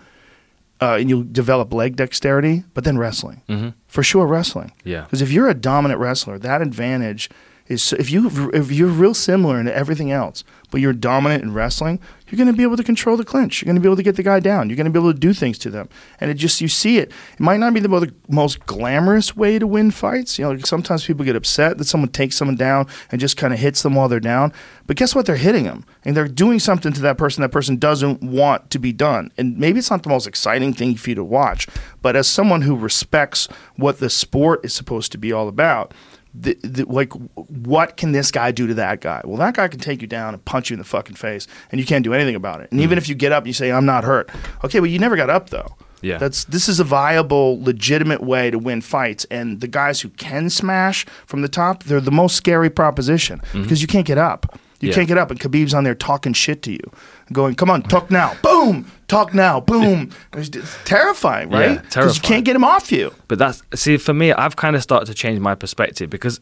uh, 0.81 0.97
and 0.99 1.09
you'll 1.09 1.23
develop 1.31 1.73
leg 1.73 1.95
dexterity, 1.95 2.63
but 2.73 2.83
then 2.83 2.97
wrestling. 2.97 3.41
Mhm. 3.49 3.73
For 3.87 4.03
sure, 4.03 4.27
wrestling. 4.27 4.71
Yeah. 4.83 5.01
Because 5.01 5.21
if 5.21 5.31
you're 5.31 5.49
a 5.49 5.53
dominant 5.53 5.99
wrestler, 5.99 6.37
that 6.39 6.61
advantage 6.61 7.29
is 7.69 7.94
if 7.94 8.10
you 8.10 8.52
if 8.53 8.72
you're 8.72 8.88
real 8.88 9.14
similar 9.14 9.60
in 9.60 9.68
everything 9.68 10.11
else, 10.11 10.44
but 10.72 10.81
you're 10.81 10.94
dominant 10.94 11.44
in 11.44 11.53
wrestling, 11.53 11.99
you're 12.27 12.38
going 12.38 12.48
to 12.48 12.57
be 12.57 12.64
able 12.64 12.77
to 12.77 12.84
control 12.84 13.15
the 13.18 13.23
clinch. 13.23 13.61
You're 13.61 13.68
going 13.68 13.76
to 13.76 13.81
be 13.81 13.88
able 13.88 13.95
to 13.98 14.03
get 14.03 14.15
the 14.15 14.23
guy 14.23 14.39
down. 14.39 14.69
You're 14.69 14.76
going 14.76 14.85
to 14.85 14.91
be 14.91 14.99
able 14.99 15.14
to 15.14 15.19
do 15.19 15.34
things 15.34 15.57
to 15.60 15.69
them, 15.69 15.89
and 16.19 16.31
it 16.31 16.35
just 16.35 16.61
you 16.61 16.68
see 16.68 16.98
it. 16.98 17.11
It 17.34 17.39
might 17.39 17.60
not 17.60 17.73
be 17.73 17.80
the 17.80 17.89
mo- 17.89 18.06
most 18.30 18.65
glamorous 18.65 19.35
way 19.35 19.60
to 19.60 19.68
win 19.68 19.91
fights. 19.91 20.38
You 20.38 20.45
know, 20.45 20.57
sometimes 20.60 21.06
people 21.06 21.26
get 21.26 21.35
upset 21.35 21.77
that 21.77 21.85
someone 21.85 22.10
takes 22.10 22.35
someone 22.35 22.57
down 22.57 22.88
and 23.11 23.19
just 23.19 23.38
kind 23.38 23.53
of 23.53 23.60
hits 23.60 23.81
them 23.84 23.95
while 23.95 24.07
they're 24.07 24.19
down. 24.19 24.53
But 24.85 24.98
guess 24.98 25.14
what? 25.15 25.26
They're 25.26 25.35
hitting 25.35 25.65
them, 25.65 25.85
and 26.06 26.15
they're 26.15 26.27
doing 26.27 26.60
something 26.60 26.94
to 26.94 27.02
that 27.02 27.18
person 27.18 27.41
that 27.41 27.52
person 27.52 27.77
doesn't 27.77 28.22
want 28.22 28.69
to 28.72 28.80
be 28.80 28.94
done. 28.94 29.31
And 29.38 29.57
maybe 29.57 29.80
it's 29.80 29.91
not 29.91 30.03
the 30.03 30.10
most 30.10 30.27
exciting 30.27 30.73
thing 30.73 30.95
for 30.95 31.10
you 31.10 31.15
to 31.15 31.23
watch, 31.23 31.68
but 32.02 32.15
as 32.15 32.27
someone 32.27 32.61
who 32.61 32.76
respects 32.76 33.48
what 33.76 33.99
the 33.99 34.10
sport 34.10 34.64
is 34.64 34.73
supposed 34.73 35.11
to 35.11 35.18
be 35.18 35.31
all 35.31 35.48
about 35.48 35.94
the, 36.33 36.53
the, 36.63 36.85
like 36.85 37.13
what 37.13 37.97
can 37.97 38.11
this 38.11 38.31
guy 38.31 38.51
do 38.51 38.67
to 38.67 38.73
that 38.75 39.01
guy? 39.01 39.21
Well, 39.23 39.37
that 39.37 39.55
guy 39.55 39.67
can 39.67 39.79
take 39.79 40.01
you 40.01 40.07
down 40.07 40.33
and 40.33 40.43
punch 40.45 40.69
you 40.69 40.75
in 40.75 40.79
the 40.79 40.85
fucking 40.85 41.15
face, 41.15 41.47
and 41.71 41.79
you 41.79 41.85
can't 41.85 42.03
do 42.03 42.13
anything 42.13 42.35
about 42.35 42.61
it. 42.61 42.71
And 42.71 42.81
even 42.81 42.95
mm. 42.95 43.01
if 43.01 43.09
you 43.09 43.15
get 43.15 43.31
up, 43.31 43.43
and 43.43 43.47
you 43.47 43.53
say 43.53 43.71
I'm 43.71 43.85
not 43.85 44.03
hurt. 44.03 44.29
Okay, 44.63 44.79
well 44.79 44.89
you 44.89 44.99
never 44.99 45.15
got 45.15 45.29
up 45.29 45.49
though. 45.49 45.75
Yeah. 46.01 46.17
That's 46.17 46.43
this 46.45 46.69
is 46.69 46.79
a 46.79 46.83
viable, 46.83 47.61
legitimate 47.61 48.21
way 48.21 48.51
to 48.51 48.59
win 48.59 48.81
fights, 48.81 49.25
and 49.31 49.61
the 49.61 49.67
guys 49.67 50.01
who 50.01 50.09
can 50.09 50.49
smash 50.49 51.05
from 51.25 51.41
the 51.41 51.49
top, 51.49 51.83
they're 51.83 51.99
the 52.01 52.11
most 52.11 52.35
scary 52.35 52.69
proposition 52.69 53.39
mm-hmm. 53.39 53.63
because 53.63 53.81
you 53.81 53.87
can't 53.87 54.05
get 54.05 54.17
up. 54.17 54.59
You 54.79 54.89
Yeah. 54.89 54.95
can't 54.95 55.07
get 55.07 55.17
up, 55.17 55.31
and 55.31 55.39
Khabib's 55.39 55.73
on 55.73 55.83
there 55.83 55.95
talking 55.95 56.33
shit 56.33 56.61
to 56.63 56.71
you, 56.71 56.91
going, 57.31 57.55
"Come 57.55 57.69
on, 57.69 57.81
talk 57.83 58.09
now, 58.11 58.33
boom, 58.41 58.89
talk 59.07 59.33
now, 59.33 59.59
boom." 59.59 60.11
It's 60.33 60.49
terrifying, 60.85 61.49
right? 61.49 61.71
Yeah? 61.71 61.81
Because 61.81 62.17
you 62.17 62.21
can't 62.21 62.45
get 62.45 62.55
him 62.55 62.63
off 62.63 62.91
you. 62.91 63.13
But 63.27 63.39
that's 63.39 63.61
see 63.75 63.97
for 63.97 64.13
me, 64.13 64.33
I've 64.33 64.55
kind 64.55 64.75
of 64.75 64.83
started 64.83 65.05
to 65.07 65.13
change 65.13 65.39
my 65.39 65.55
perspective 65.55 66.09
because 66.09 66.39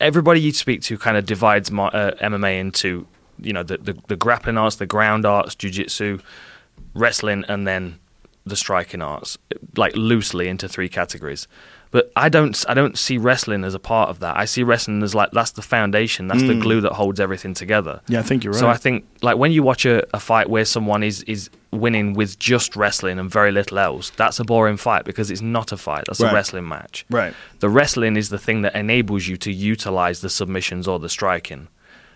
everybody 0.00 0.40
you 0.40 0.52
speak 0.52 0.82
to 0.82 0.96
kind 0.98 1.16
of 1.16 1.26
divides 1.26 1.70
my, 1.70 1.88
uh, 1.88 2.12
MMA 2.16 2.60
into 2.60 3.06
you 3.40 3.52
know 3.52 3.62
the, 3.62 3.78
the 3.78 3.96
the 4.08 4.16
grappling 4.16 4.58
arts, 4.58 4.76
the 4.76 4.86
ground 4.86 5.24
arts, 5.24 5.54
jujitsu, 5.54 6.20
wrestling, 6.94 7.44
and 7.48 7.66
then 7.66 7.98
the 8.44 8.56
striking 8.56 9.02
arts, 9.02 9.38
like 9.76 9.94
loosely 9.94 10.48
into 10.48 10.68
three 10.68 10.88
categories. 10.88 11.46
But 11.90 12.12
I 12.16 12.28
don't 12.28 12.64
I 12.68 12.74
don't 12.74 12.98
see 12.98 13.16
wrestling 13.16 13.64
as 13.64 13.74
a 13.74 13.78
part 13.78 14.10
of 14.10 14.20
that. 14.20 14.36
I 14.36 14.44
see 14.44 14.62
wrestling 14.62 15.02
as 15.02 15.14
like 15.14 15.30
that's 15.32 15.52
the 15.52 15.62
foundation, 15.62 16.28
that's 16.28 16.42
the 16.42 16.54
mm. 16.54 16.60
glue 16.60 16.80
that 16.82 16.92
holds 16.92 17.18
everything 17.18 17.54
together. 17.54 18.00
Yeah, 18.08 18.20
I 18.20 18.22
think 18.22 18.44
you're 18.44 18.52
right. 18.52 18.60
So. 18.60 18.68
I 18.68 18.76
think 18.76 19.06
like 19.22 19.38
when 19.38 19.52
you 19.52 19.62
watch 19.62 19.86
a, 19.86 20.04
a 20.14 20.20
fight 20.20 20.50
where 20.50 20.64
someone 20.64 21.02
is 21.02 21.22
is 21.22 21.48
winning 21.70 22.14
with 22.14 22.38
just 22.38 22.76
wrestling 22.76 23.18
and 23.18 23.30
very 23.30 23.52
little 23.52 23.78
else, 23.78 24.10
that's 24.10 24.38
a 24.38 24.44
boring 24.44 24.76
fight 24.76 25.04
because 25.04 25.30
it's 25.30 25.40
not 25.40 25.72
a 25.72 25.76
fight. 25.76 26.04
That's 26.06 26.20
Right. 26.20 26.32
a 26.32 26.34
wrestling 26.34 26.68
match. 26.68 27.06
Right. 27.10 27.34
The 27.60 27.68
wrestling 27.68 28.16
is 28.16 28.28
the 28.28 28.38
thing 28.38 28.62
that 28.62 28.74
enables 28.74 29.26
you 29.26 29.36
to 29.38 29.52
utilize 29.52 30.20
the 30.20 30.30
submissions 30.30 30.86
or 30.86 30.98
the 30.98 31.08
striking. 31.08 31.68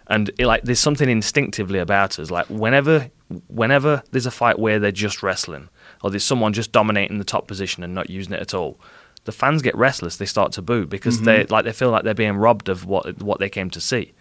And 0.09 0.31
it, 0.39 0.47
like 0.47 0.65
there's 0.65 0.81
something 0.81 1.09
instinctively 1.09 1.79
about 1.79 2.19
us. 2.19 2.31
Like 2.31 2.47
whenever 2.47 3.11
whenever 3.49 4.03
there's 4.11 4.27
a 4.27 4.31
fight 4.31 4.59
where 4.59 4.79
they're 4.79 4.93
just 4.93 5.23
wrestling 5.23 5.71
or 6.03 6.11
there's 6.11 6.25
someone 6.25 6.53
just 6.53 6.73
dominating 6.73 7.17
the 7.17 7.25
top 7.25 7.47
position 7.47 7.83
and 7.83 7.95
not 7.95 8.11
using 8.11 8.35
it 8.35 8.41
at 8.41 8.53
all, 8.53 8.79
the 9.25 9.33
fans 9.33 9.63
get 9.63 9.77
restless. 9.77 10.17
They 10.17 10.27
start 10.27 10.53
to 10.53 10.63
boo 10.63 10.87
because 10.87 11.23
they 11.23 11.41
mm-hmm. 11.41 11.53
like 11.53 11.65
they 11.65 11.73
feel 11.73 11.91
like 11.91 12.05
they're 12.05 12.15
being 12.15 12.37
robbed 12.37 12.69
of 12.69 12.85
what 12.85 13.23
what 13.23 13.39
they 13.39 13.49
came 13.49 13.71
to 13.71 13.81
see. 13.81 14.13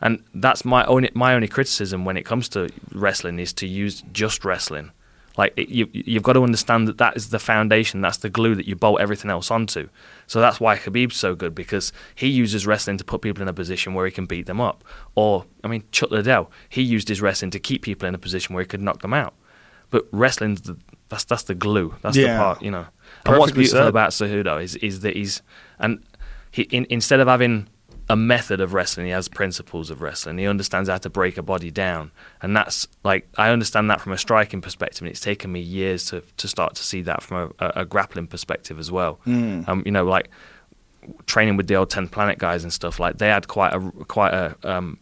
And 0.00 0.22
that's 0.34 0.64
my 0.64 0.84
only 0.84 1.10
my 1.14 1.34
only 1.34 1.48
criticism 1.48 2.04
when 2.04 2.16
it 2.16 2.24
comes 2.24 2.48
to 2.50 2.68
wrestling 2.92 3.38
is 3.38 3.52
to 3.54 3.66
use 3.66 4.02
just 4.12 4.44
wrestling. 4.44 4.92
Like 5.36 5.52
it, 5.56 5.68
you, 5.68 5.88
you've 5.92 6.22
got 6.22 6.32
to 6.34 6.42
understand 6.42 6.88
that 6.88 6.98
that 6.98 7.16
is 7.16 7.28
the 7.28 7.38
foundation, 7.38 8.00
that's 8.00 8.16
the 8.18 8.30
glue 8.30 8.54
that 8.54 8.66
you 8.66 8.74
bolt 8.74 9.00
everything 9.00 9.30
else 9.30 9.50
onto. 9.50 9.88
So 10.26 10.40
that's 10.40 10.60
why 10.60 10.76
Khabib's 10.76 11.16
so 11.16 11.34
good 11.34 11.54
because 11.54 11.92
he 12.14 12.28
uses 12.28 12.66
wrestling 12.66 12.96
to 12.98 13.04
put 13.04 13.20
people 13.20 13.42
in 13.42 13.48
a 13.48 13.52
position 13.52 13.92
where 13.92 14.06
he 14.06 14.12
can 14.12 14.26
beat 14.26 14.46
them 14.46 14.60
up. 14.60 14.82
Or 15.14 15.44
I 15.62 15.68
mean, 15.68 15.84
Chuck 15.92 16.10
Liddell, 16.10 16.50
he 16.68 16.82
used 16.82 17.08
his 17.08 17.20
wrestling 17.20 17.50
to 17.50 17.58
keep 17.58 17.82
people 17.82 18.08
in 18.08 18.14
a 18.14 18.18
position 18.18 18.54
where 18.54 18.62
he 18.62 18.68
could 18.68 18.82
knock 18.82 19.02
them 19.02 19.12
out. 19.12 19.34
But 19.90 20.06
wrestling's 20.10 20.62
the, 20.62 20.78
that's 21.08 21.24
that's 21.24 21.44
the 21.44 21.54
glue. 21.54 21.94
That's 22.02 22.16
the 22.16 22.38
part, 22.38 22.62
you 22.62 22.70
know. 22.70 22.86
And 23.26 23.38
what's 23.38 23.52
beautiful 23.52 23.80
said. 23.80 23.88
about 23.88 24.10
Cejudo 24.10 24.62
is 24.62 24.76
is 24.76 25.00
that 25.00 25.16
he's 25.16 25.42
and 25.78 26.04
he 26.50 26.62
in, 26.62 26.86
instead 26.90 27.20
of 27.20 27.28
having 27.28 27.68
a 28.08 28.16
method 28.16 28.60
of 28.60 28.72
wrestling, 28.72 29.06
he 29.06 29.12
has 29.12 29.28
principles 29.28 29.90
of 29.90 30.00
wrestling. 30.00 30.38
He 30.38 30.46
understands 30.46 30.88
how 30.88 30.98
to 30.98 31.10
break 31.10 31.36
a 31.36 31.42
body 31.42 31.70
down, 31.70 32.12
and 32.40 32.56
that's 32.56 32.86
like 33.02 33.28
I 33.36 33.50
understand 33.50 33.90
that 33.90 34.00
from 34.00 34.12
a 34.12 34.18
striking 34.18 34.60
perspective. 34.60 35.02
And 35.02 35.10
it's 35.10 35.20
taken 35.20 35.50
me 35.50 35.60
years 35.60 36.06
to 36.06 36.22
to 36.36 36.48
start 36.48 36.74
to 36.76 36.84
see 36.84 37.02
that 37.02 37.22
from 37.22 37.52
a, 37.58 37.72
a, 37.76 37.84
grappling 37.84 38.28
perspective 38.28 38.78
as 38.78 38.92
well. 38.92 39.18
Um, 39.68 39.82
you 39.84 39.90
know, 39.90 40.04
like 40.04 40.30
training 41.26 41.56
with 41.56 41.66
the 41.66 41.76
old 41.76 41.90
Tenth 41.90 42.10
Planet 42.12 42.38
guys 42.38 42.62
and 42.62 42.72
stuff. 42.72 43.00
Like 43.00 43.18
they 43.18 43.28
had 43.28 43.48
quite 43.48 43.74
a 43.74 43.80
quite 44.04 44.34
a 44.34 44.56
um, 44.62 44.98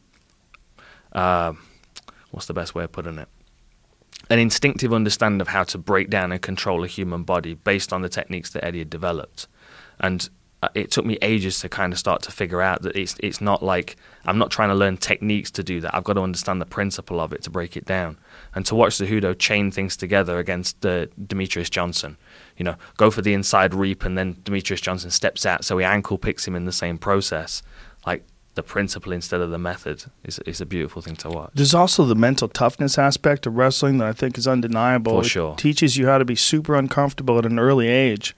uh, 1.12 1.52
what's 2.30 2.46
the 2.46 2.54
best 2.54 2.74
way 2.74 2.84
of 2.84 2.92
putting 2.92 3.18
it? 3.18 3.28
An 4.30 4.38
instinctive 4.38 4.92
understanding 4.92 5.40
of 5.40 5.48
how 5.48 5.64
to 5.64 5.78
break 5.78 6.08
down 6.08 6.32
and 6.32 6.40
control 6.40 6.82
a 6.82 6.86
human 6.86 7.24
body 7.24 7.54
based 7.54 7.92
on 7.92 8.02
the 8.02 8.08
techniques 8.08 8.50
that 8.50 8.64
Eddie 8.64 8.78
had 8.78 8.90
developed. 8.90 9.46
And 10.00 10.28
uh, 10.64 10.68
it 10.74 10.90
took 10.90 11.04
me 11.04 11.18
ages 11.20 11.58
to 11.60 11.68
kind 11.68 11.92
of 11.92 11.98
start 11.98 12.22
to 12.22 12.32
figure 12.32 12.62
out 12.62 12.80
that 12.82 12.96
it's 12.96 13.16
it's 13.20 13.42
not 13.42 13.62
like 13.62 13.96
I'm 14.24 14.38
not 14.38 14.50
trying 14.50 14.70
to 14.70 14.74
learn 14.74 14.96
techniques 14.96 15.50
to 15.52 15.62
do 15.62 15.82
that. 15.82 15.94
I've 15.94 16.04
got 16.04 16.14
to 16.14 16.22
understand 16.22 16.58
the 16.58 16.66
principle 16.66 17.20
of 17.20 17.34
it 17.34 17.42
to 17.42 17.50
break 17.50 17.76
it 17.76 17.84
down. 17.84 18.16
And 18.54 18.64
to 18.64 18.74
watch 18.74 18.94
Cejudo 18.94 19.38
chain 19.38 19.70
things 19.70 19.94
together 19.94 20.38
against 20.38 20.86
uh, 20.86 21.06
Demetrious 21.20 21.68
Johnson, 21.68 22.16
you 22.56 22.64
know, 22.64 22.76
go 22.96 23.10
for 23.10 23.20
the 23.20 23.34
inside 23.34 23.74
reap 23.74 24.04
and 24.04 24.16
then 24.16 24.36
Demetrious 24.36 24.80
Johnson 24.80 25.10
steps 25.10 25.44
out, 25.44 25.66
so 25.66 25.76
he 25.76 25.84
ankle 25.84 26.16
picks 26.16 26.48
him 26.48 26.56
in 26.56 26.64
the 26.64 26.72
same 26.72 26.96
process. 26.96 27.62
Like 28.06 28.24
the 28.54 28.62
principle 28.62 29.12
instead 29.12 29.40
of 29.40 29.50
the 29.50 29.58
method 29.58 30.04
is 30.24 30.38
is 30.40 30.60
a 30.60 30.66
beautiful 30.66 31.02
thing 31.02 31.16
to 31.16 31.28
watch. 31.28 31.50
There's 31.54 31.74
also 31.74 32.04
the 32.04 32.14
mental 32.14 32.48
toughness 32.48 32.98
aspect 32.98 33.46
of 33.46 33.56
wrestling 33.56 33.98
that 33.98 34.08
I 34.08 34.12
think 34.12 34.38
is 34.38 34.46
undeniable. 34.46 35.12
For 35.20 35.26
It 35.26 35.28
sure. 35.30 35.54
teaches 35.56 35.96
you 35.96 36.06
how 36.06 36.18
to 36.18 36.24
be 36.24 36.34
super 36.36 36.74
uncomfortable 36.76 37.38
at 37.38 37.46
an 37.46 37.58
early 37.58 37.88
age. 37.88 38.34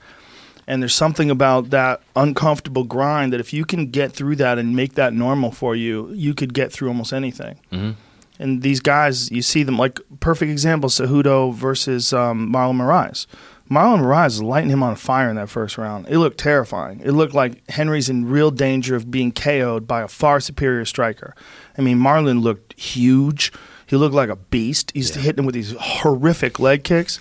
And 0.68 0.82
there's 0.82 0.94
something 0.94 1.30
about 1.30 1.70
that 1.70 2.00
uncomfortable 2.16 2.82
grind 2.84 3.32
that 3.32 3.40
if 3.40 3.52
you 3.52 3.64
can 3.64 3.86
get 3.90 4.12
through 4.12 4.36
that 4.36 4.58
and 4.58 4.74
make 4.74 4.94
that 4.94 5.12
normal 5.12 5.52
for 5.52 5.76
you, 5.76 6.10
you 6.12 6.34
could 6.34 6.52
get 6.54 6.72
through 6.72 6.88
almost 6.88 7.12
anything. 7.12 7.56
hmm 7.70 7.90
And 8.38 8.62
these 8.62 8.80
guys, 8.80 9.30
you 9.30 9.42
see 9.42 9.62
them 9.64 9.78
like 9.78 10.00
perfect 10.20 10.50
example: 10.50 10.88
Cejudo 10.90 11.54
versus 11.54 12.12
um, 12.12 12.52
Marlon 12.52 12.76
Moraes. 12.80 13.26
Marlon 13.70 14.00
Moraes 14.00 14.26
is 14.28 14.42
lighting 14.42 14.70
him 14.70 14.82
on 14.82 14.94
fire 14.96 15.28
in 15.28 15.36
that 15.36 15.48
first 15.48 15.76
round. 15.76 16.06
It 16.08 16.18
looked 16.18 16.38
terrifying. 16.38 17.00
It 17.04 17.12
looked 17.12 17.34
like 17.34 17.68
Henry's 17.70 18.08
in 18.08 18.28
real 18.28 18.50
danger 18.50 18.94
of 18.94 19.10
being 19.10 19.32
KO'd 19.32 19.86
by 19.88 20.02
a 20.02 20.08
far 20.08 20.38
superior 20.40 20.84
striker. 20.84 21.34
I 21.76 21.82
mean, 21.82 21.98
Marlon 21.98 22.42
looked 22.42 22.78
huge. 22.78 23.52
He 23.86 23.96
looked 23.96 24.14
like 24.14 24.28
a 24.28 24.36
beast. 24.36 24.92
He's 24.94 25.14
hitting 25.14 25.40
him 25.40 25.46
with 25.46 25.54
these 25.54 25.74
horrific 25.78 26.58
leg 26.60 26.84
kicks. 26.84 27.18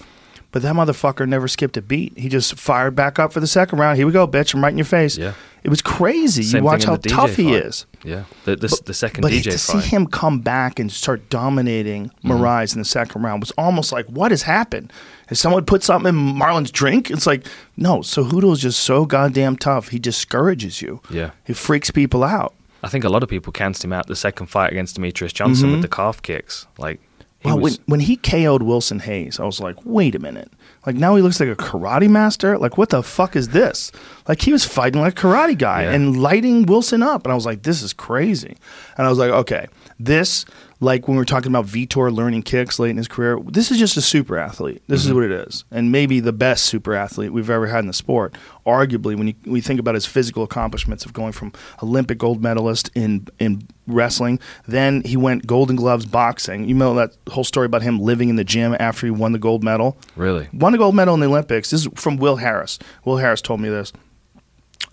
But 0.51 0.61
that 0.61 0.73
motherfucker 0.73 1.27
never 1.27 1.49
skipped 1.49 1.75
a 1.75 1.81
beat. 1.81 2.17
He 2.17 2.29
just 2.29 2.57
fired 2.57 2.95
back 2.95 3.19
up 3.19 3.33
for 3.33 3.41
the 3.41 3.47
second 3.47 3.77
round. 3.79 3.97
Here 3.97 4.05
we 4.07 4.13
go, 4.13 4.25
bitch. 4.25 4.53
I'm 4.53 4.63
right 4.63 4.71
in 4.71 4.77
your 4.77 4.85
face. 4.85 5.17
Yeah. 5.17 5.33
It 5.65 5.69
was 5.69 5.81
crazy. 5.81 6.43
Same 6.43 6.59
you 6.59 6.63
watch 6.65 6.85
how 6.85 6.93
in 6.93 7.01
the 7.01 7.09
DJ 7.09 7.15
tough 7.15 7.35
he 7.35 7.53
is. 7.55 7.85
Yeah, 8.03 8.23
the 8.45 8.55
the, 8.55 8.81
the 8.85 8.93
second 8.93 9.21
But 9.21 9.31
DJ 9.31 9.43
to 9.45 9.51
fight. 9.57 9.81
see 9.81 9.89
him 9.89 10.05
come 10.05 10.39
back 10.39 10.79
and 10.79 10.91
start 10.91 11.27
dominating 11.29 12.11
Mm-hmm. 12.23 12.73
In 12.73 12.79
the 12.79 12.85
second 12.85 13.21
round 13.23 13.41
was 13.41 13.51
almost 13.57 13.91
like, 13.91 14.05
what 14.05 14.31
has 14.31 14.43
happened? 14.43 14.93
Has 15.27 15.39
someone 15.39 15.65
put 15.65 15.83
something 15.83 16.09
in 16.09 16.15
Marlon's 16.15 16.71
drink? 16.71 17.09
It's 17.09 17.25
like, 17.25 17.45
no, 17.77 17.99
Cejudo 17.99 18.53
is 18.53 18.59
just 18.59 18.79
so 18.79 19.05
goddamn 19.05 19.55
tough. 19.57 19.89
He 19.89 19.99
discourages 19.99 20.81
you. 20.81 21.01
Yeah. 21.09 21.31
He 21.43 21.53
freaks 21.53 21.91
people 21.91 22.23
out. 22.23 22.53
I 22.83 22.87
think 22.87 23.03
a 23.03 23.09
lot 23.09 23.23
of 23.23 23.29
people 23.29 23.51
counted 23.51 23.83
him 23.83 23.91
out 23.93 24.05
the 24.05 24.15
second 24.15 24.47
fight 24.47 24.71
against 24.71 24.99
Demetrious 24.99 25.33
Johnson 25.33 25.67
with 25.67 25.75
mm-hmm. 25.77 25.81
the 25.81 25.87
calf 25.87 26.21
kicks. 26.21 26.67
Like 26.77 27.01
Well, 27.43 27.57
was, 27.57 27.79
when, 27.79 27.85
when 27.87 27.99
he 28.01 28.15
KO'd 28.15 28.61
Wilson 28.61 29.01
Reis, 29.07 29.39
I 29.39 29.45
was 29.45 29.59
like, 29.59 29.77
wait 29.83 30.13
a 30.13 30.19
minute. 30.19 30.51
Like 30.85 30.95
now 30.95 31.15
he 31.15 31.23
looks 31.23 31.39
like 31.39 31.49
a 31.49 31.55
karate 31.55 32.09
master. 32.09 32.59
Like 32.59 32.77
what 32.77 32.89
the 32.89 33.01
fuck 33.01 33.35
is 33.35 33.49
this? 33.49 33.91
Like 34.27 34.41
he 34.41 34.51
was 34.51 34.65
fighting 34.65 35.01
like 35.01 35.17
a 35.17 35.21
karate 35.21 35.57
guy 35.57 35.83
Yeah. 35.83 35.93
and 35.93 36.21
lighting 36.21 36.67
Wilson 36.67 37.01
up, 37.01 37.23
and 37.23 37.31
I 37.31 37.35
was 37.35 37.45
like, 37.47 37.63
this 37.63 37.81
is 37.81 37.91
crazy. 37.91 38.55
And 38.97 39.07
I 39.07 39.09
was 39.09 39.17
like, 39.17 39.31
okay, 39.31 39.65
this 39.99 40.45
like 40.79 41.07
when 41.07 41.15
we 41.15 41.21
are 41.21 41.25
talking 41.25 41.51
about 41.51 41.65
Vitor 41.65 42.13
learning 42.13 42.43
kicks 42.43 42.79
late 42.79 42.89
in 42.89 42.97
his 42.97 43.07
career, 43.07 43.39
this 43.45 43.71
is 43.71 43.77
just 43.77 43.95
a 43.97 44.01
super 44.01 44.37
athlete. 44.37 44.81
This 44.87 45.05
is 45.05 45.13
what 45.13 45.23
it 45.23 45.31
is, 45.31 45.63
and 45.71 45.91
maybe 45.91 46.19
the 46.19 46.33
best 46.33 46.65
super 46.65 46.93
athlete 46.93 47.31
we've 47.31 47.49
ever 47.49 47.67
had 47.67 47.79
in 47.79 47.87
the 47.87 47.93
sport. 47.93 48.35
Arguably, 48.65 49.15
when 49.17 49.27
you, 49.27 49.33
we 49.45 49.61
think 49.61 49.79
about 49.79 49.95
his 49.95 50.05
physical 50.05 50.43
accomplishments 50.43 51.05
of 51.05 51.13
going 51.13 51.31
from 51.31 51.53
Olympic 51.81 52.17
gold 52.17 52.41
medalist 52.41 52.89
in 52.93 53.27
in 53.39 53.67
wrestling, 53.87 54.39
then 54.67 55.01
he 55.03 55.15
went 55.15 55.47
Golden 55.47 55.75
Gloves 55.75 56.05
boxing. 56.05 56.67
You 56.67 56.75
know 56.75 56.93
that 56.95 57.15
whole 57.29 57.43
story 57.43 57.65
about 57.65 57.81
him 57.81 57.99
living 57.99 58.29
in 58.29 58.35
the 58.35 58.43
gym 58.43 58.75
after 58.79 59.07
he 59.07 59.11
won 59.11 59.31
the 59.31 59.39
gold 59.39 59.63
medal. 59.63 59.97
really. 60.15 60.49
Won 60.53 60.73
a 60.73 60.77
gold 60.77 60.95
medal 60.95 61.13
in 61.13 61.19
the 61.19 61.27
Olympics. 61.27 61.69
This 61.69 61.85
is 61.85 61.91
from 61.95 62.17
Will 62.17 62.37
Harris. 62.37 62.79
Will 63.05 63.17
Harris 63.17 63.41
told 63.41 63.61
me 63.61 63.69
this. 63.69 63.93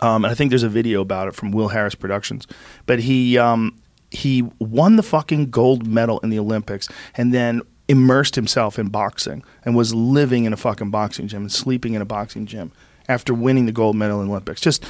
Um, 0.01 0.25
and 0.25 0.31
I 0.31 0.35
think 0.35 0.49
there's 0.49 0.63
a 0.63 0.69
video 0.69 1.01
about 1.01 1.27
it 1.29 1.35
from 1.35 1.51
Will 1.51 1.69
Harris 1.69 1.95
Productions. 1.95 2.45
But 2.85 2.99
he 2.99 3.37
um, 3.37 3.79
he 4.13 4.43
won 4.59 4.95
the 4.95 5.03
fucking 5.03 5.49
gold 5.49 5.85
medal 5.87 6.19
in 6.19 6.29
the 6.29 6.39
Olympics 6.39 6.87
and 7.15 7.33
then 7.33 7.61
immersed 7.89 8.35
himself 8.35 8.79
in 8.79 8.87
boxing 8.87 9.43
and 9.65 9.75
was 9.75 9.93
living 9.93 10.45
in 10.45 10.53
a 10.53 10.57
fucking 10.57 10.89
boxing 10.91 11.27
gym 11.27 11.41
and 11.41 11.51
sleeping 11.51 11.95
in 11.95 12.01
a 12.01 12.05
boxing 12.05 12.45
gym 12.45 12.71
after 13.09 13.33
winning 13.33 13.65
the 13.65 13.71
gold 13.73 13.95
medal 13.95 14.21
in 14.21 14.27
the 14.27 14.31
Olympics. 14.31 14.61
Just 14.61 14.85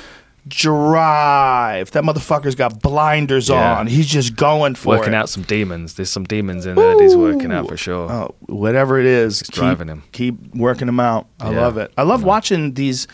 drive. 0.47 1.91
That 1.91 2.03
motherfucker's 2.03 2.55
got 2.55 2.81
blinders 2.81 3.49
Yeah. 3.49 3.77
on. 3.79 3.87
He's 3.87 4.07
just 4.07 4.35
going 4.35 4.75
for 4.75 4.95
it. 4.95 4.99
working 4.99 5.13
it. 5.13 5.17
out 5.17 5.29
some 5.29 5.43
demons. 5.43 5.93
There's 5.95 6.09
some 6.09 6.23
demons 6.25 6.65
in 6.65 6.75
there 6.75 6.95
that 6.95 7.01
he's 7.01 7.15
working 7.15 7.51
out 7.51 7.67
for 7.67 7.77
sure. 7.77 8.11
Oh, 8.11 8.35
whatever 8.47 8.99
it 8.99 9.05
is, 9.05 9.41
keep, 9.41 9.53
driving 9.55 9.87
him. 9.87 10.03
Keep 10.11 10.55
working 10.55 10.87
him 10.87 10.99
out. 10.99 11.27
I 11.39 11.51
Yeah. 11.51 11.61
love 11.61 11.77
it. 11.77 11.91
I 11.97 12.03
love 12.03 12.23
watching 12.23 12.73
these 12.73 13.07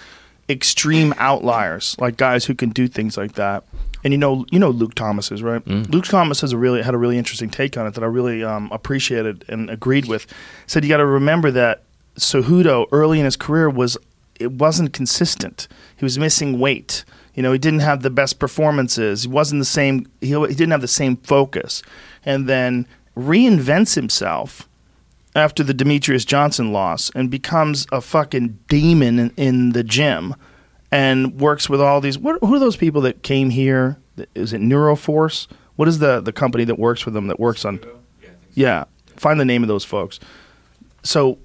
extreme 0.49 1.13
outliers, 1.17 1.95
like 1.99 2.17
guys 2.17 2.45
who 2.45 2.55
can 2.55 2.69
do 2.69 2.87
things 2.87 3.15
like 3.17 3.33
that. 3.33 3.63
And 4.03 4.13
you 4.13 4.17
know, 4.17 4.45
you 4.49 4.59
know 4.59 4.69
Luke 4.69 4.95
Thomas 4.95 5.31
is 5.31 5.43
right. 5.43 5.63
Mm. 5.65 5.89
Luke 5.91 6.05
Thomas 6.05 6.41
has 6.41 6.53
a 6.53 6.57
really 6.57 6.81
had 6.81 6.93
a 6.93 6.97
really 6.97 7.17
interesting 7.17 7.49
take 7.49 7.77
on 7.77 7.85
it 7.85 7.93
that 7.95 8.03
I 8.03 8.07
really 8.07 8.43
um, 8.43 8.69
appreciated 8.71 9.45
and 9.47 9.69
agreed 9.69 10.07
with. 10.07 10.25
Said 10.67 10.83
you 10.83 10.89
got 10.89 10.97
to 10.97 11.05
remember 11.05 11.51
that 11.51 11.83
Cejudo 12.15 12.87
early 12.91 13.19
in 13.19 13.25
his 13.25 13.35
career 13.35 13.69
was 13.69 13.97
it 14.39 14.53
wasn't 14.53 14.93
consistent. 14.93 15.67
He 15.97 16.05
was 16.05 16.17
missing 16.17 16.59
weight. 16.59 17.03
You 17.35 17.43
know, 17.43 17.51
he 17.51 17.59
didn't 17.59 17.79
have 17.79 18.01
the 18.01 18.09
best 18.09 18.39
performances. 18.39 19.23
He 19.23 19.29
wasn't 19.29 19.61
the 19.61 19.65
same. 19.65 20.07
He, 20.21 20.27
he 20.27 20.47
didn't 20.47 20.71
have 20.71 20.81
the 20.81 20.87
same 20.87 21.17
focus. 21.17 21.83
And 22.25 22.47
then 22.47 22.87
reinvents 23.15 23.95
himself 23.95 24.67
after 25.35 25.63
the 25.63 25.73
Demetrious 25.73 26.25
Johnson 26.25 26.71
loss 26.71 27.11
and 27.13 27.29
becomes 27.29 27.85
a 27.91 28.01
fucking 28.01 28.59
demon 28.67 29.19
in, 29.19 29.31
in 29.37 29.69
the 29.71 29.83
gym 29.83 30.35
and 30.91 31.39
works 31.39 31.69
with 31.69 31.81
all 31.81 32.01
these. 32.01 32.17
What, 32.17 32.39
who 32.41 32.55
are 32.55 32.59
those 32.59 32.77
people 32.77 33.01
that 33.01 33.23
came 33.23 33.49
here? 33.49 33.97
Is 34.35 34.53
it 34.53 34.61
Neuroforce? 34.61 35.47
What 35.75 35.87
is 35.87 35.99
the 35.99 36.19
the 36.19 36.33
company 36.33 36.65
that 36.65 36.77
works 36.77 37.05
with 37.05 37.13
them 37.13 37.27
that 37.27 37.39
works 37.39 37.63
on? 37.65 37.79
Yeah, 38.53 38.85
find 39.15 39.39
the 39.39 39.45
name 39.45 39.63
of 39.63 39.67
those 39.67 39.85
folks. 39.85 40.19
So 41.03 41.37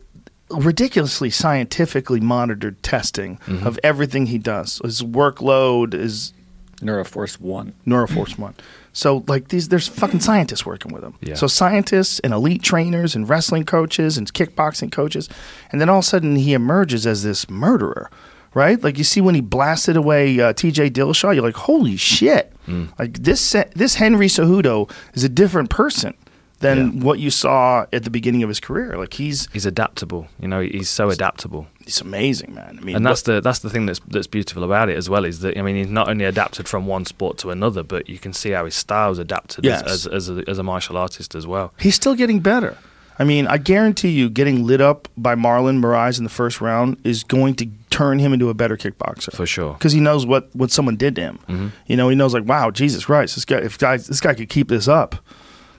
ridiculously 0.51 1.31
scientifically 1.31 2.21
monitored 2.21 2.83
testing 2.83 3.39
mm-hmm. 3.39 3.67
of 3.67 3.79
everything 3.83 4.27
he 4.27 4.39
does. 4.39 4.81
His 4.85 5.03
workload 5.03 5.95
is 5.95 6.33
Neuroforce 6.81 7.41
One. 7.41 7.75
Neuroforce 7.87 8.39
One. 8.39 8.55
So 8.93 9.25
like 9.27 9.49
these, 9.49 9.69
there's 9.69 9.89
fucking 9.89 10.21
scientists 10.21 10.65
working 10.65 10.93
with 10.93 11.03
him. 11.03 11.15
Yeah. 11.21 11.35
So 11.35 11.47
scientists 11.47 12.21
and 12.21 12.33
elite 12.33 12.63
trainers 12.63 13.17
and 13.17 13.29
wrestling 13.29 13.65
coaches 13.65 14.17
and 14.17 14.33
kickboxing 14.33 14.93
coaches, 14.93 15.29
and 15.73 15.81
then 15.81 15.89
all 15.89 15.99
of 15.99 16.05
a 16.05 16.07
sudden 16.07 16.37
he 16.37 16.53
emerges 16.55 17.07
as 17.07 17.23
this 17.23 17.51
murderer, 17.51 18.11
right? 18.55 18.83
Like 18.83 18.99
you 18.99 19.05
see 19.05 19.21
when 19.21 19.35
he 19.35 19.41
blasted 19.41 19.97
away 19.97 20.39
uh, 20.41 20.53
T.J. 20.53 20.91
Dillashaw, 20.91 21.35
you're 21.35 21.45
like, 21.45 21.57
holy 21.57 21.97
shit! 21.97 22.53
Like 22.99 23.15
this 23.23 23.55
this 23.75 23.97
Henry 23.97 24.27
Cejudo 24.29 24.91
is 25.13 25.23
a 25.25 25.29
different 25.29 25.69
person 25.71 26.15
than 26.61 27.01
what 27.01 27.19
you 27.19 27.31
saw 27.31 27.85
at 27.93 28.05
the 28.05 28.11
beginning 28.11 28.43
of 28.43 28.49
his 28.49 28.59
career. 28.59 28.97
Like 28.97 29.13
he's 29.15 29.49
He's 29.53 29.67
adaptable. 29.67 30.29
You 30.41 30.49
know, 30.49 30.61
he's 30.63 30.89
so 30.89 31.11
adaptable. 31.11 31.67
It's 31.81 32.01
amazing, 32.01 32.55
man. 32.55 32.79
I 32.81 32.85
mean, 32.85 32.97
and 32.97 33.05
that's 33.05 33.23
the 33.23 33.43
that's 33.43 33.59
the 33.59 33.69
thing 33.69 33.85
that's 33.85 34.01
that's 34.09 34.27
beautiful 34.27 34.65
about 34.65 34.89
it 34.89 34.97
as 34.97 35.11
well 35.11 35.27
is 35.27 35.41
that 35.41 35.59
I 35.59 35.63
mean 35.63 35.77
he's 35.77 35.89
not 35.91 36.09
only 36.09 36.25
adapted 36.25 36.67
from 36.67 36.87
one 36.87 37.05
sport 37.05 37.37
to 37.39 37.51
another, 37.51 37.83
but 37.83 38.09
you 38.09 38.19
can 38.19 38.33
see 38.33 38.51
how 38.53 38.65
his 38.65 38.75
style's 38.75 39.19
adapted 39.19 39.65
Yes. 39.67 39.83
as, 39.83 40.07
as, 40.07 40.31
as, 40.31 40.39
a, 40.39 40.43
as 40.49 40.59
a 40.59 40.63
martial 40.63 40.97
artist 40.97 41.35
as 41.35 41.47
well. 41.47 41.75
He's 41.79 41.97
still 41.97 42.15
getting 42.15 42.41
better. 42.41 42.79
I 43.19 43.25
mean, 43.25 43.47
I 43.47 43.59
guarantee 43.59 44.11
you, 44.11 44.29
getting 44.29 44.65
lit 44.67 44.81
up 44.81 45.09
by 45.17 45.35
Marlon 45.35 45.81
Moraes 45.81 46.19
in 46.19 46.25
the 46.25 46.31
first 46.31 46.61
round 46.61 46.97
is 47.05 47.23
going 47.23 47.55
to 47.57 47.69
turn 47.91 48.19
him 48.19 48.33
into 48.33 48.49
a 48.51 48.55
better 48.55 48.77
kickboxer 48.77 49.33
For 49.33 49.47
sure. 49.47 49.75
because 49.75 49.93
he 49.93 50.01
knows 50.01 50.27
what, 50.27 50.49
what 50.55 50.73
someone 50.73 50.97
did 50.97 51.15
to 51.17 51.21
him. 51.23 51.39
Mm-hmm. 51.49 51.69
You 51.87 51.97
know, 51.97 52.09
he 52.09 52.17
knows 52.17 52.35
like, 52.35 52.45
wow, 52.45 52.71
Jesus 52.73 53.05
Christ, 53.05 53.37
this 53.37 53.45
guy, 53.45 53.59
if 53.59 53.79
guy, 53.79 53.97
this 53.99 54.21
guy 54.21 54.35
could 54.35 54.49
keep 54.49 54.69
this 54.69 54.89
up, 54.89 55.15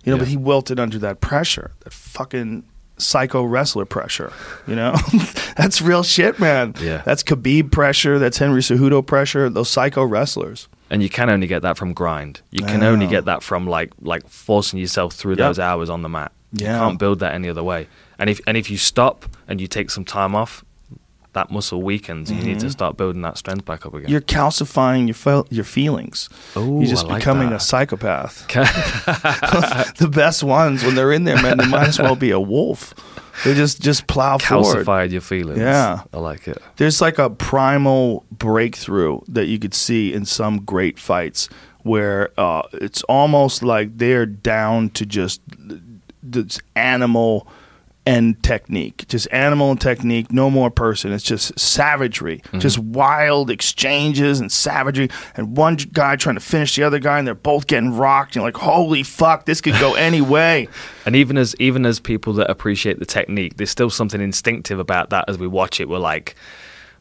you 0.05 0.11
know, 0.11 0.15
Yeah. 0.15 0.19
but 0.19 0.27
he 0.29 0.37
wilted 0.37 0.79
under 0.79 0.97
that 0.99 1.19
pressure, 1.19 1.71
that 1.81 1.91
fucking 1.91 2.63
psycho 2.97 3.43
wrestler 3.43 3.83
pressure. 3.83 4.31
You 4.65 4.77
know, 4.77 4.95
that's 5.57 5.81
real 5.81 6.03
shit, 6.03 6.39
man. 6.39 6.73
Yeah. 6.79 7.01
that's 7.03 7.21
Khabib 7.21 7.69
pressure. 7.69 8.17
That's 8.17 8.37
Henry 8.37 8.61
Cejudo 8.61 9.05
pressure. 9.05 9.49
Those 9.49 9.69
psycho 9.69 10.05
wrestlers. 10.05 10.69
And 10.89 11.03
you 11.03 11.09
can 11.09 11.29
only 11.29 11.47
get 11.47 11.63
that 11.63 11.75
from 11.77 11.91
grind. 11.91 12.39
You 12.51 12.63
can 12.63 12.81
only 12.83 13.07
get 13.07 13.25
that 13.25 13.43
from 13.43 13.67
like 13.67 13.91
like 13.99 14.25
forcing 14.29 14.79
yourself 14.79 15.13
through 15.15 15.31
Yep. 15.31 15.37
those 15.39 15.59
hours 15.59 15.89
on 15.89 16.01
the 16.03 16.07
mat. 16.09 16.31
Yeah. 16.55 16.73
You 16.73 16.87
can't 16.87 16.99
build 16.99 17.19
that 17.19 17.33
any 17.33 17.49
other 17.49 17.63
way. 17.63 17.87
And 18.17 18.29
if 18.29 18.39
and 18.47 18.57
if 18.57 18.69
you 18.69 18.77
stop 18.77 19.25
and 19.47 19.59
you 19.59 19.67
take 19.67 19.89
some 19.89 20.05
time 20.05 20.35
off, 20.35 20.63
that 21.35 21.51
muscle 21.51 21.83
weakens. 21.83 22.31
You 22.31 22.41
need 22.41 22.59
to 22.61 22.71
start 22.71 22.97
building 22.97 23.21
that 23.21 23.37
strength 23.37 23.65
back 23.65 23.85
up 23.85 23.93
again. 23.93 24.05
Mm-hmm. 24.05 24.11
You're 24.11 24.21
calcifying 24.21 25.05
your 25.07 25.13
fel- 25.13 25.47
your 25.51 25.65
feelings. 25.65 26.29
Ooh, 26.57 26.79
You're 26.79 26.89
just 26.89 27.07
like 27.07 27.19
becoming 27.19 27.49
that. 27.49 27.57
a 27.57 27.59
psychopath. 27.59 28.47
the 29.97 30.09
best 30.09 30.43
ones 30.43 30.83
when 30.83 30.95
they're 30.95 31.11
in 31.11 31.25
there, 31.25 31.41
man, 31.41 31.57
they 31.57 31.67
might 31.67 31.89
as 31.89 31.99
well 31.99 32.15
be 32.15 32.31
a 32.31 32.39
wolf. 32.39 32.95
They 33.43 33.53
just 33.53 33.81
just 33.81 34.07
plow 34.07 34.37
forward. 34.37 34.85
calcified 34.85 35.11
your 35.11 35.21
feelings. 35.21 35.59
Yeah. 35.59 36.03
I 36.13 36.17
like 36.17 36.47
it. 36.47 36.57
There's 36.77 37.01
like 37.01 37.19
a 37.19 37.29
primal 37.29 38.25
breakthrough 38.31 39.19
that 39.27 39.45
you 39.45 39.59
could 39.59 39.73
see 39.73 40.13
in 40.13 40.25
some 40.25 40.63
great 40.63 40.97
fights 40.97 41.49
where 41.83 42.31
uh, 42.39 42.63
it's 42.73 43.03
almost 43.03 43.61
like 43.61 43.97
they're 43.97 44.25
down 44.25 44.89
to 44.91 45.05
just 45.05 45.41
this 46.31 46.59
animal 46.75 47.47
and 48.07 48.41
technique, 48.43 49.07
just 49.07 49.27
animal 49.31 49.71
and 49.71 49.81
technique, 49.81 50.31
no 50.31 50.51
more 50.51 50.69
person. 50.69 51.11
It's 51.11 51.23
just 51.23 51.57
savagery, 51.59 52.41
mm-hmm. 52.45 52.59
just 52.59 52.77
wild 52.77 53.49
exchanges 53.49 54.39
and 54.39 54.51
savagery, 54.51 55.09
and 55.35 55.57
one 55.57 55.75
guy 55.75 56.15
trying 56.15 56.35
to 56.35 56.41
finish 56.41 56.75
the 56.75 56.83
other 56.83 56.99
guy, 56.99 57.17
and 57.17 57.25
they're 57.27 57.33
both 57.33 57.65
getting 57.65 57.97
rocked. 57.97 58.35
You're 58.35 58.43
like, 58.43 58.57
holy 58.57 59.01
fuck, 59.01 59.45
this 59.45 59.59
could 59.59 59.73
go 59.79 59.93
any 59.95 60.21
way. 60.21 60.67
And 61.05 61.15
even 61.15 61.37
as 61.37 61.55
even 61.59 61.85
as 61.85 61.99
people 61.99 62.33
that 62.33 62.49
appreciate 62.49 62.99
the 62.99 63.05
technique, 63.05 63.57
there's 63.57 63.71
still 63.71 63.89
something 63.89 64.21
instinctive 64.21 64.77
about 64.77 65.09
that. 65.09 65.25
As 65.27 65.39
we 65.39 65.47
watch 65.47 65.79
it, 65.79 65.89
we're 65.89 65.97
like 65.97 66.35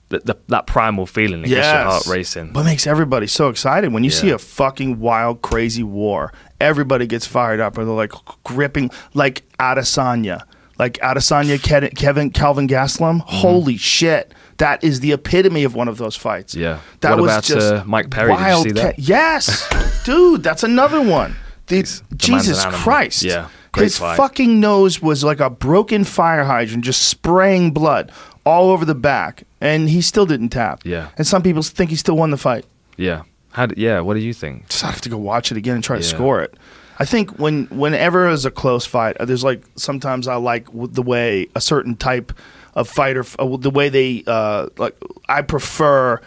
the, 0.08 0.20
the, 0.20 0.36
that 0.48 0.66
primal 0.66 1.06
feeling 1.06 1.42
that 1.42 1.48
gets 1.48 1.66
your 1.66 1.84
heart 1.84 2.06
racing. 2.06 2.52
What 2.52 2.64
makes 2.64 2.86
everybody 2.86 3.26
so 3.26 3.48
excited 3.48 3.92
when 3.92 4.04
you 4.04 4.10
see 4.10 4.30
a 4.30 4.38
fucking 4.38 5.00
wild, 5.00 5.42
crazy 5.42 5.82
war? 5.82 6.32
Everybody 6.60 7.06
gets 7.06 7.26
fired 7.26 7.60
up, 7.60 7.78
or 7.78 7.84
they're 7.84 7.94
like 7.94 8.12
gripping, 8.44 8.90
like 9.14 9.44
Adesanya, 9.58 10.42
like 10.78 10.94
Adesanya, 10.94 11.58
Ke- 11.58 11.94
Kevin, 11.94 12.30
Kelvin 12.30 12.68
Gastelum. 12.68 13.20
Mm-hmm. 13.20 13.36
Holy 13.36 13.76
shit! 13.76 14.32
That 14.58 14.84
is 14.84 15.00
the 15.00 15.12
epitome 15.12 15.64
of 15.64 15.74
one 15.74 15.88
of 15.88 15.98
those 15.98 16.16
fights. 16.16 16.54
Yeah. 16.54 16.80
that 17.00 17.10
What 17.10 17.22
was 17.22 17.30
about, 17.32 17.44
just 17.44 17.72
uh, 17.74 17.84
Mike 17.86 18.10
Perry? 18.10 18.36
Did 18.36 18.46
you 18.48 18.62
see 18.62 18.70
that? 18.72 18.94
ca- 18.96 19.02
yes, 19.02 20.02
dude, 20.04 20.42
that's 20.42 20.62
another 20.62 21.00
one. 21.02 21.36
The, 21.66 21.82
the 21.82 22.16
Jesus. 22.16 22.64
Christ! 22.66 23.22
Yeah, 23.22 23.48
his 23.74 23.98
fight. 23.98 24.16
fucking 24.16 24.60
nose 24.60 25.02
was 25.02 25.24
like 25.24 25.40
a 25.40 25.50
broken 25.50 26.04
fire 26.04 26.44
hydrant, 26.44 26.84
just 26.84 27.08
spraying 27.08 27.72
blood 27.72 28.12
all 28.44 28.70
over 28.70 28.84
the 28.84 28.94
back, 28.94 29.44
and 29.60 29.88
he 29.88 30.00
still 30.02 30.26
didn't 30.26 30.50
tap. 30.50 30.80
Yeah. 30.84 31.08
and 31.16 31.26
some 31.26 31.42
people 31.42 31.62
think 31.62 31.90
he 31.90 31.96
still 31.96 32.16
won 32.16 32.30
the 32.30 32.36
fight 32.36 32.64
Yeah. 32.96 33.22
How? 33.52 33.66
d 33.66 33.74
yeah. 33.78 34.00
What 34.00 34.14
do 34.14 34.20
you 34.20 34.34
think? 34.34 34.68
just 34.68 34.82
have 34.82 35.00
to 35.02 35.08
go 35.08 35.16
watch 35.16 35.50
it 35.52 35.56
again 35.56 35.76
and 35.76 35.84
try 35.84 35.96
to 35.96 36.02
score 36.02 36.40
it. 36.42 36.54
I 36.98 37.04
think 37.04 37.38
when 37.38 37.66
whenever 37.66 38.24
there's 38.26 38.44
a 38.44 38.50
close 38.50 38.84
fight, 38.86 39.16
uh, 39.18 39.24
there's 39.24 39.42
like 39.44 39.62
sometimes 39.76 40.28
I 40.28 40.36
like 40.36 40.66
the 40.72 41.02
way 41.02 41.48
a 41.54 41.60
certain 41.60 41.96
type 41.96 42.32
of 42.74 42.88
fighter, 42.88 43.24
uh, 43.38 43.56
the 43.56 43.70
way 43.70 43.88
they 43.88 44.22
uh, 44.26 44.68
like. 44.78 44.94
I 45.28 45.42
prefer 45.42 46.20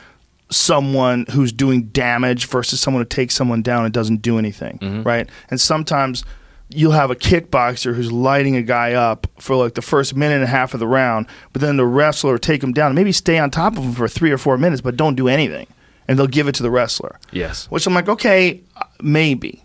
someone 0.49 1.25
who's 1.31 1.51
doing 1.51 1.83
damage 1.83 2.47
versus 2.47 2.79
someone 2.79 3.01
who 3.01 3.05
takes 3.07 3.35
someone 3.35 3.61
down 3.61 3.83
and 3.85 3.93
doesn't 3.93 4.21
do 4.21 4.37
anything, 4.37 4.79
Mm-hmm. 4.79 5.03
right? 5.03 5.29
And 5.49 5.59
sometimes 5.59 6.23
you'll 6.69 6.91
have 6.91 7.09
a 7.11 7.15
kickboxer 7.15 7.95
who's 7.95 8.11
lighting 8.11 8.55
a 8.55 8.61
guy 8.61 8.93
up 8.93 9.25
for 9.39 9.55
like 9.55 9.73
the 9.75 9.81
first 9.81 10.15
minute 10.15 10.35
and 10.35 10.43
a 10.43 10.47
half 10.47 10.73
of 10.73 10.79
the 10.79 10.87
round, 10.87 11.25
but 11.53 11.61
then 11.61 11.77
the 11.77 11.85
wrestler 11.85 12.33
will 12.33 12.39
take 12.39 12.61
him 12.63 12.73
down, 12.73 12.93
maybe 12.95 13.11
stay 13.11 13.37
on 13.39 13.49
top 13.49 13.77
of 13.77 13.83
him 13.83 13.93
for 13.93 14.07
three 14.07 14.31
or 14.31 14.37
four 14.37 14.57
minutes, 14.57 14.81
but 14.81 14.97
don't 14.97 15.15
do 15.15 15.27
anything, 15.27 15.67
and 16.07 16.19
they'll 16.19 16.27
give 16.27 16.47
it 16.47 16.55
to 16.55 16.63
the 16.63 16.69
wrestler 16.71 17.17
Yes. 17.31 17.67
which 17.67 17.87
I'm 17.87 17.93
like, 17.93 18.09
okay, 18.09 18.61
uh, 18.75 18.83
maybe. 19.01 19.63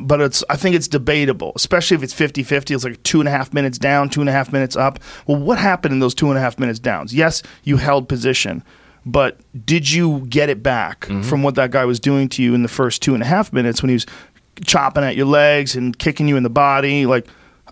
But 0.00 0.20
it's, 0.20 0.44
I 0.48 0.54
think 0.54 0.76
it's 0.76 0.86
debatable, 0.86 1.50
especially 1.56 1.96
if 1.96 2.04
it's 2.04 2.12
50 2.12 2.44
50. 2.44 2.74
It's 2.74 2.84
like 2.84 3.02
two 3.02 3.18
and 3.20 3.26
a 3.28 3.32
half 3.32 3.52
minutes 3.52 3.76
down, 3.76 4.08
two 4.08 4.20
and 4.20 4.28
a 4.28 4.32
half 4.32 4.52
minutes 4.52 4.76
up. 4.76 5.00
Well, 5.26 5.36
what 5.38 5.58
happened 5.58 5.92
in 5.92 5.98
those 5.98 6.14
two 6.14 6.28
and 6.28 6.38
a 6.38 6.40
half 6.40 6.60
minutes 6.60 6.78
downs? 6.78 7.12
Yes, 7.12 7.42
you 7.64 7.76
held 7.78 8.08
position, 8.08 8.62
but 9.04 9.40
did 9.66 9.90
you 9.90 10.26
get 10.28 10.48
it 10.48 10.62
back 10.62 11.06
from 11.24 11.42
what 11.42 11.56
that 11.56 11.72
guy 11.72 11.84
was 11.86 11.98
doing 11.98 12.28
to 12.30 12.42
you 12.42 12.54
in 12.54 12.62
the 12.62 12.68
first 12.68 13.02
two 13.02 13.14
and 13.14 13.22
a 13.22 13.26
half 13.26 13.52
minutes 13.52 13.82
when 13.82 13.88
he 13.88 13.94
was 13.94 14.06
chopping 14.64 15.04
at 15.04 15.16
your 15.16 15.26
legs 15.26 15.74
and 15.76 15.98
kicking 15.98 16.28
you 16.28 16.36
in 16.36 16.42
the 16.42 16.50
body? 16.50 17.06
Like, 17.06 17.26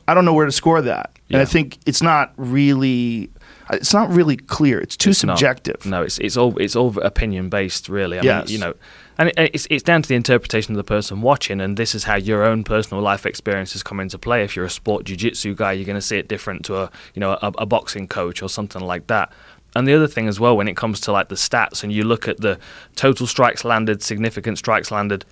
I 0.08 0.14
don't 0.14 0.24
know 0.24 0.34
where 0.34 0.46
to 0.46 0.52
score 0.52 0.82
that. 0.82 1.10
And 1.30 1.40
I 1.40 1.46
think 1.46 1.78
it's 1.86 2.02
not 2.02 2.32
really. 2.36 3.30
It's 3.70 3.94
not 3.94 4.10
really 4.10 4.36
clear. 4.36 4.78
It's 4.80 4.98
too 4.98 5.10
It's 5.10 5.24
not. 5.24 5.38
subjective. 5.38 5.86
No, 5.86 6.02
it's 6.02 6.18
it's 6.18 6.36
all 6.36 6.58
it's 6.58 6.76
all 6.76 6.98
opinion 7.00 7.48
based, 7.48 7.88
really. 7.88 8.18
I 8.18 8.22
Yes. 8.22 8.48
mean, 8.48 8.52
you 8.52 8.58
know, 8.60 8.74
and 9.16 9.28
it, 9.30 9.34
it's 9.54 9.66
it's 9.70 9.82
down 9.82 10.02
to 10.02 10.08
the 10.08 10.14
interpretation 10.14 10.74
of 10.74 10.76
the 10.76 10.84
person 10.84 11.22
watching, 11.22 11.58
and 11.58 11.78
this 11.78 11.94
is 11.94 12.04
how 12.04 12.16
your 12.16 12.44
own 12.44 12.64
personal 12.64 13.02
life 13.02 13.24
experiences 13.24 13.82
come 13.82 13.98
into 13.98 14.18
play. 14.18 14.44
If 14.44 14.56
you're 14.56 14.66
a 14.66 14.70
sport 14.70 15.04
jiu-jitsu 15.04 15.54
guy, 15.54 15.72
you're 15.72 15.86
going 15.86 15.96
to 15.96 16.02
see 16.02 16.18
it 16.18 16.28
different 16.28 16.66
to 16.66 16.76
a 16.76 16.90
you 17.14 17.20
know 17.20 17.38
a, 17.40 17.50
a 17.58 17.64
boxing 17.64 18.08
coach 18.08 18.42
or 18.42 18.48
something 18.50 18.82
like 18.82 19.06
that. 19.06 19.32
And 19.74 19.88
the 19.88 19.94
other 19.94 20.08
thing 20.08 20.28
as 20.28 20.38
well, 20.38 20.54
when 20.54 20.68
it 20.68 20.76
comes 20.76 21.00
to 21.02 21.12
like 21.12 21.30
the 21.30 21.36
stats, 21.36 21.82
and 21.82 21.90
you 21.90 22.04
look 22.04 22.28
at 22.28 22.40
the 22.42 22.58
total 22.94 23.26
strikes 23.26 23.64
landed, 23.64 24.02
significant 24.02 24.58
strikes 24.58 24.90
landed, 24.90 25.24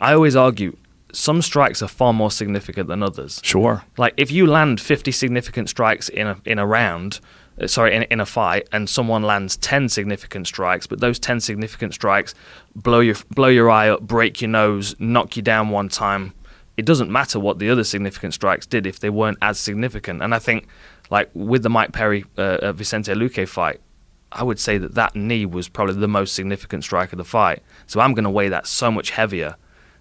I 0.00 0.14
always 0.14 0.34
argue 0.34 0.76
some 1.14 1.42
strikes 1.42 1.82
are 1.82 1.88
far 1.88 2.12
more 2.12 2.30
significant 2.30 2.88
than 2.88 3.02
others. 3.02 3.40
Sure. 3.42 3.84
Like 3.96 4.14
if 4.16 4.30
you 4.30 4.46
land 4.46 4.80
50 4.80 5.12
significant 5.12 5.68
strikes 5.68 6.08
in 6.08 6.26
a 6.26 6.40
in 6.44 6.58
a 6.58 6.66
round, 6.66 7.20
uh, 7.60 7.66
sorry, 7.66 7.94
in, 7.94 8.02
in 8.04 8.20
a 8.20 8.26
fight, 8.26 8.68
and 8.72 8.88
someone 8.88 9.22
lands 9.22 9.56
ten 9.56 9.88
significant 9.88 10.46
strikes, 10.46 10.86
but 10.86 11.00
those 11.00 11.18
ten 11.18 11.40
significant 11.40 11.94
strikes 11.94 12.34
blow 12.74 13.00
your 13.00 13.16
blow 13.30 13.48
your 13.48 13.70
eye 13.70 13.88
up, 13.88 14.02
break 14.02 14.40
your 14.40 14.50
nose, 14.50 14.94
knock 14.98 15.36
you 15.36 15.42
down 15.42 15.70
one 15.70 15.88
time. 15.88 16.32
It 16.76 16.84
doesn't 16.84 17.10
matter 17.10 17.38
what 17.38 17.60
the 17.60 17.70
other 17.70 17.84
significant 17.84 18.34
strikes 18.34 18.66
did 18.66 18.84
if 18.84 18.98
they 18.98 19.10
weren't 19.10 19.38
as 19.40 19.60
significant. 19.60 20.22
And 20.22 20.34
I 20.34 20.40
think, 20.40 20.66
like 21.08 21.30
with 21.32 21.62
the 21.62 21.70
Mike 21.70 21.92
Perry 21.92 22.24
uh, 22.36 22.58
uh, 22.62 22.72
Vicente 22.72 23.12
Luque 23.12 23.48
fight, 23.48 23.80
I 24.32 24.42
would 24.42 24.58
say 24.58 24.76
that 24.78 24.96
that 24.96 25.14
knee 25.14 25.46
was 25.46 25.68
probably 25.68 25.94
the 25.94 26.08
most 26.08 26.34
significant 26.34 26.82
strike 26.82 27.12
of 27.12 27.18
the 27.18 27.24
fight. 27.24 27.62
So 27.86 28.00
I'm 28.00 28.12
going 28.12 28.24
to 28.24 28.30
weigh 28.30 28.48
that 28.48 28.66
so 28.66 28.90
much 28.90 29.10
heavier 29.10 29.54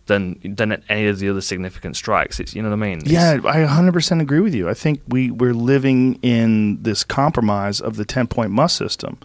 than 0.07 0.39
than 0.43 0.84
any 0.89 1.07
of 1.07 1.19
the 1.19 1.30
other 1.30 1.41
significant 1.41 1.95
strikes. 1.95 2.39
It's 2.39 2.53
you 2.55 2.61
know 2.61 2.69
what 2.69 2.75
I 2.75 2.88
mean? 2.89 2.97
It's- 2.99 3.11
Yeah, 3.11 3.39
I 3.49 3.59
100% 3.65 4.21
agree 4.21 4.41
with 4.41 4.53
you. 4.53 4.67
I 4.69 4.73
think 4.73 5.01
we, 5.07 5.31
we're 5.31 5.53
living 5.53 6.19
in 6.21 6.81
this 6.84 7.03
compromise 7.03 7.80
of 7.80 7.95
the 7.95 8.05
10 8.05 8.27
point 8.27 8.51
must 8.51 8.75
system 8.75 9.17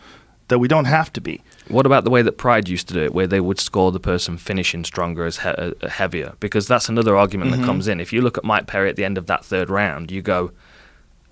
that 0.49 0.59
we 0.61 0.69
don't 0.69 0.87
have 0.87 1.13
to 1.13 1.21
be. 1.21 1.43
What 1.69 1.85
about 1.85 2.05
the 2.05 2.11
way 2.11 2.23
that 2.23 2.39
Pride 2.39 2.69
used 2.69 2.89
to 2.89 2.95
do 2.95 3.03
it, 3.03 3.13
where 3.13 3.27
they 3.27 3.41
would 3.41 3.59
score 3.61 3.93
the 3.93 4.01
person 4.01 4.39
finishing 4.39 4.83
stronger 4.85 5.27
as 5.27 5.41
he- 5.41 5.49
uh, 5.49 5.73
heavier? 5.89 6.35
Because 6.41 6.67
that's 6.67 6.89
another 6.89 7.17
argument 7.17 7.51
that 7.51 7.65
comes 7.67 7.87
in. 7.89 8.01
If 8.01 8.13
you 8.13 8.23
look 8.23 8.39
at 8.39 8.45
Mike 8.45 8.67
Perry 8.67 8.89
at 8.89 8.97
the 8.97 9.05
end 9.05 9.19
of 9.19 9.27
that 9.27 9.45
third 9.45 9.69
round, 9.69 10.11
you 10.11 10.23
go, 10.23 10.53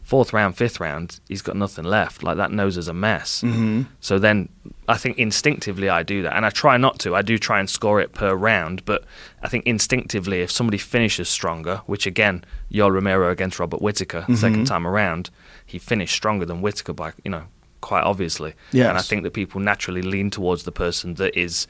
fourth 0.02 0.32
round, 0.32 0.56
fifth 0.56 0.78
round, 0.80 1.18
he's 1.28 1.42
got 1.42 1.56
nothing 1.56 1.84
left. 1.84 2.22
Like 2.22 2.36
that 2.36 2.52
nose 2.52 2.76
is 2.76 2.88
a 2.88 2.92
mess. 2.92 3.40
Mm-hmm. 3.42 3.82
So 4.00 4.18
then 4.18 4.48
I 4.86 4.96
think 4.98 5.18
instinctively 5.18 5.88
I 5.88 6.02
do 6.02 6.22
that. 6.22 6.36
And 6.36 6.44
I 6.46 6.50
try 6.50 6.76
not 6.76 6.98
to. 7.00 7.16
I 7.16 7.22
do 7.22 7.38
try 7.38 7.58
and 7.58 7.68
score 7.70 8.00
it 8.00 8.12
per 8.12 8.34
round. 8.34 8.84
But 8.84 9.04
I 9.46 9.48
think 9.48 9.64
instinctively, 9.66 10.42
if 10.42 10.50
somebody 10.50 10.78
finishes 10.78 11.28
stronger, 11.28 11.76
which 11.86 12.06
again, 12.06 12.44
Yoel 12.70 12.92
Romero 12.92 13.30
against 13.30 13.58
Robert 13.58 13.80
Whitaker, 13.80 14.22
Mm-hmm. 14.22 14.34
second 14.34 14.66
time 14.66 14.86
around, 14.86 15.30
he 15.64 15.78
finished 15.78 16.14
stronger 16.14 16.44
than 16.44 16.60
Whitaker 16.62 16.92
by, 16.92 17.12
you 17.24 17.30
know, 17.30 17.44
quite 17.80 18.02
obviously. 18.02 18.52
Yes. 18.72 18.88
And 18.88 18.98
I 18.98 19.02
think 19.02 19.22
that 19.22 19.32
people 19.32 19.60
naturally 19.60 20.02
lean 20.02 20.30
towards 20.30 20.64
the 20.64 20.72
person 20.72 21.14
that 21.14 21.32
is 21.38 21.66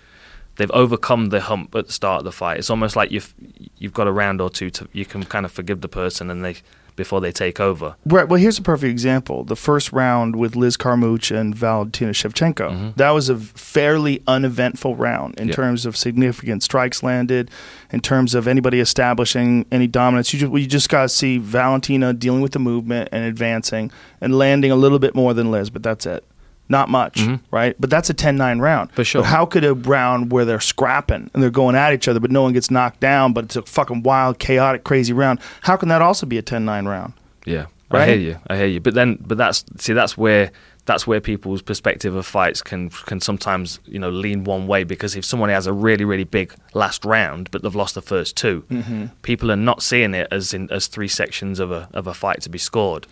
they've 0.57 0.71
overcome 0.71 1.27
the 1.27 1.41
hump 1.43 1.75
at 1.75 1.87
the 1.87 1.93
start 1.93 2.21
of 2.21 2.25
the 2.25 2.33
fight. 2.33 2.57
It's 2.59 2.71
almost 2.71 2.97
like 2.97 3.11
you've 3.11 3.35
you've 3.79 3.93
got 3.93 4.07
a 4.07 4.13
round 4.13 4.41
or 4.41 4.49
two 4.49 4.71
to 4.71 4.89
you 4.93 5.05
can 5.05 5.23
kind 5.25 5.45
of 5.45 5.53
forgive 5.53 5.81
the 5.83 5.89
person 6.03 6.31
and 6.31 6.43
they 6.45 6.57
before 6.97 7.21
they 7.21 7.31
take 7.31 7.61
over. 7.61 7.95
Right. 8.05 8.27
Well, 8.29 8.41
here's 8.41 8.59
a 8.59 8.63
perfect 8.63 8.91
example. 8.91 9.45
The 9.45 9.55
first 9.57 9.93
round 9.93 10.35
with 10.35 10.57
Liz 10.57 10.77
Carmouche 10.77 11.31
and 11.31 11.55
Valentina 11.55 12.11
Shevchenko. 12.13 12.71
Mm-hmm. 12.71 12.91
That 12.97 13.11
was 13.11 13.29
a 13.29 13.37
fairly 13.37 14.23
uneventful 14.27 14.97
round 14.97 15.39
in 15.39 15.49
Yeah. 15.49 15.55
terms 15.55 15.87
of 15.87 15.97
significant 15.97 16.63
strikes 16.63 17.03
landed, 17.03 17.51
in 17.91 18.01
terms 18.01 18.35
of 18.35 18.49
anybody 18.49 18.81
establishing 18.81 19.67
any 19.71 19.87
dominance. 19.87 20.33
You 20.33 20.41
just, 20.41 20.53
you 20.53 20.67
just 20.67 20.89
got 20.89 21.03
to 21.03 21.09
see 21.09 21.39
Valentina 21.39 22.13
dealing 22.13 22.41
with 22.41 22.53
the 22.53 22.59
movement 22.59 23.11
and 23.13 23.25
advancing 23.25 23.91
and 24.21 24.37
landing 24.37 24.71
a 24.71 24.77
little 24.77 24.99
bit 24.99 25.15
more 25.15 25.35
than 25.35 25.51
Liz, 25.51 25.71
but 25.71 25.83
that's 25.83 26.07
it. 26.07 26.25
Not 26.69 26.89
much, 26.89 27.17
mm-hmm. 27.17 27.37
right? 27.55 27.77
But 27.79 27.91
that's 27.91 28.11
a 28.11 28.15
10 28.15 28.37
9 28.37 28.59
round. 28.59 28.93
For 28.93 29.05
sure. 29.05 29.23
But 29.23 29.29
how 29.29 29.47
could 29.47 29.65
a 29.65 29.75
round 29.75 30.33
where 30.33 30.45
they're 30.45 30.61
scrapping 30.61 31.31
and 31.33 31.43
they're 31.43 31.51
going 31.51 31.77
at 31.77 31.93
each 31.93 32.09
other, 32.09 32.19
but 32.19 32.31
no 32.31 32.43
one 32.43 32.53
gets 32.53 32.71
knocked 32.71 33.01
down, 33.01 33.33
but 33.33 33.45
it's 33.45 33.57
a 33.57 33.63
fucking 33.63 34.03
wild, 34.03 34.39
chaotic, 34.39 34.85
crazy 34.85 35.13
round, 35.13 35.39
how 35.63 35.77
can 35.77 35.89
that 35.91 36.03
also 36.03 36.27
be 36.27 36.39
a 36.39 36.43
10 36.43 36.65
9 36.65 36.87
round? 36.87 37.13
Yeah, 37.45 37.67
I 37.91 38.07
hear 38.07 38.17
you. 38.17 38.39
I 38.49 38.57
hear 38.57 38.67
you. 38.67 38.81
But 38.81 38.95
then, 38.95 39.19
but 39.21 39.39
that's 39.39 39.65
see, 39.79 39.93
that's 39.93 40.19
where 40.19 40.51
that's 40.87 41.07
where 41.07 41.21
people's 41.21 41.63
perspective 41.63 42.15
of 42.15 42.25
fights 42.25 42.63
can 42.63 42.91
can 42.91 43.21
sometimes 43.21 43.81
you 43.85 43.99
know 43.99 44.09
lean 44.09 44.45
one 44.45 44.67
way 44.67 44.85
because 44.85 45.17
if 45.17 45.25
someone 45.25 45.51
has 45.51 45.67
a 45.67 45.73
really 45.73 46.05
really 46.05 46.25
big 46.25 46.55
last 46.75 47.05
round 47.05 47.51
but 47.51 47.63
they've 47.63 47.75
lost 47.75 47.97
the 47.97 48.03
first 48.03 48.37
2 48.37 48.63
mm-hmm. 48.71 49.07
people 49.23 49.51
are 49.51 49.57
not 49.57 49.83
seeing 49.83 50.15
it 50.15 50.29
as 50.31 50.55
in 50.55 50.71
as 50.71 50.87
three 50.87 51.09
sections 51.09 51.59
of 51.59 51.71
a 51.71 51.89
of 51.93 52.07
a 52.07 52.15
fight 52.15 52.41
to 52.41 52.49
be 52.49 52.59
scored. 52.59 53.07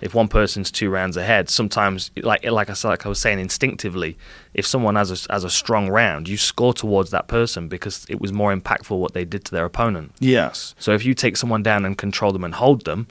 If 0.00 0.14
one 0.14 0.28
person's 0.28 0.70
two 0.70 0.88
rounds 0.88 1.16
ahead, 1.16 1.50
sometimes 1.50 2.10
like 2.16 2.44
like 2.44 2.70
I 2.70 2.72
said, 2.72 2.88
like 2.88 3.04
I 3.04 3.08
was 3.10 3.20
saying 3.20 3.38
instinctively, 3.38 4.16
if 4.54 4.66
someone 4.66 4.96
has 4.96 5.10
a 5.28 5.32
has 5.32 5.44
a 5.44 5.50
strong 5.50 5.88
round, 5.90 6.28
you 6.28 6.36
score 6.36 6.72
towards 6.72 7.10
that 7.10 7.28
person 7.28 7.68
because 7.68 8.06
it 8.08 8.20
was 8.20 8.32
more 8.32 8.54
impactful 8.54 8.98
what 8.98 9.12
they 9.12 9.24
did 9.24 9.44
to 9.46 9.50
their 9.52 9.64
opponent. 9.66 10.12
Yes. 10.18 10.74
So 10.78 10.92
if 10.92 11.04
you 11.04 11.12
take 11.14 11.36
someone 11.36 11.62
down 11.62 11.84
and 11.84 11.98
control 11.98 12.32
them 12.32 12.44
and 12.44 12.54
hold 12.54 12.84
them, 12.86 13.08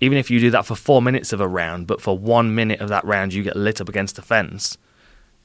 even 0.00 0.16
if 0.16 0.30
you 0.30 0.38
do 0.40 0.50
that 0.50 0.64
for 0.66 0.74
four 0.76 1.02
minutes 1.02 1.32
of 1.32 1.40
a 1.40 1.48
round, 1.48 1.86
but 1.86 2.00
for 2.00 2.16
one 2.16 2.54
minute 2.54 2.80
of 2.80 2.88
that 2.88 3.04
round 3.04 3.34
you 3.34 3.42
get 3.42 3.56
lit 3.56 3.80
up 3.80 3.88
against 3.88 4.14
the 4.16 4.22
fence, 4.22 4.78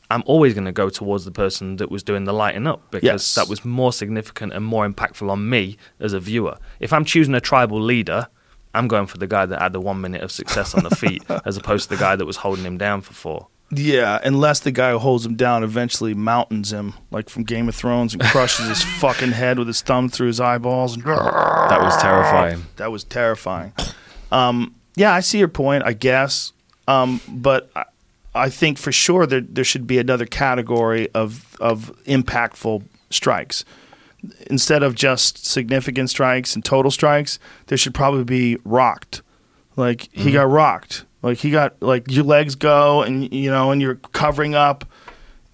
I'm 0.10 0.24
always 0.26 0.54
going 0.54 0.66
to 0.66 0.72
go 0.72 0.90
towards 0.90 1.26
the 1.26 1.32
person 1.32 1.76
that 1.78 1.92
was 1.92 2.02
doing 2.04 2.24
the 2.26 2.34
lighting 2.34 2.66
up 2.68 2.92
because 2.92 3.04
Yes. 3.04 3.36
that 3.36 3.50
was 3.50 3.66
more 3.66 3.92
significant 3.92 4.54
and 4.54 4.64
more 4.64 4.88
impactful 4.88 5.30
on 5.30 5.50
me 5.50 5.78
as 6.00 6.14
a 6.14 6.20
viewer. 6.20 6.58
If 6.80 6.94
I'm 6.94 7.04
choosing 7.04 7.34
a 7.36 7.42
tribal 7.42 7.82
leader, 7.82 8.28
I'm 8.78 8.88
going 8.88 9.08
for 9.08 9.18
the 9.18 9.28
guy 9.28 9.46
that 9.46 9.60
had 9.62 9.74
the 9.74 9.82
one 9.82 10.00
minute 10.02 10.22
of 10.22 10.32
success 10.32 10.74
on 10.76 10.84
the 10.84 10.96
feet 10.96 11.24
as 11.46 11.58
opposed 11.58 11.90
to 11.90 11.96
the 11.96 12.00
guy 12.00 12.16
that 12.16 12.26
was 12.26 12.38
holding 12.38 12.64
him 12.66 12.78
down 12.78 13.02
for 13.02 13.14
four. 13.14 13.48
Yeah, 13.70 14.20
unless 14.24 14.62
the 14.62 14.72
guy 14.72 14.92
who 14.92 14.98
holds 15.00 15.26
him 15.26 15.36
down 15.36 15.62
eventually 15.64 16.14
mountains 16.14 16.72
him, 16.72 16.94
like 17.12 17.28
from 17.30 17.44
Game 17.44 17.68
of 17.68 17.76
Thrones, 17.76 18.14
and 18.14 18.24
crushes 18.24 18.70
his 18.70 18.84
fucking 19.02 19.34
head 19.34 19.58
with 19.60 19.68
his 19.68 19.82
thumb 19.82 20.08
through 20.08 20.28
his 20.28 20.40
eyeballs. 20.40 20.96
And 20.96 21.04
That 21.04 21.82
was 21.82 21.98
terrifying. 22.02 22.64
that 22.78 22.92
was 22.94 23.04
terrifying. 23.04 23.74
Um, 24.32 24.74
yeah, 24.96 25.14
I 25.14 25.20
see 25.20 25.40
your 25.40 25.50
point, 25.50 25.84
I 25.84 25.92
guess. 25.94 26.54
Um, 26.88 27.20
but 27.28 27.70
I, 27.76 27.84
I 28.34 28.50
think 28.50 28.78
for 28.78 28.94
sure 28.94 29.26
there 29.26 29.42
there 29.42 29.66
should 29.66 29.86
be 29.86 29.98
another 30.00 30.26
category 30.26 31.10
of 31.14 31.58
of 31.60 31.92
impactful 32.06 32.84
strikes. 33.10 33.66
Instead 34.48 34.84
of 34.84 34.96
just 34.96 35.46
significant 35.46 36.10
strikes 36.10 36.56
and 36.56 36.64
total 36.64 36.92
strikes, 36.92 37.40
there 37.68 37.78
should 37.78 37.94
probably 37.94 38.24
be 38.24 38.58
rocked. 38.64 39.22
Like 39.76 40.10
he 40.12 40.26
mm-hmm. 40.26 40.34
got 40.34 40.50
rocked. 40.50 41.06
Like 41.22 41.38
he 41.38 41.52
got 41.52 41.82
like 41.82 42.12
your 42.12 42.24
legs 42.24 42.56
go 42.56 43.02
and 43.02 43.32
you 43.34 43.52
know 43.52 43.72
and 43.72 43.82
you're 43.82 43.96
covering 43.96 44.56
up. 44.56 44.86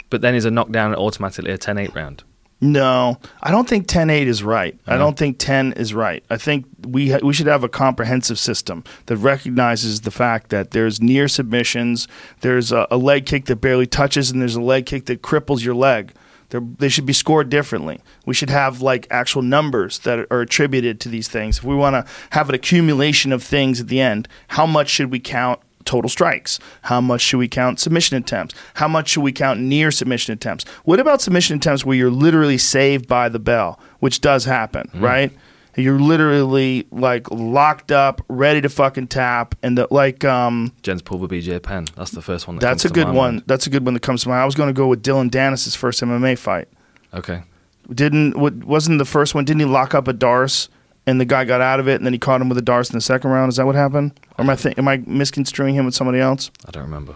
But 0.09 0.21
then 0.21 0.35
is 0.35 0.45
a 0.45 0.51
knockdown 0.51 0.93
automatically 0.93 1.51
a 1.51 1.57
10 1.57 1.77
8 1.77 1.95
round? 1.95 2.23
No, 2.63 3.19
I 3.41 3.51
don't 3.51 3.67
think 3.67 3.87
10-8 3.87 4.25
is 4.25 4.41
right. 4.41 4.79
I 4.87 4.95
don't 4.95 5.17
think 5.17 5.37
10 5.37 5.73
is 5.73 5.93
right. 5.93 6.23
I 6.29 6.37
think 6.37 6.65
we 6.87 7.11
ha- 7.11 7.19
we 7.21 7.33
should 7.33 7.47
have 7.47 7.65
a 7.65 7.67
comprehensive 7.67 8.39
system 8.39 8.85
that 9.07 9.17
recognizes 9.17 10.01
the 10.01 10.11
fact 10.11 10.49
that 10.51 10.71
there's 10.71 11.01
near 11.01 11.27
submissions, 11.27 12.07
there's 12.39 12.71
a, 12.71 12.87
a 12.89 12.95
leg 12.95 13.25
kick 13.25 13.47
that 13.47 13.57
barely 13.57 13.85
touches, 13.85 14.31
and 14.31 14.39
there's 14.39 14.55
a 14.55 14.61
leg 14.61 14.85
kick 14.85 15.07
that 15.07 15.21
cripples 15.21 15.61
your 15.61 15.75
leg. 15.75 16.13
They're, 16.53 16.61
they 16.61 16.89
should 16.89 17.07
be 17.07 17.13
scored 17.13 17.49
differently. 17.49 17.99
We 18.27 18.35
should 18.35 18.51
have 18.51 18.79
like 18.79 19.07
actual 19.09 19.41
numbers 19.41 19.97
that 19.99 20.27
are 20.29 20.41
attributed 20.41 20.99
to 20.99 21.09
these 21.09 21.27
things. 21.27 21.57
If 21.57 21.63
we 21.63 21.73
want 21.73 21.95
to 21.95 22.11
have 22.29 22.47
an 22.47 22.53
accumulation 22.53 23.31
of 23.31 23.41
things 23.41 23.81
at 23.81 23.87
the 23.87 23.99
end, 23.99 24.27
how 24.49 24.67
much 24.67 24.87
should 24.89 25.09
we 25.09 25.19
count 25.19 25.59
total 25.83 26.09
strikes? 26.09 26.59
How 26.83 27.01
much 27.01 27.21
should 27.21 27.39
we 27.39 27.47
count 27.47 27.79
submission 27.79 28.17
attempts? 28.17 28.53
How 28.75 28.87
much 28.87 29.09
should 29.09 29.23
we 29.23 29.31
count 29.31 29.61
near 29.61 29.89
submission 29.89 30.31
attempts? 30.31 30.63
What 30.83 30.99
about 30.99 31.21
submission 31.21 31.57
attempts 31.57 31.83
where 31.83 31.97
you're 31.97 32.11
literally 32.11 32.59
saved 32.59 33.07
by 33.07 33.29
the 33.29 33.39
bell, 33.39 33.79
which 33.99 34.21
does 34.21 34.45
happen, 34.45 34.91
mm. 34.93 35.01
right? 35.01 35.33
You're 35.75 35.99
literally 35.99 36.87
like 36.91 37.31
locked 37.31 37.91
up, 37.91 38.21
ready 38.29 38.61
to 38.61 38.69
fucking 38.69 39.07
tap, 39.07 39.55
and 39.63 39.77
the, 39.77 39.87
like 39.89 40.23
um, 40.23 40.71
Jens 40.83 41.01
Pulver, 41.01 41.27
BJ 41.27 41.61
Penn. 41.61 41.87
That's 41.95 42.11
the 42.11 42.21
first 42.21 42.47
one. 42.47 42.57
That 42.57 42.61
that's 42.61 42.85
a 42.85 42.89
good 42.89 43.07
one. 43.07 43.15
mind. 43.15 43.43
That's 43.47 43.65
a 43.65 43.69
good 43.69 43.83
one 43.83 43.93
that 43.95 44.01
comes 44.01 44.23
to 44.23 44.29
mind. 44.29 44.41
I 44.41 44.45
was 44.45 44.55
going 44.55 44.69
to 44.69 44.73
go 44.73 44.87
with 44.87 45.01
Dillon 45.01 45.29
Danis's 45.29 45.75
first 45.75 46.01
MMA 46.01 46.37
fight. 46.37 46.67
Okay. 47.13 47.43
Didn't 47.91 48.37
what 48.37 48.53
wasn't 48.63 48.99
the 48.99 49.05
first 49.05 49.33
one? 49.35 49.45
Didn't 49.45 49.61
he 49.61 49.65
lock 49.65 49.93
up 49.93 50.07
a 50.07 50.13
Darce 50.13 50.69
and 51.05 51.19
the 51.19 51.25
guy 51.25 51.43
got 51.43 51.59
out 51.59 51.79
of 51.79 51.87
it, 51.87 51.95
and 51.95 52.05
then 52.05 52.13
he 52.13 52.19
caught 52.19 52.39
him 52.39 52.49
with 52.49 52.57
a 52.57 52.61
Darce 52.61 52.89
in 52.89 52.97
the 52.97 53.01
second 53.01 53.31
round? 53.31 53.49
Is 53.49 53.57
that 53.57 53.65
what 53.65 53.75
happened? 53.75 54.19
Or 54.37 54.43
am 54.43 54.49
I 54.49 54.55
th- 54.55 54.77
am 54.77 54.87
I 54.87 54.97
misconstruing 55.05 55.75
him 55.75 55.85
with 55.85 55.95
somebody 55.95 56.19
else? 56.19 56.51
I 56.65 56.71
don't 56.71 56.83
remember. 56.83 57.15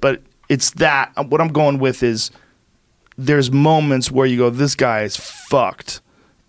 But 0.00 0.22
it's 0.48 0.70
that. 0.72 1.12
What 1.28 1.40
I'm 1.40 1.48
going 1.52 1.78
with 1.78 2.02
is 2.02 2.30
there's 3.16 3.50
moments 3.50 4.10
where 4.10 4.26
you 4.26 4.38
go, 4.38 4.50
this 4.50 4.74
guy 4.74 5.02
is 5.02 5.16
fucked, 5.16 6.00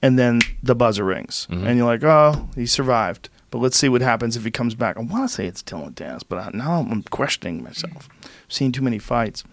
and 0.01 0.17
then 0.17 0.39
the 0.63 0.75
buzzer 0.75 1.03
rings, 1.03 1.47
and 1.49 1.77
you're 1.77 1.85
like, 1.85 2.03
oh, 2.03 2.49
he 2.55 2.65
survived. 2.65 3.29
But 3.51 3.59
let's 3.59 3.77
see 3.77 3.89
what 3.89 4.01
happens 4.01 4.37
if 4.37 4.43
he 4.43 4.51
comes 4.51 4.75
back. 4.75 4.95
I 4.95 4.99
want 5.01 5.27
to 5.27 5.33
say 5.35 5.47
it's 5.47 5.63
Dillon 5.63 5.93
Danis, 5.93 6.21
but 6.27 6.37
I, 6.37 6.51
now 6.53 6.85
I'm 6.89 7.01
questioning 7.03 7.63
myself. 7.63 8.07
I've 8.23 8.29
seen 8.47 8.71
too 8.71 8.83
many 8.83 8.99
fights. 8.99 9.43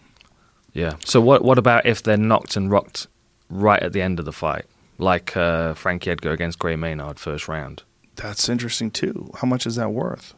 Yeah. 0.75 0.97
So 1.05 1.21
what 1.21 1.43
what 1.43 1.57
about 1.59 1.87
if 1.87 2.03
they're 2.03 2.19
knocked 2.19 2.57
and 2.57 2.71
rocked 2.71 3.07
right 3.49 3.83
at 3.83 3.93
the 3.95 4.03
end 4.03 4.19
of 4.19 4.27
the 4.27 4.33
fight, 4.33 4.67
like 4.99 5.35
uh, 5.37 5.73
Frankie 5.75 6.11
Edgar 6.11 6.33
against 6.33 6.59
Gray 6.59 6.77
Maynard 6.77 7.19
first 7.19 7.49
round? 7.49 7.85
That's 8.17 8.49
interesting 8.51 8.91
too. 8.91 9.31
How 9.37 9.47
much 9.47 9.67
is 9.67 9.77
that 9.77 9.91
worth? 9.93 10.35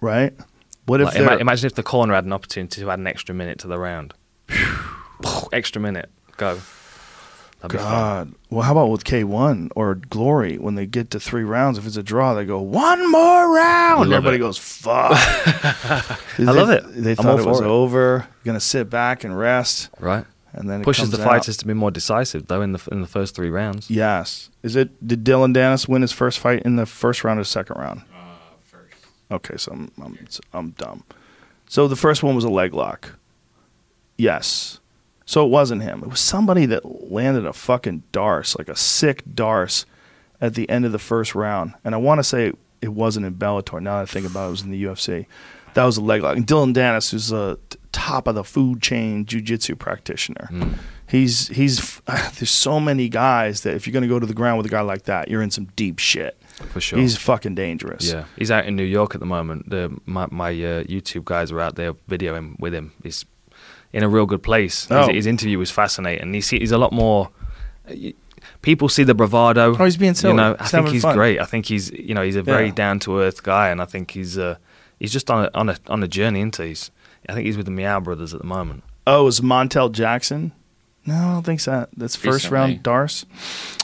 Right? 0.00 0.32
What 0.86 1.02
if 1.02 1.08
Like, 1.08 1.16
ima- 1.16 1.36
imagine 1.36 1.66
if 1.66 1.74
the 1.74 1.82
corner 1.82 2.14
had 2.14 2.24
an 2.24 2.32
opportunity 2.32 2.80
to 2.80 2.90
add 2.90 2.98
an 2.98 3.06
extra 3.06 3.34
minute 3.34 3.58
to 3.58 3.66
the 3.66 3.78
round. 3.78 4.14
extra 5.52 5.80
minute, 5.82 6.10
go. 6.38 6.58
That'd. 7.60 7.78
God. 7.78 8.34
Well, 8.50 8.62
how 8.62 8.72
about 8.72 8.90
with 8.90 9.02
K1 9.04 9.70
or 9.74 9.96
Glory 9.96 10.58
when 10.58 10.76
they 10.76 10.86
get 10.86 11.10
to 11.10 11.18
three 11.20 11.42
rounds? 11.42 11.76
If 11.76 11.86
it's 11.86 11.96
a 11.96 12.02
draw, 12.04 12.34
they 12.34 12.44
go 12.44 12.60
one 12.60 13.10
more 13.10 13.52
round. 13.54 14.10
Love 14.10 14.18
Everybody 14.18 14.36
it. 14.36 14.40
goes 14.40 14.58
fuck. 14.58 15.10
I 15.12 16.16
love 16.38 16.70
it. 16.70 16.84
They 16.88 17.10
I'm 17.12 17.16
thought 17.16 17.40
it 17.40 17.46
was 17.46 17.60
it. 17.60 17.66
over. 17.66 17.98
You're 17.98 18.52
gonna 18.52 18.60
sit 18.60 18.88
back 18.88 19.24
and 19.24 19.36
rest, 19.36 19.90
Right. 19.98 20.24
and 20.52 20.70
then 20.70 20.82
it 20.82 20.84
Pushes 20.84 21.06
comes 21.06 21.16
the 21.16 21.22
out. 21.22 21.28
fighters 21.28 21.56
to 21.56 21.66
be 21.66 21.74
more 21.74 21.90
decisive 21.90 22.46
though 22.46 22.62
in 22.62 22.72
the 22.72 22.88
in 22.92 23.00
the 23.00 23.08
first 23.08 23.34
three 23.34 23.50
rounds. 23.50 23.90
Yes. 23.90 24.50
Is 24.62 24.76
it? 24.76 25.06
Did 25.06 25.24
Dillon 25.24 25.52
Danis 25.52 25.88
win 25.88 26.02
his 26.02 26.12
first 26.12 26.38
fight 26.38 26.62
in 26.62 26.76
the 26.76 26.86
first 26.86 27.24
round 27.24 27.40
or 27.40 27.44
second 27.44 27.76
round? 27.76 28.02
Uh, 28.14 28.36
first. 28.62 28.94
Okay, 29.32 29.56
so 29.56 29.72
I'm 29.72 29.90
I'm, 30.00 30.16
I'm 30.54 30.70
dumb. 30.70 31.02
So 31.68 31.88
the 31.88 31.96
first 31.96 32.22
one 32.22 32.36
was 32.36 32.44
a 32.44 32.48
leg 32.50 32.72
lock. 32.72 33.14
Yes. 34.16 34.77
So 35.28 35.44
it 35.44 35.50
wasn't 35.50 35.82
him. 35.82 36.02
It 36.02 36.08
was 36.08 36.20
somebody 36.20 36.64
that 36.64 37.12
landed 37.12 37.44
a 37.44 37.52
fucking 37.52 38.04
darce, 38.12 38.56
like 38.56 38.70
a 38.70 38.74
sick 38.74 39.22
darce, 39.34 39.84
at 40.40 40.54
the 40.54 40.66
end 40.70 40.86
of 40.86 40.92
the 40.92 40.98
first 40.98 41.34
round. 41.34 41.74
And 41.84 41.94
I 41.94 41.98
want 41.98 42.18
to 42.18 42.24
say 42.24 42.54
it 42.80 42.88
wasn't 42.88 43.26
in 43.26 43.34
Bellator. 43.34 43.78
Now 43.78 43.96
that 43.96 44.02
I 44.02 44.06
think 44.06 44.24
about 44.24 44.44
it, 44.44 44.48
it 44.48 44.50
was 44.52 44.62
in 44.62 44.70
the 44.70 44.82
UFC. 44.82 45.26
That 45.74 45.84
was 45.84 45.98
a 45.98 46.00
leg 46.00 46.22
lock. 46.22 46.38
And 46.38 46.46
Dillon 46.46 46.72
Danis, 46.72 47.10
who's 47.10 47.30
a 47.30 47.58
top 47.92 48.26
of 48.26 48.36
the 48.36 48.42
food 48.42 48.80
chain 48.80 49.26
jiu-jitsu 49.26 49.76
practitioner. 49.76 50.48
He's 51.06 51.48
he's 51.48 52.00
there's 52.06 52.50
so 52.50 52.80
many 52.80 53.10
guys 53.10 53.60
that 53.62 53.74
if 53.74 53.86
you're 53.86 53.92
going 53.92 54.04
to 54.04 54.08
go 54.08 54.18
to 54.18 54.26
the 54.26 54.32
ground 54.32 54.56
with 54.56 54.64
a 54.64 54.70
guy 54.70 54.80
like 54.80 55.02
that, 55.02 55.28
you're 55.28 55.42
in 55.42 55.50
some 55.50 55.66
deep 55.76 55.98
shit. 55.98 56.42
For 56.70 56.80
sure. 56.80 56.98
He's 56.98 57.18
fucking 57.18 57.54
dangerous. 57.54 58.10
Yeah, 58.10 58.24
he's 58.38 58.50
out 58.50 58.64
in 58.64 58.76
New 58.76 58.82
York 58.82 59.14
at 59.14 59.20
the 59.20 59.26
moment. 59.26 59.68
The, 59.68 59.94
my 60.06 60.26
my 60.30 60.48
uh, 60.52 60.84
YouTube 60.84 61.26
guys 61.26 61.52
are 61.52 61.60
out 61.60 61.74
there 61.74 61.92
videoing 61.92 62.58
with 62.58 62.72
him. 62.72 62.92
He's 63.02 63.26
in 63.92 64.02
a 64.02 64.08
real 64.08 64.26
good 64.26 64.42
place. 64.42 64.82
His, 64.86 64.90
Oh. 64.90 65.08
his 65.12 65.26
interview 65.26 65.58
was 65.58 65.70
fascinating. 65.70 66.32
He's 66.34 66.48
he's 66.50 66.72
a 66.72 66.78
lot 66.78 66.92
more. 66.92 67.30
People 68.62 68.88
see 68.88 69.04
the 69.04 69.14
bravado. 69.14 69.74
Oh, 69.78 69.84
he's 69.84 69.96
being 69.96 70.14
silly. 70.14 70.32
You 70.32 70.36
know, 70.36 70.56
I 70.58 70.66
think 70.66 70.88
he's 70.88 71.02
fun. 71.02 71.14
great. 71.16 71.40
I 71.40 71.44
think 71.44 71.66
he's 71.66 71.90
you 71.90 72.14
know 72.14 72.22
he's 72.22 72.36
a 72.36 72.42
very 72.42 72.66
Yeah. 72.66 72.74
down 72.74 72.98
to 73.00 73.18
earth 73.20 73.42
guy, 73.42 73.68
and 73.70 73.80
I 73.80 73.84
think 73.84 74.10
he's 74.10 74.36
uh, 74.38 74.56
he's 74.98 75.12
just 75.12 75.30
on 75.30 75.44
a 75.46 75.50
on 75.54 75.68
a 75.68 75.76
on 75.88 76.02
a 76.02 76.08
journey 76.08 76.40
into. 76.40 76.64
He's 76.64 76.90
I 77.28 77.34
think 77.34 77.46
he's 77.46 77.56
with 77.56 77.66
the 77.66 77.72
Miyao 77.72 78.02
Brothers 78.02 78.34
at 78.34 78.40
the 78.40 78.46
moment. 78.46 78.82
Oh, 79.06 79.26
is 79.26 79.40
Montel 79.40 79.90
Jackson? 79.92 80.52
No, 81.06 81.14
I 81.14 81.32
don't 81.34 81.42
think 81.46 81.60
so. 81.60 81.86
That's 81.96 82.16
first 82.16 82.50
Recently. 82.50 82.54
round 82.58 82.82
Darce. 82.82 83.24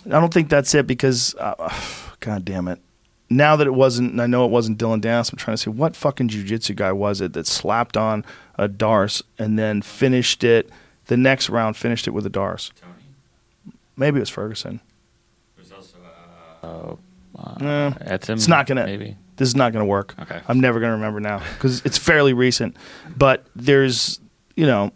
I 0.07 0.21
don't 0.21 0.33
think 0.35 0.51
that's 0.51 0.75
it 0.75 0.87
because, 0.87 1.35
uh, 1.39 1.55
god 2.21 2.45
damn 2.45 2.69
it. 2.69 2.81
Now 3.35 3.56
that 3.56 3.66
it 3.66 3.74
wasn't, 3.74 4.20
I 4.20 4.27
know 4.27 4.44
it 4.44 4.51
wasn't 4.51 4.78
Dillon 4.78 5.01
Danis. 5.01 5.32
I'm 5.32 5.36
trying 5.39 5.56
to 5.56 5.62
say 5.62 5.70
what 5.70 5.97
fucking 5.97 6.28
jujitsu 6.28 6.77
guy 6.77 6.93
was 6.93 7.20
it 7.20 7.32
that 7.32 7.47
slapped 7.47 7.97
on 7.97 8.24
a 8.56 8.69
Darce 8.69 9.23
and 9.39 9.59
then 9.59 9.82
finished 9.82 10.44
it 10.44 10.70
the 11.06 11.16
next 11.16 11.51
round, 11.51 11.77
finished 11.77 12.06
it 12.06 12.12
with 12.12 12.24
a 12.27 12.31
Darce. 12.31 12.70
Maybe 13.97 14.19
it 14.19 14.20
was 14.20 14.31
Ferguson. 14.31 14.81
There's 15.56 15.73
also 15.73 15.97
uh, 16.62 16.94
Eh, 17.61 18.16
Etzim, 18.16 18.35
it's 18.35 18.48
not 18.48 18.66
gonna. 18.66 18.85
maybe. 18.86 19.16
This 19.36 19.48
is 19.48 19.56
not 19.56 19.73
gonna 19.73 19.85
work. 19.85 20.15
Okay. 20.20 20.40
I'm 20.47 20.61
never 20.61 20.78
gonna 20.78 20.93
remember 20.93 21.19
now 21.19 21.43
because 21.55 21.85
it's 21.85 21.98
fairly 21.98 22.32
recent. 22.32 22.77
But 23.16 23.44
there's, 23.56 24.20
you 24.55 24.66
know, 24.66 24.93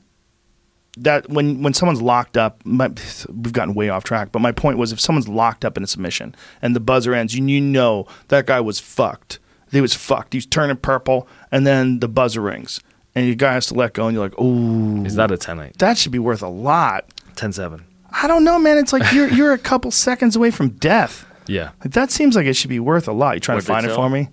that 1.03 1.29
when 1.29 1.62
when 1.62 1.75
someone's 1.75 2.03
locked 2.03 2.37
up, 2.37 2.61
my, 2.65 2.89
we've 3.29 3.53
gotten 3.53 3.75
way 3.75 3.89
off 3.89 4.05
track. 4.05 4.33
But 4.33 4.41
my 4.41 4.53
point 4.53 4.79
was, 4.79 4.93
if 4.93 5.01
someone's 5.01 5.29
locked 5.29 5.65
up 5.65 5.77
in 5.77 5.83
a 5.83 5.87
submission 5.87 6.35
and 6.62 6.75
the 6.77 6.81
buzzer 6.81 7.15
ends, 7.15 7.35
you, 7.35 7.45
you 7.47 7.61
know 7.61 8.07
that 8.29 8.47
guy 8.47 8.61
was 8.61 8.81
fucked. 8.81 9.39
He 9.70 9.81
was 9.81 9.95
fucked. 9.95 10.33
He's 10.33 10.47
turning 10.47 10.77
purple, 10.77 11.29
and 11.53 11.66
then 11.66 12.01
the 12.01 12.09
buzzer 12.09 12.41
rings, 12.41 12.81
and 13.15 13.27
your 13.27 13.35
guy 13.35 13.53
has 13.53 13.66
to 13.66 13.75
let 13.75 13.93
go, 13.93 14.07
and 14.07 14.15
you're 14.15 14.25
like, 14.25 14.39
ooh, 14.41 15.05
Is 15.05 15.15
that 15.16 15.31
a 15.31 15.37
10-8? 15.37 15.77
that 15.77 15.99
should 15.99 16.12
be 16.12 16.19
worth 16.19 16.43
a 16.43 16.49
lot. 16.49 17.05
10-7. 17.35 17.83
I 18.11 18.27
don't 18.27 18.45
know, 18.45 18.59
man. 18.59 18.79
It's 18.79 18.93
like 18.93 19.12
you're 19.12 19.29
you're 19.33 19.53
a 19.53 19.59
couple 19.59 19.91
seconds 19.91 20.35
away 20.37 20.51
from 20.51 20.70
death. 20.70 21.27
Yeah. 21.47 21.70
Like 21.85 21.93
that 21.93 22.11
seems 22.11 22.35
like 22.37 22.47
it 22.47 22.55
should 22.55 22.70
be 22.70 22.81
worth 22.81 23.09
a 23.09 23.12
lot. 23.12 23.35
You 23.35 23.41
trying 23.41 23.61
to 23.61 23.65
find 23.65 23.85
it 23.87 23.95
for 23.95 24.09
me? 24.09 24.29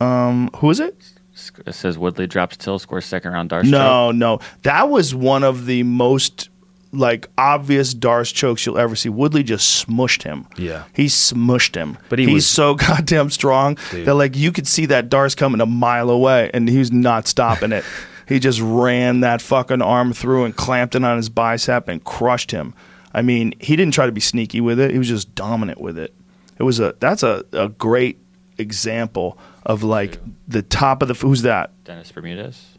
Um, 0.00 0.50
who 0.56 0.70
is 0.70 0.80
it? 0.80 0.96
Sc- 1.44 1.60
It 1.66 1.74
says 1.74 1.96
Woodley 1.98 2.26
drops 2.26 2.56
Till, 2.56 2.78
scores 2.78 3.04
second 3.04 3.32
round 3.32 3.50
Darce. 3.50 3.64
No, 3.70 4.10
no. 4.10 4.40
That 4.62 4.88
was 4.88 5.14
one 5.14 5.42
of 5.44 5.66
the 5.66 5.82
most 5.82 6.48
like 6.92 7.26
obvious 7.36 7.92
Darce 7.92 8.32
chokes 8.32 8.64
you'll 8.64 8.78
ever 8.78 8.94
see. 8.94 9.08
Woodley 9.08 9.42
just 9.42 9.84
smushed 9.86 10.22
him. 10.22 10.46
Yeah. 10.56 10.84
He 10.92 11.06
smushed 11.06 11.74
him. 11.74 11.98
But 12.08 12.18
he 12.20 12.26
he's 12.26 12.34
was- 12.34 12.46
so 12.46 12.74
goddamn 12.76 13.30
strong 13.30 13.76
Dude. 13.90 14.06
that 14.06 14.14
like 14.14 14.36
you 14.36 14.52
could 14.52 14.66
see 14.68 14.86
that 14.86 15.08
Darce 15.10 15.36
coming 15.36 15.60
a 15.60 15.66
mile 15.66 16.08
away 16.10 16.50
and 16.54 16.68
he 16.68 16.78
was 16.78 16.92
not 16.92 17.26
stopping 17.26 17.72
it. 17.72 17.84
he 18.28 18.38
just 18.38 18.60
ran 18.60 19.20
that 19.20 19.42
fucking 19.42 19.82
arm 19.82 20.12
through 20.12 20.44
and 20.44 20.54
clamped 20.56 20.94
it 20.94 21.02
on 21.04 21.16
his 21.16 21.28
bicep 21.28 21.88
and 21.88 22.02
crushed 22.04 22.52
him. 22.52 22.74
I 23.12 23.22
mean, 23.22 23.54
he 23.60 23.76
didn't 23.76 23.94
try 23.94 24.06
to 24.06 24.12
be 24.12 24.20
sneaky 24.20 24.60
with 24.60 24.78
it. 24.80 24.90
He 24.92 24.98
was 24.98 25.08
just 25.08 25.34
dominant 25.34 25.80
with 25.80 25.98
it. 25.98 26.14
It 26.58 26.62
was 26.62 26.78
a 26.80 26.94
that's 27.00 27.22
a, 27.24 27.44
a 27.52 27.68
great 27.68 28.18
example 28.58 29.36
of 29.64 29.82
like 29.82 30.18
the 30.48 30.62
top 30.62 31.02
of 31.02 31.08
the 31.08 31.14
who's 31.14 31.42
that? 31.42 31.70
Dennis 31.84 32.10
Bermudez 32.12 32.78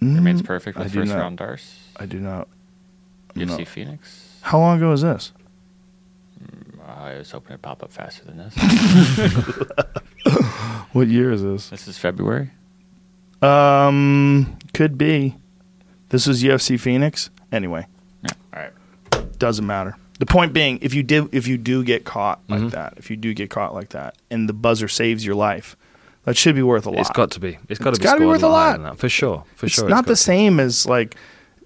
remains 0.00 0.42
perfect 0.42 0.76
Mm, 0.76 0.80
I 0.80 0.84
with 0.84 0.92
do 0.92 1.00
first 1.00 1.12
not. 1.12 1.18
round 1.18 1.38
Darce. 1.38 1.74
I 1.96 2.06
do 2.06 2.20
not. 2.20 2.48
UFC 3.34 3.58
No. 3.58 3.64
Phoenix. 3.64 4.38
How 4.42 4.58
long 4.58 4.76
ago 4.78 4.90
was 4.90 5.02
this? 5.02 5.32
I 6.86 7.14
was 7.18 7.30
hoping 7.30 7.50
it'd 7.50 7.62
pop 7.62 7.82
up 7.82 7.92
faster 7.92 8.24
than 8.24 8.38
this. 8.38 8.54
What 10.92 11.08
year 11.08 11.30
is 11.30 11.42
this? 11.42 11.68
this 11.68 11.86
is 11.88 11.98
February. 11.98 12.50
Um, 13.42 14.56
could 14.72 14.96
be. 14.96 15.36
This 16.08 16.26
was 16.26 16.42
UFC 16.42 16.80
Phoenix. 16.80 17.28
Anyway, 17.52 17.86
Yeah. 18.22 18.30
All 18.54 18.62
right. 18.62 19.38
doesn't 19.38 19.66
matter. 19.66 19.96
The 20.18 20.26
point 20.26 20.52
being, 20.54 20.78
if 20.80 20.94
you 20.94 21.02
did, 21.02 21.28
if 21.34 21.46
you 21.46 21.58
do 21.58 21.84
get 21.84 22.04
caught 22.04 22.40
like 22.48 22.60
Mhm. 22.62 22.70
that, 22.70 22.94
if 22.96 23.10
you 23.10 23.16
do 23.16 23.34
get 23.34 23.50
caught 23.50 23.74
like 23.74 23.90
that, 23.90 24.16
and 24.30 24.48
the 24.48 24.54
buzzer 24.54 24.88
saves 24.88 25.26
your 25.26 25.34
life, 25.34 25.76
that 26.26 26.36
should 26.36 26.54
be 26.54 26.62
worth 26.62 26.84
a 26.86 26.90
lot. 26.90 27.00
It's 27.00 27.10
got 27.10 27.30
to 27.30 27.40
be. 27.40 27.58
It's 27.70 27.80
got 27.80 27.94
to 27.94 28.00
be 28.00 28.04
gotta 28.04 28.20
be 28.20 28.26
worth 28.26 28.42
a 28.42 28.48
lot. 28.48 28.80
that. 28.82 28.98
For 28.98 29.08
sure. 29.08 29.44
For 29.54 29.66
it's 29.66 29.76
sure. 29.76 29.88
not 29.88 30.04
got 30.04 30.06
the 30.08 30.16
same 30.16 30.60
as 30.60 30.84
like. 30.86 31.16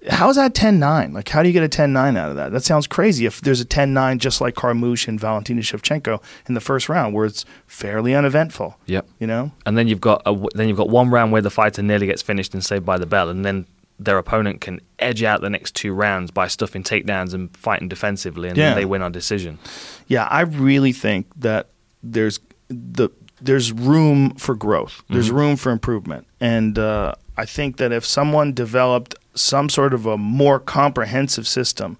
How's 0.09 0.35
that 0.35 0.55
10-9? 0.55 1.13
Like, 1.13 1.29
how 1.29 1.43
do 1.43 1.49
you 1.49 1.53
get 1.53 1.61
a 1.63 1.69
10-9 1.69 2.17
out 2.17 2.31
of 2.31 2.35
that? 2.35 2.51
That 2.51 2.63
sounds 2.63 2.87
crazy. 2.87 3.27
If 3.27 3.41
there's 3.41 3.61
a 3.61 3.65
10-9 3.65 4.17
just 4.17 4.41
like 4.41 4.55
Carmouche 4.55 5.07
and 5.07 5.19
Valentina 5.19 5.61
Shevchenko 5.61 6.19
in 6.47 6.55
the 6.55 6.59
first 6.59 6.89
round, 6.89 7.13
where 7.13 7.27
it's 7.27 7.45
fairly 7.67 8.15
uneventful, 8.15 8.79
Yep. 8.87 9.05
you 9.19 9.27
know? 9.27 9.51
and 9.63 9.77
then 9.77 9.87
you've 9.87 10.01
got 10.01 10.23
a, 10.25 10.35
then 10.55 10.67
you've 10.67 10.77
got 10.77 10.89
one 10.89 11.11
round 11.11 11.31
where 11.31 11.43
the 11.43 11.51
fighter 11.51 11.83
nearly 11.83 12.07
gets 12.07 12.23
finished 12.23 12.55
and 12.55 12.65
saved 12.65 12.83
by 12.83 12.97
the 12.97 13.05
bell, 13.05 13.29
and 13.29 13.45
then 13.45 13.67
their 13.99 14.17
opponent 14.17 14.59
can 14.59 14.81
edge 14.97 15.21
out 15.21 15.41
the 15.41 15.51
next 15.51 15.75
two 15.75 15.93
rounds 15.93 16.31
by 16.31 16.47
stuffing 16.47 16.81
takedowns 16.81 17.35
and 17.35 17.55
fighting 17.55 17.87
defensively, 17.87 18.49
and 18.49 18.57
Yeah. 18.57 18.69
then 18.69 18.77
they 18.77 18.85
win 18.85 19.03
on 19.03 19.11
decision. 19.11 19.59
Yeah, 20.07 20.23
I 20.31 20.41
really 20.41 20.93
think 20.93 21.27
that 21.35 21.67
there's 22.01 22.39
the 22.69 23.09
there's 23.41 23.71
room 23.71 24.35
for 24.35 24.55
growth. 24.55 25.03
There's 25.09 25.31
room 25.31 25.55
for 25.55 25.71
improvement, 25.71 26.27
and 26.39 26.77
uh, 26.77 27.15
I 27.37 27.45
think 27.45 27.77
that 27.77 27.91
if 27.91 28.05
someone 28.05 28.53
developed 28.53 29.15
some 29.33 29.69
sort 29.69 29.93
of 29.93 30.05
a 30.05 30.17
more 30.17 30.59
comprehensive 30.59 31.47
system, 31.47 31.97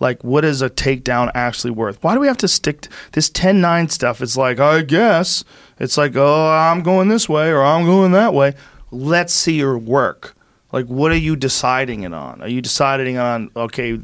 like 0.00 0.22
what 0.22 0.44
is 0.44 0.62
a 0.62 0.70
takedown 0.70 1.30
actually 1.34 1.70
worth? 1.70 2.02
Why 2.02 2.14
do 2.14 2.20
we 2.20 2.26
have 2.26 2.36
to 2.38 2.48
stick 2.48 2.82
to 2.82 2.90
this 3.12 3.30
10-9 3.30 3.90
stuff? 3.90 4.20
It's 4.20 4.36
like 4.36 4.60
I 4.60 4.82
guess 4.82 5.44
it's 5.78 5.96
like 5.96 6.16
oh 6.16 6.50
I'm 6.50 6.82
going 6.82 7.08
this 7.08 7.28
way 7.28 7.50
or 7.50 7.62
I'm 7.62 7.84
going 7.84 8.12
that 8.12 8.34
way. 8.34 8.54
Let's 8.90 9.32
see 9.32 9.54
your 9.54 9.78
work. 9.78 10.34
Like 10.72 10.86
what 10.86 11.12
are 11.12 11.16
you 11.16 11.36
deciding 11.36 12.02
it 12.02 12.12
on? 12.12 12.42
Are 12.42 12.48
you 12.48 12.60
deciding 12.60 13.18
on 13.18 13.50
okay? 13.56 14.00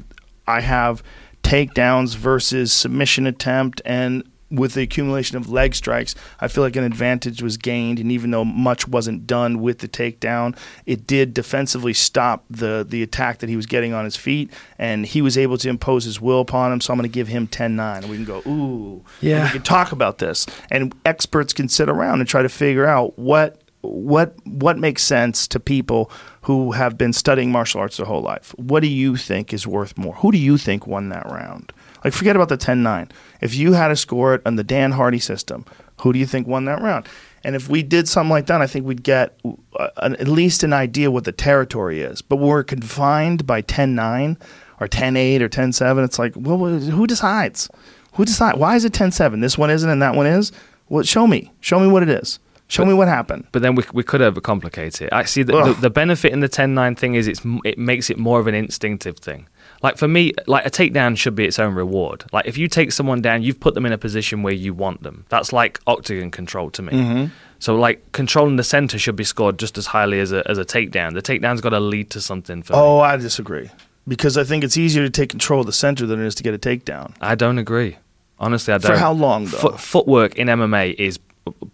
I 0.47 0.61
have 0.61 1.03
takedowns 1.43 2.17
versus 2.17 2.73
submission 2.73 3.27
attempt 3.27 3.81
and 3.85 4.25
with 4.51 4.75
the 4.75 4.83
accumulation 4.83 5.37
of 5.37 5.49
leg 5.49 5.75
strikes, 5.75 6.15
I 6.41 6.49
feel 6.49 6.65
like 6.65 6.77
an 6.77 6.85
advantage 6.85 7.43
was 7.43 7.57
gained. 7.57 7.99
And 7.99 8.11
even 8.11 8.31
though 8.31 8.45
much 8.45 8.89
wasn't 8.89 9.27
done 9.27 9.61
with 9.61 9.79
the 9.79 9.89
takedown, 9.89 10.57
it 10.87 11.07
did 11.07 11.33
defensively 11.33 11.93
stop 11.93 12.45
the, 12.51 12.85
the 12.89 13.03
attack 13.03 13.39
that 13.39 13.49
he 13.49 13.57
was 13.57 13.67
getting 13.67 13.95
on 13.95 14.05
his 14.05 14.17
feet. 14.17 14.51
And 14.79 15.07
he 15.07 15.23
was 15.23 15.39
able 15.39 15.57
to 15.59 15.69
impose 15.69 16.05
his 16.05 16.21
will 16.21 16.41
upon 16.41 16.73
him. 16.73 16.81
So 16.81 16.93
I'm 16.93 16.99
going 16.99 17.09
to 17.09 17.15
give 17.15 17.29
him 17.29 17.47
10 17.47 17.77
9. 17.77 18.03
And 18.03 18.11
we 18.11 18.17
can 18.17 18.25
go, 18.25 18.43
ooh. 18.47 19.05
Yeah. 19.21 19.45
We 19.45 19.51
can 19.51 19.63
talk 19.63 19.93
about 19.93 20.19
this. 20.19 20.47
And 20.71 20.95
experts 21.05 21.53
can 21.53 21.69
sit 21.69 21.89
around 21.89 22.21
and 22.21 22.29
try 22.29 22.43
to 22.43 22.49
figure 22.49 22.87
out 22.87 23.19
what. 23.19 23.61
What 23.83 24.35
what 24.45 24.77
makes 24.77 25.03
sense 25.03 25.49
to 25.49 25.59
people 25.59 26.11
who 26.43 26.73
have 26.73 26.99
been 26.99 27.15
studying 27.15 27.51
martial 27.51 27.81
arts 27.81 27.97
their 27.97 28.05
whole 28.05 28.21
life? 28.21 28.55
What 28.59 28.81
do 28.81 28.89
you 28.89 29.17
think 29.17 29.55
is 29.55 29.67
worth 29.67 29.97
more? 29.97 30.17
Who 30.17 30.31
do 30.31 30.37
you 30.37 30.59
think 30.59 30.87
won 30.87 31.09
that 31.09 31.25
round? 31.25 31.73
Like, 32.05 32.13
forget 32.13 32.37
about 32.37 32.49
the 32.49 32.57
10 32.57 32.83
9. 32.83 33.11
If 33.41 33.55
you 33.55 33.73
had 33.75 33.89
to 33.89 33.97
score 33.97 34.35
it 34.35 34.43
on 34.47 34.57
the 34.57 34.65
Dan 34.65 34.93
Hardy 34.93 35.19
system, 35.19 35.65
who 36.01 36.13
do 36.13 36.19
you 36.19 36.27
think 36.27 36.47
won 36.47 36.65
that 36.65 36.81
round? 36.81 37.09
And 37.43 37.57
if 37.57 37.69
we 37.69 37.83
did 37.83 38.09
something 38.09 38.31
like 38.31 38.47
that, 38.47 38.61
I 38.61 38.67
think 38.67 38.87
we'd 38.87 39.03
get 39.03 39.39
uh, 39.45 39.89
an, 39.99 40.17
at 40.17 40.29
least 40.29 40.63
an 40.63 40.73
idea 40.73 41.11
what 41.11 41.25
the 41.25 41.33
territory 41.33 42.03
is. 42.03 42.21
But 42.21 42.37
we're 42.37 42.63
confined 42.63 43.47
by 43.47 43.63
10 43.63 43.95
9 43.95 44.37
or 44.81 44.89
10 44.89 45.17
8 45.17 45.43
or 45.43 45.49
10 45.49 45.73
7, 45.73 46.05
it's 46.05 46.19
like, 46.19 46.33
well, 46.37 46.59
who 46.59 47.07
decides? 47.07 47.69
Who 48.15 48.25
decides? 48.25 48.59
Why 48.59 48.77
is 48.77 48.85
it 48.85 48.93
10 48.93 49.13
7? 49.13 49.41
This 49.41 49.57
one 49.57 49.71
isn't 49.71 49.89
and 49.89 50.03
that 50.03 50.15
one 50.15 50.27
is? 50.27 50.53
Well, 50.89 51.05
show 51.05 51.27
me. 51.27 51.53
Show 51.61 51.79
me 51.79 51.87
what 51.87 52.03
it 52.03 52.09
is. 52.09 52.41
Show 52.67 52.85
me 52.85 52.95
what 52.95 53.09
happened. 53.09 53.47
But 53.51 53.63
then 53.63 53.75
we, 53.75 53.83
we 53.93 54.05
could 54.05 54.21
overcomplicate 54.21 55.03
it. 55.03 55.09
Actually, 55.13 55.43
the, 55.43 55.65
the, 55.65 55.73
the 55.73 55.91
benefit 55.91 56.33
in 56.33 56.39
the 56.39 56.49
10-9 56.49 56.97
thing 56.97 57.15
is 57.17 57.27
it's 57.27 57.43
it 57.65 57.79
makes 57.79 58.11
it 58.11 58.17
more 58.17 58.39
of 58.39 58.47
an 58.47 58.55
instinctive 58.55 59.19
thing. 59.19 59.49
Like 59.82 59.97
for 59.97 60.09
me, 60.09 60.32
like 60.47 60.66
a 60.66 60.70
takedown 60.70 61.16
should 61.16 61.35
be 61.35 61.47
its 61.47 61.59
own 61.59 61.74
reward. 61.74 62.24
Like 62.32 62.47
if 62.47 62.59
you 62.59 62.69
take 62.69 62.93
someone 62.93 63.23
down, 63.23 63.43
you've 63.43 63.61
put 63.61 63.74
them 63.74 63.86
in 63.86 63.93
a 63.93 63.98
position 63.98 64.43
where 64.43 64.52
you 64.52 64.74
want 64.74 65.02
them. 65.02 65.24
That's 65.28 65.52
like 65.52 65.81
octagon 65.86 66.31
control 66.31 66.70
to 66.70 66.82
me. 66.82 66.93
Mm-hmm. 66.93 67.35
So 67.59 67.77
like 67.77 68.12
controlling 68.12 68.57
the 68.57 68.65
center 68.65 68.98
should 68.98 69.16
be 69.16 69.24
scored 69.24 69.59
just 69.59 69.78
as 69.78 69.86
highly 69.86 70.20
as 70.20 70.32
a 70.32 70.48
as 70.51 70.59
a 70.59 70.65
takedown. 70.65 71.15
The 71.15 71.23
takedown's 71.23 71.61
got 71.61 71.70
to 71.70 71.81
lead 71.81 72.11
to 72.11 72.20
something 72.20 72.62
for 72.62 72.74
me. 72.74 72.78
Oh, 72.78 73.01
I 73.01 73.16
disagree. 73.16 73.70
Because 74.09 74.36
I 74.36 74.44
think 74.44 74.65
it's 74.65 74.77
easier 74.77 75.05
to 75.05 75.11
take 75.11 75.31
control 75.31 75.61
of 75.61 75.66
the 75.66 75.73
center 75.73 76.07
than 76.07 76.20
it 76.20 76.27
is 76.27 76.35
to 76.36 76.43
get 76.43 76.55
a 76.55 76.59
takedown. 76.59 77.15
I 77.20 77.35
don't 77.35 77.59
agree. 77.59 77.98
Honestly, 78.39 78.73
I 78.73 78.78
don't. 78.78 78.93
For 78.93 78.98
how 78.98 79.12
long, 79.12 79.44
though? 79.44 79.59
Foot, 79.59 79.81
footwork 79.81 80.36
in 80.36 80.48
MMA 80.48 80.94
is 80.94 81.19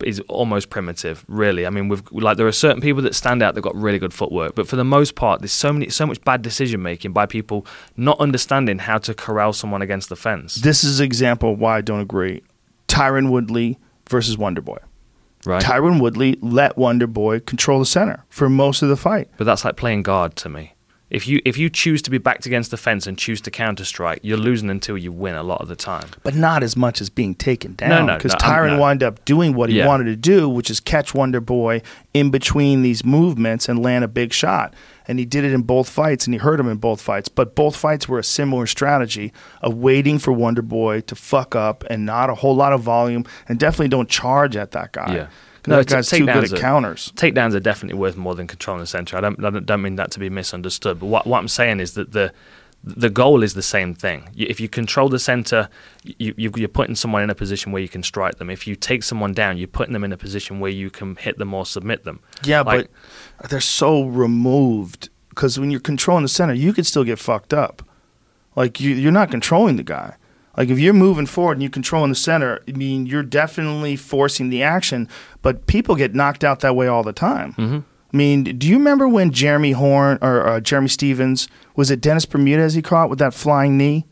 is 0.04 0.20
almost 0.28 0.70
primitive. 0.70 1.24
Really, 1.28 1.66
I 1.66 1.70
mean, 1.70 1.88
we've 1.88 2.02
like 2.12 2.36
there 2.36 2.46
are 2.46 2.52
certain 2.52 2.80
people 2.80 3.02
that 3.02 3.14
stand 3.14 3.42
out 3.42 3.54
that 3.54 3.60
got 3.60 3.74
really 3.74 3.98
good 3.98 4.14
footwork, 4.14 4.54
but 4.54 4.68
for 4.68 4.76
the 4.76 4.84
most 4.84 5.14
part, 5.14 5.40
there's 5.40 5.52
so 5.52 5.72
many 5.72 5.88
so 5.88 6.06
much 6.06 6.22
bad 6.22 6.42
decision 6.42 6.82
making 6.82 7.12
by 7.12 7.26
people 7.26 7.66
not 7.96 8.18
understanding 8.20 8.78
how 8.78 8.98
to 8.98 9.14
corral 9.14 9.52
someone 9.52 9.82
against 9.82 10.08
the 10.08 10.16
fence. 10.16 10.56
This 10.56 10.84
is 10.84 11.00
an 11.00 11.06
example 11.06 11.52
of 11.52 11.58
why 11.58 11.78
I 11.78 11.80
don't 11.80 12.00
agree. 12.00 12.42
Tyron 12.88 13.30
Woodley 13.30 13.78
versus 14.08 14.38
Wonder 14.38 14.60
Boy. 14.60 14.78
Right. 15.44 15.62
Tyron 15.62 16.00
Woodley 16.00 16.38
let 16.40 16.76
Wonder 16.76 17.06
Boy 17.06 17.40
control 17.40 17.78
the 17.78 17.86
center 17.86 18.24
for 18.28 18.48
most 18.48 18.82
of 18.82 18.88
the 18.88 18.96
fight. 18.96 19.30
But 19.36 19.44
that's 19.44 19.64
like 19.64 19.76
playing 19.76 20.02
guard 20.02 20.36
to 20.36 20.48
me. 20.48 20.74
If 21.08 21.28
you 21.28 21.40
if 21.44 21.56
you 21.56 21.70
choose 21.70 22.02
to 22.02 22.10
be 22.10 22.18
backed 22.18 22.46
against 22.46 22.72
the 22.72 22.76
fence 22.76 23.06
and 23.06 23.16
choose 23.16 23.40
to 23.42 23.50
counter 23.52 23.84
strike, 23.84 24.18
you're 24.22 24.36
losing 24.36 24.68
until 24.70 24.98
you 24.98 25.12
win 25.12 25.36
a 25.36 25.44
lot 25.44 25.60
of 25.60 25.68
the 25.68 25.76
time. 25.76 26.08
but 26.24 26.34
not 26.34 26.64
as 26.64 26.76
much 26.76 27.00
as 27.00 27.08
being 27.10 27.34
taken 27.36 27.74
down. 27.74 27.90
No, 27.90 28.04
no, 28.04 28.16
because 28.16 28.32
no, 28.32 28.38
I'm- 28.48 28.52
Tyron 28.64 28.70
no. 28.72 28.80
wound 28.80 29.02
up 29.04 29.24
doing 29.24 29.54
what 29.54 29.70
he 29.70 29.78
Yeah. 29.78 29.86
wanted 29.86 30.04
to 30.06 30.16
do, 30.16 30.48
which 30.48 30.68
is 30.68 30.80
catch 30.80 31.14
Wonder 31.14 31.40
Boy 31.40 31.80
in 32.12 32.30
between 32.30 32.82
these 32.82 33.04
movements 33.04 33.68
and 33.68 33.80
land 33.82 34.02
a 34.04 34.08
big 34.08 34.32
shot. 34.32 34.74
And 35.08 35.20
he 35.20 35.24
did 35.24 35.44
it 35.44 35.52
in 35.52 35.62
both 35.62 35.88
fights, 35.88 36.26
and 36.26 36.34
he 36.34 36.38
hurt 36.38 36.58
him 36.58 36.68
in 36.68 36.78
both 36.78 37.00
fights. 37.00 37.28
But 37.28 37.54
both 37.54 37.76
fights 37.76 38.08
were 38.08 38.18
a 38.18 38.24
similar 38.24 38.66
strategy 38.66 39.32
of 39.62 39.74
waiting 39.74 40.18
for 40.18 40.32
Wonder 40.32 40.62
Boy 40.62 41.02
to 41.02 41.14
fuck 41.14 41.54
up 41.54 41.84
and 41.88 42.04
not 42.04 42.28
a 42.28 42.34
whole 42.34 42.56
lot 42.56 42.72
of 42.72 42.80
volume, 42.80 43.24
and 43.48 43.60
definitely 43.60 43.86
don't 43.88 44.08
charge 44.08 44.56
at 44.56 44.72
that 44.72 44.90
guy. 44.90 45.14
Yeah. 45.14 45.26
No, 45.66 45.76
that 45.76 45.88
guy's 45.88 46.08
too 46.08 46.20
good 46.26 46.28
takedowns 46.28 46.44
at 46.44 46.52
are- 46.52 46.60
counters. 46.60 47.12
Takedowns 47.16 47.54
are 47.54 47.60
definitely 47.60 47.98
worth 47.98 48.16
more 48.16 48.34
than 48.34 48.46
controlling 48.46 48.80
the 48.80 48.86
center. 48.86 49.16
I 49.16 49.20
don't, 49.20 49.42
I 49.44 49.50
don't 49.50 49.66
don't 49.66 49.82
mean 49.82 49.96
that 49.96 50.10
to 50.12 50.18
be 50.20 50.28
misunderstood. 50.30 51.00
But 51.00 51.06
what 51.06 51.26
what 51.26 51.38
I'm 51.38 51.48
saying 51.48 51.80
is 51.80 51.94
that 51.94 52.12
the 52.12 52.32
the 52.84 53.10
goal 53.10 53.42
is 53.42 53.54
the 53.54 53.62
same 53.62 53.94
thing. 53.94 54.28
If 54.36 54.60
you 54.60 54.68
control 54.68 55.08
the 55.08 55.18
center, 55.18 55.68
you, 56.04 56.34
you're 56.36 56.68
putting 56.68 56.94
someone 56.94 57.22
in 57.22 57.30
a 57.30 57.34
position 57.34 57.72
where 57.72 57.82
you 57.82 57.88
can 57.88 58.04
strike 58.04 58.36
them. 58.36 58.48
If 58.48 58.66
you 58.68 58.76
take 58.76 59.02
someone 59.02 59.32
down, 59.32 59.56
you're 59.58 59.66
putting 59.66 59.92
them 59.92 60.04
in 60.04 60.12
a 60.12 60.16
position 60.16 60.60
where 60.60 60.70
you 60.70 60.88
can 60.88 61.16
hit 61.16 61.36
them 61.38 61.52
or 61.52 61.66
submit 61.66 62.04
them. 62.04 62.20
Yeah, 62.44 62.60
Like- 62.60 62.88
but 63.40 63.50
they're 63.50 63.60
so 63.60 64.04
removed 64.04 65.08
because 65.30 65.58
when 65.58 65.70
you're 65.72 65.80
controlling 65.80 66.22
the 66.22 66.28
center, 66.28 66.54
you 66.54 66.72
could 66.72 66.86
still 66.86 67.02
get 67.02 67.18
fucked 67.18 67.52
up. 67.52 67.82
Like 68.54 68.80
you, 68.80 68.94
you're 68.94 69.10
not 69.12 69.30
controlling 69.32 69.76
the 69.76 69.82
guy. 69.82 70.14
Like 70.56 70.68
if 70.68 70.78
you're 70.78 70.94
moving 70.94 71.26
forward 71.26 71.52
and 71.52 71.62
you're 71.62 71.70
controlling 71.70 72.10
the 72.10 72.16
center, 72.16 72.60
I 72.66 72.72
mean, 72.72 73.06
you're 73.06 73.22
definitely 73.22 73.96
forcing 73.96 74.48
the 74.48 74.62
action. 74.62 75.08
But 75.42 75.66
people 75.66 75.94
get 75.96 76.14
knocked 76.14 76.44
out 76.44 76.60
that 76.60 76.74
way 76.74 76.86
all 76.86 77.02
the 77.02 77.12
time. 77.12 77.52
Mm-hmm. 77.54 77.78
I 78.12 78.16
mean, 78.16 78.44
do 78.44 78.66
you 78.66 78.78
remember 78.78 79.08
when 79.08 79.30
Jeremy 79.30 79.72
Horn 79.72 80.18
or 80.22 80.46
uh, 80.46 80.60
Jeremy 80.60 80.88
Stephens 80.88 81.48
was 81.74 81.90
it 81.90 82.00
Dennis 82.00 82.24
Bermudez 82.24 82.74
he 82.74 82.82
caught 82.82 83.10
with 83.10 83.18
that 83.18 83.34
flying 83.34 83.76
knee? 83.76 84.06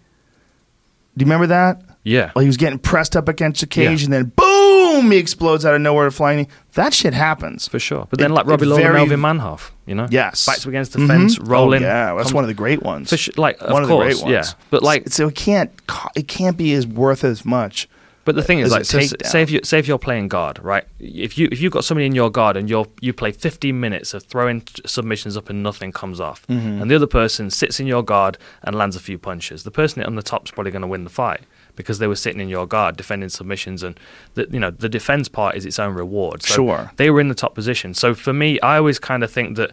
Do 1.16 1.22
you 1.22 1.26
remember 1.26 1.46
that? 1.46 1.82
Yeah. 2.04 2.30
Like 2.36 2.42
he 2.42 2.46
was 2.46 2.56
getting 2.58 2.78
pressed 2.78 3.16
up 3.16 3.28
against 3.28 3.60
the 3.60 3.66
cage, 3.66 4.00
Yeah. 4.02 4.04
and 4.06 4.12
then 4.12 4.32
boom, 4.36 5.10
he 5.10 5.16
explodes 5.18 5.64
out 5.64 5.74
of 5.74 5.80
nowhere, 5.80 6.10
flying. 6.10 6.46
That 6.74 6.92
shit 6.92 7.14
happens. 7.14 7.66
For 7.66 7.78
sure. 7.78 8.06
But 8.10 8.18
then, 8.18 8.30
It- 8.30 8.34
like 8.34 8.46
Robbie 8.46 8.66
Lawler, 8.66 8.82
very- 8.82 8.94
Melvin 8.94 9.20
Manhoef, 9.20 9.70
you 9.86 9.94
know? 9.94 10.06
Yes. 10.10 10.44
Backs 10.44 10.66
against 10.66 10.92
the 10.92 10.98
Mhm. 11.00 11.06
fence, 11.06 11.38
rolling. 11.40 11.82
Oh, 11.82 11.86
yeah, 11.86 12.12
that's 12.12 12.24
comes- 12.24 12.34
one 12.34 12.44
of 12.44 12.48
the 12.48 12.54
great 12.54 12.82
ones. 12.82 13.08
Sure, 13.18 13.32
like, 13.36 13.56
of 13.60 13.72
one 13.72 13.82
of 13.82 13.88
course, 13.88 14.18
the 14.18 14.22
great 14.24 14.32
ones. 14.34 14.48
yeah. 14.48 14.66
But, 14.70 14.82
like- 14.82 15.08
so 15.08 15.28
it 15.28 15.34
can't 15.34 15.70
it 16.14 16.28
can't 16.28 16.56
be 16.58 16.74
as 16.74 16.86
worth 16.86 17.24
as 17.24 17.44
much. 17.44 17.88
But 18.26 18.36
the 18.36 18.42
thing 18.42 18.60
is, 18.60 18.72
like, 18.72 18.86
so, 18.86 19.00
say 19.22 19.42
if 19.42 19.50
you 19.50 19.60
say 19.64 19.78
if 19.78 19.86
you're 19.86 19.98
playing 19.98 20.28
guard, 20.28 20.58
right? 20.62 20.84
If 20.98 21.36
you 21.36 21.46
if 21.52 21.60
you've 21.60 21.72
got 21.72 21.84
somebody 21.84 22.06
in 22.06 22.14
your 22.14 22.30
guard 22.30 22.56
and 22.56 22.70
you're 22.70 22.86
you 23.02 23.12
play 23.12 23.32
15 23.32 23.78
minutes 23.78 24.14
of 24.14 24.22
throwing 24.22 24.62
t- 24.62 24.80
submissions 24.86 25.36
up 25.36 25.50
and 25.50 25.62
nothing 25.62 25.92
comes 25.92 26.20
off, 26.20 26.46
Mm-hmm. 26.48 26.80
and 26.80 26.90
the 26.90 26.94
other 26.96 27.06
person 27.06 27.50
sits 27.50 27.80
in 27.80 27.86
your 27.86 28.02
guard 28.02 28.38
and 28.62 28.74
lands 28.76 28.96
a 28.96 29.00
few 29.00 29.18
punches, 29.18 29.64
the 29.64 29.70
person 29.70 30.02
on 30.04 30.14
the 30.16 30.22
top's 30.22 30.50
probably 30.50 30.70
going 30.72 30.80
to 30.82 30.88
win 30.88 31.04
the 31.04 31.10
fight 31.10 31.40
because 31.76 31.98
they 31.98 32.06
were 32.06 32.16
sitting 32.16 32.40
in 32.40 32.48
your 32.48 32.66
guard 32.66 32.96
defending 32.96 33.28
submissions, 33.28 33.82
and 33.82 33.98
the, 34.34 34.46
you 34.50 34.60
know 34.60 34.70
the 34.70 34.88
defense 34.88 35.28
part 35.28 35.56
is 35.56 35.64
its 35.66 35.78
own 35.78 35.94
reward. 35.94 36.42
So 36.42 36.54
Sure. 36.54 36.90
they 36.96 37.10
were 37.10 37.20
in 37.20 37.28
the 37.28 37.34
top 37.34 37.54
position. 37.54 37.94
So 37.94 38.14
for 38.14 38.32
me, 38.32 38.60
I 38.60 38.76
always 38.78 38.98
kind 38.98 39.22
of 39.24 39.30
think 39.30 39.56
that. 39.56 39.72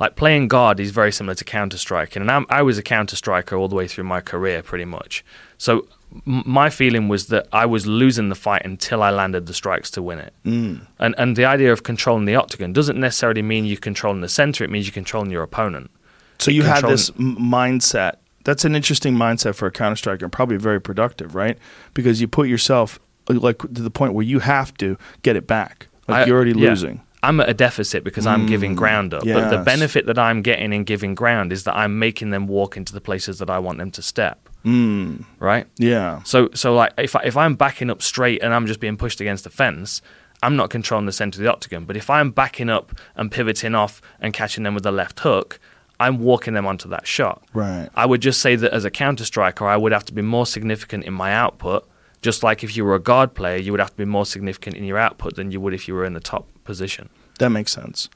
Like 0.00 0.14
playing 0.14 0.46
guard 0.46 0.78
is 0.78 0.92
very 0.92 1.10
similar 1.10 1.34
to 1.34 1.44
counter 1.44 1.76
striking, 1.76 2.22
and 2.22 2.30
I'm, 2.30 2.46
I 2.48 2.62
was 2.62 2.78
a 2.78 2.84
counter 2.84 3.16
striker 3.16 3.56
all 3.56 3.66
the 3.66 3.74
way 3.74 3.88
through 3.88 4.04
my 4.04 4.20
career, 4.20 4.62
pretty 4.62 4.84
much. 4.84 5.24
So 5.56 5.88
m- 6.24 6.44
my 6.46 6.70
feeling 6.70 7.08
was 7.08 7.26
that 7.26 7.48
I 7.52 7.66
was 7.66 7.84
losing 7.84 8.28
the 8.28 8.36
fight 8.36 8.62
until 8.64 9.02
I 9.02 9.10
landed 9.10 9.46
the 9.46 9.54
strikes 9.54 9.90
to 9.90 10.00
win 10.00 10.20
it. 10.20 10.32
Mm. 10.44 10.86
And 11.00 11.16
and 11.18 11.34
the 11.34 11.46
idea 11.46 11.72
of 11.72 11.82
controlling 11.82 12.26
the 12.26 12.36
octagon 12.36 12.72
doesn't 12.72 12.96
necessarily 13.00 13.42
mean 13.42 13.64
you're 13.64 13.76
controlling 13.76 14.20
the 14.20 14.28
center. 14.28 14.62
It 14.62 14.70
means 14.70 14.86
you're 14.86 14.92
controlling 15.02 15.32
your 15.32 15.42
opponent. 15.42 15.90
So 16.38 16.52
you 16.52 16.62
had 16.62 16.84
this 16.84 17.10
mindset. 17.10 18.18
That's 18.44 18.64
an 18.64 18.74
interesting 18.74 19.14
mindset 19.14 19.54
for 19.54 19.66
a 19.66 19.70
counter 19.70 19.96
striker, 19.96 20.24
and 20.24 20.32
probably 20.32 20.56
very 20.56 20.80
productive, 20.80 21.34
right? 21.34 21.58
Because 21.94 22.20
you 22.20 22.28
put 22.28 22.48
yourself 22.48 22.98
like 23.28 23.58
to 23.58 23.82
the 23.82 23.90
point 23.90 24.14
where 24.14 24.24
you 24.24 24.38
have 24.38 24.72
to 24.78 24.96
get 25.22 25.36
it 25.36 25.46
back. 25.46 25.88
Like 26.06 26.22
I- 26.22 26.24
you're 26.26 26.36
already 26.36 26.58
yeah. 26.58 26.70
losing. 26.70 27.02
I'm 27.22 27.40
at 27.40 27.48
a 27.48 27.54
deficit 27.54 28.04
because 28.04 28.26
I'm 28.26 28.46
giving 28.46 28.76
ground 28.76 29.12
up. 29.12 29.24
But 29.24 29.50
the 29.50 29.58
benefit 29.58 30.06
that 30.06 30.18
I'm 30.18 30.40
getting 30.40 30.72
in 30.72 30.84
giving 30.84 31.16
ground 31.16 31.52
is 31.52 31.64
that 31.64 31.76
I'm 31.76 31.98
making 31.98 32.30
them 32.30 32.46
walk 32.46 32.76
into 32.76 32.92
the 32.92 33.00
places 33.00 33.40
that 33.40 33.50
I 33.50 33.58
want 33.58 33.78
them 33.78 33.90
to 33.90 34.02
step. 34.02 34.48
Mm. 34.64 35.24
Right. 35.40 35.66
Yeah. 35.78 36.22
So 36.22 36.48
so 36.54 36.74
like 36.74 36.92
if 36.96 37.16
I, 37.16 37.22
if 37.24 37.36
I'm 37.36 37.54
backing 37.54 37.90
up 37.90 38.02
straight 38.02 38.42
and 38.42 38.54
I'm 38.54 38.66
just 38.66 38.80
being 38.80 38.96
pushed 38.96 39.20
against 39.20 39.44
the 39.44 39.50
fence, 39.50 40.00
I'm 40.42 40.56
not 40.56 40.70
controlling 40.70 41.06
the 41.06 41.12
center 41.12 41.38
of 41.38 41.42
the 41.42 41.50
octagon. 41.50 41.84
But 41.84 41.96
if 41.96 42.08
I'm 42.10 42.30
backing 42.30 42.70
up 42.70 42.92
and 43.16 43.30
pivoting 43.30 43.74
off 43.74 44.00
and 44.20 44.32
catching 44.32 44.64
them 44.64 44.74
with 44.74 44.84
the 44.84 44.92
left 44.92 45.20
hook, 45.20 45.58
I'm 46.00 46.18
walking 46.20 46.54
them 46.54 46.66
onto 46.66 46.88
that 46.90 47.06
shot. 47.06 47.42
Right. 47.52 47.88
I 47.94 48.06
would 48.06 48.20
just 48.22 48.40
say 48.40 48.54
that 48.56 48.72
as 48.72 48.84
a 48.84 48.90
counter 48.90 49.24
striker, 49.24 49.66
I 49.66 49.76
would 49.76 49.92
have 49.92 50.04
to 50.06 50.12
be 50.12 50.22
more 50.22 50.46
significant 50.46 51.04
in 51.04 51.12
my 51.14 51.32
output. 51.32 51.88
Just 52.22 52.42
like 52.42 52.64
if 52.64 52.76
you 52.76 52.84
were 52.84 52.94
a 52.94 53.00
guard 53.00 53.34
player, 53.34 53.56
you 53.56 53.70
would 53.72 53.80
have 53.80 53.90
to 53.90 53.96
be 53.96 54.04
more 54.04 54.26
significant 54.26 54.76
in 54.76 54.84
your 54.84 54.98
output 54.98 55.36
than 55.36 55.50
you 55.52 55.60
would 55.60 55.74
if 55.74 55.86
you 55.88 55.94
were 55.94 56.04
in 56.04 56.14
the 56.14 56.20
top 56.20 56.48
position. 56.64 57.08
That 57.38 57.50
makes 57.50 57.72
sense. 57.72 58.08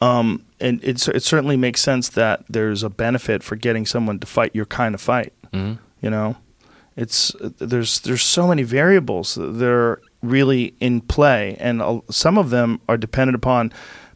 Um, 0.00 0.44
and 0.60 0.82
it, 0.82 1.06
it 1.08 1.22
certainly 1.22 1.56
makes 1.56 1.80
sense 1.80 2.08
that 2.10 2.44
there's 2.48 2.82
a 2.82 2.90
benefit 2.90 3.42
for 3.42 3.56
getting 3.56 3.86
someone 3.86 4.18
to 4.18 4.26
fight 4.26 4.50
your 4.54 4.66
kind 4.66 4.94
of 4.94 5.00
fight. 5.00 5.32
Mhm. 5.52 5.78
You 6.00 6.10
know, 6.10 6.36
it's 6.96 7.34
there's 7.40 8.00
there's 8.00 8.22
so 8.22 8.48
many 8.48 8.64
variables 8.64 9.36
that 9.36 9.62
are 9.62 10.02
really 10.22 10.74
in 10.80 11.00
play, 11.02 11.56
and 11.60 12.02
some 12.10 12.36
of 12.36 12.50
them 12.50 12.80
are 12.88 12.96
dependent 12.96 13.36
upon. 13.36 13.72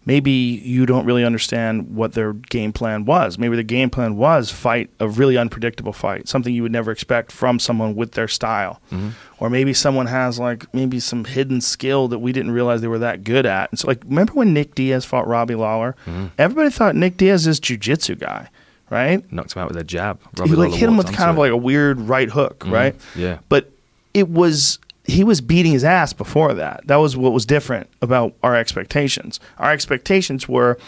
Maybe 0.07 0.31
you 0.31 0.87
don't 0.87 1.05
really 1.05 1.25
understand 1.25 1.97
what 1.97 2.13
their 2.13 2.33
game 2.33 2.73
plan 2.73 3.05
was. 3.05 3.39
Maybe 3.39 3.57
the 3.57 3.65
game 3.65 3.91
plan 3.91 4.17
was 4.17 4.53
fight 4.53 4.89
a 5.01 5.09
really 5.09 5.37
unpredictable 5.37 5.93
fight, 5.93 6.29
something 6.29 6.55
you 6.55 6.63
would 6.63 6.71
never 6.71 6.93
expect 6.93 7.33
from 7.33 7.59
someone 7.59 7.97
with 7.97 8.13
their 8.13 8.29
style. 8.29 8.81
Mm-hmm. 8.93 9.11
Or 9.41 9.51
maybe 9.51 9.75
someone 9.75 10.07
has 10.07 10.39
like 10.39 10.73
maybe 10.73 11.01
some 11.01 11.25
hidden 11.25 11.61
skill 11.61 12.07
that 12.09 12.21
we 12.21 12.33
didn't 12.33 12.53
realize 12.53 12.83
they 12.83 12.89
were 12.89 13.01
that 13.01 13.25
good 13.25 13.47
at. 13.47 13.71
And 13.73 13.81
so, 13.81 13.89
like, 13.89 14.03
remember 14.05 14.35
when 14.35 14.55
Nick 14.55 14.77
Diaz 14.77 15.05
fought 15.05 15.27
Robbie 15.27 15.57
Lawler? 15.57 15.97
Mm-hmm. 16.07 16.27
Everybody 16.39 16.71
thought 16.71 16.95
Nick 16.95 17.17
Diaz 17.17 17.49
is 17.49 17.59
jujitsu 17.59 18.17
guy, 18.19 18.49
right? 18.91 19.31
Knocked 19.33 19.57
him 19.57 19.63
out 19.63 19.69
with 19.69 19.77
a 19.77 19.85
jab. 19.85 20.21
he 20.37 20.43
like 20.43 20.51
Lawler 20.57 20.77
hit 20.77 20.89
him 20.89 20.97
with 20.97 21.07
kind 21.07 21.31
of 21.31 21.39
onto 21.39 21.41
like 21.41 21.51
a 21.51 21.57
weird 21.57 22.01
right 22.01 22.31
hook, 22.31 22.61
mm-hmm. 22.61 22.73
right? 22.73 22.97
yeah. 23.17 23.41
But 23.49 23.73
it 24.15 24.29
was 24.29 24.79
he 25.07 25.23
was 25.25 25.41
beating 25.41 25.73
his 25.73 25.85
ass 25.85 26.13
before 26.13 26.55
that. 26.55 26.87
That 26.87 26.97
was 26.97 27.17
what 27.17 27.33
was 27.33 27.47
different 27.47 27.89
about 28.03 28.35
our 28.43 28.57
expectations. 28.57 29.39
Our 29.59 29.71
expectations 29.73 30.49
were 30.49 30.79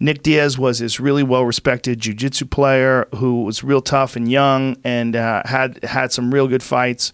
Nick 0.00 0.22
Diaz 0.22 0.58
was 0.58 0.78
this 0.78 1.00
really 1.00 1.22
well 1.22 1.44
respected 1.44 1.98
jiu-jitsu 2.00 2.46
player 2.46 3.06
who 3.16 3.42
was 3.44 3.64
real 3.64 3.80
tough 3.80 4.16
and 4.16 4.30
young 4.30 4.76
and 4.84 5.16
uh, 5.16 5.42
had 5.44 5.82
had 5.84 6.12
some 6.12 6.32
real 6.32 6.48
good 6.48 6.62
fights. 6.62 7.12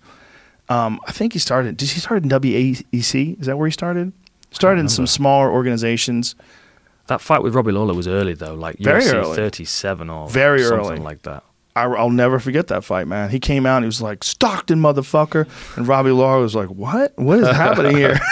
Um, 0.69 0.99
I 1.07 1.12
think 1.12 1.35
he 1.35 1.39
started. 1.39 1.77
Did 1.77 1.91
he 1.91 2.01
start 2.01 2.23
in 2.23 2.28
WEC? 2.31 3.39
Is 3.41 3.47
that 3.47 3.59
where 3.59 3.66
he 3.66 3.73
started? 3.73 4.12
Started 4.51 4.81
in 4.81 4.89
some 4.89 5.07
smaller 5.07 5.51
organizations. 5.51 6.35
That 7.09 7.20
fight 7.20 7.43
with 7.43 7.55
Robbie 7.55 7.73
Lawler 7.73 7.93
was 7.93 8.09
early 8.09 8.32
though, 8.35 8.55
like 8.55 8.78
Very 8.78 9.03
UFC 9.03 9.15
early. 9.15 9.36
37 9.36 10.09
or 10.09 10.28
Very 10.28 10.62
something 10.62 10.86
early. 10.93 10.97
like 11.01 11.23
that. 11.23 11.43
I, 11.76 11.86
will 11.86 12.10
never 12.10 12.38
forget 12.38 12.68
that 12.68 12.84
fight, 12.84 13.09
man. 13.09 13.30
He 13.30 13.40
came 13.40 13.66
out 13.66 13.78
and 13.78 13.84
he 13.84 13.88
was 13.88 14.01
like, 14.01 14.22
Stockton, 14.22 14.80
motherfucker. 14.80 15.48
And 15.76 15.88
Robbie 15.88 16.10
Lawler 16.10 16.40
was 16.40 16.55
like, 16.55 16.68
What? 16.68 17.16
What 17.18 17.40
is 17.40 17.48
happening 17.48 17.96
here? 17.96 18.18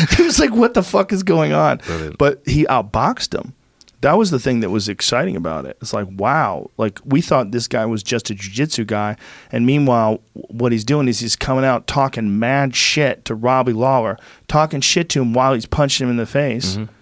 he 0.16 0.22
was 0.22 0.38
like, 0.38 0.52
What 0.52 0.74
the 0.74 0.82
fuck 0.82 1.12
is 1.12 1.22
going 1.22 1.52
on? 1.52 1.78
Brilliant. 1.78 2.18
But 2.18 2.42
he 2.46 2.64
outboxed 2.64 3.34
him. 3.38 3.54
That 4.02 4.16
was 4.16 4.30
the 4.30 4.38
thing 4.38 4.60
that 4.60 4.70
was 4.70 4.88
exciting 4.88 5.36
about 5.36 5.66
it. 5.66 5.76
It's 5.82 5.92
like, 5.92 6.06
wow. 6.12 6.70
Like, 6.78 7.00
we 7.04 7.20
thought 7.20 7.50
this 7.50 7.68
guy 7.68 7.84
was 7.84 8.02
just 8.02 8.30
a 8.30 8.34
jiu-jitsu 8.34 8.86
guy. 8.86 9.16
And 9.52 9.66
meanwhile, 9.66 10.22
what 10.32 10.72
he's 10.72 10.84
doing 10.84 11.06
is 11.06 11.20
he's 11.20 11.36
coming 11.36 11.66
out 11.66 11.86
talking 11.86 12.38
mad 12.38 12.74
shit 12.74 13.26
to 13.26 13.34
Robbie 13.34 13.74
Lawler, 13.74 14.16
talking 14.48 14.80
shit 14.80 15.10
to 15.10 15.20
him 15.20 15.34
while 15.34 15.52
he's 15.52 15.66
punching 15.66 16.06
him 16.06 16.10
in 16.12 16.16
the 16.16 16.24
face. 16.24 16.76
Mm-hmm. 16.76 16.92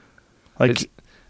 Like, 0.58 0.70
It's- 0.72 0.86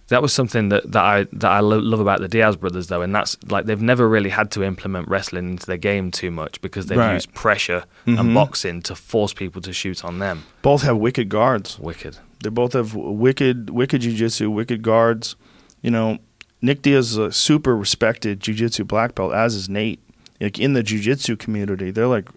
that 0.08 0.22
was 0.22 0.32
something 0.32 0.70
that, 0.70 0.90
that 0.92 1.04
I 1.04 1.24
that 1.32 1.50
I 1.50 1.60
lo- 1.60 1.78
love 1.78 2.00
about 2.00 2.20
the 2.20 2.28
Diaz 2.28 2.56
brothers 2.56 2.88
though, 2.88 3.02
and 3.02 3.14
that's 3.14 3.36
like 3.48 3.66
they've 3.66 3.80
never 3.80 4.08
really 4.08 4.30
had 4.30 4.50
to 4.52 4.62
implement 4.62 5.08
wrestling 5.08 5.50
into 5.50 5.66
their 5.66 5.76
game 5.76 6.10
too 6.10 6.30
much 6.30 6.60
because 6.60 6.86
they've 6.86 6.98
Right. 6.98 7.14
used 7.14 7.34
pressure 7.34 7.84
and 8.06 8.18
mm-hmm. 8.18 8.34
boxing 8.34 8.82
to 8.82 8.94
force 8.94 9.32
people 9.32 9.62
to 9.62 9.72
shoot 9.72 10.04
on 10.04 10.18
them. 10.18 10.44
both 10.62 10.82
have 10.82 10.96
wicked 10.96 11.28
guards. 11.28 11.78
Wicked. 11.78 12.18
They 12.42 12.50
both 12.50 12.72
have 12.72 12.94
wicked, 12.94 13.70
wicked 13.70 14.02
jujitsu, 14.02 14.52
wicked 14.52 14.82
guards. 14.82 15.36
You 15.82 15.90
know, 15.90 16.18
Nick 16.62 16.82
Diaz 16.82 17.12
is 17.12 17.16
a 17.16 17.32
super 17.32 17.76
respected 17.76 18.40
jujitsu 18.40 18.86
black 18.86 19.14
belt, 19.14 19.32
as 19.34 19.54
is 19.54 19.68
Nate. 19.68 20.00
Like 20.40 20.58
in 20.58 20.72
the 20.72 20.82
jujitsu 20.82 21.38
community, 21.38 21.90
they're 21.90 22.06
like, 22.06 22.28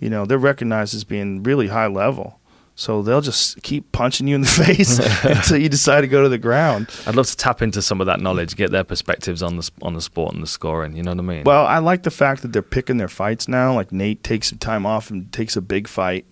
you 0.00 0.08
know, 0.10 0.24
they're 0.24 0.38
recognized 0.38 0.94
as 0.94 1.04
being 1.04 1.42
really 1.42 1.68
high 1.68 1.86
level. 1.86 2.40
So 2.78 3.00
they'll 3.00 3.22
just 3.22 3.62
keep 3.62 3.90
punching 3.92 4.28
you 4.28 4.34
in 4.34 4.42
the 4.42 4.46
face 4.64 4.98
until 5.24 5.56
you 5.56 5.68
decide 5.70 6.02
to 6.02 6.06
go 6.08 6.22
to 6.22 6.28
the 6.28 6.36
ground. 6.38 6.88
I'd 7.06 7.16
love 7.16 7.26
to 7.26 7.36
tap 7.36 7.62
into 7.62 7.80
some 7.80 8.02
of 8.02 8.06
that 8.06 8.20
knowledge, 8.20 8.54
get 8.54 8.70
their 8.70 8.84
perspectives 8.84 9.42
on 9.42 9.56
the 9.56 9.70
on 9.80 9.94
the 9.94 10.02
sport 10.02 10.34
and 10.34 10.42
the 10.42 10.46
scoring. 10.46 10.94
You 10.94 11.02
know 11.02 11.12
what 11.12 11.20
I 11.20 11.22
mean? 11.22 11.44
Well, 11.44 11.66
I 11.66 11.78
like 11.78 12.02
the 12.02 12.10
fact 12.10 12.42
that 12.42 12.52
they're 12.52 12.60
picking 12.62 12.98
their 12.98 13.08
fights 13.08 13.48
now. 13.48 13.74
Like 13.74 13.92
Nate 13.92 14.22
takes 14.22 14.50
some 14.50 14.58
time 14.58 14.84
off 14.84 15.10
and 15.10 15.32
takes 15.32 15.56
a 15.56 15.62
big 15.62 15.88
fight. 15.88 16.26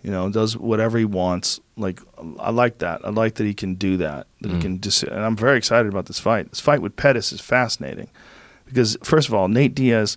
You 0.00 0.12
know, 0.12 0.30
does 0.30 0.56
whatever 0.56 0.96
he 0.98 1.04
wants. 1.04 1.58
Like 1.76 2.00
I 2.38 2.50
like 2.50 2.78
that. 2.78 3.04
I 3.04 3.10
like 3.10 3.34
that 3.34 3.44
he 3.44 3.52
can 3.54 3.74
do 3.74 3.96
that. 3.96 4.28
That 4.40 4.52
he 4.52 4.56
Mm. 4.58 4.62
can 4.62 4.80
just. 4.80 5.02
And 5.02 5.24
I'm 5.24 5.36
very 5.36 5.58
excited 5.58 5.88
about 5.90 6.06
this 6.06 6.20
fight. 6.20 6.50
This 6.50 6.60
fight 6.60 6.80
with 6.80 6.94
Pettis 6.94 7.32
is 7.32 7.40
fascinating 7.40 8.08
because 8.66 8.96
first 9.02 9.26
of 9.26 9.34
all, 9.34 9.48
Nate 9.48 9.74
Diaz. 9.74 10.16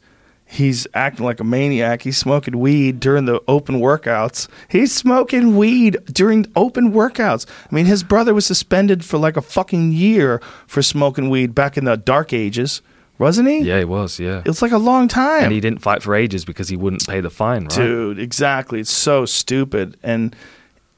He's 0.51 0.85
acting 0.93 1.25
like 1.25 1.39
a 1.39 1.45
maniac. 1.45 2.01
He's 2.01 2.17
smoking 2.17 2.59
weed 2.59 2.99
during 2.99 3.23
the 3.23 3.41
open 3.47 3.79
workouts. 3.79 4.49
He's 4.67 4.93
smoking 4.93 5.55
weed 5.55 5.97
during 6.11 6.45
open 6.57 6.91
workouts. 6.91 7.45
I 7.71 7.73
mean, 7.73 7.85
his 7.85 8.03
brother 8.03 8.33
was 8.33 8.45
suspended 8.45 9.05
for 9.05 9.17
like 9.17 9.37
a 9.37 9.41
fucking 9.41 9.93
year 9.93 10.41
for 10.67 10.81
smoking 10.81 11.29
weed 11.29 11.55
back 11.55 11.77
in 11.77 11.85
the 11.85 11.95
dark 11.95 12.33
ages, 12.33 12.81
wasn't 13.17 13.47
he? 13.47 13.59
yeah, 13.61 13.79
he 13.79 13.85
was. 13.85 14.19
Yeah, 14.19 14.41
It's 14.45 14.61
like 14.61 14.73
a 14.73 14.77
long 14.77 15.07
time. 15.07 15.45
and 15.45 15.53
he 15.53 15.61
didn't 15.61 15.81
fight 15.81 16.03
for 16.03 16.13
ages 16.15 16.43
because 16.43 16.67
he 16.67 16.75
wouldn't 16.75 17.07
pay 17.07 17.21
the 17.21 17.29
fine. 17.29 17.63
Right? 17.63 17.75
Dude, 17.75 18.19
exactly. 18.19 18.81
It's 18.81 18.91
so 18.91 19.25
stupid. 19.25 19.95
And 20.03 20.35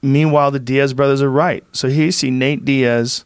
meanwhile, 0.02 0.50
the 0.50 0.60
Diaz 0.60 0.94
brothers 0.96 1.22
are 1.22 1.30
right. 1.30 1.64
So 1.74 1.90
here 1.90 2.06
you 2.06 2.12
see 2.12 2.32
Nate 2.32 2.66
Diaz 2.66 3.24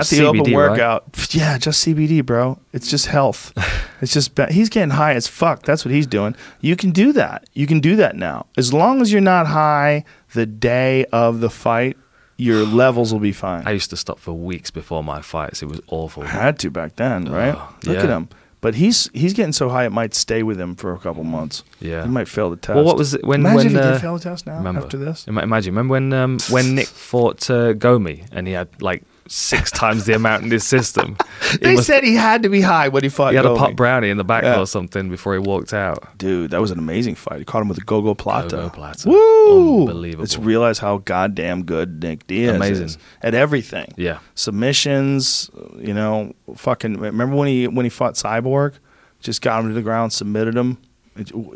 at 0.00 0.06
the 0.06 0.24
open 0.26 0.40
CBD, 0.40 0.46
right? 0.46 0.70
workout. 0.70 1.04
Yeah, 1.30 1.58
just 1.58 1.86
CBD, 1.86 2.24
bro. 2.24 2.58
It's 2.72 2.88
just 2.88 3.06
health. 3.06 3.52
it's 4.00 4.12
just 4.12 4.34
be- 4.34 4.46
he's 4.50 4.68
getting 4.68 4.90
high 4.90 5.14
as 5.14 5.26
fuck. 5.26 5.62
That's 5.62 5.84
what 5.84 5.92
he's 5.92 6.06
doing. 6.06 6.34
You 6.60 6.76
can 6.76 6.90
do 6.90 7.12
that. 7.12 7.48
You 7.52 7.66
can 7.66 7.80
do 7.80 7.96
that 7.96 8.16
now. 8.16 8.46
As 8.56 8.72
long 8.72 9.00
as 9.00 9.12
you're 9.12 9.20
not 9.20 9.46
high 9.46 10.04
the 10.34 10.46
day 10.46 11.04
of 11.06 11.40
the 11.40 11.50
fight, 11.50 11.96
your 12.36 12.64
levels 12.82 13.12
will 13.12 13.20
be 13.20 13.32
fine. 13.32 13.66
I 13.66 13.72
used 13.72 13.90
to 13.90 13.96
stop 13.96 14.18
for 14.18 14.32
weeks 14.32 14.70
before 14.70 15.02
my 15.04 15.20
fights. 15.22 15.62
It 15.62 15.66
was 15.66 15.80
awful. 15.88 16.22
had 16.22 16.58
to 16.60 16.70
back 16.70 16.96
then, 16.96 17.30
right? 17.30 17.54
Oh, 17.56 17.74
Look 17.84 17.96
yeah. 17.96 18.02
at 18.04 18.08
him. 18.08 18.28
But 18.60 18.74
he's 18.74 19.08
he's 19.12 19.34
getting 19.34 19.52
so 19.52 19.68
high 19.68 19.84
it 19.84 19.92
might 19.92 20.14
stay 20.14 20.42
with 20.42 20.60
him 20.60 20.74
for 20.74 20.92
a 20.92 20.98
couple 20.98 21.22
months. 21.22 21.62
Yeah. 21.78 22.02
He 22.02 22.08
might 22.08 22.26
fail 22.26 22.50
the 22.50 22.56
test. 22.56 22.74
Well, 22.74 22.84
what 22.84 22.96
was 22.96 23.14
it 23.14 23.24
when 23.24 23.40
Imagine 23.40 23.56
when 23.56 23.66
if 23.66 23.72
he 23.72 23.78
uh, 23.78 23.92
did 23.92 24.00
fail 24.00 24.14
the 24.14 24.20
test 24.24 24.46
now 24.46 24.56
remember, 24.56 24.82
after 24.82 24.96
this. 24.96 25.28
Imagine, 25.28 25.74
remember 25.74 25.92
when 25.92 26.12
um, 26.12 26.38
when 26.50 26.74
Nick 26.74 26.88
fought 26.88 27.48
uh, 27.50 27.72
Gomi 27.74 28.26
and 28.32 28.48
he 28.48 28.54
had 28.54 28.68
like 28.82 29.04
six 29.28 29.70
times 29.70 30.04
the 30.06 30.14
amount 30.14 30.42
in 30.44 30.50
his 30.50 30.64
system. 30.64 31.16
He 31.52 31.56
They 31.58 31.74
must- 31.76 31.86
said 31.86 32.02
he 32.04 32.14
had 32.14 32.42
to 32.42 32.48
be 32.48 32.60
high 32.60 32.88
when 32.88 33.02
he 33.02 33.08
fought. 33.08 33.30
he 33.30 33.36
had 33.36 33.46
a 33.46 33.50
Gomi. 33.50 33.56
pot 33.58 33.76
brownie 33.76 34.10
in 34.10 34.16
the 34.18 34.24
back 34.24 34.42
Yeah. 34.42 34.58
or 34.60 34.66
something 34.66 35.08
before 35.08 35.32
he 35.34 35.38
walked 35.38 35.72
out. 35.72 36.18
Dude, 36.18 36.50
that 36.50 36.60
was 36.60 36.70
an 36.70 36.78
amazing 36.78 37.14
fight. 37.14 37.38
He 37.38 37.44
caught 37.44 37.62
him 37.62 37.68
with 37.68 37.78
a 37.78 37.82
gogoplata. 37.82 38.50
Go-go 38.50 38.68
plata. 38.70 39.08
Woo! 39.08 39.80
Unbelievable. 39.88 40.22
Let's 40.22 40.36
realize 40.36 40.78
how 40.78 40.98
goddamn 40.98 41.62
good 41.64 42.02
Nick 42.02 42.26
Diaz 42.26 42.56
Amazing. 42.56 42.84
is 42.86 42.98
at 43.22 43.34
everything. 43.34 43.92
Yeah, 43.96 44.18
Submissions, 44.34 45.50
you 45.78 45.94
know, 45.94 46.34
fucking. 46.56 46.98
Remember 46.98 47.36
when 47.36 47.48
he 47.48 47.66
when 47.68 47.86
he 47.86 47.90
fought 47.90 48.14
Cyborg? 48.14 48.74
Just 49.20 49.40
got 49.42 49.60
him 49.60 49.68
to 49.68 49.74
the 49.74 49.82
ground, 49.82 50.12
submitted 50.12 50.54
him, 50.56 50.78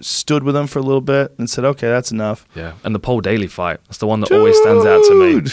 stood 0.00 0.42
with 0.42 0.56
him 0.56 0.66
for 0.66 0.78
a 0.78 0.82
little 0.82 1.00
bit, 1.00 1.34
and 1.38 1.48
said, 1.50 1.64
"Okay, 1.64 1.88
that's 1.88 2.10
enough." 2.10 2.46
yeah. 2.56 2.72
And 2.84 2.94
the 2.94 2.98
Paul 2.98 3.20
Daley 3.20 3.46
fight. 3.46 3.80
That's 3.86 3.98
the 3.98 4.06
one 4.06 4.20
that 4.20 4.32
always 4.32 4.56
stands 4.60 4.84
out 4.86 5.02
to 5.04 5.14
me. 5.14 5.50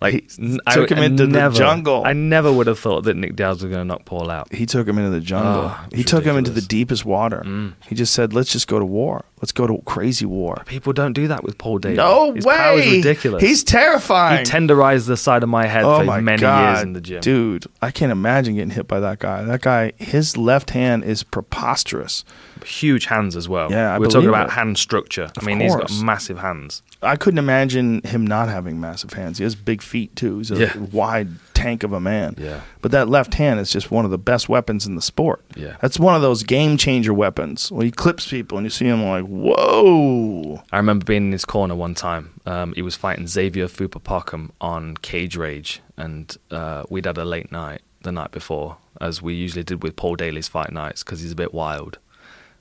Like 0.00 0.30
He 0.30 0.54
took 0.70 0.90
him 0.90 0.98
into 0.98 1.26
the 1.26 1.32
never, 1.32 1.56
jungle. 1.56 2.04
I 2.04 2.12
never 2.12 2.52
would 2.52 2.68
have 2.68 2.78
thought 2.78 3.02
that 3.04 3.16
Nick 3.16 3.34
Diaz 3.34 3.62
was 3.62 3.70
going 3.70 3.80
to 3.80 3.84
knock 3.84 4.04
Paul 4.04 4.30
out. 4.30 4.52
He 4.54 4.64
took 4.64 4.86
him 4.86 4.96
into 4.96 5.10
the 5.10 5.20
jungle. 5.20 5.64
Oh, 5.74 5.86
he 5.90 5.98
was 5.98 6.06
took 6.06 6.24
him 6.24 6.36
into 6.36 6.52
the 6.52 6.60
deepest 6.60 7.04
water. 7.04 7.42
Mm. 7.44 7.74
He 7.88 7.96
just 7.96 8.14
said, 8.14 8.32
"Let's 8.32 8.52
just 8.52 8.68
go 8.68 8.78
to 8.78 8.84
war. 8.84 9.24
Let's 9.40 9.50
go 9.50 9.66
to 9.66 9.82
crazy 9.86 10.24
war." 10.24 10.62
People 10.66 10.92
don't 10.92 11.14
do 11.14 11.26
that 11.26 11.42
with 11.42 11.58
Paul 11.58 11.78
Daley. 11.78 11.96
No 11.96 12.32
His 12.32 12.44
way! 12.46 12.54
power 12.56 12.78
is 12.78 12.92
ridiculous. 12.92 13.42
He's 13.42 13.64
terrifying. 13.64 14.44
he 14.46 14.50
tenderized 14.50 15.08
the 15.08 15.16
side 15.16 15.42
of 15.42 15.48
my 15.48 15.66
head 15.66 15.84
oh 15.84 15.98
for 15.98 16.04
my 16.04 16.20
many 16.20 16.42
god, 16.42 16.74
years 16.76 16.82
in 16.84 16.92
the 16.92 17.00
gym. 17.00 17.20
dude! 17.20 17.66
I 17.82 17.90
can't 17.90 18.12
imagine 18.12 18.54
getting 18.54 18.70
hit 18.70 18.86
by 18.86 19.00
that 19.00 19.18
guy. 19.18 19.42
That 19.42 19.62
guy, 19.62 19.94
his 19.96 20.36
left 20.36 20.70
hand 20.70 21.02
is 21.02 21.24
preposterous. 21.24 22.24
Huge 22.64 23.06
hands 23.06 23.36
as 23.36 23.48
well. 23.48 23.70
Yeah, 23.70 23.94
I 23.94 23.98
we're 23.98 24.06
talking 24.08 24.28
about 24.28 24.48
it. 24.48 24.52
hand 24.52 24.78
structure. 24.78 25.24
Of 25.24 25.32
I 25.42 25.44
mean, 25.46 25.60
he's 25.60 25.74
got 25.74 25.90
massive 26.02 26.38
hands. 26.38 26.82
I 27.02 27.16
couldn't 27.16 27.38
imagine 27.38 28.02
him 28.02 28.26
not 28.26 28.48
having 28.48 28.80
massive 28.80 29.12
hands. 29.12 29.38
He 29.38 29.44
has 29.44 29.54
big 29.54 29.82
feet 29.82 30.14
too. 30.16 30.38
He's 30.38 30.50
a 30.50 30.56
Yeah. 30.58 30.76
wide 30.76 31.28
tank 31.54 31.82
of 31.82 31.92
a 31.92 32.00
man. 32.00 32.34
Yeah. 32.38 32.60
But 32.82 32.90
that 32.92 33.08
left 33.08 33.34
hand 33.34 33.58
is 33.60 33.70
just 33.70 33.90
one 33.90 34.04
of 34.04 34.10
the 34.10 34.18
best 34.18 34.48
weapons 34.48 34.86
in 34.86 34.94
the 34.96 35.02
sport. 35.02 35.44
Yeah. 35.56 35.76
That's 35.80 35.98
one 35.98 36.14
of 36.14 36.22
those 36.22 36.42
game 36.42 36.76
changer 36.76 37.12
weapons. 37.14 37.70
When 37.70 37.84
he 37.86 37.90
clips 37.92 38.28
people 38.28 38.58
and 38.58 38.64
you 38.64 38.70
see 38.70 38.86
him 38.86 39.04
like, 39.04 39.24
whoa. 39.24 40.62
I 40.72 40.76
remember 40.76 41.04
being 41.04 41.26
in 41.26 41.32
his 41.32 41.44
corner 41.44 41.74
one 41.74 41.94
time. 41.94 42.40
Um, 42.46 42.72
he 42.74 42.82
was 42.82 42.94
fighting 42.96 43.26
Xavier 43.26 43.66
Foupa-Pokam 43.66 44.50
on 44.60 44.96
Cage 44.98 45.36
Rage, 45.36 45.80
and 45.96 46.36
uh, 46.50 46.84
we'd 46.88 47.06
had 47.06 47.18
a 47.18 47.24
late 47.24 47.52
night 47.52 47.82
the 48.02 48.12
night 48.12 48.30
before, 48.30 48.76
as 49.00 49.20
we 49.20 49.34
usually 49.34 49.64
did 49.64 49.82
with 49.82 49.96
Paul 49.96 50.16
Daley's 50.16 50.48
fight 50.48 50.72
nights, 50.72 51.02
because 51.02 51.20
he's 51.20 51.32
a 51.32 51.36
bit 51.36 51.52
wild. 51.52 51.98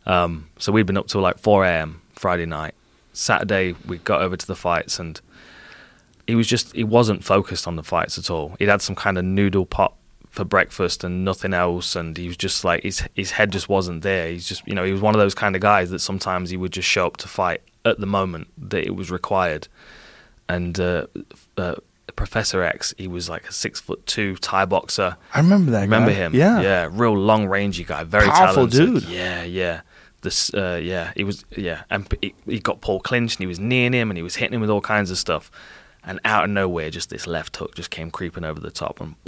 Um, 0.07 0.49
so 0.57 0.71
we'd 0.71 0.85
been 0.87 0.97
up 0.97 1.07
till 1.07 1.21
like 1.21 1.37
4 1.37 1.65
a.m. 1.65 2.01
Friday 2.13 2.45
night. 2.47 2.73
Saturday, 3.13 3.75
we 3.87 3.97
got 3.99 4.21
over 4.21 4.35
to 4.37 4.47
the 4.47 4.55
fights, 4.55 4.97
and 4.99 5.19
he 6.25 6.33
was 6.35 6.47
just, 6.47 6.73
he 6.75 6.83
wasn't 6.83 7.23
focused 7.23 7.67
on 7.67 7.75
the 7.75 7.83
fights 7.83 8.17
at 8.17 8.29
all. 8.31 8.55
He'd 8.59 8.69
had 8.69 8.81
some 8.81 8.95
kind 8.95 9.17
of 9.17 9.25
noodle 9.25 9.65
pot 9.65 9.93
for 10.29 10.43
breakfast 10.45 11.03
and 11.03 11.25
nothing 11.25 11.53
else, 11.53 11.95
and 11.95 12.15
he 12.17 12.27
was 12.27 12.37
just 12.37 12.63
like, 12.63 12.83
his, 12.83 13.03
his 13.15 13.31
head 13.31 13.51
just 13.51 13.69
wasn't 13.69 14.01
there. 14.03 14.29
He's 14.29 14.47
just, 14.47 14.65
you 14.67 14.73
know, 14.75 14.83
he 14.83 14.91
was 14.91 15.01
one 15.01 15.15
of 15.15 15.19
those 15.19 15.35
kind 15.35 15.55
of 15.55 15.61
guys 15.61 15.89
that 15.89 15.99
sometimes 15.99 16.49
he 16.51 16.57
would 16.57 16.71
just 16.71 16.87
show 16.87 17.05
up 17.07 17.17
to 17.17 17.27
fight 17.27 17.61
at 17.85 17.99
the 17.99 18.05
moment 18.05 18.47
that 18.57 18.85
it 18.85 18.95
was 18.95 19.09
required. 19.11 19.67
And 20.47 20.79
uh, 20.79 21.07
uh, 21.57 21.75
Professor 22.15 22.61
X, 22.63 22.93
he 22.97 23.07
was 23.07 23.29
like 23.29 23.47
a 23.49 23.51
six 23.51 23.79
foot 23.81 24.05
two 24.05 24.35
Thai 24.37 24.65
boxer. 24.65 25.17
I 25.33 25.39
remember 25.39 25.71
that 25.71 25.81
Remember 25.81 26.11
guy. 26.11 26.15
him? 26.17 26.35
Yeah. 26.35 26.61
yeah, 26.61 26.89
real 26.91 27.17
long 27.17 27.47
rangey 27.47 27.85
guy, 27.85 28.03
very 28.03 28.27
Powerful 28.27 28.67
talented. 28.67 29.01
dude. 29.03 29.09
Yeah, 29.09 29.43
yeah. 29.43 29.81
This, 30.21 30.53
uh, 30.53 30.79
yeah, 30.83 31.11
he 31.15 31.23
was, 31.23 31.45
yeah, 31.55 31.83
and 31.89 32.07
he, 32.21 32.33
he 32.47 32.59
got 32.59 32.81
Paul 32.81 32.99
clinched, 32.99 33.35
and 33.37 33.43
he 33.43 33.47
was 33.47 33.59
near 33.59 33.91
him, 33.91 34.09
and 34.09 34.17
he 34.17 34.23
was 34.23 34.35
hitting 34.35 34.55
him 34.55 34.61
with 34.61 34.69
all 34.69 34.81
kinds 34.81 35.11
of 35.11 35.17
stuff, 35.17 35.51
and 36.03 36.19
out 36.25 36.45
of 36.45 36.49
nowhere, 36.49 36.89
just 36.89 37.09
this 37.09 37.27
left 37.27 37.55
hook 37.57 37.75
just 37.75 37.91
came 37.91 38.09
creeping 38.11 38.43
over 38.43 38.59
the 38.59 38.71
top, 38.71 38.99
and 38.99 39.15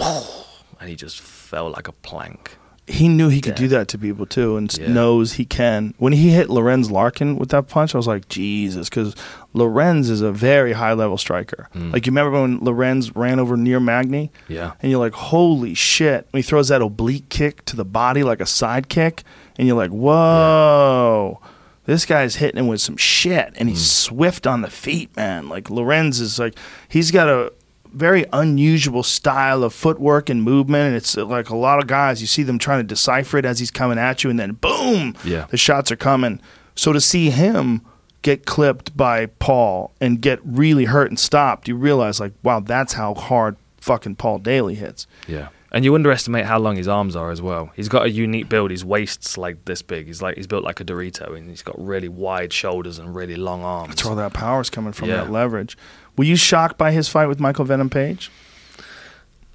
and 0.80 0.88
he 0.88 0.96
just 0.96 1.20
fell 1.20 1.70
like 1.70 1.86
a 1.88 1.92
plank. 1.92 2.56
He 2.86 3.06
knew 3.06 3.28
he 3.28 3.40
could 3.40 3.52
Yeah. 3.52 3.66
do 3.66 3.68
that 3.68 3.86
to 3.88 3.98
people 3.98 4.26
too, 4.26 4.56
and 4.56 4.76
Yeah. 4.76 4.88
knows 4.92 5.34
he 5.34 5.44
can. 5.44 5.94
When 5.98 6.12
he 6.12 6.30
hit 6.30 6.50
Lorenz 6.50 6.90
Larkin 6.90 7.36
with 7.38 7.50
that 7.50 7.68
punch, 7.68 7.94
I 7.94 7.98
was 7.98 8.08
like, 8.08 8.28
Jesus, 8.28 8.88
because 8.88 9.14
Lorenz 9.54 10.10
is 10.10 10.22
a 10.22 10.32
very 10.32 10.72
high 10.72 10.94
level 10.94 11.16
striker. 11.16 11.68
Mm. 11.72 11.92
Like 11.92 12.04
you 12.06 12.10
remember 12.10 12.40
when 12.40 12.58
Lorenz 12.58 13.14
ran 13.14 13.38
over 13.38 13.56
near 13.56 13.78
Magny, 13.78 14.32
Yeah, 14.48 14.72
and 14.82 14.90
you're 14.90 14.98
like, 15.00 15.12
holy 15.12 15.74
shit! 15.74 16.26
When 16.32 16.42
he 16.42 16.42
throws 16.42 16.66
that 16.68 16.82
oblique 16.82 17.28
kick 17.28 17.64
to 17.66 17.76
the 17.76 17.84
body 17.84 18.24
like 18.24 18.40
a 18.40 18.46
side 18.46 18.88
kick, 18.88 19.22
and 19.60 19.68
you're 19.68 19.76
like, 19.76 19.90
whoa. 19.90 21.38
This 21.84 22.06
guy's 22.06 22.36
hitting 22.36 22.58
him 22.58 22.66
with 22.66 22.80
some 22.80 22.96
shit, 22.96 23.52
and 23.56 23.68
he's 23.68 23.82
mm. 23.82 23.90
swift 23.90 24.46
on 24.46 24.62
the 24.62 24.70
feet, 24.70 25.14
man. 25.16 25.50
Like 25.50 25.68
Lorenz 25.68 26.18
is 26.18 26.38
like, 26.38 26.54
he's 26.88 27.10
got 27.10 27.28
a 27.28 27.52
very 27.92 28.24
unusual 28.32 29.02
style 29.02 29.62
of 29.62 29.74
footwork 29.74 30.30
and 30.30 30.42
movement, 30.42 30.86
and 30.88 30.96
it's 30.96 31.14
like 31.14 31.50
a 31.50 31.56
lot 31.56 31.78
of 31.78 31.86
guys. 31.86 32.22
You 32.22 32.26
see 32.26 32.42
them 32.42 32.58
trying 32.58 32.78
to 32.80 32.86
decipher 32.86 33.36
it 33.36 33.44
as 33.44 33.58
he's 33.58 33.70
coming 33.70 33.98
at 33.98 34.24
you, 34.24 34.30
and 34.30 34.40
then 34.40 34.52
boom, 34.52 35.14
Yeah. 35.24 35.44
the 35.50 35.58
shots 35.58 35.92
are 35.92 35.96
coming. 35.96 36.40
So 36.74 36.94
to 36.94 37.00
see 37.00 37.28
him 37.28 37.82
get 38.22 38.46
clipped 38.46 38.96
by 38.96 39.26
Paul 39.26 39.92
and 40.00 40.22
get 40.22 40.38
really 40.42 40.86
hurt 40.86 41.08
and 41.10 41.18
stopped, 41.18 41.68
you 41.68 41.76
realize 41.76 42.18
like, 42.18 42.32
wow, 42.42 42.60
that's 42.60 42.94
how 42.94 43.12
hard 43.12 43.56
fucking 43.78 44.14
Paul 44.16 44.38
Daley 44.38 44.74
hits. 44.76 45.06
yeah. 45.26 45.48
And 45.72 45.84
you 45.84 45.94
underestimate 45.94 46.46
how 46.46 46.58
long 46.58 46.74
his 46.76 46.88
arms 46.88 47.14
are 47.14 47.30
as 47.30 47.40
well. 47.40 47.70
He's 47.76 47.88
got 47.88 48.04
a 48.06 48.10
unique 48.10 48.48
build. 48.48 48.72
His 48.72 48.84
waist's 48.84 49.38
like 49.38 49.64
this 49.66 49.82
big. 49.82 50.06
He's 50.06 50.20
like 50.20 50.36
he's 50.36 50.48
built 50.48 50.64
like 50.64 50.80
a 50.80 50.84
Dorito, 50.84 51.36
and 51.36 51.48
he's 51.48 51.62
got 51.62 51.76
really 51.78 52.08
wide 52.08 52.52
shoulders 52.52 52.98
and 52.98 53.14
really 53.14 53.36
long 53.36 53.62
arms. 53.62 53.90
That's 53.90 54.04
where 54.04 54.10
all 54.10 54.16
that 54.16 54.32
power's 54.32 54.68
coming 54.68 54.92
from, 54.92 55.08
Yeah. 55.08 55.18
that 55.18 55.30
leverage. 55.30 55.78
Were 56.16 56.24
you 56.24 56.34
shocked 56.36 56.76
by 56.76 56.90
his 56.90 57.08
fight 57.08 57.26
with 57.26 57.38
Michael 57.38 57.64
Venom 57.64 57.88
Page? 57.88 58.30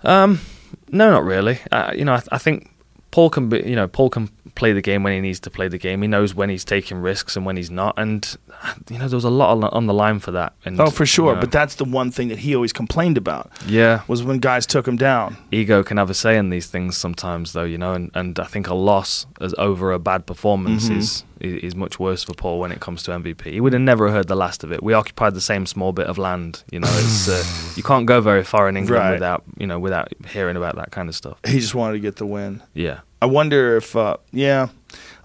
Um, 0.03 0.39
no, 0.89 1.11
not 1.11 1.23
really. 1.25 1.59
Uh, 1.71 1.91
you 1.95 2.05
know, 2.05 2.13
I, 2.13 2.21
I 2.31 2.37
think 2.37 2.69
Paul 3.15 3.29
can 3.29 3.47
be. 3.47 3.59
You 3.65 3.77
know, 3.77 3.87
Paul 3.87 4.09
can 4.09 4.27
play 4.55 4.73
the 4.73 4.81
game 4.81 5.01
when 5.03 5.13
he 5.13 5.21
needs 5.21 5.39
to 5.39 5.49
play 5.49 5.69
the 5.69 5.77
game. 5.77 6.01
He 6.01 6.07
knows 6.09 6.35
when 6.35 6.49
he's 6.49 6.65
taking 6.65 6.97
risks 6.97 7.37
and 7.37 7.45
when 7.45 7.55
he's 7.55 7.71
not. 7.71 7.93
And 7.97 8.19
you 8.89 8.97
know, 8.99 9.07
there 9.07 9.15
was 9.15 9.23
a 9.23 9.29
lot 9.29 9.63
on, 9.73 9.85
the 9.87 9.93
line 9.93 10.19
for 10.19 10.31
that. 10.31 10.51
And, 10.65 10.79
Oh, 10.81 10.89
for 10.89 11.05
sure. 11.05 11.29
you 11.29 11.35
know, 11.35 11.39
But 11.41 11.51
that's 11.51 11.75
the 11.75 11.85
one 11.85 12.11
thing 12.11 12.27
that 12.27 12.39
he 12.39 12.53
always 12.55 12.73
complained 12.73 13.17
about 13.17 13.49
yeah, 13.65 14.01
was 14.09 14.21
when 14.21 14.39
guys 14.39 14.65
took 14.65 14.85
him 14.85 14.97
down. 14.97 15.37
ego 15.51 15.81
can 15.81 15.95
have 15.95 16.09
a 16.09 16.13
say 16.13 16.37
in 16.37 16.49
these 16.49 16.67
things 16.67 16.97
sometimes, 16.97 17.53
though. 17.53 17.63
You 17.63 17.77
know, 17.77 17.93
and, 17.93 18.11
and 18.15 18.37
I 18.37 18.45
think 18.45 18.67
a 18.67 18.75
loss 18.75 19.25
as 19.39 19.53
over 19.57 19.93
a 19.93 19.99
bad 19.99 20.25
performance 20.25 20.89
Mhm. 20.89 20.97
is 20.97 21.23
is 21.45 21.75
much 21.75 21.99
worse 21.99 22.23
for 22.23 22.33
Paul 22.33 22.59
when 22.59 22.71
it 22.71 22.79
comes 22.79 23.03
to 23.03 23.11
MVP. 23.11 23.43
He 23.51 23.61
would 23.61 23.73
have 23.73 23.81
never 23.81 24.09
heard 24.11 24.27
the 24.27 24.35
last 24.35 24.63
of 24.63 24.71
it. 24.71 24.81
We 24.83 24.93
occupied 24.93 25.33
the 25.33 25.41
same 25.41 25.65
small 25.65 25.91
bit 25.93 26.07
of 26.07 26.17
land. 26.17 26.63
You 26.71 26.79
know, 26.79 26.89
it's 26.91 27.27
uh, 27.29 27.43
you 27.75 27.83
can't 27.83 28.05
go 28.05 28.21
very 28.21 28.43
far 28.43 28.67
in 28.69 28.77
England 28.77 28.99
Right. 29.03 29.11
without 29.13 29.43
you 29.57 29.67
know 29.67 29.79
without 29.79 30.09
hearing 30.27 30.57
about 30.57 30.75
that 30.75 30.91
kind 30.91 31.09
of 31.09 31.15
stuff. 31.15 31.37
He 31.45 31.59
just 31.59 31.75
wanted 31.75 31.93
to 31.93 31.99
get 31.99 32.15
the 32.17 32.25
win. 32.25 32.61
Yeah. 32.73 32.99
I 33.21 33.27
wonder 33.27 33.75
if, 33.77 33.95
uh, 33.95 34.17
yeah, 34.31 34.67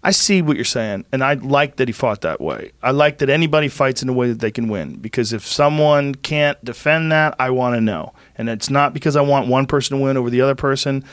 I 0.03 0.13
see 0.13 0.41
what 0.41 0.57
you're 0.57 0.65
saying, 0.65 1.05
and 1.13 1.23
I 1.23 1.35
like 1.35 1.77
that 1.77 1.87
he 1.89 1.93
fought 1.93 2.23
that 2.23 2.41
way. 2.41 2.71
I 2.83 2.93
like 2.93 3.19
that 3.19 3.29
anybody 3.29 3.69
fights 3.69 4.03
in 4.03 4.09
a 4.09 4.13
way 4.15 4.29
that 4.29 4.41
they 4.41 4.51
can 4.51 4.69
win. 4.69 4.95
Because 4.97 5.35
if 5.35 5.47
someone 5.47 6.15
can't 6.15 6.63
defend 6.65 7.13
that, 7.13 7.35
I 7.39 7.51
want 7.51 7.75
to 7.75 7.81
know, 7.83 8.15
and 8.39 8.49
it's 8.49 8.71
not 8.71 8.95
because 8.95 9.17
I 9.17 9.21
want 9.21 9.49
one 9.49 9.67
person 9.67 9.99
to 9.99 10.03
win 10.03 10.17
over 10.17 10.31
the 10.31 10.41
other 10.41 10.55
person. 10.55 11.05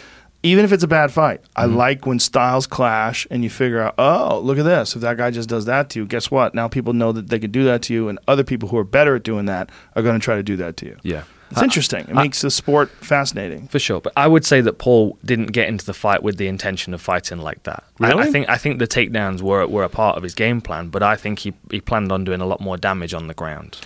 Even 0.47 0.65
if 0.65 0.71
it's 0.71 0.83
a 0.83 0.87
bad 0.87 1.11
fight, 1.11 1.41
I 1.55 1.65
mm-hmm. 1.65 1.75
like 1.75 2.05
when 2.05 2.19
styles 2.19 2.67
clash 2.67 3.27
and 3.29 3.43
you 3.43 3.49
figure 3.49 3.81
out, 3.81 3.95
oh, 3.97 4.39
look 4.39 4.57
at 4.57 4.63
this. 4.63 4.95
If 4.95 5.01
that 5.01 5.17
guy 5.17 5.31
just 5.31 5.49
does 5.49 5.65
that 5.65 5.89
to 5.91 5.99
you, 5.99 6.05
guess 6.05 6.31
what? 6.31 6.55
Now 6.55 6.67
people 6.67 6.93
know 6.93 7.11
that 7.11 7.29
they 7.29 7.39
can 7.39 7.51
do 7.51 7.63
that 7.65 7.81
to 7.83 7.93
you, 7.93 8.09
and 8.09 8.17
other 8.27 8.43
people 8.43 8.69
who 8.69 8.77
are 8.77 8.83
better 8.83 9.15
at 9.15 9.23
doing 9.23 9.45
that 9.45 9.69
are 9.95 10.01
going 10.01 10.19
to 10.19 10.23
try 10.23 10.35
to 10.35 10.43
do 10.43 10.55
that 10.57 10.77
to 10.77 10.85
you. 10.85 10.97
Yeah. 11.03 11.23
It's 11.51 11.61
interesting. 11.61 12.01
It 12.01 12.13
makes 12.13 12.41
the 12.41 12.51
sport 12.51 12.89
fascinating. 12.89 13.67
For 13.69 13.79
sure, 13.79 14.01
but 14.01 14.13
I 14.17 14.27
would 14.27 14.45
say 14.45 14.59
that 14.61 14.79
Paul 14.79 15.17
didn't 15.23 15.47
get 15.47 15.69
into 15.69 15.85
the 15.85 15.93
fight 15.93 16.21
with 16.21 16.37
the 16.37 16.47
intention 16.47 16.93
of 16.93 17.01
fighting 17.01 17.39
like 17.39 17.63
that. 17.63 17.85
I- 18.01 18.13
I, 18.13 18.29
think 18.29 18.49
I 18.49 18.57
think 18.57 18.79
the 18.79 18.87
takedowns 18.87 19.41
were 19.41 19.65
were 19.65 19.83
a 19.83 19.89
part 19.89 20.17
of 20.17 20.23
his 20.23 20.35
game 20.35 20.59
plan, 20.61 20.89
but 20.89 21.03
I 21.03 21.15
think 21.15 21.39
he 21.39 21.53
he 21.71 21.79
planned 21.79 22.11
on 22.11 22.25
doing 22.25 22.41
a 22.41 22.45
lot 22.45 22.59
more 22.59 22.77
damage 22.77 23.13
on 23.13 23.27
the 23.27 23.33
ground. 23.33 23.77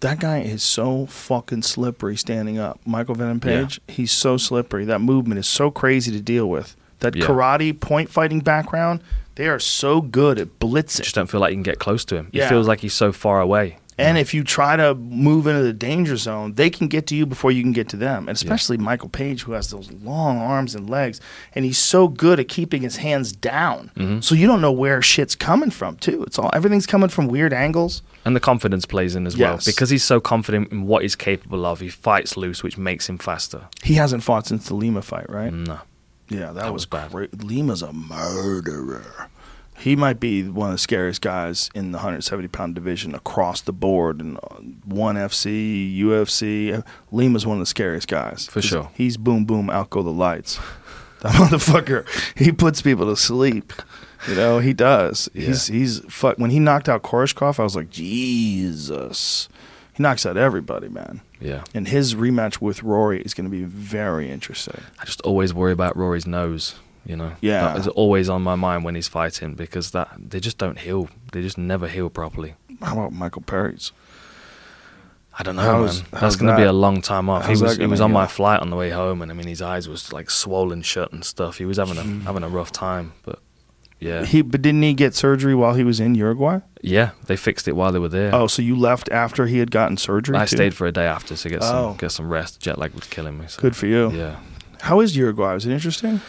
That 0.00 0.18
guy 0.18 0.38
is 0.40 0.62
so 0.62 1.06
fucking 1.06 1.62
slippery 1.62 2.16
standing 2.16 2.58
up. 2.58 2.80
Michael 2.86 3.14
Venom 3.14 3.38
Page, 3.40 3.80
he's 3.86 4.12
so 4.12 4.36
slippery. 4.38 4.84
That 4.86 5.00
movement 5.00 5.38
is 5.38 5.46
so 5.46 5.70
crazy 5.70 6.10
to 6.12 6.20
deal 6.20 6.48
with. 6.48 6.74
That 7.00 7.14
Yeah. 7.16 7.26
karate 7.26 7.78
point 7.78 8.08
fighting 8.10 8.40
background, 8.40 9.00
they 9.34 9.46
are 9.48 9.58
so 9.58 10.00
good 10.00 10.38
at 10.38 10.58
blitzing. 10.58 11.02
Just 11.02 11.14
don't 11.14 11.28
feel 11.30 11.40
like 11.40 11.50
you 11.50 11.56
can 11.56 11.62
get 11.62 11.78
close 11.78 12.04
to 12.06 12.16
him. 12.16 12.28
Yeah. 12.32 12.48
feels 12.48 12.66
like 12.68 12.80
he's 12.80 12.94
so 12.94 13.12
far 13.12 13.40
away. 13.40 13.78
And 14.00 14.18
if 14.18 14.32
you 14.34 14.42
try 14.44 14.76
to 14.76 14.94
move 14.94 15.46
into 15.46 15.62
the 15.62 15.72
danger 15.72 16.16
zone, 16.16 16.54
they 16.54 16.70
can 16.70 16.88
get 16.88 17.06
to 17.08 17.14
you 17.14 17.26
before 17.26 17.52
you 17.52 17.62
can 17.62 17.72
get 17.72 17.88
to 17.90 17.96
them. 17.96 18.28
And 18.28 18.36
especially 18.36 18.76
Michael 18.78 19.08
Page, 19.08 19.42
who 19.42 19.52
has 19.52 19.70
those 19.70 19.90
long 19.92 20.38
arms 20.38 20.74
and 20.74 20.88
legs, 20.88 21.20
and 21.54 21.64
he's 21.64 21.78
so 21.78 22.08
good 22.08 22.40
at 22.40 22.48
keeping 22.48 22.82
his 22.82 22.96
hands 22.96 23.32
down, 23.32 23.90
Mm-hmm. 23.96 24.20
so 24.20 24.34
you 24.34 24.46
don't 24.46 24.60
know 24.60 24.72
where 24.72 25.02
shit's 25.02 25.34
coming 25.34 25.70
from. 25.70 25.96
Too, 25.96 26.22
it's 26.24 26.38
all 26.38 26.50
everything's 26.54 26.86
coming 26.86 27.08
from 27.10 27.28
weird 27.28 27.52
angles. 27.52 28.02
And 28.24 28.34
the 28.36 28.40
confidence 28.40 28.84
plays 28.86 29.14
in 29.16 29.26
as 29.26 29.36
well 29.36 29.58
because 29.64 29.90
he's 29.90 30.04
so 30.04 30.20
confident 30.20 30.70
in 30.72 30.86
what 30.86 31.02
he's 31.02 31.16
capable 31.16 31.64
of. 31.64 31.80
He 31.80 31.88
fights 31.88 32.36
loose, 32.36 32.62
which 32.62 32.76
makes 32.78 33.08
him 33.08 33.18
faster. 33.18 33.68
He 33.82 33.94
hasn't 33.94 34.22
fought 34.22 34.46
since 34.46 34.66
the 34.68 34.74
Lima 34.74 35.00
fight, 35.02 35.28
right? 35.30 35.52
No, 35.52 35.80
Yeah, 36.28 36.46
that, 36.52 36.54
That 36.54 36.64
was, 36.72 36.82
was 36.82 36.86
bad. 36.86 37.10
great. 37.12 37.42
Lima's 37.42 37.82
a 37.82 37.92
murderer. 37.92 39.28
He 39.80 39.96
might 39.96 40.20
be 40.20 40.46
one 40.46 40.68
of 40.68 40.74
the 40.74 40.78
scariest 40.78 41.22
guys 41.22 41.70
in 41.74 41.92
the 41.92 41.96
170 41.98 42.48
pound 42.48 42.74
division 42.74 43.14
across 43.14 43.60
the 43.62 43.72
board. 43.72 44.20
And 44.20 44.36
uh, 44.36 44.56
one 44.84 45.16
FC, 45.16 45.96
UFC, 45.98 46.84
Lima's 47.10 47.46
one 47.46 47.56
of 47.56 47.60
the 47.60 47.66
scariest 47.66 48.06
guys 48.06 48.46
for 48.46 48.60
sure. 48.60 48.90
He's 48.94 49.16
boom 49.16 49.44
boom 49.46 49.70
out 49.70 49.90
go 49.90 50.02
the 50.02 50.10
lights. 50.10 50.58
That 51.20 51.32
motherfucker, 51.32 52.06
he 52.34 52.50
puts 52.50 52.80
people 52.80 53.04
to 53.04 53.14
sleep. 53.14 53.74
You 54.26 54.34
know, 54.36 54.58
he 54.58 54.72
does. 54.72 55.28
He's 55.34 55.66
he's 55.66 55.98
fuck. 56.08 56.38
When 56.38 56.48
he 56.50 56.58
knocked 56.58 56.88
out 56.88 57.02
Koreshkov, 57.02 57.60
I 57.60 57.62
was 57.62 57.76
like, 57.76 57.90
Jesus. 57.90 59.50
He 59.92 60.02
knocks 60.02 60.24
out 60.24 60.38
everybody, 60.38 60.88
man. 60.88 61.20
yeah. 61.38 61.64
And 61.74 61.86
his 61.88 62.14
rematch 62.14 62.62
with 62.62 62.82
Rory 62.82 63.20
is 63.20 63.34
going 63.34 63.44
to 63.44 63.50
be 63.50 63.64
very 63.64 64.30
interesting. 64.30 64.80
I 64.98 65.04
just 65.04 65.20
always 65.20 65.52
worry 65.52 65.72
about 65.72 65.94
Rory's 65.94 66.26
nose. 66.26 66.76
You 67.06 67.16
know, 67.16 67.32
Yeah. 67.40 67.62
that 67.62 67.78
is 67.78 67.88
always 67.88 68.28
on 68.28 68.42
my 68.42 68.54
mind 68.56 68.84
when 68.84 68.94
he's 68.94 69.08
fighting 69.08 69.54
because 69.54 69.90
that 69.92 70.10
they 70.18 70.38
just 70.40 70.58
don't 70.58 70.78
heal. 70.78 71.08
They 71.32 71.42
just 71.42 71.58
never 71.58 71.88
heal 71.88 72.10
properly. 72.10 72.54
How 72.82 72.92
about 72.92 73.12
Michael 73.12 73.42
Perry's? 73.42 73.92
I 75.38 75.42
don't 75.42 75.56
know, 75.56 75.62
How's- 75.62 76.02
man. 76.02 76.06
how's 76.12 76.20
That's 76.20 76.36
going 76.36 76.50
to 76.54 76.56
be 76.56 76.64
a 76.66 76.72
long 76.72 77.00
time 77.00 77.30
off. 77.30 77.46
He 77.46 77.52
was 77.56 77.76
he 77.76 77.86
was 77.86 78.00
on 78.00 78.12
my 78.12 78.26
flight 78.26 78.60
on 78.60 78.68
the 78.70 78.76
way 78.76 78.90
home, 78.90 79.22
and 79.22 79.30
I 79.30 79.34
mean, 79.34 79.46
his 79.46 79.62
eyes 79.62 79.88
was 79.88 80.12
like 80.12 80.28
swollen 80.30 80.82
shut 80.82 81.12
and 81.12 81.24
stuff. 81.24 81.56
He 81.58 81.64
was 81.64 81.78
having 81.78 81.96
a 81.96 82.02
having 82.24 82.42
a 82.42 82.48
rough 82.48 82.72
time, 82.72 83.12
but 83.24 83.38
yeah, 84.00 84.24
He 84.24 84.42
but 84.42 84.60
didn't 84.60 84.82
he 84.82 84.92
get 84.92 85.14
surgery 85.14 85.54
while 85.54 85.74
he 85.74 85.84
was 85.84 86.00
in 86.00 86.14
Uruguay? 86.14 86.60
yeah, 86.82 87.10
they 87.26 87.36
fixed 87.36 87.68
it 87.68 87.72
while 87.76 87.92
they 87.92 87.98
were 87.98 88.08
there. 88.08 88.34
Oh, 88.34 88.48
so 88.48 88.60
you 88.60 88.76
left 88.76 89.08
after 89.10 89.46
he 89.46 89.58
had 89.58 89.70
gotten 89.70 89.96
surgery? 89.96 90.36
I 90.36 90.44
too? 90.46 90.56
stayed 90.56 90.74
for 90.74 90.86
a 90.86 90.92
day 90.92 91.06
after 91.06 91.34
to 91.36 91.48
get 91.48 91.62
Oh. 91.62 91.64
some 91.90 91.96
get 91.96 92.10
some 92.12 92.28
rest. 92.28 92.60
Jet 92.60 92.76
lag 92.78 92.92
was 92.92 93.04
killing 93.04 93.38
me. 93.38 93.46
So. 93.48 93.62
Good 93.62 93.76
for 93.76 93.86
you. 93.86 94.10
Yeah. 94.10 94.36
How 94.82 95.00
is 95.00 95.16
Uruguay? 95.16 95.54
Was 95.54 95.64
it 95.64 95.72
interesting? 95.72 96.20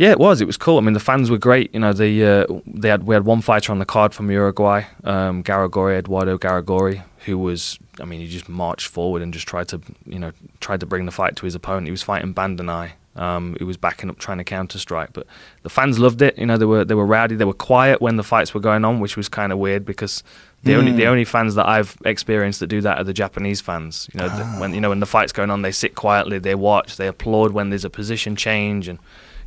Yeah, 0.00 0.12
it 0.12 0.18
was. 0.18 0.40
It 0.40 0.46
was 0.46 0.56
cool. 0.56 0.78
I 0.78 0.80
mean, 0.80 0.94
the 0.94 0.98
fans 0.98 1.30
were 1.30 1.36
great. 1.36 1.74
You 1.74 1.80
know, 1.80 1.92
the 1.92 2.24
uh, 2.24 2.60
they 2.66 2.88
had 2.88 3.02
we 3.02 3.14
had 3.14 3.26
one 3.26 3.42
fighter 3.42 3.70
on 3.70 3.80
the 3.80 3.84
card 3.84 4.14
from 4.14 4.30
Uruguay, 4.30 4.84
um, 5.04 5.42
Garagorri, 5.42 5.98
Eduardo 5.98 6.38
Garagorri, 6.38 7.02
who 7.26 7.36
was. 7.36 7.78
I 8.00 8.06
mean, 8.06 8.20
he 8.20 8.26
just 8.26 8.48
marched 8.48 8.86
forward 8.86 9.20
and 9.20 9.30
just 9.30 9.46
tried 9.46 9.68
to, 9.68 9.82
you 10.06 10.18
know, 10.18 10.32
tried 10.60 10.80
to 10.80 10.86
bring 10.86 11.04
the 11.04 11.12
fight 11.12 11.36
to 11.36 11.44
his 11.44 11.54
opponent. 11.54 11.86
He 11.86 11.90
was 11.90 12.02
fighting 12.02 12.32
Bandenay. 12.32 12.92
Um, 13.14 13.56
he 13.58 13.64
was 13.64 13.76
backing 13.76 14.08
up, 14.08 14.18
trying 14.18 14.38
to 14.38 14.44
counter 14.44 14.78
strike, 14.78 15.12
but 15.12 15.26
the 15.64 15.68
fans 15.68 15.98
loved 15.98 16.22
it. 16.22 16.38
You 16.38 16.46
know, 16.46 16.56
they 16.56 16.64
were 16.64 16.82
they 16.82 16.94
were 16.94 17.04
rowdy. 17.04 17.34
They 17.34 17.44
were 17.44 17.52
quiet 17.52 18.00
when 18.00 18.16
the 18.16 18.24
fights 18.24 18.54
were 18.54 18.60
going 18.60 18.86
on, 18.86 19.00
which 19.00 19.18
was 19.18 19.28
kind 19.28 19.52
of 19.52 19.58
weird 19.58 19.84
because 19.84 20.22
the 20.62 20.76
only 20.76 20.92
the 20.92 21.08
only 21.08 21.26
fans 21.26 21.56
that 21.56 21.68
I've 21.68 21.98
experienced 22.06 22.60
that 22.60 22.68
do 22.68 22.80
that 22.80 22.96
are 22.96 23.04
the 23.04 23.12
Japanese 23.12 23.60
fans. 23.60 24.08
You 24.14 24.20
know, 24.20 24.28
the, 24.30 24.44
when 24.60 24.72
you 24.72 24.80
know 24.80 24.88
when 24.88 25.00
the 25.00 25.06
fight's 25.06 25.32
going 25.32 25.50
on, 25.50 25.60
they 25.60 25.72
sit 25.72 25.94
quietly, 25.94 26.38
they 26.38 26.54
watch, 26.54 26.96
they 26.96 27.06
applaud 27.06 27.52
when 27.52 27.68
there's 27.68 27.84
a 27.84 27.90
position 27.90 28.34
change, 28.34 28.88
and 28.88 28.98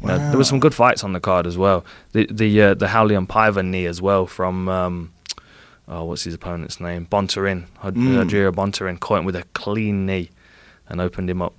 you 0.03 0.09
know, 0.09 0.17
there 0.29 0.37
were 0.37 0.43
some 0.43 0.59
good 0.59 0.73
fights 0.75 1.03
on 1.03 1.13
the 1.13 1.19
card 1.19 1.47
as 1.47 1.57
well. 1.57 1.83
The 2.11 2.27
the 2.29 2.61
uh, 2.61 2.73
the 2.73 2.87
Howlian 2.87 3.65
knee 3.65 3.85
as 3.85 4.01
well 4.01 4.27
from 4.27 4.69
um, 4.69 5.13
oh 5.87 6.03
what's 6.03 6.23
his 6.23 6.33
opponent's 6.33 6.79
name 6.79 7.07
Bontorin 7.09 7.65
Hajira 7.81 8.53
Bontorin 8.53 8.99
caught 8.99 9.19
him 9.19 9.25
with 9.25 9.35
a 9.35 9.43
clean 9.53 10.05
knee 10.05 10.29
and 10.87 11.01
opened 11.01 11.29
him 11.29 11.41
up 11.41 11.53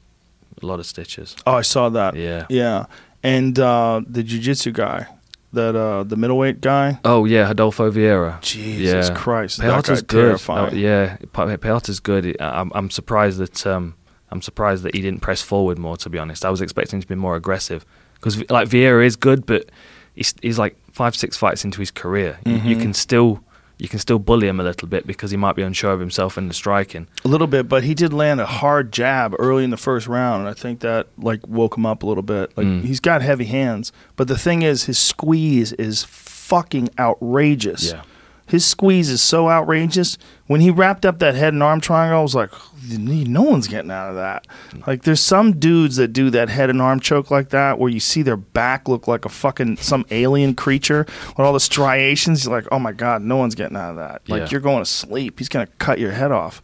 a 0.63 0.67
lot 0.67 0.79
of 0.79 0.87
stitches. 0.87 1.37
Oh, 1.47 1.55
I 1.55 1.63
saw 1.63 1.89
that. 1.89 2.15
Yeah. 2.15 2.47
Yeah. 2.49 2.87
And 3.23 3.59
uh, 3.59 4.03
the 4.07 4.23
jiu-jitsu 4.23 4.73
guy, 4.73 5.09
that 5.53 5.75
uh, 5.75 6.03
the 6.05 6.17
middleweight 6.17 6.61
guy. 6.61 7.01
Oh 7.05 7.25
yeah, 7.25 7.47
Rodolfo 7.49 7.91
Vieira. 7.91 8.41
Jesus 8.43 9.09
yeah. 9.09 9.15
Christ, 9.15 9.59
that 9.59 9.85
Piechota's 9.85 10.03
good. 10.03 10.27
terrifying. 10.27 10.75
Oh, 10.75 10.77
yeah, 10.77 11.17
Pe- 11.33 11.57
Piechota's 11.57 12.01
good. 12.01 12.37
I'm 12.41 12.71
I'm 12.75 12.91
surprised 12.91 13.39
that 13.39 13.67
um 13.67 13.95
I'm 14.31 14.43
surprised 14.43 14.83
that 14.83 14.95
he 14.95 15.01
didn't 15.01 15.21
press 15.21 15.41
forward 15.41 15.79
more. 15.79 15.97
To 15.97 16.11
be 16.11 16.19
honest, 16.19 16.45
I 16.45 16.51
was 16.51 16.61
expecting 16.61 16.99
him 16.99 17.03
to 17.03 17.09
be 17.09 17.15
more 17.15 17.37
aggressive 17.37 17.87
because 18.25 18.49
like 18.51 18.69
Vieira 18.69 19.05
is 19.05 19.17
good, 19.17 19.45
but 19.47 19.71
he's 20.15 20.35
he's 20.43 20.59
like 20.59 20.77
five 20.93 21.15
six 21.15 21.37
fights 21.37 21.65
into 21.65 21.81
his 21.81 21.91
career. 21.91 22.39
You- 22.47 22.55
Mm-hmm. 22.55 22.69
You 22.69 22.77
can 22.77 22.95
still 22.95 23.41
you 23.77 23.89
can 23.89 23.99
still 23.99 24.21
bully 24.21 24.47
him 24.47 24.61
a 24.61 24.63
little 24.63 24.87
bit 24.87 25.05
because 25.05 25.33
he 25.33 25.37
might 25.37 25.57
be 25.57 25.63
unsure 25.63 25.93
of 25.93 25.99
himself 25.99 26.39
in 26.39 26.47
the 26.47 26.55
striking. 26.55 27.09
A 27.25 27.29
little 27.29 27.49
bit, 27.49 27.69
but 27.69 27.83
he 27.83 27.93
did 27.93 28.13
land 28.13 28.41
a 28.41 28.47
hard 28.47 28.93
jab 28.93 29.35
early 29.41 29.65
in 29.65 29.71
the 29.71 29.77
first 29.77 30.07
round, 30.07 30.41
and 30.43 30.49
I 30.49 30.55
think 30.55 30.79
that 30.81 31.09
like 31.19 31.47
woke 31.49 31.77
him 31.77 31.85
up 31.85 32.05
a 32.05 32.07
little 32.07 32.23
bit. 32.23 32.57
Like 32.57 32.67
Mm. 32.67 32.83
he's 32.85 33.01
got 33.01 33.21
heavy 33.21 33.47
hands, 33.47 33.93
but 34.17 34.29
the 34.29 34.39
thing 34.39 34.63
is, 34.63 34.85
his 34.85 34.97
squeeze 34.99 35.73
is 35.73 36.05
fucking 36.05 36.89
outrageous. 37.01 37.91
Yeah. 37.93 38.03
His 38.47 38.65
squeeze 38.67 39.09
is 39.09 39.23
so 39.23 39.49
outrageous. 39.49 40.19
When 40.47 40.61
he 40.61 40.71
wrapped 40.71 41.07
up 41.07 41.19
that 41.21 41.35
head 41.35 41.55
and 41.55 41.63
arm 41.63 41.81
triangle, 41.81 42.19
I 42.19 42.23
was 42.23 42.35
like, 42.35 42.51
no 42.87 43.41
one's 43.43 43.67
getting 43.67 43.91
out 43.91 44.11
of 44.11 44.17
that. 44.17 44.47
Like, 44.87 45.05
there's 45.05 45.21
some 45.21 45.59
dudes 45.59 45.97
that 45.97 46.09
do 46.09 46.29
that 46.31 46.51
head 46.51 46.69
and 46.69 46.83
arm 46.83 47.01
choke 47.01 47.31
like 47.31 47.49
that, 47.51 47.79
where 47.79 47.89
you 47.91 48.01
see 48.01 48.21
their 48.21 48.37
back 48.37 48.87
look 48.87 49.09
like 49.09 49.25
a 49.25 49.31
fucking 49.31 49.79
some 49.79 50.05
alien 50.11 50.55
creature 50.55 51.07
with 51.29 51.39
all 51.41 51.55
the 51.55 51.61
striations. 51.61 52.45
You're 52.45 52.55
like, 52.55 52.67
oh 52.71 52.79
my 52.79 52.93
god, 52.93 53.23
no 53.23 53.37
one's 53.39 53.55
getting 53.55 53.79
out 53.79 53.91
of 53.93 53.97
that. 53.97 54.29
Like, 54.29 54.41
Yeah. 54.43 54.49
you're 54.51 54.61
going 54.61 54.83
to 54.85 54.91
sleep. 54.91 55.39
He's 55.39 55.49
gonna 55.49 55.69
cut 55.79 55.99
your 55.99 56.13
head 56.13 56.31
off. 56.31 56.61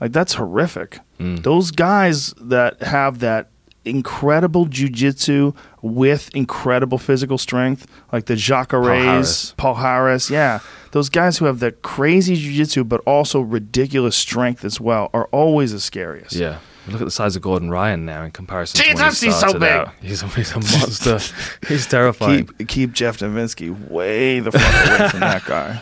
Like, 0.00 0.10
that's 0.10 0.34
horrific. 0.34 0.98
Mm. 1.20 1.44
Those 1.44 1.70
guys 1.70 2.32
that 2.40 2.82
have 2.82 3.20
that 3.20 3.50
incredible 3.84 4.66
jujitsu 4.66 5.54
with 5.80 6.34
incredible 6.34 6.98
physical 6.98 7.38
strength, 7.38 7.86
like 8.12 8.26
the 8.26 8.34
Jacares, 8.34 9.02
Harris. 9.04 9.54
Paul 9.56 9.74
Harris, 9.76 10.30
yeah. 10.30 10.60
Those 10.92 11.08
guys 11.08 11.38
who 11.38 11.46
have 11.46 11.58
the 11.58 11.72
crazy 11.72 12.36
jiu-jitsu 12.36 12.84
but 12.84 13.00
also 13.06 13.40
ridiculous 13.40 14.16
strength 14.16 14.64
as 14.64 14.80
well 14.80 15.10
are 15.14 15.26
always 15.32 15.72
the 15.72 15.80
scariest. 15.80 16.34
Yeah. 16.34 16.58
Look 16.88 17.00
at 17.00 17.04
the 17.04 17.12
size 17.12 17.36
of 17.36 17.42
Gordon 17.42 17.70
Ryan 17.70 18.04
now 18.04 18.24
in 18.24 18.32
comparison 18.32 18.82
Jesus, 18.84 19.20
he 19.20 19.28
he's 19.28 19.38
so 19.38 19.52
big. 19.52 19.62
out. 19.62 19.92
He's 20.00 20.22
a, 20.22 20.26
he's 20.28 20.50
a 20.50 20.56
monster. 20.56 21.20
he's 21.68 21.86
terrifying. 21.86 22.46
Keep 22.58 22.68
keep 22.68 22.92
Jeff 22.92 23.18
Novitzky 23.18 23.88
way 23.88 24.40
the 24.40 24.50
fuck 24.50 24.98
away 24.98 25.08
from 25.08 25.20
that 25.20 25.44
guy. 25.44 25.80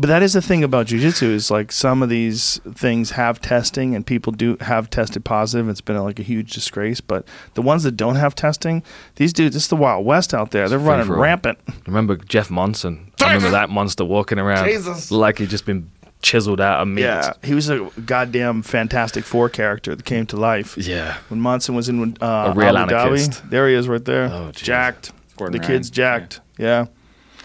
But 0.00 0.06
that 0.08 0.22
is 0.22 0.32
the 0.32 0.40
thing 0.40 0.64
about 0.64 0.86
jujitsu 0.86 1.24
is 1.24 1.50
like 1.50 1.70
some 1.70 2.02
of 2.02 2.08
these 2.08 2.58
things 2.74 3.10
have 3.10 3.38
testing 3.38 3.94
and 3.94 4.06
people 4.06 4.32
do 4.32 4.56
have 4.62 4.88
tested 4.88 5.26
positive. 5.26 5.68
It's 5.68 5.82
been 5.82 5.98
like 6.02 6.18
a 6.18 6.22
huge 6.22 6.52
disgrace. 6.52 7.02
But 7.02 7.26
the 7.52 7.60
ones 7.60 7.82
that 7.82 7.98
don't 7.98 8.14
have 8.16 8.34
testing, 8.34 8.82
these 9.16 9.34
dudes, 9.34 9.54
it's 9.56 9.66
the 9.66 9.76
Wild 9.76 10.06
West 10.06 10.32
out 10.32 10.52
there. 10.52 10.70
They're 10.70 10.78
It's 10.78 10.86
running 10.86 11.04
free-for-all. 11.04 11.22
rampant. 11.22 11.58
Remember 11.86 12.16
Jeff 12.16 12.50
Monson? 12.50 13.12
I 13.20 13.34
remember 13.34 13.50
that 13.50 13.68
monster 13.68 14.04
walking 14.06 14.38
around 14.38 14.64
Jesus. 14.64 15.10
like 15.10 15.36
he'd 15.36 15.50
just 15.50 15.66
been 15.66 15.90
chiseled 16.22 16.62
out 16.62 16.80
of 16.80 16.88
meat. 16.88 17.02
Yeah, 17.02 17.34
he 17.44 17.52
was 17.52 17.68
a 17.68 17.90
goddamn 18.06 18.62
Fantastic 18.62 19.24
Four 19.24 19.50
character 19.50 19.94
that 19.94 20.06
came 20.06 20.24
to 20.26 20.36
life. 20.38 20.78
Yeah. 20.78 21.18
When 21.28 21.40
Monson 21.42 21.74
was 21.74 21.90
in 21.90 22.16
uh, 22.22 22.52
A 22.52 22.52
real 22.54 22.74
Abu 22.78 22.92
Dhabi, 22.94 23.50
there 23.50 23.68
he 23.68 23.74
is 23.74 23.86
right 23.86 24.04
there, 24.04 24.24
Oh, 24.32 24.50
jeez. 24.52 24.62
jacked. 24.62 25.12
Gordon 25.36 25.60
the 25.60 25.66
kid's 25.66 25.88
Ryan, 25.88 25.92
jacked. 26.20 26.40
Yeah, 26.58 26.86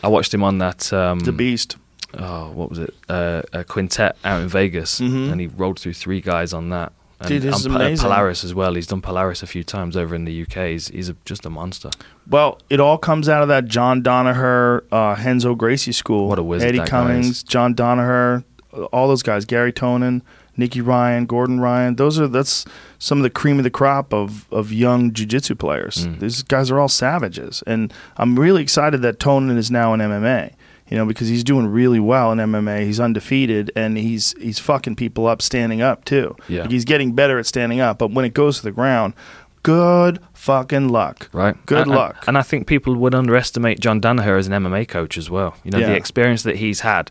I 0.02 0.08
watched 0.08 0.34
him 0.34 0.44
on 0.44 0.58
that. 0.60 0.94
Um, 0.94 1.20
the 1.20 1.32
beast. 1.34 1.76
Oh, 2.18 2.52
what 2.52 2.70
was 2.70 2.80
it? 2.80 2.94
Uh, 3.10 3.42
a 3.54 3.64
quintet 3.64 4.16
out 4.24 4.42
in 4.42 4.48
Vegas, 4.48 5.00
Mhm. 5.02 5.32
and 5.32 5.42
he 5.42 5.48
rolled 5.48 5.80
through 5.80 5.94
three 5.94 6.22
guys 6.22 6.54
on 6.54 6.70
that. 6.70 6.92
And, 7.20 7.30
Dude, 7.30 7.44
this 7.44 7.60
is 7.60 7.66
and 7.66 7.76
Pa- 7.76 7.82
amazing. 7.82 8.04
Polaris 8.04 8.44
as 8.44 8.54
well. 8.54 8.74
He's 8.74 8.88
done 8.88 9.02
Polaris 9.02 9.42
a 9.42 9.48
few 9.48 9.64
times 9.64 9.96
over 9.96 10.14
in 10.16 10.26
the 10.26 10.34
UK. 10.34 10.72
He's, 10.74 10.90
he's 10.90 11.08
a, 11.10 11.16
just 11.24 11.46
a 11.46 11.50
monster. 11.50 11.90
Well, 12.30 12.60
it 12.70 12.80
all 12.82 12.98
comes 12.98 13.30
out 13.30 13.42
of 13.42 13.48
that 13.48 13.66
John 13.68 14.04
Danaher, 14.04 14.82
uh, 14.92 15.16
Renzo 15.24 15.56
Gracie 15.56 15.94
school. 15.94 16.28
What 16.28 16.40
a 16.40 16.44
wizard 16.44 16.68
Eddie 16.70 16.78
that 16.80 16.90
guy 16.90 17.04
Cummings. 17.04 17.42
John 17.44 17.74
Danaher, 17.74 18.44
uh, 18.74 18.84
all 18.86 19.08
those 19.08 19.24
guys. 19.24 19.46
Gary 19.46 19.72
Tonon, 19.72 20.22
Nicky 20.58 20.82
Ryan, 20.82 21.26
Gordon 21.26 21.60
Ryan. 21.62 21.96
Those 21.96 22.20
are 22.20 22.28
that's 22.28 22.66
some 23.00 23.20
of 23.20 23.24
the 23.24 23.30
cream 23.30 23.58
of 23.60 23.64
the 23.64 23.70
crop 23.70 24.14
of 24.14 24.46
of 24.52 24.72
young 24.74 25.12
jiu-jitsu 25.14 25.56
players. 25.56 26.08
Mm. 26.08 26.20
These 26.20 26.44
guys 26.44 26.70
are 26.70 26.80
all 26.80 26.90
savages, 26.90 27.64
and 27.66 27.94
I'm 28.18 28.38
really 28.38 28.62
excited 28.62 29.02
that 29.04 29.20
Tonon 29.20 29.58
is 29.58 29.72
now 29.72 29.94
in 29.94 30.02
MMA. 30.02 30.52
You 30.90 30.98
know, 30.98 31.06
because 31.06 31.28
he's 31.28 31.44
doing 31.44 31.66
really 31.68 32.00
well 32.00 32.32
in 32.32 32.38
MMA. 32.38 32.86
He's 32.86 33.00
undefeated, 33.00 33.72
and 33.76 33.98
he's 33.98 34.36
he's 34.40 34.60
fucking 34.60 34.96
people 34.98 35.26
up 35.26 35.42
standing 35.42 35.82
up 35.82 36.06
too. 36.06 36.36
Yeah. 36.48 36.62
Like, 36.62 36.72
he's 36.72 36.86
getting 36.86 37.14
better 37.14 37.40
at 37.40 37.48
standing 37.48 37.80
up. 37.80 37.98
But 37.98 38.12
when 38.12 38.24
it 38.24 38.34
goes 38.36 38.58
to 38.58 38.64
the 38.64 38.72
ground, 38.72 39.16
good 39.64 40.20
fucking 40.34 40.90
luck. 40.90 41.28
Right. 41.34 41.56
Good 41.66 41.80
And- 41.80 41.88
and- 41.92 41.98
luck. 42.00 42.24
And, 42.28 42.38
I 42.38 42.44
think 42.44 42.68
people 42.68 42.96
would 42.98 43.16
underestimate 43.16 43.80
John 43.80 44.00
Danaher 44.00 44.38
as 44.38 44.46
an 44.46 44.54
MMA 44.54 44.88
coach 44.88 45.18
as 45.18 45.28
well. 45.28 45.56
You 45.64 45.72
know, 45.72 45.80
Yeah. 45.80 45.88
the 45.88 45.96
experience 45.96 46.44
that 46.44 46.58
he's 46.58 46.82
had. 46.82 47.10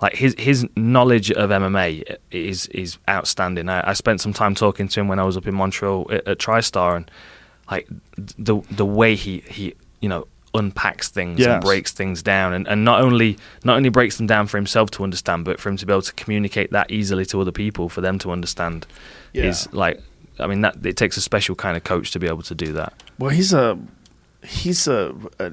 Like 0.00 0.14
his 0.14 0.34
his 0.38 0.66
knowledge 0.76 1.30
of 1.30 1.50
MMA 1.50 2.02
is 2.30 2.68
is 2.68 2.96
outstanding. 3.06 3.68
I, 3.68 3.90
I 3.90 3.92
spent 3.92 4.22
some 4.22 4.32
time 4.32 4.54
talking 4.54 4.88
to 4.88 5.00
him 5.00 5.08
when 5.08 5.18
I 5.18 5.24
was 5.24 5.36
up 5.36 5.46
in 5.46 5.54
Montreal 5.54 6.06
at, 6.10 6.26
at 6.26 6.38
TriStar, 6.38 6.96
and 6.96 7.10
like 7.70 7.86
the 8.16 8.62
the 8.70 8.86
way 8.86 9.14
he 9.14 9.42
he 9.46 9.74
you 10.00 10.08
know 10.08 10.26
unpacks 10.54 11.08
things 11.08 11.38
Yes. 11.38 11.48
and 11.48 11.62
breaks 11.62 11.92
things 11.92 12.22
down, 12.22 12.52
and, 12.52 12.66
and 12.68 12.84
not 12.84 13.00
only 13.00 13.38
not 13.64 13.76
only 13.76 13.88
breaks 13.88 14.16
them 14.16 14.26
down 14.26 14.46
for 14.46 14.56
himself 14.56 14.90
to 14.92 15.04
understand, 15.04 15.44
but 15.44 15.60
for 15.60 15.68
him 15.68 15.76
to 15.76 15.86
be 15.86 15.92
able 15.92 16.02
to 16.02 16.12
communicate 16.14 16.70
that 16.72 16.90
easily 16.90 17.24
to 17.26 17.40
other 17.40 17.52
people 17.52 17.88
for 17.88 18.00
them 18.00 18.18
to 18.20 18.30
understand 18.32 18.86
Yeah. 19.32 19.44
is 19.44 19.72
like. 19.72 20.00
I 20.38 20.46
mean, 20.46 20.62
that 20.62 20.86
it 20.86 20.96
takes 20.96 21.18
a 21.18 21.20
special 21.20 21.54
kind 21.54 21.76
of 21.76 21.84
coach 21.84 22.12
to 22.12 22.18
be 22.18 22.26
able 22.26 22.40
to 22.44 22.54
do 22.54 22.72
that. 22.72 22.94
Well, 23.18 23.28
he's 23.30 23.52
a 23.52 23.78
he's 24.42 24.88
a, 24.88 25.14
a 25.38 25.52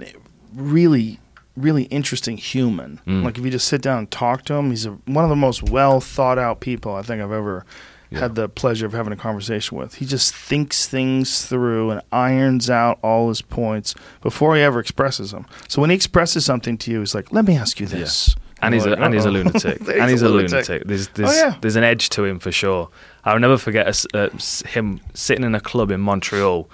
really 0.55 1.19
really 1.57 1.83
interesting 1.85 2.37
human. 2.37 3.01
Mm. 3.05 3.23
Like 3.23 3.37
if 3.37 3.43
you 3.43 3.51
just 3.51 3.67
sit 3.67 3.81
down 3.81 3.97
and 3.97 4.11
talk 4.11 4.45
to 4.45 4.53
him, 4.53 4.69
he's 4.69 4.85
a, 4.85 4.91
one 5.05 5.23
of 5.25 5.29
the 5.29 5.35
most 5.35 5.63
well 5.63 5.99
thought 5.99 6.37
out 6.37 6.59
people 6.61 6.93
I 6.95 7.01
think 7.01 7.21
I've 7.21 7.31
ever 7.31 7.65
Yeah. 8.09 8.19
had 8.19 8.35
the 8.35 8.47
pleasure 8.47 8.85
of 8.85 8.93
having 8.93 9.11
a 9.11 9.17
conversation 9.17 9.77
with. 9.77 9.95
He 9.95 10.05
just 10.05 10.33
thinks 10.33 10.87
things 10.87 11.45
through 11.45 11.91
and 11.91 12.01
irons 12.11 12.69
out 12.69 12.99
all 13.03 13.27
his 13.29 13.41
points 13.41 13.93
before 14.21 14.55
he 14.55 14.61
ever 14.61 14.79
expresses 14.79 15.31
them. 15.31 15.45
So 15.67 15.81
when 15.81 15.89
he 15.89 15.95
expresses 15.95 16.45
something 16.45 16.77
to 16.79 16.91
you, 16.91 16.99
he's 17.01 17.13
like, 17.13 17.33
"Let 17.33 17.45
me 17.45 17.57
ask 17.57 17.79
you 17.79 17.85
this." 17.87 18.35
and 18.61 18.73
he's 18.73 18.85
you're 18.85 18.95
a, 18.95 19.01
and 19.03 19.13
he's 19.13 19.25
a 19.25 19.29
lunatic, 19.29 19.79
He's 19.79 19.89
and 19.89 20.09
he's 20.09 20.21
a 20.23 20.27
a 20.27 20.29
lunatic. 20.29 20.67
lunatic. 20.69 20.87
There's 20.87 21.07
there's, 21.09 21.29
Oh, 21.29 21.33
yeah. 21.33 21.55
there's 21.61 21.75
an 21.75 21.83
edge 21.83 22.09
to 22.09 22.23
him 22.25 22.39
for 22.39 22.51
sure. 22.51 22.89
I'll 23.25 23.39
never 23.39 23.57
forget 23.57 23.85
us, 23.87 24.07
uh, 24.15 24.29
him 24.67 24.99
sitting 25.13 25.43
in 25.43 25.53
a 25.53 25.59
club 25.59 25.91
in 25.91 25.99
Montreal, 26.01 26.67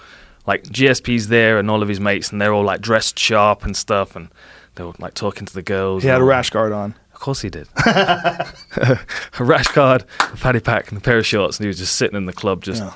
like 0.45 0.63
GSP's 0.63 1.27
there 1.29 1.57
and 1.57 1.69
all 1.69 1.81
of 1.81 1.89
his 1.89 1.99
mates, 1.99 2.31
and 2.31 2.39
they're 2.39 2.53
all 2.53 2.63
like 2.63 2.79
dressed 2.79 3.17
sharp 3.19 3.65
and 3.65 3.75
stuff, 3.75 4.15
and 4.15 4.29
they 4.75 4.83
were 4.83 4.93
like 4.99 5.13
talking 5.13 5.45
to 5.45 5.53
the 5.53 5.61
girls. 5.63 6.03
He 6.03 6.09
had 6.09 6.21
a 6.21 6.23
rash 6.23 6.51
guard 6.51 6.71
on. 6.71 6.93
Of 7.23 7.25
course 7.25 7.41
he 7.41 7.49
did. 7.49 7.69
a 7.77 8.99
rash 9.39 9.67
guard, 9.69 10.03
a 10.19 10.35
paddy 10.35 10.59
pack, 10.59 10.89
and 10.89 10.97
a 10.97 11.01
pair 11.01 11.17
of 11.19 11.25
shorts, 11.25 11.57
and 11.57 11.63
he 11.63 11.67
was 11.69 11.77
just 11.77 11.95
sitting 11.95 12.17
in 12.17 12.25
the 12.25 12.33
club, 12.33 12.63
just 12.65 12.81
Yeah. 12.83 12.91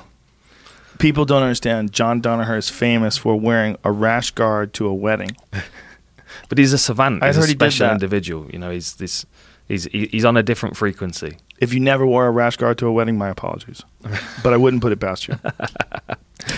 People 0.98 1.24
don't 1.24 1.42
understand. 1.42 1.92
John 1.92 2.20
Danaher 2.20 2.58
is 2.58 2.68
famous 2.68 3.16
for 3.16 3.40
wearing 3.40 3.78
a 3.84 3.90
rash 3.90 4.32
guard 4.32 4.74
to 4.74 4.86
a 4.86 4.92
wedding. 4.94 5.34
But 6.50 6.58
he's 6.58 6.74
a 6.74 6.78
savant. 6.78 7.22
I 7.22 7.28
He's 7.28 7.36
a 7.38 7.40
heard 7.40 7.48
he 7.48 7.54
did 7.54 7.58
special 7.72 7.86
that. 7.86 7.92
individual. 7.94 8.50
You 8.50 8.58
know, 8.58 8.70
he's 8.70 8.96
this. 8.96 9.24
He's 9.66 9.84
he's 9.84 10.26
on 10.26 10.36
a 10.36 10.42
different 10.42 10.76
frequency. 10.76 11.38
If 11.58 11.72
you 11.72 11.80
never 11.80 12.04
wore 12.06 12.26
a 12.26 12.30
rash 12.30 12.56
guard 12.58 12.76
to 12.78 12.86
a 12.86 12.92
wedding, 12.92 13.16
my 13.16 13.28
apologies. 13.30 13.82
but 14.42 14.52
I 14.52 14.58
wouldn't 14.58 14.82
put 14.82 14.92
it 14.92 15.00
past 15.00 15.26
you. 15.28 15.38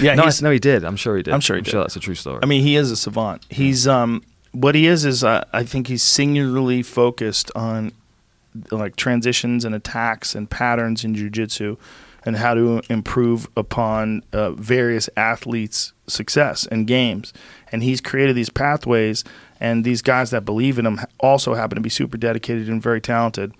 Yeah, 0.00 0.14
no, 0.14 0.24
I- 0.24 0.30
no, 0.42 0.50
he 0.50 0.58
did. 0.58 0.84
I'm 0.84 0.96
sure 0.96 1.16
he 1.16 1.22
did. 1.22 1.32
I'm 1.34 1.40
sure 1.40 1.56
he 1.56 1.60
I'm 1.60 1.64
did. 1.64 1.70
sure 1.70 1.80
that's 1.82 1.96
a 1.96 2.00
true 2.00 2.14
story. 2.14 2.40
I 2.42 2.46
mean, 2.46 2.62
he 2.62 2.76
is 2.76 2.90
a 2.90 2.96
savant. 2.96 3.44
He's 3.48 3.86
um, 3.88 4.22
what 4.52 4.74
he 4.74 4.86
is 4.86 5.04
is 5.04 5.22
uh, 5.22 5.44
I 5.52 5.64
think 5.64 5.86
he's 5.86 6.02
singularly 6.02 6.82
focused 6.82 7.50
on 7.54 7.92
like 8.70 8.96
transitions 8.96 9.64
and 9.64 9.74
attacks 9.74 10.34
and 10.34 10.50
patterns 10.50 11.04
in 11.04 11.14
jujitsu, 11.14 11.76
and 12.24 12.36
how 12.36 12.52
to 12.54 12.82
improve 12.90 13.48
upon 13.56 14.22
uh, 14.32 14.50
various 14.50 15.08
athletes' 15.16 15.92
success 16.06 16.66
and 16.66 16.86
games. 16.86 17.32
And 17.72 17.82
he's 17.82 18.00
created 18.00 18.36
these 18.36 18.50
pathways, 18.50 19.24
and 19.60 19.84
these 19.84 20.02
guys 20.02 20.30
that 20.30 20.44
believe 20.44 20.78
in 20.78 20.86
him 20.86 21.00
also 21.20 21.54
happen 21.54 21.76
to 21.76 21.82
be 21.82 21.88
super 21.88 22.18
dedicated 22.18 22.68
and 22.68 22.82
very 22.82 23.00
talented. 23.00 23.54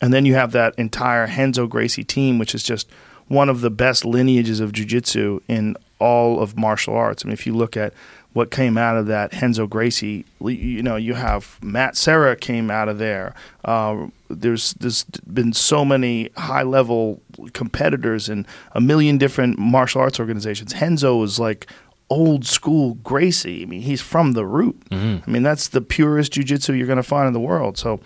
And 0.00 0.12
then 0.12 0.26
you 0.26 0.34
have 0.34 0.52
that 0.52 0.74
entire 0.78 1.26
Renzo 1.26 1.66
Gracie 1.66 2.04
team, 2.04 2.38
which 2.38 2.54
is 2.54 2.62
just 2.62 2.88
one 3.26 3.48
of 3.48 3.62
the 3.62 3.70
best 3.70 4.04
lineages 4.04 4.60
of 4.60 4.72
jiu-jitsu 4.72 5.40
in 5.48 5.76
all 5.98 6.40
of 6.40 6.56
martial 6.56 6.94
arts. 6.94 7.24
I 7.24 7.28
mean, 7.28 7.32
if 7.32 7.46
you 7.46 7.54
look 7.54 7.76
at 7.76 7.92
what 8.38 8.52
came 8.52 8.78
out 8.78 8.96
of 8.96 9.06
that 9.06 9.32
Renzo 9.42 9.66
Gracie, 9.66 10.24
you 10.40 10.80
know, 10.80 10.94
you 10.94 11.14
have 11.14 11.58
Matt 11.60 11.96
Serra 11.96 12.36
came 12.36 12.70
out 12.70 12.88
of 12.88 12.98
there. 12.98 13.34
Uh, 13.64 14.06
there's 14.30 14.74
there's 14.74 15.02
been 15.26 15.52
so 15.52 15.84
many 15.84 16.30
high 16.36 16.62
level 16.62 17.20
competitors 17.52 18.28
in 18.28 18.46
a 18.76 18.80
million 18.80 19.18
different 19.18 19.58
martial 19.58 20.00
arts 20.00 20.20
organizations. 20.20 20.72
Renzo 20.80 21.20
is 21.24 21.40
like 21.40 21.66
old 22.10 22.46
school 22.46 22.94
Gracie. 23.02 23.64
I 23.64 23.66
mean, 23.66 23.82
he's 23.82 24.00
from 24.00 24.34
the 24.34 24.46
root. 24.46 24.80
I 25.26 25.28
mean, 25.28 25.42
that's 25.42 25.66
the 25.66 25.80
purest 25.80 26.32
jujitsu 26.34 26.78
you're 26.78 26.86
going 26.86 26.98
to 26.98 27.02
find 27.02 27.26
in 27.26 27.32
the 27.32 27.40
world. 27.40 27.76
So 27.76 27.98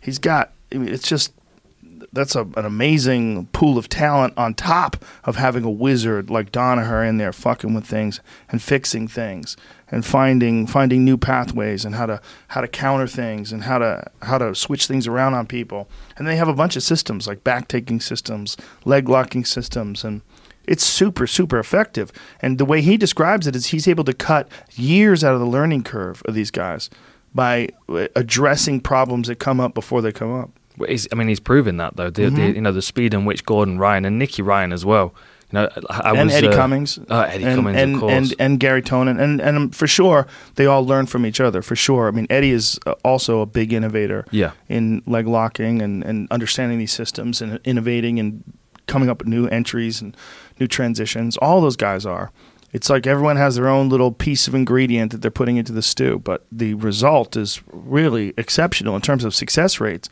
he's 0.00 0.18
got. 0.18 0.50
I 0.72 0.78
mean, 0.78 0.92
it's 0.92 1.06
just 1.08 1.32
that's 2.12 2.34
a, 2.34 2.42
an 2.56 2.64
amazing 2.64 3.46
pool 3.48 3.76
of 3.76 3.88
talent 3.88 4.34
on 4.36 4.54
top 4.54 5.04
of 5.24 5.36
having 5.36 5.64
a 5.64 5.70
wizard 5.70 6.30
like 6.30 6.52
Danaher 6.52 7.06
in 7.06 7.18
there 7.18 7.32
fucking 7.32 7.74
with 7.74 7.86
things 7.86 8.20
and 8.48 8.62
fixing 8.62 9.08
things 9.08 9.56
and 9.90 10.04
finding 10.04 10.66
finding 10.66 11.04
new 11.04 11.16
pathways 11.16 11.84
and 11.84 11.94
how 11.94 12.06
to 12.06 12.20
how 12.48 12.60
to 12.60 12.68
counter 12.68 13.06
things 13.06 13.52
and 13.52 13.64
how 13.64 13.78
to 13.78 14.10
how 14.22 14.38
to 14.38 14.54
switch 14.54 14.86
things 14.86 15.06
around 15.06 15.34
on 15.34 15.46
people. 15.46 15.88
And 16.16 16.26
they 16.26 16.36
have 16.36 16.48
a 16.48 16.54
bunch 16.54 16.76
of 16.76 16.82
systems 16.82 17.26
like 17.26 17.44
back 17.44 17.68
taking 17.68 18.00
systems, 18.00 18.56
leg 18.84 19.08
locking 19.08 19.44
systems 19.44 20.04
and 20.04 20.22
it's 20.66 20.84
super 20.84 21.26
super 21.26 21.58
effective. 21.58 22.10
And 22.40 22.58
the 22.58 22.64
way 22.64 22.80
he 22.80 22.96
describes 22.96 23.46
it 23.46 23.56
is 23.56 23.66
he's 23.66 23.88
able 23.88 24.04
to 24.04 24.14
cut 24.14 24.48
years 24.74 25.22
out 25.22 25.34
of 25.34 25.40
the 25.40 25.46
learning 25.46 25.84
curve 25.84 26.22
of 26.24 26.34
these 26.34 26.50
guys 26.50 26.88
by 27.34 27.68
addressing 28.16 28.80
problems 28.80 29.28
that 29.28 29.36
come 29.36 29.60
up 29.60 29.74
before 29.74 30.00
they 30.00 30.12
come 30.12 30.34
up. 30.34 30.57
I 30.82 31.14
mean, 31.14 31.28
he's 31.28 31.40
proven 31.40 31.76
that 31.78 31.96
though. 31.96 32.10
The, 32.10 32.22
Mm-hmm. 32.22 32.36
the, 32.36 32.46
you 32.54 32.60
know, 32.60 32.72
the 32.72 32.82
speed 32.82 33.14
in 33.14 33.24
which 33.24 33.44
Gordon 33.44 33.78
Ryan 33.78 34.04
and 34.04 34.18
Nicky 34.18 34.42
Ryan 34.42 34.72
as 34.72 34.84
well. 34.84 35.14
You 35.50 35.60
know, 35.60 35.68
I, 35.88 36.00
I 36.00 36.10
and 36.10 36.26
was, 36.26 36.34
Eddie 36.34 36.48
uh, 36.48 36.54
Cummings. 36.56 36.98
Oh, 37.08 37.20
Eddie 37.20 37.44
and, 37.44 37.56
Cummings, 37.56 37.78
and, 37.78 37.94
of 37.94 38.00
course. 38.00 38.12
And, 38.12 38.34
and 38.38 38.60
Gary 38.60 38.82
Tonon. 38.82 39.18
And, 39.18 39.40
and 39.40 39.56
um, 39.56 39.70
for 39.70 39.86
sure, 39.86 40.26
they 40.56 40.66
all 40.66 40.84
learn 40.84 41.06
from 41.06 41.24
each 41.24 41.40
other, 41.40 41.62
for 41.62 41.74
sure. 41.74 42.06
I 42.06 42.10
mean, 42.10 42.26
Eddie 42.28 42.50
is 42.50 42.78
uh, 42.86 42.92
also 43.02 43.40
a 43.40 43.46
big 43.46 43.72
innovator 43.72 44.26
Yeah. 44.30 44.50
in 44.68 45.02
leg 45.06 45.26
locking 45.26 45.80
and, 45.80 46.04
and 46.04 46.28
understanding 46.30 46.78
these 46.78 46.92
systems 46.92 47.40
and 47.40 47.58
innovating 47.64 48.20
and 48.20 48.44
coming 48.86 49.08
up 49.08 49.20
with 49.20 49.28
new 49.28 49.46
entries 49.48 50.02
and 50.02 50.14
new 50.60 50.66
transitions. 50.66 51.38
All 51.38 51.62
those 51.62 51.76
guys 51.76 52.04
are. 52.04 52.30
It's 52.74 52.90
like 52.90 53.06
everyone 53.06 53.36
has 53.36 53.54
their 53.56 53.68
own 53.68 53.88
little 53.88 54.12
piece 54.12 54.48
of 54.48 54.54
ingredient 54.54 55.12
that 55.12 55.22
they're 55.22 55.30
putting 55.30 55.56
into 55.56 55.72
the 55.72 55.80
stew, 55.80 56.18
but 56.18 56.44
the 56.52 56.74
result 56.74 57.34
is 57.38 57.62
really 57.72 58.34
exceptional 58.36 58.94
in 58.96 59.00
terms 59.00 59.24
of 59.24 59.34
success 59.34 59.80
rates. 59.80 60.10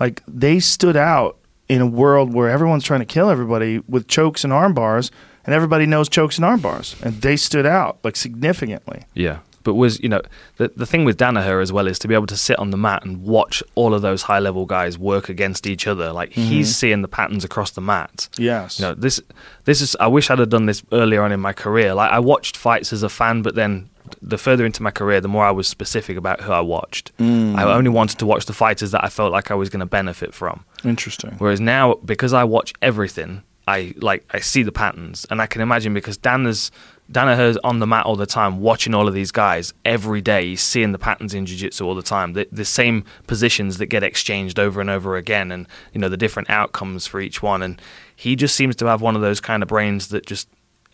Like 0.00 0.22
they 0.26 0.60
stood 0.60 0.96
out 0.96 1.38
in 1.68 1.80
a 1.80 1.86
world 1.86 2.32
where 2.32 2.48
everyone's 2.48 2.84
trying 2.84 3.00
to 3.00 3.06
kill 3.06 3.30
everybody 3.30 3.80
with 3.88 4.08
chokes 4.08 4.44
and 4.44 4.52
arm 4.52 4.74
bars, 4.74 5.10
and 5.44 5.54
everybody 5.54 5.86
knows 5.86 6.08
chokes 6.08 6.36
and 6.36 6.44
arm 6.44 6.60
bars, 6.60 6.96
and 7.02 7.20
they 7.20 7.36
stood 7.36 7.66
out 7.66 7.98
like 8.02 8.16
significantly. 8.16 9.04
Yeah. 9.14 9.38
But 9.68 9.74
was, 9.74 10.00
you 10.00 10.08
know, 10.08 10.22
the, 10.56 10.72
the 10.74 10.86
thing 10.86 11.04
with 11.04 11.18
Danaher 11.18 11.60
as 11.60 11.70
well 11.70 11.86
is 11.86 11.98
to 11.98 12.08
be 12.08 12.14
able 12.14 12.26
to 12.28 12.38
sit 12.38 12.58
on 12.58 12.70
the 12.70 12.78
mat 12.78 13.04
and 13.04 13.22
watch 13.22 13.62
all 13.74 13.92
of 13.92 14.00
those 14.00 14.22
high 14.22 14.38
level 14.38 14.64
guys 14.64 14.96
work 14.96 15.28
against 15.28 15.66
each 15.66 15.86
other. 15.86 16.10
Like 16.10 16.32
he's 16.32 16.68
mm-hmm. 16.68 16.72
seeing 16.72 17.02
the 17.02 17.08
patterns 17.08 17.44
across 17.44 17.72
the 17.72 17.82
mat. 17.82 18.30
Yes. 18.38 18.80
You 18.80 18.86
know, 18.86 18.94
this 18.94 19.20
this 19.66 19.82
is 19.82 19.94
I 20.00 20.06
wish 20.06 20.30
I'd 20.30 20.38
have 20.38 20.48
done 20.48 20.64
this 20.64 20.82
earlier 20.90 21.20
on 21.20 21.32
in 21.32 21.40
my 21.40 21.52
career. 21.52 21.92
Like 21.92 22.10
I 22.10 22.18
watched 22.18 22.56
fights 22.56 22.94
as 22.94 23.02
a 23.02 23.10
fan, 23.10 23.42
but 23.42 23.56
then 23.56 23.90
the 24.22 24.38
further 24.38 24.64
into 24.64 24.82
my 24.82 24.90
career, 24.90 25.20
the 25.20 25.28
more 25.28 25.44
I 25.44 25.50
was 25.50 25.68
specific 25.68 26.16
about 26.16 26.40
who 26.40 26.52
I 26.52 26.60
watched. 26.60 27.14
Mm. 27.18 27.56
I 27.56 27.64
only 27.64 27.90
wanted 27.90 28.18
to 28.20 28.24
watch 28.24 28.46
the 28.46 28.54
fighters 28.54 28.92
that 28.92 29.04
I 29.04 29.10
felt 29.10 29.32
like 29.32 29.50
I 29.50 29.54
was 29.54 29.68
going 29.68 29.80
to 29.80 29.86
benefit 29.86 30.32
from. 30.32 30.64
Interesting. 30.82 31.32
Whereas 31.36 31.60
now, 31.60 31.96
because 31.96 32.32
I 32.32 32.44
watch 32.44 32.72
everything, 32.80 33.42
I 33.66 33.92
like 33.98 34.24
I 34.30 34.40
see 34.40 34.62
the 34.62 34.72
patterns, 34.72 35.26
and 35.28 35.42
I 35.42 35.46
can 35.46 35.60
imagine 35.60 35.92
because 35.92 36.16
Dan 36.16 36.46
is 36.46 36.70
Danaher's 37.10 37.56
on 37.58 37.78
the 37.78 37.86
mat 37.86 38.04
all 38.04 38.16
the 38.16 38.26
time, 38.26 38.60
watching 38.60 38.94
all 38.94 39.08
of 39.08 39.14
these 39.14 39.30
guys 39.30 39.72
every 39.84 40.20
day. 40.20 40.48
He's 40.48 40.62
seeing 40.62 40.92
the 40.92 40.98
patterns 40.98 41.32
in 41.32 41.46
jiu-jitsu 41.46 41.84
all 41.84 41.94
the 41.94 42.02
time. 42.02 42.34
The, 42.34 42.46
the 42.52 42.64
same 42.64 43.04
positions 43.26 43.78
that 43.78 43.86
get 43.86 44.02
exchanged 44.02 44.58
over 44.58 44.80
and 44.80 44.90
over 44.90 45.16
again, 45.16 45.50
and 45.50 45.66
you 45.92 46.00
know 46.00 46.08
the 46.08 46.16
different 46.16 46.50
outcomes 46.50 47.06
for 47.06 47.20
each 47.20 47.42
one. 47.42 47.62
And 47.62 47.80
he 48.14 48.36
just 48.36 48.54
seems 48.54 48.76
to 48.76 48.86
have 48.86 49.00
one 49.00 49.16
of 49.16 49.22
those 49.22 49.40
kind 49.40 49.62
of 49.62 49.68
brains 49.68 50.08
that 50.08 50.26
just 50.26 50.48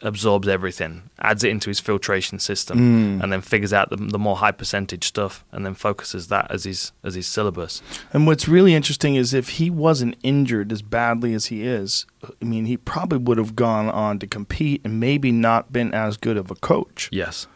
absorbs 0.05 0.47
everything, 0.47 1.10
adds 1.18 1.43
it 1.43 1.51
into 1.51 1.70
his 1.70 1.81
filtration 1.81 2.39
system, 2.39 2.78
Mm. 2.78 3.22
and 3.22 3.32
then 3.32 3.40
figures 3.40 3.72
out 3.72 3.90
the, 3.90 3.97
the 3.97 4.18
more 4.18 4.36
high 4.36 4.52
percentage 4.52 5.05
stuff, 5.05 5.44
and 5.51 5.64
then 5.66 5.74
focuses 5.74 6.28
that 6.28 6.51
as 6.51 6.64
his 6.64 6.93
as 7.02 7.14
his 7.14 7.26
syllabus. 7.26 7.82
And 8.12 8.26
what's 8.26 8.47
really 8.47 8.74
interesting 8.74 9.14
is 9.16 9.35
if 9.35 9.48
he 9.60 9.70
wasn't 9.70 10.16
injured 10.22 10.70
as 10.72 10.82
badly 10.82 11.35
as 11.35 11.47
he 11.47 11.62
is, 11.62 12.06
I 12.22 12.44
mean, 12.44 12.66
he 12.66 12.76
probably 12.76 13.18
would 13.18 13.39
have 13.39 13.56
gone 13.56 13.89
on 13.89 14.18
to 14.20 14.26
compete 14.26 14.81
and 14.85 15.01
maybe 15.01 15.32
not 15.32 15.72
been 15.72 15.93
as 15.94 16.16
good 16.16 16.36
of 16.36 16.51
a 16.51 16.55
coach. 16.55 17.09
Yes. 17.10 17.47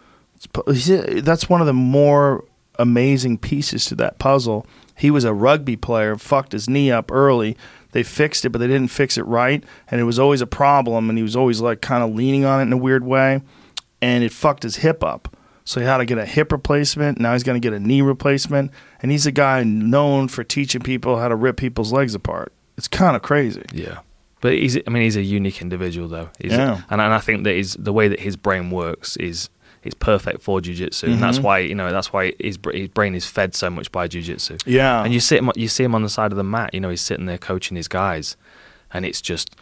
That's 0.67 1.49
one 1.49 1.61
of 1.61 1.67
the 1.67 1.73
more 1.73 2.45
amazing 2.79 3.39
pieces 3.39 3.85
to 3.87 3.95
that 3.97 4.19
puzzle. 4.19 4.67
He 4.97 5.11
was 5.11 5.25
a 5.25 5.35
rugby 5.35 5.77
player, 5.77 6.17
fucked 6.17 6.53
his 6.53 6.69
knee 6.69 6.91
up 6.91 7.11
early. 7.13 7.57
They 7.93 8.03
fixed 8.03 8.45
it, 8.45 8.51
but 8.51 8.59
they 8.59 8.67
didn't 8.67 8.91
fix 8.91 9.17
it 9.17 9.23
right, 9.23 9.65
and 9.91 10.01
it 10.01 10.05
was 10.05 10.19
always 10.19 10.41
a 10.41 10.47
problem. 10.47 11.09
And 11.09 11.19
he 11.19 11.23
was 11.23 11.37
always 11.37 11.61
like 11.61 11.81
kind 11.81 12.03
of 12.05 12.15
leaning 12.15 12.45
on 12.45 12.61
it 12.61 12.65
in 12.65 12.73
a 12.73 12.77
weird 12.77 13.05
way, 13.05 13.41
and 14.03 14.23
it 14.23 14.33
fucked 14.33 14.63
his 14.63 14.77
hip 14.77 15.03
up. 15.03 15.35
So 15.65 15.81
he 15.81 15.87
had 15.87 15.99
to 15.99 16.07
get 16.07 16.17
a 16.17 16.25
hip 16.25 16.51
replacement. 16.53 17.21
Now 17.21 17.35
he's 17.35 17.43
going 17.43 17.61
to 17.61 17.67
get 17.67 17.75
a 17.75 17.81
knee 17.81 18.01
replacement, 18.01 18.71
and 19.03 19.11
he's 19.13 19.27
a 19.27 19.33
guy 19.33 19.65
known 19.65 20.29
for 20.29 20.43
teaching 20.45 20.81
people 20.81 21.19
how 21.19 21.29
to 21.29 21.37
rip 21.37 21.57
people's 21.59 21.93
legs 21.93 22.15
apart. 22.15 22.53
It's 22.79 22.89
kind 22.89 23.15
of 23.17 23.23
crazy. 23.23 23.65
Yeah. 23.73 23.99
But 24.41 24.55
he's 24.55 24.79
I 24.87 24.91
mean 24.91 25.03
he's 25.03 25.17
a 25.17 25.23
unique 25.23 25.61
individual 25.61 26.09
though. 26.09 26.31
He's, 26.39 26.53
Yeah. 26.53 26.83
And 26.91 27.01
and 27.01 27.13
I 27.13 27.19
think 27.19 27.45
that 27.45 27.55
his 27.55 27.75
the 27.75 27.93
way 27.93 28.09
that 28.09 28.21
his 28.21 28.37
brain 28.37 28.71
works 28.71 29.17
is 29.17 29.51
is 29.89 29.95
perfect 29.95 30.41
for 30.43 30.61
jiu-jitsu 30.61 31.07
and 31.07 31.15
Mm-hmm. 31.17 31.23
that's 31.23 31.41
why 31.41 31.59
you 31.59 31.75
know 31.75 31.91
that's 31.91 32.13
why 32.13 32.33
his, 32.39 32.59
his 32.73 32.89
brain 32.89 33.15
is 33.15 33.27
fed 33.27 33.55
so 33.55 33.69
much 33.71 33.91
by 33.91 34.07
jiu-jitsu. 34.07 34.57
Yeah. 34.67 35.03
And 35.05 35.13
you 35.13 35.21
see 35.21 35.37
him 35.39 35.51
you 35.57 35.69
see 35.69 35.85
him 35.85 35.95
on 35.95 36.03
the 36.03 36.09
side 36.09 36.31
of 36.33 36.37
the 36.37 36.45
mat, 36.45 36.73
you 36.75 36.81
know, 36.81 36.91
he's 36.91 37.01
sitting 37.01 37.27
there 37.27 37.39
coaching 37.39 37.77
his 37.77 37.89
guys 37.89 38.37
and 38.93 39.05
it's 39.05 39.21
just 39.21 39.57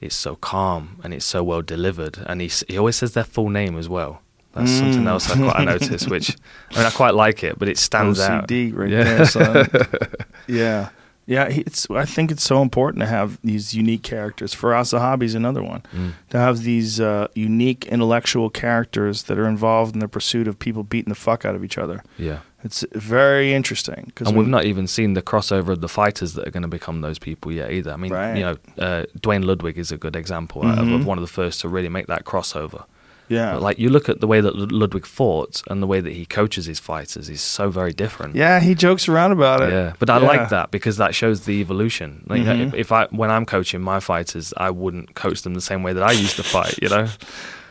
it's 0.00 0.16
so 0.16 0.34
calm 0.36 1.00
and 1.04 1.12
it's 1.14 1.24
so 1.24 1.42
well 1.44 1.62
delivered 1.62 2.18
and 2.26 2.40
he 2.40 2.50
he 2.68 2.76
always 2.78 2.96
says 2.96 3.12
their 3.14 3.24
full 3.24 3.48
name 3.48 3.76
as 3.78 3.88
well. 3.88 4.20
That's 4.54 4.70
something 4.70 5.04
Mm. 5.04 5.08
else 5.08 5.30
I 5.30 5.36
quite 5.38 5.56
I 5.60 5.64
noticed, 5.64 6.10
which 6.10 6.36
I 6.72 6.76
mean 6.78 6.86
I 6.86 6.90
quite 6.90 7.14
like 7.14 7.42
it, 7.42 7.58
but 7.58 7.68
it 7.68 7.78
stands 7.88 8.20
out. 8.20 8.50
Right 8.50 8.90
Yeah. 8.90 9.04
there, 9.04 9.24
son. 9.24 9.68
yeah, 10.46 10.88
yeah. 11.26 11.44
It's. 11.48 11.88
I 11.90 12.04
think 12.04 12.30
it's 12.30 12.42
so 12.42 12.62
important 12.62 13.00
to 13.00 13.06
have 13.06 13.38
these 13.42 13.74
unique 13.74 14.02
characters. 14.02 14.54
Firas 14.54 14.92
Zahabi 14.92 15.22
is 15.24 15.34
another 15.34 15.62
one. 15.62 15.82
Mm. 15.94 16.12
To 16.30 16.38
have 16.38 16.62
these 16.62 17.00
uh, 17.00 17.28
unique 17.34 17.86
intellectual 17.86 18.50
characters 18.50 19.24
that 19.24 19.38
are 19.38 19.46
involved 19.48 19.94
in 19.94 20.00
the 20.00 20.08
pursuit 20.08 20.48
of 20.48 20.58
people 20.58 20.82
beating 20.82 21.10
the 21.10 21.14
fuck 21.14 21.44
out 21.44 21.54
of 21.54 21.64
each 21.64 21.78
other. 21.78 22.02
Yeah. 22.18 22.40
It's 22.64 22.84
very 22.92 23.52
interesting. 23.54 24.12
Cause 24.14 24.28
And 24.28 24.36
we've 24.36 24.44
when- 24.46 24.50
not 24.52 24.64
even 24.66 24.86
seen 24.86 25.14
the 25.14 25.22
crossover 25.22 25.70
of 25.70 25.80
the 25.80 25.88
fighters 25.88 26.34
that 26.34 26.46
are 26.46 26.50
going 26.52 26.62
to 26.62 26.68
become 26.68 27.00
those 27.00 27.18
people 27.18 27.50
yet 27.50 27.72
either. 27.72 27.90
I 27.92 27.96
mean, 27.96 28.12
Right. 28.12 28.36
you 28.36 28.42
know, 28.44 28.56
uh, 28.78 29.04
Duane 29.20 29.42
Ludwig 29.42 29.78
is 29.78 29.90
a 29.90 29.96
good 29.96 30.14
example 30.14 30.62
of, 30.62 30.78
Mhm. 30.78 30.94
of 31.00 31.06
one 31.06 31.18
of 31.18 31.22
the 31.22 31.28
first 31.32 31.60
to 31.62 31.68
really 31.68 31.88
make 31.88 32.06
that 32.06 32.24
crossover. 32.24 32.84
Yeah. 33.28 33.52
But 33.54 33.62
like 33.62 33.78
you 33.78 33.88
look 33.88 34.08
at 34.08 34.20
the 34.20 34.26
way 34.26 34.40
that 34.40 34.54
Ludwig 34.56 35.06
fought 35.06 35.62
and 35.68 35.82
the 35.82 35.86
way 35.86 36.00
that 36.00 36.12
he 36.12 36.26
coaches 36.26 36.66
his 36.66 36.78
fighters 36.78 37.28
is 37.30 37.40
so 37.40 37.70
very 37.70 37.92
different. 37.92 38.34
yeah, 38.36 38.60
he 38.60 38.74
jokes 38.74 39.08
around 39.08 39.32
about 39.32 39.62
it. 39.62 39.70
Yeah, 39.72 39.92
but 39.98 40.10
I 40.10 40.18
Yeah. 40.20 40.26
like 40.26 40.48
that 40.50 40.70
because 40.70 40.96
that 40.98 41.14
shows 41.14 41.42
the 41.42 41.60
evolution. 41.60 42.24
Like, 42.28 42.42
Mhm. 42.42 42.68
if, 42.68 42.74
if 42.74 42.92
I 42.92 43.06
when 43.10 43.30
I'm 43.30 43.46
coaching 43.46 43.80
my 43.80 44.00
fighters, 44.00 44.52
I 44.56 44.70
wouldn't 44.70 45.14
coach 45.14 45.42
them 45.42 45.54
the 45.54 45.60
same 45.62 45.82
way 45.82 45.92
that 45.94 46.02
I 46.02 46.12
used 46.12 46.36
to 46.36 46.42
fight. 46.42 46.78
You 46.82 46.88
know, 46.90 47.08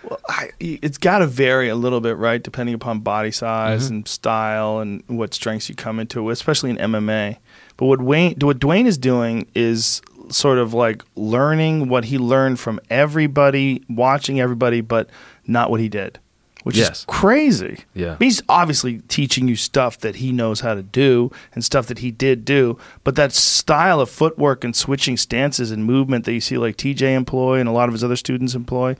Well, 0.04 0.20
I, 0.28 0.50
it's 0.60 0.98
got 0.98 1.20
to 1.20 1.28
vary 1.28 1.70
a 1.70 1.76
little 1.76 2.02
bit, 2.02 2.18
right, 2.18 2.42
depending 2.42 2.74
upon 2.74 3.02
body 3.02 3.30
size 3.30 3.86
Mm-hmm. 3.86 3.94
and 3.98 4.08
style 4.08 4.80
and 4.80 5.04
what 5.06 5.32
strengths 5.36 5.70
you 5.70 5.76
come 5.76 6.00
into, 6.00 6.28
especially 6.32 6.72
in 6.72 6.78
MMA. 6.80 7.38
But 7.78 7.86
what 7.86 8.02
Wayne, 8.02 8.36
what 8.42 8.58
Duane 8.58 8.88
is 8.88 8.98
doing 8.98 9.46
is 9.54 10.02
sort 10.30 10.58
of 10.58 10.74
like 10.74 11.04
learning 11.16 11.88
what 11.88 12.06
he 12.06 12.18
learned 12.18 12.60
from 12.60 12.80
everybody, 12.90 13.84
watching 13.90 14.40
everybody, 14.40 14.82
but 14.82 15.08
not 15.52 15.70
what 15.70 15.80
he 15.80 15.90
did, 15.90 16.20
which 16.64 16.78
Yes. 16.78 17.00
is 17.00 17.06
crazy. 17.08 17.80
Yeah. 17.94 18.16
he's 18.20 18.42
obviously 18.50 19.00
teaching 19.08 19.48
you 19.48 19.56
stuff 19.56 19.98
that 20.00 20.18
he 20.18 20.32
knows 20.32 20.60
how 20.62 20.74
to 20.76 20.84
do 20.84 21.32
and 21.54 21.64
stuff 21.64 21.88
that 21.88 22.00
he 22.00 22.12
did 22.12 22.46
do, 22.46 22.78
but 23.04 23.16
that 23.16 23.32
style 23.34 24.00
of 24.00 24.10
footwork 24.10 24.64
and 24.64 24.76
switching 24.76 25.18
stances 25.18 25.72
and 25.72 25.86
movement 25.86 26.26
that 26.26 26.34
you 26.34 26.42
see 26.42 26.58
like 26.58 26.78
TJ 26.78 27.14
employ 27.16 27.60
and 27.60 27.68
a 27.68 27.72
lot 27.72 27.90
of 27.90 27.94
his 27.94 28.04
other 28.04 28.16
students 28.16 28.56
employ, 28.56 28.96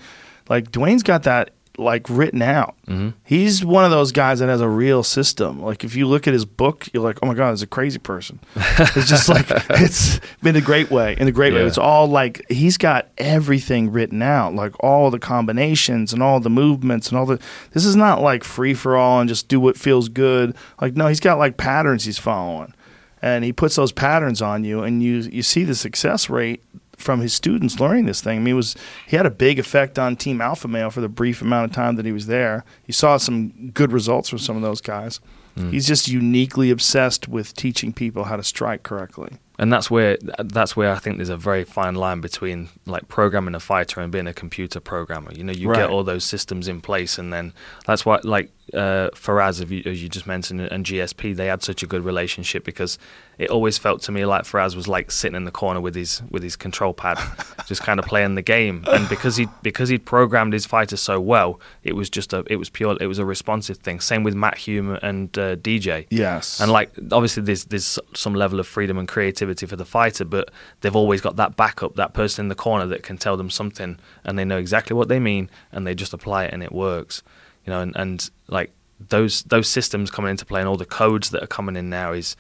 like 0.50 0.72
Duane's 0.72 1.04
got 1.04 1.24
that 1.24 1.52
like 1.78 2.10
written 2.10 2.42
out. 2.42 2.76
Mm-hmm. 2.88 3.10
He's 3.24 3.64
one 3.64 3.86
of 3.86 3.92
those 3.92 4.12
guys 4.12 4.40
that 4.40 4.50
has 4.50 4.62
a 4.62 4.68
real 4.68 5.04
system. 5.04 5.62
Like 5.62 5.84
if 5.84 5.96
you 5.96 6.08
look 6.08 6.28
at 6.28 6.34
his 6.34 6.46
book, 6.46 6.88
you're 6.94 7.04
like, 7.04 7.20
oh 7.22 7.26
my 7.26 7.34
god, 7.34 7.52
he's 7.52 7.62
a 7.62 7.68
crazy 7.68 8.00
person. 8.00 8.40
it's 8.56 9.10
just 9.10 9.30
like 9.30 9.46
it's 9.70 10.20
been 10.42 10.56
a 10.56 10.62
great 10.62 10.92
way. 10.92 11.16
In 11.20 11.28
a 11.28 11.32
great 11.32 11.54
way, 11.54 11.62
it's 11.62 11.78
all 11.78 12.08
like 12.08 12.46
he's 12.50 12.78
got 12.78 13.10
everything 13.18 13.92
written 13.92 14.22
out, 14.22 14.54
like 14.54 14.74
all 14.84 15.10
the 15.10 15.20
combinations 15.20 16.14
and 16.14 16.22
all 16.22 16.40
the 16.40 16.50
movements 16.50 17.10
and 17.10 17.18
all 17.18 17.26
the. 17.26 17.40
This 17.72 17.86
is 17.86 17.96
not 17.96 18.22
like 18.22 18.44
free 18.44 18.74
for 18.74 18.96
all 18.96 19.20
and 19.20 19.30
just 19.30 19.48
do 19.48 19.60
what 19.60 19.78
feels 19.78 20.10
good. 20.10 20.56
Like 20.82 20.96
no, 20.96 21.08
he's 21.08 21.20
got 21.20 21.38
like 21.38 21.58
patterns 21.58 22.06
he's 22.06 22.20
following, 22.20 22.74
and 23.22 23.44
he 23.44 23.54
puts 23.54 23.76
those 23.76 23.92
patterns 23.92 24.42
on 24.42 24.64
you, 24.64 24.84
and 24.84 25.02
you 25.02 25.20
you 25.20 25.44
see 25.44 25.64
the 25.64 25.76
success 25.76 26.30
rate 26.30 26.64
from 27.02 27.20
his 27.22 27.34
students 27.34 27.80
learning 27.80 28.06
this 28.06 28.22
thing. 28.22 28.38
I 28.38 28.42
mean, 28.42 28.56
was 28.56 28.76
he 29.08 29.16
had 29.18 29.26
a 29.26 29.32
big 29.32 29.60
effect 29.60 29.98
on 30.00 30.16
Team 30.16 30.42
Alpha 30.42 30.68
Male 30.68 30.90
for 30.90 31.02
the 31.02 31.10
brief 31.10 31.42
amount 31.42 31.70
of 31.72 31.76
time 31.76 31.96
that 31.96 32.06
he 32.06 32.12
was 32.12 32.28
there. 32.28 32.64
He 32.84 32.92
saw 32.94 33.18
some 33.18 33.72
good 33.74 33.92
results 33.92 34.30
from 34.30 34.40
some 34.40 34.56
of 34.56 34.62
those 34.62 34.82
guys. 34.82 35.20
Hmm. 35.58 35.72
He's 35.72 35.86
just 35.86 36.08
uniquely 36.08 36.72
obsessed 36.72 37.28
with 37.28 37.54
teaching 37.56 37.92
people 37.92 38.24
how 38.26 38.38
to 38.38 38.44
strike 38.44 38.84
correctly. 38.84 39.32
and 39.60 39.72
that's 39.72 39.92
where 39.92 40.18
that's 40.40 40.76
where 40.76 40.92
I 40.92 40.98
think 40.98 41.18
there's 41.18 41.30
a 41.30 41.38
very 41.38 41.64
fine 41.66 41.94
line 41.96 42.20
between 42.22 42.70
like 42.88 43.08
programming 43.10 43.54
a 43.54 43.60
fighter 43.60 44.00
and 44.02 44.12
being 44.12 44.26
a 44.28 44.34
computer 44.34 44.80
programmer. 44.80 45.32
You 45.34 45.44
know, 45.44 45.52
you 45.54 45.70
Right. 45.70 45.80
get 45.82 45.90
all 45.92 46.04
those 46.04 46.24
systems 46.24 46.68
in 46.68 46.82
place, 46.82 47.20
and 47.20 47.32
then 47.34 47.54
that's 47.86 48.04
why 48.06 48.20
like 48.24 48.50
uh, 48.74 49.10
Firas, 49.14 49.62
as 49.62 49.72
you, 49.72 49.84
as 49.86 50.02
you 50.02 50.10
just 50.10 50.28
mentioned, 50.28 50.62
and 50.62 50.86
GSP, 50.86 51.36
they 51.36 51.48
had 51.48 51.64
such 51.64 51.84
a 51.84 51.88
good 51.88 52.04
relationship 52.04 52.64
because 52.64 52.98
it 53.38 53.50
always 53.50 53.78
felt 53.78 54.02
to 54.04 54.12
me 54.12 54.26
like 54.26 54.44
Firas 54.44 54.76
was 54.76 54.88
like 54.88 55.10
sitting 55.12 55.36
in 55.36 55.46
the 55.46 55.52
corner 55.52 55.82
with 55.82 55.96
his 55.96 56.22
with 56.30 56.44
his 56.44 56.56
control 56.56 56.94
pad, 56.94 57.18
just 57.66 57.82
kind 57.82 58.00
of 58.00 58.06
playing 58.06 58.36
the 58.36 58.42
game. 58.42 58.84
And 58.88 59.10
because 59.10 59.38
he 59.38 59.48
because 59.64 59.90
he'd 59.90 60.06
programmed 60.06 60.54
his 60.54 60.66
fighters 60.66 61.02
so 61.02 61.20
well, 61.20 61.60
it 61.84 61.96
was 61.96 62.10
just 62.10 62.34
a 62.34 62.44
it 62.48 62.58
was 62.58 62.70
pure 62.70 62.98
it 63.02 63.08
was 63.08 63.20
a 63.20 63.26
responsive 63.26 63.78
thing. 63.78 64.00
Same 64.00 64.24
with 64.24 64.36
Matt 64.36 64.58
Hume 64.60 64.98
and 65.02 65.36
uh, 65.38 65.56
DJ. 65.56 66.06
Yes. 66.10 66.62
And 66.62 66.72
like 66.72 66.92
obviously 67.12 67.44
there's 67.44 67.66
there's 67.66 67.98
some 68.14 68.36
level 68.36 68.60
of 68.60 68.68
freedom 68.68 68.98
and 68.98 69.08
creativity 69.08 69.66
for 69.66 69.76
the 69.76 69.86
fighter, 69.86 70.24
but 70.26 70.52
they've 70.82 70.96
always 70.96 71.20
got 71.22 71.36
that 71.38 71.56
backup, 71.56 71.96
that 71.96 72.14
person 72.14 72.46
in 72.46 72.50
the 72.50 72.56
corner 72.56 72.86
that 72.86 73.04
can 73.04 73.18
tell 73.18 73.38
them 73.38 73.50
something 73.50 73.98
and 74.24 74.38
they 74.38 74.46
know 74.46 74.58
exactly 74.58 74.96
what 74.96 75.08
they 75.08 75.20
mean 75.20 75.50
and 75.72 75.88
they 75.88 75.96
just 75.96 76.14
apply 76.14 76.46
it 76.46 76.54
and 76.54 76.62
it 76.62 76.72
works. 76.72 77.24
You 77.66 77.72
know, 77.72 77.82
and, 77.82 77.96
and 77.96 78.30
like 78.48 78.72
those 79.10 79.44
those 79.44 79.68
systems 79.68 80.12
coming 80.12 80.32
into 80.32 80.46
play 80.46 80.62
and 80.62 80.70
all 80.70 80.78
the 80.78 80.86
codes 80.86 81.30
that 81.32 81.44
are 81.44 81.48
coming 81.48 81.76
in 81.76 81.90
now 81.90 82.12
is 82.12 82.36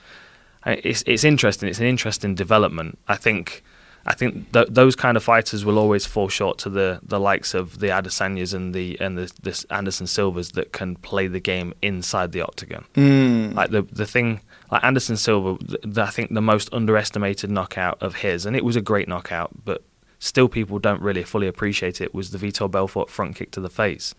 it's 0.66 1.04
it's 1.08 1.24
interesting. 1.24 1.70
It's 1.70 1.80
an 1.80 1.86
interesting 1.86 2.36
development. 2.36 2.98
I 3.08 3.16
think 3.16 3.64
I 4.06 4.14
think 4.14 4.52
th- 4.52 4.68
those 4.70 4.96
kind 4.96 5.16
of 5.16 5.24
fighters 5.24 5.64
will 5.64 5.78
always 5.78 6.06
fall 6.06 6.28
short 6.28 6.58
to 6.60 6.70
the, 6.70 7.00
the 7.04 7.20
likes 7.20 7.54
of 7.54 7.80
the 7.80 7.88
Adesanyas 7.88 8.54
and 8.54 8.74
the 8.74 9.00
and 9.00 9.18
the 9.18 9.32
this 9.42 9.64
Anderson 9.66 10.08
Silvas 10.08 10.52
that 10.52 10.72
can 10.72 10.96
play 10.96 11.28
the 11.28 11.40
game 11.40 11.74
inside 11.82 12.32
the 12.32 12.42
octagon. 12.42 12.86
Mm. 12.96 13.54
Like 13.54 13.70
the 13.70 13.84
the 13.84 14.08
thing, 14.08 14.42
like 14.72 14.84
Anderson 14.84 15.18
Silva, 15.18 15.64
th- 15.64 15.82
th- 15.82 15.98
I 15.98 16.10
think 16.10 16.34
the 16.34 16.42
most 16.42 16.74
underestimated 16.74 17.52
knockout 17.52 18.02
of 18.02 18.16
his, 18.16 18.46
and 18.46 18.56
it 18.56 18.66
was 18.66 18.76
a 18.76 18.82
great 18.82 19.08
knockout, 19.08 19.52
but 19.66 19.84
still 20.20 20.50
people 20.50 20.80
don't 20.80 21.02
really 21.02 21.24
fully 21.24 21.48
appreciate 21.48 22.02
it. 22.02 22.14
Was 22.14 22.32
the 22.32 22.40
Vitor 22.40 22.70
Belfort 22.70 23.10
front 23.10 23.36
kick 23.36 23.52
to 23.52 23.62
the 23.62 23.70
face, 23.70 24.16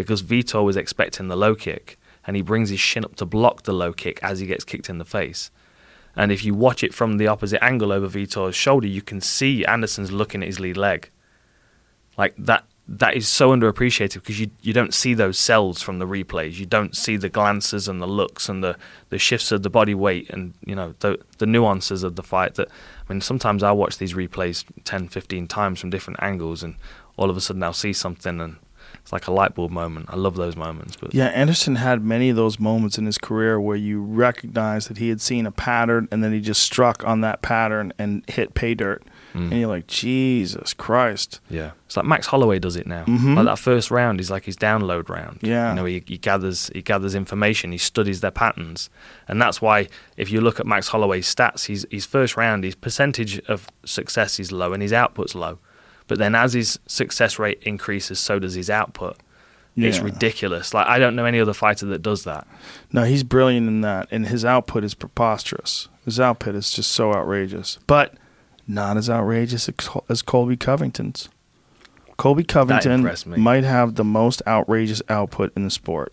because 0.00 0.22
Vitor 0.22 0.64
was 0.64 0.76
expecting 0.76 1.28
the 1.28 1.36
low 1.36 1.54
kick, 1.54 1.98
and 2.26 2.36
he 2.36 2.42
brings 2.42 2.70
his 2.70 2.80
shin 2.80 3.04
up 3.04 3.16
to 3.16 3.26
block 3.26 3.62
the 3.62 3.72
low 3.72 3.92
kick 3.92 4.18
as 4.22 4.40
he 4.40 4.46
gets 4.46 4.64
kicked 4.64 4.88
in 4.88 4.98
the 4.98 5.04
face. 5.04 5.50
And 6.16 6.32
if 6.32 6.44
you 6.44 6.54
watch 6.54 6.82
it 6.82 6.92
from 6.92 7.18
the 7.18 7.28
opposite 7.28 7.62
angle 7.62 7.92
over 7.92 8.08
Vitor's 8.08 8.56
shoulder, 8.56 8.86
you 8.86 9.02
can 9.02 9.20
see 9.20 9.64
Anderson's 9.64 10.12
looking 10.12 10.42
at 10.42 10.48
his 10.48 10.60
lead 10.60 10.76
leg. 10.76 11.08
Like 12.18 12.34
that 12.36 12.64
that 12.92 13.14
is 13.14 13.28
so 13.28 13.50
underappreciated 13.50 14.14
because 14.14 14.40
you 14.40 14.50
you 14.60 14.72
don't 14.72 14.92
see 14.92 15.14
those 15.14 15.38
cells 15.38 15.80
from 15.80 16.00
the 16.00 16.06
replays. 16.06 16.58
You 16.58 16.66
don't 16.66 16.96
see 16.96 17.16
the 17.16 17.28
glances 17.28 17.86
and 17.86 18.02
the 18.02 18.06
looks 18.06 18.48
and 18.48 18.64
the, 18.64 18.76
the 19.10 19.18
shifts 19.18 19.52
of 19.52 19.62
the 19.62 19.70
body 19.70 19.94
weight 19.94 20.28
and 20.30 20.54
you 20.66 20.74
know 20.74 20.94
the 20.98 21.18
the 21.38 21.46
nuances 21.46 22.02
of 22.02 22.16
the 22.16 22.22
fight 22.22 22.56
that 22.56 22.68
I 22.68 23.12
mean 23.12 23.20
sometimes 23.20 23.62
I 23.62 23.70
watch 23.70 23.98
these 23.98 24.14
replays 24.14 24.64
10 24.84 25.08
15 25.08 25.46
times 25.46 25.80
from 25.80 25.90
different 25.90 26.20
angles 26.20 26.64
and 26.64 26.74
all 27.16 27.30
of 27.30 27.36
a 27.36 27.40
sudden 27.40 27.62
I'll 27.62 27.72
see 27.72 27.92
something 27.92 28.40
and 28.40 28.56
it's 29.10 29.12
like 29.12 29.26
a 29.26 29.32
light 29.32 29.56
bulb 29.56 29.72
moment. 29.72 30.06
I 30.08 30.14
love 30.14 30.36
those 30.36 30.54
moments. 30.54 30.94
But 30.94 31.12
Yeah, 31.12 31.26
Anderson 31.26 31.74
had 31.74 32.04
many 32.04 32.30
of 32.30 32.36
those 32.36 32.60
moments 32.60 32.96
in 32.96 33.06
his 33.06 33.18
career 33.18 33.60
where 33.60 33.76
you 33.76 34.00
recognize 34.00 34.86
that 34.86 34.98
he 34.98 35.08
had 35.08 35.20
seen 35.20 35.46
a 35.46 35.50
pattern 35.50 36.06
and 36.12 36.22
then 36.22 36.32
he 36.32 36.40
just 36.40 36.62
struck 36.62 37.02
on 37.04 37.20
that 37.22 37.42
pattern 37.42 37.92
and 37.98 38.22
hit 38.28 38.54
pay 38.54 38.74
dirt. 38.74 39.02
Mm. 39.34 39.50
And 39.50 39.60
you're 39.60 39.68
like, 39.68 39.88
Jesus 39.88 40.72
Christ. 40.74 41.40
Yeah, 41.50 41.72
it's 41.86 41.96
like 41.96 42.06
Max 42.06 42.28
Holloway 42.28 42.60
does 42.60 42.76
it 42.76 42.86
now. 42.86 43.04
Mhm. 43.04 43.34
Like 43.34 43.46
that 43.46 43.58
first 43.58 43.90
round 43.90 44.20
is 44.20 44.30
like 44.30 44.44
his 44.44 44.56
download 44.56 45.08
round. 45.08 45.38
Yeah. 45.42 45.70
you 45.70 45.74
know, 45.76 45.84
he, 45.86 46.02
he 46.06 46.16
gathers 46.18 46.70
he 46.72 46.80
gathers 46.82 47.16
information, 47.16 47.72
he 47.72 47.78
studies 47.78 48.20
their 48.20 48.30
patterns, 48.32 48.90
and 49.26 49.42
that's 49.42 49.60
why 49.60 49.88
if 50.16 50.30
you 50.30 50.40
look 50.40 50.60
at 50.60 50.66
Max 50.66 50.88
Holloway's 50.88 51.32
stats, 51.32 51.66
his 51.66 51.84
his 51.90 52.06
first 52.06 52.36
round, 52.36 52.62
his 52.62 52.76
percentage 52.76 53.40
of 53.48 53.66
success 53.84 54.38
is 54.38 54.52
low 54.52 54.72
and 54.72 54.82
his 54.82 54.92
output's 54.92 55.34
low, 55.34 55.58
But 56.10 56.18
then 56.18 56.34
as 56.34 56.54
his 56.54 56.80
success 56.86 57.38
rate 57.38 57.62
increases, 57.62 58.18
so 58.18 58.40
does 58.40 58.54
his 58.54 58.68
output. 58.68 59.16
It's 59.76 60.00
ridiculous. 60.00 60.74
Like 60.74 60.88
I 60.88 60.98
don't 60.98 61.14
know 61.14 61.24
any 61.24 61.38
other 61.38 61.52
fighter 61.52 61.86
that 61.86 62.02
does 62.02 62.24
that. 62.24 62.48
No, 62.92 63.04
he's 63.04 63.22
brilliant 63.22 63.68
in 63.68 63.82
that, 63.82 64.08
and 64.10 64.26
his 64.26 64.44
output 64.44 64.82
is 64.82 64.92
preposterous. 64.94 65.88
His 66.04 66.18
output 66.18 66.56
is 66.56 66.72
just 66.72 66.90
so 66.90 67.14
outrageous, 67.14 67.78
but 67.86 68.14
not 68.66 68.96
as 68.96 69.08
outrageous 69.08 69.70
as 70.08 70.20
Colby 70.22 70.56
Covington's. 70.56 71.28
Colby 72.16 72.42
Covington 72.42 73.08
might 73.40 73.62
have 73.62 73.94
the 73.94 74.02
most 74.02 74.42
outrageous 74.48 75.02
output 75.08 75.52
in 75.54 75.62
the 75.62 75.70
sport. 75.70 76.12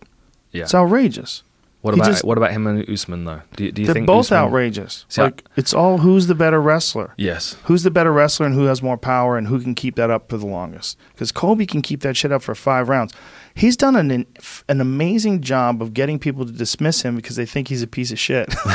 Yeah. 0.51 0.65
It's 0.65 0.75
outrageous. 0.75 1.41
What 1.87 1.95
he 1.95 2.01
about 2.01 2.11
just- 2.11 2.23
what 2.23 2.37
about 2.37 2.51
him 2.51 2.67
and 2.67 2.87
Usman 2.89 3.25
though? 3.25 3.41
Do 3.55 3.63
you, 3.65 3.71
do 3.71 3.81
you 3.81 3.85
They're 3.87 3.93
think 3.95 4.05
both 4.07 4.27
Usman- 4.27 4.39
outrageous. 4.39 5.05
See, 5.09 5.21
I- 5.21 5.25
like 5.25 5.43
it's 5.55 5.73
all 5.73 5.97
who's 5.97 6.27
the 6.27 6.35
better 6.35 6.61
wrestler. 6.61 7.13
Yes. 7.17 7.55
Who's 7.63 7.83
the 7.83 7.91
better 7.91 8.13
wrestler 8.13 8.45
and 8.45 8.53
who 8.55 8.65
has 8.65 8.81
more 8.83 8.97
power 8.97 9.37
and 9.37 9.47
who 9.47 9.59
can 9.59 9.73
keep 9.75 9.95
that 9.95 10.09
up 10.11 10.29
for 10.29 10.37
the 10.37 10.45
longest? 10.45 10.97
Because 11.13 11.31
Colby 11.31 11.65
can 11.65 11.81
keep 11.81 12.01
that 12.01 12.15
shit 12.15 12.31
up 12.31 12.41
for 12.43 12.53
five 12.55 12.87
rounds. 12.89 13.13
He's 13.55 13.75
done 13.75 13.95
an 13.95 14.25
an 14.69 14.81
amazing 14.81 15.41
job 15.41 15.81
of 15.81 15.93
getting 15.95 16.19
people 16.19 16.45
to 16.45 16.51
dismiss 16.51 17.01
him 17.01 17.15
because 17.15 17.35
they 17.37 17.45
think 17.45 17.69
he's 17.69 17.81
a 17.81 17.87
piece 17.87 18.11
of 18.11 18.19
shit. 18.19 18.53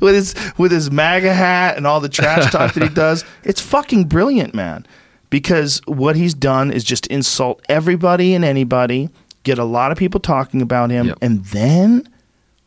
with 0.00 0.14
his 0.14 0.34
with 0.58 0.72
his 0.72 0.90
MAGA 0.90 1.32
hat 1.32 1.76
and 1.76 1.86
all 1.86 2.00
the 2.00 2.08
trash 2.08 2.50
talk 2.50 2.74
that 2.74 2.82
he 2.82 2.88
does, 2.94 3.24
it's 3.44 3.60
fucking 3.60 4.04
brilliant, 4.04 4.54
man. 4.54 4.86
Because 5.30 5.80
what 5.86 6.14
he's 6.16 6.32
done 6.34 6.70
is 6.70 6.84
just 6.84 7.06
insult 7.08 7.60
everybody 7.68 8.34
and 8.34 8.44
anybody, 8.44 9.08
get 9.44 9.58
a 9.58 9.64
lot 9.64 9.92
of 9.92 9.98
people 9.98 10.18
talking 10.20 10.60
about 10.60 10.90
him, 10.90 11.06
Yep. 11.08 11.18
and 11.22 11.44
then 11.46 12.08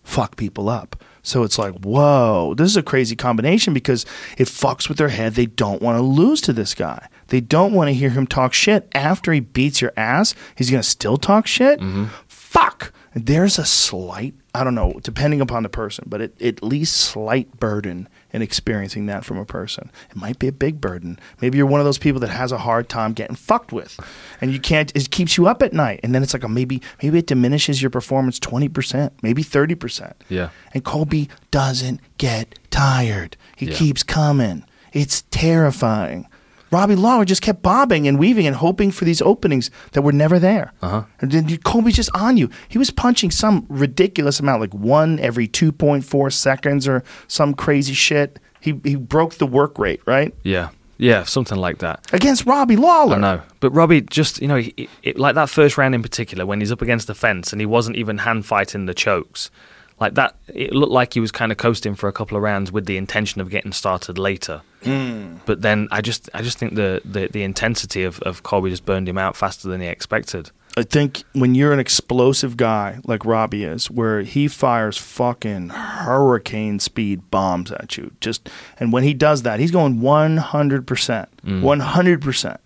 fuck 0.04 0.38
people 0.38 0.70
up. 0.70 1.04
So 1.22 1.44
it's 1.44 1.60
like, 1.60 1.74
whoa, 1.84 2.54
this 2.56 2.70
is 2.70 2.78
a 2.78 2.82
crazy 2.84 3.16
combination 3.18 3.74
because 3.74 4.06
it 4.38 4.48
fucks 4.48 4.88
with 4.88 4.98
their 4.98 5.10
head. 5.10 5.34
They 5.34 5.46
don't 5.48 5.82
want 5.82 5.98
to 5.98 6.02
lose 6.02 6.40
to 6.42 6.54
this 6.54 6.74
guy. 6.74 7.10
They 7.28 7.42
don't 7.42 7.74
want 7.74 7.90
to 7.90 7.94
hear 7.94 8.12
him 8.12 8.26
talk 8.26 8.54
shit 8.54 8.88
after 8.96 9.34
he 9.34 9.42
beats 9.42 9.82
your 9.82 9.92
ass. 9.98 10.34
He's 10.56 10.72
going 10.72 10.82
to 10.82 10.88
still 10.88 11.18
talk 11.18 11.46
shit. 11.46 11.80
Mm-hmm. 11.82 12.06
Fuck. 12.30 12.94
There's 13.14 13.60
a 13.60 13.66
slight, 13.66 14.36
I 14.56 14.64
don't 14.64 14.76
know, 14.76 15.00
depending 15.04 15.42
upon 15.42 15.64
the 15.64 15.70
person, 15.70 16.06
but 16.08 16.22
it, 16.22 16.42
at 16.42 16.64
least 16.64 16.96
slight 16.96 17.60
burden 17.60 18.08
in 18.34 18.42
experiencing 18.42 19.06
that 19.08 19.24
from 19.26 19.38
a 19.38 19.46
person. 19.46 19.90
It 20.10 20.16
might 20.16 20.38
be 20.40 20.48
a 20.48 20.52
big 20.52 20.82
burden. 20.82 21.20
Maybe 21.42 21.58
you're 21.58 21.68
one 21.68 21.80
of 21.80 21.86
those 21.86 21.98
people 21.98 22.20
that 22.22 22.30
has 22.30 22.52
a 22.52 22.58
hard 22.58 22.90
time 22.90 23.14
getting 23.14 23.36
fucked 23.36 23.72
with, 23.72 24.00
and 24.42 24.52
you 24.52 24.60
can't. 24.60 24.92
It 24.96 25.12
keeps 25.12 25.38
you 25.38 25.48
up 25.48 25.62
at 25.64 25.74
night, 25.74 26.00
and 26.04 26.14
then 26.14 26.24
it's 26.24 26.34
like 26.34 26.44
a 26.44 26.50
maybe. 26.50 26.82
Maybe 27.02 27.20
it 27.20 27.28
diminishes 27.28 27.82
your 27.82 27.90
performance 27.92 28.40
twenty 28.40 28.68
percent, 28.70 29.14
maybe 29.22 29.44
thirty 29.44 29.76
percent. 29.76 30.16
Yeah. 30.30 30.50
And 30.74 30.84
Colby 30.84 31.30
doesn't 31.52 32.02
get 32.18 32.60
tired. 32.70 33.38
He 33.56 33.68
Yeah. 33.68 33.76
keeps 33.76 34.04
coming. 34.04 34.64
It's 34.94 35.24
terrifying. 35.32 36.28
Robbie 36.72 36.96
Lawler 36.96 37.26
just 37.26 37.42
kept 37.42 37.62
bobbing 37.62 38.08
and 38.08 38.20
weaving 38.20 38.48
and 38.48 38.56
hoping 38.56 38.92
for 38.92 39.06
these 39.06 39.22
openings 39.22 39.72
that 39.94 40.02
were 40.02 40.12
never 40.12 40.40
there. 40.40 40.74
Uh-huh. 40.82 41.04
And 41.20 41.32
then 41.32 41.58
Colby's 41.60 41.96
just 41.96 42.10
on 42.14 42.38
you. 42.38 42.50
He 42.68 42.78
was 42.78 42.92
punching 42.92 43.32
some 43.32 43.66
ridiculous 43.70 44.40
amount, 44.40 44.62
like 44.62 44.74
one 44.74 45.20
every 45.20 45.48
2.4 45.48 46.34
seconds 46.34 46.88
or 46.88 47.04
some 47.28 47.54
crazy 47.54 47.94
shit. 47.94 48.40
He, 48.60 48.80
he 48.84 48.96
broke 48.96 49.36
the 49.36 49.48
work 49.48 49.80
rate, 49.80 50.02
right? 50.06 50.34
Yeah. 50.44 50.70
Yeah, 51.00 51.24
something 51.24 51.58
like 51.58 51.78
that. 51.80 52.12
Against 52.12 52.46
Robbie 52.46 52.76
Lawler. 52.76 53.18
I 53.18 53.20
know, 53.20 53.42
but 53.60 53.70
Robbie 53.70 54.02
just 54.02 54.42
you 54.42 54.48
know, 54.48 54.56
he, 54.58 54.90
it, 55.04 55.20
like 55.20 55.36
that 55.36 55.50
first 55.50 55.78
round 55.78 55.94
in 55.94 56.02
particular, 56.02 56.44
when 56.46 56.60
he's 56.60 56.72
up 56.72 56.82
against 56.82 57.06
the 57.06 57.14
fence 57.14 57.52
and 57.52 57.62
he 57.62 57.68
wasn't 57.68 57.98
even 57.98 58.20
hand 58.20 58.48
fighting 58.48 58.88
the 58.88 58.96
chokes, 58.96 59.52
like 60.00 60.16
that, 60.16 60.36
it 60.48 60.74
looked 60.74 60.92
like 60.92 61.14
he 61.14 61.20
was 61.20 61.32
kind 61.32 61.52
of 61.52 61.58
coasting 61.58 61.96
for 61.96 62.08
a 62.08 62.12
couple 62.12 62.38
of 62.38 62.44
rounds 62.44 62.72
with 62.72 62.86
the 62.86 62.98
intention 62.98 63.42
of 63.42 63.50
getting 63.50 63.72
started 63.72 64.18
later. 64.18 64.62
Mm. 64.88 65.40
But 65.46 65.62
then 65.62 65.88
I 65.92 66.02
just, 66.02 66.30
I 66.34 66.42
just 66.42 66.58
think 66.58 66.76
the 66.76 67.02
the, 67.06 67.28
the 67.28 67.44
intensity 67.44 68.04
of, 68.04 68.20
of 68.22 68.44
Colby 68.44 68.70
just 68.70 68.86
burned 68.86 69.08
him 69.08 69.18
out 69.18 69.36
faster 69.36 69.68
than 69.68 69.82
he 69.82 69.88
expected. 69.88 70.52
I 70.78 70.84
think 70.84 71.24
when 71.34 71.56
you're 71.56 71.74
an 71.74 71.80
explosive 71.80 72.56
guy 72.56 73.00
like 73.04 73.26
Robbie 73.26 73.64
is, 73.64 73.90
where 73.90 74.22
he 74.22 74.48
fires 74.48 74.96
fucking 74.96 75.70
hurricane 75.70 76.78
speed 76.78 77.32
bombs 77.32 77.72
at 77.72 77.98
you, 77.98 78.12
just 78.22 78.48
and 78.80 78.94
when 78.94 79.02
he 79.02 79.16
does 79.16 79.42
that, 79.42 79.60
he's 79.60 79.72
going 79.72 80.02
100 80.02 80.86
percent, 80.86 81.30
mm. 81.44 81.64
100 81.64 82.22
percent. 82.22 82.60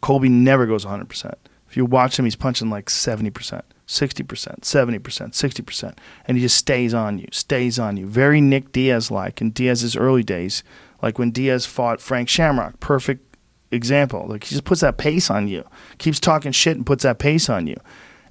Colby 0.00 0.30
never 0.30 0.64
goes 0.64 0.86
100 0.86 1.06
percent. 1.06 1.36
If 1.68 1.76
you 1.76 1.84
watch 1.84 2.18
him, 2.18 2.24
he's 2.24 2.34
punching 2.34 2.70
like 2.70 2.88
70 2.88 3.28
percent, 3.28 3.66
60 3.84 4.22
percent, 4.22 4.64
70 4.64 4.98
percent, 5.00 5.34
60 5.34 5.62
percent, 5.62 5.98
and 6.26 6.38
he 6.38 6.42
just 6.42 6.56
stays 6.56 6.94
on 6.94 7.18
you, 7.18 7.28
stays 7.30 7.78
on 7.78 7.98
you. 7.98 8.06
Very 8.06 8.40
Nick 8.40 8.72
Diaz 8.72 9.10
like 9.10 9.42
in 9.42 9.50
Diaz's 9.50 9.96
early 9.96 10.22
days, 10.22 10.62
like 11.04 11.18
when 11.18 11.30
Diaz 11.30 11.66
fought 11.66 12.00
Frank 12.00 12.30
Shamrock, 12.30 12.80
perfect 12.80 13.36
example. 13.70 14.24
Like 14.26 14.44
he 14.44 14.54
just 14.54 14.64
puts 14.64 14.80
that 14.80 14.96
pace 14.96 15.28
on 15.28 15.48
you, 15.48 15.62
keeps 15.98 16.18
talking 16.18 16.50
shit 16.50 16.78
and 16.78 16.86
puts 16.86 17.02
that 17.02 17.18
pace 17.18 17.50
on 17.50 17.66
you, 17.66 17.76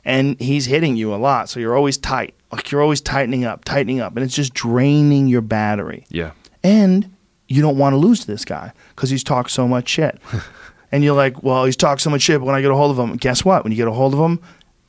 and 0.04 0.41
he's 0.41 0.66
hitting 0.66 0.95
you 0.95 1.14
a 1.14 1.18
lot. 1.18 1.50
So 1.50 1.60
you're 1.60 1.78
always 1.78 1.98
tight, 1.98 2.34
like 2.52 2.72
you're 2.72 2.82
always 2.82 3.00
tightening 3.00 3.45
up, 3.45 3.64
tightening 3.64 4.00
up, 4.00 4.16
and 4.16 4.26
it's 4.26 4.34
just 4.34 4.56
draining 4.56 5.28
your 5.28 5.41
battery. 5.41 6.08
Yeah, 6.10 6.32
And 6.64 7.16
you 7.48 7.62
don't 7.62 7.78
want 7.78 7.94
to 7.94 7.98
lose 7.98 8.22
to 8.22 8.28
this 8.28 8.44
guy 8.44 8.74
because 8.95 9.12
he's 9.12 9.24
talked 9.24 9.52
so 9.52 9.68
much 9.68 9.88
shit. 9.88 10.20
and 10.91 11.04
you're 11.04 11.16
like, 11.16 11.44
well, 11.44 11.66
he's 11.66 11.78
talked 11.78 12.02
so 12.02 12.10
much 12.10 12.24
shit, 12.24 12.40
but 12.40 12.45
when 12.45 12.56
I 12.56 12.62
get 12.62 12.72
a 12.72 12.76
hold 12.76 12.98
of 12.98 12.98
him, 12.98 13.16
guess 13.18 13.45
what? 13.45 13.64
When 13.64 13.72
you 13.72 13.78
get 13.78 13.88
a 13.88 13.91
hold 13.91 14.16
of 14.16 14.20
him, 14.20 14.40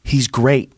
he's 0.04 0.26
great. 0.26 0.72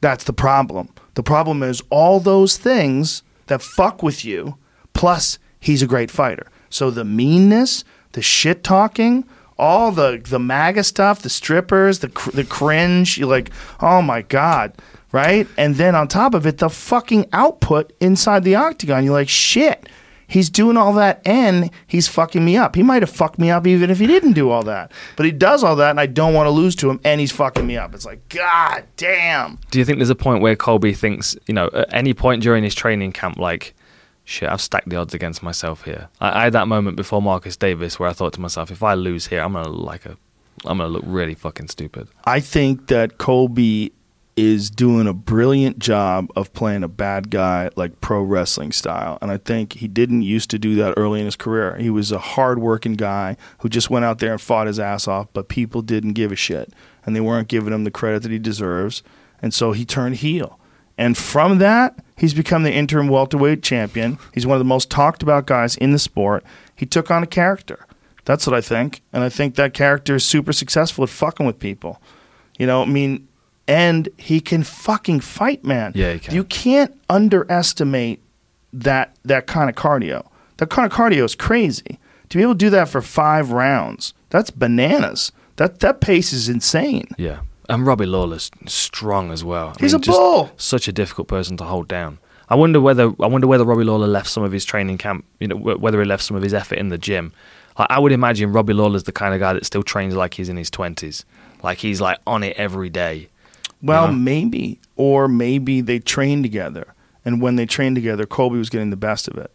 That's 0.00 0.22
the 0.22 0.32
problem. 0.32 0.90
The 1.14 1.24
problem 1.24 1.64
is 1.64 1.82
all 1.90 2.20
those 2.20 2.56
things 2.56 3.24
that 3.48 3.62
fuck 3.62 4.00
with 4.00 4.24
you, 4.24 4.58
plus 4.92 5.40
he's 5.58 5.82
a 5.82 5.86
great 5.86 6.10
fighter. 6.10 6.46
So 6.72 6.90
the 6.90 7.04
meanness, 7.04 7.84
the 8.12 8.22
shit 8.22 8.64
talking, 8.64 9.24
all 9.58 9.92
the 9.92 10.20
the 10.24 10.38
MAGA 10.38 10.84
stuff, 10.84 11.22
the 11.22 11.28
strippers, 11.28 11.98
the 12.00 12.08
cr- 12.08 12.30
the 12.30 12.44
cringe. 12.44 13.18
You're 13.18 13.28
like, 13.28 13.50
oh 13.80 14.02
my 14.02 14.22
god, 14.22 14.72
right? 15.12 15.46
And 15.56 15.76
then 15.76 15.94
on 15.94 16.08
top 16.08 16.34
of 16.34 16.46
it, 16.46 16.58
the 16.58 16.70
fucking 16.70 17.26
output 17.32 17.92
inside 18.00 18.42
the 18.44 18.54
octagon. 18.56 19.04
You're 19.04 19.12
like, 19.12 19.28
shit. 19.28 19.88
He's 20.28 20.48
doing 20.48 20.78
all 20.78 20.94
that 20.94 21.20
and 21.26 21.70
he's 21.86 22.08
fucking 22.08 22.42
me 22.42 22.56
up. 22.56 22.74
He 22.74 22.82
might 22.82 23.02
have 23.02 23.10
fucked 23.10 23.38
me 23.38 23.50
up 23.50 23.66
even 23.66 23.90
if 23.90 23.98
he 23.98 24.06
didn't 24.06 24.32
do 24.32 24.48
all 24.48 24.62
that. 24.62 24.90
But 25.14 25.26
he 25.26 25.32
does 25.32 25.62
all 25.62 25.76
that 25.76 25.90
and 25.90 26.00
I 26.00 26.06
don't 26.06 26.32
want 26.32 26.46
to 26.46 26.50
lose 26.50 26.74
to 26.76 26.88
him 26.88 27.00
and 27.04 27.20
he's 27.20 27.32
fucking 27.32 27.66
me 27.66 27.76
up. 27.76 27.94
It's 27.94 28.06
like, 28.06 28.26
God 28.30 28.84
damn. 28.96 29.58
Do 29.70 29.78
you 29.78 29.84
think 29.84 29.98
there's 29.98 30.08
a 30.08 30.14
point 30.14 30.40
where 30.40 30.56
Colby 30.56 30.94
thinks, 30.94 31.36
you 31.46 31.52
know, 31.52 31.68
at 31.74 31.92
any 31.92 32.14
point 32.14 32.42
during 32.42 32.64
his 32.64 32.74
training 32.74 33.12
camp, 33.12 33.36
like, 33.36 33.74
shit, 34.32 34.48
I've 34.48 34.60
stacked 34.60 34.88
the 34.88 34.96
odds 34.96 35.14
against 35.14 35.42
myself 35.42 35.84
here. 35.84 36.08
I, 36.20 36.40
I 36.40 36.44
had 36.44 36.54
that 36.54 36.68
moment 36.68 36.96
before 36.96 37.22
Marcus 37.22 37.56
Davis 37.56 37.98
where 37.98 38.08
I 38.08 38.12
thought 38.12 38.32
to 38.34 38.40
myself, 38.40 38.70
if 38.70 38.82
I 38.82 38.94
lose 38.94 39.26
here, 39.26 39.42
I'm 39.42 39.52
gonna 39.52 39.68
look 39.68 39.86
like 39.86 40.06
a, 40.06 40.16
I'm 40.64 40.78
gonna 40.78 40.88
look 40.88 41.04
really 41.06 41.34
fucking 41.34 41.68
stupid. 41.68 42.08
I 42.24 42.40
think 42.40 42.88
that 42.88 43.18
Colby 43.18 43.92
is 44.34 44.70
doing 44.70 45.06
a 45.06 45.12
brilliant 45.12 45.78
job 45.78 46.30
of 46.34 46.52
playing 46.54 46.82
a 46.82 46.88
bad 46.88 47.28
guy 47.30 47.68
like 47.76 48.00
pro 48.00 48.22
wrestling 48.22 48.72
style. 48.72 49.18
And 49.20 49.30
I 49.30 49.36
think 49.36 49.74
he 49.74 49.88
didn't 49.88 50.22
used 50.22 50.48
to 50.50 50.58
do 50.58 50.74
that 50.76 50.94
early 50.96 51.20
in 51.20 51.26
his 51.26 51.36
career. 51.36 51.76
He 51.76 51.90
was 51.90 52.10
a 52.10 52.18
hard-working 52.18 52.94
guy 52.94 53.36
who 53.58 53.68
just 53.68 53.90
went 53.90 54.06
out 54.06 54.20
there 54.20 54.32
and 54.32 54.40
fought 54.40 54.68
his 54.68 54.80
ass 54.80 55.06
off, 55.06 55.28
but 55.34 55.48
people 55.48 55.82
didn't 55.82 56.14
give 56.14 56.32
a 56.32 56.36
shit 56.36 56.72
and 57.04 57.14
they 57.14 57.20
weren't 57.20 57.48
giving 57.48 57.74
him 57.74 57.84
the 57.84 57.90
credit 57.90 58.22
that 58.22 58.32
he 58.32 58.38
deserves. 58.38 59.02
And 59.42 59.52
so 59.52 59.72
he 59.72 59.84
turned 59.84 60.16
heel. 60.16 60.58
And 60.96 61.16
from 61.16 61.58
that, 61.58 61.98
he's 62.22 62.32
become 62.34 62.62
the 62.62 62.72
interim 62.72 63.08
welterweight 63.08 63.64
champion. 63.64 64.16
He's 64.32 64.46
one 64.46 64.54
of 64.54 64.60
the 64.60 64.64
most 64.64 64.88
talked 64.90 65.24
about 65.24 65.44
guys 65.44 65.76
in 65.76 65.90
the 65.90 65.98
sport. 65.98 66.44
He 66.76 66.86
took 66.86 67.10
on 67.10 67.24
a 67.24 67.26
character. 67.26 67.84
That's 68.24 68.46
what 68.46 68.54
I 68.54 68.60
think. 68.60 69.02
And 69.12 69.24
I 69.24 69.28
think 69.28 69.56
that 69.56 69.74
character 69.74 70.14
is 70.14 70.24
super 70.24 70.52
successful 70.52 71.02
at 71.02 71.10
fucking 71.10 71.44
with 71.44 71.58
people. 71.58 72.00
You 72.60 72.66
know, 72.68 72.82
I 72.82 72.86
mean, 72.86 73.26
and 73.66 74.08
he 74.16 74.40
can 74.40 74.62
fucking 74.62 75.18
fight, 75.18 75.64
man. 75.64 75.92
Yeah, 75.96 76.12
he 76.12 76.20
can. 76.20 76.32
You 76.32 76.44
can't 76.44 76.96
underestimate 77.10 78.22
that 78.72 79.16
that 79.24 79.48
kind 79.48 79.68
of 79.68 79.74
cardio. 79.74 80.28
That 80.58 80.70
kind 80.70 80.90
of 80.90 80.96
cardio 80.96 81.24
is 81.24 81.34
crazy. 81.34 81.98
To 82.28 82.36
be 82.38 82.42
able 82.42 82.54
to 82.54 82.58
do 82.58 82.70
that 82.70 82.88
for 82.88 83.02
five 83.02 83.50
rounds, 83.50 84.14
that's 84.30 84.52
bananas. 84.52 85.32
That 85.56 85.80
that 85.80 86.00
pace 86.00 86.32
is 86.32 86.48
insane. 86.48 87.08
Yeah. 87.18 87.40
And 87.72 87.86
Robbie 87.86 88.06
Lawler's 88.06 88.50
strong 88.66 89.32
as 89.32 89.42
well. 89.42 89.72
I 89.76 89.80
He's 89.80 89.94
a 89.94 89.98
just 89.98 90.18
bull. 90.18 90.50
Such 90.58 90.88
a 90.88 90.92
difficult 90.92 91.26
person 91.26 91.56
to 91.56 91.64
hold 91.64 91.88
down. 91.88 92.18
I 92.48 92.54
wonder 92.54 92.80
whether 92.80 93.04
I 93.18 93.26
wonder 93.26 93.46
whether 93.46 93.64
Robbie 93.64 93.84
Lawler 93.84 94.06
left 94.06 94.28
some 94.28 94.42
of 94.42 94.52
his 94.52 94.66
training 94.66 94.98
camp. 94.98 95.24
You 95.40 95.48
know, 95.48 95.56
whether 95.56 95.98
he 95.98 96.04
left 96.04 96.22
some 96.22 96.36
of 96.36 96.42
his 96.42 96.52
effort 96.52 96.78
in 96.78 96.90
the 96.90 96.98
gym. 96.98 97.32
Like, 97.78 97.90
I 97.90 97.98
would 97.98 98.12
imagine 98.12 98.52
Robbie 98.52 98.74
Lawler's 98.74 99.04
the 99.04 99.12
kind 99.12 99.32
of 99.32 99.40
guy 99.40 99.54
that 99.54 99.64
still 99.64 99.82
trains 99.82 100.14
like 100.14 100.34
he's 100.34 100.50
in 100.50 100.58
his 100.58 100.70
twenties. 100.70 101.24
Like 101.62 101.78
he's 101.78 101.98
like 101.98 102.18
on 102.26 102.42
it 102.42 102.56
every 102.58 102.90
day. 102.90 103.30
Well, 103.80 104.08
know? 104.08 104.14
maybe, 104.14 104.78
or 104.96 105.26
maybe 105.26 105.80
they 105.80 105.98
trained 105.98 106.44
together, 106.44 106.94
and 107.24 107.40
when 107.40 107.56
they 107.56 107.64
trained 107.64 107.96
together, 107.96 108.26
Colby 108.26 108.58
was 108.58 108.68
getting 108.68 108.90
the 108.90 108.96
best 108.96 109.28
of 109.28 109.38
it. 109.38 109.50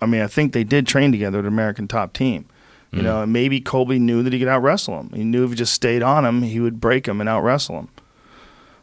I 0.00 0.06
mean, 0.06 0.22
I 0.22 0.28
think 0.28 0.52
they 0.52 0.64
did 0.64 0.86
train 0.86 1.10
together 1.10 1.40
at 1.40 1.46
American 1.46 1.88
Top 1.88 2.12
Team. 2.12 2.46
You 2.92 3.02
know, 3.02 3.22
and 3.22 3.32
maybe 3.32 3.60
Colby 3.60 4.00
knew 4.00 4.24
that 4.24 4.32
he 4.32 4.40
could 4.40 4.48
out 4.48 4.62
wrestle 4.62 4.98
him. 4.98 5.10
He 5.14 5.22
knew 5.22 5.44
if 5.44 5.50
he 5.50 5.56
just 5.56 5.72
stayed 5.72 6.02
on 6.02 6.24
him, 6.24 6.42
he 6.42 6.58
would 6.58 6.80
break 6.80 7.06
him 7.06 7.20
and 7.20 7.28
out 7.28 7.42
wrestle 7.42 7.78
him. 7.78 7.88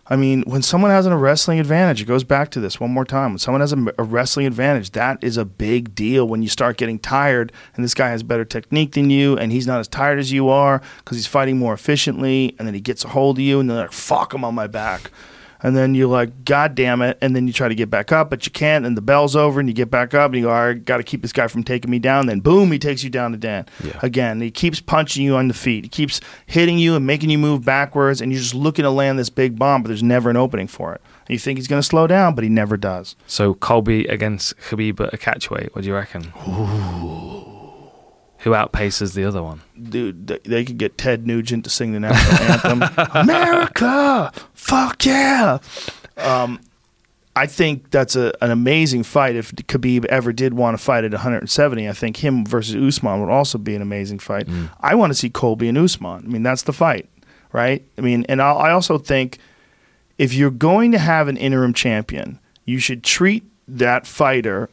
I 0.10 0.16
mean, 0.16 0.44
when 0.44 0.62
someone 0.62 0.92
has 0.92 1.06
a 1.06 1.18
wrestling 1.18 1.60
advantage, 1.60 2.02
it 2.02 2.06
goes 2.06 2.24
back 2.24 2.50
to 2.52 2.62
this 2.62 2.80
one 2.80 2.92
more 2.92 3.04
time. 3.04 3.32
When 3.32 3.40
someone 3.40 3.60
has 3.60 3.74
a, 3.74 3.86
a 3.98 4.04
wrestling 4.04 4.46
advantage, 4.46 4.92
that 4.92 5.22
is 5.22 5.36
a 5.36 5.44
big 5.44 5.94
deal 5.94 6.26
when 6.26 6.42
you 6.42 6.48
start 6.48 6.78
getting 6.78 7.00
tired 7.00 7.52
and 7.76 7.84
this 7.84 7.94
guy 7.94 8.10
has 8.10 8.24
better 8.24 8.46
technique 8.46 8.94
than 8.94 9.10
you 9.10 9.38
and 9.38 9.52
he's 9.52 9.68
not 9.68 9.82
as 9.82 9.88
tired 9.90 10.20
as 10.20 10.32
you 10.32 10.48
are 10.48 10.82
because 11.00 11.18
he's 11.18 11.28
fighting 11.28 11.58
more 11.58 11.74
efficiently 11.74 12.56
and 12.58 12.66
then 12.66 12.74
he 12.74 12.80
gets 12.80 13.04
a 13.04 13.10
hold 13.10 13.38
of 13.38 13.42
you 13.42 13.60
and 13.60 13.70
they're 13.70 13.78
like, 13.78 13.92
fuck 13.92 14.34
him 14.34 14.46
on 14.46 14.56
my 14.56 14.68
back. 14.68 15.12
And 15.62 15.76
then 15.76 15.96
you're 15.96 16.08
like, 16.08 16.46
God 16.46 16.76
damn 16.76 17.02
it. 17.02 17.18
And 17.22 17.36
then 17.36 17.48
you 17.48 17.54
try 17.54 17.68
to 17.68 17.76
get 17.76 17.90
back 17.90 18.12
up, 18.12 18.30
but 18.30 18.46
you 18.46 18.52
can't. 18.52 18.86
And 18.86 18.96
the 18.96 19.02
bell's 19.02 19.36
over 19.36 19.60
and 19.60 19.68
you 19.68 19.74
get 19.74 19.90
back 19.90 20.14
up 20.14 20.32
and 20.32 20.40
you 20.40 20.46
go, 20.46 20.52
I 20.52 20.74
got 20.74 20.98
to 20.98 21.04
keep 21.04 21.22
this 21.22 21.34
guy 21.34 21.48
from 21.48 21.64
taking 21.64 21.90
me 21.90 22.00
down. 22.00 22.28
Then 22.28 22.40
boom, 22.40 22.72
he 22.72 22.80
takes 22.80 23.04
you 23.04 23.10
down 23.10 23.32
to 23.32 23.38
Dan. 23.38 23.66
Yeah. 23.84 24.00
Again, 24.02 24.42
he 24.42 24.52
keeps 24.52 24.80
punching 24.80 25.24
you 25.24 25.36
on 25.36 25.48
the 25.48 25.54
feet. 25.54 25.86
He 25.86 25.90
keeps 25.90 26.22
hitting 26.46 26.78
you 26.78 26.96
and 26.96 27.06
making 27.08 27.30
you 27.30 27.38
move 27.38 27.66
backwards. 27.66 28.22
And 28.22 28.32
you're 28.32 28.42
just 28.42 28.56
looking 28.56 28.84
to 28.84 28.92
land 28.92 29.18
this 29.18 29.30
big 29.30 29.58
bomb, 29.58 29.84
but 29.84 29.88
there's 29.88 30.04
never 30.04 30.30
an 30.30 30.38
opening 30.38 30.68
for 30.68 30.94
it. 30.94 31.02
And 31.28 31.34
you 31.34 31.40
think 31.40 31.58
he's 31.58 31.68
going 31.68 31.82
to 31.82 31.88
slow 31.88 32.08
down, 32.08 32.36
but 32.36 32.44
he 32.44 32.50
never 32.50 32.78
does. 32.78 33.16
So 33.26 33.54
Colby 33.54 34.06
against 34.06 34.58
Khabib 34.58 35.00
at 35.06 35.14
a 35.14 35.18
catchweight. 35.18 35.76
What 35.76 35.82
do 35.82 35.88
you 35.88 35.96
reckon? 35.96 36.24
Who 38.48 38.54
outpaces 38.54 39.14
the 39.14 39.26
other 39.26 39.44
one? 39.44 39.60
Dude, 39.78 40.28
they, 40.28 40.40
they 40.40 40.64
could 40.64 40.78
get 40.78 40.98
Ted 40.98 41.28
Nugent 41.28 41.66
to 41.66 41.70
sing 41.70 41.92
the 41.92 42.00
national 42.00 42.42
anthem. 42.78 43.10
America! 43.14 44.32
Fuck 44.54 45.06
yeah! 45.06 45.58
Um, 46.16 46.62
I 47.36 47.46
think 47.46 47.92
that's 47.92 48.16
a, 48.16 48.32
an 48.42 48.50
amazing 48.50 49.04
fight. 49.04 49.36
If 49.36 49.52
Khabib 49.52 50.06
ever 50.06 50.32
did 50.32 50.54
want 50.54 50.78
to 50.78 50.82
fight 50.82 51.04
at 51.04 51.12
170, 51.12 51.90
I 51.90 51.92
think 51.92 52.24
him 52.24 52.46
versus 52.46 52.74
Usman 52.74 53.20
would 53.20 53.30
also 53.30 53.58
be 53.58 53.76
an 53.76 53.82
amazing 53.82 54.20
fight. 54.20 54.48
I 54.80 54.96
want 54.96 55.10
to 55.10 55.14
see 55.14 55.30
Colby 55.30 55.68
and 55.68 55.78
Usman. 55.78 56.24
I 56.26 56.28
mean, 56.30 56.44
that's 56.44 56.62
the 56.62 56.72
fight, 56.72 57.10
right? 57.52 57.84
I 57.98 58.02
mean, 58.02 58.26
and 58.30 58.42
i 58.42 58.50
I 58.50 58.72
also 58.72 58.98
think 58.98 59.40
if 60.18 60.34
you're 60.34 60.52
going 60.52 60.94
to 60.94 61.00
have 61.00 61.28
an 61.28 61.36
interim 61.36 61.74
champion, 61.74 62.40
you 62.64 62.80
should 62.80 63.04
treat 63.04 63.44
that 63.68 64.08
fighter 64.08 64.70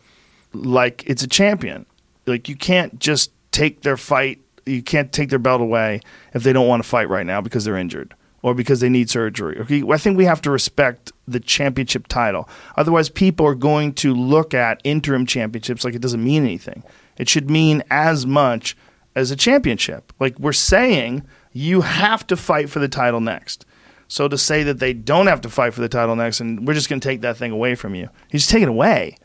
like 0.52 1.02
it's 1.08 1.24
a 1.24 1.28
champion. 1.28 1.86
Like 2.24 2.48
you 2.48 2.54
can't 2.54 3.00
just 3.00 3.32
take 3.54 3.82
their 3.82 3.96
fight, 3.96 4.40
you 4.66 4.82
can't 4.82 5.12
take 5.12 5.30
their 5.30 5.38
belt 5.38 5.60
away 5.60 6.00
if 6.34 6.42
they 6.42 6.52
don't 6.52 6.68
want 6.68 6.82
to 6.82 6.88
fight 6.88 7.08
right 7.08 7.24
now 7.24 7.40
because 7.40 7.64
they're 7.64 7.76
injured 7.76 8.14
or 8.42 8.54
because 8.54 8.80
they 8.80 8.88
need 8.88 9.08
surgery. 9.08 9.58
Okay, 9.60 9.82
I 9.90 9.96
think 9.96 10.18
we 10.18 10.26
have 10.26 10.42
to 10.42 10.50
respect 10.50 11.12
the 11.26 11.40
championship 11.40 12.08
title. 12.08 12.48
Otherwise, 12.76 13.08
people 13.08 13.46
are 13.46 13.54
going 13.54 13.94
to 13.94 14.12
look 14.12 14.52
at 14.52 14.80
interim 14.84 15.24
championships 15.24 15.84
like 15.84 15.94
it 15.94 16.02
doesn't 16.02 16.22
mean 16.22 16.44
anything. 16.44 16.82
It 17.16 17.28
should 17.28 17.48
mean 17.48 17.82
as 17.90 18.26
much 18.26 18.76
as 19.14 19.30
a 19.30 19.36
championship. 19.36 20.12
Like 20.20 20.38
we're 20.38 20.52
saying, 20.52 21.22
you 21.52 21.82
have 21.82 22.26
to 22.26 22.36
fight 22.36 22.68
for 22.68 22.80
the 22.80 22.88
title 22.88 23.20
next. 23.20 23.64
So 24.08 24.28
to 24.28 24.36
say 24.36 24.62
that 24.64 24.78
they 24.78 24.92
don't 24.92 25.28
have 25.28 25.40
to 25.42 25.48
fight 25.48 25.72
for 25.72 25.80
the 25.80 25.88
title 25.88 26.16
next, 26.16 26.40
and 26.40 26.66
we're 26.66 26.74
just 26.74 26.88
going 26.88 27.00
to 27.00 27.08
take 27.08 27.22
that 27.22 27.36
thing 27.36 27.52
away 27.52 27.74
from 27.74 27.94
you, 27.94 28.08
you 28.30 28.38
just 28.38 28.50
take 28.50 28.62
it 28.62 28.68
away. 28.68 29.16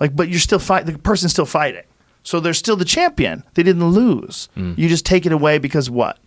Like, 0.00 0.16
but 0.16 0.28
you're 0.28 0.40
still 0.40 0.58
fight. 0.58 0.86
The 0.86 0.98
person's 0.98 1.32
still 1.32 1.46
fighting, 1.46 1.84
so 2.22 2.40
they're 2.40 2.54
still 2.54 2.76
the 2.76 2.84
champion. 2.84 3.44
They 3.54 3.62
didn't 3.62 3.88
lose. 3.88 4.48
Mm. 4.56 4.78
You 4.78 4.88
just 4.88 5.06
take 5.06 5.26
it 5.26 5.32
away 5.32 5.58
because 5.58 5.90
what? 5.90 6.18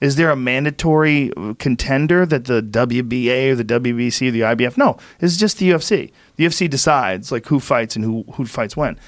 Is 0.00 0.16
there 0.16 0.30
a 0.30 0.36
mandatory 0.36 1.30
contender 1.58 2.24
that 2.24 2.46
the 2.46 2.62
WBA 2.62 3.52
or 3.52 3.54
the 3.54 3.64
WBC 3.64 4.28
or 4.28 4.30
the 4.30 4.40
IBF? 4.40 4.78
No, 4.78 4.96
it's 5.20 5.36
just 5.36 5.58
the 5.58 5.70
UFC. 5.70 6.10
The 6.36 6.46
UFC 6.46 6.70
decides 6.70 7.30
like 7.30 7.46
who 7.46 7.60
fights 7.60 7.96
and 7.96 8.04
who 8.04 8.24
who 8.34 8.46
fights 8.46 8.76
when. 8.76 8.98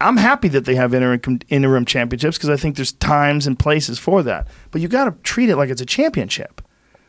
I'm 0.00 0.16
happy 0.16 0.48
that 0.48 0.64
they 0.64 0.76
have 0.76 0.94
interim 0.94 1.40
interim 1.50 1.84
championships 1.84 2.38
because 2.38 2.48
I 2.48 2.56
think 2.56 2.76
there's 2.76 2.92
times 2.92 3.46
and 3.46 3.58
places 3.58 3.98
for 3.98 4.22
that. 4.22 4.48
But 4.70 4.80
you 4.80 4.88
got 4.88 5.04
to 5.04 5.10
treat 5.22 5.50
it 5.50 5.56
like 5.56 5.68
it's 5.68 5.82
a 5.82 5.86
championship. 5.86 6.62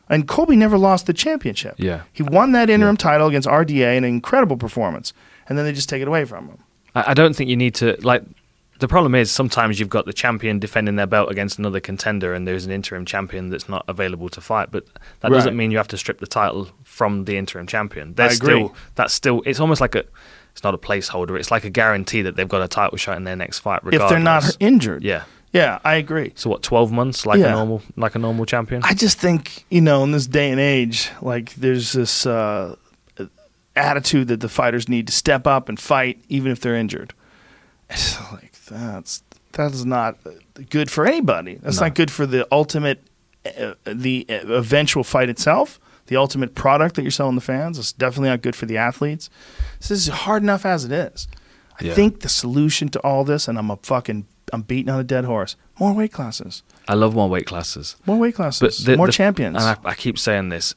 And 0.10 0.28
Colby 0.28 0.58
never 0.58 0.78
lost 0.78 1.06
the 1.06 1.14
championship. 1.14 1.76
Yeah. 1.78 2.02
He 2.12 2.22
won 2.22 2.52
that 2.52 2.70
interim 2.70 2.98
title 2.98 3.28
against 3.28 3.48
RDA, 3.48 3.96
in 3.96 4.04
an 4.04 4.10
incredible 4.10 4.58
performance, 4.58 5.14
and 5.48 5.58
then 5.58 5.64
they 5.64 5.72
just 5.72 5.88
take 5.88 6.02
it 6.02 6.08
away 6.10 6.26
from 6.26 6.50
him. 6.50 6.58
I, 6.94 7.12
I 7.12 7.14
don't 7.14 7.34
think 7.34 7.50
you 7.50 7.56
need 7.56 7.76
to 7.76 7.96
like. 8.02 8.24
The 8.82 8.88
problem 8.88 9.14
is 9.16 9.32
sometimes 9.32 9.80
you've 9.80 9.90
got 9.90 10.06
the 10.06 10.12
champion 10.14 10.58
defending 10.58 10.96
their 10.96 11.06
belt 11.06 11.30
against 11.32 11.60
another 11.60 11.80
contender, 11.80 12.34
and 12.34 12.48
there's 12.48 12.66
an 12.66 12.72
interim 12.72 13.06
champion 13.06 13.50
that's 13.50 13.70
not 13.70 13.86
available 13.88 14.28
to 14.30 14.42
fight. 14.42 14.72
But 14.72 14.86
that 15.22 15.30
Right. 15.32 15.38
doesn't 15.38 15.56
mean 15.56 15.70
you 15.70 15.78
have 15.78 15.88
to 15.90 15.98
strip 15.98 16.20
the 16.20 16.26
title 16.28 16.68
from 16.84 17.26
the 17.26 17.38
interim 17.38 17.68
champion. 17.68 18.16
They're 18.16 18.30
I 18.30 18.34
agree. 18.34 18.56
Still, 18.66 18.76
that's 18.96 19.14
still. 19.14 19.44
It's 19.46 19.60
almost 19.60 19.82
like 19.82 19.94
a. 19.96 20.04
It's 20.54 20.64
not 20.64 20.74
a 20.74 20.78
placeholder. 20.80 21.40
It's 21.40 21.52
like 21.52 21.64
a 21.64 21.70
guarantee 21.70 22.24
that 22.24 22.36
they've 22.36 22.50
got 22.50 22.62
a 22.64 22.68
title 22.68 22.98
shot 22.98 23.18
in 23.18 23.24
their 23.24 23.36
next 23.36 23.60
fight. 23.60 23.82
Regardless. 23.84 24.04
If 24.04 24.10
they're 24.10 24.20
not 24.20 24.58
injured. 24.60 25.04
Yeah. 25.04 25.24
Yeah, 25.54 25.78
I 25.86 25.96
agree. 25.96 26.34
So 26.36 26.50
what? 26.50 26.64
Twelve 26.64 26.92
months, 26.92 27.26
like 27.26 27.40
Yeah. 27.40 27.50
a 27.50 27.52
normal, 27.52 27.84
like 27.98 28.16
a 28.16 28.20
normal 28.20 28.46
champion. 28.46 28.82
I 28.84 28.94
just 28.96 29.20
think 29.20 29.64
you 29.70 29.82
know 29.82 30.04
in 30.04 30.12
this 30.12 30.26
day 30.26 30.50
and 30.50 30.60
age, 30.60 31.10
like 31.22 31.54
there's 31.54 31.92
this 31.94 32.26
uh, 32.26 32.76
attitude 33.76 34.28
that 34.30 34.40
the 34.40 34.50
fighters 34.50 34.90
need 34.90 35.06
to 35.08 35.14
step 35.14 35.46
up 35.46 35.70
and 35.70 35.80
fight 35.80 36.20
even 36.30 36.52
if 36.52 36.60
they're 36.62 36.76
injured. 36.76 37.14
It's 37.92 38.18
like 38.32 38.51
that's 38.72 39.24
that's 39.52 39.84
not 39.86 40.18
good 40.70 40.90
for 40.90 41.06
anybody. 41.06 41.56
That's 41.56 41.80
No. 41.80 41.88
not 41.88 41.96
good 41.96 42.10
for 42.10 42.26
the 42.26 42.48
ultimate, 42.52 43.04
uh, 43.46 43.74
the 43.86 44.26
uh, 44.30 44.54
eventual 44.54 45.04
fight 45.04 45.30
itself. 45.30 45.80
The 46.08 46.16
ultimate 46.18 46.56
product 46.56 46.96
that 46.96 47.04
you're 47.04 47.12
selling 47.12 47.36
the 47.36 47.42
fans. 47.42 47.78
It's 47.80 47.92
definitely 47.94 48.30
not 48.30 48.42
good 48.42 48.56
for 48.56 48.66
the 48.66 48.78
athletes. 48.78 49.30
This 49.80 49.92
is 49.92 50.08
hard 50.08 50.44
enough 50.44 50.66
as 50.66 50.84
it 50.86 50.92
is. 50.92 51.28
I 51.80 51.86
Yeah. 51.86 51.94
think 51.94 52.22
the 52.22 52.30
solution 52.30 52.90
to 52.90 53.00
all 53.00 53.24
this, 53.24 53.48
and 53.48 53.58
I'm 53.58 53.72
a 53.72 53.78
fucking, 53.84 54.26
I'm 54.52 54.62
beating 54.64 54.90
on 54.90 55.00
a 55.00 55.04
dead 55.06 55.24
horse. 55.26 55.56
More 55.80 55.94
weight 55.94 56.12
classes. 56.12 56.64
I 56.88 56.96
love 56.96 57.14
more 57.16 57.30
weight 57.30 57.46
classes. 57.46 57.96
More 58.06 58.18
weight 58.18 58.36
classes. 58.36 58.84
the- 58.84 58.98
more 58.98 59.08
the- 59.08 59.14
champions. 59.14 59.56
And 59.58 59.66
I, 59.86 59.90
I 59.92 59.94
keep 59.96 60.18
saying 60.20 60.50
this. 60.50 60.76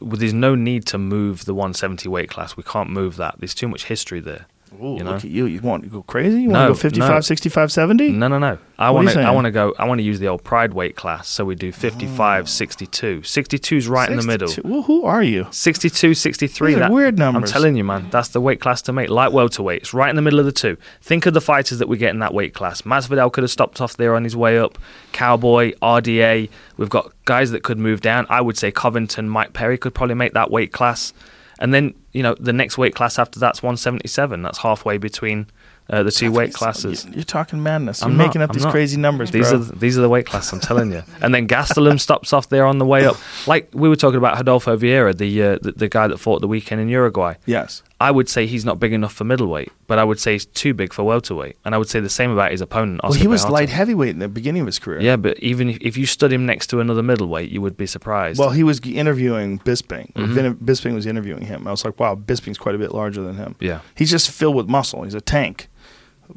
There's 0.00 0.32
no 0.32 0.54
need 0.54 0.86
to 0.86 0.98
move 0.98 1.44
the 1.44 1.52
170 1.54 2.08
weight 2.08 2.30
class. 2.30 2.56
We 2.56 2.62
can't 2.62 2.88
move 2.88 3.16
that. 3.16 3.34
There's 3.38 3.54
too 3.54 3.68
much 3.68 3.84
history 3.86 4.20
there. 4.20 4.46
Ooh, 4.82 4.96
you 4.96 5.04
know? 5.04 5.12
look 5.12 5.24
at 5.24 5.30
you. 5.30 5.46
You 5.46 5.60
want 5.60 5.84
to 5.84 5.88
go 5.88 6.02
crazy? 6.02 6.42
You 6.42 6.50
want 6.50 6.68
to 6.68 6.74
go 6.74 6.78
55, 6.78 7.10
no. 7.10 7.20
65, 7.20 7.72
70? 7.72 8.08
No, 8.10 8.28
no, 8.28 8.38
no. 8.38 8.58
I 8.78 8.90
want 8.90 9.08
to. 9.10 9.20
I 9.20 9.30
want 9.30 9.44
to 9.44 9.50
go. 9.50 9.74
I 9.78 9.86
want 9.86 9.98
to 10.00 10.02
use 10.02 10.18
the 10.18 10.26
old 10.28 10.42
pride 10.42 10.74
weight 10.74 10.96
class. 10.96 11.28
So 11.28 11.44
we 11.44 11.54
do 11.54 11.68
ah. 11.68 11.78
55, 11.78 12.48
62. 12.48 13.22
62 13.22 13.76
is 13.76 13.88
right 13.88 14.10
in 14.10 14.16
the 14.16 14.22
middle. 14.24 14.52
Well, 14.64 14.82
who 14.82 15.04
are 15.04 15.22
you? 15.22 15.46
62, 15.50 16.14
63. 16.14 16.74
That- 16.74 16.90
weird 16.90 17.18
numbers. 17.18 17.50
I'm 17.50 17.52
telling 17.52 17.76
you, 17.76 17.84
man. 17.84 18.08
That's 18.10 18.28
the 18.28 18.40
weight 18.40 18.60
class 18.60 18.82
to 18.82 18.92
make. 18.92 19.10
Light 19.10 19.32
welterweight. 19.32 19.82
It's 19.82 19.94
right 19.94 20.10
in 20.10 20.16
the 20.16 20.22
middle 20.22 20.40
of 20.40 20.46
the 20.46 20.52
two. 20.52 20.76
Think 21.00 21.26
of 21.26 21.34
the 21.34 21.40
fighters 21.40 21.78
that 21.78 21.88
we 21.88 21.96
get 21.96 22.10
in 22.10 22.18
that 22.18 22.34
weight 22.34 22.54
class. 22.54 22.82
Masvidal 22.82 23.32
could 23.32 23.44
have 23.44 23.50
stopped 23.50 23.80
off 23.80 23.96
there 23.96 24.14
on 24.16 24.24
his 24.24 24.36
way 24.36 24.58
up. 24.58 24.78
Cowboy, 25.12 25.72
RDA. 25.80 26.48
We've 26.76 26.90
got 26.90 27.12
guys 27.24 27.52
that 27.52 27.62
could 27.62 27.78
move 27.78 28.00
down. 28.00 28.26
I 28.28 28.40
would 28.40 28.58
say 28.58 28.72
Covington, 28.72 29.28
Mike 29.28 29.52
Perry 29.52 29.78
could 29.78 29.94
probably 29.94 30.16
make 30.16 30.32
that 30.32 30.50
weight 30.50 30.72
class. 30.72 31.12
And 31.60 31.72
then, 31.72 31.94
you 32.12 32.22
know, 32.22 32.34
the 32.38 32.52
next 32.52 32.76
weight 32.78 32.94
class 32.94 33.18
after 33.18 33.38
that's 33.38 33.62
177. 33.62 34.42
That's 34.42 34.58
halfway 34.58 34.98
between 34.98 35.46
uh, 35.90 36.02
the 36.02 36.10
two 36.10 36.32
weight 36.32 36.52
classes. 36.54 37.06
You're 37.12 37.24
talking 37.24 37.62
madness. 37.62 38.00
You're 38.00 38.10
I'm 38.10 38.16
not, 38.16 38.26
making 38.26 38.42
up 38.42 38.50
I'm 38.50 38.54
these 38.54 38.64
not. 38.64 38.72
crazy 38.72 38.96
numbers, 38.96 39.30
These 39.30 39.50
bro. 39.50 39.58
are 39.58 39.62
the, 39.62 39.76
these 39.76 39.98
are 39.98 40.00
the 40.00 40.08
weight 40.08 40.26
class. 40.26 40.52
I'm 40.52 40.60
telling 40.60 40.90
you. 40.92 41.02
And 41.20 41.34
then 41.34 41.46
Gastelum 41.46 42.00
stops 42.00 42.32
off 42.32 42.48
there 42.48 42.64
on 42.66 42.78
the 42.78 42.86
way 42.86 43.04
up. 43.06 43.16
Like 43.46 43.68
we 43.74 43.88
were 43.88 43.96
talking 43.96 44.16
about 44.18 44.36
Rodolfo 44.36 44.76
Vieira, 44.76 45.16
the, 45.16 45.42
uh, 45.42 45.58
the 45.60 45.72
the 45.72 45.88
guy 45.88 46.08
that 46.08 46.18
fought 46.18 46.40
the 46.40 46.48
weekend 46.48 46.80
in 46.80 46.88
Uruguay. 46.88 47.34
yes. 47.46 47.82
I 48.00 48.10
would 48.10 48.28
say 48.28 48.46
he's 48.46 48.64
not 48.64 48.80
big 48.80 48.92
enough 48.92 49.12
for 49.12 49.24
middleweight, 49.24 49.70
but 49.86 49.98
I 49.98 50.04
would 50.04 50.18
say 50.18 50.32
he's 50.32 50.46
too 50.46 50.74
big 50.74 50.92
for 50.92 51.04
welterweight. 51.04 51.56
And 51.64 51.74
I 51.74 51.78
would 51.78 51.88
say 51.88 52.00
the 52.00 52.08
same 52.10 52.30
about 52.32 52.50
his 52.50 52.60
opponent. 52.60 53.00
Well, 53.02 53.12
he 53.12 53.28
was 53.28 53.48
light 53.48 53.68
heavyweight 53.70 54.10
in 54.10 54.18
the 54.18 54.28
beginning 54.28 54.62
of 54.62 54.66
his 54.66 54.78
career. 54.80 55.00
Yeah, 55.00 55.16
but 55.16 55.38
even 55.38 55.70
if, 55.70 55.78
if 55.80 55.96
you 55.96 56.04
stood 56.04 56.32
him 56.32 56.44
next 56.44 56.66
to 56.68 56.80
another 56.80 57.02
middleweight, 57.02 57.50
you 57.50 57.62
would 57.62 57.76
be 57.76 57.86
surprised. 57.86 58.38
Well, 58.40 58.50
he 58.50 58.64
was 58.64 58.80
interviewing 58.80 59.60
Bisping. 59.60 60.12
Mhm. 60.14 60.56
Bisping 60.56 60.94
was 60.94 61.06
interviewing 61.06 61.42
him. 61.42 61.66
I 61.68 61.70
was 61.70 61.84
like, 61.84 61.98
wow, 62.00 62.14
Bisping's 62.16 62.58
quite 62.58 62.74
a 62.74 62.78
bit 62.78 62.92
larger 62.92 63.22
than 63.22 63.36
him. 63.36 63.54
yeah, 63.60 63.80
He's 63.94 64.10
just 64.10 64.28
filled 64.30 64.56
with 64.56 64.68
muscle. 64.68 65.04
He's 65.04 65.14
a 65.14 65.20
tank. 65.20 65.68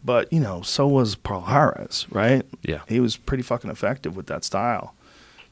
But, 0.04 0.32
you 0.32 0.40
know, 0.40 0.62
so 0.62 0.86
was 0.86 1.16
Pearl 1.16 1.42
Harris, 1.42 2.06
right? 2.12 2.44
yeah. 2.62 2.82
He 2.88 3.00
was 3.00 3.18
pretty 3.18 3.42
fucking 3.44 3.72
effective 3.72 4.16
with 4.16 4.28
that 4.28 4.44
style. 4.44 4.94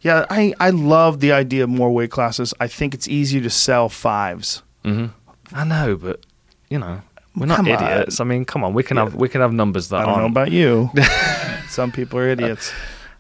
Yeah, 0.02 0.26
I, 0.30 0.53
I 0.60 0.69
love 0.69 1.19
the 1.19 1.32
idea 1.32 1.64
of 1.64 1.69
more 1.69 1.91
weight 1.91 2.11
classes. 2.11 2.53
I 2.60 2.68
think 2.68 2.94
it's 2.94 3.07
easier 3.07 3.41
to 3.41 3.49
sell 3.49 3.90
fives. 3.90 4.61
hmm 4.84 5.07
I 5.53 5.63
know, 5.63 5.95
but 5.95 6.26
you 6.69 6.80
know, 6.80 7.01
we're 7.35 7.45
not 7.45 7.57
Come 7.57 7.67
on. 7.69 7.73
idiots. 7.84 8.19
I 8.19 8.23
mean, 8.23 8.45
come 8.45 8.63
on, 8.63 8.73
we 8.73 8.84
can 8.84 8.97
have 8.97 9.15
we 9.15 9.30
can 9.30 9.41
have 9.41 9.53
numbers 9.53 9.89
that 9.89 9.97
I 10.01 10.05
don't 10.05 10.15
know 10.17 10.22
aren't. 10.23 10.31
about 10.34 10.51
you. 10.51 10.89
Some 11.69 11.91
people 11.91 12.19
are 12.19 12.27
idiots. 12.30 12.72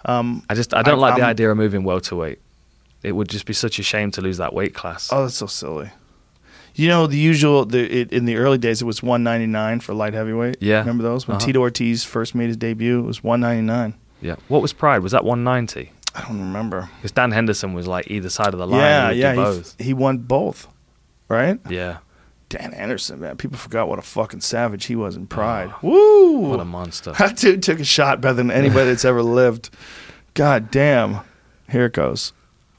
Um, 0.05 0.43
I 0.49 0.55
just 0.55 0.73
I 0.73 0.81
don't 0.81 0.95
I- 0.99 1.01
like 1.01 1.15
the 1.15 1.21
I'm- 1.21 1.29
idea 1.31 1.49
of 1.51 1.57
moving 1.57 1.83
welterweight. 1.83 2.39
It 3.03 3.11
would 3.11 3.29
just 3.29 3.45
be 3.45 3.53
such 3.53 3.77
a 3.77 3.83
shame 3.83 4.09
to 4.11 4.21
lose 4.21 4.37
that 4.37 4.53
weight 4.53 4.73
class. 4.73 5.09
oh, 5.11 5.23
that's 5.23 5.35
so 5.35 5.45
silly. 5.45 5.91
You 6.73 6.87
know, 6.89 7.05
the 7.07 7.17
usual 7.17 7.63
the, 7.65 8.01
it, 8.01 8.11
in 8.11 8.25
the 8.25 8.35
early 8.35 8.57
days, 8.57 8.81
it 8.81 8.85
was 8.85 9.01
one 9.03 9.23
ninety 9.23 9.45
nine 9.45 9.79
for 9.79 9.93
light 9.93 10.13
heavyweight. 10.13 10.57
Yeah. 10.59 10.79
remember 10.79 11.03
those 11.03 11.27
when 11.27 11.37
Uh-huh. 11.37 11.45
Tito 11.45 11.59
Ortiz 11.59 12.03
first 12.03 12.33
made 12.35 12.47
his 12.47 12.57
debut? 12.57 12.99
It 12.99 13.03
was 13.05 13.23
one 13.23 13.41
ninety 13.41 13.61
nine. 13.61 13.93
Yeah. 14.21 14.35
What 14.47 14.61
was 14.61 14.73
Pride? 14.73 14.99
Was 14.99 15.11
that 15.11 15.23
190? 15.23 15.91
I 16.15 16.21
don't 16.21 16.39
remember. 16.39 16.89
Because 16.97 17.11
Dan 17.11 17.31
Henderson 17.31 17.73
was 17.73 17.85
like 17.87 18.09
either 18.09 18.29
side 18.29 18.53
of 18.53 18.59
the 18.59 18.65
line. 18.65 18.79
yeah, 18.79 19.09
yeah, 19.11 19.31
he, 19.33 19.35
both. 19.35 19.75
he 19.79 19.93
won 19.93 20.17
both, 20.19 20.67
right? 21.29 21.59
Yeah. 21.69 21.97
Dan 22.57 22.71
Henderson, 22.71 23.19
man, 23.19 23.35
people 23.37 23.57
forgot 23.57 23.89
what 23.89 23.99
a 23.99 24.01
fucking 24.01 24.39
savage 24.41 24.85
he 24.85 24.95
was 24.95 25.15
in 25.17 25.27
Pride. 25.27 25.73
Woo! 25.81 26.37
What 26.39 26.59
a 26.61 26.65
monster. 26.65 27.11
That 27.17 27.35
dude 27.37 27.61
took 27.63 27.79
a 27.79 27.83
shot 27.83 28.21
better 28.21 28.35
than 28.35 28.49
anybody 28.51 28.89
that's 28.89 29.03
ever 29.05 29.21
lived. 29.23 29.69
God 30.35 30.71
damn. 30.71 31.19
Here 31.69 31.85
it 31.85 31.93
goes. 31.93 32.31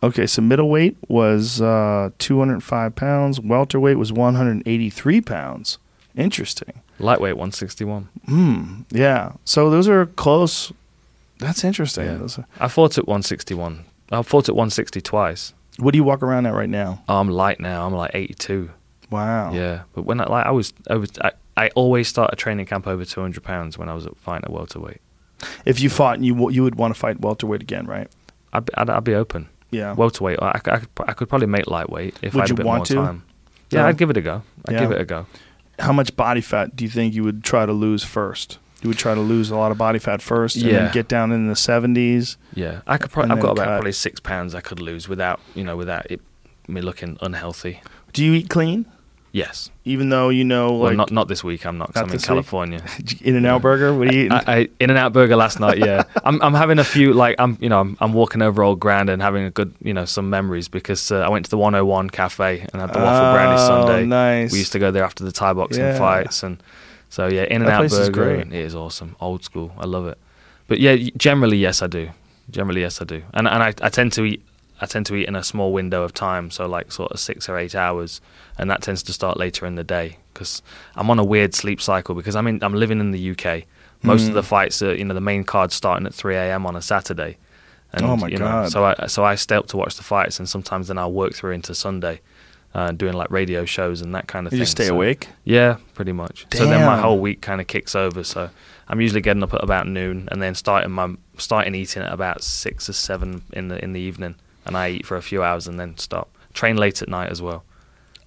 Okay, 0.02 0.26
so 0.26 0.40
middleweight 0.40 0.96
was 1.08 1.60
uh, 1.60 2.10
205 2.18 2.94
pounds. 2.94 3.40
Welterweight 3.40 3.98
was 3.98 4.12
183 4.12 5.20
pounds. 5.20 5.78
Interesting. 6.16 6.80
Lightweight 6.98 7.34
161. 7.36 8.08
Hmm. 8.26 8.80
Yeah. 8.90 9.32
So 9.44 9.68
those 9.68 9.88
are 9.88 10.06
close. 10.06 10.72
That's 11.38 11.64
interesting. 11.64 12.06
Yeah. 12.06 12.22
Are- 12.38 12.46
I 12.60 12.68
fought 12.68 12.96
at 12.96 13.06
161. 13.06 13.84
I 14.10 14.22
fought 14.22 14.48
at 14.48 14.54
160 14.54 15.00
twice. 15.02 15.52
what 15.78 15.92
do 15.92 15.98
you 15.98 16.04
walk 16.04 16.22
around 16.22 16.46
at 16.46 16.54
right 16.54 16.68
now? 16.70 17.02
Oh, 17.08 17.18
I'm 17.20 17.28
light 17.28 17.60
now. 17.60 17.86
I'm 17.86 17.92
like 17.92 18.12
82. 18.14 18.70
Wow. 19.10 19.52
Yeah, 19.52 19.82
but 19.94 20.02
when 20.02 20.20
I 20.20 20.24
like 20.26 20.46
I 20.46 20.50
was 20.50 20.72
over, 20.90 21.06
I, 21.22 21.32
I 21.56 21.68
always 21.74 22.08
start 22.08 22.30
a 22.32 22.36
training 22.36 22.66
camp 22.66 22.86
over 22.86 23.04
200 23.04 23.42
pounds 23.42 23.78
when 23.78 23.88
I 23.88 23.94
was 23.94 24.06
fighting 24.16 24.44
at 24.44 24.50
welterweight. 24.52 25.00
If 25.64 25.80
you 25.80 25.90
fought, 25.90 26.20
you 26.20 26.50
you 26.50 26.62
would 26.62 26.74
want 26.76 26.94
to 26.94 26.98
fight 27.00 27.20
welterweight 27.20 27.62
again, 27.62 27.86
right? 27.86 28.08
I'd, 28.52 28.64
be- 28.66 28.74
I'd, 28.76 28.90
I'd 28.90 29.04
be 29.04 29.14
open. 29.14 29.48
Yeah. 29.70 29.94
Welterweight, 29.94 30.38
I, 30.40 30.52
I, 30.52 30.58
could, 30.58 30.88
I 31.06 31.12
could 31.12 31.28
probably 31.28 31.46
make 31.48 31.66
lightweight 31.66 32.16
if 32.22 32.34
Would 32.34 32.40
I 32.40 32.44
had 32.44 32.50
a 32.52 32.54
bit 32.54 32.66
want 32.66 32.78
more 32.78 32.86
to? 32.86 32.94
time. 32.94 33.22
Yeah? 33.70 33.86
I'd 33.86 33.98
give 33.98 34.10
it 34.10 34.16
a 34.16 34.20
go. 34.22 34.42
I'd 34.66 34.74
Yeah. 34.74 34.80
give 34.80 34.92
it 34.92 35.00
a 35.00 35.04
go. 35.04 35.26
How 35.78 35.92
much 35.92 36.16
body 36.16 36.40
fat 36.40 36.74
do 36.76 36.84
you 36.84 36.90
think 36.90 37.14
you 37.14 37.22
would 37.24 37.44
try 37.44 37.66
to 37.66 37.72
lose 37.72 38.02
first? 38.04 38.58
You 38.82 38.88
would 38.88 38.98
try 38.98 39.14
to 39.14 39.20
lose 39.20 39.50
a 39.50 39.56
lot 39.56 39.72
of 39.72 39.78
body 39.78 39.98
fat 39.98 40.22
first, 40.22 40.56
and 40.56 40.64
Yeah. 40.64 40.72
then 40.84 40.92
get 40.92 41.08
down 41.08 41.32
in 41.32 41.48
the 41.48 41.54
70s. 41.54 42.36
Yeah, 42.54 42.80
I 42.86 42.96
could. 42.96 43.10
Pro- 43.10 43.24
And 43.24 43.32
I've 43.32 43.40
got 43.40 43.52
about 43.52 43.64
cut. 43.64 43.70
probably 43.74 43.92
six 43.92 44.20
pounds 44.20 44.54
I 44.54 44.60
could 44.60 44.80
lose 44.80 45.08
without 45.08 45.40
you 45.54 45.64
know 45.64 45.76
without 45.76 46.10
it 46.10 46.20
me 46.68 46.80
looking 46.80 47.18
unhealthy. 47.20 47.80
Do 48.12 48.24
you 48.24 48.32
eat 48.34 48.48
clean? 48.48 48.86
Yes. 49.36 49.70
Even 49.84 50.08
though 50.08 50.30
you 50.30 50.44
know, 50.44 50.78
Well, 50.78 50.94
not 50.94 51.10
not 51.10 51.28
this 51.28 51.44
week. 51.44 51.66
I'm 51.66 51.76
not. 51.76 51.88
'cause 51.92 52.02
Not 52.02 52.08
I'm 52.08 52.14
in? 52.14 52.20
California. 52.20 52.80
In 53.28 53.36
and 53.36 53.46
Out 53.46 53.60
Burger. 53.60 53.92
What 53.96 54.08
are 54.08 54.12
you 54.14 54.20
eating? 54.20 54.32
I, 54.32 54.42
I 54.60 54.68
In 54.80 54.88
and 54.88 54.98
Out 54.98 55.12
Burger 55.12 55.36
last 55.36 55.60
night. 55.60 55.76
Yeah, 55.78 56.04
I'm 56.24 56.40
I'm 56.40 56.54
having 56.54 56.78
a 56.78 56.84
few 56.84 57.12
like 57.12 57.34
I'm 57.38 57.58
you 57.60 57.68
know 57.68 57.80
I'm, 57.80 57.96
I'm 58.00 58.14
walking 58.14 58.40
over 58.40 58.62
old 58.62 58.80
ground 58.80 59.10
and 59.10 59.20
having 59.20 59.44
a 59.44 59.50
good 59.50 59.74
you 59.82 59.92
know 59.92 60.06
some 60.06 60.30
memories 60.30 60.68
because 60.68 61.12
uh, 61.12 61.20
I 61.20 61.28
went 61.28 61.44
to 61.44 61.50
the 61.50 61.58
101 61.58 62.08
cafe 62.10 62.60
and 62.72 62.80
had 62.80 62.92
the 62.94 62.98
waffle 62.98 63.32
brownie 63.34 63.60
Oh, 63.60 63.66
Sunday. 63.66 64.06
nice. 64.06 64.52
We 64.52 64.58
used 64.58 64.72
to 64.72 64.78
go 64.78 64.90
there 64.90 65.04
after 65.04 65.22
the 65.22 65.32
Thai 65.32 65.52
boxing 65.52 65.84
Yeah. 65.84 65.98
fights 65.98 66.42
and 66.42 66.56
so 67.10 67.26
yeah, 67.28 67.44
In 67.44 67.60
and 67.62 67.70
Out 67.70 67.80
place 67.80 67.92
is 67.92 68.08
Burger. 68.08 68.36
great. 68.44 68.52
It 68.60 68.64
is 68.64 68.74
awesome, 68.74 69.16
old 69.20 69.44
school. 69.44 69.70
I 69.78 69.84
love 69.84 70.06
it. 70.12 70.16
But 70.66 70.80
yeah, 70.80 70.96
generally 71.16 71.58
yes, 71.58 71.82
I 71.82 71.88
do. 71.88 72.08
Generally 72.50 72.80
yes, 72.80 73.02
I 73.02 73.04
do. 73.04 73.20
And 73.34 73.46
and 73.46 73.62
I, 73.62 73.68
I 73.82 73.90
tend 73.90 74.12
to 74.14 74.24
eat. 74.24 74.40
I 74.80 74.86
tend 74.86 75.06
to 75.06 75.14
eat 75.14 75.26
in 75.28 75.34
a 75.36 75.42
small 75.42 75.72
window 75.72 76.02
of 76.02 76.12
time, 76.12 76.50
so 76.50 76.66
like 76.66 76.92
sort 76.92 77.12
of 77.12 77.18
six 77.20 77.48
or 77.48 77.56
eight 77.58 77.74
hours, 77.74 78.20
and 78.58 78.70
that 78.70 78.82
tends 78.82 79.02
to 79.04 79.12
start 79.12 79.38
later 79.38 79.64
in 79.66 79.74
the 79.76 79.84
day 79.84 80.18
because 80.34 80.60
I'm 80.96 81.08
on 81.10 81.18
a 81.18 81.24
weird 81.24 81.54
sleep 81.54 81.80
cycle 81.80 82.14
because 82.14 82.36
I'm 82.36 82.46
in 82.46 82.62
I'm 82.62 82.74
living 82.74 83.00
in 83.00 83.10
the 83.10 83.30
UK. 83.30 83.64
Most 84.02 84.24
Mm. 84.24 84.28
of 84.28 84.34
the 84.34 84.42
fights 84.42 84.82
are 84.82 84.94
you 84.94 85.04
know 85.04 85.14
the 85.14 85.20
main 85.20 85.44
card's 85.44 85.74
starting 85.74 86.06
at 86.06 86.14
3 86.14 86.36
a.m. 86.36 86.66
on 86.66 86.76
a 86.76 86.82
Saturday, 86.82 87.38
and 87.92 88.04
Oh 88.04 88.16
my 88.16 88.28
you 88.28 88.36
know, 88.36 88.44
God. 88.44 88.70
so 88.70 88.84
I 88.84 89.06
so 89.06 89.24
I 89.24 89.34
stay 89.36 89.56
up 89.56 89.66
to 89.68 89.76
watch 89.78 89.96
the 89.96 90.02
fights, 90.04 90.38
and 90.38 90.48
sometimes 90.48 90.88
then 90.88 90.98
I'll 90.98 91.12
work 91.12 91.32
through 91.34 91.52
into 91.52 91.74
Sunday, 91.74 92.20
uh, 92.74 92.92
doing 92.92 93.14
like 93.14 93.30
radio 93.30 93.64
shows 93.64 94.02
and 94.02 94.14
that 94.14 94.26
kind 94.28 94.46
of 94.46 94.52
you 94.52 94.58
thing. 94.58 94.62
just 94.64 94.72
stay 94.72 94.86
So- 94.88 94.94
awake. 94.94 95.28
yeah, 95.44 95.76
pretty 95.94 96.12
much. 96.12 96.46
So 96.52 96.66
then 96.66 96.84
my 96.84 96.98
whole 96.98 97.18
week 97.18 97.40
kind 97.40 97.60
of 97.62 97.66
kicks 97.66 97.94
over. 97.94 98.22
So 98.22 98.50
I'm 98.88 99.00
usually 99.00 99.22
getting 99.22 99.42
up 99.42 99.54
at 99.54 99.64
about 99.64 99.88
noon 99.88 100.28
and 100.30 100.42
then 100.42 100.54
starting 100.54 100.90
my 100.92 101.14
starting 101.38 101.74
eating 101.74 102.02
at 102.02 102.12
about 102.12 102.44
six 102.44 102.90
or 102.90 102.92
seven 102.92 103.42
in 103.54 103.68
the 103.68 103.82
in 103.82 103.94
the 103.94 104.00
evening, 104.00 104.34
and 104.66 104.76
I 104.76 104.90
eat 104.90 105.06
for 105.06 105.16
a 105.16 105.22
few 105.22 105.42
hours 105.42 105.66
and 105.66 105.78
then 105.80 105.96
stop. 105.98 106.28
Train 106.54 106.76
late 106.76 107.02
at 107.02 107.08
night 107.08 107.30
as 107.30 107.40
well. 107.42 107.64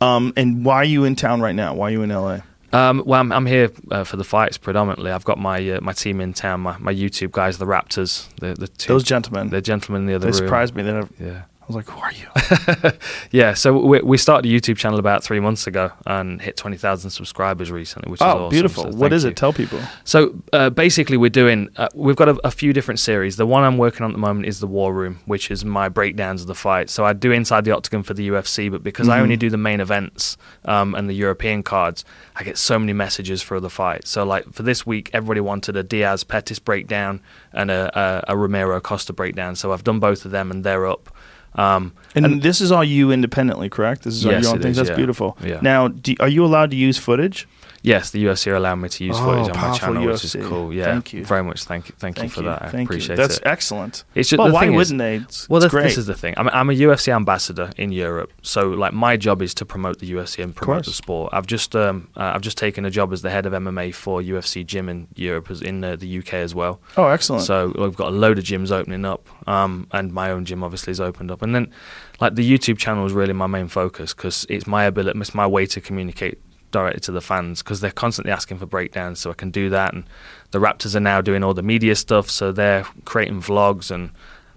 Um, 0.01 0.33
and 0.37 0.63
why 0.63 0.75
are 0.77 0.83
you 0.85 1.03
in 1.03 1.15
town 1.15 1.41
right 1.41 1.55
now? 1.55 1.73
Why 1.73 1.89
are 1.89 1.91
you 1.91 2.01
in 2.03 2.09
LA? 2.09 2.39
Um, 2.71 3.01
well, 3.05 3.19
I'm, 3.19 3.31
I'm 3.31 3.45
here 3.47 3.71
uh, 3.89 4.03
for 4.03 4.15
the 4.17 4.23
fights 4.23 4.57
predominantly. 4.57 5.09
I've 5.11 5.25
got 5.25 5.39
my 5.39 5.57
uh, 5.71 5.79
my 5.81 5.91
team 5.91 6.21
in 6.21 6.33
town, 6.33 6.61
my, 6.61 6.77
my 6.77 6.93
YouTube 6.93 7.31
guys, 7.31 7.57
the 7.57 7.65
Raptors, 7.65 8.27
the 8.35 8.53
the 8.53 8.67
two, 8.67 8.93
Those 8.93 9.03
gentlemen. 9.03 9.49
the 9.49 9.61
gentlemen 9.61 10.03
in 10.03 10.07
the 10.07 10.13
other 10.13 10.31
They 10.31 10.39
room. 10.39 10.47
surprised 10.47 10.75
me. 10.75 10.83
That 10.83 10.95
I, 11.03 11.23
Yeah. 11.23 11.41
I 11.69 11.73
was 11.73 11.75
like, 11.75 11.89
"Who 11.95 11.99
are 11.99 12.11
you?" 12.11 12.91
Yeah, 13.31 13.53
so 13.53 13.77
we, 13.77 13.99
we 14.01 14.17
started 14.17 14.49
a 14.49 14.53
YouTube 14.53 14.77
channel 14.77 14.97
about 14.97 15.23
three 15.23 15.39
months 15.39 15.67
ago 15.67 15.91
and 16.07 16.41
hit 16.41 16.57
20,000 16.57 17.11
subscribers 17.11 17.71
recently, 17.71 18.09
which 18.09 18.19
is 18.21 18.25
oh, 18.25 18.45
awesome. 18.45 18.49
beautiful. 18.49 18.83
So 18.91 18.97
what 18.97 19.13
is 19.13 19.23
you. 19.23 19.29
it? 19.29 19.35
Tell 19.37 19.53
people. 19.53 19.79
So 20.03 20.33
uh, 20.51 20.71
basically, 20.71 21.15
we're 21.17 21.29
doing. 21.29 21.69
Uh, 21.77 21.87
we've 21.93 22.15
got 22.15 22.29
a, 22.29 22.39
a 22.43 22.49
few 22.51 22.73
different 22.73 22.99
series. 22.99 23.35
The 23.37 23.45
one 23.45 23.63
I'm 23.63 23.77
working 23.77 24.03
on 24.03 24.09
at 24.09 24.13
the 24.13 24.19
moment 24.19 24.47
is 24.47 24.59
the 24.59 24.67
War 24.67 24.93
Room, 24.93 25.19
which 25.25 25.51
is 25.51 25.63
my 25.63 25.89
breakdowns 25.89 26.41
of 26.41 26.47
the 26.47 26.55
fight. 26.55 26.89
So 26.89 27.05
I 27.05 27.13
do 27.13 27.31
inside 27.31 27.65
the 27.65 27.71
octagon 27.71 28.01
for 28.01 28.15
the 28.15 28.27
UFC, 28.29 28.71
but 28.71 28.81
because 28.83 29.07
I 29.07 29.19
Mhm. 29.19 29.21
only 29.23 29.37
do 29.37 29.49
the 29.51 29.57
main 29.57 29.79
events 29.79 30.37
um, 30.65 30.95
and 30.95 31.07
the 31.07 31.13
European 31.13 31.61
cards, 31.61 32.03
I 32.35 32.43
get 32.43 32.57
so 32.57 32.79
many 32.79 32.93
messages 32.93 33.43
for 33.43 33.59
the 33.59 33.69
fight. 33.69 34.07
So 34.07 34.23
like 34.23 34.51
for 34.51 34.63
this 34.63 34.85
week, 34.87 35.11
everybody 35.13 35.39
wanted 35.41 35.77
a 35.77 35.83
Diaz 35.83 36.23
Pettis 36.23 36.57
breakdown 36.57 37.21
and 37.53 37.69
a, 37.69 38.23
a, 38.27 38.33
a 38.33 38.37
Romero 38.37 38.79
Costa 38.81 39.13
breakdown. 39.13 39.55
So 39.55 39.71
I've 39.71 39.83
done 39.83 39.99
both 39.99 40.25
of 40.25 40.31
them, 40.31 40.49
and 40.49 40.63
they're 40.63 40.87
up. 40.87 41.09
Um, 41.55 41.93
And, 42.15 42.41
this 42.41 42.61
is 42.61 42.71
all 42.71 42.83
you 42.83 43.11
independently, 43.11 43.69
correct? 43.69 44.03
This 44.03 44.15
is 44.15 44.25
all 44.25 44.31
Yes, 44.31 44.43
your 44.43 44.53
own 44.53 44.61
things. 44.61 44.71
is, 44.71 44.77
That's 44.77 44.89
yeah. 44.89 44.95
beautiful. 44.95 45.37
Yeah. 45.43 45.59
Now, 45.61 45.87
do, 45.89 46.15
are 46.19 46.27
you 46.27 46.43
allowed 46.45 46.71
to 46.71 46.77
use 46.77 46.97
footage? 46.97 47.47
Yes, 47.81 48.11
the 48.11 48.23
UFC 48.25 48.51
are 48.51 48.55
allowing 48.55 48.81
me 48.81 48.89
to 48.89 49.03
use 49.05 49.15
Oh, 49.19 49.23
footage 49.23 49.55
on 49.55 49.61
my 49.61 49.77
channel, 49.77 50.05
which 50.05 50.25
is 50.25 50.35
cool. 50.43 50.73
Yeah, 50.73 50.85
Thank 50.85 51.13
you. 51.13 51.23
very 51.23 51.43
much. 51.43 51.63
Thank 51.63 51.89
you, 51.89 51.95
thank, 51.97 52.21
you 52.21 52.27
for 52.29 52.41
that. 52.41 52.63
I 52.63 52.69
Thank 52.69 52.89
appreciate 52.89 53.11
you. 53.17 53.21
That's 53.23 53.37
it. 53.37 53.43
excellent. 53.45 54.03
It's 54.15 54.29
just, 54.29 54.37
Well, 54.37 54.51
why 54.51 54.61
thing 54.61 54.73
is- 54.73 54.77
wouldn't 54.77 54.97
they? 54.99 55.15
It's, 55.17 55.47
Well, 55.49 55.57
it's 55.57 55.65
this, 55.65 55.71
great. 55.71 55.83
this 55.83 55.97
is 55.97 56.05
the 56.05 56.13
thing. 56.13 56.33
I'm, 56.37 56.49
I'm 56.49 56.69
a 56.69 56.73
UFC 56.73 57.13
ambassador 57.13 57.71
in 57.77 57.91
Europe, 57.91 58.31
so 58.41 58.69
like 58.69 58.93
my 58.93 59.15
job 59.17 59.41
is 59.41 59.53
to 59.55 59.65
promote 59.65 59.99
the 59.99 60.11
UFC 60.11 60.43
and 60.43 60.55
promote 60.55 60.85
the 60.85 60.91
sport. 60.93 61.31
I've 61.33 61.47
just 61.47 61.75
um, 61.75 62.09
uh, 62.17 62.31
I've 62.35 62.41
just 62.41 62.57
taken 62.57 62.83
a 62.85 62.89
job 62.91 63.13
as 63.13 63.21
the 63.21 63.29
head 63.29 63.45
of 63.45 63.53
MMA 63.53 63.93
for 63.95 64.21
UFC 64.21 64.65
Gym 64.65 64.89
in 64.89 65.07
Europe, 65.15 65.49
as 65.49 65.61
in 65.61 65.83
uh, 65.83 65.95
the 65.95 66.19
UK 66.19 66.33
as 66.35 66.53
well. 66.53 66.81
oh, 66.97 67.07
excellent. 67.07 67.43
So 67.43 67.73
we've 67.77 67.95
got 67.95 68.09
a 68.09 68.15
load 68.15 68.37
of 68.37 68.43
gyms 68.43 68.71
opening 68.71 69.05
up, 69.05 69.27
um, 69.47 69.87
and 69.91 70.11
my 70.11 70.31
own 70.31 70.43
gym 70.45 70.63
obviously 70.63 70.91
is 70.91 70.99
opened 70.99 71.31
up. 71.31 71.41
And 71.41 71.55
then, 71.55 71.71
like 72.19 72.35
the 72.35 72.43
YouTube 72.57 72.77
channel 72.77 73.05
is 73.05 73.13
really 73.13 73.33
my 73.33 73.47
main 73.47 73.67
focus 73.69 74.13
because 74.13 74.45
it's 74.49 74.67
my 74.67 74.83
ability, 74.83 75.17
it's 75.19 75.33
my 75.33 75.47
way 75.47 75.65
to 75.67 75.79
communicate 75.79 76.39
directly 76.71 77.01
to 77.01 77.11
the 77.11 77.21
fans 77.21 77.61
because 77.63 77.81
they're 77.81 77.91
constantly 77.91 78.31
asking 78.31 78.57
for 78.57 78.65
breakdowns, 78.65 79.19
so 79.19 79.31
I 79.31 79.33
can 79.33 79.51
do 79.51 79.69
that. 79.69 79.93
And 79.93 80.05
the 80.51 80.59
Raptors 80.59 80.95
are 80.95 80.99
now 80.99 81.21
doing 81.21 81.43
all 81.43 81.53
the 81.53 81.63
media 81.63 81.95
stuff, 81.95 82.29
so 82.29 82.51
they're 82.51 82.83
creating 83.05 83.41
vlogs 83.41 83.91
and. 83.91 84.11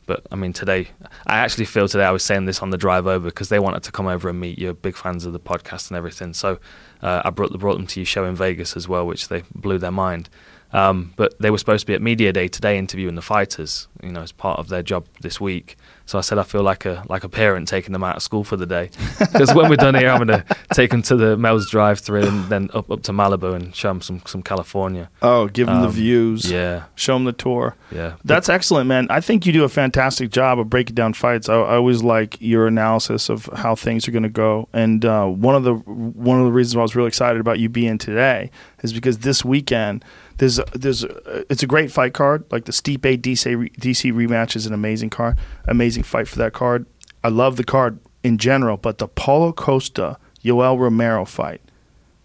But 0.04 0.26
I 0.32 0.34
mean, 0.34 0.52
today 0.52 0.88
I 1.28 1.38
actually 1.38 1.64
feel 1.64 1.86
today 1.86 2.04
I 2.04 2.10
was 2.10 2.24
saying 2.24 2.46
this 2.46 2.60
on 2.60 2.70
the 2.70 2.76
drive 2.76 3.06
over 3.06 3.28
because 3.28 3.50
they 3.50 3.60
wanted 3.60 3.84
to 3.84 3.92
come 3.92 4.08
over 4.08 4.28
and 4.28 4.38
meet 4.38 4.58
you, 4.58 4.74
big 4.74 4.96
fans 4.96 5.24
of 5.24 5.32
the 5.32 5.38
podcast 5.38 5.90
and 5.90 5.96
everything. 5.96 6.34
So 6.34 6.58
uh, 7.02 7.22
I 7.24 7.30
brought 7.30 7.56
brought 7.58 7.76
them 7.76 7.86
to 7.86 8.00
your 8.00 8.06
show 8.06 8.24
in 8.24 8.34
Vegas 8.34 8.76
as 8.76 8.88
well, 8.88 9.06
which 9.06 9.28
they 9.28 9.44
blew 9.54 9.78
their 9.78 9.92
mind. 9.92 10.28
Um, 10.72 11.12
but 11.16 11.38
they 11.38 11.50
were 11.50 11.58
supposed 11.58 11.82
to 11.82 11.86
be 11.86 11.94
at 11.94 12.02
media 12.02 12.32
day 12.32 12.48
today 12.48 12.78
interviewing 12.78 13.14
the 13.14 13.22
fighters, 13.22 13.88
you 14.02 14.10
know, 14.10 14.22
as 14.22 14.32
part 14.32 14.58
of 14.58 14.68
their 14.68 14.82
job 14.82 15.06
this 15.20 15.40
week. 15.40 15.76
So 16.12 16.18
I 16.18 16.20
said 16.20 16.36
I 16.36 16.42
feel 16.42 16.62
like 16.62 16.84
a 16.84 17.02
like 17.08 17.24
a 17.24 17.28
parent 17.30 17.68
taking 17.68 17.94
them 17.94 18.04
out 18.04 18.16
of 18.16 18.22
school 18.22 18.44
for 18.44 18.58
the 18.58 18.66
day 18.66 18.90
because 19.18 19.54
when 19.54 19.70
we're 19.70 19.76
done 19.76 19.94
here, 19.94 20.10
I'm 20.10 20.22
going 20.26 20.40
to 20.40 20.44
take 20.74 20.90
them 20.90 21.00
to 21.04 21.16
the 21.16 21.38
Mel's 21.38 21.70
drive-through 21.70 22.24
and 22.26 22.44
then 22.50 22.68
up 22.74 22.90
up 22.90 23.02
to 23.04 23.12
Malibu 23.12 23.54
and 23.54 23.74
show 23.74 23.88
them 23.88 24.02
some 24.02 24.20
some 24.26 24.42
California. 24.42 25.08
oh, 25.22 25.48
give 25.48 25.68
them 25.68 25.80
the 25.80 25.86
Um, 25.88 25.92
views. 25.94 26.50
Yeah, 26.50 26.82
Show 26.96 27.14
them 27.14 27.24
the 27.24 27.32
tour. 27.32 27.76
yeah. 27.90 28.16
That's 28.26 28.50
excellent, 28.50 28.88
man. 28.88 29.06
I 29.08 29.22
think 29.22 29.46
you 29.46 29.54
do 29.54 29.64
a 29.64 29.70
fantastic 29.70 30.30
job 30.30 30.58
of 30.60 30.68
breaking 30.68 30.96
down 30.96 31.14
fights. 31.14 31.48
I, 31.48 31.54
I 31.54 31.76
always 31.76 32.02
like 32.02 32.36
your 32.42 32.66
analysis 32.66 33.30
of 33.30 33.46
how 33.54 33.74
things 33.74 34.06
are 34.06 34.12
going 34.12 34.22
to 34.22 34.28
go. 34.28 34.68
And 34.74 35.02
uh, 35.06 35.24
one 35.26 35.54
of 35.54 35.64
the 35.64 35.72
one 35.76 36.38
of 36.40 36.44
the 36.44 36.52
reasons 36.52 36.76
why 36.76 36.82
I 36.82 36.84
was 36.84 36.94
really 36.94 37.08
excited 37.08 37.40
about 37.40 37.58
you 37.58 37.70
being 37.70 37.96
today 37.96 38.50
is 38.82 38.92
because 38.92 39.16
this 39.20 39.46
weekend 39.46 40.04
there's 40.38 40.60
there's 40.74 41.04
it's 41.48 41.62
a 41.62 41.66
great 41.66 41.90
fight 41.90 42.14
card. 42.14 42.44
Like 42.50 42.64
the 42.64 42.72
Stipe 42.72 43.18
DC 43.18 43.76
DC 43.76 44.12
rematch 44.12 44.56
is 44.56 44.66
an 44.66 44.74
amazing 44.74 45.10
card, 45.10 45.36
amazing 45.66 46.02
fight 46.02 46.28
for 46.28 46.38
that 46.38 46.52
card. 46.52 46.86
I 47.24 47.28
love 47.28 47.56
the 47.56 47.64
card 47.64 47.98
in 48.22 48.38
general, 48.38 48.76
but 48.76 48.98
the 48.98 49.08
Paulo 49.08 49.52
Costa 49.52 50.18
Yoel 50.44 50.78
Romero 50.78 51.24
fight. 51.24 51.60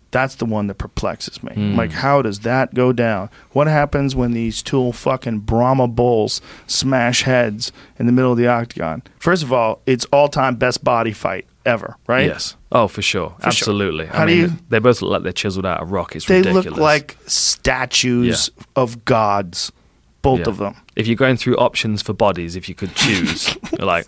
That's 0.10 0.36
the 0.36 0.46
one 0.46 0.68
that 0.68 0.76
perplexes 0.76 1.44
me. 1.44 1.54
Hmm. 1.54 1.76
Like, 1.76 1.92
how 1.92 2.22
does 2.22 2.40
that 2.40 2.74
go 2.74 2.94
down? 2.94 3.30
What 3.52 3.68
happens 3.68 4.16
when 4.16 4.32
these 4.32 4.64
two 4.64 4.94
fucking 4.94 5.40
Brahma 5.40 5.90
bulls 5.90 6.42
smash 6.66 7.24
heads 7.24 7.74
in 8.00 8.06
the 8.06 8.14
middle 8.14 8.32
of 8.32 8.38
the 8.38 8.48
octagon? 8.48 9.04
First 9.20 9.44
of 9.44 9.52
all, 9.52 9.82
it's 9.86 10.06
all 10.06 10.30
time 10.30 10.56
best 10.56 10.84
body 10.84 11.12
fight 11.12 11.46
ever, 11.68 11.96
right? 12.08 12.26
Yes. 12.26 12.56
Oh, 12.72 12.88
for 12.88 13.02
sure. 13.02 13.30
For 13.40 13.42
sure. 13.42 13.48
Absolutely. 13.48 14.06
How 14.08 14.24
I 14.24 14.26
do 14.26 14.32
mean, 14.32 14.42
you- 14.42 14.58
they 14.70 14.80
both 14.80 15.02
look 15.02 15.12
like 15.12 15.24
they're 15.24 15.32
chiseled 15.34 15.66
out 15.66 15.82
of 15.82 15.92
rock. 15.92 16.16
It's 16.16 16.26
They 16.26 16.38
ridiculous. 16.38 16.66
look 16.66 16.78
like 16.78 17.18
statues 17.28 18.50
of 18.76 19.04
gods, 19.06 19.72
both 20.22 20.40
Yeah. 20.40 20.48
of 20.50 20.58
them. 20.58 20.76
If 20.96 21.06
you're 21.08 21.16
going 21.16 21.38
through 21.38 21.58
options 21.58 22.02
for 22.02 22.14
bodies, 22.14 22.56
if 22.56 22.68
you 22.70 22.76
could 22.76 22.96
choose, 22.96 23.56
like, 23.80 24.06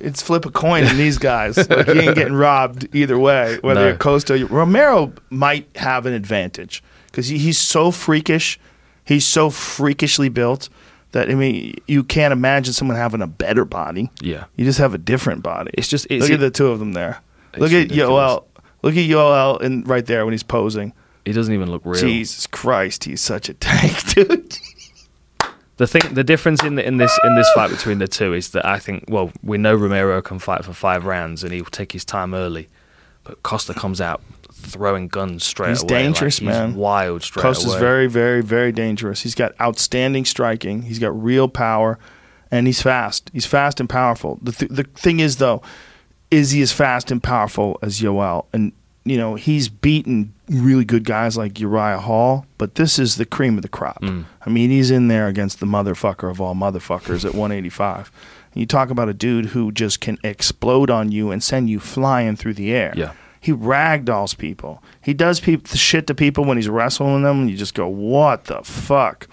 It's 0.00 0.22
flip 0.22 0.44
a 0.46 0.50
coin 0.50 0.84
in 0.84 0.96
these 0.98 1.18
guys. 1.18 1.56
like, 1.70 1.86
you 1.88 2.00
ain't 2.00 2.14
getting 2.14 2.34
robbed 2.34 2.94
either 2.94 3.18
way. 3.18 3.58
Whether 3.62 3.80
No. 3.80 3.86
you're 3.88 3.96
Costa, 3.96 4.46
Romero 4.46 5.12
might 5.30 5.68
have 5.76 6.06
an 6.06 6.12
advantage 6.12 6.82
because 7.06 7.28
he, 7.28 7.38
he's 7.38 7.58
so 7.58 7.90
freakish. 7.90 8.60
He's 9.04 9.26
so 9.26 9.50
freakishly 9.50 10.28
built 10.28 10.68
that 11.12 11.30
I 11.30 11.34
mean, 11.34 11.76
you 11.86 12.04
can't 12.04 12.32
imagine 12.32 12.72
someone 12.72 12.96
having 12.96 13.22
a 13.22 13.26
better 13.26 13.64
body. 13.64 14.10
yeah. 14.20 14.44
You 14.56 14.64
just 14.64 14.78
have 14.78 14.94
a 14.94 14.98
different 14.98 15.42
body. 15.42 15.70
It's 15.74 15.88
just 15.88 16.06
it's, 16.10 16.22
look 16.22 16.32
at 16.32 16.40
the 16.40 16.50
two 16.50 16.68
of 16.68 16.78
them 16.78 16.92
there. 16.92 17.20
Look 17.56 17.72
at 17.72 17.76
ridiculous. 17.76 18.10
Yoel. 18.10 18.44
Look 18.82 18.94
at 18.94 19.08
Yoel 19.08 19.60
in 19.60 19.84
right 19.84 20.06
there 20.06 20.24
when 20.24 20.32
he's 20.32 20.42
posing. 20.42 20.92
He 21.24 21.32
doesn't 21.32 21.52
even 21.52 21.70
look 21.70 21.82
real. 21.84 22.00
Jesus 22.00 22.46
Christ, 22.46 23.04
he's 23.04 23.20
such 23.20 23.48
a 23.48 23.54
tank, 23.54 24.04
dude. 24.14 24.58
The 25.76 25.86
thing, 25.86 26.14
the 26.14 26.24
difference 26.24 26.62
in 26.62 26.74
the, 26.74 26.86
in 26.86 26.98
this 26.98 27.18
in 27.24 27.36
this 27.36 27.50
fight 27.54 27.70
between 27.70 27.98
the 27.98 28.08
two 28.08 28.34
is 28.34 28.50
that 28.50 28.66
I 28.66 28.78
think, 28.78 29.04
well, 29.08 29.32
we 29.42 29.56
know 29.56 29.74
Romero 29.74 30.20
can 30.20 30.38
fight 30.38 30.64
for 30.64 30.74
five 30.74 31.06
rounds 31.06 31.42
and 31.42 31.52
he'll 31.52 31.64
take 31.64 31.92
his 31.92 32.04
time 32.04 32.34
early, 32.34 32.68
but 33.24 33.42
Costa 33.42 33.72
comes 33.72 34.00
out 34.00 34.22
throwing 34.60 35.08
guns 35.08 35.44
straight 35.44 35.70
He's 35.70 35.82
away. 35.82 35.88
dangerous, 35.88 36.40
like, 36.40 36.52
he's 36.52 36.60
man. 36.60 36.74
Wild 36.74 37.22
straight 37.22 37.42
Costa's 37.42 37.66
away. 37.66 37.76
Is 37.76 37.80
very, 37.80 38.06
very, 38.06 38.42
very 38.42 38.72
dangerous. 38.72 39.22
He's 39.22 39.34
got 39.34 39.58
outstanding 39.60 40.24
striking. 40.24 40.82
He's 40.82 40.98
got 40.98 41.20
real 41.20 41.48
power, 41.48 41.98
and 42.50 42.66
he's 42.66 42.82
fast. 42.82 43.30
He's 43.32 43.46
fast 43.46 43.80
and 43.80 43.88
powerful. 43.88 44.38
The 44.42 44.52
th- 44.52 44.70
the 44.70 44.84
thing 44.84 45.20
is, 45.20 45.36
though, 45.36 45.62
is 46.30 46.50
he 46.52 46.62
as 46.62 46.72
fast 46.72 47.10
and 47.10 47.22
powerful 47.22 47.78
as 47.82 48.00
Yoel? 48.00 48.46
And 48.52 48.72
you 49.04 49.16
know, 49.16 49.34
he's 49.34 49.68
beaten 49.68 50.34
really 50.48 50.84
good 50.84 51.04
guys 51.04 51.36
like 51.36 51.58
Uriah 51.58 51.98
Hall, 51.98 52.44
but 52.58 52.74
this 52.74 52.98
is 52.98 53.16
the 53.16 53.24
cream 53.24 53.56
of 53.56 53.62
the 53.62 53.68
crop. 53.68 54.02
Mm. 54.02 54.26
I 54.44 54.50
mean, 54.50 54.70
he's 54.70 54.90
in 54.90 55.08
there 55.08 55.26
against 55.26 55.58
the 55.58 55.66
motherfucker 55.66 56.30
of 56.30 56.40
all 56.40 56.54
motherfuckers 56.54 57.24
at 57.24 57.34
185. 57.34 58.12
You 58.54 58.66
talk 58.66 58.90
about 58.90 59.08
a 59.08 59.14
dude 59.14 59.46
who 59.46 59.72
just 59.72 60.00
can 60.00 60.18
explode 60.22 60.90
on 60.90 61.12
you 61.12 61.30
and 61.30 61.42
send 61.42 61.70
you 61.70 61.80
flying 61.80 62.36
through 62.36 62.54
the 62.54 62.72
air. 62.72 62.92
Yeah. 62.96 63.12
He 63.40 63.52
ragdolls 63.52 64.36
people. 64.36 64.82
He 65.02 65.14
does 65.14 65.40
the 65.40 65.78
shit 65.78 66.06
to 66.08 66.14
people 66.14 66.44
when 66.44 66.58
he's 66.58 66.68
wrestling 66.68 67.22
them, 67.22 67.40
and 67.40 67.50
you 67.50 67.56
just 67.56 67.74
go, 67.74 67.88
"What 67.88 68.44
the 68.44 68.60
fuck?" 68.62 69.26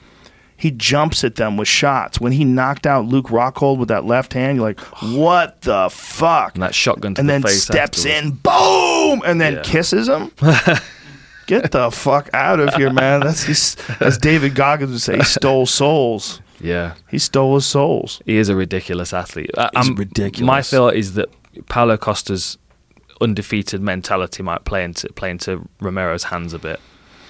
He 0.59 0.71
jumps 0.71 1.23
at 1.23 1.35
them 1.35 1.55
with 1.57 1.67
shots. 1.67 2.19
When 2.19 2.31
he 2.31 2.43
knocked 2.43 2.87
out 2.87 3.05
Luke 3.05 3.27
Rockhold 3.27 3.77
with 3.77 3.89
that 3.89 4.05
left 4.05 4.33
hand, 4.33 4.57
you're 4.57 4.65
like, 4.65 4.79
"What 5.03 5.61
the 5.61 5.89
fuck?" 5.91 6.55
and 6.55 6.63
that 6.63 6.73
shotgun 6.73 7.13
to 7.15 7.19
and 7.21 7.29
the 7.29 7.33
then 7.33 7.41
face 7.43 7.63
steps 7.63 8.05
afterwards. 8.05 8.25
in, 8.27 8.31
boom, 8.41 9.21
and 9.25 9.39
then 9.41 9.55
Yeah. 9.55 9.61
kisses 9.63 10.07
him. 10.07 10.31
Get 11.47 11.71
the 11.71 11.89
fuck 11.91 12.29
out 12.33 12.59
of 12.59 12.73
here, 12.73 12.91
man! 12.91 13.21
That's 13.21 13.43
he's, 13.43 13.77
as 14.01 14.17
David 14.17 14.53
Goggins 14.53 14.91
would 14.91 15.01
say, 15.01 15.17
he 15.17 15.23
stole 15.23 15.65
souls. 15.65 16.41
Yeah, 16.59 16.95
He 17.09 17.19
stole 17.19 17.55
his 17.55 17.65
souls. 17.67 18.19
he 18.25 18.37
is 18.37 18.49
a 18.49 18.55
ridiculous 18.55 19.13
athlete. 19.13 19.51
I- 19.57 19.69
He's 19.75 19.85
um, 19.87 19.91
I'm- 19.91 19.95
ridiculous. 19.95 20.45
My 20.47 20.61
thought 20.61 20.95
is 20.95 21.13
that 21.13 21.29
Paulo 21.69 21.97
Costa's 21.97 22.57
undefeated 23.21 23.81
mentality 23.81 24.43
might 24.43 24.65
play 24.65 24.83
into 24.83 25.11
play 25.13 25.31
into 25.31 25.67
Romero's 25.79 26.25
hands 26.25 26.53
a 26.53 26.59
bit 26.59 26.79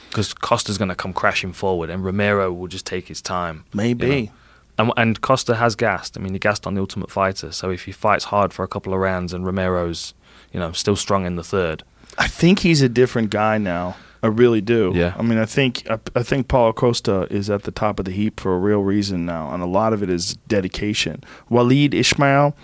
because 0.10 0.34
Costa's 0.34 0.78
going 0.78 0.90
to 0.90 0.96
come 0.96 1.14
crashing 1.14 1.54
forward, 1.54 1.90
and 1.90 2.04
Romero 2.04 2.52
will 2.52 2.68
just 2.68 2.86
take 2.86 3.08
his 3.08 3.22
time. 3.22 3.66
Maybe. 3.74 4.08
you 4.08 4.24
know. 4.24 4.32
And, 4.80 4.92
and 4.96 5.22
Costa 5.22 5.56
has 5.56 5.76
gassed. 5.76 6.18
I 6.18 6.22
mean, 6.22 6.34
he 6.34 6.40
gassed 6.40 6.68
on 6.68 6.76
the 6.76 6.82
Ultimate 6.82 7.10
Fighter. 7.10 7.52
So 7.52 7.72
if 7.72 7.86
he 7.86 7.92
fights 7.92 8.26
hard 8.26 8.54
for 8.54 8.64
a 8.64 8.68
couple 8.68 8.94
of 8.94 9.00
rounds 9.00 9.34
and 9.34 9.44
Romero's, 9.46 10.14
you 10.52 10.60
know, 10.60 10.72
still 10.72 10.96
strong 10.96 11.26
in 11.26 11.36
the 11.36 11.44
third, 11.44 11.84
I 12.18 12.28
think 12.28 12.60
he's 12.60 12.82
a 12.82 12.90
different 12.90 13.32
guy 13.32 13.58
now. 13.58 13.96
I 14.24 14.28
really 14.28 14.62
do. 14.62 14.92
Yeah. 14.96 15.14
I 15.18 15.22
mean, 15.22 15.38
I 15.38 15.46
think 15.46 15.90
I, 15.90 16.00
I 16.16 16.24
think 16.24 16.48
Paulo 16.48 16.74
Costa 16.74 17.28
is 17.30 17.50
at 17.50 17.64
the 17.64 17.72
top 17.72 18.00
of 18.00 18.06
the 18.06 18.12
heap 18.12 18.40
for 18.40 18.56
a 18.56 18.58
real 18.58 18.82
reason 18.82 19.26
now, 19.26 19.54
and 19.54 19.62
a 19.62 19.68
lot 19.68 19.94
of 19.94 20.02
it 20.02 20.10
is 20.10 20.36
dedication. 20.48 21.24
Wallid 21.50 21.94
Ismail, 21.94 22.56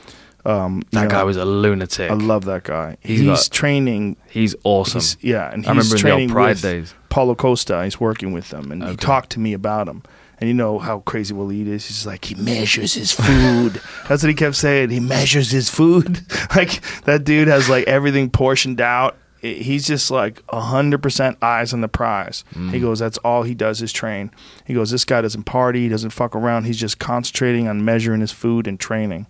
um, 0.46 0.84
that 0.92 1.04
know, 1.04 1.10
guy 1.10 1.24
was 1.24 1.38
a 1.38 1.46
lunatic. 1.46 2.12
I 2.12 2.16
love 2.16 2.46
that 2.46 2.64
guy. 2.64 2.98
He's 3.02 3.20
He's, 3.20 3.28
got- 3.28 3.50
training. 3.52 4.18
He's 4.30 4.56
awesome. 4.64 5.00
He's, 5.02 5.18
yeah, 5.22 5.52
and 5.52 5.64
he's 5.64 5.68
I 5.68 5.72
remember 5.72 5.86
in 5.86 5.90
the 5.92 5.98
training 5.98 6.30
Pride 6.30 6.50
with 6.50 6.62
days. 6.62 6.94
Paulo 7.10 7.36
Costa. 7.36 7.84
He's 7.84 8.00
working 8.00 8.34
with 8.34 8.50
them, 8.50 8.72
and 8.72 8.84
he 8.84 8.96
talked 8.96 9.30
to 9.32 9.40
me 9.40 9.54
about 9.54 9.88
him. 9.88 10.04
And 10.40 10.48
you 10.50 10.54
know 10.54 10.78
how 10.80 11.00
crazy 11.02 11.34
Waleed 11.34 11.68
is. 11.68 11.86
He's 11.88 12.06
like 12.06 12.26
he 12.26 12.36
measures 12.36 12.94
his 12.96 13.14
food. 13.14 13.80
That's 14.10 14.24
what 14.24 14.28
he 14.30 14.34
kept 14.34 14.56
saying. 14.58 14.90
He 14.90 15.00
measures 15.00 15.52
his 15.52 15.70
food. 15.70 16.20
like 16.56 16.82
that 17.06 17.24
dude 17.24 17.48
has 17.48 17.70
like 17.70 17.88
everything 17.88 18.30
portioned 18.30 18.82
out. 18.82 19.16
I- 19.42 19.48
He's 19.48 19.86
just 19.88 20.12
like 20.12 20.42
hundred 20.50 21.02
percent 21.04 21.38
eyes 21.42 21.72
on 21.74 21.80
the 21.82 21.88
prize. 21.88 22.44
Mm. 22.56 22.74
He 22.74 22.80
goes, 22.82 23.00
that's 23.00 23.18
all 23.20 23.44
he 23.44 23.54
does 23.54 23.82
is 23.82 23.94
train. 23.94 24.32
He 24.66 24.74
goes, 24.74 24.90
this 24.92 25.06
guy 25.06 25.22
doesn't 25.22 25.44
party. 25.44 25.82
He 25.84 25.90
doesn't 25.90 26.10
fuck 26.10 26.36
around. 26.36 26.64
He's 26.66 26.78
just 26.80 26.98
concentrating 27.00 27.68
on 27.70 27.86
measuring 27.86 28.20
his 28.20 28.32
food 28.34 28.68
and 28.68 28.78
training. 28.80 29.28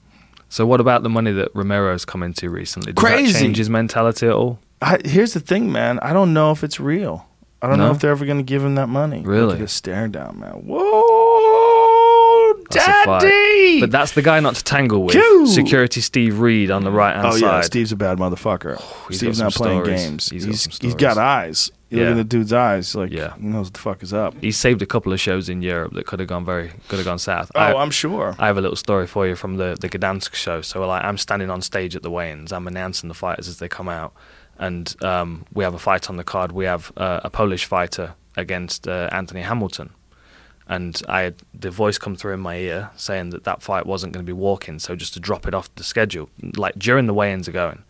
So 0.54 0.68
what 0.68 0.80
about 0.80 1.02
the 1.02 1.10
money 1.10 1.32
that 1.32 1.50
Romero's 1.56 2.06
come 2.06 2.22
into 2.22 2.48
recently? 2.48 2.94
Does 2.94 3.04
Crazy. 3.04 3.34
that 3.34 3.40
change 3.40 3.58
his 3.58 3.72
mentality 3.72 4.28
at 4.28 4.34
all? 4.34 4.60
I, 4.84 5.00
here's 5.04 5.34
the 5.34 5.40
thing, 5.40 5.72
man. 5.72 5.98
I 6.04 6.14
don't 6.14 6.32
know 6.32 6.52
if 6.52 6.64
it's 6.64 6.80
real. 6.80 7.26
I 7.64 7.68
don't 7.68 7.80
No? 7.80 7.88
know 7.88 7.92
if 7.92 8.00
they're 8.02 8.12
ever 8.12 8.24
going 8.24 8.38
to 8.38 8.44
give 8.44 8.64
him 8.64 8.76
that 8.76 8.86
money. 8.88 9.24
Really? 9.26 9.58
his 9.58 9.72
stare 9.72 10.08
down, 10.08 10.40
man. 10.42 10.62
Whoa, 10.68 12.54
That's 12.70 12.86
daddy! 12.86 13.80
But 13.80 13.90
that's 13.90 14.12
the 14.12 14.22
guy 14.22 14.40
not 14.42 14.54
to 14.54 14.64
tangle 14.64 15.04
with. 15.04 15.50
Security 15.50 16.02
Steve 16.02 16.38
Reed 16.40 16.70
on 16.70 16.84
the 16.84 16.92
right 16.92 17.16
hand 17.16 17.26
oh 17.28 17.32
side. 17.32 17.42
yeah, 17.42 17.62
Steve's 17.62 17.92
a 17.92 17.96
bad 17.96 18.20
motherfucker. 18.20 18.80
Steve's 19.12 19.40
not 19.40 19.54
playing 19.54 19.84
stories. 19.86 20.04
games. 20.06 20.30
He's 20.30 20.46
He's 20.46 20.78
he's 20.80 20.94
got 20.94 21.18
eyes. 21.18 21.72
You 21.94 22.00
look 22.00 22.06
Yeah. 22.06 22.12
at 22.12 22.18
the 22.30 22.38
dude's 22.38 22.54
eyes, 22.54 22.96
like 22.96 23.12
Yeah. 23.12 23.34
he 23.40 23.46
knows 23.46 23.68
what 23.68 23.74
the 23.76 23.80
fuck 23.80 24.02
is 24.04 24.14
up. 24.14 24.34
He 24.42 24.52
saved 24.52 24.82
a 24.82 24.86
couple 24.86 25.14
of 25.14 25.20
shows 25.20 25.48
in 25.50 25.62
Europe 25.62 25.94
that 25.94 26.06
could 26.08 26.20
have 26.20 26.28
gone 26.28 26.44
very 26.44 26.72
could 26.88 26.98
have 26.98 27.06
gone 27.06 27.20
south. 27.20 27.52
Oh, 27.56 27.60
I, 27.60 27.82
am 27.84 27.92
sure. 27.92 28.36
I 28.40 28.48
have 28.48 28.58
a 28.58 28.62
little 28.62 28.76
story 28.76 29.06
for 29.08 29.28
you 29.28 29.36
from 29.36 29.58
the 29.58 29.78
the 29.80 29.88
Gdansk 29.90 30.34
show. 30.34 30.62
So 30.62 30.86
like 30.88 31.04
I'm 31.04 31.18
standing 31.18 31.50
on 31.50 31.62
stage 31.62 31.96
at 31.96 32.02
the 32.02 32.10
weigh-ins. 32.10 32.52
I'm 32.52 32.68
announcing 32.68 33.10
the 33.10 33.14
fighters 33.16 33.48
as 33.48 33.58
they 33.60 33.68
come 33.70 33.90
out, 33.90 34.12
and 34.58 34.96
um, 35.04 35.46
we 35.54 35.64
have 35.64 35.76
a 35.76 35.80
fight 35.80 36.10
on 36.10 36.18
the 36.18 36.24
card. 36.24 36.52
We 36.52 36.66
have 36.66 36.92
uh, 36.98 37.20
a 37.24 37.30
Polish 37.30 37.66
fighter 37.66 38.16
against 38.36 38.88
uh, 38.88 39.10
Anthony 39.12 39.42
Hamilton, 39.42 39.90
and 40.68 41.00
I 41.08 41.22
had 41.22 41.36
the 41.54 41.70
voice 41.70 41.98
come 42.00 42.16
through 42.16 42.34
in 42.34 42.40
my 42.40 42.56
ear 42.58 42.90
saying 42.96 43.30
that 43.32 43.44
that 43.44 43.62
fight 43.62 43.86
wasn't 43.86 44.14
going 44.14 44.26
to 44.26 44.30
be 44.30 44.34
walking, 44.50 44.80
so 44.80 44.96
just 44.96 45.14
to 45.14 45.20
drop 45.20 45.48
it 45.48 45.54
off 45.54 45.74
the 45.76 45.84
schedule, 45.84 46.30
like 46.58 46.74
during 46.80 47.06
the 47.06 47.14
weigh-ins 47.14 47.48
are 47.48 47.52
going. 47.52 47.84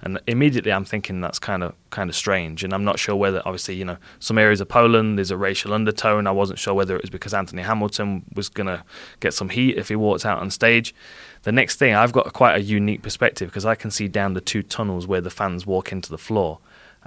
And 0.00 0.20
immediately 0.26 0.72
I'm 0.72 0.84
thinking 0.84 1.20
that's 1.20 1.38
kind 1.38 1.62
of 1.62 1.74
kind 1.90 2.08
of 2.08 2.14
strange, 2.14 2.62
and 2.62 2.72
I'm 2.72 2.84
not 2.84 2.98
sure 2.98 3.16
whether 3.16 3.42
obviously 3.44 3.74
you 3.74 3.84
know 3.84 3.96
some 4.20 4.38
areas 4.38 4.60
of 4.60 4.68
Poland 4.68 5.18
there's 5.18 5.30
a 5.30 5.36
racial 5.36 5.72
undertone. 5.72 6.26
I 6.26 6.30
wasn't 6.30 6.58
sure 6.58 6.74
whether 6.74 6.94
it 6.94 7.02
was 7.02 7.10
because 7.10 7.34
Anthony 7.34 7.62
Hamilton 7.62 8.24
was 8.34 8.48
gonna 8.48 8.84
get 9.20 9.34
some 9.34 9.48
heat 9.48 9.76
if 9.76 9.88
he 9.88 9.96
walked 9.96 10.24
out 10.24 10.38
on 10.38 10.50
stage. 10.50 10.94
The 11.42 11.52
next 11.52 11.76
thing 11.76 11.94
I've 11.94 12.12
got 12.12 12.32
quite 12.32 12.56
a 12.56 12.60
unique 12.60 13.02
perspective 13.02 13.48
because 13.48 13.64
I 13.64 13.74
can 13.74 13.90
see 13.90 14.06
down 14.08 14.34
the 14.34 14.40
two 14.40 14.62
tunnels 14.62 15.06
where 15.06 15.20
the 15.20 15.30
fans 15.30 15.66
walk 15.66 15.90
into 15.90 16.10
the 16.10 16.18
floor, 16.18 16.58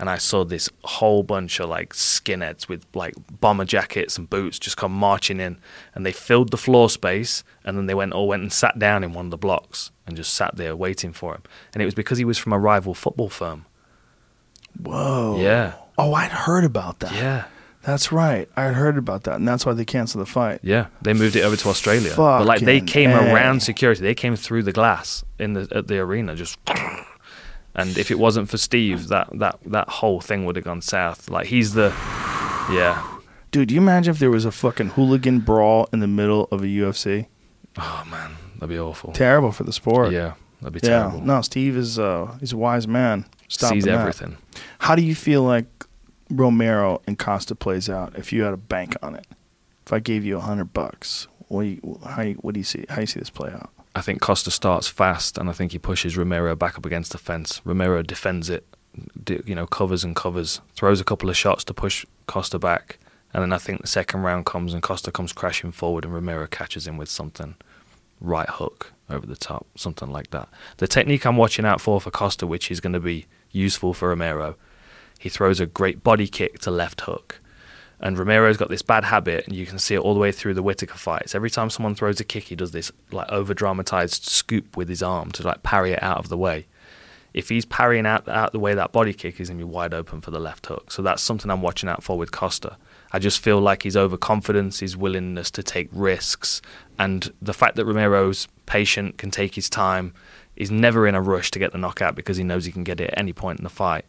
and 0.02 0.10
I 0.10 0.18
saw 0.18 0.44
this 0.44 0.68
whole 0.84 1.24
bunch 1.24 1.62
of 1.62 1.70
like 1.70 1.94
skinheads 1.94 2.68
with 2.68 2.86
like 2.94 3.14
bomber 3.40 3.64
jackets 3.64 4.18
and 4.18 4.30
boots 4.30 4.60
just 4.60 4.76
come 4.76 4.92
marching 4.92 5.40
in, 5.40 5.58
and 5.96 6.06
they 6.06 6.12
filled 6.12 6.52
the 6.52 6.58
floor 6.58 6.90
space, 6.90 7.44
and 7.64 7.78
then 7.78 7.86
they 7.86 7.94
went 7.94 8.12
all 8.12 8.28
went 8.28 8.42
and 8.42 8.52
sat 8.52 8.78
down 8.80 9.04
in 9.04 9.14
one 9.14 9.26
of 9.28 9.32
the 9.32 9.38
blocks 9.38 9.92
and 10.06 10.18
just 10.18 10.34
sat 10.34 10.58
there 10.58 10.76
waiting 10.76 11.14
for 11.14 11.36
him, 11.36 11.44
and 11.74 11.82
it 11.82 11.86
was 11.86 11.94
because 11.96 12.18
he 12.18 12.26
was 12.26 12.38
from 12.38 12.52
a 12.52 12.60
rival 12.60 12.94
football 12.94 13.30
firm. 13.30 13.66
Whoa. 14.82 15.38
Yeah, 15.40 15.74
Oh, 15.98 16.14
I'd 16.14 16.32
heard 16.32 16.64
about 16.64 17.00
that. 17.02 17.14
yeah, 17.14 17.46
That's 17.84 18.12
right. 18.12 18.50
I 18.56 18.68
heard 18.70 18.98
about 18.98 19.24
that, 19.26 19.36
and 19.36 19.48
that's 19.48 19.66
why 19.66 19.74
they 19.74 19.86
canceled 19.86 20.22
the 20.26 20.30
fight. 20.32 20.62
yeah. 20.64 20.88
They 21.02 21.14
moved 21.14 21.36
it 21.36 21.42
over 21.42 21.56
to 21.58 21.70
Australia, 21.70 22.14
but 22.16 22.46
like 22.46 22.62
they 22.62 22.82
came 22.82 23.12
A. 23.12 23.34
around 23.34 23.62
security. 23.62 24.02
They 24.02 24.16
came 24.16 24.36
through 24.36 24.64
the 24.64 24.72
glass 24.72 25.24
in 25.38 25.54
the 25.54 25.68
at 25.76 25.88
the 25.88 26.00
arena 26.00 26.36
just. 26.36 26.58
And 27.74 27.98
if 27.98 28.12
it 28.12 28.20
wasn't 28.20 28.50
for 28.50 28.58
Steve, 28.58 29.08
that, 29.08 29.30
that, 29.40 29.60
that 29.66 29.88
whole 29.90 30.20
thing 30.22 30.46
would 30.46 30.56
have 30.58 30.66
gone 30.66 30.82
south. 30.82 31.30
Like 31.30 31.48
he's 31.48 31.74
the, 31.74 31.90
yeah, 32.72 33.02
Dude, 33.52 33.68
do 33.68 33.76
you 33.76 33.82
imagine 33.82 34.12
if 34.14 34.20
there 34.20 34.30
was 34.32 34.46
a 34.46 34.52
fucking 34.52 34.90
hooligan 34.92 35.40
brawl 35.40 35.90
in 35.92 36.00
the 36.00 36.08
middle 36.08 36.48
of 36.52 36.62
a 36.62 36.66
UFC? 36.68 37.28
Oh 37.78 38.04
man, 38.10 38.32
that'd 38.56 38.70
be 38.70 38.80
awful. 38.80 39.12
Terrible 39.12 39.52
for 39.52 39.64
the 39.66 39.74
sport. 39.74 40.12
Yeah, 40.14 40.34
that'd 40.62 40.82
be 40.82 40.86
Yeah. 40.88 41.00
terrible. 41.00 41.22
No, 41.22 41.42
Steve 41.42 41.76
is 41.76 42.00
uh 42.00 42.38
he's 42.40 42.54
a 42.54 42.58
wise 42.58 42.88
man. 42.88 43.26
Stopping 43.50 43.78
Sees 43.82 43.86
that. 43.86 44.00
everything. 44.00 44.38
How 44.80 44.96
do 44.96 45.02
you 45.02 45.16
feel 45.16 45.44
like 45.44 45.66
Romero 46.30 47.02
and 47.08 47.20
Costa 47.20 47.56
plays 47.56 47.90
out 47.90 48.18
if 48.18 48.32
you 48.32 48.44
had 48.44 48.54
a 48.54 48.58
bank 48.58 48.96
on 49.04 49.16
it? 49.16 49.28
If 49.86 49.92
I 49.92 50.00
gave 50.00 50.24
you 50.24 50.38
a 50.38 50.42
hundred 50.42 50.72
bucks, 50.74 51.28
what 51.50 51.64
do 51.64 51.68
you 51.70 52.00
how 52.08 52.22
you, 52.22 52.36
what 52.36 52.54
do 52.54 52.60
you 52.60 52.64
see 52.66 52.86
how 52.90 53.02
you 53.02 53.08
see 53.08 53.20
this 53.20 53.30
play 53.30 53.52
out? 53.52 53.70
I 53.94 54.02
think 54.02 54.22
Costa 54.22 54.52
starts 54.52 54.88
fast, 54.88 55.38
and 55.38 55.50
I 55.50 55.54
think 55.54 55.74
he 55.74 55.80
pushes 55.80 56.18
Romero 56.18 56.56
back 56.56 56.78
up 56.78 56.86
against 56.86 57.12
the 57.12 57.18
fence. 57.18 57.62
Romero 57.66 58.02
defends 58.02 58.50
it, 58.50 58.66
you 59.46 59.56
know, 59.56 59.68
covers 59.68 60.04
and 60.04 60.16
covers, 60.16 60.62
throws 60.76 61.02
a 61.02 61.04
couple 61.04 61.30
of 61.30 61.36
shots 61.36 61.64
to 61.66 61.74
push 61.74 62.06
Costa 62.26 62.58
back, 62.58 63.00
and 63.34 63.42
then 63.42 63.52
I 63.52 63.58
think 63.58 63.82
the 63.82 63.88
second 63.88 64.22
round 64.22 64.46
comes 64.46 64.74
and 64.74 64.82
Costa 64.82 65.12
comes 65.12 65.34
crashing 65.34 65.72
forward, 65.72 66.06
and 66.06 66.14
Romero 66.14 66.48
catches 66.48 66.88
him 66.88 66.98
with 66.98 67.10
something, 67.10 67.56
right 68.22 68.50
hook 68.50 68.94
over 69.10 69.26
the 69.26 69.36
top, 69.36 69.68
something 69.76 70.10
like 70.10 70.30
that. 70.32 70.48
The 70.78 70.88
technique 70.88 71.26
I'm 71.26 71.36
watching 71.36 71.66
out 71.66 71.82
for 71.82 72.00
for 72.00 72.12
Costa, 72.12 72.48
which 72.48 72.72
is 72.72 72.80
going 72.80 72.94
to 72.94 73.00
be 73.02 73.26
useful 73.52 73.94
for 73.94 74.08
Romero, 74.08 74.56
he 75.20 75.28
throws 75.28 75.60
a 75.60 75.66
great 75.66 76.02
body 76.02 76.28
kick 76.28 76.60
to 76.60 76.72
left 76.72 77.02
hook. 77.02 77.41
And 78.02 78.18
Romero's 78.18 78.58
got 78.58 78.70
this 78.70 78.82
bad 78.82 79.04
habit, 79.04 79.46
and 79.46 79.56
you 79.56 79.68
can 79.68 79.78
see 79.78 79.94
it 79.94 80.00
all 80.00 80.16
the 80.16 80.20
way 80.20 80.32
through 80.32 80.56
the 80.56 80.64
Whitaker 80.64 80.98
fights. 80.98 81.36
Every 81.36 81.52
time 81.52 81.70
someone 81.70 81.94
throws 81.94 82.20
a 82.20 82.24
kick, 82.24 82.46
he 82.46 82.56
does 82.56 82.72
this 82.72 82.92
like 83.12 83.32
over 83.32 83.54
dramatized 83.54 84.26
scoop 84.26 84.76
with 84.76 84.90
his 84.90 85.04
arm 85.04 85.32
to 85.34 85.44
like 85.44 85.62
parry 85.62 85.92
it 85.92 86.02
out 86.02 86.18
of 86.18 86.30
the 86.30 86.38
way. 86.38 86.66
If 87.34 87.50
he's 87.50 87.64
parrying 87.64 88.06
out 88.06 88.28
out 88.28 88.52
the 88.52 88.60
way 88.60 88.74
that 88.74 88.92
body 88.92 89.14
kick, 89.14 89.38
he's 89.38 89.50
gonna 89.50 89.60
be 89.60 89.64
wide 89.64 89.94
open 89.94 90.20
for 90.20 90.32
the 90.32 90.40
left 90.40 90.66
hook. 90.66 90.92
So 90.92 91.02
that's 91.02 91.22
something 91.22 91.50
I'm 91.50 91.62
watching 91.62 91.88
out 91.88 92.04
for 92.04 92.18
with 92.18 92.32
Costa. 92.32 92.76
I 93.14 93.20
just 93.20 93.40
feel 93.40 93.60
like 93.60 93.84
his 93.84 93.96
overconfidence, 93.96 94.80
his 94.80 94.98
willingness 94.98 95.52
to 95.52 95.64
take 95.64 95.90
risks, 95.92 96.62
and 96.98 97.32
the 97.42 97.54
fact 97.54 97.76
that 97.76 97.86
Romero's 97.86 98.48
patient, 98.66 99.18
can 99.18 99.32
take 99.32 99.56
his 99.56 99.70
time, 99.70 100.14
is 100.56 100.72
never 100.72 101.08
in 101.08 101.16
a 101.16 101.22
rush 101.22 101.52
to 101.52 101.60
get 101.60 101.72
the 101.72 101.78
knockout 101.78 102.16
because 102.16 102.38
he 102.38 102.44
knows 102.44 102.66
he 102.66 102.72
can 102.72 102.84
get 102.84 103.00
it 103.00 103.12
at 103.12 103.18
any 103.18 103.34
point 103.34 103.60
in 103.60 103.64
the 103.64 103.70
fight. 103.70 104.06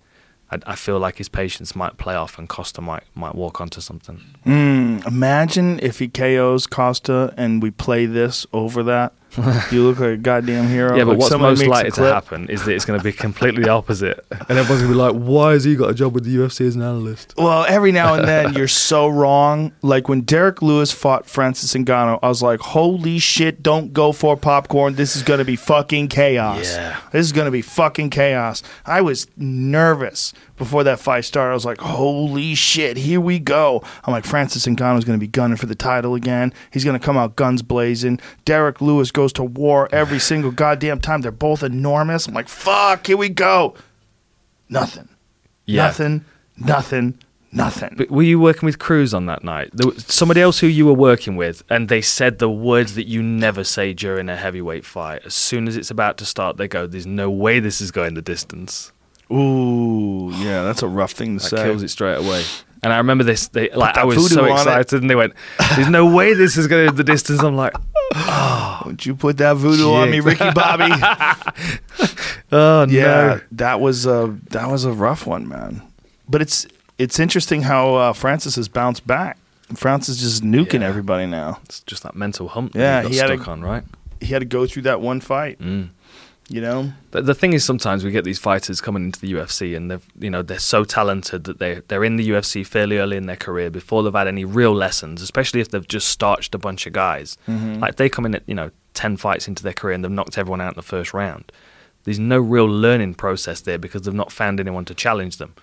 I, 0.53 0.59
I 0.67 0.77
feel 0.77 0.99
like 0.99 1.17
his 1.17 1.29
patience 1.29 1.75
might 1.75 1.97
play 1.97 2.15
off 2.15 2.39
and 2.39 2.49
Costa 2.49 2.81
might 2.81 3.05
might 3.15 3.35
walk 3.35 3.61
onto 3.61 3.81
something. 3.81 4.21
Mm, 4.45 5.07
imagine 5.07 5.81
if 5.81 5.99
he 5.99 6.09
KOs 6.09 6.67
Costa 6.67 7.33
and 7.37 7.63
we 7.63 7.71
play 7.71 8.07
this 8.07 8.47
over 8.53 8.83
that. 8.85 9.15
You 9.37 9.85
look 9.89 9.99
like 9.99 10.11
a 10.11 10.17
goddamn 10.17 10.69
hero. 10.69 10.97
Yeah, 10.97 11.05
but 11.05 11.13
Like 11.13 11.19
what's 11.19 11.31
somebody 11.31 11.53
most 11.53 11.61
makes 11.61 11.69
a 11.69 11.71
likely 11.71 11.91
to 11.93 12.03
happen 12.15 12.49
is 12.49 12.65
that 12.65 12.75
it's 12.75 12.85
going 12.85 12.99
to 12.99 13.05
be 13.05 13.13
completely 13.13 13.63
the 13.63 13.71
opposite, 13.71 14.25
and 14.31 14.51
everyone's 14.51 14.83
going 14.83 14.83
to 14.83 14.89
be 14.89 14.95
like, 14.95 15.15
"Why 15.15 15.53
has 15.53 15.65
he 15.65 15.75
got 15.75 15.91
a 15.91 15.95
job 15.95 16.15
with 16.15 16.25
the 16.25 16.37
UFC 16.37 16.67
as 16.67 16.77
an 16.77 16.83
analyst?" 16.83 17.35
Well, 17.37 17.65
every 17.67 17.93
now 17.93 18.15
and 18.15 18.29
then 18.29 18.53
you're 18.57 18.69
so 18.69 19.09
wrong. 19.09 19.73
Like 19.83 20.09
when 20.09 20.23
Derrick 20.23 20.61
Lewis 20.61 20.93
fought 20.93 21.27
Francis 21.27 21.73
Ngannou, 21.73 22.19
I 22.23 22.29
was 22.29 22.43
like, 22.43 22.61
"Holy 22.61 23.19
shit! 23.19 23.63
Don't 23.63 23.93
go 23.93 24.13
for 24.13 24.37
popcorn. 24.37 24.97
This 24.97 25.17
is 25.17 25.23
going 25.23 25.39
to 25.39 25.45
be 25.45 25.57
fucking 25.57 26.09
chaos. 26.09 26.75
Yeah. 26.75 26.99
This 27.13 27.25
is 27.27 27.33
going 27.33 27.47
to 27.47 27.51
be 27.53 27.63
fucking 27.63 28.11
chaos." 28.11 28.63
I 28.85 29.01
was 29.01 29.27
nervous 29.37 30.33
before 30.63 30.85
that 30.85 31.01
fight 31.01 31.25
started. 31.25 31.51
I 31.51 31.55
was 31.55 31.65
like, 31.65 31.81
"Holy 31.81 32.55
shit! 32.55 32.97
Here 32.97 33.21
we 33.21 33.41
go." 33.41 33.83
I'm 34.05 34.13
like, 34.13 34.25
Francis 34.25 34.65
Ngannou 34.65 34.99
is 34.99 35.05
going 35.05 35.19
to 35.19 35.21
be 35.21 35.27
gunning 35.27 35.57
for 35.57 35.67
the 35.67 35.75
title 35.75 36.15
again. 36.15 36.53
He's 36.71 36.85
going 36.85 36.99
to 36.99 37.05
come 37.05 37.17
out 37.17 37.35
guns 37.35 37.63
blazing. 37.63 38.21
Derrick 38.45 38.81
Lewis 38.81 39.11
goes 39.11 39.33
to 39.35 39.43
war 39.43 39.89
every 39.91 40.21
single 40.21 40.53
goddamn 40.53 41.01
time. 41.01 41.23
They're 41.23 41.33
both 41.33 41.63
enormous. 41.65 42.29
I'm 42.29 42.35
like, 42.35 42.49
"Fuck! 42.49 43.09
Here 43.09 43.17
we 43.17 43.29
go." 43.29 43.75
Nothing. 44.69 45.09
Nothing. 45.67 46.25
Nothing. 46.57 47.19
Nothing. 47.51 47.95
But 47.99 48.11
were 48.11 48.23
you 48.23 48.41
working 48.41 48.67
with 48.67 48.79
Cruz 48.79 49.13
on 49.13 49.27
that 49.27 49.45
night? 49.45 49.71
There 49.75 49.89
was 49.89 50.05
somebody 50.07 50.41
else 50.41 50.61
who 50.61 50.69
you 50.69 50.87
were 50.87 50.95
working 50.95 51.37
with, 51.37 51.63
and 51.69 51.89
they 51.89 52.01
said 52.01 52.39
the 52.39 52.49
words 52.49 52.95
that 52.95 53.07
you 53.07 53.23
never 53.23 53.65
say 53.65 53.93
during 53.93 54.29
a 54.31 54.37
heavyweight 54.37 54.87
fight. 54.87 55.23
As 55.27 55.35
soon 55.35 55.69
as 55.69 55.77
it's 55.77 55.91
about 55.91 56.17
to 56.19 56.25
start, 56.25 56.57
they 56.57 56.69
go, 56.69 56.87
"There's 56.87 57.07
no 57.07 57.31
way 57.31 57.61
this 57.61 57.81
is 57.81 57.91
going 57.91 58.15
the 58.15 58.23
distance." 58.23 58.93
Ooh, 59.33 60.31
yeah, 60.35 60.63
that's 60.63 60.83
a 60.83 60.89
rough 60.89 61.13
thing 61.13 61.39
to 61.39 61.43
That 61.43 61.49
say. 61.57 61.65
kills 61.65 61.83
it 61.83 61.89
straight 61.89 62.17
away. 62.19 62.45
And 62.85 62.93
I 62.93 62.97
remember 62.99 63.23
this. 63.25 63.47
They, 63.49 63.71
like 63.71 63.97
I 63.97 64.05
was 64.05 64.29
so 64.33 64.43
on 64.43 64.49
it. 64.51 64.53
excited, 64.55 65.01
and 65.03 65.09
they 65.09 65.15
went, 65.15 65.35
"There's 65.77 65.89
no 65.89 66.05
way 66.13 66.35
this 66.35 66.57
is 66.57 66.67
going 66.67 66.89
to 66.89 66.95
the 66.95 67.05
distance." 67.05 67.41
I'm 67.41 67.55
like, 67.57 67.73
Don't 68.83 69.07
you 69.07 69.15
put 69.15 69.37
that 69.39 69.55
voodoo 69.57 69.93
on 69.93 70.11
me, 70.11 70.19
Ricky 70.21 70.51
Bobby? 70.51 70.93
"Oh 72.53 72.87
yeah, 72.89 73.05
no!" 73.05 73.41
that 73.53 73.81
was 73.81 74.05
a 74.07 74.37
that 74.51 74.69
was 74.69 74.85
a 74.85 74.93
rough 74.93 75.27
one, 75.27 75.49
man. 75.49 75.83
But 76.29 76.43
it's 76.43 76.67
it's 76.99 77.19
interesting 77.21 77.63
how 77.63 77.95
uh, 77.95 78.13
Francis 78.13 78.57
has 78.57 78.69
bounced 78.69 79.07
back. 79.07 79.39
Francis 79.75 80.17
is 80.17 80.21
just 80.23 80.43
nuking 80.43 80.81
Yeah. 80.81 80.89
everybody 80.89 81.27
now. 81.27 81.61
It's 81.65 81.81
just 81.81 82.03
that 82.03 82.15
mental 82.17 82.49
hump. 82.49 82.75
Yeah, 82.75 83.03
that 83.03 83.09
he 83.09 83.15
he 83.15 83.17
had 83.19 83.29
stuck 83.29 83.47
a- 83.47 83.51
on, 83.53 83.63
right? 83.63 83.85
He 84.21 84.27
had 84.27 84.41
to 84.41 84.45
go 84.47 84.67
through 84.67 84.83
that 84.83 85.01
one 85.01 85.21
fight. 85.21 85.59
Mm. 85.61 85.89
You 86.53 86.61
know, 86.61 86.93
The, 87.13 87.23
the 87.23 87.35
thing 87.35 87.55
is, 87.55 87.65
sometimes 87.65 88.05
we 88.05 88.11
get 88.11 88.25
these 88.25 88.39
fighters 88.39 88.83
coming 88.83 89.05
into 89.05 89.19
the 89.19 89.33
UFC, 89.33 89.75
and 89.75 89.91
they've, 89.91 90.07
you 90.19 90.29
know, 90.29 90.43
they're 90.43 90.59
so 90.59 90.85
talented 90.85 91.45
that 91.45 91.59
they 91.59 91.81
they're 91.89 92.05
in 92.05 92.17
the 92.17 92.29
UFC 92.29 92.67
fairly 92.67 92.99
early 92.99 93.17
in 93.17 93.25
their 93.25 93.37
career 93.37 93.71
before 93.71 94.03
they've 94.03 94.13
had 94.13 94.29
any 94.29 94.45
real 94.45 94.75
lessons. 94.75 95.23
Especially 95.23 95.61
if 95.61 95.71
they've 95.71 95.89
just 95.89 96.09
starched 96.09 96.55
a 96.55 96.59
bunch 96.59 96.87
of 96.87 96.93
guys. 96.93 97.39
Mm-hmm. 97.49 97.81
Like 97.81 97.97
they 97.97 98.11
come 98.11 98.27
in 98.27 98.35
at 98.35 98.43
you 98.47 98.55
know 98.55 98.71
ten 98.93 99.17
fights 99.17 99.49
into 99.49 99.63
their 99.63 99.73
career 99.73 99.95
and 99.95 100.05
they've 100.05 100.11
knocked 100.11 100.37
everyone 100.37 100.61
out 100.61 100.75
in 100.75 100.77
the 100.77 100.83
first 100.83 101.15
round. 101.15 101.51
There's 102.05 102.19
no 102.19 102.39
real 102.39 102.67
learning 102.67 103.15
process 103.15 103.61
there 103.63 103.79
because 103.79 104.03
they've 104.03 104.13
not 104.13 104.31
found 104.31 104.61
anyone 104.61 104.85
to 104.87 104.95
challenge 104.95 105.39
them. 105.39 105.55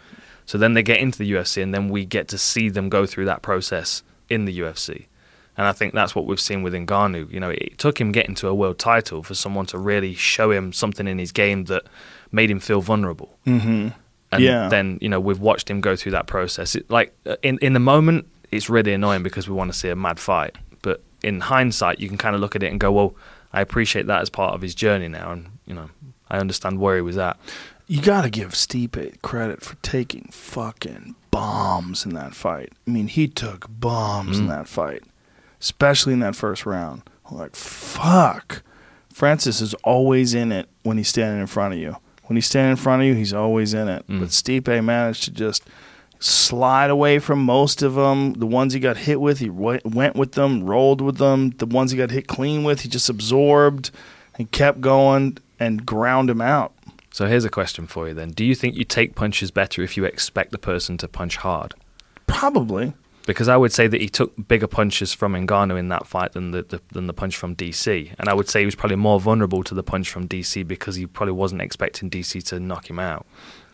So 0.46 0.58
then 0.58 0.74
they 0.74 0.82
get 0.82 1.00
into 1.00 1.20
the 1.20 1.32
UFC, 1.32 1.62
and 1.62 1.72
then 1.72 1.90
we 1.90 2.06
get 2.06 2.28
to 2.30 2.40
see 2.40 2.70
them 2.70 2.90
go 2.90 3.06
through 3.06 3.26
that 3.26 3.44
process 3.44 4.02
in 4.28 4.46
the 4.46 4.60
UFC. 4.60 5.06
And 5.60 5.68
I 5.68 5.74
think 5.74 5.94
that's 5.94 6.16
what 6.16 6.26
we've 6.26 6.40
seen 6.40 6.64
with 6.64 6.74
Ngannou. 6.74 7.30
You 7.34 7.40
know, 7.42 7.50
it 7.50 7.78
took 7.78 8.00
him 8.00 8.14
getting 8.14 8.34
to 8.36 8.48
a 8.48 8.56
world 8.56 8.80
title 8.80 9.24
for 9.24 9.36
someone 9.36 9.66
to 9.68 9.78
really 9.78 10.14
show 10.16 10.52
him 10.52 10.72
something 10.72 11.06
in 11.06 11.20
his 11.20 11.32
game 11.34 11.66
that 11.66 11.84
made 12.32 12.50
him 12.50 12.60
feel 12.62 12.80
vulnerable. 12.82 13.38
mm-hmm. 13.46 13.90
And 14.32 14.44
Yeah. 14.44 14.70
then, 14.70 14.98
you 15.02 15.10
know, 15.10 15.20
we've 15.20 15.40
watched 15.40 15.70
him 15.70 15.82
go 15.82 15.96
through 15.98 16.14
that 16.14 16.28
process. 16.28 16.76
It, 16.76 16.90
like, 16.90 17.14
uh, 17.26 17.36
in, 17.44 17.58
in 17.62 17.74
the 17.74 17.80
moment, 17.80 18.26
it's 18.52 18.70
really 18.70 18.94
annoying 18.94 19.22
because 19.24 19.50
we 19.50 19.54
want 19.56 19.72
to 19.74 19.78
see 19.78 19.90
a 19.90 19.96
mad 19.98 20.18
fight. 20.20 20.56
But 20.82 21.04
in 21.24 21.42
hindsight, 21.42 22.00
you 22.00 22.08
can 22.08 22.18
kind 22.18 22.36
of 22.36 22.40
look 22.42 22.56
at 22.56 22.64
it 22.64 22.72
and 22.72 22.80
go, 22.80 22.92
well, 22.92 23.16
I 23.52 23.60
appreciate 23.62 24.06
that 24.08 24.22
as 24.22 24.30
part 24.30 24.54
of 24.56 24.62
his 24.62 24.74
journey 24.76 25.08
now. 25.10 25.32
And, 25.34 25.48
you 25.66 25.74
know, 25.74 25.90
I 26.32 26.38
understand 26.38 26.80
where 26.80 26.96
he 26.96 27.02
was 27.02 27.18
at. 27.18 27.36
you 27.88 28.02
got 28.02 28.22
to 28.22 28.30
give 28.30 28.52
Stipe 28.54 29.20
credit 29.24 29.62
for 29.64 29.76
taking 29.82 30.30
fucking 30.32 31.16
bombs 31.32 32.06
in 32.06 32.14
that 32.14 32.36
fight. 32.36 32.72
I 32.88 32.92
mean, 32.92 33.08
he 33.08 33.28
took 33.28 33.66
bombs 33.68 34.38
in 34.40 34.46
Mm. 34.46 34.50
that 34.50 34.68
fight, 34.68 35.02
especially 35.60 36.14
in 36.14 36.20
that 36.20 36.36
first 36.36 36.66
round. 36.66 37.04
I'm 37.30 37.38
like, 37.38 37.56
fuck. 37.56 38.64
Francis 39.14 39.62
is 39.62 39.74
always 39.84 40.34
in 40.34 40.52
it 40.52 40.70
when 40.84 40.98
he's 40.98 41.10
standing 41.10 41.42
in 41.42 41.48
front 41.48 41.74
of 41.74 41.80
you. 41.80 41.98
When 42.24 42.38
he's 42.38 42.46
standing 42.46 42.72
in 42.72 42.78
front 42.78 43.02
of 43.02 43.08
you, 43.08 43.16
he's 43.16 43.34
always 43.34 43.74
in 43.74 43.90
it. 43.90 44.08
Mm. 44.08 44.20
But 44.20 44.30
Stipe 44.30 44.84
managed 44.84 45.24
to 45.24 45.32
just 45.32 45.64
slide 46.20 46.90
away 46.90 47.20
from 47.20 47.44
most 47.44 47.82
of 47.82 47.96
them. 47.96 48.34
The 48.34 48.46
ones 48.46 48.74
he 48.74 48.80
got 48.80 48.98
hit 48.98 49.20
with, 49.20 49.40
he 49.40 49.48
w- 49.48 49.80
went 49.84 50.16
with 50.16 50.34
them, 50.34 50.64
rolled 50.64 51.02
with 51.02 51.18
them. 51.18 51.52
The 51.52 51.66
ones 51.66 51.92
he 51.92 51.98
got 51.98 52.12
hit 52.12 52.28
clean 52.28 52.64
with, 52.64 52.82
he 52.82 52.90
just 52.90 53.10
absorbed 53.10 53.92
and 54.36 54.52
kept 54.52 54.82
going 54.82 55.38
and 55.60 55.86
ground 55.86 56.30
him 56.30 56.42
out. 56.42 56.74
So 57.12 57.26
here's 57.26 57.46
a 57.46 57.50
question 57.50 57.88
for 57.88 58.08
you 58.08 58.14
then. 58.14 58.32
Do 58.32 58.46
you 58.46 58.54
think 58.56 58.76
you 58.76 58.86
take 58.86 59.16
punches 59.16 59.52
better 59.52 59.82
if 59.82 59.98
you 59.98 60.06
expect 60.06 60.52
the 60.52 60.58
person 60.58 60.98
to 61.00 61.08
punch 61.08 61.38
hard? 61.38 61.74
Probably. 62.28 62.94
Because 63.30 63.48
I 63.48 63.58
would 63.58 63.72
say 63.72 63.88
that 63.88 64.02
he 64.02 64.10
took 64.10 64.48
bigger 64.48 64.68
punches 64.68 65.14
from 65.14 65.34
Ngannou 65.34 65.78
in 65.78 65.90
that 65.90 66.08
fight 66.08 66.32
than 66.34 66.52
the, 66.52 66.64
the 66.64 66.82
than 66.92 67.08
the 67.08 67.14
punch 67.14 67.38
from 67.38 67.56
DC, 67.56 68.14
and 68.18 68.28
I 68.28 68.34
would 68.34 68.50
say 68.50 68.62
he 68.62 68.66
was 68.66 68.76
probably 68.76 68.96
more 68.98 69.20
vulnerable 69.20 69.64
to 69.64 69.74
the 69.76 69.84
punch 69.84 70.10
from 70.10 70.28
DC 70.28 70.68
because 70.68 70.96
he 70.96 71.06
probably 71.06 71.34
wasn't 71.34 71.62
expecting 71.62 72.10
DC 72.10 72.44
to 72.46 72.60
knock 72.60 72.90
him 72.90 73.00
out. 73.00 73.26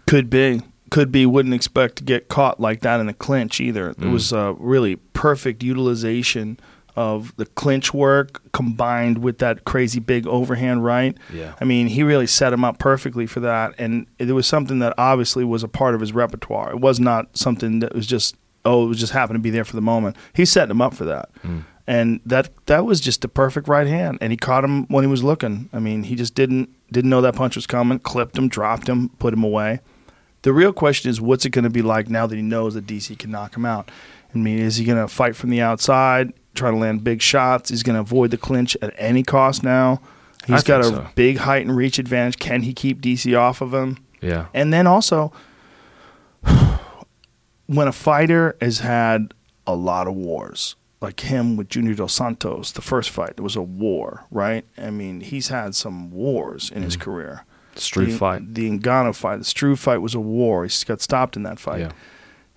Could 0.07 0.29
be. 0.29 0.61
Could 0.91 1.11
be. 1.11 1.25
Wouldn't 1.25 1.55
expect 1.55 1.95
to 1.97 2.03
get 2.03 2.27
caught 2.27 2.59
like 2.59 2.81
that 2.81 2.99
in 2.99 3.07
a 3.09 3.13
clinch 3.13 3.59
either. 3.59 3.89
It 3.91 3.97
Mm. 3.99 4.11
was 4.11 4.31
a 4.33 4.55
really 4.59 4.97
perfect 5.13 5.63
utilization 5.63 6.59
of 6.97 7.35
the 7.35 7.45
clinch 7.45 7.93
work 7.93 8.41
combined 8.53 9.17
with 9.17 9.39
that 9.39 9.65
crazy 9.65 9.99
big 9.99 10.25
overhand 10.27 10.83
right. 10.85 11.17
Yeah. 11.33 11.53
I 11.59 11.65
mean, 11.65 11.87
he 11.87 12.03
really 12.03 12.27
set 12.27 12.53
him 12.53 12.63
up 12.63 12.77
perfectly 12.79 13.25
for 13.25 13.41
that. 13.41 13.73
And 13.77 14.05
it 14.17 14.31
was 14.31 14.47
something 14.47 14.79
that 14.79 14.93
obviously 14.97 15.43
was 15.43 15.61
a 15.63 15.67
part 15.67 15.93
of 15.95 15.99
his 16.01 16.13
repertoire. 16.13 16.71
It 16.71 16.79
was 16.79 16.99
not 16.99 17.37
something 17.37 17.79
that 17.79 17.93
was 17.93 18.07
just, 18.07 18.35
oh, 18.65 18.85
it 18.85 18.87
was 18.87 18.99
just 18.99 19.13
happened 19.13 19.35
to 19.35 19.41
be 19.41 19.49
there 19.49 19.65
for 19.65 19.75
the 19.75 19.81
moment. 19.81 20.15
He 20.33 20.45
set 20.45 20.69
him 20.69 20.81
up 20.81 20.93
for 20.93 21.05
that. 21.05 21.29
Mm. 21.43 21.63
And 21.87 22.19
that 22.25 22.49
that 22.65 22.85
was 22.85 22.99
just 22.99 23.21
the 23.21 23.27
perfect 23.27 23.67
right 23.67 23.85
hand. 23.85 24.17
And 24.19 24.31
he 24.31 24.37
caught 24.37 24.63
him 24.63 24.87
when 24.87 25.03
he 25.03 25.09
was 25.09 25.23
looking. 25.23 25.69
I 25.71 25.79
mean, 25.79 26.03
he 26.03 26.15
just 26.15 26.33
didn't 26.33 26.69
didn't 26.91 27.09
know 27.09 27.21
that 27.21 27.35
punch 27.35 27.55
was 27.55 27.67
coming, 27.67 27.99
clipped 27.99 28.37
him, 28.37 28.47
dropped 28.47 28.89
him, 28.89 29.09
put 29.19 29.33
him 29.33 29.43
away. 29.43 29.81
The 30.41 30.53
real 30.53 30.73
question 30.73 31.09
is, 31.09 31.19
what's 31.19 31.45
it 31.45 31.49
going 31.49 31.63
to 31.63 31.69
be 31.71 31.81
like 31.81 32.07
now 32.09 32.27
that 32.27 32.35
he 32.35 32.41
knows 32.41 32.75
that 32.75 32.85
DC 32.85 33.17
can 33.17 33.31
knock 33.31 33.55
him 33.55 33.65
out? 33.65 33.89
I 34.33 34.37
mean, 34.37 34.59
is 34.59 34.75
he 34.75 34.85
going 34.85 35.01
to 35.01 35.07
fight 35.07 35.35
from 35.35 35.49
the 35.49 35.61
outside, 35.61 36.33
try 36.53 36.69
to 36.69 36.77
land 36.77 37.03
big 37.03 37.21
shots? 37.21 37.69
He's 37.69 37.83
going 37.83 37.95
to 37.95 38.01
avoid 38.01 38.31
the 38.31 38.37
clinch 38.37 38.77
at 38.81 38.93
any 38.97 39.23
cost 39.23 39.63
now. 39.63 40.01
He's 40.45 40.63
I 40.63 40.67
got 40.67 40.81
a 40.81 40.83
so. 40.85 41.07
big 41.15 41.37
height 41.37 41.65
and 41.65 41.75
reach 41.75 41.97
advantage. 41.97 42.37
Can 42.37 42.61
he 42.61 42.73
keep 42.73 43.01
DC 43.01 43.35
off 43.37 43.61
of 43.61 43.73
him? 43.73 43.97
Yeah. 44.21 44.47
And 44.53 44.71
then 44.71 44.85
also, 44.85 45.33
when 47.67 47.87
a 47.87 47.91
fighter 47.91 48.55
has 48.61 48.79
had 48.79 49.33
a 49.67 49.75
lot 49.75 50.07
of 50.07 50.15
wars, 50.15 50.75
like 51.01 51.19
him 51.21 51.55
with 51.57 51.69
Junior 51.69 51.93
Dos 51.95 52.13
Santos, 52.13 52.71
the 52.71 52.81
first 52.81 53.09
fight, 53.09 53.35
there 53.37 53.43
was 53.43 53.55
a 53.55 53.61
war, 53.61 54.25
right? 54.31 54.65
I 54.77 54.89
mean, 54.91 55.21
he's 55.21 55.49
had 55.49 55.75
some 55.75 56.11
wars 56.11 56.71
in 56.73 56.83
his 56.83 56.95
career. 56.97 57.45
Struve 57.75 58.07
the, 58.07 58.13
Mm. 58.13 58.17
fight. 58.19 58.53
The 58.55 58.69
Ngannou 58.79 59.15
fight, 59.15 59.37
the 59.39 59.43
Struve 59.43 59.79
fight 59.79 59.97
was 59.97 60.15
a 60.15 60.19
war. 60.19 60.63
He 60.65 60.71
got 60.85 61.01
stopped 61.01 61.35
in 61.35 61.43
that 61.43 61.59
fight. 61.59 61.81
Yeah. 61.81 61.91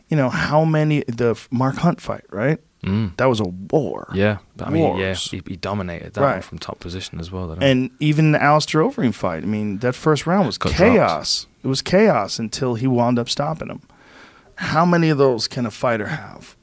You 0.09 0.17
know, 0.17 0.31
how 0.31 0.65
many, 0.65 1.03
the 1.09 1.39
Mark 1.51 1.77
Hunt 1.77 2.01
fight, 2.01 2.25
right? 2.31 2.59
Mm. 2.85 3.17
That 3.17 3.27
was 3.27 3.41
a 3.41 3.45
war. 3.49 4.09
Yeah. 4.15 4.39
I 4.61 4.71
mean, 4.71 4.97
yeah, 4.97 5.13
he, 5.15 5.43
he 5.47 5.57
dominated 5.57 6.15
that 6.15 6.21
one 6.21 6.31
Right. 6.35 6.45
from 6.45 6.59
top 6.59 6.79
position 6.79 7.19
as 7.19 7.33
well. 7.33 7.51
And 7.61 7.91
even 7.99 8.31
the 8.33 8.41
Alistair 8.43 8.83
Overeem 8.83 9.13
fight, 9.13 9.43
I 9.43 9.47
mean, 9.47 9.79
that 9.79 9.97
first 9.97 10.27
round 10.27 10.47
was 10.47 10.57
chaos. 10.59 11.47
It 11.65 11.67
was 11.67 11.83
chaos 11.83 12.39
until 12.39 12.77
he 12.77 12.87
wound 12.87 13.19
up 13.19 13.29
stopping 13.29 13.69
him. 13.69 13.81
How 14.59 14.85
many 14.85 15.09
of 15.09 15.19
those 15.19 15.47
can 15.47 15.67
a 15.67 15.71
fighter 15.71 16.09
have? 16.09 16.57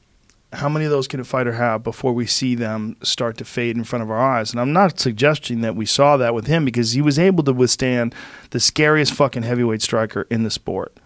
How 0.51 0.67
many 0.67 0.83
of 0.83 0.91
those 0.91 1.07
can 1.07 1.21
a 1.21 1.23
fighter 1.23 1.53
have 1.53 1.81
before 1.81 2.11
we 2.11 2.25
see 2.25 2.53
them 2.53 2.97
start 3.01 3.37
to 3.37 3.45
fade 3.45 3.77
in 3.77 3.85
front 3.85 4.03
of 4.03 4.11
our 4.11 4.19
eyes? 4.19 4.51
And 4.51 4.59
I'm 4.59 4.73
not 4.73 4.99
suggesting 4.99 5.61
that 5.61 5.77
we 5.77 5.85
saw 5.85 6.17
that 6.17 6.33
with 6.33 6.47
him 6.47 6.65
because 6.65 6.91
he 6.91 7.01
was 7.01 7.17
able 7.17 7.43
to 7.45 7.53
withstand 7.53 8.13
the 8.49 8.59
scariest 8.59 9.13
fucking 9.13 9.43
heavyweight 9.43 9.81
striker 9.81 10.27
in 10.29 10.43
the 10.43 10.51
sport. 10.51 10.97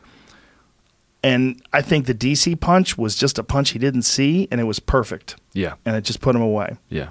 And 1.23 1.61
I 1.71 1.83
think 1.83 2.07
the 2.07 2.15
DC 2.15 2.59
punch 2.59 2.97
was 2.97 3.15
just 3.15 3.37
a 3.37 3.43
punch 3.43 3.71
he 3.71 3.79
didn't 3.79 4.03
see, 4.03 4.47
and 4.49 4.59
it 4.59 4.63
was 4.63 4.79
perfect. 4.79 5.35
Yeah. 5.53 5.75
And 5.85 5.95
it 5.95 6.01
just 6.01 6.21
put 6.21 6.35
him 6.35 6.41
away. 6.41 6.77
Yeah. 6.89 7.09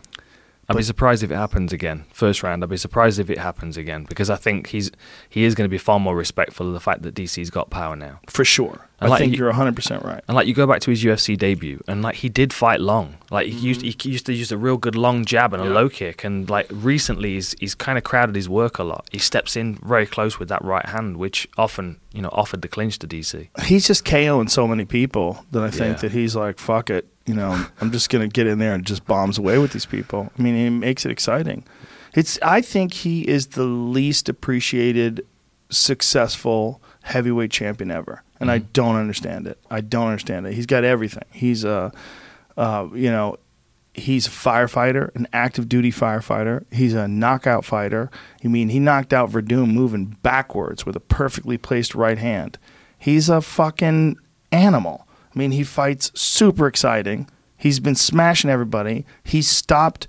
I'd 0.68 0.76
be 0.76 0.82
surprised 0.82 1.22
if 1.22 1.30
it 1.30 1.36
happens 1.36 1.72
again. 1.72 2.04
First 2.12 2.42
round, 2.42 2.64
I'd 2.64 2.68
be 2.68 2.76
surprised 2.76 3.18
if 3.18 3.30
it 3.30 3.38
happens 3.38 3.76
again 3.76 4.04
because 4.04 4.28
I 4.28 4.36
think 4.36 4.66
he's 4.66 4.90
he 5.28 5.44
is 5.44 5.54
going 5.54 5.64
to 5.64 5.70
be 5.70 5.78
far 5.78 5.98
more 5.98 6.14
respectful 6.14 6.66
of 6.66 6.74
the 6.74 6.80
fact 6.80 7.02
that 7.02 7.14
DC's 7.14 7.48
got 7.48 7.70
power 7.70 7.96
now. 7.96 8.20
For 8.26 8.44
sure. 8.44 8.87
I 9.00 9.06
like 9.06 9.20
think 9.20 9.32
you- 9.32 9.38
you're 9.38 9.48
100 9.48 9.76
percent 9.76 10.04
right. 10.04 10.22
And 10.26 10.34
like 10.34 10.48
you 10.48 10.54
go 10.54 10.66
back 10.66 10.80
to 10.80 10.90
his 10.90 11.04
UFC 11.04 11.36
debut, 11.38 11.80
and 11.86 12.02
like 12.02 12.16
he 12.16 12.28
did 12.28 12.52
fight 12.52 12.80
long. 12.80 13.16
Like 13.30 13.46
he 13.46 13.52
used 13.58 13.82
Mm-hmm. 13.82 13.98
he 14.08 14.10
used 14.10 14.26
to 14.26 14.32
use 14.32 14.50
a 14.50 14.58
real 14.58 14.76
good 14.76 14.96
long 14.96 15.24
jab 15.24 15.52
and 15.54 15.62
a 15.62 15.66
low 15.66 15.88
kick. 15.88 16.24
And 16.24 16.50
like 16.50 16.66
recently, 16.72 17.34
he's 17.34 17.54
he's 17.60 17.74
kind 17.76 17.96
of 17.96 18.02
crowded 18.02 18.34
his 18.34 18.48
work 18.48 18.78
a 18.78 18.82
lot. 18.84 19.06
He 19.12 19.18
steps 19.18 19.54
in 19.56 19.76
very 19.76 20.06
close 20.06 20.38
with 20.40 20.48
that 20.48 20.64
right 20.64 20.86
hand, 20.86 21.16
which 21.16 21.46
often 21.56 21.98
you 22.12 22.22
know 22.22 22.30
offered 22.32 22.62
the 22.62 22.68
clinch 22.68 22.98
to 22.98 23.06
DC. 23.06 23.48
He's 23.64 23.86
just 23.86 24.04
KOing 24.04 24.50
so 24.50 24.66
many 24.66 24.84
people 24.84 25.44
that 25.52 25.62
I 25.62 25.70
think 25.70 25.96
Yeah. 25.96 26.00
that 26.02 26.12
he's 26.12 26.34
like, 26.34 26.58
fuck 26.58 26.90
it. 26.90 27.06
You 27.24 27.34
know, 27.34 27.66
I'm 27.80 27.92
just 27.92 28.10
gonna 28.10 28.26
get 28.26 28.46
in 28.48 28.58
there 28.58 28.74
and 28.74 28.84
just 28.84 29.06
bombs 29.06 29.38
away 29.38 29.58
with 29.58 29.72
these 29.74 29.86
people. 29.86 30.32
I 30.36 30.42
mean, 30.42 30.56
he 30.56 30.70
makes 30.70 31.04
it 31.06 31.12
exciting. 31.12 31.62
It's. 32.14 32.38
I 32.42 32.62
think 32.62 32.94
he 32.94 33.28
is 33.28 33.48
the 33.48 33.64
least 33.64 34.28
appreciated, 34.28 35.24
successful 35.88 36.80
heavyweight 37.08 37.50
champion 37.50 37.90
ever, 37.90 38.22
and 38.38 38.50
I 38.50 38.58
don't 38.58 38.96
understand 38.96 39.46
it. 39.46 39.58
I 39.70 39.80
don't 39.80 40.06
understand 40.08 40.46
it. 40.46 40.52
He's 40.52 40.66
got 40.66 40.84
everything. 40.84 41.24
He's 41.32 41.64
a, 41.64 41.90
uh, 42.56 42.88
you 42.92 43.10
know, 43.10 43.38
he's 43.94 44.26
a 44.26 44.30
firefighter, 44.30 45.14
an 45.14 45.26
active 45.32 45.68
duty 45.68 45.90
firefighter. 45.90 46.64
He's 46.70 46.94
a 46.94 47.08
knockout 47.08 47.64
fighter. 47.64 48.10
I 48.44 48.48
mean, 48.48 48.68
he 48.68 48.78
knocked 48.78 49.12
out 49.12 49.30
Werdum 49.30 49.72
moving 49.72 50.18
backwards 50.22 50.84
with 50.84 50.96
a 50.96 51.00
perfectly 51.00 51.56
placed 51.56 51.94
right 51.94 52.18
hand. 52.18 52.58
He's 52.98 53.28
a 53.28 53.40
fucking 53.40 54.18
animal. 54.52 55.06
I 55.34 55.38
mean, 55.38 55.52
he 55.52 55.64
fights 55.64 56.12
super 56.14 56.66
exciting. 56.66 57.28
He's 57.56 57.80
been 57.80 57.94
smashing 57.94 58.50
everybody. 58.50 59.06
He 59.24 59.40
stopped. 59.40 60.06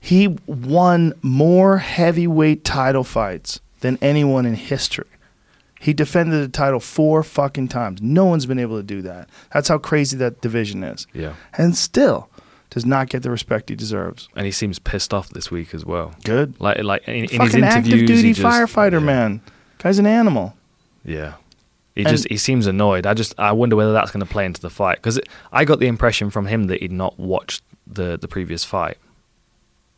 He 0.00 0.36
won 0.46 1.12
more 1.20 1.78
heavyweight 1.78 2.64
title 2.64 3.04
fights 3.04 3.60
than 3.80 3.98
anyone 4.00 4.46
in 4.46 4.54
history. 4.54 5.06
He 5.80 5.92
defended 5.92 6.42
the 6.42 6.48
title 6.48 6.80
four 6.80 7.22
fucking 7.22 7.68
times. 7.68 8.02
No 8.02 8.24
one's 8.24 8.46
been 8.46 8.58
able 8.58 8.76
to 8.78 8.82
do 8.82 9.00
that. 9.02 9.28
That's 9.52 9.68
how 9.68 9.78
crazy 9.78 10.16
that 10.16 10.40
division 10.40 10.82
is. 10.82 11.06
Yeah, 11.12 11.34
And 11.56 11.76
still 11.76 12.28
does 12.70 12.84
not 12.84 13.08
get 13.08 13.22
the 13.22 13.30
respect 13.30 13.68
he 13.70 13.76
deserves. 13.76 14.28
and 14.36 14.44
he 14.44 14.52
seems 14.52 14.78
pissed 14.78 15.14
off 15.14 15.30
this 15.30 15.50
week 15.50 15.72
as 15.74 15.84
well. 15.86 16.14
Good. 16.24 16.60
Like 16.60 16.82
like 16.82 17.06
in, 17.08 17.14
in 17.14 17.28
his 17.28 17.38
fucking 17.38 17.64
active 17.64 17.84
duty 18.06 18.32
just- 18.32 18.40
firefighter, 18.46 18.92
yeah, 18.94 18.98
man. 19.00 19.40
Guy's 19.78 19.98
an 19.98 20.06
animal. 20.06 20.54
Yeah. 21.04 21.34
He 21.94 22.02
And- 22.02 22.10
just 22.10 22.28
he 22.28 22.36
seems 22.36 22.66
annoyed. 22.66 23.06
I 23.06 23.14
just 23.14 23.34
I 23.38 23.52
wonder 23.52 23.74
whether 23.76 23.92
that's 23.92 24.10
going 24.10 24.24
to 24.26 24.30
play 24.30 24.44
into 24.44 24.60
the 24.60 24.70
fight 24.70 24.98
because 24.98 25.18
I 25.52 25.64
got 25.64 25.78
the 25.80 25.86
impression 25.86 26.30
from 26.30 26.46
him 26.46 26.64
that 26.64 26.80
he'd 26.80 26.92
not 26.92 27.18
watched 27.18 27.62
the 27.86 28.18
the 28.18 28.28
previous 28.28 28.64
fight. 28.64 28.98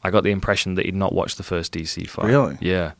I 0.04 0.10
got 0.10 0.24
the 0.24 0.30
impression 0.30 0.74
that 0.76 0.84
he'd 0.86 0.94
not 0.94 1.12
watched 1.12 1.36
the 1.36 1.42
first 1.42 1.72
DC 1.72 2.08
fight. 2.08 2.26
Really? 2.26 2.56
Yeah. 2.60 2.92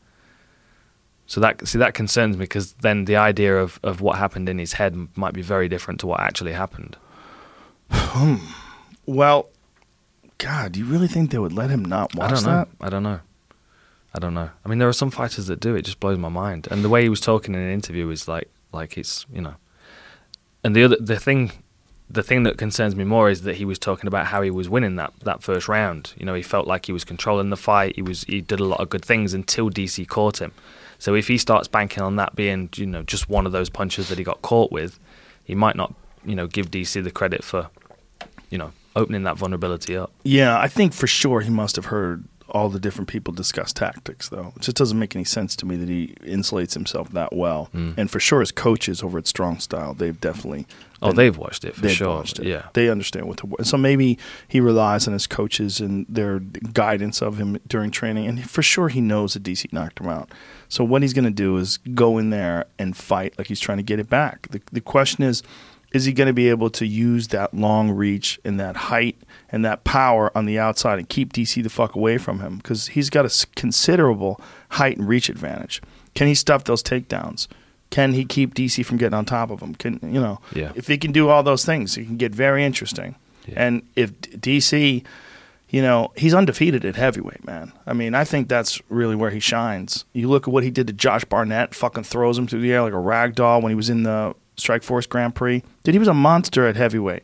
So 1.31 1.41
that 1.43 1.69
see 1.69 1.79
that 1.79 1.95
concerns 1.95 2.37
me 2.37 2.41
because 2.43 2.73
then 2.73 3.05
the 3.05 3.15
idea 3.15 3.57
of, 3.57 3.79
of 3.85 4.01
what 4.01 4.19
happened 4.19 4.49
in 4.49 4.59
his 4.59 4.73
head 4.73 4.97
might 5.15 5.33
be 5.33 5.43
very 5.43 5.69
different 5.69 6.01
to 6.01 6.09
what 6.09 6.19
actually 6.19 6.51
happened. 6.51 6.97
Hmm. 7.93 8.39
Well, 9.07 9.49
God, 10.39 10.73
do 10.73 10.81
you 10.81 10.87
really 10.87 11.07
think 11.07 11.31
they 11.31 11.39
would 11.39 11.53
let 11.53 11.71
him 11.71 11.85
not 11.85 12.17
watch 12.17 12.33
I 12.33 12.35
don't 12.35 12.45
know. 12.45 12.51
that? 12.51 12.69
I 12.81 12.89
don't 12.89 13.05
know. 13.05 13.21
I 14.13 14.19
don't 14.19 14.35
know. 14.35 14.51
I 14.65 14.69
mean, 14.69 14.81
there 14.81 14.89
are 14.89 14.93
some 14.93 15.13
fighters 15.13 15.47
that 15.47 15.61
do. 15.61 15.77
It 15.77 15.83
just 15.83 16.01
blows 16.01 16.19
my 16.19 16.29
mind. 16.29 16.67
And 16.69 16.83
the 16.83 16.89
way 16.89 17.05
he 17.05 17.09
was 17.09 17.21
talking 17.21 17.55
in 17.55 17.61
an 17.61 17.71
interview 17.71 18.11
is 18.11 18.27
like, 18.27 18.51
like 18.73 18.99
it's 18.99 19.25
you 19.33 19.41
know. 19.41 19.55
And 20.65 20.75
the 20.75 20.83
other, 20.83 20.97
the 20.99 21.21
thing, 21.21 21.53
the 22.09 22.25
thing 22.25 22.43
that 22.43 22.59
concerns 22.59 22.97
me 22.97 23.05
more 23.05 23.31
is 23.31 23.43
that 23.43 23.55
he 23.55 23.65
was 23.65 23.79
talking 23.79 24.09
about 24.09 24.27
how 24.27 24.43
he 24.43 24.51
was 24.51 24.69
winning 24.69 24.97
that 24.97 25.13
that 25.21 25.45
first 25.45 25.69
round. 25.69 26.13
You 26.17 26.27
know, 26.27 26.35
he 26.35 26.43
felt 26.43 26.67
like 26.67 26.87
he 26.87 26.93
was 26.93 27.05
controlling 27.05 27.51
the 27.51 27.57
fight. 27.57 27.95
He 27.95 28.03
was 28.03 28.25
he 28.25 28.41
did 28.41 28.59
a 28.59 28.65
lot 28.65 28.81
of 28.81 28.89
good 28.89 29.05
things 29.05 29.33
until 29.33 29.71
DC 29.71 30.09
caught 30.09 30.41
him. 30.41 30.51
So 31.01 31.15
if 31.17 31.27
he 31.27 31.37
starts 31.37 31.67
banking 31.67 32.03
on 32.05 32.15
that 32.17 32.37
being 32.37 32.69
you 32.77 32.87
know 32.87 33.03
just 33.03 33.29
one 33.29 33.47
of 33.47 33.53
those 33.53 33.69
punches 33.69 34.09
that 34.09 34.19
he 34.19 34.25
got 34.25 34.41
caught 34.43 34.71
with, 34.71 35.01
he 35.43 35.57
might 35.57 35.75
not 35.75 35.93
you 36.25 36.37
know 36.37 36.47
give 36.47 36.71
DC 36.71 37.03
the 37.03 37.11
credit 37.11 37.43
for, 37.43 37.69
you 38.51 38.59
know, 38.59 38.73
opening 38.95 39.25
that 39.25 39.37
vulnerability 39.37 39.97
up. 39.97 40.13
Yeah, 40.23 40.59
I 40.59 40.69
think 40.69 40.93
for 40.93 41.09
sure 41.09 41.41
he 41.41 41.51
must 41.51 41.75
have 41.75 41.87
heard 41.87 42.25
all 42.51 42.69
the 42.69 42.81
different 42.81 43.09
people 43.09 43.33
discuss 43.33 43.73
tactics, 43.73 44.29
though. 44.29 44.53
It 44.57 44.63
just 44.63 44.77
doesn't 44.77 44.99
make 44.99 45.15
any 45.15 45.25
sense 45.25 45.57
to 45.57 45.67
me 45.67 45.77
that 45.77 45.89
he 45.89 46.15
insulates 46.21 46.75
himself 46.75 47.11
that 47.11 47.33
well. 47.33 47.71
Mm. 47.75 47.97
And 47.97 48.11
for 48.11 48.21
sure, 48.21 48.41
his 48.41 48.53
coaches 48.53 49.03
over 49.03 49.19
at 49.19 49.27
Strong 49.27 49.61
Style, 49.61 49.95
they've 49.95 50.21
definitely. 50.21 50.67
Oh, 51.03 51.13
they've 51.13 51.37
watched 51.37 51.65
it 51.65 51.75
for 51.75 51.83
they've 51.83 51.93
sure. 51.93 52.09
watched 52.09 52.39
it. 52.41 52.47
Yeah. 52.47 52.67
They 52.75 52.91
understand 52.91 53.27
what 53.27 53.39
to. 53.39 53.65
So 53.65 53.79
maybe 53.79 54.19
he 54.47 54.61
relies 54.61 55.07
on 55.07 55.15
his 55.15 55.27
coaches 55.27 55.81
and 55.81 56.05
their 56.09 56.41
guidance 56.41 57.23
of 57.23 57.39
him 57.39 57.59
during 57.67 57.91
training, 57.91 58.27
and 58.27 58.49
for 58.49 58.63
sure 58.63 58.89
he 58.89 59.01
knows 59.01 59.35
that 59.35 59.43
DC 59.43 59.73
knocked 59.73 60.01
him 60.01 60.09
out. 60.09 60.31
So 60.71 60.85
what 60.85 61.03
he's 61.03 61.13
going 61.13 61.25
to 61.25 61.31
do 61.31 61.57
is 61.59 61.79
go 61.79 62.17
in 62.17 62.31
there 62.31 62.65
and 62.79 62.97
fight 62.97 63.37
like 63.37 63.49
he's 63.49 63.61
trying 63.61 63.79
to 63.79 63.85
get 63.85 63.99
it 63.99 64.09
back. 64.09 64.49
The, 64.49 64.63
the 64.73 64.81
question 64.81 65.25
is, 65.25 65.43
is 65.93 66.05
he 66.05 66.13
going 66.13 66.29
to 66.29 66.33
be 66.33 66.49
able 66.49 66.71
to 66.71 66.87
use 66.87 67.29
that 67.29 67.53
long 67.53 67.91
reach 67.91 68.41
and 68.45 68.59
that 68.61 68.77
height 68.77 69.17
and 69.51 69.65
that 69.65 69.83
power 69.83 70.31
on 70.39 70.47
the 70.47 70.59
outside 70.59 71.01
and 71.01 71.09
keep 71.09 71.33
DC 71.33 71.61
the 71.61 71.69
fuck 71.69 71.97
away 71.97 72.17
from 72.17 72.39
him? 72.39 72.59
Because 72.59 72.89
he's 72.89 73.11
got 73.11 73.27
a 73.27 73.47
considerable 73.57 74.41
height 74.71 74.97
and 74.97 75.09
reach 75.09 75.29
advantage. 75.29 75.83
Can 76.15 76.29
he 76.29 76.37
stuff 76.37 76.63
those 76.65 76.85
takedowns? 76.85 77.49
Can 77.91 78.13
he 78.13 78.25
keep 78.25 78.55
DC 78.55 78.87
from 78.87 78.99
getting 78.99 79.15
on 79.15 79.25
top 79.25 79.51
of 79.51 79.61
him? 79.61 79.75
Can 79.75 79.99
you 80.03 80.21
know? 80.21 80.41
Yeah. 80.55 80.71
If 80.77 80.87
he 80.87 80.97
can 80.97 81.11
do 81.11 81.29
all 81.29 81.43
those 81.43 81.65
things, 81.65 81.97
it 81.97 82.05
can 82.05 82.17
get 82.17 82.33
very 82.33 82.65
interesting. 82.65 83.17
Yeah. 83.47 83.65
And 83.67 83.83
if 83.97 84.13
DC, 84.21 85.05
you 85.71 85.83
know, 85.83 86.13
he's 86.17 86.35
undefeated 86.35 86.85
at 86.85 86.97
heavyweight, 86.97 87.45
man. 87.45 87.73
I 87.87 87.93
mean, 87.93 88.15
I 88.15 88.25
think 88.25 88.49
that's 88.49 88.81
really 88.89 89.15
where 89.15 89.31
he 89.31 89.41
shines. 89.41 90.05
You 90.13 90.29
look 90.29 90.49
at 90.49 90.53
what 90.53 90.65
he 90.65 90.71
did 90.71 90.89
to 90.89 90.93
Josh 90.93 91.25
Barnett, 91.25 91.75
fucking 91.75 92.05
throws 92.05 92.37
him 92.37 92.47
through 92.47 92.61
the 92.61 92.73
air 92.73 92.83
like 92.83 92.93
a 92.93 92.99
rag 92.99 93.37
doll 93.37 93.63
when 93.63 93.71
he 93.71 93.77
was 93.77 93.89
in 93.89 94.03
the 94.03 94.35
Strikeforce 94.57 95.09
Grand 95.09 95.35
Prix. 95.35 95.63
Dude, 95.85 95.95
he 95.95 95.99
was 95.99 96.09
a 96.09 96.15
monster 96.15 96.67
at 96.67 96.77
heavyweight. 96.77 97.23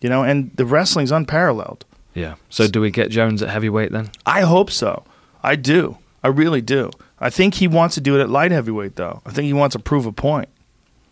You 0.00 0.08
know, 0.08 0.22
and 0.22 0.50
the 0.54 0.64
wrestling's 0.64 1.12
unparalleled. 1.12 1.84
Yeah. 2.14 2.36
So 2.48 2.66
do 2.66 2.80
we 2.80 2.90
get 2.90 3.10
Jones 3.10 3.42
at 3.42 3.50
heavyweight 3.50 3.92
then? 3.92 4.10
I 4.24 4.42
hope 4.42 4.70
so. 4.70 5.04
I 5.42 5.56
do. 5.56 5.98
I 6.22 6.28
really 6.28 6.60
do. 6.60 6.90
I 7.18 7.28
think 7.28 7.54
he 7.54 7.68
wants 7.68 7.96
to 7.96 8.00
do 8.00 8.18
it 8.18 8.22
at 8.22 8.30
light 8.30 8.50
heavyweight, 8.50 8.96
though. 8.96 9.20
I 9.26 9.30
think 9.30 9.46
he 9.46 9.52
wants 9.52 9.74
to 9.74 9.78
prove 9.78 10.06
a 10.06 10.12
point. 10.12 10.48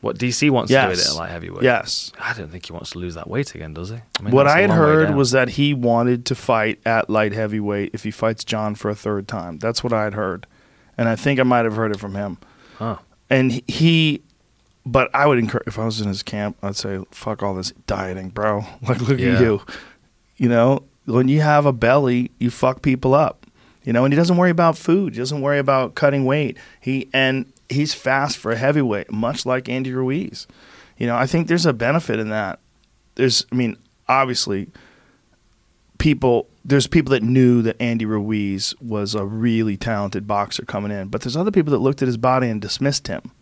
What 0.00 0.16
DC 0.16 0.48
wants 0.50 0.68
to 0.70 0.74
do 0.80 0.88
Yes. 0.88 1.06
it 1.06 1.10
at 1.10 1.16
light 1.16 1.30
heavyweight? 1.30 1.64
Yes. 1.64 2.12
I 2.20 2.32
don't 2.32 2.50
think 2.52 2.66
he 2.66 2.72
wants 2.72 2.90
to 2.90 2.98
lose 3.00 3.14
that 3.16 3.28
weight 3.28 3.52
again, 3.54 3.74
does 3.74 3.90
he? 3.90 3.96
I 3.96 4.22
mean, 4.22 4.32
what 4.32 4.46
I 4.46 4.60
had 4.60 4.70
heard 4.70 5.14
was 5.16 5.32
that 5.32 5.48
he 5.50 5.74
wanted 5.74 6.24
to 6.26 6.34
fight 6.36 6.78
at 6.86 7.10
light 7.10 7.32
heavyweight 7.32 7.90
if 7.92 8.04
he 8.04 8.10
fights 8.12 8.44
John 8.44 8.76
for 8.76 8.90
a 8.90 8.94
third 8.94 9.26
time. 9.26 9.58
That's 9.58 9.82
what 9.82 9.92
I 9.92 10.04
had 10.04 10.14
heard. 10.14 10.46
And 10.96 11.08
I 11.08 11.16
think 11.16 11.40
I 11.40 11.42
might 11.42 11.64
have 11.64 11.74
heard 11.74 11.90
it 11.90 11.98
from 11.98 12.14
him. 12.14 12.38
Huh. 12.76 12.98
And 13.28 13.50
he- 13.52 13.64
he, 13.66 14.22
but 14.86 15.10
I 15.12 15.26
would 15.26 15.38
encourage, 15.38 15.66
if 15.66 15.78
I 15.80 15.84
was 15.84 16.00
in 16.00 16.06
his 16.08 16.22
camp, 16.22 16.56
I'd 16.62 16.76
say, 16.76 17.00
fuck 17.10 17.42
all 17.42 17.54
this 17.54 17.72
dieting, 17.88 18.28
bro. 18.30 18.64
Like, 18.88 19.00
look 19.00 19.18
Yeah. 19.18 19.34
at 19.34 19.40
you. 19.40 19.62
You 20.36 20.48
know, 20.48 20.84
when 21.06 21.26
you 21.26 21.40
have 21.40 21.66
a 21.66 21.72
belly, 21.72 22.30
you 22.38 22.50
fuck 22.50 22.82
people 22.82 23.14
up. 23.14 23.46
You 23.82 23.92
know, 23.92 24.04
and 24.04 24.12
he 24.12 24.16
doesn't 24.16 24.36
worry 24.36 24.50
about 24.50 24.76
food. 24.78 25.14
He 25.14 25.18
doesn't 25.18 25.40
worry 25.40 25.58
about 25.58 25.94
cutting 25.96 26.24
weight. 26.24 26.56
He 26.80 27.08
and 27.12 27.46
he's 27.68 27.94
fast 27.94 28.38
for 28.38 28.52
a 28.52 28.56
heavyweight, 28.56 29.10
much 29.10 29.46
like 29.46 29.68
Andy 29.68 29.92
Ruiz. 29.92 30.46
You 30.96 31.06
know, 31.06 31.16
I 31.16 31.26
think 31.26 31.48
there's 31.48 31.66
a 31.66 31.72
benefit 31.72 32.18
in 32.18 32.28
that. 32.30 32.58
There's, 33.14 33.46
I 33.52 33.54
mean, 33.54 33.76
obviously, 34.08 34.68
people. 35.98 36.48
There's 36.64 36.86
people 36.86 37.12
that 37.12 37.22
knew 37.22 37.62
that 37.62 37.80
Andy 37.80 38.04
Ruiz 38.04 38.74
was 38.78 39.14
a 39.14 39.24
really 39.24 39.78
talented 39.78 40.26
boxer 40.26 40.66
coming 40.66 40.92
in, 40.92 41.08
but 41.08 41.22
there's 41.22 41.36
other 41.36 41.50
people 41.50 41.70
that 41.70 41.78
looked 41.78 42.02
at 42.02 42.08
his 42.08 42.18
body 42.18 42.50
and 42.50 42.60
dismissed 42.60 43.08
him. 43.08 43.32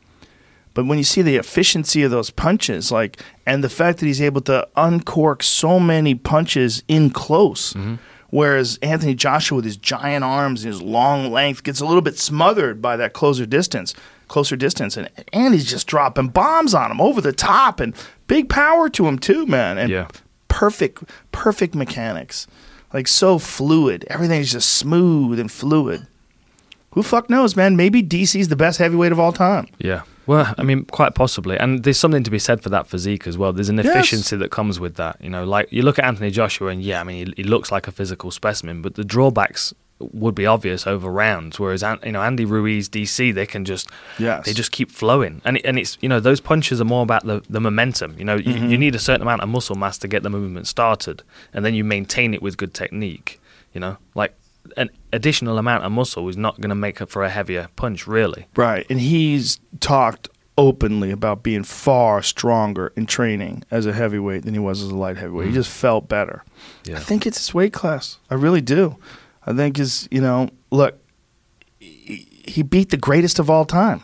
But 0.74 0.86
when 0.86 0.98
you 0.98 1.04
see 1.04 1.22
the 1.22 1.36
efficiency 1.36 2.02
of 2.02 2.10
those 2.10 2.30
punches, 2.30 2.92
like, 2.92 3.20
and 3.46 3.64
the 3.64 3.68
fact 3.68 3.98
that 3.98 4.06
he's 4.06 4.20
able 4.20 4.42
to 4.42 4.68
uncork 4.76 5.42
so 5.42 5.80
many 5.80 6.14
punches 6.14 6.84
in 6.86 7.10
close, 7.10 7.72
mm-hmm. 7.72 7.94
whereas 8.28 8.78
Anthony 8.82 9.14
Joshua 9.14 9.56
with 9.56 9.64
his 9.64 9.78
giant 9.78 10.22
arms 10.22 10.64
and 10.64 10.72
his 10.72 10.82
long 10.82 11.32
length 11.32 11.64
gets 11.64 11.80
a 11.80 11.86
little 11.86 12.02
bit 12.02 12.18
smothered 12.18 12.80
by 12.80 12.96
that 12.96 13.14
closer 13.14 13.46
distance, 13.46 13.94
closer 14.28 14.56
distance, 14.56 14.96
and 14.96 15.08
Andy's 15.32 15.68
just 15.68 15.86
dropping 15.86 16.28
bombs 16.28 16.74
on 16.74 16.90
him 16.90 17.00
over 17.00 17.20
the 17.20 17.32
top, 17.32 17.80
and 17.80 17.94
big 18.26 18.48
power 18.48 18.88
to 18.90 19.06
him 19.06 19.18
too, 19.18 19.46
man, 19.46 19.78
and 19.78 19.90
Yeah. 19.90 20.08
perfect, 20.48 21.04
perfect 21.32 21.74
mechanics, 21.74 22.46
like 22.92 23.06
so 23.08 23.38
fluid. 23.38 24.04
Everything's 24.08 24.50
just 24.52 24.70
smooth 24.74 25.38
and 25.38 25.50
fluid. 25.50 26.06
Who 26.92 27.02
fuck 27.02 27.28
knows, 27.28 27.56
man? 27.56 27.76
Maybe 27.76 28.02
DC's 28.02 28.48
the 28.48 28.56
best 28.56 28.78
heavyweight 28.78 29.12
of 29.12 29.20
all 29.20 29.32
time. 29.32 29.66
Yeah. 29.78 30.02
Well, 30.26 30.52
I 30.58 30.62
mean, 30.64 30.86
quite 30.86 31.14
possibly. 31.14 31.56
And 31.58 31.84
there's 31.84 31.98
something 31.98 32.24
to 32.24 32.30
be 32.30 32.38
said 32.38 32.62
for 32.62 32.70
that 32.70 32.88
physique 32.88 33.26
as 33.28 33.36
well. 33.38 33.52
There's 33.52 33.68
an 33.68 33.76
Yes. 33.76 33.86
efficiency 33.86 34.34
that 34.38 34.50
comes 34.50 34.80
with 34.80 34.94
that. 34.96 35.18
You 35.20 35.28
know, 35.30 35.44
like 35.44 35.68
you 35.70 35.82
look 35.82 35.98
at 36.00 36.04
Anthony 36.06 36.30
Joshua, 36.30 36.68
and 36.70 36.82
yeah, 36.82 37.00
I 37.00 37.04
mean, 37.04 37.26
he, 37.26 37.34
he 37.36 37.44
looks 37.44 37.70
like 37.70 37.86
a 37.86 37.92
physical 37.92 38.30
specimen, 38.32 38.82
but 38.82 38.94
the 38.94 39.04
drawbacks 39.04 39.72
would 39.98 40.34
be 40.34 40.44
obvious 40.46 40.86
over 40.86 41.10
rounds. 41.10 41.58
Whereas, 41.58 41.82
you 42.04 42.12
know, 42.12 42.22
Andy 42.22 42.44
Ruiz, 42.44 42.88
DC, 42.88 43.32
they 43.34 43.46
can 43.46 43.64
just 43.64 43.88
Yes. 44.18 44.44
they 44.46 44.52
just 44.52 44.70
keep 44.72 44.90
flowing, 44.90 45.40
and 45.44 45.56
it, 45.56 45.64
and 45.64 45.78
it's 45.78 45.96
you 46.00 46.08
know 46.08 46.20
those 46.20 46.40
punches 46.40 46.80
are 46.80 46.84
more 46.84 47.02
about 47.02 47.24
the, 47.26 47.42
the 47.48 47.60
momentum. 47.60 48.14
You 48.18 48.24
know, 48.24 48.36
you, 48.36 48.52
Mm-hmm. 48.54 48.68
you 48.70 48.78
need 48.78 48.94
a 48.94 48.98
certain 48.98 49.22
amount 49.22 49.42
of 49.42 49.48
muscle 49.48 49.76
mass 49.76 49.96
to 49.98 50.08
get 50.08 50.22
the 50.22 50.30
movement 50.30 50.66
started, 50.66 51.22
and 51.54 51.64
then 51.64 51.74
you 51.74 51.82
maintain 51.84 52.34
it 52.34 52.42
with 52.42 52.56
good 52.56 52.74
technique. 52.74 53.40
You 53.72 53.80
know, 53.80 53.96
like 54.14 54.34
an 54.76 54.90
additional 55.12 55.58
amount 55.58 55.84
of 55.84 55.92
muscle 55.92 56.28
is 56.28 56.36
not 56.36 56.60
going 56.60 56.70
to 56.70 56.74
make 56.74 57.00
up 57.00 57.08
for 57.10 57.22
a 57.24 57.30
heavier 57.30 57.68
punch, 57.76 58.06
really. 58.06 58.46
Right. 58.56 58.84
And 58.90 59.00
he's 59.00 59.60
talked 59.80 60.28
openly 60.58 61.10
about 61.10 61.42
being 61.42 61.62
far 61.62 62.22
stronger 62.22 62.90
in 62.96 63.04
training 63.06 63.62
as 63.70 63.84
a 63.86 63.92
heavyweight 63.92 64.42
than 64.44 64.54
he 64.54 64.58
was 64.60 64.82
as 64.82 64.88
a 64.88 64.96
light 64.96 65.18
heavyweight. 65.18 65.48
He 65.48 65.52
just 65.54 65.70
felt 65.70 66.08
better. 66.08 66.42
Yeah. 66.84 66.96
I 66.96 67.00
think 67.00 67.26
it's 67.26 67.38
his 67.38 67.52
weight 67.54 67.74
class. 67.74 68.18
I 68.30 68.34
really 68.34 68.62
do. 68.62 68.96
I 69.46 69.52
think 69.52 69.76
his, 69.76 70.08
you 70.10 70.20
know, 70.20 70.48
look, 70.70 70.98
he 71.78 72.62
beat 72.62 72.90
the 72.90 72.96
greatest 72.96 73.38
of 73.38 73.48
all 73.48 73.64
time. 73.64 74.02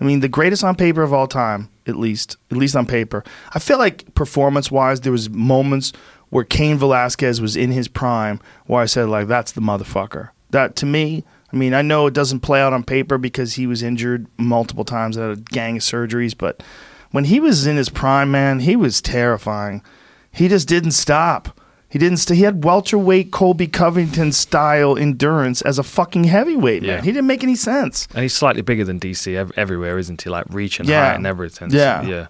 I 0.00 0.04
mean, 0.04 0.20
the 0.20 0.28
greatest 0.28 0.64
on 0.64 0.74
paper 0.74 1.02
of 1.02 1.12
all 1.12 1.28
time, 1.28 1.70
at 1.86 1.96
least, 1.96 2.36
at 2.50 2.56
least 2.56 2.76
on 2.76 2.86
paper. 2.86 3.24
I 3.54 3.58
feel 3.58 3.78
like 3.78 4.14
performance-wise, 4.14 5.00
there 5.00 5.12
was 5.12 5.30
moments 5.30 5.92
where 6.30 6.44
Cain 6.44 6.78
Velasquez 6.78 7.40
was 7.40 7.56
in 7.56 7.70
his 7.70 7.88
prime, 7.88 8.40
where 8.66 8.82
I 8.82 8.86
said 8.86 9.08
like, 9.08 9.28
"That's 9.28 9.52
the 9.52 9.60
motherfucker." 9.60 10.30
That 10.50 10.76
to 10.76 10.86
me, 10.86 11.24
I 11.52 11.56
mean, 11.56 11.74
I 11.74 11.82
know 11.82 12.06
it 12.06 12.14
doesn't 12.14 12.40
play 12.40 12.60
out 12.60 12.72
on 12.72 12.82
paper 12.82 13.18
because 13.18 13.54
he 13.54 13.66
was 13.66 13.82
injured 13.82 14.26
multiple 14.38 14.84
times, 14.84 15.16
had 15.16 15.30
a 15.30 15.36
gang 15.36 15.76
of 15.76 15.82
surgeries, 15.82 16.36
but 16.36 16.62
when 17.10 17.24
he 17.24 17.38
was 17.38 17.66
in 17.66 17.76
his 17.76 17.90
prime, 17.90 18.30
man, 18.30 18.60
he 18.60 18.74
was 18.74 19.02
terrifying. 19.02 19.82
He 20.30 20.48
just 20.48 20.66
didn't 20.66 20.92
stop. 20.92 21.60
He 21.92 21.98
didn't. 21.98 22.16
St- 22.16 22.38
he 22.38 22.44
had 22.44 22.64
welterweight 22.64 23.32
Colby 23.32 23.66
Covington 23.66 24.32
style 24.32 24.96
endurance 24.96 25.60
as 25.60 25.78
a 25.78 25.82
fucking 25.82 26.24
heavyweight 26.24 26.82
Yeah. 26.82 26.94
man. 26.94 27.04
He 27.04 27.12
didn't 27.12 27.26
make 27.26 27.42
any 27.42 27.54
sense. 27.54 28.08
And 28.14 28.22
he's 28.22 28.32
slightly 28.32 28.62
bigger 28.62 28.82
than 28.82 28.98
DC 28.98 29.36
ev- 29.36 29.52
everywhere, 29.58 29.98
isn't 29.98 30.22
he? 30.22 30.30
Like 30.30 30.46
reach 30.48 30.80
and 30.80 30.88
Yeah. 30.88 31.08
height 31.08 31.16
and 31.16 31.26
everything. 31.26 31.70
Yeah. 31.70 32.02
yeah. 32.02 32.26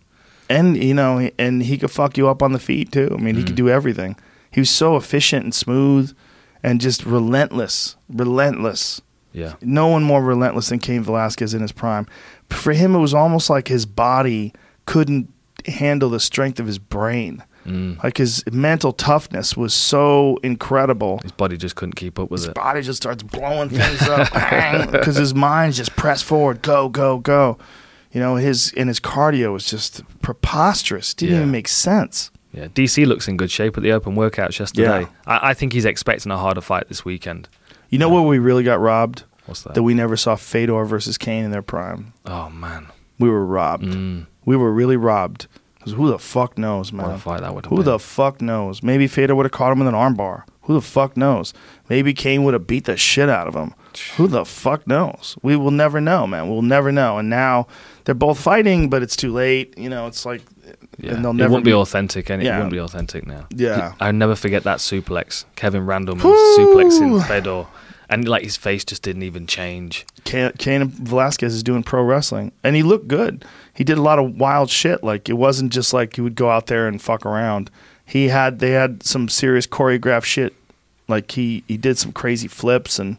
and 0.51 0.77
you 0.83 0.95
know, 0.95 1.31
and 1.39 1.63
he 1.63 1.79
could 1.79 1.93
fuck 1.93 2.19
you 2.19 2.29
up 2.29 2.43
on 2.43 2.53
the 2.53 2.59
feet 2.59 2.91
too. 2.91 3.17
I 3.17 3.23
mean, 3.23 3.37
he 3.37 3.45
could 3.45 3.55
mm. 3.55 3.65
do 3.65 3.69
everything. 3.69 4.17
He 4.51 4.61
was 4.61 4.69
so 4.69 4.97
efficient 4.97 5.45
and 5.45 5.55
smooth, 5.55 6.13
and 6.63 6.81
just 6.81 7.07
relentless, 7.07 7.95
relentless. 8.09 9.01
Yeah. 9.33 9.55
No 9.63 9.87
one 9.87 10.03
more 10.03 10.23
relentless 10.23 10.71
than 10.71 10.81
Cain 10.81 11.05
Velasquez 11.05 11.55
in 11.55 11.63
his 11.63 11.73
prime. 11.73 12.07
For 12.51 12.73
him, 12.73 12.97
it 12.97 12.99
was 12.99 13.15
almost 13.15 13.49
like 13.49 13.69
his 13.69 13.87
body 13.87 14.53
couldn't 14.87 15.33
handle 15.67 16.11
the 16.11 16.21
strength 16.21 16.59
of 16.59 16.67
his 16.67 16.79
brain. 16.79 17.45
Mm. 17.67 18.03
Like 18.03 18.17
his 18.17 18.43
mental 18.53 18.93
toughness 18.93 19.57
was 19.57 19.73
so 19.73 20.39
incredible. 20.43 21.19
His 21.23 21.33
body 21.33 21.57
just 21.57 21.77
couldn't 21.77 21.95
keep 21.95 22.19
up 22.19 22.31
with 22.31 22.41
His 22.41 22.47
it. 22.47 22.49
His 22.51 22.55
body 22.55 22.83
just 22.83 23.03
starts 23.03 23.23
blowing 23.23 23.69
things 23.69 24.03
up 24.09 24.31
because 24.93 25.17
his 25.17 25.35
mind's 25.35 25.77
just 25.77 25.95
press 25.97 26.23
forward, 26.23 26.63
go, 26.63 26.89
go, 26.89 27.19
go. 27.19 27.59
You 28.13 28.21
know, 28.21 28.37
his 28.37 28.73
and 28.77 28.89
his 28.89 29.01
cardio 29.01 29.53
was 29.53 29.65
just 29.67 30.03
preposterous. 30.23 31.15
Didn't 31.15 31.35
Yeah. 31.35 31.41
even 31.41 31.51
make 31.51 31.69
sense. 31.69 32.31
Yeah. 32.53 32.67
DC 32.69 33.07
looks 33.07 33.29
in 33.29 33.37
good 33.39 33.51
shape 33.51 33.77
at 33.77 33.83
the 33.83 33.93
open 33.93 34.15
workouts 34.15 34.59
yesterday. 34.59 35.03
Yeah. 35.03 35.09
I, 35.27 35.51
I 35.51 35.55
think 35.55 35.73
he's 35.73 35.85
expecting 35.87 36.31
a 36.33 36.37
harder 36.37 36.61
fight 36.61 36.89
this 36.89 37.05
weekend. 37.05 37.49
You 37.89 37.99
know 37.99 38.09
where 38.11 38.23
we 38.23 38.39
really 38.39 38.65
got 38.65 38.81
robbed? 38.81 39.25
What's 39.47 39.63
that? 39.63 39.75
That 39.75 39.83
we 39.83 39.95
never 39.95 40.17
saw 40.17 40.37
Fedor 40.37 40.85
versus 40.85 41.17
Cain 41.17 41.45
in 41.45 41.51
their 41.51 41.63
prime. 41.63 42.13
oh 42.27 42.51
man. 42.51 42.89
We 43.19 43.29
were 43.31 43.47
robbed. 43.47 43.85
Mm. 43.85 44.27
We 44.45 44.57
were 44.57 44.73
really 44.73 44.97
robbed. 44.97 45.47
'Cause 45.85 45.95
who 45.95 46.09
the 46.09 46.19
fuck 46.19 46.57
knows, 46.59 46.93
man? 46.93 47.07
What 47.09 47.15
a 47.17 47.19
fight 47.19 47.41
that 47.41 47.55
would 47.55 47.65
have 47.67 47.71
Who 47.71 47.77
been. 47.77 47.85
the 47.87 47.99
fuck 47.99 48.41
knows? 48.41 48.83
Maybe 48.83 49.07
Fedor 49.07 49.35
would 49.35 49.47
have 49.47 49.53
caught 49.53 49.73
him 49.73 49.81
with 49.81 49.89
an 49.89 49.95
armbar. 49.95 50.43
Who 50.63 50.75
the 50.75 50.81
fuck 50.81 51.17
knows? 51.17 51.53
Maybe 51.89 52.15
Cain 52.15 52.45
would 52.45 52.55
have 52.55 52.69
beat 52.69 52.85
the 52.85 52.97
shit 52.97 53.29
out 53.29 53.49
of 53.49 53.55
him. 53.55 53.75
Who 54.17 54.29
the 54.29 54.45
fuck 54.45 54.87
knows? 54.87 55.37
We 55.43 55.57
will 55.57 55.73
never 55.73 56.01
know, 56.01 56.27
man. 56.27 56.49
We'll 56.49 56.63
never 56.63 56.93
know. 56.93 57.19
And 57.19 57.29
now 57.29 57.67
they're 58.05 58.15
both 58.15 58.39
fighting, 58.39 58.89
but 58.89 59.03
it's 59.03 59.17
too 59.17 59.33
late. 59.33 59.75
You 59.77 59.91
know, 59.91 60.07
it's 60.07 60.25
like, 60.25 60.43
Yeah. 60.99 61.15
and 61.15 61.25
they'll 61.25 61.33
it 61.33 61.37
never 61.37 61.53
won't 61.53 61.65
be, 61.65 61.75
authentic, 61.75 62.31
and 62.31 62.41
Yeah. 62.43 62.57
it 62.57 62.61
won't 62.61 62.71
be 62.73 62.79
authentic 62.79 63.27
now. 63.27 63.47
Yeah. 63.51 63.93
I 63.99 64.13
never 64.13 64.37
forget 64.37 64.63
that 64.63 64.79
suplex. 64.79 65.45
Kevin 65.57 65.85
Randleman 65.85 66.21
Whew. 66.23 66.57
suplexing 66.59 67.27
Fedor, 67.27 67.67
and 68.09 68.29
like 68.29 68.45
his 68.45 68.57
face 68.57 68.85
just 68.85 69.03
didn't 69.03 69.25
even 69.25 69.47
change. 69.49 70.07
Cain, 70.25 70.53
Cain 70.59 70.89
Velasquez 70.89 71.53
is 71.55 71.63
doing 71.65 71.83
pro 71.83 72.03
wrestling, 72.05 72.53
and 72.63 72.77
he 72.77 72.83
looked 72.85 73.09
good. 73.09 73.45
He 73.75 73.85
did 73.85 73.99
a 73.99 74.03
lot 74.03 74.19
of 74.19 74.39
wild 74.39 74.71
shit. 74.71 75.03
Like 75.03 75.29
it 75.29 75.35
wasn't 75.35 75.73
just 75.73 75.93
like 75.93 76.17
he 76.17 76.21
would 76.21 76.35
go 76.35 76.51
out 76.51 76.67
there 76.67 76.87
and 76.87 77.01
fuck 77.01 77.25
around. 77.25 77.71
He 78.05 78.29
had 78.29 78.59
they 78.59 78.71
had 78.71 79.03
some 79.03 79.29
serious 79.29 79.67
choreographed 79.67 80.25
shit. 80.25 80.55
Like 81.09 81.31
he 81.33 81.65
he 81.69 81.77
did 81.77 81.99
some 81.99 82.13
crazy 82.13 82.49
flips 82.49 82.99
and 82.99 83.17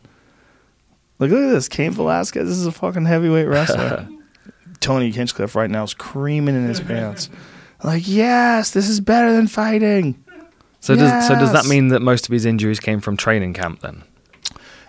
like 1.19 1.31
look 1.31 1.43
at 1.43 1.51
this 1.51 1.67
Cain 1.67 1.91
Velasquez. 1.91 2.47
This 2.47 2.57
is 2.57 2.65
a 2.65 2.71
fucking 2.71 3.05
heavyweight 3.05 3.47
wrestler. 3.47 4.07
Tony 4.79 5.11
Hinchcliffe 5.11 5.55
right 5.55 5.69
now 5.69 5.83
is 5.83 5.93
creaming 5.93 6.55
in 6.55 6.67
his 6.67 6.81
pants. 6.81 7.29
Like 7.83 8.07
yes, 8.07 8.71
this 8.71 8.89
is 8.89 8.99
better 8.99 9.33
than 9.33 9.47
fighting. 9.47 10.23
So 10.79 10.95
does 10.95 11.27
so 11.27 11.35
does 11.35 11.53
that 11.53 11.65
mean 11.65 11.87
that 11.89 12.01
most 12.01 12.25
of 12.25 12.31
his 12.33 12.45
injuries 12.45 12.79
came 12.79 12.99
from 12.99 13.15
training 13.15 13.53
camp 13.53 13.79
then? 13.79 14.03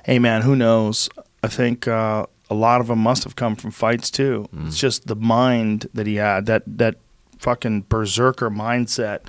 Hey 0.04 0.18
man, 0.18 0.42
who 0.42 0.56
knows? 0.56 1.08
I 1.42 1.48
think 1.48 1.86
uh, 1.86 2.26
a 2.50 2.54
lot 2.54 2.80
of 2.80 2.88
them 2.88 2.98
must 2.98 3.24
have 3.24 3.36
come 3.36 3.56
from 3.56 3.70
fights 3.70 4.10
too. 4.10 4.46
Mm. 4.54 4.66
It's 4.68 4.78
just 4.78 5.06
the 5.06 5.16
mind 5.16 5.88
that 5.94 6.06
he 6.06 6.16
had 6.16 6.46
that 6.46 6.62
that 6.66 6.96
fucking 7.38 7.86
berserker 7.88 8.50
mindset, 8.50 9.20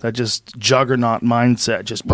that 0.00 0.12
just 0.14 0.56
juggernaut 0.58 1.22
mindset. 1.22 1.84
Just 1.84 2.04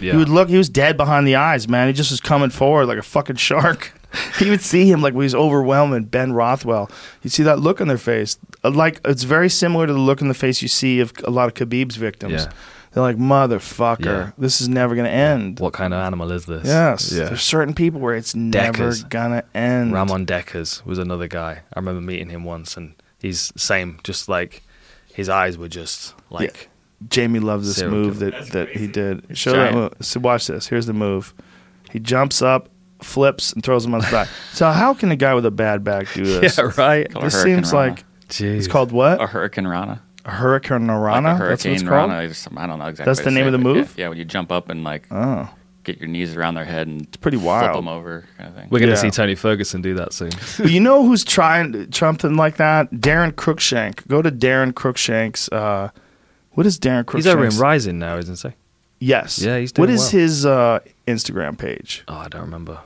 he 0.00 0.16
would 0.16 0.28
look. 0.28 0.48
He 0.48 0.56
was 0.56 0.68
dead 0.68 0.96
behind 0.96 1.26
the 1.26 1.36
eyes, 1.36 1.68
man. 1.68 1.88
He 1.88 1.92
just 1.92 2.10
was 2.10 2.20
coming 2.20 2.50
forward 2.50 2.86
like 2.86 2.98
a 2.98 3.02
fucking 3.02 3.36
shark. 3.36 3.92
you 4.40 4.50
would 4.50 4.60
see 4.62 4.88
him 4.90 5.02
like 5.02 5.12
when 5.14 5.24
he's 5.24 5.34
overwhelming 5.34 6.04
Ben 6.04 6.32
Rothwell. 6.32 6.88
You 7.22 7.30
see 7.30 7.42
that 7.42 7.58
look 7.58 7.80
on 7.80 7.88
their 7.88 7.98
face, 7.98 8.38
Uh, 8.62 8.70
like 8.70 9.00
it's 9.04 9.24
very 9.24 9.50
similar 9.50 9.86
to 9.86 9.92
the 9.92 9.98
look 9.98 10.20
in 10.20 10.28
the 10.28 10.34
face 10.34 10.62
you 10.62 10.68
see 10.68 11.00
of 11.00 11.12
a 11.24 11.30
lot 11.30 11.48
of 11.48 11.54
Khabib's 11.54 11.96
victims. 11.96 12.44
Yeah. 12.44 12.52
They're 12.94 13.02
like, 13.02 13.16
motherfucker, 13.16 14.04
Yeah. 14.04 14.30
this 14.38 14.60
is 14.60 14.68
never 14.68 14.94
gonna 14.94 15.08
end. 15.08 15.58
What 15.60 15.72
kind 15.72 15.92
of 15.92 16.00
animal 16.00 16.30
is 16.30 16.46
this? 16.46 16.64
Yes. 16.66 17.12
Yeah. 17.12 17.24
There's 17.24 17.42
certain 17.42 17.74
people 17.74 18.00
where 18.00 18.14
it's 18.14 18.34
never 18.34 18.92
gonna 19.10 19.42
end. 19.54 19.92
Ramon 19.92 20.24
Dekkers 20.26 20.84
was 20.86 20.98
another 20.98 21.26
guy. 21.26 21.62
I 21.74 21.78
remember 21.80 22.00
meeting 22.00 22.28
him 22.30 22.44
once, 22.44 22.76
and 22.76 22.94
he's 23.18 23.52
same. 23.56 23.98
Just 24.04 24.28
like 24.28 24.62
his 25.12 25.28
eyes 25.28 25.58
were 25.58 25.68
just 25.68 26.14
like 26.30 26.68
Jamie 27.08 27.40
loves 27.40 27.66
this 27.66 27.76
Serial 27.76 27.94
move 27.96 28.18
killer. 28.20 28.30
that, 28.30 28.46
that 28.52 28.68
he 28.76 28.86
did. 28.86 29.36
Show 29.36 29.52
Giant. 29.54 29.74
that 29.74 29.78
move. 29.80 29.92
So 30.06 30.20
watch 30.20 30.46
this. 30.46 30.68
Here's 30.68 30.86
the 30.86 30.92
move. 30.92 31.34
He 31.90 31.98
jumps 31.98 32.42
up, 32.42 32.68
flips, 33.02 33.52
and 33.52 33.62
throws 33.64 33.84
him 33.84 33.94
on 33.94 34.02
his 34.02 34.10
back. 34.12 34.28
so 34.52 34.70
how 34.70 34.94
can 34.94 35.10
a 35.10 35.16
guy 35.16 35.34
with 35.34 35.46
a 35.46 35.50
bad 35.50 35.82
back 35.84 36.12
do 36.14 36.24
this? 36.24 36.56
yeah, 36.58 36.70
right. 36.76 37.10
Called 37.10 37.24
a 37.24 37.26
This 37.26 37.34
Hurricane 37.34 37.56
seems 37.64 37.72
Rana. 37.72 37.90
like 37.90 38.04
Jeez. 38.28 38.56
it's 38.58 38.68
called 38.68 38.92
what? 38.92 39.20
a 39.20 39.26
hurricane 39.26 39.66
rana. 39.66 40.00
A 40.26 40.30
hurricane 40.30 40.88
Rana. 40.90 41.32
Like 41.34 41.40
a 41.42 41.48
That's 41.48 41.64
what 41.64 41.72
hurricane 41.72 41.72
it's 41.72 41.82
called. 41.82 42.10
rana. 42.10 42.28
Just- 42.28 42.48
I 42.56 42.66
don't 42.66 42.78
know 42.78 42.86
exactly. 42.86 43.10
That's 43.10 43.20
the 43.24 43.30
name 43.30 43.42
say, 43.44 43.46
of 43.48 43.52
the 43.52 43.58
but 43.58 43.68
yeah- 43.68 43.74
move? 43.74 43.94
Yeah, 43.98 44.08
when 44.08 44.18
you 44.18 44.24
jump 44.24 44.50
up 44.52 44.68
and 44.70 44.82
like 44.84 45.06
Oh, 45.10 45.48
get 45.84 45.98
your 45.98 46.08
knees 46.08 46.34
around 46.34 46.54
their 46.54 46.64
head 46.64 46.86
and 46.86 47.02
it's 47.02 47.16
pretty 47.18 47.36
wild. 47.36 47.60
flip 47.64 47.72
wild. 47.74 47.84
them 47.84 47.88
over, 47.88 48.24
kind 48.38 48.48
of 48.48 48.54
thing. 48.56 48.68
We're 48.70 48.78
gonna 48.80 48.92
Yeah. 48.92 48.96
see 48.98 49.10
Tony 49.10 49.34
Ferguson 49.34 49.82
do 49.82 49.94
that 49.94 50.12
soon. 50.14 50.30
You 50.64 50.80
know 50.80 51.04
who's 51.06 51.24
trying 51.24 51.92
something 51.92 52.36
like 52.36 52.56
that? 52.56 52.90
Daron 52.90 53.32
Cruickshank. 53.32 54.06
Go 54.08 54.22
to 54.22 54.30
Daron 54.30 54.72
Cruickshank's. 54.72 55.48
Uh, 55.50 55.90
what 56.52 56.66
is 56.66 56.78
Daron 56.78 57.04
Cruickshank? 57.04 57.16
He's 57.16 57.26
over 57.26 57.44
in 57.44 57.50
RIZIN 57.58 57.94
now, 57.98 58.16
isn't 58.16 58.40
he? 58.40 58.56
Yes. 59.00 59.38
Yeah, 59.40 59.58
he's 59.58 59.72
What 59.76 59.86
doing 59.86 59.90
is 59.96 60.00
well. 60.00 60.10
his 60.22 60.46
uh, 60.46 60.78
Instagram 61.06 61.58
page? 61.58 62.02
Oh, 62.08 62.14
I 62.16 62.28
don't 62.28 62.40
remember. 62.42 62.78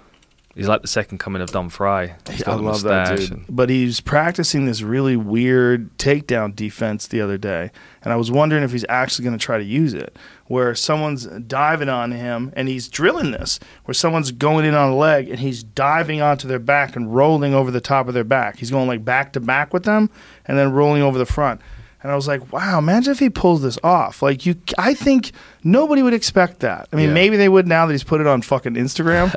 He's 0.58 0.66
like 0.66 0.82
the 0.82 0.88
second 0.88 1.18
coming 1.18 1.40
of 1.40 1.52
Don 1.52 1.68
Frye. 1.68 2.16
He's 2.28 2.42
I 2.42 2.56
love 2.56 2.82
that 2.82 3.16
dude. 3.16 3.44
But 3.48 3.70
he's 3.70 4.00
practicing 4.00 4.66
this 4.66 4.82
really 4.82 5.14
weird 5.14 5.96
takedown 5.98 6.56
defense 6.56 7.06
the 7.06 7.20
other 7.20 7.38
day, 7.38 7.70
and 8.02 8.12
I 8.12 8.16
was 8.16 8.32
wondering 8.32 8.64
if 8.64 8.72
he's 8.72 8.84
actually 8.88 9.26
going 9.26 9.38
to 9.38 9.44
try 9.44 9.56
to 9.56 9.62
use 9.62 9.94
it, 9.94 10.18
where 10.46 10.74
someone's 10.74 11.26
diving 11.26 11.88
on 11.88 12.10
him 12.10 12.52
and 12.56 12.66
he's 12.66 12.88
drilling 12.88 13.30
this, 13.30 13.60
where 13.84 13.94
someone's 13.94 14.32
going 14.32 14.64
in 14.64 14.74
on 14.74 14.90
a 14.90 14.96
leg 14.96 15.28
and 15.28 15.38
he's 15.38 15.62
diving 15.62 16.20
onto 16.20 16.48
their 16.48 16.58
back 16.58 16.96
and 16.96 17.14
rolling 17.14 17.54
over 17.54 17.70
the 17.70 17.80
top 17.80 18.08
of 18.08 18.14
their 18.14 18.24
back. 18.24 18.56
He's 18.56 18.72
going 18.72 18.88
like 18.88 19.04
back 19.04 19.34
to 19.34 19.40
back 19.40 19.72
with 19.72 19.84
them 19.84 20.10
and 20.44 20.58
then 20.58 20.72
rolling 20.72 21.02
over 21.02 21.18
the 21.18 21.24
front. 21.24 21.60
And 22.00 22.12
I 22.12 22.14
was 22.14 22.28
like, 22.28 22.52
wow, 22.52 22.78
imagine 22.78 23.10
if 23.10 23.18
he 23.18 23.28
pulls 23.28 23.60
this 23.62 23.76
off. 23.82 24.22
Like 24.22 24.46
you, 24.46 24.54
I 24.78 24.94
think 24.94 25.32
nobody 25.64 26.00
would 26.00 26.14
expect 26.14 26.60
that. 26.60 26.88
I 26.92 26.96
mean, 26.96 27.08
Yeah. 27.08 27.14
maybe 27.14 27.36
they 27.36 27.48
would 27.48 27.66
now 27.66 27.86
that 27.86 27.92
he's 27.92 28.04
put 28.04 28.20
it 28.20 28.26
on 28.28 28.40
fucking 28.42 28.74
Instagram. 28.74 29.32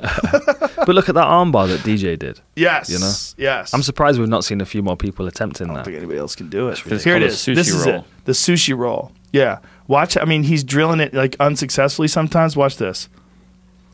but 0.85 0.89
look 0.89 1.09
at 1.09 1.15
that 1.15 1.25
armbar 1.25 1.67
that 1.69 1.79
DJ 1.79 2.19
did. 2.19 2.39
yes, 2.55 2.87
You 2.89 2.99
know? 2.99 3.11
yes. 3.51 3.73
I'm 3.73 3.81
surprised 3.81 4.19
we've 4.19 4.29
not 4.29 4.43
seen 4.43 4.61
a 4.61 4.65
few 4.65 4.83
more 4.83 4.95
people 4.95 5.25
attempting 5.25 5.65
I 5.65 5.67
don't 5.69 5.75
that. 5.77 5.85
think 5.85 5.97
anybody 5.97 6.19
else 6.19 6.35
can 6.35 6.49
do 6.49 6.67
it. 6.67 6.85
ridiculous. 6.85 7.03
Here 7.03 7.17
It's 7.17 7.47
is. 7.47 7.47
a 7.47 7.53
This 7.55 7.69
sushi 7.71 7.75
is 7.79 7.85
it. 7.87 8.03
The 8.25 8.31
sushi 8.33 8.77
roll. 8.77 9.11
Yeah. 9.33 9.57
Watch. 9.87 10.15
I 10.15 10.25
mean, 10.25 10.43
he's 10.43 10.63
drilling 10.63 10.99
it 10.99 11.15
like 11.15 11.35
unsuccessfully 11.39 12.07
sometimes. 12.09 12.55
Watch 12.55 12.77
this. 12.77 13.09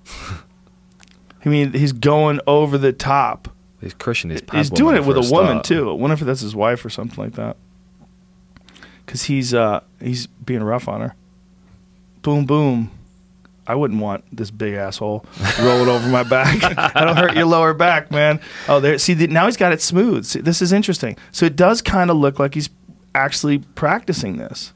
I 1.46 1.50
mean, 1.50 1.72
he's 1.74 1.94
going 1.94 2.40
over 2.48 2.78
the 2.78 2.92
top. 2.92 3.48
He's 3.80 3.94
crushing 3.94 4.32
his 4.32 4.42
he's 4.52 4.70
doing 4.70 4.96
it 4.96 5.06
with 5.06 5.18
a, 5.18 5.32
woman 5.32 5.62
too. 5.62 5.90
I 5.90 5.94
wonder 5.94 6.16
if 6.16 6.20
that's 6.22 6.42
his 6.42 6.56
wife 6.56 6.84
or 6.84 6.90
something 6.90 7.24
like 7.24 7.34
that. 7.36 7.56
Because 9.08 9.24
he's 9.24 9.56
uh 9.56 9.80
he's 10.00 10.28
being 10.28 10.62
rough 10.62 10.88
on 10.88 11.02
her. 11.02 11.16
Boom, 12.22 12.46
boom. 12.46 12.92
I 13.66 13.76
wouldn't 13.76 14.02
want 14.02 14.24
this 14.32 14.52
big 14.52 14.76
asshole 14.76 15.26
rolling 15.60 15.90
over 15.90 16.08
my 16.08 16.24
back. 16.24 16.60
That'll 16.94 17.16
hurt 17.16 17.36
your 17.36 17.46
lower 17.46 17.74
back, 17.74 18.12
man. 18.12 18.40
Oh, 18.70 18.80
there. 18.80 18.98
See, 18.98 19.14
the, 19.14 19.28
now 19.28 19.46
he's 19.46 19.58
got 19.58 19.74
it 19.74 19.82
smooth. 19.82 20.26
See, 20.26 20.40
this 20.40 20.62
is 20.62 20.72
interesting. 20.72 21.18
So 21.34 21.46
it 21.46 21.58
does 21.58 21.82
kind 21.82 22.10
of 22.10 22.16
look 22.16 22.40
like 22.40 22.54
he's 22.54 22.70
actually 23.14 23.58
practicing 23.58 24.38
this. 24.38 24.72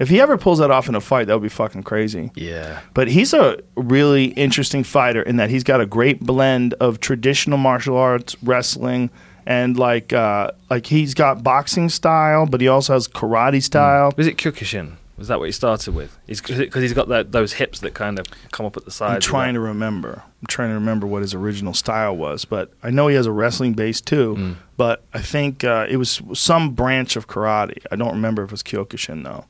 If 0.00 0.08
he 0.08 0.20
ever 0.20 0.36
pulls 0.36 0.58
that 0.58 0.72
off 0.72 0.88
in 0.88 0.96
a 0.96 1.00
fight, 1.00 1.28
that 1.28 1.34
would 1.34 1.44
be 1.44 1.48
fucking 1.48 1.84
crazy. 1.84 2.32
Yeah. 2.34 2.80
But 2.92 3.06
he's 3.06 3.32
a 3.32 3.58
really 3.76 4.26
interesting 4.26 4.82
fighter 4.82 5.22
in 5.22 5.36
that 5.36 5.50
he's 5.50 5.62
got 5.62 5.80
a 5.80 5.86
great 5.86 6.18
blend 6.18 6.74
of 6.74 6.98
traditional 6.98 7.58
martial 7.58 7.96
arts, 7.96 8.36
wrestling, 8.42 9.10
and 9.46 9.76
like 9.78 10.12
uh, 10.12 10.50
like 10.70 10.86
he's 10.86 11.14
got 11.14 11.42
boxing 11.42 11.88
style, 11.88 12.46
but 12.46 12.60
he 12.60 12.68
also 12.68 12.92
has 12.94 13.08
karate 13.08 13.62
style. 13.62 14.12
Was 14.16 14.26
it 14.26 14.36
Kyokushin? 14.36 14.96
Was 15.16 15.28
that 15.28 15.38
what 15.38 15.44
he 15.44 15.52
started 15.52 15.94
with? 15.94 16.18
Because 16.26 16.82
he's 16.82 16.92
got 16.92 17.06
that, 17.06 17.30
those 17.30 17.52
hips 17.52 17.78
that 17.80 17.94
kind 17.94 18.18
of 18.18 18.26
come 18.50 18.66
up 18.66 18.76
at 18.76 18.84
the 18.84 18.90
side. 18.90 19.14
I'm 19.14 19.20
trying 19.20 19.54
to 19.54 19.60
remember. 19.60 20.24
I'm 20.40 20.46
trying 20.48 20.70
to 20.70 20.74
remember 20.74 21.06
what 21.06 21.22
his 21.22 21.34
original 21.34 21.72
style 21.72 22.16
was, 22.16 22.44
but 22.44 22.72
I 22.82 22.90
know 22.90 23.06
he 23.06 23.14
has 23.14 23.26
a 23.26 23.30
wrestling 23.30 23.74
base 23.74 24.00
too. 24.00 24.34
Mm. 24.36 24.56
But 24.76 25.04
I 25.14 25.20
think 25.20 25.62
uh, 25.62 25.86
it 25.88 25.98
was 25.98 26.20
some 26.32 26.72
branch 26.72 27.14
of 27.14 27.28
karate. 27.28 27.84
I 27.92 27.96
don't 27.96 28.10
remember 28.10 28.42
if 28.42 28.48
it 28.48 28.52
was 28.52 28.64
Kyokushin 28.64 29.22
though. 29.22 29.44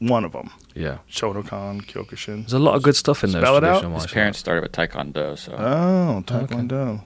One 0.00 0.24
of 0.24 0.32
them, 0.32 0.50
Yeah. 0.74 0.98
Shotokan, 1.10 1.84
Kyokushin. 1.84 2.40
There's 2.40 2.54
a 2.54 2.58
lot 2.58 2.74
of 2.74 2.82
good 2.82 2.96
stuff 2.96 3.22
in 3.22 3.32
those 3.32 3.42
Spell 3.42 3.58
it 3.58 3.64
out. 3.64 3.84
His 3.84 4.06
parents 4.06 4.38
started 4.38 4.62
with 4.62 4.72
Taekwondo, 4.72 5.36
so 5.38 5.52
Oh, 5.52 6.22
Taekwondo. 6.26 7.04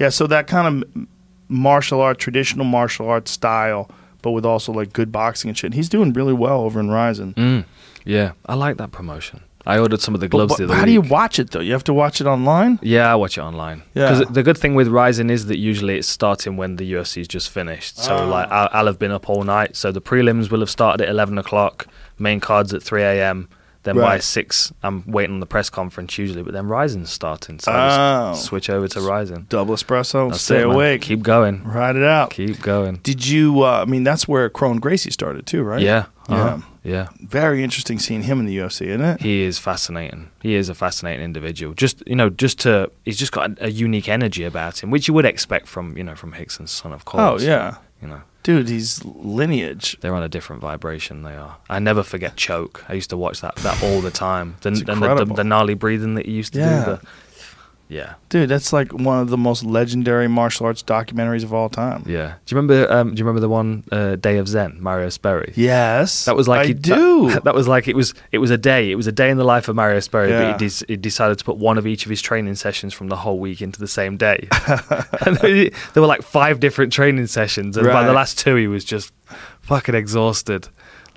Yeah, 0.00 0.08
so 0.08 0.26
that 0.26 0.46
kind 0.48 0.66
of 0.82 1.06
martial 1.48 2.00
art, 2.00 2.18
traditional 2.18 2.64
martial 2.64 3.08
arts 3.08 3.30
style, 3.30 3.90
but 4.22 4.32
with 4.32 4.44
also 4.46 4.72
like 4.72 4.92
good 4.92 5.12
boxing 5.12 5.48
and 5.50 5.56
shit. 5.58 5.74
He's 5.74 5.88
doing 5.88 6.12
really 6.12 6.32
well 6.32 6.62
over 6.62 6.80
in 6.80 6.88
RIZIN. 6.90 7.34
Mm. 7.34 7.64
Yeah, 8.04 8.32
I 8.46 8.54
like 8.54 8.76
that 8.78 8.90
promotion. 8.92 9.42
I 9.66 9.78
ordered 9.78 10.00
some 10.00 10.14
of 10.14 10.20
the 10.22 10.28
gloves 10.28 10.52
but 10.52 10.56
the 10.58 10.64
other 10.64 10.74
how 10.74 10.80
week. 10.80 10.86
do 10.86 10.92
you 10.92 11.00
watch 11.02 11.38
it 11.38 11.50
though? 11.50 11.60
You 11.60 11.72
have 11.72 11.84
to 11.84 11.92
watch 11.92 12.20
it 12.22 12.26
online. 12.26 12.78
Yeah, 12.82 13.12
I 13.12 13.14
watch 13.14 13.36
it 13.36 13.42
online. 13.42 13.82
Yeah. 13.94 14.10
Because 14.10 14.32
the 14.32 14.42
good 14.42 14.56
thing 14.56 14.74
with 14.74 14.88
RIZIN 14.88 15.30
is 15.30 15.46
that 15.46 15.58
usually 15.58 15.98
it's 15.98 16.08
starting 16.08 16.56
when 16.56 16.76
the 16.76 16.92
UFC's 16.94 17.28
just 17.28 17.50
finished. 17.50 17.98
So 17.98 18.16
Ah. 18.16 18.24
like 18.24 18.48
I'll, 18.50 18.68
I'll 18.72 18.86
have 18.86 18.98
been 18.98 19.10
up 19.10 19.28
all 19.28 19.42
night. 19.42 19.76
So 19.76 19.92
the 19.92 20.00
prelims 20.00 20.50
will 20.50 20.60
have 20.60 20.70
started 20.70 21.04
at 21.04 21.10
eleven 21.10 21.36
o'clock. 21.36 21.86
Main 22.18 22.40
cards 22.40 22.72
at 22.72 22.82
three 22.82 23.02
a.m. 23.02 23.48
Then 23.82 23.94
by 23.96 24.00
Right. 24.02 24.22
six, 24.22 24.72
I'm 24.82 25.04
waiting 25.06 25.34
on 25.34 25.40
the 25.40 25.46
press 25.46 25.70
conference 25.70 26.18
usually. 26.18 26.42
But 26.42 26.52
then 26.52 26.66
RIZIN's 26.68 27.10
starting, 27.10 27.58
so 27.60 27.72
I 27.72 28.28
Oh. 28.28 28.32
just 28.32 28.44
switch 28.44 28.68
over 28.68 28.86
to 28.88 29.00
RIZIN. 29.00 29.46
Double 29.48 29.74
espresso. 29.74 30.28
That's 30.30 30.42
stay 30.42 30.60
it, 30.60 30.66
awake. 30.66 31.00
Keep 31.00 31.22
going. 31.22 31.64
Ride 31.64 31.96
it 31.96 32.02
out. 32.04 32.30
Keep 32.30 32.60
going. 32.60 33.00
Did 33.02 33.26
you? 33.26 33.62
Uh, 33.62 33.80
I 33.82 33.84
mean, 33.86 34.04
that's 34.04 34.28
where 34.28 34.48
Kron 34.50 34.78
Gracie 34.80 35.10
started 35.10 35.46
too, 35.46 35.62
right? 35.62 35.80
Yeah. 35.80 36.04
Yeah. 36.28 36.36
uh-huh, 36.36 36.58
Yeah. 36.84 37.06
Very 37.20 37.64
interesting 37.64 37.98
seeing 37.98 38.22
him 38.24 38.38
in 38.40 38.46
the 38.46 38.56
UFC, 38.58 38.86
isn't 38.88 39.00
it? 39.00 39.20
He 39.22 39.42
is 39.42 39.58
fascinating. 39.58 40.28
He 40.42 40.54
is 40.54 40.68
a 40.68 40.74
fascinating 40.74 41.24
individual. 41.24 41.72
Just 41.74 42.02
you 42.06 42.14
know, 42.16 42.28
just 42.30 42.58
to 42.60 42.90
he's 43.04 43.16
just 43.18 43.32
got 43.32 43.58
a, 43.58 43.64
a 43.66 43.68
unique 43.68 44.08
energy 44.10 44.44
about 44.44 44.82
him, 44.82 44.90
which 44.90 45.08
you 45.08 45.14
would 45.14 45.24
expect 45.24 45.66
from 45.68 45.96
you 45.96 46.04
know 46.04 46.14
from 46.14 46.32
Rickson's 46.32 46.70
son, 46.70 46.92
of 46.92 47.04
course. 47.06 47.42
oh 47.42 47.46
yeah, 47.46 47.76
You 48.02 48.08
know, 48.08 48.20
dude. 48.42 48.68
He's 48.68 49.04
lineage. 49.04 49.96
they're 50.00 50.14
on 50.14 50.22
a 50.22 50.28
different 50.28 50.62
vibration. 50.62 51.22
They 51.22 51.34
are. 51.36 51.56
I 51.68 51.78
never 51.78 52.02
forget 52.02 52.36
choke. 52.36 52.84
I 52.88 52.94
used 52.94 53.10
to 53.10 53.16
watch 53.16 53.40
that 53.40 53.56
that 53.56 53.82
all 53.82 54.00
the 54.00 54.10
time. 54.10 54.56
The, 54.62 54.70
the, 54.70 54.94
the, 55.24 55.34
the 55.36 55.44
gnarly 55.44 55.74
breathing 55.74 56.14
that 56.14 56.26
he 56.26 56.32
used 56.32 56.52
to 56.54 56.58
Yeah. 56.60 56.84
do. 56.84 56.90
The, 56.92 57.00
yeah. 57.90 58.14
Dude, 58.30 58.48
that's 58.48 58.72
like 58.72 58.92
one 58.94 59.18
of 59.20 59.28
the 59.28 59.36
most 59.36 59.64
legendary 59.64 60.28
martial 60.28 60.64
arts 60.66 60.82
documentaries 60.82 61.42
of 61.42 61.52
all 61.52 61.68
time. 61.68 62.04
Yeah. 62.06 62.34
Do 62.46 62.54
you 62.54 62.60
remember? 62.60 62.90
Um, 62.90 63.14
do 63.14 63.18
you 63.18 63.24
remember 63.26 63.40
the 63.40 63.48
one 63.48 63.84
uh, 63.92 64.14
Day 64.16 64.38
of 64.38 64.46
Zen, 64.48 64.78
Mario 64.80 65.08
Sperry? 65.08 65.52
Yes, 65.56 66.24
That 66.24 66.36
was 66.36 66.46
like 66.48 66.60
I 66.60 66.66
he- 66.68 66.74
do. 66.74 67.30
That, 67.30 67.44
that 67.44 67.54
was 67.54 67.66
like 67.68 67.88
it 67.88 67.96
was. 67.96 68.14
It 68.32 68.38
was 68.38 68.50
a 68.50 68.56
day. 68.58 68.90
It 68.90 68.94
was 68.94 69.06
a 69.08 69.12
day 69.12 69.28
in 69.28 69.36
the 69.36 69.44
life 69.44 69.68
of 69.68 69.74
Mario 69.76 69.98
Sperry. 70.00 70.30
Yeah. 70.30 70.52
But 70.52 70.60
he, 70.60 70.68
des- 70.68 70.84
he 70.86 70.96
decided 70.96 71.38
to 71.40 71.44
put 71.44 71.56
one 71.58 71.76
of 71.76 71.86
each 71.86 72.06
of 72.06 72.10
his 72.10 72.22
training 72.22 72.54
sessions 72.54 72.94
from 72.94 73.08
the 73.08 73.16
whole 73.16 73.38
week 73.40 73.60
into 73.60 73.80
the 73.80 73.88
same 73.88 74.16
day. 74.16 74.48
and 75.26 75.36
there 75.38 75.70
were 75.96 76.06
like 76.06 76.22
five 76.22 76.60
different 76.60 76.92
training 76.92 77.26
sessions, 77.26 77.76
and 77.76 77.86
by 77.86 78.04
the 78.06 78.12
last 78.12 78.38
two, 78.38 78.54
he 78.54 78.68
was 78.68 78.84
just 78.84 79.12
fucking 79.62 79.94
exhausted. 79.96 80.68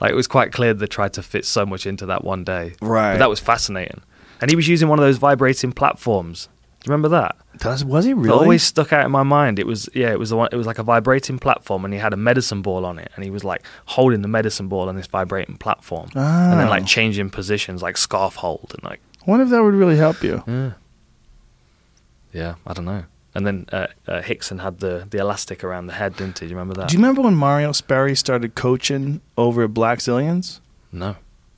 Like 0.02 0.12
it 0.12 0.16
was 0.16 0.28
quite 0.28 0.52
clear 0.52 0.74
they 0.74 0.88
tried 0.88 1.14
to 1.14 1.22
fit 1.24 1.46
so 1.46 1.66
much 1.66 1.86
into 1.86 2.08
that 2.08 2.24
one 2.24 2.44
day. 2.44 2.74
Right. 2.82 3.14
But 3.14 3.20
that 3.20 3.30
was 3.30 3.40
fascinating. 3.40 4.02
And 4.42 4.50
he 4.50 4.56
was 4.58 4.68
using 4.68 4.90
one 4.90 5.00
of 5.00 5.06
those 5.06 5.18
vibrating 5.18 5.72
platforms. 5.72 6.50
Do 6.84 6.90
you 6.90 6.92
remember 6.96 7.10
that? 7.10 7.38
Does 7.60 7.86
was 7.86 8.04
he 8.04 8.12
It 8.12 8.16
really? 8.18 8.28
It 8.30 8.42
always 8.42 8.62
stuck 8.64 8.92
out 8.92 9.06
in 9.06 9.12
my 9.12 9.24
mind. 9.24 9.58
It 9.58 9.66
was 9.66 9.88
yeah, 9.94 10.12
it 10.12 10.20
was 10.20 10.32
the 10.32 10.36
one. 10.38 10.50
It 10.52 10.58
was 10.58 10.68
like 10.68 10.80
a 10.80 10.84
vibrating 10.84 11.40
platform, 11.40 11.86
and 11.86 11.94
he 11.94 12.00
had 12.00 12.12
a 12.14 12.18
medicine 12.18 12.62
ball 12.62 12.86
on 12.86 13.00
it, 13.00 13.10
and 13.16 13.24
he 13.24 13.30
was 13.32 13.44
like 13.46 13.64
holding 13.86 14.22
the 14.22 14.28
medicine 14.28 14.68
ball 14.68 14.90
on 14.90 14.96
this 14.98 15.08
vibrating 15.08 15.56
platform, 15.58 16.10
and 16.14 16.60
then 16.60 16.68
Oh. 16.68 16.70
like 16.70 16.86
changing 16.86 17.30
positions, 17.30 17.82
like 17.82 17.96
scarf 17.96 18.36
hold, 18.36 18.72
and 18.76 18.84
like 18.84 19.00
I 19.26 19.32
wonder 19.32 19.46
if 19.46 19.50
that 19.52 19.64
would 19.64 19.76
really 19.76 19.96
help 19.96 20.22
you. 20.24 20.44
yeah, 20.46 20.72
yeah, 22.34 22.56
I 22.68 22.74
don't 22.74 22.86
know. 22.86 23.06
And 23.36 23.48
then 23.48 23.66
uh, 23.72 23.88
uh, 24.08 24.22
Rickson 24.22 24.62
had 24.62 24.80
the 24.80 25.08
the 25.10 25.20
elastic 25.20 25.64
around 25.64 25.88
the 25.88 25.94
head, 25.94 26.18
didn't 26.18 26.40
he? 26.40 26.48
Do 26.48 26.50
you 26.52 26.56
remember 26.58 26.76
that? 26.82 26.90
Do 26.90 26.94
you 26.98 27.00
remember 27.02 27.22
when 27.22 27.36
Mario 27.36 27.72
Sperry 27.72 28.16
started 28.16 28.56
coaching 28.56 29.22
over 29.38 29.64
at 29.64 29.72
Blackzilians? 29.72 30.60
no. 30.92 31.16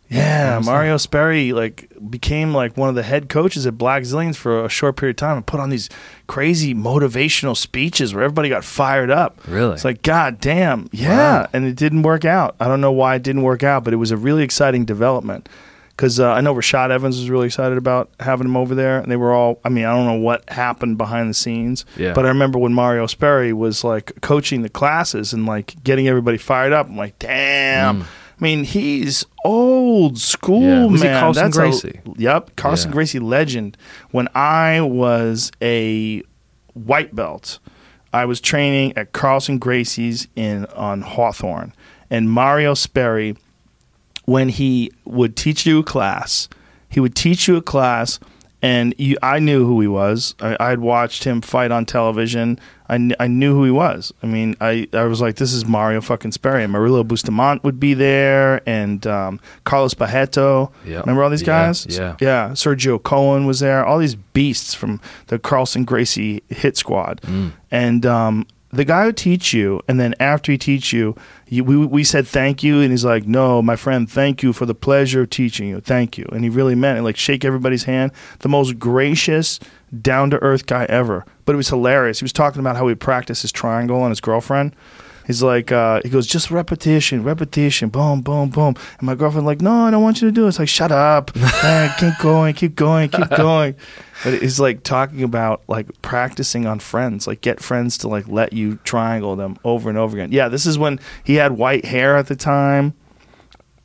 Yeah, 0.07 0.61
Mario 0.63 0.97
Sperry 0.97 1.51
like 1.51 1.91
became 2.09 2.53
like 2.53 2.77
one 2.77 2.89
of 2.89 2.95
the 2.95 3.01
head 3.03 3.27
coaches 3.27 3.65
at 3.65 3.73
Blackzilians 3.73 4.35
for 4.35 4.63
a 4.63 4.69
short 4.69 4.97
period 4.97 5.15
of 5.15 5.17
time 5.17 5.37
and 5.37 5.45
put 5.47 5.59
on 5.59 5.69
these 5.69 5.89
crazy 6.27 6.75
motivational 6.75 7.57
speeches 7.57 8.13
where 8.13 8.23
everybody 8.23 8.49
got 8.49 8.63
fired 8.63 9.09
up. 9.09 9.39
Really? 9.47 9.73
It's 9.73 9.83
like, 9.85 10.03
God 10.03 10.39
damn, 10.39 10.89
yeah. 10.91 11.41
Wow. 11.41 11.49
And 11.53 11.65
it 11.65 11.75
didn't 11.75 12.03
work 12.03 12.23
out. 12.23 12.55
I 12.59 12.67
don't 12.67 12.81
know 12.81 12.91
why 12.91 13.15
it 13.15 13.23
didn't 13.23 13.41
work 13.41 13.63
out, 13.63 13.83
but 13.83 13.93
it 13.93 13.97
was 13.97 14.11
a 14.11 14.17
really 14.17 14.43
exciting 14.43 14.85
development. 14.85 15.49
Because 15.89 16.19
uh, 16.19 16.29
I 16.29 16.41
know 16.41 16.53
Rashad 16.53 16.89
Evans 16.91 17.17
was 17.17 17.29
really 17.29 17.45
excited 17.45 17.77
about 17.77 18.09
having 18.19 18.45
him 18.47 18.57
over 18.57 18.75
there, 18.75 18.99
and 18.99 19.09
they 19.09 19.15
were 19.15 19.33
all. 19.33 19.61
I 19.63 19.69
mean, 19.69 19.85
I 19.85 19.95
don't 19.95 20.05
know 20.05 20.19
what 20.21 20.47
happened 20.49 20.97
behind 20.97 21.29
the 21.29 21.33
scenes, 21.33 21.85
Yeah. 21.95 22.11
but 22.13 22.25
I 22.25 22.27
remember 22.27 22.59
when 22.59 22.73
Mario 22.73 23.07
Sperry 23.07 23.53
was 23.53 23.83
like 23.85 24.11
coaching 24.21 24.61
the 24.61 24.67
classes 24.67 25.31
and 25.31 25.45
like 25.45 25.81
getting 25.85 26.09
everybody 26.09 26.37
fired 26.37 26.73
up. 26.73 26.87
I'm 26.87 26.97
like, 26.97 27.17
damn. 27.17 28.01
Mm. 28.01 28.05
I 28.39 28.43
mean, 28.43 28.63
he's 28.65 29.25
old 29.45 30.17
school, 30.17 30.61
Yeah. 30.61 30.87
Man. 31.03 31.19
Carlson 31.21 31.51
That's 31.51 31.83
a- 31.85 31.93
yep, 32.17 32.55
Carson 32.55 32.89
Yeah. 32.91 32.93
Gracie 32.95 33.19
legend. 33.19 33.77
When 34.11 34.27
I 34.35 34.81
was 34.81 35.51
a 35.61 36.21
white 36.73 37.15
belt, 37.15 37.59
I 38.11 38.25
was 38.25 38.41
training 38.41 38.93
at 38.97 39.13
Carlson 39.13 39.57
Gracie's 39.57 40.27
in 40.35 40.65
on 40.75 41.01
Hawthorne, 41.01 41.73
and 42.09 42.29
Mario 42.29 42.73
Sperry, 42.73 43.35
when 44.25 44.49
he 44.49 44.91
would 45.05 45.35
teach 45.35 45.65
you 45.65 45.79
a 45.79 45.83
class, 45.83 46.49
he 46.89 46.99
would 46.99 47.15
teach 47.15 47.47
you 47.47 47.55
a 47.57 47.61
class, 47.61 48.19
and 48.61 48.93
you, 48.97 49.17
I 49.21 49.39
knew 49.39 49.65
who 49.65 49.79
he 49.81 49.87
was. 49.87 50.33
I, 50.41 50.57
I'd 50.59 50.79
watched 50.79 51.23
him 51.23 51.39
fight 51.41 51.71
on 51.71 51.85
television. 51.85 52.59
I, 52.87 52.97
kn- 52.97 53.15
I 53.19 53.27
knew 53.27 53.53
who 53.55 53.63
he 53.63 53.71
was. 53.71 54.13
I 54.21 54.27
mean, 54.27 54.55
I, 54.61 54.87
I 54.93 55.03
was 55.05 55.21
like, 55.21 55.35
this 55.37 55.53
is 55.53 55.65
Mario 55.65 56.01
fucking 56.01 56.31
Sperry. 56.33 56.63
And 56.63 56.71
Murillo 56.71 57.03
Bustamante 57.03 57.61
would 57.63 57.79
be 57.79 57.93
there, 57.93 58.61
and 58.69 59.05
um, 59.07 59.39
Carlos 59.63 59.93
Barreto. 59.93 60.71
Yeah. 60.85 60.99
Remember 60.99 61.23
all 61.23 61.29
these 61.29 61.41
Yeah, 61.41 61.47
guys? 61.47 61.85
yeah. 61.89 62.15
Yeah. 62.21 62.49
Sergio 62.51 63.01
Cohen 63.01 63.45
was 63.45 63.59
there. 63.59 63.85
All 63.85 63.97
these 63.99 64.15
beasts 64.15 64.73
from 64.73 65.01
the 65.27 65.39
Carlson 65.39 65.83
Gracie 65.85 66.43
hit 66.49 66.77
squad. 66.77 67.21
Mm. 67.23 67.51
And 67.71 68.05
um, 68.05 68.47
the 68.71 68.85
guy 68.85 69.05
would 69.05 69.17
teach 69.17 69.53
you, 69.53 69.81
and 69.87 69.99
then 69.99 70.13
after 70.19 70.51
he 70.51 70.57
teach 70.57 70.91
you, 70.93 71.15
you 71.47 71.63
we, 71.63 71.77
we 71.77 72.03
said 72.03 72.27
thank 72.27 72.61
you, 72.63 72.81
and 72.81 72.91
he's 72.91 73.05
like, 73.05 73.25
no, 73.25 73.61
my 73.61 73.75
friend, 73.75 74.09
thank 74.09 74.43
you 74.43 74.51
for 74.53 74.65
the 74.65 74.75
pleasure 74.75 75.21
of 75.21 75.29
teaching 75.29 75.67
you. 75.69 75.79
Thank 75.79 76.17
you. 76.17 76.27
And 76.31 76.43
he 76.43 76.49
really 76.49 76.75
meant 76.75 76.99
it. 76.99 77.03
Like, 77.03 77.15
shake 77.17 77.45
everybody's 77.45 77.83
hand. 77.85 78.11
The 78.39 78.49
most 78.49 78.77
gracious, 78.77 79.59
down 80.01 80.29
to 80.31 80.41
earth 80.41 80.65
guy 80.65 80.85
ever. 80.85 81.25
But 81.45 81.53
it 81.53 81.57
was 81.57 81.69
hilarious. 81.69 82.19
He 82.19 82.23
was 82.23 82.33
talking 82.33 82.59
about 82.59 82.75
how 82.75 82.87
he 82.87 82.95
practiced 82.95 83.41
his 83.41 83.51
triangle 83.51 84.01
on 84.01 84.09
his 84.09 84.21
girlfriend. 84.21 84.75
He's 85.25 85.41
like, 85.41 85.71
uh, 85.71 86.01
he 86.03 86.09
goes, 86.09 86.27
just 86.27 86.51
repetition, 86.51 87.23
repetition, 87.23 87.89
boom, 87.89 88.21
boom, 88.21 88.49
boom. 88.49 88.75
And 88.99 89.03
my 89.03 89.15
girlfriend 89.15 89.47
like, 89.47 89.59
no, 89.59 89.71
I 89.85 89.91
don't 89.91 90.03
want 90.03 90.21
you 90.21 90.27
to 90.27 90.31
do 90.31 90.45
it. 90.45 90.49
It's 90.49 90.59
like, 90.59 90.69
shut 90.69 90.91
up, 90.91 91.35
man, 91.63 91.91
keep 91.97 92.13
going, 92.19 92.53
keep 92.53 92.75
going, 92.75 93.09
keep 93.09 93.29
going. 93.31 93.75
But 94.23 94.41
he's 94.41 94.59
like 94.59 94.83
talking 94.83 95.23
about 95.23 95.63
like 95.67 96.01
practicing 96.01 96.67
on 96.67 96.79
friends, 96.79 97.25
like 97.25 97.41
get 97.41 97.59
friends 97.59 97.97
to 97.99 98.07
like 98.07 98.27
let 98.27 98.53
you 98.53 98.75
triangle 98.83 99.35
them 99.35 99.57
over 99.63 99.89
and 99.89 99.97
over 99.97 100.15
again. 100.15 100.31
Yeah, 100.31 100.47
this 100.47 100.65
is 100.65 100.77
when 100.77 100.99
he 101.23 101.35
had 101.35 101.53
white 101.53 101.85
hair 101.85 102.15
at 102.15 102.27
the 102.27 102.35
time. 102.35 102.93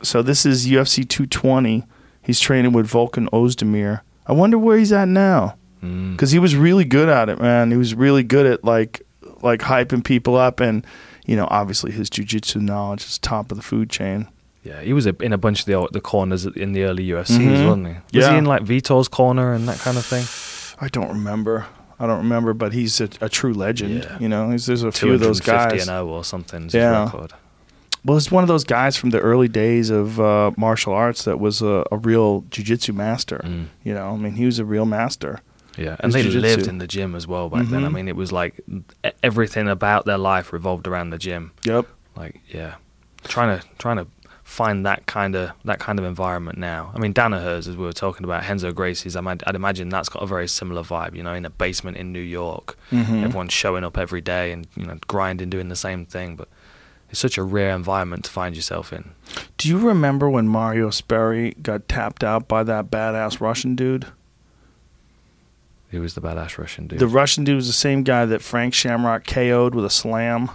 So 0.03 0.23
this 0.23 0.45
is 0.45 0.67
UFC 0.67 1.09
220. 1.09 1.85
He's 2.23 2.39
training 2.39 2.73
with 2.73 2.91
Volkan 2.91 3.29
Oezdemir. 3.31 4.03
I 4.27 4.33
wonder 4.33 4.59
where 4.59 4.79
he's 4.79 4.93
at 4.93 5.09
now. 5.09 5.57
Because 5.81 6.31
he 6.31 6.39
was 6.39 6.55
really 6.57 6.85
good 6.85 7.09
at 7.09 7.29
it, 7.29 7.41
man. 7.41 7.71
He 7.71 7.77
was 7.77 7.95
really 7.95 8.23
good 8.23 8.47
at 8.47 8.65
like 8.65 9.03
like 9.43 9.61
hyping 9.61 10.05
people 10.05 10.37
up, 10.37 10.61
and 10.61 10.87
you 11.27 11.37
know, 11.37 11.47
obviously 11.51 11.93
his 11.93 12.11
jujitsu 12.11 12.61
knowledge 12.61 13.05
is 13.05 13.19
top 13.19 13.51
of 13.51 13.57
the 13.57 13.63
food 13.63 13.89
chain. 13.91 14.29
Yeah, 14.63 14.83
he 14.83 14.93
was 14.93 15.07
in 15.07 15.33
a 15.33 15.39
bunch 15.39 15.61
of 15.61 15.67
the 15.67 15.89
the 15.93 16.01
corners 16.01 16.45
in 16.45 16.73
the 16.73 16.85
early 16.85 17.05
UFCs, 17.13 17.39
Mhm. 17.39 17.67
wasn't 17.67 17.87
he? 17.89 17.93
Was 18.19 18.27
Yeah. 18.27 18.33
he 18.33 18.39
in 18.39 18.45
like 18.45 18.63
Vitor's 18.63 19.09
corner 19.09 19.53
and 19.55 19.67
that 19.69 19.79
kind 19.79 19.97
of 19.97 20.05
thing? 20.05 20.25
I 20.83 20.89
don't 20.89 21.09
remember. 21.09 21.67
I 21.99 22.07
don't 22.07 22.19
remember, 22.19 22.55
but 22.55 22.73
he's 22.73 23.01
a, 23.01 23.09
a 23.21 23.29
true 23.29 23.53
legend. 23.53 24.05
Yeah. 24.05 24.19
You 24.19 24.29
know, 24.29 24.49
there's, 24.49 24.65
there's 24.67 24.83
a 24.83 24.91
few 24.93 25.13
of 25.15 25.21
those 25.21 25.39
250 25.41 25.77
guys. 25.79 25.89
and 25.89 25.95
0 25.95 26.07
or 26.09 26.25
something. 26.25 26.71
Yeah. 26.73 27.11
Well, 28.03 28.17
it's 28.17 28.31
one 28.31 28.43
of 28.43 28.49
those 28.49 28.65
guys 28.65 28.97
from 28.97 29.11
the 29.11 29.21
early 29.21 29.49
days 29.49 29.91
of 29.91 30.19
uh, 30.19 30.53
martial 30.57 30.95
arts 30.95 31.25
that 31.25 31.39
was 31.39 31.61
a, 31.61 31.85
a 31.93 31.99
real 31.99 32.43
jujitsu 32.51 32.95
master. 32.95 33.43
Mm. 33.45 33.67
You 33.85 33.93
know, 33.93 34.13
I 34.13 34.17
mean, 34.17 34.33
he 34.37 34.47
was 34.47 34.59
a 34.59 34.65
real 34.65 34.87
master. 34.87 35.41
Yeah, 35.77 35.97
and 36.01 36.13
they 36.13 36.23
jiu-jitsu. 36.23 36.41
lived 36.47 36.67
in 36.67 36.79
the 36.79 36.87
gym 36.87 37.15
as 37.15 37.27
well 37.27 37.49
back 37.49 37.67
then. 37.69 37.85
I 37.85 37.89
Mhm. 37.89 37.93
mean, 37.95 38.09
it 38.09 38.17
was 38.17 38.33
like 38.33 38.61
e- 38.69 39.11
everything 39.23 39.69
about 39.69 40.05
their 40.05 40.19
life 40.19 40.53
revolved 40.53 40.87
around 40.87 41.11
the 41.11 41.19
gym. 41.19 41.53
Yep. 41.65 41.87
Like, 42.17 42.41
yeah, 42.49 42.75
trying 43.25 43.59
to 43.61 43.67
trying 43.79 43.97
to 43.99 44.07
find 44.43 44.85
that 44.85 45.07
kind 45.07 45.37
of 45.37 45.53
that 45.65 45.79
kind 45.79 45.99
of 46.01 46.05
environment 46.05 46.59
now. 46.59 46.91
I 46.95 46.99
mean, 46.99 47.13
Danaher's, 47.13 47.69
as 47.69 47.77
we 47.77 47.85
were 47.85 47.93
talking 47.93 48.25
about, 48.25 48.43
Renzo 48.49 48.73
Gracie's. 48.73 49.15
I 49.15 49.21
might, 49.21 49.43
I'd 49.47 49.55
imagine 49.55 49.89
that's 49.91 50.09
got 50.09 50.23
a 50.23 50.27
very 50.27 50.49
similar 50.49 50.83
vibe. 50.83 51.15
You 51.15 51.23
know, 51.23 51.35
in 51.35 51.45
a 51.45 51.51
basement 51.51 51.97
in 51.97 52.13
New 52.13 52.21
York, 52.21 52.77
Mhm. 52.91 53.23
everyone's 53.25 53.53
showing 53.53 53.85
up 53.85 53.97
every 53.97 54.21
day 54.21 54.51
and 54.53 54.67
you 54.77 54.85
know 54.87 54.97
grinding, 55.07 55.51
doing 55.51 55.69
the 55.69 55.77
same 55.77 56.05
thing. 56.05 56.35
But 56.35 56.49
it's 57.11 57.21
such 57.21 57.39
a 57.39 57.45
rare 57.45 57.75
environment 57.77 58.25
to 58.25 58.31
find 58.33 58.57
yourself 58.57 58.93
in. 58.93 59.11
Do 59.57 59.69
you 59.69 59.79
remember 59.79 60.29
when 60.29 60.49
Mario 60.49 60.91
Sperry 60.91 61.55
got 61.63 61.89
tapped 61.89 62.25
out 62.25 62.49
by 62.49 62.65
that 62.65 62.91
badass 62.91 63.41
Russian 63.41 63.77
dude? 63.77 64.07
Who 65.91 66.01
was 66.01 66.15
the 66.15 66.21
badass 66.21 66.57
Russian 66.59 66.87
dude? 66.87 66.99
The 66.99 67.07
Russian 67.09 67.45
dude 67.45 67.57
was 67.57 67.67
the 67.67 67.73
same 67.73 68.03
guy 68.03 68.25
that 68.27 68.43
Frank 68.43 68.75
Shamrock 68.75 69.27
KO'd 69.27 69.75
with 69.75 69.85
a 69.85 69.91
slam. 69.91 70.51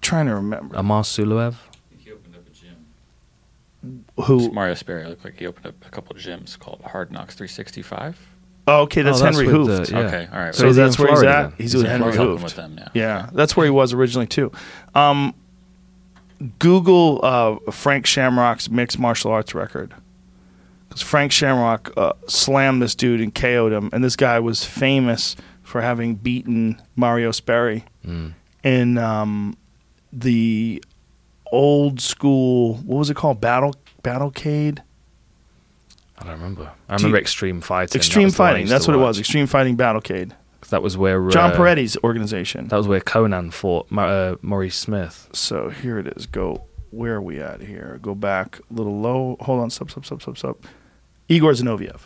trying 0.00 0.26
to 0.26 0.34
remember 0.34 0.74
Amar 0.76 1.02
Suluev. 1.02 1.54
He 1.98 2.10
opened 2.10 2.34
up 2.36 2.42
a 2.46 2.50
gym. 2.50 4.04
who. 4.24 4.50
Mario 4.52 4.74
Sperry 4.74 5.04
looked 5.06 5.24
like 5.24 5.38
he 5.38 5.46
opened 5.46 5.66
up 5.66 5.74
a 5.86 5.90
couple 5.90 6.16
of 6.16 6.22
gyms 6.22 6.58
called 6.58 6.80
Hard 6.82 7.12
Knocks 7.12 7.34
365. 7.34 8.28
Oh, 8.68 8.82
okay, 8.82 9.02
that's, 9.02 9.20
Oh, 9.20 9.24
that's 9.24 9.36
Henri 9.38 9.52
with 9.52 9.68
Hooft. 9.68 9.86
the- 9.86 9.92
Yeah. 9.92 9.98
Okay, 10.06 10.28
all 10.32 10.38
right. 10.38 10.54
So, 10.54 10.66
he's 10.66 10.78
in 10.78 10.84
that's 10.84 10.98
where 10.98 11.08
he's 11.10 11.22
at. 11.24 11.42
then. 11.42 11.52
He's, 11.58 11.72
He's 11.72 11.82
with 11.82 11.90
Henri 11.92 12.12
Florida. 12.12 12.36
Hooft. 12.38 12.44
with 12.44 12.56
them, 12.56 12.76
yeah. 12.78 12.88
Yeah, 12.94 13.30
that's 13.32 13.56
where 13.56 13.66
he 13.66 13.70
was 13.70 13.92
originally 13.92 14.26
too. 14.28 14.50
Um, 14.94 15.34
Google 16.58 17.20
uh, 17.22 17.70
Frank 17.70 18.06
Shamrock's 18.06 18.70
mixed 18.70 18.98
martial 18.98 19.30
arts 19.30 19.54
record. 19.54 19.94
Because 20.92 21.02
Frank 21.08 21.32
Shamrock 21.32 21.90
uh, 21.96 22.12
slammed 22.28 22.82
this 22.82 22.94
dude 22.94 23.22
and 23.22 23.34
KO'd 23.34 23.72
him, 23.72 23.88
and 23.94 24.04
this 24.04 24.14
guy 24.14 24.38
was 24.40 24.62
famous 24.62 25.36
for 25.62 25.80
having 25.80 26.16
beaten 26.16 26.80
Mario 26.96 27.30
Sperry 27.30 27.84
Mm. 28.06 28.34
in 28.62 28.98
um, 28.98 29.56
the 30.12 30.84
old 31.50 31.98
school. 32.02 32.74
What 32.84 32.98
was 32.98 33.08
it 33.08 33.14
called? 33.16 33.40
Battle 33.40 33.74
Battlecade. 34.02 34.80
I 36.18 36.24
don't 36.24 36.32
remember. 36.34 36.70
I 36.90 36.96
remember 36.96 37.16
you- 37.16 37.20
Extreme 37.22 37.62
Fighting. 37.62 37.96
Extreme 37.96 38.24
was 38.26 38.36
the 38.36 38.42
one 38.42 38.48
I 38.48 38.52
Fighting. 38.52 38.66
That's 38.68 38.86
what 38.86 38.94
it 38.94 39.00
was. 39.00 39.18
Extreme 39.18 39.46
Fighting 39.46 39.76
Battlecade. 39.78 40.32
That 40.68 40.82
was 40.82 40.98
where 40.98 41.26
John 41.30 41.52
uh, 41.52 41.56
Peretti's 41.56 41.96
organization. 42.04 42.68
That 42.68 42.76
was 42.76 42.86
where 42.88 43.00
Conan 43.00 43.50
fought 43.50 43.90
Ma- 43.90 44.04
uh, 44.04 44.36
Maurice 44.42 44.76
Smith. 44.76 45.28
So 45.32 45.70
here 45.70 45.98
it 45.98 46.06
is. 46.16 46.26
Go. 46.26 46.64
Where 46.90 47.14
are 47.14 47.22
we 47.22 47.40
at 47.40 47.62
here? 47.62 47.98
Go 48.02 48.14
back 48.14 48.58
a 48.70 48.74
little 48.74 49.00
low. 49.00 49.36
Hold 49.40 49.60
on. 49.60 49.70
Stop. 49.70 49.90
Stop. 49.90 50.04
Stop. 50.04 50.20
Stop. 50.22 50.36
Stop. 50.38 50.56
Igor 51.28 51.52
Zinoviev. 51.52 52.00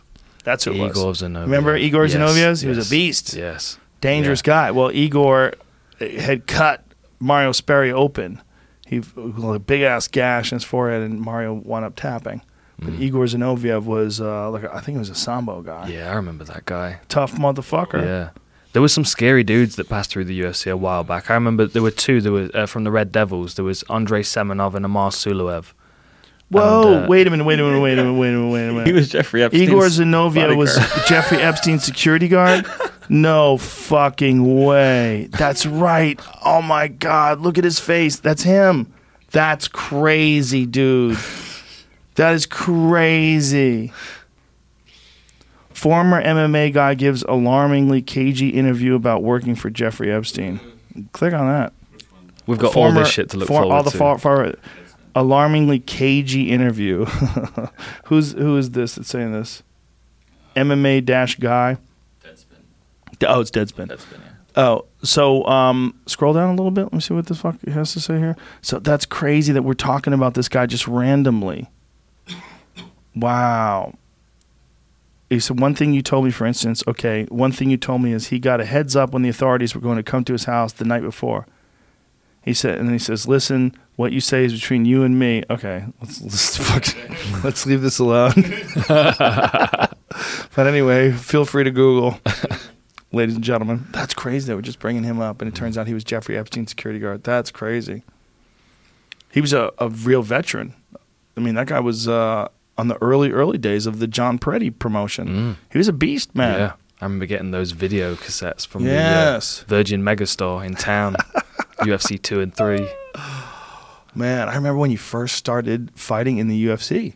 That's 0.44 0.64
who 0.64 0.72
it 0.72 0.76
Igor 0.76 1.08
was. 1.08 1.22
Zinoviev. 1.22 1.42
Remember 1.42 1.76
Igor 1.76 2.06
Yes, 2.06 2.14
Zinoviev? 2.14 2.62
He 2.62 2.68
was 2.68 2.86
a 2.86 2.90
beast. 2.90 3.34
Yes. 3.34 3.78
Dangerous 4.00 4.40
Yeah. 4.40 4.52
guy. 4.52 4.70
Well, 4.70 4.90
Igor 4.92 5.54
had 6.00 6.46
cut 6.46 6.84
Mario 7.18 7.52
Sperry 7.52 7.90
open. 7.90 8.40
He 8.86 9.00
was 9.16 9.56
a 9.56 9.58
big 9.58 9.82
ass 9.82 10.06
gash 10.06 10.52
in 10.52 10.56
his 10.56 10.64
forehead, 10.64 11.02
and 11.02 11.20
Mario 11.20 11.54
wound 11.54 11.84
up 11.84 11.96
tapping. 11.96 12.42
But 12.78 12.92
Mm. 12.94 13.00
Igor 13.00 13.24
Zinoviev 13.24 13.84
was 13.84 14.20
uh, 14.20 14.50
like 14.50 14.64
I 14.64 14.80
think 14.80 14.96
he 14.96 14.98
was 14.98 15.08
a 15.10 15.14
sambo 15.14 15.62
guy. 15.62 15.88
Yeah, 15.88 16.12
I 16.12 16.14
remember 16.14 16.44
that 16.44 16.66
guy. 16.66 17.00
Tough 17.08 17.32
motherfucker. 17.34 18.04
Yeah. 18.04 18.28
There 18.74 18.82
was 18.82 18.92
some 18.92 19.06
scary 19.06 19.42
dudes 19.42 19.76
that 19.76 19.88
passed 19.88 20.10
through 20.10 20.26
the 20.26 20.38
UFC 20.38 20.70
a 20.70 20.76
while 20.76 21.02
back. 21.02 21.30
I 21.30 21.34
remember 21.34 21.64
there 21.66 21.80
were 21.82 21.90
two. 21.90 22.20
There 22.20 22.30
was 22.32 22.50
uh, 22.54 22.66
from 22.66 22.84
the 22.84 22.90
Red 22.90 23.10
Devils. 23.10 23.54
There 23.54 23.64
was 23.64 23.82
Andrei 23.88 24.20
Semenov 24.22 24.74
and 24.74 24.84
Amar 24.84 25.10
Suluev. 25.10 25.72
Whoa! 26.48 27.04
Uh, 27.04 27.06
wait 27.08 27.26
a 27.26 27.30
minute! 27.30 27.44
Wait 27.44 27.58
a 27.58 27.62
minute! 27.64 27.80
Wait 27.80 27.98
a 27.98 28.04
minute! 28.04 28.18
Wait 28.18 28.28
a 28.28 28.32
minute! 28.38 28.52
Wait 28.52 28.68
a 28.68 28.72
minute! 28.72 28.86
He 28.86 28.92
was 28.92 29.08
Jeffrey 29.08 29.42
Epstein. 29.42 29.62
Igor 29.62 29.86
Zinoviev 29.86 30.56
was. 30.56 30.76
Jeffrey 31.08 31.38
Epstein's 31.38 31.84
security 31.84 32.28
guard? 32.28 32.66
No 33.08 33.56
fucking 33.56 34.64
way. 34.64 35.28
That's 35.30 35.64
right. 35.64 36.20
Oh 36.44 36.60
my 36.60 36.88
God. 36.88 37.38
Look 37.40 37.56
at 37.56 37.62
his 37.62 37.78
face. 37.78 38.18
That's 38.18 38.42
him. 38.42 38.92
That's 39.30 39.68
crazy, 39.68 40.66
dude. 40.66 41.16
That 42.16 42.34
is 42.34 42.46
crazy. 42.46 43.92
Former 45.70 46.20
MMA 46.20 46.72
guy 46.72 46.94
gives 46.94 47.22
alarmingly 47.22 48.02
cagey 48.02 48.48
interview 48.48 48.96
about 48.96 49.22
working 49.22 49.54
for 49.54 49.70
Jeffrey 49.70 50.10
Epstein. 50.10 50.58
Click 51.12 51.32
on 51.32 51.46
that. 51.46 51.72
We've 52.48 52.58
got 52.58 52.74
all 52.74 52.90
this 52.90 53.08
shit 53.08 53.30
to 53.30 53.36
look 53.36 53.46
for- 53.46 53.60
forward 53.60 53.72
all 53.74 53.82
the 53.84 53.90
to. 53.92 53.98
far, 53.98 54.18
far, 54.18 54.54
alarmingly 55.16 55.80
cagey 55.80 56.50
interview. 56.50 57.04
Who's 58.04 58.32
who 58.32 58.56
is 58.56 58.70
this 58.70 58.94
that's 58.94 59.08
saying 59.08 59.32
this? 59.32 59.64
MMA 60.54 61.04
dash 61.04 61.36
guy. 61.36 61.78
Oh, 63.26 63.40
it's 63.40 63.50
Deadspin. 63.50 63.88
That's 63.88 64.06
yeah. 64.12 64.18
Oh, 64.56 64.84
so 65.02 65.44
um, 65.46 65.98
scroll 66.06 66.34
down 66.34 66.50
a 66.50 66.54
little 66.54 66.70
bit. 66.70 66.84
Let 66.84 66.92
me 66.92 67.00
see 67.00 67.14
what 67.14 67.26
the 67.26 67.34
fuck 67.34 67.56
he 67.64 67.70
has 67.70 67.92
to 67.94 68.00
say 68.00 68.18
here. 68.18 68.36
So 68.60 68.78
that's 68.78 69.06
crazy 69.06 69.52
that 69.52 69.62
we're 69.62 69.74
talking 69.74 70.12
about 70.12 70.34
this 70.34 70.48
guy 70.48 70.66
just 70.66 70.86
randomly. 70.86 71.70
Wow. 73.14 73.94
He 75.30 75.40
said, 75.40 75.60
one 75.60 75.74
thing 75.74 75.94
you 75.94 76.02
told 76.02 76.24
me, 76.24 76.30
for 76.30 76.46
instance, 76.46 76.82
okay, 76.86 77.24
one 77.30 77.52
thing 77.52 77.70
you 77.70 77.76
told 77.76 78.02
me 78.02 78.12
is 78.12 78.28
he 78.28 78.38
got 78.38 78.60
a 78.60 78.64
heads 78.64 78.94
up 78.96 79.12
when 79.12 79.22
the 79.22 79.28
authorities 79.28 79.74
were 79.74 79.80
going 79.80 79.96
to 79.96 80.02
come 80.02 80.24
to 80.24 80.32
his 80.32 80.44
house 80.44 80.72
the 80.72 80.84
night 80.84 81.02
before. 81.02 81.46
He 82.46 82.54
said, 82.54 82.78
and 82.78 82.86
then 82.88 82.94
he 82.94 82.98
says, 83.00 83.26
listen, 83.26 83.74
what 83.96 84.12
you 84.12 84.20
say 84.20 84.44
is 84.44 84.52
between 84.52 84.84
you 84.84 85.02
and 85.02 85.18
me. 85.18 85.42
Okay, 85.50 85.84
let's 86.00 86.22
let's, 86.22 86.56
fuck, 86.70 87.44
let's 87.44 87.66
leave 87.66 87.82
this 87.82 87.98
alone. 87.98 88.32
but 88.88 89.90
anyway, 90.56 91.10
feel 91.12 91.44
free 91.44 91.64
to 91.64 91.72
Google 91.72 92.20
ladies 93.12 93.34
and 93.34 93.42
gentlemen. 93.42 93.86
That's 93.90 94.14
crazy 94.14 94.46
that 94.46 94.54
we're 94.56 94.62
just 94.62 94.78
bringing 94.78 95.02
him 95.02 95.20
up, 95.20 95.42
and 95.42 95.48
it 95.52 95.56
turns 95.56 95.76
out 95.76 95.88
he 95.88 95.94
was 95.94 96.04
Jeffrey 96.04 96.38
Epstein's 96.38 96.70
security 96.70 97.00
guard. 97.00 97.24
That's 97.24 97.50
crazy. 97.50 98.04
He 99.32 99.40
was 99.40 99.52
a, 99.52 99.72
a 99.78 99.88
real 99.88 100.22
veteran. 100.22 100.72
I 101.36 101.40
mean, 101.40 101.56
that 101.56 101.66
guy 101.66 101.80
was 101.80 102.06
uh, 102.06 102.48
on 102.78 102.86
the 102.88 102.96
early, 103.02 103.32
early 103.32 103.58
days 103.58 103.86
of 103.86 103.98
the 103.98 104.06
John 104.06 104.38
Peretti 104.38 104.76
promotion. 104.78 105.28
Mm. 105.28 105.56
He 105.72 105.78
was 105.78 105.88
a 105.88 105.92
beast, 105.92 106.34
man. 106.34 106.58
Yeah, 106.60 106.72
I 107.00 107.04
remember 107.06 107.26
getting 107.26 107.50
those 107.50 107.72
video 107.72 108.14
cassettes 108.14 108.64
from 108.66 108.84
Yes. 108.86 109.58
the 109.58 109.64
uh, 109.64 109.68
Virgin 109.68 110.02
Megastore 110.02 110.64
in 110.64 110.76
town. 110.76 111.16
UFC 111.80 112.20
two 112.20 112.40
and 112.40 112.54
three. 112.54 112.88
Man, 114.14 114.48
I 114.48 114.54
remember 114.54 114.78
when 114.78 114.90
you 114.90 114.98
first 114.98 115.36
started 115.36 115.90
fighting 115.94 116.38
in 116.38 116.48
the 116.48 116.66
UFC. 116.66 117.14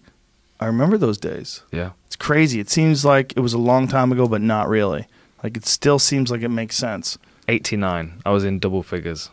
I 0.59 0.67
remember 0.67 0.99
those 0.99 1.17
days. 1.17 1.63
Yeah, 1.73 1.93
It's 2.07 2.17
crazy. 2.17 2.61
It 2.61 2.69
seems 2.69 3.05
like 3.05 3.33
it 3.35 3.41
was 3.41 3.55
a 3.55 3.59
long 3.59 3.89
time 3.89 4.13
ago, 4.13 4.29
but 4.29 4.43
not 4.43 4.69
really. 4.69 5.07
Like, 5.43 5.57
it 5.57 5.65
still 5.65 5.99
seems 5.99 6.31
like 6.31 6.43
it 6.43 6.51
makes 6.51 6.77
sense. 6.77 7.17
eighty 7.49 7.77
nine. 7.77 8.21
I 8.27 8.31
was 8.31 8.45
in 8.45 8.59
double 8.59 8.83
figures. 8.83 9.31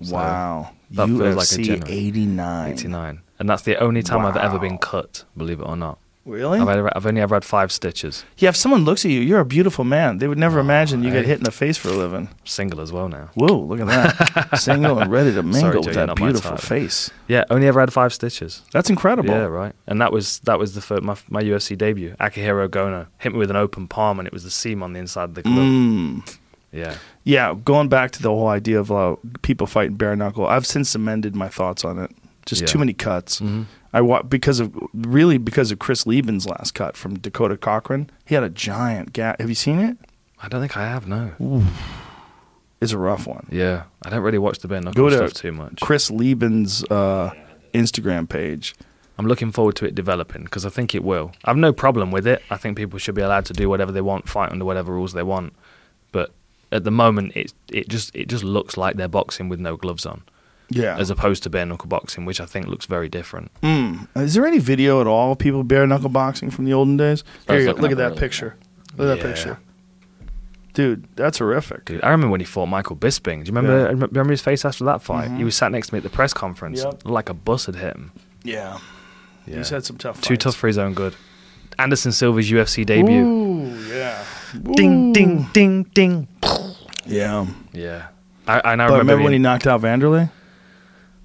So, 0.00 0.14
wow. 0.14 0.70
that 0.92 1.06
feels 1.08 1.36
like 1.36 1.52
a 1.52 1.76
UFC 1.76 1.88
89. 1.88 2.72
Eighty 2.72 2.88
nine, 2.88 3.20
and 3.38 3.48
that's 3.50 3.62
the 3.62 3.76
only 3.76 4.02
time 4.02 4.24
I've 4.24 4.36
ever 4.36 4.58
been 4.58 4.78
cut. 4.78 5.24
Believe 5.36 5.60
it 5.60 5.64
or 5.64 5.76
not, 5.76 5.98
Really? 6.28 6.60
I've, 6.60 6.68
ever, 6.68 6.92
I've 6.94 7.06
only 7.06 7.22
ever 7.22 7.34
had 7.34 7.44
five 7.44 7.72
stitches. 7.72 8.24
Yeah, 8.36 8.50
if 8.50 8.56
someone 8.56 8.84
looks 8.84 9.04
at 9.04 9.10
you, 9.10 9.20
you're 9.20 9.40
a 9.40 9.46
beautiful 9.46 9.84
man. 9.84 10.18
They 10.18 10.28
would 10.28 10.36
never 10.36 10.58
imagine 10.58 11.02
you 11.02 11.10
get 11.10 11.24
hit 11.24 11.38
in 11.38 11.44
the 11.44 11.50
face 11.50 11.78
for 11.78 11.88
a 11.88 11.92
living. 11.92 12.28
Single 12.44 12.82
as 12.82 12.92
well 12.92 13.08
now. 13.08 13.30
Whoa, 13.34 13.58
look 13.58 13.80
at 13.80 13.86
that. 13.86 14.58
Single 14.58 14.98
and 14.98 15.10
ready 15.10 15.32
to 15.32 15.42
mingle 15.42 15.60
Sorry, 15.60 15.76
with 15.78 15.84
Joe, 15.86 15.92
that 15.92 15.96
you're 15.96 16.06
not 16.06 16.20
my 16.20 16.26
beautiful 16.26 16.56
face. 16.58 17.10
Yeah, 17.28 17.44
only 17.48 17.66
ever 17.66 17.80
had 17.80 17.92
five 17.92 18.12
stitches. 18.12 18.62
That's 18.72 18.90
incredible. 18.90 19.30
Yeah, 19.30 19.44
right. 19.44 19.74
And 19.86 20.00
that 20.02 20.12
was 20.12 20.40
that 20.40 20.58
was 20.58 20.74
the 20.74 20.82
first, 20.82 21.02
my 21.02 21.16
my 21.28 21.42
UFC 21.42 21.76
debut. 21.78 22.14
Akihiro 22.20 22.68
Gono 22.68 23.06
hit 23.18 23.32
me 23.32 23.38
with 23.38 23.50
an 23.50 23.56
open 23.56 23.88
palm, 23.88 24.18
and 24.18 24.26
it 24.26 24.32
was 24.32 24.44
the 24.44 24.50
seam 24.50 24.82
on 24.82 24.92
the 24.92 24.98
inside 24.98 25.24
of 25.24 25.34
the 25.34 25.42
glove. 25.42 25.56
Mm. 25.56 26.38
Yeah, 26.70 26.96
Yeah, 27.24 27.54
going 27.64 27.88
back 27.88 28.10
to 28.12 28.22
the 28.22 28.28
whole 28.28 28.48
idea 28.48 28.78
of 28.78 28.92
uh, 28.92 29.16
people 29.40 29.66
fighting 29.66 29.96
bare 29.96 30.14
knuckle, 30.14 30.46
I've 30.46 30.66
since 30.66 30.94
amended 30.94 31.34
my 31.34 31.48
thoughts 31.48 31.82
on 31.82 31.98
it. 31.98 32.10
Just 32.48 32.62
Yeah. 32.62 32.66
too 32.66 32.78
many 32.78 32.92
cuts. 32.94 33.38
hmm 33.38 33.62
I 33.92 34.00
wa- 34.02 34.22
because 34.22 34.60
of 34.60 34.74
really 34.92 35.38
because 35.38 35.70
of 35.70 35.78
Chris 35.78 36.06
Leben's 36.06 36.46
last 36.46 36.74
cut 36.74 36.96
from 36.96 37.18
Dakota 37.18 37.56
Cochrane. 37.56 38.10
He 38.26 38.34
had 38.34 38.44
a 38.44 38.50
giant 38.50 39.12
gap. 39.14 39.40
Have 39.40 39.48
you 39.48 39.54
seen 39.54 39.78
it? 39.78 39.96
I 40.42 40.48
don't 40.48 40.60
think 40.60 40.76
I 40.76 40.82
have. 40.82 41.06
No. 41.06 41.32
It's 42.80 42.92
a 42.92 42.98
rough 42.98 43.26
one. 43.26 43.46
Yeah, 43.50 43.84
I 44.04 44.10
don't 44.10 44.22
really 44.22 44.38
watch 44.38 44.58
the 44.60 44.68
bare 44.68 44.80
Go 44.80 44.84
knuckle 44.86 45.10
to 45.10 45.16
stuff 45.16 45.32
too 45.32 45.52
much. 45.52 45.80
Chris 45.80 46.10
Leben's 46.10 46.84
uh, 46.84 47.32
Instagram 47.74 48.28
page. 48.28 48.74
I'm 49.18 49.26
looking 49.26 49.50
forward 49.50 49.74
to 49.76 49.84
it 49.86 49.94
developing 49.96 50.44
because 50.44 50.64
I 50.64 50.68
think 50.68 50.94
it 50.94 51.02
will. 51.02 51.32
I've 51.44 51.56
no 51.56 51.72
problem 51.72 52.12
with 52.12 52.24
it. 52.26 52.40
I 52.50 52.56
think 52.56 52.76
people 52.76 52.98
should 53.00 53.16
be 53.16 53.22
allowed 53.22 53.46
to 53.46 53.52
do 53.52 53.68
whatever 53.68 53.90
they 53.90 54.00
want, 54.00 54.28
fight 54.28 54.52
under 54.52 54.64
whatever 54.64 54.92
rules 54.92 55.12
they 55.12 55.24
want. 55.24 55.54
But 56.12 56.30
at 56.70 56.84
the 56.84 56.92
moment, 56.92 57.32
it 57.34 57.52
it 57.72 57.88
just 57.88 58.14
it 58.14 58.28
just 58.28 58.44
looks 58.44 58.76
like 58.76 58.96
they're 58.96 59.08
boxing 59.08 59.48
with 59.48 59.58
no 59.58 59.76
gloves 59.76 60.06
on, 60.06 60.22
Yeah. 60.70 60.96
as 60.98 61.08
opposed 61.10 61.42
to 61.44 61.50
bare 61.50 61.64
knuckle 61.64 61.88
boxing, 61.88 62.24
which 62.26 62.40
I 62.40 62.46
think 62.46 62.66
looks 62.66 62.84
very 62.86 63.08
different. 63.08 63.50
Mm. 63.62 64.06
Is 64.16 64.34
there 64.34 64.46
any 64.46 64.58
video 64.58 65.00
at 65.00 65.06
all 65.06 65.32
of 65.32 65.38
people 65.38 65.62
bare 65.64 65.86
knuckle 65.86 66.10
boxing 66.10 66.50
from 66.50 66.64
the 66.66 66.72
olden 66.74 66.96
days? 66.96 67.24
Here 67.46 67.58
you 67.60 67.66
go. 67.72 67.80
Look 67.80 67.90
at 67.92 67.96
that 67.98 68.16
picture. 68.16 68.56
Look 68.96 69.08
at 69.08 69.16
that 69.16 69.26
Yeah. 69.26 69.34
picture. 69.34 69.58
Dude, 70.74 71.08
that's 71.16 71.38
horrific. 71.38 71.86
Dude, 71.86 72.04
I 72.04 72.10
remember 72.10 72.30
when 72.32 72.40
he 72.40 72.46
fought 72.46 72.66
Michael 72.66 72.94
Bisping. 72.96 73.44
Do 73.44 73.50
you 73.50 73.56
remember? 73.56 73.78
Yeah. 73.80 74.06
Remember 74.10 74.30
his 74.30 74.42
face 74.42 74.64
after 74.64 74.84
that 74.84 75.02
fight? 75.02 75.28
Mhm. 75.30 75.38
He 75.38 75.44
was 75.44 75.56
sat 75.56 75.72
next 75.72 75.88
to 75.88 75.94
me 75.94 75.98
at 75.98 76.02
the 76.04 76.10
press 76.10 76.32
conference, 76.32 76.82
Yep. 76.84 77.02
Like 77.04 77.28
a 77.28 77.34
bus 77.34 77.66
had 77.66 77.74
hit 77.76 77.94
him. 77.96 78.12
Yeah. 78.44 78.78
Yeah. 79.46 79.56
He's 79.56 79.70
had 79.70 79.84
some 79.84 79.96
tough 79.96 80.16
Fights. 80.16 80.28
Too 80.28 80.36
tough 80.36 80.54
for 80.54 80.66
his 80.68 80.78
own 80.78 80.94
good. 80.94 81.14
Anderson 81.80 82.12
Silva's 82.12 82.50
UFC 82.50 82.84
debut. 82.84 83.24
Ooh, 83.24 83.76
yeah. 83.92 84.22
Ding, 84.76 85.10
Ooh. 85.10 85.12
ding, 85.14 85.46
ding, 85.52 85.82
ding. 85.94 86.28
Yeah. 87.06 87.46
Yeah, 87.72 88.02
I, 88.46 88.58
and 88.72 88.82
I 88.82 88.84
remember, 88.86 88.98
remember 88.98 89.24
when 89.24 89.32
he 89.32 89.38
knocked 89.38 89.66
out 89.66 89.80
Vanderlei? 89.82 90.30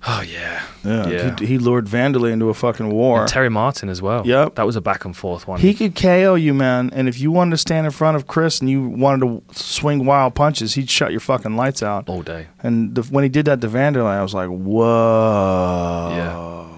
Oh 0.06 0.22
yeah, 0.22 0.62
Yeah, 0.84 1.08
yeah. 1.08 1.36
He, 1.40 1.46
he 1.46 1.58
lured 1.58 1.86
Vanderlei 1.86 2.32
into 2.34 2.50
a 2.50 2.54
fucking 2.54 2.90
war. 2.92 3.22
And 3.22 3.30
Terry 3.30 3.50
Martin 3.50 3.88
as 3.88 4.02
well. 4.02 4.28
Yep. 4.28 4.56
that 4.56 4.66
was 4.66 4.76
a 4.76 4.82
back 4.82 5.06
and 5.06 5.16
forth 5.16 5.48
one. 5.48 5.62
He 5.62 5.74
could 5.74 5.96
KO 5.96 6.36
you, 6.36 6.54
man. 6.54 6.90
And 6.94 7.08
if 7.08 7.20
you 7.22 7.32
wanted 7.32 7.52
to 7.52 7.58
stand 7.58 7.86
in 7.86 7.92
front 7.92 8.18
of 8.18 8.28
Chris 8.28 8.60
and 8.60 8.70
you 8.70 8.82
wanted 8.86 9.26
to 9.50 9.56
swing 9.64 10.06
wild 10.06 10.36
punches, 10.36 10.74
he'd 10.74 10.90
shut 10.90 11.12
your 11.12 11.22
fucking 11.22 11.56
lights 11.56 11.82
out. 11.82 12.10
all 12.10 12.22
day. 12.22 12.48
And 12.62 12.96
the, 12.96 13.04
when 13.04 13.24
he 13.24 13.30
did 13.30 13.46
that 13.46 13.62
to 13.62 13.68
Vanderlei, 13.70 14.18
I 14.18 14.22
was 14.24 14.34
like, 14.34 14.50
whoa. 14.50 16.10
Yeah. 16.16 16.70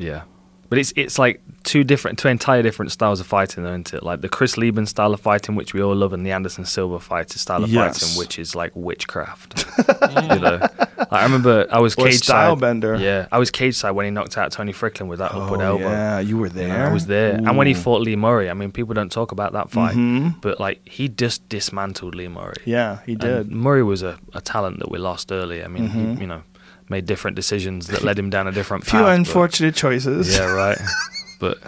Yeah, 0.00 0.22
but 0.68 0.78
it's 0.78 0.92
it's 0.96 1.18
like 1.18 1.40
two 1.64 1.84
different, 1.84 2.18
two 2.18 2.28
entire 2.28 2.62
different 2.62 2.92
styles 2.92 3.20
of 3.20 3.26
fighting, 3.26 3.62
though, 3.64 3.70
isn't 3.70 3.92
it? 3.94 4.02
Like 4.02 4.20
the 4.22 4.28
Chris 4.28 4.56
Leben 4.56 4.86
style 4.86 5.12
of 5.14 5.20
fighting, 5.20 5.54
which 5.54 5.74
we 5.74 5.82
all 5.82 5.94
love, 5.94 6.12
and 6.12 6.24
the 6.26 6.30
Anderson 6.32 6.64
Silva 6.64 6.98
fighter 6.98 7.38
style 7.38 7.62
of 7.64 7.70
Yes. 7.70 7.98
fighting, 8.00 8.18
which 8.18 8.38
is 8.38 8.54
like 8.54 8.72
witchcraft. 8.74 9.64
you 10.10 10.38
know, 10.40 10.58
Like, 10.60 11.12
I 11.12 11.22
remember 11.24 11.66
I 11.70 11.80
was 11.80 11.94
Or 11.94 12.04
cage 12.06 12.16
style 12.18 12.54
side. 12.54 12.60
bender. 12.60 12.96
Yeah, 12.96 13.26
I 13.32 13.38
was 13.38 13.50
cage 13.50 13.74
side 13.76 13.92
when 13.92 14.04
he 14.04 14.10
knocked 14.10 14.36
out 14.36 14.52
Tony 14.52 14.72
Fryklund 14.72 15.08
with 15.08 15.18
that 15.20 15.32
upward 15.34 15.60
Oh, 15.60 15.64
elbow. 15.78 15.88
yeah, 15.90 16.18
you 16.20 16.36
were 16.36 16.46
You 16.48 16.52
there. 16.52 16.68
know, 16.68 16.84
I 16.86 16.92
was 16.92 17.06
there, 17.06 17.34
and 17.34 17.56
when 17.56 17.66
he 17.66 17.74
fought 17.74 18.00
Lee 18.02 18.16
Murray, 18.16 18.50
I 18.50 18.54
mean, 18.54 18.70
people 18.72 18.94
don't 18.94 19.12
talk 19.12 19.32
about 19.32 19.52
that 19.54 19.70
fight, 19.70 19.94
Mhm. 19.96 20.40
but 20.40 20.58
like 20.60 20.80
he 20.88 21.08
just 21.08 21.48
dismantled 21.48 22.14
Lee 22.14 22.28
Murray. 22.28 22.54
Yeah, 22.64 22.98
he 23.06 23.12
And 23.12 23.20
did. 23.20 23.52
Murray 23.52 23.82
was 23.82 24.02
a, 24.02 24.18
a 24.34 24.40
talent 24.40 24.80
that 24.80 24.90
we 24.90 24.98
lost 24.98 25.30
early. 25.32 25.64
I 25.64 25.68
mean, 25.68 25.88
Mhm. 25.88 26.14
he, 26.16 26.20
you 26.22 26.26
know, 26.26 26.42
made 26.90 27.06
different 27.06 27.34
decisions 27.36 27.86
that 27.88 28.02
led 28.02 28.18
him 28.18 28.30
down 28.30 28.46
a 28.48 28.52
different 28.52 28.84
Few 28.86 28.92
path. 28.92 29.02
but- 29.06 29.14
unfortunate 29.18 29.74
choices. 29.74 30.36
Yeah, 30.36 30.52
right. 30.52 30.78
but 31.40 31.58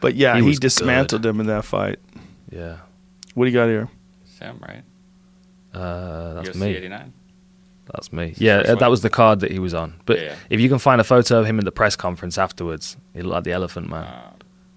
But 0.00 0.14
yeah, 0.14 0.34
He 0.36 0.42
he, 0.42 0.48
was 0.48 0.58
dismantled 0.58 1.24
him 1.26 1.40
in 1.40 1.46
that 1.46 1.64
fight. 1.64 1.98
yeah, 2.50 2.78
What 3.34 3.44
do 3.46 3.50
you 3.50 3.56
got 3.56 3.66
here? 3.68 3.88
Sam, 4.38 4.58
right? 4.66 4.82
uh, 5.74 6.34
that's 6.34 6.50
UFC 6.50 6.60
me. 6.60 6.66
89. 6.76 7.12
That's 7.92 8.12
me. 8.12 8.28
His 8.28 8.40
Yeah, 8.40 8.58
first 8.58 8.68
uh, 8.68 8.72
one. 8.74 8.78
that 8.80 8.90
was 8.90 9.00
the 9.02 9.10
card 9.10 9.40
that 9.40 9.50
he 9.50 9.58
was 9.58 9.74
on. 9.74 9.94
But 10.06 10.20
Yeah. 10.20 10.34
if 10.50 10.60
you 10.60 10.68
can 10.68 10.78
find 10.78 11.00
a 11.00 11.04
photo 11.04 11.40
of 11.40 11.46
him 11.46 11.58
in 11.58 11.64
the 11.64 11.72
press 11.72 11.96
conference 11.96 12.36
afterwards, 12.38 12.96
he 13.14 13.22
looked 13.22 13.32
like 13.32 13.44
the 13.44 13.52
Elephant 13.52 13.88
Man. 13.88 14.04
Uh, 14.04 14.30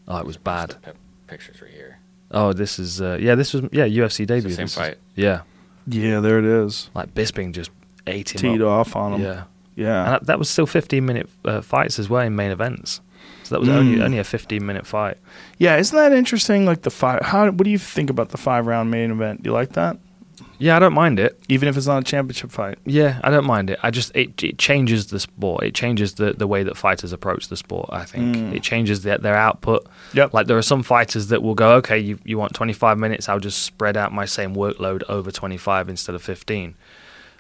Oh, 0.08 0.18
it 0.18 0.26
was 0.26 0.36
bad. 0.38 0.72
the 0.72 0.76
pi- 0.76 0.94
pictures 1.28 1.62
right 1.62 1.72
here. 1.72 2.00
Oh, 2.32 2.52
this 2.54 2.80
is 2.80 3.02
uh, 3.02 3.18
yeah, 3.22 3.36
this 3.36 3.54
was 3.54 3.64
yeah 3.72 3.86
UFC 3.86 4.26
debut. 4.26 4.50
same 4.52 4.64
This 4.66 4.72
is- 4.72 4.76
fight. 4.78 4.98
yeah, 5.16 5.42
Yeah, 5.88 6.20
there 6.22 6.40
it 6.40 6.46
is. 6.46 6.90
like 6.96 7.14
Bisping 7.14 7.54
just 7.54 7.70
ate 8.08 8.34
him 8.36 8.42
Teed 8.42 8.62
up. 8.62 8.68
off 8.70 8.96
on 8.96 9.14
him. 9.14 9.22
Yeah, 9.22 9.44
Yeah. 9.76 10.04
and 10.04 10.14
that, 10.14 10.26
that 10.28 10.40
was 10.40 10.50
still 10.50 10.66
15 10.66 11.06
minute 11.06 11.30
uh, 11.46 11.62
fights 11.62 11.98
as 12.00 12.10
well 12.10 12.22
in 12.22 12.36
main 12.36 12.52
events. 12.52 13.02
So 13.44 13.56
that 13.56 13.60
was 13.60 13.70
only 13.70 13.98
Mm. 13.98 14.04
only 14.06 14.18
a 14.20 14.24
15 14.24 14.66
minute 14.66 14.86
fight. 14.88 15.18
Yeah, 15.58 15.78
isn't 15.78 15.96
that 15.96 16.12
interesting? 16.14 16.66
Like 16.66 16.82
the 16.84 16.90
five. 16.92 17.22
How? 17.22 17.46
What 17.46 17.64
do 17.64 17.70
you 17.70 17.78
think 17.78 18.10
about 18.10 18.30
the 18.30 18.38
five 18.38 18.66
round 18.66 18.90
main 18.92 19.12
event? 19.12 19.44
Do 19.44 19.50
you 19.50 19.54
like 19.54 19.74
that? 19.74 19.98
Yeah, 20.58 20.76
I 20.76 20.80
don't 20.80 20.94
mind 20.94 21.20
it. 21.20 21.40
Even 21.50 21.68
if 21.68 21.76
it's 21.76 21.88
not 21.88 22.02
a 22.04 22.06
championship 22.06 22.52
fight. 22.52 22.78
Yeah, 22.86 23.20
I 23.24 23.32
don't 23.32 23.46
mind 23.46 23.72
it. 23.72 23.80
I 23.82 23.90
just 23.90 24.16
it, 24.16 24.44
it 24.44 24.58
changes 24.60 25.08
the 25.08 25.20
sport. 25.20 25.64
It 25.64 25.74
changes 25.74 26.14
the, 26.14 26.34
the 26.34 26.46
way 26.48 26.62
that 26.64 26.78
fighters 26.78 27.12
approach 27.14 27.48
the 27.48 27.58
sport. 27.58 27.90
I 27.92 28.06
think 28.06 28.36
Mm. 28.36 28.54
it 28.56 28.62
changes 28.64 29.02
their 29.02 29.18
their 29.18 29.36
output. 29.36 29.88
Yep. 30.14 30.34
Like 30.34 30.46
there 30.48 30.58
are 30.58 30.62
some 30.62 30.84
fighters 30.84 31.28
that 31.28 31.42
will 31.42 31.56
go, 31.56 31.74
okay, 31.78 31.98
you 31.98 32.20
you 32.24 32.38
want 32.38 32.54
25 32.54 32.98
minutes, 33.00 33.28
I'll 33.28 33.40
just 33.40 33.64
spread 33.64 33.98
out 33.98 34.14
my 34.14 34.26
same 34.26 34.56
workload 34.56 35.02
over 35.10 35.32
25 35.32 35.90
instead 35.90 36.14
of 36.16 36.22
15. 36.22 36.76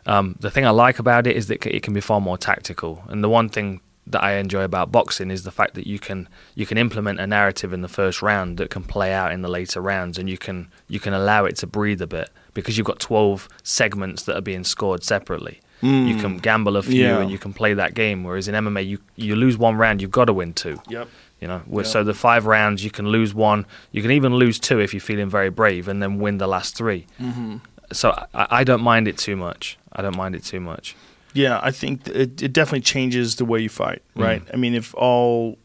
Um, 0.05 0.35
the 0.39 0.49
thing 0.49 0.65
I 0.65 0.71
like 0.71 0.99
about 0.99 1.27
it 1.27 1.35
is 1.35 1.47
that 1.47 1.65
it 1.65 1.83
can 1.83 1.93
be 1.93 2.01
far 2.01 2.19
more 2.21 2.38
tactical. 2.38 3.03
And 3.07 3.23
the 3.23 3.30
one 3.30 3.49
thing 3.49 3.81
that 4.07 4.23
I 4.23 4.33
enjoy 4.38 4.63
about 4.63 4.91
boxing 4.91 5.30
is 5.30 5.43
the 5.43 5.51
fact 5.51 5.75
that 5.75 5.85
you 5.85 5.99
can 5.99 6.27
you 6.55 6.65
can 6.65 6.77
implement 6.77 7.19
a 7.19 7.27
narrative 7.27 7.71
in 7.71 7.81
the 7.81 7.88
first 7.88 8.21
round 8.21 8.57
that 8.57 8.69
can 8.71 8.83
play 8.83 9.13
out 9.13 9.31
in 9.31 9.41
the 9.43 9.47
later 9.49 9.80
rounds, 9.80 10.17
and 10.17 10.27
you 10.30 10.38
can 10.38 10.69
you 10.88 10.99
can 10.99 11.13
allow 11.13 11.45
it 11.45 11.55
to 11.57 11.67
breathe 11.67 12.01
a 12.01 12.07
bit 12.07 12.30
because 12.53 12.77
you've 12.77 12.88
got 12.88 12.99
12 12.99 13.47
segments 13.63 14.23
that 14.23 14.35
are 14.35 14.41
being 14.41 14.63
scored 14.63 15.03
separately. 15.03 15.59
You 15.83 16.15
can 16.17 16.38
gamble 16.38 16.77
a 16.77 16.83
few 16.83 17.01
Yeah. 17.05 17.21
and 17.21 17.31
you 17.31 17.39
can 17.39 17.53
play 17.53 17.73
that 17.73 17.95
game. 17.95 18.23
Whereas 18.23 18.47
in 18.47 18.53
MMA, 18.53 18.85
you 18.85 18.99
you 19.15 19.35
lose 19.35 19.57
one 19.57 19.77
round, 19.77 19.99
you've 20.01 20.11
got 20.11 20.25
to 20.25 20.33
win 20.33 20.53
two. 20.53 20.80
Yep. 20.89 21.07
You 21.39 21.47
know, 21.47 21.61
Yep. 21.71 21.85
so 21.88 22.03
the 22.03 22.13
five 22.13 22.45
rounds, 22.45 22.83
you 22.83 22.91
can 22.91 23.07
lose 23.07 23.33
one. 23.33 23.65
You 23.91 24.03
can 24.03 24.11
even 24.11 24.35
lose 24.35 24.59
two 24.59 24.80
if 24.80 24.93
you're 24.93 25.01
feeling 25.01 25.27
very 25.27 25.49
brave, 25.49 25.88
and 25.88 25.99
then 26.01 26.19
win 26.19 26.38
the 26.38 26.45
last 26.47 26.75
3 26.75 27.07
Mm-hmm. 27.19 27.57
So 27.93 28.11
I, 28.33 28.47
I 28.59 28.63
don't 28.63 28.81
mind 28.81 29.07
it 29.07 29.17
too 29.17 29.35
much. 29.35 29.77
I 29.93 30.01
don't 30.01 30.15
mind 30.17 30.35
it 30.35 30.43
too 30.43 30.59
much. 30.59 30.95
Yeah, 31.33 31.59
I 31.63 31.71
think 31.71 32.07
it, 32.07 32.41
it 32.41 32.51
definitely 32.53 32.81
changes 32.81 33.37
the 33.37 33.45
way 33.45 33.61
you 33.61 33.69
fight, 33.69 34.01
Mm. 34.17 34.23
right? 34.23 34.41
I 34.53 34.57
mean, 34.57 34.73
if 34.75 34.93
all 34.95 35.57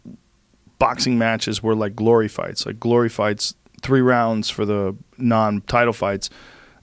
boxing 0.78 1.18
matches 1.18 1.62
were 1.62 1.74
like 1.74 1.94
glory 1.96 2.28
fights, 2.28 2.66
like 2.66 2.78
glory 2.78 3.08
fights, 3.08 3.55
three 3.82 4.00
rounds 4.00 4.48
for 4.50 4.64
the 4.64 4.94
non-title 5.18 5.92
fights, 5.92 6.30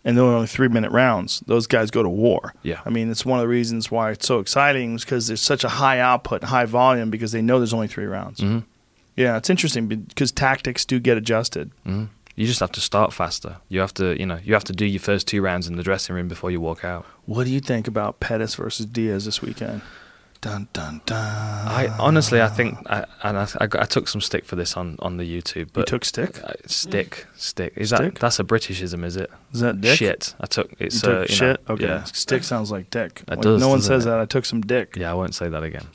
and 0.06 0.18
they're 0.18 0.26
only 0.26 0.48
three-minute 0.48 0.92
rounds, 0.92 1.42
those 1.48 1.66
guys 1.66 1.90
go 1.92 2.04
to 2.04 2.10
war. 2.10 2.54
Yeah. 2.64 2.82
I 2.86 2.90
mean, 2.90 3.10
it's 3.10 3.26
one 3.26 3.40
of 3.40 3.44
the 3.44 3.48
reasons 3.48 3.90
why 3.90 4.12
it's 4.12 4.28
so 4.28 4.40
exciting 4.40 4.96
is 4.96 5.06
because 5.06 5.28
there's 5.28 5.42
such 5.42 5.64
a 5.64 5.70
high 5.70 6.00
output, 6.00 6.44
high 6.44 6.66
volume, 6.66 7.10
because 7.10 7.32
they 7.32 7.42
know 7.42 7.60
there's 7.60 7.74
only 7.74 7.88
three 7.88 8.06
rounds. 8.06 8.40
Mhm. 8.42 8.64
Yeah, 9.16 9.38
it's 9.38 9.50
interesting 9.50 9.88
because 9.88 10.32
tactics 10.32 10.84
do 10.86 11.00
get 11.00 11.18
adjusted. 11.18 11.72
hmm 11.86 12.06
You 12.36 12.48
just 12.48 12.60
have 12.62 12.72
to 12.72 12.82
start 12.82 13.14
faster. 13.14 13.58
You 13.70 13.80
have 13.82 13.94
to, 13.96 14.18
you 14.20 14.26
know, 14.26 14.40
you 14.44 14.54
have 14.54 14.64
to 14.66 14.74
do 14.74 14.86
your 14.86 15.00
first 15.00 15.28
two 15.28 15.42
rounds 15.42 15.68
in 15.68 15.76
the 15.76 15.84
dressing 15.84 16.16
room 16.16 16.28
before 16.28 16.50
you 16.50 16.60
walk 16.60 16.84
out. 16.84 17.06
What 17.26 17.44
do 17.46 17.52
you 17.52 17.60
think 17.60 17.88
about 17.88 18.20
Pettis 18.20 18.56
versus 18.56 18.86
Diaz 18.88 19.26
this 19.26 19.42
weekend? 19.42 19.82
Dun 20.42 20.68
dun 20.74 21.00
dun. 21.06 21.18
I 21.18 21.88
honestly, 22.00 22.42
I 22.42 22.50
think, 22.50 22.78
I, 22.90 23.06
and 23.24 23.38
I, 23.38 23.48
I, 23.62 23.68
I 23.80 23.86
took 23.86 24.10
some 24.10 24.20
stick 24.20 24.44
for 24.44 24.58
this 24.58 24.76
on 24.76 24.98
on 25.00 25.16
the 25.16 25.24
YouTube. 25.24 25.70
But 25.72 25.82
you 25.82 25.86
took 25.86 26.04
stick. 26.04 26.44
uh, 26.44 26.52
stick, 26.66 27.28
stick. 27.38 27.72
Is 27.78 27.90
Stick? 27.92 28.16
that 28.16 28.20
that's 28.20 28.40
a 28.40 28.44
Britishism? 28.44 29.06
Is 29.06 29.16
it? 29.16 29.32
Is 29.54 29.62
that 29.62 29.80
dick? 29.80 29.98
Shit. 29.98 30.36
I 30.42 30.48
took 30.48 30.70
You 30.72 30.78
it's 30.88 31.00
took 31.00 31.16
uh, 31.16 31.22
you 31.22 31.28
shit. 31.28 31.68
know, 31.70 31.76
okay, 31.76 31.86
Yeah. 31.86 32.04
stick 32.04 32.44
sounds 32.44 32.72
like 32.72 32.90
dick. 32.90 33.22
It 33.26 33.30
Like, 33.30 33.42
does, 33.42 33.62
no 33.62 33.70
one 33.70 33.82
says 33.82 34.06
it? 34.06 34.10
that. 34.10 34.20
I 34.20 34.26
took 34.26 34.44
some 34.44 34.60
dick. 34.60 34.98
yeah, 34.98 35.12
I 35.12 35.14
won't 35.14 35.34
say 35.34 35.48
that 35.48 35.64
again. 35.64 35.86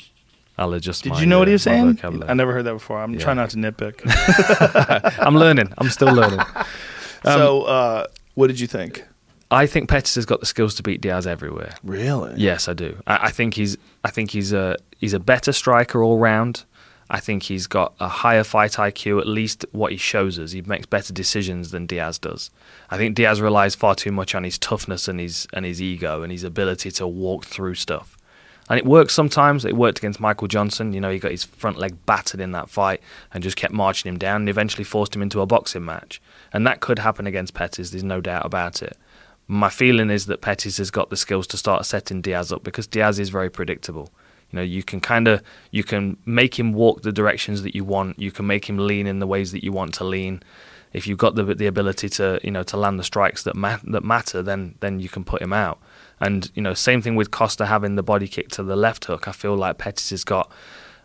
I'll 0.59 0.73
adjust. 0.75 1.05
Did 1.05 1.13
my, 1.13 1.21
you 1.21 1.27
know 1.27 1.39
what 1.39 1.49
uh, 1.49 1.51
he 1.51 1.53
was 1.55 1.63
saying? 1.63 2.01
I 2.03 2.35
never 2.35 2.53
heard 2.53 2.65
that 2.65 2.73
before. 2.73 3.01
I'm 3.01 3.15
Yeah. 3.15 3.21
trying 3.21 3.37
not 3.37 3.51
to 3.51 3.57
nitpick. 3.57 4.01
I'm 5.19 5.37
learning. 5.37 5.73
I'm 5.79 5.89
still 5.89 6.13
learning. 6.13 6.41
Um, 6.41 6.65
so, 7.25 7.63
uh, 7.63 8.07
what 8.35 8.49
did 8.49 8.59
you 8.61 8.67
think? 8.67 9.05
I 9.51 9.67
think 9.67 9.89
Pettis 9.89 10.17
has 10.17 10.27
got 10.27 10.41
the 10.41 10.47
skills 10.47 10.75
to 10.75 10.83
beat 10.83 11.01
Diaz 11.01 11.27
everywhere. 11.27 11.75
Really? 11.83 12.35
Yes, 12.37 12.69
I 12.69 12.75
do. 12.75 13.01
I, 13.07 13.29
I 13.29 13.31
think 13.31 13.55
he's. 13.55 13.79
I 14.05 14.11
think 14.11 14.33
he's 14.33 14.53
a 14.53 14.77
he's 14.99 15.15
a 15.15 15.21
better 15.21 15.53
striker 15.53 16.03
all 16.03 16.19
round. 16.19 16.65
I 17.11 17.21
think 17.21 17.45
he's 17.45 17.67
got 17.67 17.95
a 17.99 18.09
higher 18.09 18.45
fight 18.45 18.73
IQ. 18.73 19.21
At 19.21 19.27
least 19.27 19.65
what 19.73 19.93
he 19.93 19.97
shows 19.97 20.39
us, 20.39 20.53
he 20.53 20.61
makes 20.61 20.85
better 20.85 21.15
decisions 21.15 21.71
than 21.71 21.87
Diaz 21.87 22.19
does. 22.19 22.51
I 22.91 22.99
think 22.99 23.15
Diaz 23.15 23.41
relies 23.41 23.75
far 23.75 23.95
too 23.95 24.13
much 24.13 24.35
on 24.35 24.45
his 24.45 24.59
toughness 24.59 25.09
and 25.09 25.19
his 25.19 25.47
and 25.55 25.65
his 25.65 25.81
ego 25.81 26.23
and 26.23 26.31
his 26.31 26.45
ability 26.45 26.91
to 26.93 27.07
walk 27.07 27.47
through 27.47 27.77
stuff. 27.77 28.18
And 28.69 28.79
it 28.79 28.85
works 28.85 29.15
sometimes. 29.15 29.65
It 29.65 29.77
worked 29.77 29.99
against 29.99 30.21
Michael 30.21 30.49
Johnson. 30.49 30.93
You 30.93 31.01
know, 31.01 31.11
he 31.11 31.19
got 31.19 31.31
his 31.31 31.45
front 31.45 31.79
leg 31.79 32.05
battered 32.05 32.41
in 32.41 32.53
that 32.53 32.69
fight 32.69 33.01
and 33.33 33.43
just 33.43 33.57
kept 33.57 33.73
marching 33.73 34.09
him 34.09 34.19
down 34.19 34.43
and 34.43 34.49
eventually 34.49 34.85
forced 34.85 35.17
him 35.17 35.23
into 35.23 35.41
a 35.41 35.47
boxing 35.47 35.85
match. 35.85 36.21
And 36.53 36.67
that 36.67 36.81
could 36.81 36.99
happen 36.99 37.27
against 37.27 37.55
Pettis. 37.55 37.91
There's 37.91 38.05
no 38.05 38.21
doubt 38.21 38.45
about 38.45 38.83
it. 38.83 38.97
My 39.47 39.71
feeling 39.71 40.11
is 40.11 40.27
that 40.27 40.43
Pettis 40.43 40.77
has 40.77 40.91
got 40.91 41.09
the 41.09 41.17
skills 41.17 41.47
to 41.49 41.57
start 41.57 41.87
setting 41.87 42.21
Diaz 42.21 42.53
up 42.53 42.63
because 42.63 42.87
Diaz 42.87 43.19
is 43.19 43.31
very 43.31 43.49
predictable. 43.49 44.11
You 44.51 44.59
know, 44.59 44.63
you 44.63 44.83
can 44.83 45.01
kind 45.01 45.29
of 45.29 45.43
you 45.71 45.85
can 45.85 46.17
make 46.27 46.59
him 46.59 46.73
walk 46.73 47.03
the 47.03 47.13
directions 47.13 47.63
that 47.63 47.75
you 47.75 47.85
want. 47.85 48.19
You 48.19 48.31
can 48.31 48.47
make 48.47 48.69
him 48.69 48.79
lean 48.79 49.07
in 49.07 49.19
the 49.19 49.27
ways 49.27 49.53
that 49.53 49.65
you 49.65 49.73
want 49.73 49.95
to 49.95 50.05
lean. 50.05 50.43
If 50.93 51.07
you've 51.07 51.19
got 51.19 51.35
the 51.35 51.45
the 51.45 51.67
ability 51.67 52.09
to 52.11 52.41
you 52.43 52.51
know 52.51 52.63
to 52.65 52.77
land 52.77 52.99
the 52.99 53.05
strikes 53.05 53.43
that 53.43 53.57
ma- 53.57 53.79
that 53.85 54.05
matter, 54.05 54.43
then 54.43 54.75
then 54.81 55.01
you 55.01 55.09
can 55.09 55.25
put 55.25 55.43
him 55.43 55.53
out. 55.53 55.79
And 56.21 56.51
you 56.55 56.63
know, 56.63 56.75
same 56.75 57.03
thing 57.03 57.17
with 57.17 57.31
Costa 57.31 57.67
having 57.67 57.97
the 57.97 58.03
body 58.03 58.29
kick 58.29 58.49
to 58.51 58.63
the 58.63 58.77
left 58.77 59.05
hook. 59.05 59.29
I 59.29 59.33
feel 59.33 59.57
like 59.57 59.79
Pettis 59.79 60.11
has 60.11 60.25
got. 60.25 60.51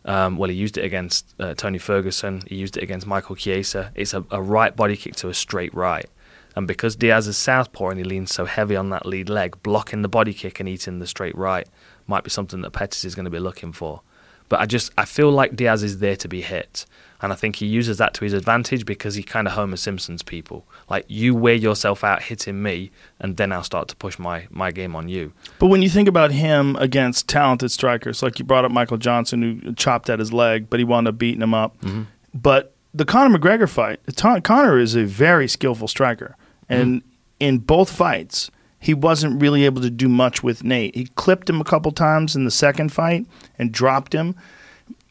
Um, 0.05 0.37
well, 0.37 0.49
he 0.49 0.55
used 0.55 0.77
it 0.77 0.83
against 0.83 1.33
uh, 1.39 1.53
Tony 1.53 1.77
Ferguson. 1.77 2.43
He 2.47 2.55
used 2.55 2.75
it 2.75 2.83
against 2.83 3.07
Michael 3.07 3.35
Chiesa. 3.35 3.91
It's 3.95 4.13
a, 4.13 4.25
a 4.31 4.41
right 4.41 4.75
body 4.75 4.97
kick 4.97 5.15
to 5.17 5.29
a 5.29 5.33
straight 5.33 5.73
right. 5.73 6.09
And 6.55 6.67
because 6.67 6.95
Diaz 6.95 7.27
is 7.27 7.37
southpaw 7.37 7.89
and 7.89 7.99
he 7.99 8.03
leans 8.03 8.33
so 8.33 8.45
heavy 8.45 8.75
on 8.75 8.89
that 8.89 9.05
lead 9.05 9.29
leg, 9.29 9.61
blocking 9.63 10.01
the 10.01 10.09
body 10.09 10.33
kick 10.33 10.59
and 10.59 10.69
eating 10.69 10.99
the 10.99 11.07
straight 11.07 11.35
right 11.35 11.67
might 12.05 12.23
be 12.23 12.29
something 12.29 12.61
that 12.61 12.71
Pettis 12.71 13.05
is 13.05 13.15
going 13.15 13.25
to 13.25 13.31
be 13.31 13.39
looking 13.39 13.71
for. 13.71 14.01
But 14.49 14.59
I 14.59 14.65
just 14.65 14.91
I 14.97 15.05
feel 15.05 15.31
like 15.31 15.55
Diaz 15.55 15.83
is 15.83 15.99
there 15.99 16.17
to 16.17 16.27
be 16.27 16.41
hit, 16.41 16.85
and 17.21 17.31
I 17.31 17.35
think 17.35 17.55
he 17.55 17.65
uses 17.65 17.97
that 17.97 18.13
to 18.15 18.23
his 18.23 18.33
advantage 18.33 18.85
because 18.85 19.15
he 19.15 19.23
kind 19.23 19.47
of 19.47 19.53
Homer 19.53 19.77
Simpsons 19.77 20.21
people. 20.21 20.65
Like 20.89 21.05
you 21.07 21.35
wear 21.35 21.55
yourself 21.55 22.03
out 22.03 22.23
hitting 22.23 22.61
me, 22.61 22.91
and 23.19 23.37
then 23.37 23.51
I'll 23.51 23.63
start 23.63 23.87
to 23.89 23.95
push 23.95 24.19
my 24.19 24.47
my 24.49 24.71
game 24.71 24.95
on 24.95 25.07
you. 25.07 25.33
But 25.59 25.67
when 25.67 25.81
you 25.81 25.89
think 25.89 26.07
about 26.07 26.31
him 26.31 26.75
against 26.77 27.27
talented 27.27 27.71
strikers, 27.71 28.21
like 28.21 28.39
you 28.39 28.45
brought 28.45 28.65
up 28.65 28.71
Michael 28.71 28.97
Johnson, 28.97 29.61
who 29.63 29.73
chopped 29.73 30.09
at 30.09 30.19
his 30.19 30.33
leg, 30.33 30.69
but 30.69 30.79
he 30.79 30.83
wound 30.83 31.07
up 31.07 31.17
beating 31.17 31.41
him 31.41 31.53
up. 31.53 31.79
Mm-hmm. 31.81 32.03
But 32.33 32.73
the 32.93 33.05
Conor 33.05 33.37
McGregor 33.37 33.69
fight, 33.69 33.99
Conor 34.43 34.77
is 34.77 34.95
a 34.95 35.05
very 35.05 35.47
skillful 35.47 35.87
striker, 35.87 36.35
and 36.69 37.01
in 37.39 37.59
both 37.59 37.89
fights, 37.89 38.51
he 38.79 38.93
wasn't 38.93 39.41
really 39.41 39.65
able 39.65 39.81
to 39.81 39.89
do 39.89 40.09
much 40.09 40.43
with 40.43 40.63
Nate. 40.63 40.95
He 40.95 41.05
clipped 41.15 41.49
him 41.49 41.61
a 41.61 41.63
couple 41.63 41.91
times 41.91 42.35
in 42.35 42.45
the 42.45 42.51
second 42.51 42.91
fight 42.91 43.25
and 43.57 43.71
dropped 43.71 44.13
him, 44.13 44.35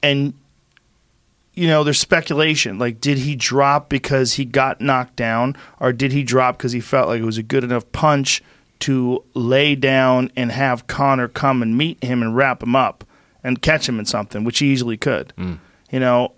and 0.02 0.34
you 1.54 1.66
know, 1.66 1.84
there's 1.84 2.00
speculation. 2.00 2.78
Like, 2.78 3.00
did 3.00 3.18
he 3.18 3.36
drop 3.36 3.88
because 3.88 4.34
he 4.34 4.44
got 4.44 4.80
knocked 4.80 5.16
down, 5.16 5.56
or 5.80 5.92
did 5.92 6.12
he 6.12 6.22
drop 6.22 6.58
because 6.58 6.72
he 6.72 6.80
felt 6.80 7.08
like 7.08 7.20
it 7.20 7.26
was 7.26 7.38
a 7.38 7.42
good 7.42 7.64
enough 7.64 7.90
punch 7.92 8.42
to 8.80 9.22
lay 9.34 9.74
down 9.74 10.30
and 10.36 10.50
have 10.50 10.86
Conor 10.86 11.28
come 11.28 11.62
and 11.62 11.76
meet 11.76 12.02
him 12.02 12.22
and 12.22 12.34
wrap 12.36 12.62
him 12.62 12.74
up? 12.74 13.04
and 13.44 13.60
catch 13.60 13.88
him 13.88 13.98
in 13.98 14.06
something, 14.06 14.44
which 14.44 14.58
he 14.58 14.72
easily 14.72 14.96
could. 14.96 15.32
Mm. 15.36 15.58
You 15.90 16.00
know, 16.00 16.32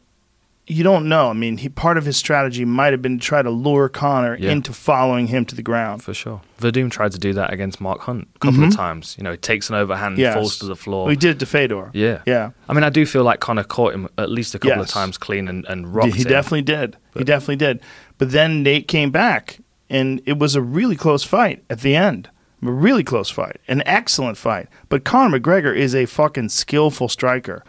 you 0.66 0.82
don't 0.82 1.08
know. 1.08 1.28
I 1.28 1.32
mean, 1.34 1.58
he 1.58 1.68
part 1.68 1.98
of 1.98 2.04
his 2.06 2.16
strategy 2.16 2.64
might 2.64 2.92
have 2.92 3.02
been 3.02 3.18
to 3.18 3.24
try 3.24 3.42
to 3.42 3.50
lure 3.50 3.88
Conor 3.88 4.36
Yeah. 4.38 4.50
into 4.52 4.72
following 4.72 5.26
him 5.26 5.44
to 5.46 5.54
the 5.54 5.62
ground. 5.62 6.02
For 6.02 6.14
sure. 6.14 6.40
Werdum 6.60 6.90
tried 6.90 7.12
to 7.12 7.18
do 7.18 7.32
that 7.34 7.52
against 7.52 7.80
Mark 7.82 8.00
Hunt 8.00 8.28
a 8.36 8.38
couple 8.38 8.64
of 8.64 8.74
times. 8.74 9.14
You 9.18 9.24
know, 9.24 9.32
he 9.32 9.36
takes 9.36 9.68
an 9.68 9.74
overhand, 9.76 10.14
Mm-hmm. 10.14 10.20
Yes. 10.22 10.34
falls 10.34 10.58
to 10.60 10.66
the 10.66 10.76
floor. 10.76 11.04
Well, 11.04 11.10
he 11.10 11.16
did 11.16 11.36
it 11.36 11.38
to 11.40 11.46
Fedor. 11.46 11.90
Yeah. 11.92 12.22
Yeah. 12.26 12.50
I 12.68 12.72
mean, 12.72 12.82
I 12.84 12.90
do 12.90 13.04
feel 13.04 13.24
like 13.24 13.40
Conor 13.40 13.64
caught 13.64 13.92
him 13.94 14.08
at 14.16 14.30
least 14.30 14.54
a 14.54 14.58
couple 14.58 14.80
of 14.82 14.88
times 14.88 15.18
clean 15.18 15.48
and, 15.48 15.66
and 15.66 15.84
he 15.86 15.90
rocked 15.92 16.08
him. 16.08 16.14
He 16.16 16.24
definitely 16.24 16.62
did. 16.62 16.96
he 17.14 17.24
definitely 17.24 17.56
did. 17.56 17.80
But 18.16 18.30
then 18.30 18.62
Nate 18.62 18.88
came 18.88 19.10
back, 19.10 19.58
and 19.90 20.22
it 20.24 20.38
was 20.38 20.54
a 20.54 20.62
really 20.62 20.96
close 20.96 21.24
fight 21.24 21.62
at 21.68 21.80
the 21.80 21.94
end. 21.94 22.30
A 22.62 22.70
really 22.70 23.04
close 23.04 23.28
fight, 23.28 23.58
an 23.68 23.82
excellent 23.84 24.38
fight. 24.38 24.68
But 24.88 25.04
Conor 25.04 25.38
McGregor 25.38 25.76
is 25.76 25.94
a 25.94 26.06
fucking 26.06 26.48
skillful 26.48 27.08
striker, 27.10 27.62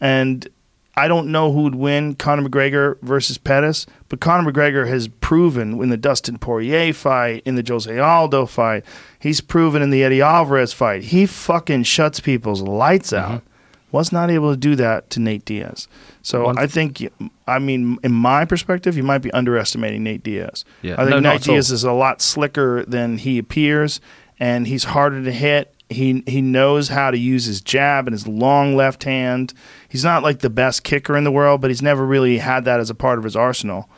and 0.00 0.48
I 0.96 1.08
don't 1.08 1.28
know 1.28 1.52
who 1.52 1.62
would 1.62 1.76
win 1.76 2.14
Conor 2.14 2.48
McGregor 2.48 3.00
versus 3.00 3.38
Pettis, 3.38 3.86
but 4.08 4.20
Conor 4.20 4.50
McGregor 4.50 4.88
has 4.88 5.08
proven 5.08 5.80
in 5.82 5.88
the 5.88 5.96
Dustin 5.96 6.36
Poirier 6.38 6.92
fight, 6.92 7.42
in 7.44 7.54
the 7.54 7.64
Jose 7.66 7.96
Aldo 7.96 8.46
fight, 8.46 8.84
he's 9.18 9.40
proven 9.40 9.82
in 9.82 9.90
the 9.90 10.02
Eddie 10.02 10.20
Alvarez 10.20 10.72
fight. 10.72 11.04
He 11.04 11.26
fucking 11.26 11.84
shuts 11.84 12.20
people's 12.20 12.62
lights 12.62 13.12
mm-hmm. 13.12 13.34
out. 13.34 13.42
Was 13.92 14.12
not 14.12 14.30
able 14.30 14.52
to 14.52 14.56
do 14.56 14.76
that 14.76 15.10
to 15.10 15.20
Nate 15.20 15.44
Diaz. 15.44 15.88
So 16.22 16.44
One- 16.44 16.58
I 16.58 16.68
think, 16.68 17.02
I 17.48 17.58
mean, 17.58 17.98
in 18.04 18.12
my 18.12 18.44
perspective, 18.44 18.96
you 18.96 19.02
might 19.02 19.18
be 19.18 19.32
underestimating 19.32 20.04
Nate 20.04 20.22
Diaz. 20.22 20.64
Yeah. 20.82 20.94
I 20.94 20.98
think 20.98 21.10
No, 21.10 21.18
Nate 21.18 21.48
all. 21.48 21.54
Diaz 21.54 21.72
is 21.72 21.82
a 21.82 21.92
lot 21.92 22.22
slicker 22.22 22.84
than 22.84 23.18
he 23.18 23.36
appears, 23.36 24.00
and 24.38 24.68
he's 24.68 24.84
harder 24.84 25.24
to 25.24 25.32
hit. 25.32 25.74
He 25.90 26.22
he 26.26 26.40
knows 26.40 26.88
how 26.88 27.10
to 27.10 27.18
use 27.18 27.44
his 27.44 27.60
jab 27.60 28.06
and 28.06 28.14
his 28.14 28.26
long 28.26 28.76
left 28.76 29.04
hand. 29.04 29.52
He's 29.88 30.04
not 30.04 30.22
like 30.22 30.38
the 30.38 30.50
best 30.50 30.84
kicker 30.84 31.16
in 31.16 31.24
the 31.24 31.32
world, 31.32 31.60
but 31.60 31.70
he's 31.70 31.82
never 31.82 32.06
really 32.06 32.38
had 32.38 32.64
that 32.64 32.80
as 32.80 32.90
a 32.90 32.94
part 32.94 33.18
of 33.18 33.24
his 33.24 33.34
arsenal. 33.36 33.88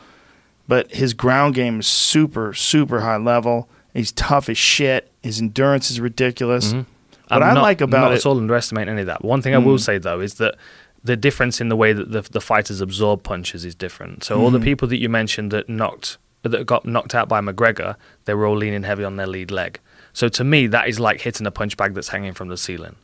But 0.67 0.91
his 0.91 1.13
ground 1.13 1.55
game 1.55 1.79
is 1.79 1.87
super 1.87 2.53
super 2.53 3.01
high 3.01 3.17
level. 3.17 3.69
He's 3.93 4.11
tough 4.11 4.49
as 4.49 4.57
shit. 4.57 5.11
His 5.21 5.39
endurance 5.39 5.91
is 5.91 5.99
ridiculous. 5.99 6.69
Mm-hmm. 6.69 6.77
What 7.27 7.43
I'm 7.43 7.43
I 7.43 7.53
not- 7.53 7.61
like 7.61 7.81
about 7.81 8.01
not 8.01 8.11
it, 8.11 8.15
at 8.15 8.25
all 8.25 8.37
underestimating 8.37 8.91
any 8.91 9.01
of 9.01 9.07
that. 9.07 9.23
One 9.23 9.41
thing 9.41 9.53
I 9.53 9.59
will 9.59 9.77
mm. 9.77 9.81
say 9.81 9.99
though 9.99 10.19
is 10.19 10.35
that 10.35 10.55
the 11.03 11.15
difference 11.15 11.61
in 11.61 11.69
the 11.69 11.75
way 11.75 11.93
that 11.93 12.11
the, 12.11 12.21
the 12.21 12.41
fighters 12.41 12.81
absorb 12.81 13.23
punches 13.23 13.65
is 13.65 13.75
different. 13.75 14.23
So 14.23 14.39
all 14.39 14.49
the 14.51 14.59
mm. 14.59 14.63
people 14.63 14.87
that 14.87 14.97
you 14.97 15.09
mentioned 15.09 15.51
that 15.51 15.69
knocked 15.69 16.17
that 16.43 16.65
got 16.65 16.85
knocked 16.85 17.15
out 17.15 17.29
by 17.29 17.39
McGregor, 17.39 17.95
they 18.25 18.33
were 18.33 18.45
all 18.45 18.55
leaning 18.57 18.83
heavy 18.83 19.03
on 19.03 19.15
their 19.15 19.27
lead 19.27 19.51
leg. 19.51 19.79
So 20.13 20.29
to 20.29 20.43
me, 20.43 20.67
that 20.67 20.87
is 20.87 20.99
like 20.99 21.21
hitting 21.21 21.47
a 21.47 21.51
punch 21.51 21.75
bag 21.75 21.93
that's 21.93 22.09
hanging 22.09 22.33
from 22.33 22.47
the 22.47 22.57
ceiling. 22.57 22.95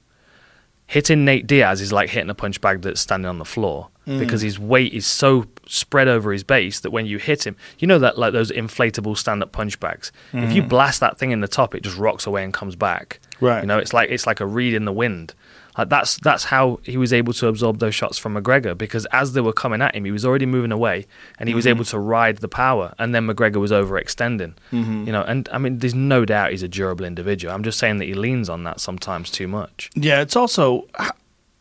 Hitting 0.85 1.23
Nate 1.23 1.45
Diaz 1.45 1.81
is 1.81 1.91
like 1.91 2.09
hitting 2.09 2.31
a 2.31 2.35
punch 2.35 2.61
bag 2.61 2.81
that's 2.81 3.01
standing 3.01 3.29
on 3.29 3.38
the 3.38 3.45
floor 3.45 3.89
mm. 4.07 4.17
because 4.17 4.41
his 4.41 4.57
weight 4.57 4.91
is 4.91 5.05
so 5.05 5.45
spread 5.67 6.07
over 6.07 6.31
his 6.31 6.43
base 6.43 6.79
that 6.79 6.89
when 6.89 7.05
you 7.05 7.19
hit 7.19 7.45
him, 7.45 7.55
you 7.77 7.88
know 7.88 7.99
that 7.99 8.17
like 8.17 8.33
those 8.33 8.51
inflatable 8.51 9.15
stand-up 9.15 9.51
punch 9.51 9.79
bags. 9.79 10.11
If 10.33 10.51
you 10.51 10.63
mm. 10.63 10.69
blast 10.69 10.99
that 11.01 11.19
thing 11.19 11.29
in 11.29 11.41
the 11.41 11.47
top, 11.47 11.75
it 11.75 11.83
just 11.83 11.97
rocks 11.97 12.25
away 12.25 12.43
and 12.43 12.51
comes 12.51 12.75
back. 12.75 13.19
Right. 13.39 13.61
You 13.61 13.67
know, 13.67 13.77
it's 13.77 13.93
like 13.93 14.09
it's 14.09 14.25
like 14.25 14.39
a 14.39 14.47
reed 14.47 14.73
in 14.73 14.85
the 14.85 14.91
wind. 14.91 15.35
Like 15.77 15.89
that's 15.89 16.17
that's 16.17 16.45
how 16.45 16.80
he 16.83 16.98
was 16.98 17.14
able 17.14 17.33
to 17.33 17.48
absorb 17.48 17.80
those 17.80 17.95
shots 17.95 18.17
from 18.17 18.35
McGregor 18.35 18.77
because 18.77 19.06
as 19.11 19.33
they 19.33 19.41
were 19.41 19.53
coming 19.53 19.81
at 19.81 19.95
him, 19.95 20.06
he 20.06 20.11
was 20.11 20.25
already 20.25 20.45
moving 20.45 20.72
away 20.72 21.06
and 21.38 21.48
he 21.48 21.56
was 21.56 21.65
mm-hmm. 21.65 21.77
able 21.77 21.85
to 21.85 21.99
ride 21.99 22.38
the 22.38 22.48
power. 22.48 22.93
And 22.98 23.14
then 23.14 23.27
McGregor 23.27 23.57
was 23.57 23.72
overextending. 23.72 24.53
Mm-hmm. 24.72 25.06
You 25.06 25.11
know, 25.11 25.22
and 25.23 25.48
I 25.51 25.57
mean, 25.57 25.80
there's 25.80 25.95
no 25.95 26.25
doubt 26.25 26.51
he's 26.51 26.64
a 26.64 26.67
durable 26.67 27.06
individual. 27.06 27.53
I'm 27.53 27.64
just 27.64 27.80
saying 27.80 27.98
that 27.98 28.06
he 28.06 28.14
leans 28.14 28.49
on 28.49 28.64
that 28.64 28.80
sometimes 28.80 29.30
too 29.31 29.48
much. 29.48 29.89
Yeah, 29.95 30.22
it's 30.22 30.35
also 30.35 30.88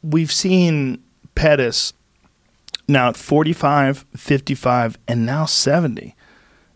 we've 0.02 0.32
seen 0.32 1.02
Pettis 1.34 1.92
now 2.88 3.10
at 3.10 3.16
45, 3.16 4.06
55 4.16 4.98
and 5.06 5.26
now 5.26 5.44
70. 5.44 6.16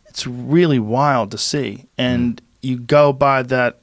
It's 0.07 0.27
really 0.27 0.79
wild 0.79 1.31
to 1.31 1.39
see. 1.39 1.87
And 1.97 2.37
mm. 2.37 2.45
you 2.61 2.79
go 2.79 3.13
by 3.13 3.43
that 3.45 3.79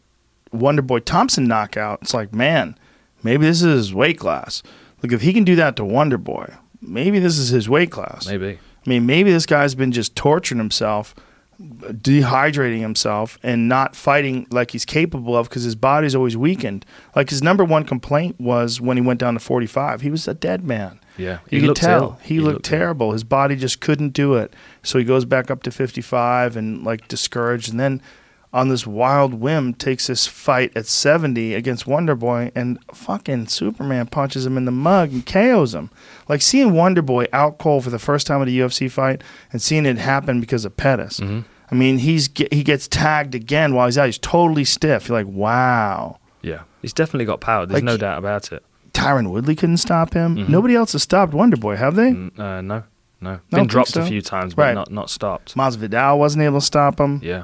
Wonderboy 0.54 1.06
Thompson 1.06 1.46
knockout, 1.46 2.00
it's 2.04 2.14
like, 2.14 2.34
man, 2.34 2.78
maybe 3.24 3.46
this 3.46 3.62
is 3.62 3.74
his 3.88 3.94
weight 3.94 4.18
class. 4.20 4.64
Look, 5.02 5.12
if 5.12 5.22
he 5.22 5.34
can 5.34 5.44
do 5.44 5.56
that 5.56 5.76
to 5.78 5.86
Wonder 5.86 6.18
Boy, 6.18 6.54
maybe 6.82 7.20
this 7.20 7.38
is 7.38 7.50
his 7.50 7.70
weight 7.70 7.92
class. 7.92 8.28
Maybe. 8.28 8.60
I 8.86 8.90
mean, 8.90 9.06
maybe 9.06 9.32
this 9.32 9.46
guy's 9.46 9.76
been 9.76 9.92
just 9.92 10.16
torturing 10.16 10.58
himself, 10.60 11.14
dehydrating 11.62 12.80
himself, 12.82 13.38
and 13.44 13.68
not 13.68 13.96
fighting 13.96 14.48
like 14.52 14.72
he's 14.72 14.86
capable 14.86 15.36
of 15.38 15.50
because 15.50 15.64
his 15.64 15.76
body's 15.76 16.16
always 16.16 16.38
weakened. 16.38 16.86
Like 17.16 17.30
his 17.30 17.42
number 17.44 17.64
one 17.64 17.84
complaint 17.86 18.40
was 18.40 18.80
when 18.82 18.98
he 18.98 19.02
went 19.02 19.20
down 19.20 19.34
to 19.36 19.40
45, 19.40 20.02
he 20.02 20.10
was 20.10 20.28
a 20.28 20.34
dead 20.34 20.64
man. 20.64 21.00
Yeah. 21.18 21.40
You 21.50 21.58
He 21.58 21.60
could 21.60 21.68
looked 21.68 21.82
tell 21.82 22.02
ill. 22.02 22.20
he, 22.22 22.36
He 22.36 22.40
looked, 22.40 22.54
looked 22.56 22.66
terrible. 22.66 23.12
His 23.12 23.24
body 23.26 23.56
just 23.56 23.82
couldn't 23.82 24.12
do 24.14 24.36
it. 24.36 24.54
So 24.84 24.98
he 25.00 25.06
goes 25.06 25.26
back 25.26 25.52
up 25.52 25.64
to 25.64 25.72
55 25.72 26.56
and 26.56 26.84
like 26.84 27.08
discouraged, 27.08 27.70
and 27.70 27.80
then 27.80 28.02
on 28.52 28.70
this 28.70 28.88
wild 28.88 29.34
whim 29.36 29.74
takes 29.76 30.08
this 30.08 30.26
fight 30.26 30.76
at 30.76 30.88
70 30.88 31.54
against 31.54 31.86
Wonder 31.86 32.16
Boy, 32.16 32.52
and 32.56 32.80
fucking 32.94 33.48
Superman 33.48 34.08
punches 34.08 34.46
him 34.46 34.58
in 34.58 34.66
the 34.66 34.72
mug 34.72 35.12
and 35.12 35.26
KOs 35.26 35.74
him. 35.76 35.92
Like 36.28 36.42
seeing 36.42 36.74
Wonder 36.74 37.02
Boy 37.04 37.28
out 37.32 37.58
cold 37.60 37.84
for 37.84 37.90
the 37.92 38.00
first 38.00 38.26
time 38.26 38.42
at 38.42 38.48
a 38.48 38.52
UFC 38.52 38.90
fight, 38.90 39.24
and 39.52 39.62
seeing 39.62 39.86
it 39.86 39.98
happen 40.00 40.40
because 40.40 40.66
of 40.66 40.76
Pettis. 40.78 41.20
Mm-hmm. 41.20 41.42
I 41.72 41.76
mean, 41.76 42.00
he's 42.00 42.30
he 42.52 42.64
gets 42.64 42.88
tagged 42.88 43.36
again 43.36 43.76
while 43.76 43.86
he's 43.88 43.98
out. 44.00 44.08
He's 44.08 44.18
totally 44.18 44.66
stiff. 44.66 45.08
You're 45.08 45.20
like, 45.24 45.32
wow. 45.32 46.18
Yeah. 46.42 46.62
He's 46.82 46.94
definitely 46.94 47.26
got 47.26 47.42
power. 47.42 47.66
There's 47.68 47.76
Like- 47.76 47.84
no 47.84 47.98
doubt 47.98 48.18
about 48.18 48.52
it. 48.52 48.64
Tyron 48.94 49.30
Woodley 49.30 49.56
couldn't 49.56 49.78
stop 49.78 50.14
him. 50.16 50.36
Mm-hmm. 50.36 50.52
Nobody 50.52 50.74
else 50.76 50.94
has 50.94 51.04
stopped 51.04 51.34
Wonder 51.34 51.58
Boy, 51.58 51.76
have 51.76 51.96
they? 51.96 52.12
Mm, 52.12 52.40
Uh, 52.40 52.62
no. 52.62 52.84
No. 53.22 53.40
Been 53.52 53.68
dropped 53.68 53.90
so. 53.90 54.02
a 54.02 54.06
few 54.06 54.22
times, 54.22 54.56
but 54.56 54.64
Right. 54.64 54.74
not 54.74 54.92
not 54.92 55.10
stopped. 55.12 55.54
Masvidal 55.56 56.18
wasn't 56.18 56.42
able 56.44 56.60
to 56.60 56.66
stop 56.66 57.00
him. 57.00 57.20
Yeah. 57.24 57.44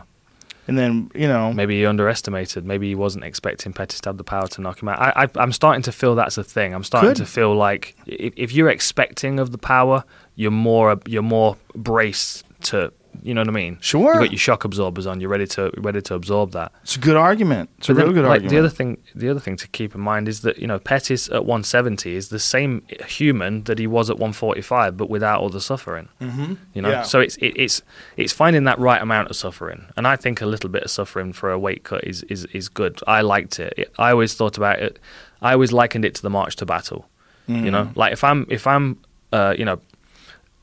And 0.67 0.77
then, 0.77 1.11
you 1.13 1.27
know, 1.27 1.53
Maybe 1.53 1.77
he 1.77 1.85
underestimated. 1.85 2.65
Maybe 2.65 2.87
he 2.87 2.95
wasn't 2.95 3.23
expecting 3.23 3.71
Pettis 3.73 4.01
to 4.01 4.09
have 4.09 4.17
the 4.17 4.23
power 4.23 4.47
to 4.47 4.61
knock 4.61 4.81
him 4.81 4.89
out. 4.89 4.99
I, 4.99 5.23
I, 5.23 5.29
I'm 5.35 5.51
starting 5.51 5.83
to 5.83 5.91
feel 5.91 6.15
that's 6.15 6.37
a 6.37 6.43
thing. 6.43 6.73
I'm 6.73 6.83
starting 6.83 7.11
Could. 7.11 7.17
to 7.17 7.25
feel 7.25 7.55
like 7.55 7.95
if, 8.05 8.33
if 8.35 8.51
you're 8.51 8.69
expecting 8.69 9.39
of 9.39 9.51
the 9.51 9.57
power, 9.57 10.03
you're 10.35 10.51
more 10.51 10.99
you're 11.05 11.21
more 11.21 11.57
braced 11.75 12.45
to. 12.63 12.91
You 13.23 13.33
know 13.33 13.41
what 13.41 13.47
I 13.49 13.51
mean? 13.51 13.77
Sure. 13.81 14.13
You 14.15 14.19
got 14.19 14.31
your 14.31 14.39
shock 14.39 14.63
absorbers 14.65 15.05
on. 15.07 15.19
You're 15.21 15.29
ready 15.29 15.47
to 15.47 15.71
ready 15.77 16.01
to 16.01 16.13
absorb 16.15 16.51
that. 16.51 16.71
it's 16.83 16.95
a 16.95 16.99
good 16.99 17.15
argument. 17.15 17.69
It's 17.77 17.89
a 17.89 17.93
But 17.93 17.97
then, 17.97 18.05
real 18.07 18.13
good 18.15 18.23
like, 18.23 18.29
argument. 18.41 18.51
The 18.51 18.59
other 18.59 18.69
thing, 18.69 18.97
the 19.15 19.29
other 19.29 19.39
thing 19.39 19.55
to 19.57 19.67
keep 19.67 19.95
in 19.95 20.01
mind 20.01 20.27
is 20.27 20.41
that 20.41 20.57
you 20.59 20.67
know 20.67 20.79
Pettis 20.79 21.27
at 21.29 21.45
170 21.45 22.15
is 22.15 22.29
the 22.29 22.39
same 22.39 22.81
human 23.07 23.63
that 23.63 23.79
he 23.79 23.87
was 23.87 24.09
at 24.09 24.17
145, 24.17 24.97
but 24.97 25.09
without 25.09 25.41
all 25.41 25.49
the 25.49 25.61
suffering. 25.61 26.09
Mm-hmm. 26.21 26.53
You 26.73 26.81
know, 26.81 26.89
Yeah. 26.89 27.01
so 27.03 27.19
it's 27.19 27.37
it, 27.37 27.53
it's 27.55 27.81
it's 28.17 28.33
finding 28.33 28.63
that 28.65 28.77
right 28.79 29.01
amount 29.01 29.29
of 29.29 29.35
suffering, 29.35 29.85
and 29.97 30.07
I 30.07 30.15
think 30.15 30.41
a 30.41 30.45
little 30.45 30.69
bit 30.69 30.83
of 30.83 30.91
suffering 30.91 31.33
for 31.33 31.51
a 31.51 31.59
weight 31.59 31.83
cut 31.83 32.03
is 32.03 32.23
is 32.23 32.45
is 32.53 32.69
good. 32.69 32.99
I 33.07 33.21
liked 33.21 33.59
it. 33.59 33.73
it 33.77 33.93
I 33.97 34.11
always 34.11 34.33
thought 34.33 34.57
about 34.57 34.79
it. 34.79 34.99
I 35.41 35.53
always 35.53 35.71
likened 35.71 36.05
it 36.05 36.15
to 36.15 36.21
the 36.21 36.29
march 36.29 36.55
to 36.57 36.65
battle. 36.65 37.07
You 37.47 37.69
know, 37.69 37.85
Mm. 37.85 37.95
like 37.95 38.11
if 38.13 38.23
I'm 38.23 38.47
if 38.49 38.65
I'm 38.65 38.97
uh, 39.31 39.53
you 39.57 39.65
know 39.65 39.77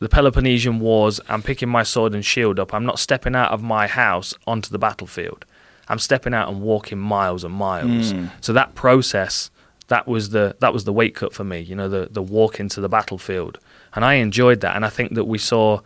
the 0.02 0.08
Peloponnesian 0.08 0.80
Wars, 0.80 1.20
I'm 1.28 1.42
picking 1.42 1.68
my 1.68 1.84
sword 1.84 2.12
and 2.12 2.24
shield 2.24 2.58
up. 2.58 2.74
I'm 2.74 2.84
not 2.84 2.98
stepping 2.98 3.36
out 3.36 3.52
of 3.52 3.62
my 3.62 3.86
house 3.86 4.34
onto 4.48 4.68
the 4.68 4.78
battlefield. 4.78 5.44
I'm 5.86 6.00
stepping 6.00 6.34
out 6.34 6.48
and 6.48 6.60
walking 6.60 6.98
miles 6.98 7.44
and 7.44 7.54
miles. 7.54 8.10
Hmm. 8.10 8.26
So 8.40 8.52
that 8.52 8.74
process, 8.74 9.48
that 9.86 10.08
was 10.08 10.30
the 10.30 10.56
that 10.58 10.72
was 10.72 10.84
the 10.84 10.92
weight 10.92 11.14
cut 11.14 11.32
for 11.32 11.44
me. 11.44 11.60
You 11.60 11.76
know, 11.76 11.88
the 11.88 12.08
the 12.10 12.20
walk 12.20 12.58
into 12.58 12.80
the 12.80 12.88
battlefield, 12.88 13.60
and 13.94 14.04
I 14.04 14.14
enjoyed 14.14 14.60
that. 14.62 14.74
And 14.74 14.84
I 14.84 14.88
think 14.88 15.14
that 15.14 15.26
we 15.26 15.38
saw 15.38 15.82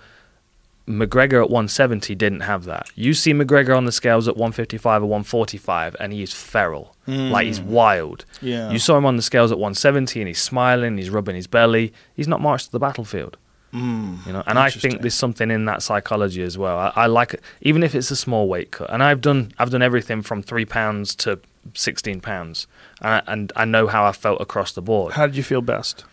McGregor 0.89 1.43
at 1.43 1.51
170 1.51 2.15
didn't 2.15 2.41
have 2.41 2.65
that. 2.65 2.89
You 2.95 3.13
see 3.13 3.35
McGregor 3.35 3.77
on 3.77 3.85
the 3.85 3.93
scales 3.93 4.29
at 4.29 4.37
155 4.37 5.03
or 5.03 5.07
145, 5.07 5.95
and 6.01 6.11
he 6.15 6.23
is 6.23 6.33
feral, 6.33 6.97
hmm. 7.05 7.31
like 7.31 7.47
he's 7.47 7.61
wild. 7.61 8.25
Yeah. 8.41 8.71
You 8.71 8.79
saw 8.79 8.97
him 8.97 9.05
on 9.05 9.17
the 9.17 9.23
scales 9.23 9.53
at 9.53 9.59
170, 9.59 10.23
and 10.23 10.29
he's 10.29 10.41
smiling, 10.41 10.97
he's 10.97 11.11
rubbing 11.11 11.37
his 11.37 11.47
belly. 11.47 11.93
He's 12.15 12.29
not 12.29 12.41
marched 12.41 12.67
to 12.67 12.73
the 12.73 12.79
battlefield. 12.79 13.37
Mm. 13.77 14.27
You 14.27 14.33
know, 14.33 14.43
and 14.47 14.59
I 14.59 14.71
think 14.71 15.03
there's 15.03 15.15
something 15.15 15.51
in 15.51 15.67
that 15.67 15.83
psychology 15.83 16.43
as 16.43 16.57
well. 16.57 16.79
I, 16.79 16.93
I 16.97 17.07
like 17.07 17.35
it, 17.35 17.43
even 17.61 17.83
if 17.83 17.95
it's 17.95 18.11
a 18.11 18.17
small 18.17 18.49
weight 18.49 18.71
cut. 18.71 18.91
And 18.91 19.03
I've 19.03 19.21
done 19.21 19.53
I've 19.59 19.71
done 19.71 19.83
everything 19.83 20.23
from 20.23 20.43
three 20.43 20.65
pounds 20.65 21.15
to 21.17 21.39
16 21.75 22.21
pounds, 22.21 22.67
and 23.03 23.15
I, 23.15 23.23
and 23.33 23.53
I 23.55 23.65
know 23.67 23.87
how 23.87 24.07
I 24.07 24.13
felt 24.13 24.41
across 24.41 24.73
the 24.73 24.83
board. 24.83 25.13
How 25.13 25.27
did 25.27 25.37
you 25.37 25.43
feel 25.43 25.61
best? 25.61 26.05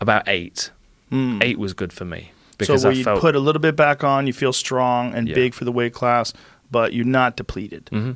About 0.00 0.28
eight, 0.28 0.70
mm. 1.10 1.42
eight 1.42 1.58
was 1.58 1.72
good 1.72 1.92
for 1.92 2.04
me 2.04 2.32
because 2.58 2.84
where 2.84 2.92
I 2.92 2.96
you 2.96 3.04
felt 3.04 3.20
put 3.20 3.34
a 3.34 3.40
little 3.40 3.60
bit 3.60 3.74
back 3.74 4.04
on, 4.04 4.26
you 4.26 4.32
feel 4.32 4.52
strong 4.52 5.14
and 5.14 5.28
Yeah. 5.28 5.34
big 5.34 5.54
for 5.54 5.64
the 5.64 5.72
weight 5.72 5.94
class, 5.94 6.34
but 6.70 6.92
you're 6.92 7.06
not 7.06 7.36
depleted. 7.36 7.86
Mm-hmm. 7.86 8.12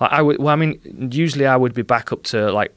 Like 0.00 0.12
I 0.12 0.20
would, 0.20 0.38
well, 0.38 0.48
I 0.52 0.56
mean, 0.56 0.80
usually 1.12 1.46
I 1.46 1.56
would 1.56 1.74
be 1.74 1.82
back 1.82 2.12
up 2.12 2.24
to 2.24 2.50
like 2.52 2.74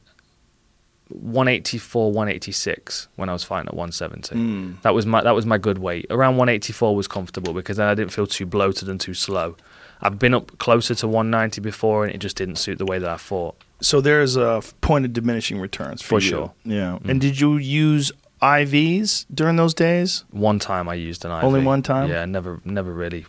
184, 1.10 2.12
186 2.12 3.08
when 3.16 3.30
I 3.30 3.34
was 3.34 3.44
fighting 3.44 3.68
at 3.68 3.74
170. 3.76 4.36
Hmm. 4.36 4.72
That 4.82 4.94
was 4.94 5.06
my 5.06 5.22
that 5.22 5.36
was 5.36 5.46
my 5.46 5.58
good 5.58 5.78
weight. 5.78 6.08
Around 6.10 6.38
184 6.38 6.96
was 6.96 7.08
comfortable 7.08 7.54
because 7.54 7.78
then 7.78 7.88
I 7.88 7.94
didn't 7.94 8.12
feel 8.12 8.28
too 8.28 8.46
bloated 8.46 8.90
and 8.90 9.00
too 9.00 9.14
slow. 9.14 9.56
I've 10.02 10.20
been 10.20 10.34
up 10.34 10.58
closer 10.58 10.94
to 10.96 11.08
190 11.08 11.62
before, 11.62 12.06
and 12.06 12.14
it 12.14 12.18
just 12.18 12.36
didn't 12.36 12.58
suit 12.58 12.78
the 12.78 12.86
way 12.86 13.00
that 13.00 13.10
I 13.10 13.18
fought. 13.18 13.56
So 13.82 14.02
there's 14.02 14.36
a 14.36 14.62
point 14.82 15.06
of 15.06 15.14
diminishing 15.14 15.60
returns 15.60 16.02
for, 16.02 16.08
For 16.16 16.22
sure. 16.22 16.54
Yeah. 16.64 17.00
Mm. 17.04 17.10
And 17.10 17.22
did 17.22 17.40
you 17.40 17.58
use 17.58 18.12
IVs 18.42 19.26
during 19.34 19.56
those 19.56 19.74
days? 19.74 20.26
One 20.32 20.60
time 20.60 20.90
I 20.90 20.96
used 20.96 21.24
an 21.24 21.32
IV. 21.32 21.44
Only 21.44 21.64
one 21.64 21.82
time? 21.82 22.10
Yeah, 22.10 22.26
never, 22.26 22.62
never 22.66 22.92
really. 22.92 23.26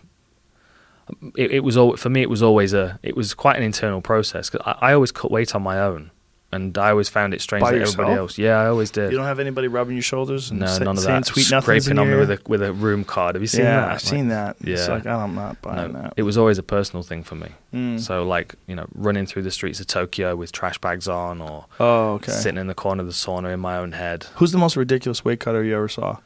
It, 1.37 1.53
it 1.53 1.61
was 1.65 1.77
all 1.77 1.97
for 1.97 2.11
me. 2.11 2.23
It 2.23 2.31
was 2.31 2.43
always 2.43 2.73
a. 2.73 2.99
It 3.03 3.17
was 3.17 3.33
quite 3.33 3.57
an 3.57 3.63
internal 3.63 4.01
process 4.01 4.51
'cause 4.51 4.61
I, 4.67 4.89
I 4.89 4.93
always 4.93 5.13
cut 5.13 5.31
weight 5.31 5.55
on 5.55 5.63
my 5.63 5.79
own, 5.79 6.11
and 6.57 6.77
I 6.77 6.91
always 6.91 7.09
found 7.09 7.33
it 7.35 7.41
strange 7.41 7.63
By 7.63 7.73
that 7.73 7.83
everybody 7.83 8.13
else. 8.15 8.37
Yeah, 8.39 8.59
I 8.59 8.67
always 8.67 8.91
did. 8.91 9.13
You 9.13 9.17
don't 9.19 9.27
have 9.27 9.39
anybody 9.39 9.69
rubbing 9.69 9.95
your 9.95 10.03
shoulders 10.03 10.51
and 10.51 10.59
no, 10.61 10.67
sa- 10.67 10.83
none 10.83 10.97
of 10.97 11.03
saying 11.05 11.21
that. 11.21 11.27
sweet 11.27 11.51
nothings 11.51 11.85
Scraping 11.85 11.99
on 12.01 12.11
me 12.11 12.17
with 12.17 12.31
a 12.33 12.41
with 12.49 12.63
a 12.63 12.73
room 12.73 13.05
card. 13.05 13.35
Have 13.37 13.43
you 13.43 13.47
seen 13.49 13.65
yeah, 13.65 13.81
that? 13.83 13.91
I've 13.93 14.01
seen 14.01 14.29
that. 14.29 14.57
It's 14.63 14.89
Yeah. 14.89 14.95
like 14.95 15.07
I'm 15.07 15.35
not 15.37 15.63
buying 15.63 15.93
No, 15.93 16.03
that. 16.03 16.15
it 16.17 16.23
was 16.25 16.37
always 16.37 16.59
a 16.59 16.63
personal 16.65 17.03
thing 17.05 17.23
for 17.23 17.37
me. 17.37 17.49
Mm. 17.73 18.01
So 18.01 18.25
like 18.27 18.55
you 18.67 18.75
know, 18.75 18.87
running 18.95 19.27
through 19.27 19.43
the 19.43 19.51
streets 19.53 19.79
of 19.79 19.87
Tokyo 19.87 20.35
with 20.35 20.51
trash 20.51 20.79
bags 20.79 21.07
on, 21.07 21.41
or 21.41 21.67
oh, 21.79 22.15
okay. 22.15 22.33
sitting 22.33 22.59
in 22.59 22.67
the 22.67 22.75
corner 22.75 23.03
of 23.03 23.07
the 23.07 23.13
sauna 23.13 23.53
in 23.55 23.61
my 23.61 23.77
own 23.77 23.93
head. 23.93 24.27
Who's 24.37 24.53
the 24.53 24.59
most 24.59 24.77
ridiculous 24.77 25.25
weight 25.25 25.39
cutter 25.41 25.63
you 25.63 25.77
ever 25.77 25.89
saw? 25.89 26.17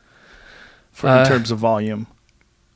For, 0.92 1.06
in 1.08 1.12
Uh, 1.12 1.24
terms 1.28 1.50
of 1.50 1.58
volume. 1.58 2.06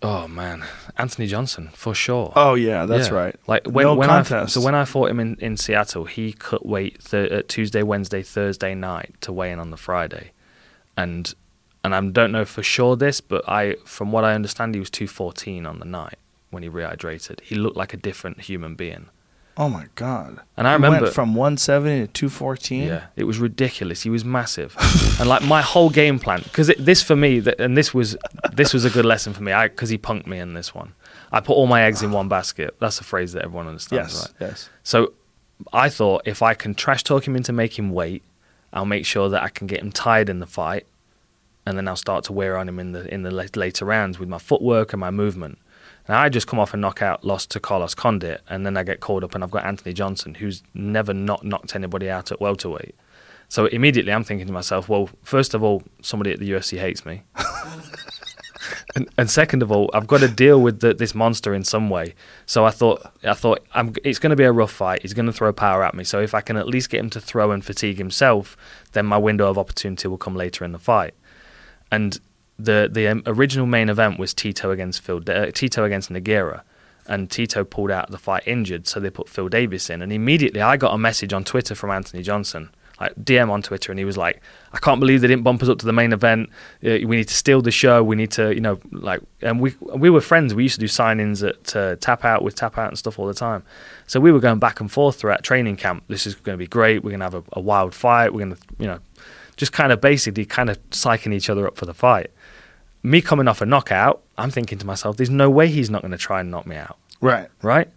Oh 0.05 0.29
man, 0.29 0.65
Anthony 0.99 1.27
Johnson 1.27 1.71
for 1.73 1.95
sure. 1.95 2.33
Oh 2.37 2.55
yeah, 2.55 2.85
that's 2.87 3.09
Yeah. 3.09 3.15
right. 3.15 3.37
Like 3.47 3.67
when, 3.67 3.85
No 3.87 3.95
when 3.95 4.11
I 4.11 4.23
contest. 4.23 4.55
so 4.55 4.61
when 4.61 4.75
I 4.75 4.85
fought 4.85 5.11
him 5.11 5.19
in, 5.19 5.37
in 5.41 5.57
Seattle, 5.57 6.05
he 6.05 6.33
cut 6.33 6.67
weight 6.67 7.03
th- 7.05 7.33
uh, 7.33 7.43
Tuesday, 7.49 7.83
Wednesday, 7.83 8.23
Thursday 8.23 8.75
night 8.75 9.15
to 9.23 9.33
weigh 9.33 9.51
in 9.53 9.59
on 9.59 9.71
the 9.71 9.77
Friday, 9.77 10.33
and 10.97 11.33
and 11.83 11.95
I 11.95 12.01
don't 12.01 12.33
know 12.33 12.45
for 12.45 12.63
sure 12.63 12.97
this, 12.97 13.21
but 13.21 13.49
I 13.49 13.77
from 13.85 14.13
what 14.13 14.25
I 14.25 14.35
understand, 14.35 14.75
he 14.75 14.79
was 14.81 14.91
two 14.91 15.07
fourteen 15.09 15.67
on 15.67 15.79
the 15.79 15.85
night 15.87 16.19
when 16.51 16.63
he 16.63 16.69
rehydrated. 16.69 17.41
He 17.41 17.55
looked 17.55 17.77
like 17.77 17.93
a 17.95 17.97
different 17.99 18.43
human 18.43 18.75
being. 18.75 19.07
Oh 19.57 19.69
my 19.69 19.87
god. 19.95 20.41
And 20.57 20.67
I 20.67 20.71
He 20.73 20.75
remember 20.75 21.03
went 21.03 21.15
from 21.15 21.35
170 21.37 22.07
to 22.09 22.13
214. 22.13 22.83
Yeah, 22.89 23.05
it 23.15 23.25
was 23.25 23.39
ridiculous. 23.39 24.03
He 24.03 24.11
was 24.11 24.25
massive, 24.25 24.75
and 25.21 25.29
like 25.29 25.43
my 25.45 25.63
whole 25.63 25.91
game 25.91 26.19
plan, 26.19 26.41
because 26.43 26.69
this 26.79 27.03
for 27.03 27.15
me, 27.15 27.41
th- 27.41 27.57
and 27.61 27.77
this 27.77 27.95
was 27.95 28.17
this 28.53 28.75
was 28.75 28.85
a 28.85 28.91
good 28.91 29.05
lesson 29.05 29.33
for 29.33 29.43
me, 29.45 29.53
because 29.63 29.91
he 29.91 29.99
punked 29.99 30.27
me 30.27 30.39
in 30.39 30.55
this 30.55 30.75
one. 30.75 30.93
I 31.31 31.41
put 31.41 31.55
all 31.55 31.67
my 31.69 31.83
eggs 31.83 32.03
in 32.03 32.11
one 32.13 32.29
basket. 32.29 32.75
That's 32.81 33.01
a 33.01 33.05
phrase 33.05 33.33
that 33.33 33.45
everyone 33.45 33.67
understands, 33.69 34.15
Yes. 34.15 34.23
right? 34.41 34.49
Yes. 34.49 34.71
So 34.83 35.13
I 35.73 35.89
thought 35.89 36.23
if 36.27 36.43
I 36.43 36.55
can 36.55 36.75
trash 36.75 37.03
talk 37.05 37.27
him 37.27 37.37
into 37.37 37.53
making 37.53 37.93
weight, 37.93 38.23
I'll 38.73 38.85
make 38.87 39.07
sure 39.07 39.29
that 39.29 39.43
I 39.43 39.49
can 39.51 39.67
get 39.69 39.81
him 39.81 39.93
tired 39.93 40.29
in 40.29 40.41
the 40.41 40.47
fight, 40.47 40.85
and 41.65 41.77
then 41.79 41.87
I'll 41.87 41.95
start 41.97 42.25
to 42.25 42.33
wear 42.33 42.57
on 42.57 42.69
him 42.69 42.81
in 42.81 42.91
the 42.91 43.13
in 43.15 43.23
the 43.23 43.31
later 43.31 43.85
rounds 43.85 44.19
with 44.19 44.29
my 44.29 44.39
footwork 44.39 44.93
and 44.93 44.99
my 45.01 45.11
movement. 45.13 45.59
Now 46.09 46.21
I 46.21 46.29
just 46.29 46.47
come 46.47 46.59
off 46.59 46.75
a 46.75 46.77
knockout 46.77 47.25
loss 47.25 47.47
to 47.47 47.61
Carlos 47.61 47.95
Condit, 47.95 48.43
and 48.49 48.67
then 48.67 48.77
I 48.77 48.83
get 48.83 49.01
called 49.01 49.25
up, 49.25 49.35
and 49.35 49.43
I've 49.43 49.51
got 49.51 49.65
Anthony 49.65 49.93
Johnson, 49.95 50.35
who's 50.35 50.63
never 50.75 51.15
not 51.15 51.45
knocked 51.45 51.75
anybody 51.75 52.11
out 52.11 52.31
at 52.31 52.41
welterweight. 52.41 52.95
So 53.49 53.67
immediately 53.67 54.13
I'm 54.13 54.25
thinking 54.25 54.47
to 54.47 54.53
myself, 54.53 54.89
well, 54.89 55.09
first 55.23 55.55
of 55.55 55.63
all, 55.63 55.83
somebody 56.03 56.33
at 56.33 56.41
the 56.41 56.51
UFC 56.51 56.79
hates 56.79 57.07
me. 57.07 57.23
and, 58.97 59.09
and 59.17 59.31
second 59.31 59.63
of 59.63 59.71
all, 59.71 59.91
I've 59.95 60.07
got 60.07 60.21
to 60.21 60.29
deal 60.29 60.61
with 60.61 60.81
the, 60.81 60.95
this 60.95 61.15
monster 61.15 61.55
in 61.55 61.65
some 61.65 61.91
way. 61.91 62.15
So 62.47 62.65
I 62.65 62.71
thought, 62.71 63.13
I 63.23 63.35
thought 63.35 63.65
I'm, 63.75 63.95
it's 64.03 64.19
going 64.19 64.31
to 64.31 64.37
be 64.37 64.45
a 64.45 64.53
rough 64.53 64.73
fight. 64.73 65.03
He's 65.03 65.15
going 65.15 65.27
to 65.27 65.33
throw 65.33 65.53
power 65.53 65.85
at 65.85 65.95
me. 65.95 66.05
So 66.05 66.21
if 66.21 66.35
I 66.35 66.41
can 66.41 66.57
at 66.57 66.67
least 66.67 66.91
get 66.91 67.01
him 67.01 67.11
to 67.11 67.21
throw 67.21 67.51
and 67.51 67.65
fatigue 67.65 67.99
himself, 67.99 68.57
then 68.93 69.07
my 69.07 69.19
window 69.19 69.49
of 69.49 69.59
opportunity 69.59 70.09
will 70.09 70.19
come 70.19 70.35
later 70.35 70.65
in 70.65 70.73
the 70.73 70.79
fight. 70.79 71.15
And 71.91 72.19
the 72.59 72.89
the 72.91 73.09
um, 73.09 73.23
original 73.27 73.67
main 73.67 73.89
event 73.89 74.19
was 74.19 74.33
Tito 74.33 74.71
against 74.71 75.01
Phil, 75.01 75.21
uh, 75.29 75.47
Tito 75.53 75.85
against 75.85 76.11
Nogueira, 76.11 76.63
and 77.07 77.31
Tito 77.31 77.65
pulled 77.65 77.91
out 77.91 78.07
of 78.07 78.11
the 78.13 78.19
fight 78.19 78.45
injured, 78.47 78.87
so 78.87 79.01
they 79.01 79.11
put 79.11 79.29
Phil 79.29 79.49
Davis 79.49 79.91
in. 79.91 80.03
And 80.03 80.13
immediately, 80.13 80.61
I 80.61 80.77
got 80.77 80.95
a 80.95 80.99
message 80.99 81.33
on 81.33 81.45
Twitter 81.45 81.75
from 81.75 81.91
Anthony 81.91 82.23
Johnson, 82.23 82.71
like 83.01 83.15
DM 83.17 83.51
on 83.51 83.61
Twitter, 83.61 83.91
and 83.91 83.99
he 83.99 84.05
was 84.05 84.17
like, 84.17 84.41
"I 84.73 84.79
can't 84.79 85.01
believe 85.01 85.21
they 85.21 85.27
didn't 85.27 85.43
bump 85.43 85.63
us 85.65 85.69
up 85.69 85.79
to 85.79 85.87
the 85.87 85.93
main 85.93 86.13
event. 86.13 86.49
Uh, 86.85 87.03
we 87.05 87.17
need 87.17 87.29
to 87.29 87.35
steal 87.35 87.61
the 87.61 87.73
show. 87.73 88.05
We 88.05 88.15
need 88.15 88.31
to, 88.33 88.55
you 88.55 88.61
know, 88.61 88.79
like." 88.93 89.21
And 89.43 89.61
we 89.61 89.75
we 89.81 90.09
were 90.09 90.21
friends. 90.21 90.55
We 90.55 90.63
used 90.63 90.77
to 90.77 90.81
do 90.81 90.89
sign-ins 90.89 91.43
at 91.43 91.75
uh, 91.75 91.97
Tap 91.97 92.25
Out 92.25 92.43
with 92.43 92.55
Tap 92.55 92.79
Out 92.79 92.89
and 92.89 92.99
stuff 92.99 93.19
all 93.19 93.27
the 93.27 93.35
time. 93.35 93.65
So 94.07 94.21
we 94.21 94.31
were 94.31 94.41
going 94.41 94.61
back 94.61 94.81
and 94.81 94.91
forth 94.91 95.17
throughout 95.17 95.43
training 95.43 95.77
camp. 95.77 96.05
This 96.07 96.25
is 96.25 96.37
going 96.37 96.57
to 96.57 96.63
be 96.63 96.69
great. 96.69 97.03
We're 97.03 97.11
going 97.11 97.21
to 97.21 97.27
have 97.27 97.35
a, 97.35 97.43
a 97.55 97.61
wild 97.61 97.95
fight. 97.95 98.33
We're 98.33 98.45
going 98.45 98.55
to, 98.55 98.63
you 98.79 98.87
know, 98.87 99.01
just 99.57 99.73
kind 99.73 99.93
of 99.93 100.01
basically 100.01 100.45
kind 100.45 100.71
of 100.71 100.79
psyching 100.91 101.33
each 101.33 101.51
other 101.51 101.67
up 101.67 101.77
for 101.77 101.87
the 101.87 101.95
fight. 101.95 102.31
Me 103.05 103.21
coming 103.21 103.47
off 103.47 103.61
a 103.61 103.67
knockout, 103.67 104.23
I'm 104.39 104.51
thinking 104.51 104.79
to 104.79 104.87
myself, 104.87 105.17
there's 105.19 105.29
no 105.31 105.51
way 105.51 105.69
he's 105.69 105.91
not 105.91 106.01
going 106.01 106.11
to 106.13 106.19
try 106.19 106.41
and 106.41 106.51
knock 106.51 106.67
me 106.67 106.75
out, 106.77 106.97
Right. 107.21 107.49
right? 107.63 107.89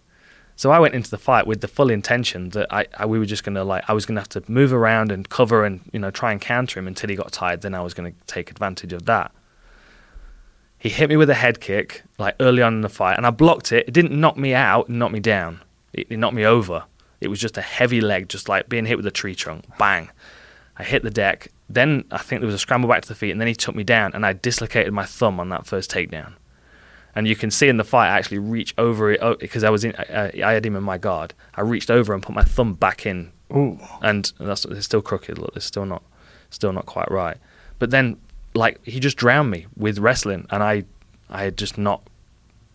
So 0.54 0.70
I 0.70 0.78
went 0.80 0.94
into 0.94 1.08
the 1.08 1.16
fight 1.18 1.46
with 1.46 1.60
the 1.62 1.68
full 1.68 1.88
intention 1.88 2.50
that 2.50 2.66
I, 2.72 2.86
I 2.96 3.06
we 3.06 3.18
were 3.18 3.24
just 3.24 3.42
going 3.44 3.54
to 3.54 3.64
like 3.64 3.84
I 3.88 3.92
was 3.92 4.04
going 4.06 4.16
to 4.16 4.20
have 4.20 4.28
to 4.30 4.42
move 4.52 4.72
around 4.72 5.10
and 5.12 5.26
cover 5.28 5.64
and 5.64 5.80
you 5.92 5.98
know 6.00 6.10
try 6.10 6.30
and 6.32 6.40
counter 6.40 6.78
him 6.80 6.86
until 6.88 7.08
he 7.08 7.16
got 7.16 7.30
tired. 7.32 7.62
Then 7.62 7.74
I 7.74 7.80
was 7.80 7.94
going 7.94 8.12
to 8.12 8.18
take 8.26 8.50
advantage 8.50 8.92
of 8.92 9.06
that. 9.06 9.30
He 10.78 10.88
hit 10.88 11.08
me 11.08 11.16
with 11.16 11.30
a 11.30 11.34
head 11.34 11.60
kick 11.60 12.02
like 12.18 12.34
early 12.40 12.60
on 12.60 12.74
in 12.74 12.80
the 12.82 12.88
fight, 12.88 13.16
and 13.16 13.24
I 13.26 13.30
blocked 13.30 13.72
it. 13.72 13.86
It 13.88 13.92
didn't 13.94 14.20
knock 14.20 14.36
me 14.36 14.52
out, 14.52 14.88
it 14.88 14.92
knocked 14.92 15.12
me 15.12 15.20
down. 15.20 15.60
It, 15.92 16.08
it 16.10 16.16
knocked 16.18 16.34
me 16.34 16.44
over. 16.44 16.84
It 17.20 17.28
was 17.28 17.40
just 17.40 17.56
a 17.56 17.62
heavy 17.62 18.00
leg, 18.00 18.28
just 18.28 18.48
like 18.48 18.68
being 18.68 18.84
hit 18.84 18.96
with 18.96 19.06
a 19.06 19.10
tree 19.12 19.34
trunk. 19.36 19.64
Bang! 19.78 20.10
I 20.78 20.84
hit 20.84 21.02
the 21.02 21.10
deck. 21.10 21.48
Then 21.68 22.04
I 22.10 22.18
think 22.18 22.40
there 22.40 22.46
was 22.46 22.54
a 22.54 22.58
scramble 22.58 22.88
back 22.88 23.02
to 23.02 23.08
the 23.08 23.14
feet, 23.14 23.32
and 23.32 23.40
then 23.40 23.48
he 23.48 23.54
took 23.54 23.74
me 23.74 23.84
down, 23.84 24.12
and 24.14 24.24
I 24.24 24.32
dislocated 24.32 24.92
my 24.92 25.04
thumb 25.04 25.40
on 25.40 25.48
that 25.50 25.66
first 25.66 25.90
takedown. 25.90 26.34
And 27.14 27.26
you 27.26 27.34
can 27.34 27.50
see 27.50 27.68
in 27.68 27.78
the 27.78 27.84
fight, 27.84 28.10
I 28.10 28.18
actually 28.18 28.38
reach 28.38 28.74
over 28.78 29.10
it 29.10 29.18
oh, 29.20 29.34
because 29.34 29.64
I 29.64 29.70
was 29.70 29.84
in. 29.84 29.94
I, 29.96 30.32
I 30.42 30.52
had 30.52 30.64
him 30.64 30.76
in 30.76 30.84
my 30.84 30.98
guard. 30.98 31.34
I 31.54 31.62
reached 31.62 31.90
over 31.90 32.14
and 32.14 32.22
put 32.22 32.34
my 32.34 32.44
thumb 32.44 32.74
back 32.74 33.06
in, 33.06 33.32
Ooh. 33.52 33.78
and 34.02 34.32
that's 34.38 34.64
it's 34.66 34.86
still 34.86 35.02
crooked. 35.02 35.36
Look, 35.36 35.52
it's 35.56 35.64
still 35.64 35.84
not, 35.84 36.02
still 36.50 36.72
not 36.72 36.86
quite 36.86 37.10
right. 37.10 37.36
But 37.78 37.90
then, 37.90 38.18
like 38.54 38.84
he 38.84 39.00
just 39.00 39.16
drowned 39.16 39.50
me 39.50 39.66
with 39.76 39.98
wrestling, 39.98 40.46
and 40.50 40.62
I, 40.62 40.84
I 41.28 41.42
had 41.42 41.58
just 41.58 41.76
not, 41.76 42.02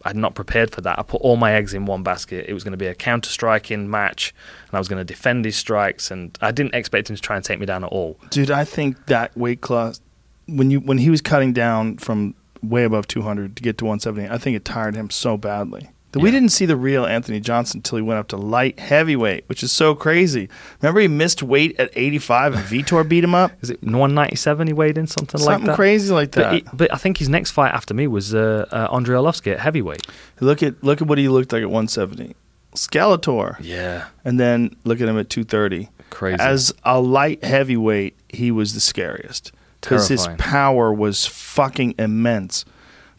I 0.06 0.10
had 0.10 0.18
not 0.18 0.36
prepared 0.36 0.72
for 0.72 0.82
that. 0.82 1.00
I 1.00 1.04
put 1.04 1.22
all 1.22 1.38
my 1.38 1.54
eggs 1.54 1.74
in 1.74 1.86
one 1.86 2.04
basket. 2.04 2.46
It 2.48 2.54
was 2.54 2.64
going 2.64 2.72
to 2.72 2.78
be 2.78 2.88
a 2.88 2.96
counter 2.96 3.30
striking 3.30 3.90
match, 3.90 4.34
and 4.68 4.76
I 4.76 4.80
was 4.80 4.88
going 4.88 5.00
to 5.00 5.06
defend 5.06 5.46
his 5.46 5.56
strikes, 5.56 6.12
and 6.12 6.38
I 6.42 6.52
didn't 6.52 6.76
expect 6.76 7.10
him 7.10 7.16
to 7.16 7.22
try 7.22 7.36
and 7.36 7.46
take 7.46 7.60
me 7.60 7.66
down 7.66 7.84
at 7.84 7.90
all. 7.90 8.20
Dude, 8.30 8.52
I 8.52 8.66
think 8.66 9.06
that 9.06 9.36
weight 9.38 9.62
class 9.62 10.02
when 10.48 10.72
you 10.72 10.80
when 10.80 10.98
he 10.98 11.10
was 11.10 11.22
cutting 11.22 11.54
down 11.54 11.98
from 11.98 12.36
way 12.62 12.84
above 12.84 13.08
200 13.08 13.56
to 13.58 13.64
get 13.64 13.78
to 13.78 13.86
170, 13.86 14.30
I 14.30 14.38
think 14.38 14.56
it 14.56 14.66
tired 14.66 14.96
him 14.96 15.10
so 15.10 15.38
badly. 15.38 15.90
That 16.14 16.20
we 16.20 16.32
didn't 16.32 16.50
see 16.50 16.66
the 16.66 16.76
real 16.78 17.06
Anthony 17.06 17.40
Johnson 17.40 17.80
until 17.80 17.98
he 17.98 18.02
went 18.02 18.20
up 18.20 18.28
to 18.30 18.38
light 18.38 18.80
heavyweight, 18.80 19.44
which 19.50 19.62
is 19.64 19.72
so 19.72 19.94
crazy. 19.96 20.48
Remember 20.82 21.02
he 21.02 21.08
missed 21.08 21.44
weight 21.44 21.76
at 21.80 21.90
85 21.96 22.54
and 22.54 22.64
Vitor 22.66 23.08
beat 23.08 23.24
him 23.24 23.34
up? 23.36 23.52
Is 23.62 23.70
it 23.72 23.82
197 23.84 24.68
he 24.68 24.74
weighed 24.74 24.98
in 24.98 25.08
something, 25.08 25.42
like 25.42 25.48
that? 25.48 25.54
Something 25.66 25.76
crazy 25.76 26.14
like 26.14 26.32
But, 26.32 26.42
that. 26.42 26.54
he, 26.54 26.64
but 26.72 26.94
I 26.94 26.98
think 26.98 27.18
his 27.18 27.30
next 27.30 27.52
fight 27.52 27.74
after 27.74 27.94
me 27.94 28.08
was 28.08 28.34
uh, 28.34 28.68
uh, 28.72 28.88
Andrei 28.96 29.18
Arlovsky 29.18 29.52
at 29.52 29.60
heavyweight. 29.60 30.08
look 30.40 30.64
at 30.64 30.84
look 30.84 31.02
at 31.02 31.08
what 31.08 31.18
he 31.18 31.28
looked 31.28 31.52
like 31.52 31.62
at 31.64 31.70
170. 31.70 32.36
Skeletor. 32.76 33.58
Yeah, 33.60 34.06
And 34.26 34.40
then 34.40 34.76
look 34.84 35.00
at 35.02 35.08
him 35.08 35.18
at 35.20 35.30
230. 35.30 35.90
crazy. 36.10 36.40
As 36.40 36.74
a 36.84 37.00
light 37.00 37.44
heavyweight, 37.44 38.16
he 38.30 38.52
was 38.52 38.74
the 38.74 38.80
scariest 38.80 39.52
because 39.82 40.08
his 40.08 40.28
power 40.38 40.94
was 40.94 41.26
fucking 41.26 41.96
immense. 42.00 42.66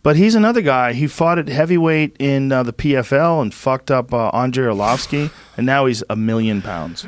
But 0.05 0.15
he's 0.17 0.35
another 0.37 0.61
guy. 0.61 0.93
He 0.93 1.07
fought 1.09 1.39
at 1.39 1.49
heavyweight 1.49 2.17
in 2.21 2.53
uh, 2.53 2.63
the 2.63 2.73
PFL 2.75 3.41
and 3.43 3.53
fucked 3.53 3.91
up 3.91 4.13
uh, 4.15 4.29
Andrei 4.29 4.67
Arlovsky, 4.67 5.31
and 5.57 5.67
now 5.67 5.87
he's 5.87 6.05
a 6.09 6.15
million 6.15 6.63
pounds. 6.63 7.05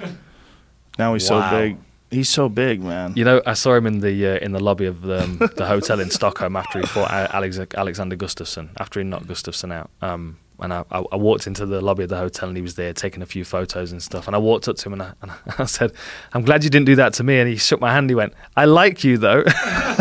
Now 0.98 1.12
he's 1.14 1.30
Wow. 1.30 1.50
so 1.50 1.56
big. 1.58 1.76
He's 2.10 2.28
so 2.30 2.48
big, 2.48 2.82
man. 2.82 3.12
You 3.14 3.24
know, 3.24 3.42
I 3.44 3.52
saw 3.54 3.74
him 3.74 3.86
in 3.86 4.00
the 4.00 4.26
uh, 4.26 4.38
in 4.44 4.52
the 4.52 4.60
lobby 4.60 4.86
of 4.86 5.04
um, 5.10 5.36
the 5.56 5.66
hotel 5.66 6.00
in 6.00 6.08
Stockholm 6.10 6.56
after 6.56 6.80
he 6.80 6.86
fought 6.86 7.10
Alex, 7.10 7.58
Alexander 7.76 8.16
Gustafsson 8.16 8.70
after 8.78 8.98
he 9.00 9.04
knocked 9.04 9.26
Gustafsson 9.26 9.72
out. 9.72 9.90
Um, 10.00 10.38
and 10.60 10.72
I, 10.72 10.84
I, 10.90 11.16
walked 11.16 11.46
into 11.46 11.66
the 11.66 11.80
lobby 11.80 12.04
of 12.04 12.08
the 12.08 12.16
hotel 12.16 12.48
and 12.48 12.56
he 12.56 12.62
was 12.62 12.76
there 12.76 12.92
taking 12.92 13.22
a 13.22 13.26
few 13.26 13.44
photos 13.44 13.92
and 13.92 14.02
stuff. 14.02 14.26
And 14.26 14.34
I 14.34 14.38
walked 14.38 14.68
up 14.68 14.76
to 14.76 14.88
him 14.88 14.94
and 14.94 15.02
I, 15.02 15.12
and 15.22 15.30
I 15.58 15.64
said, 15.66 15.92
"I'm 16.32 16.42
glad 16.42 16.64
you 16.64 16.70
didn't 16.70 16.86
do 16.86 16.96
that 16.96 17.12
to 17.14 17.24
me." 17.24 17.38
And 17.38 17.48
he 17.48 17.56
shook 17.56 17.80
my 17.80 17.92
hand. 17.92 18.08
He 18.08 18.14
went, 18.14 18.32
"I 18.56 18.64
like 18.64 19.04
you 19.04 19.18
though." 19.18 19.44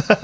Thank 0.06 0.18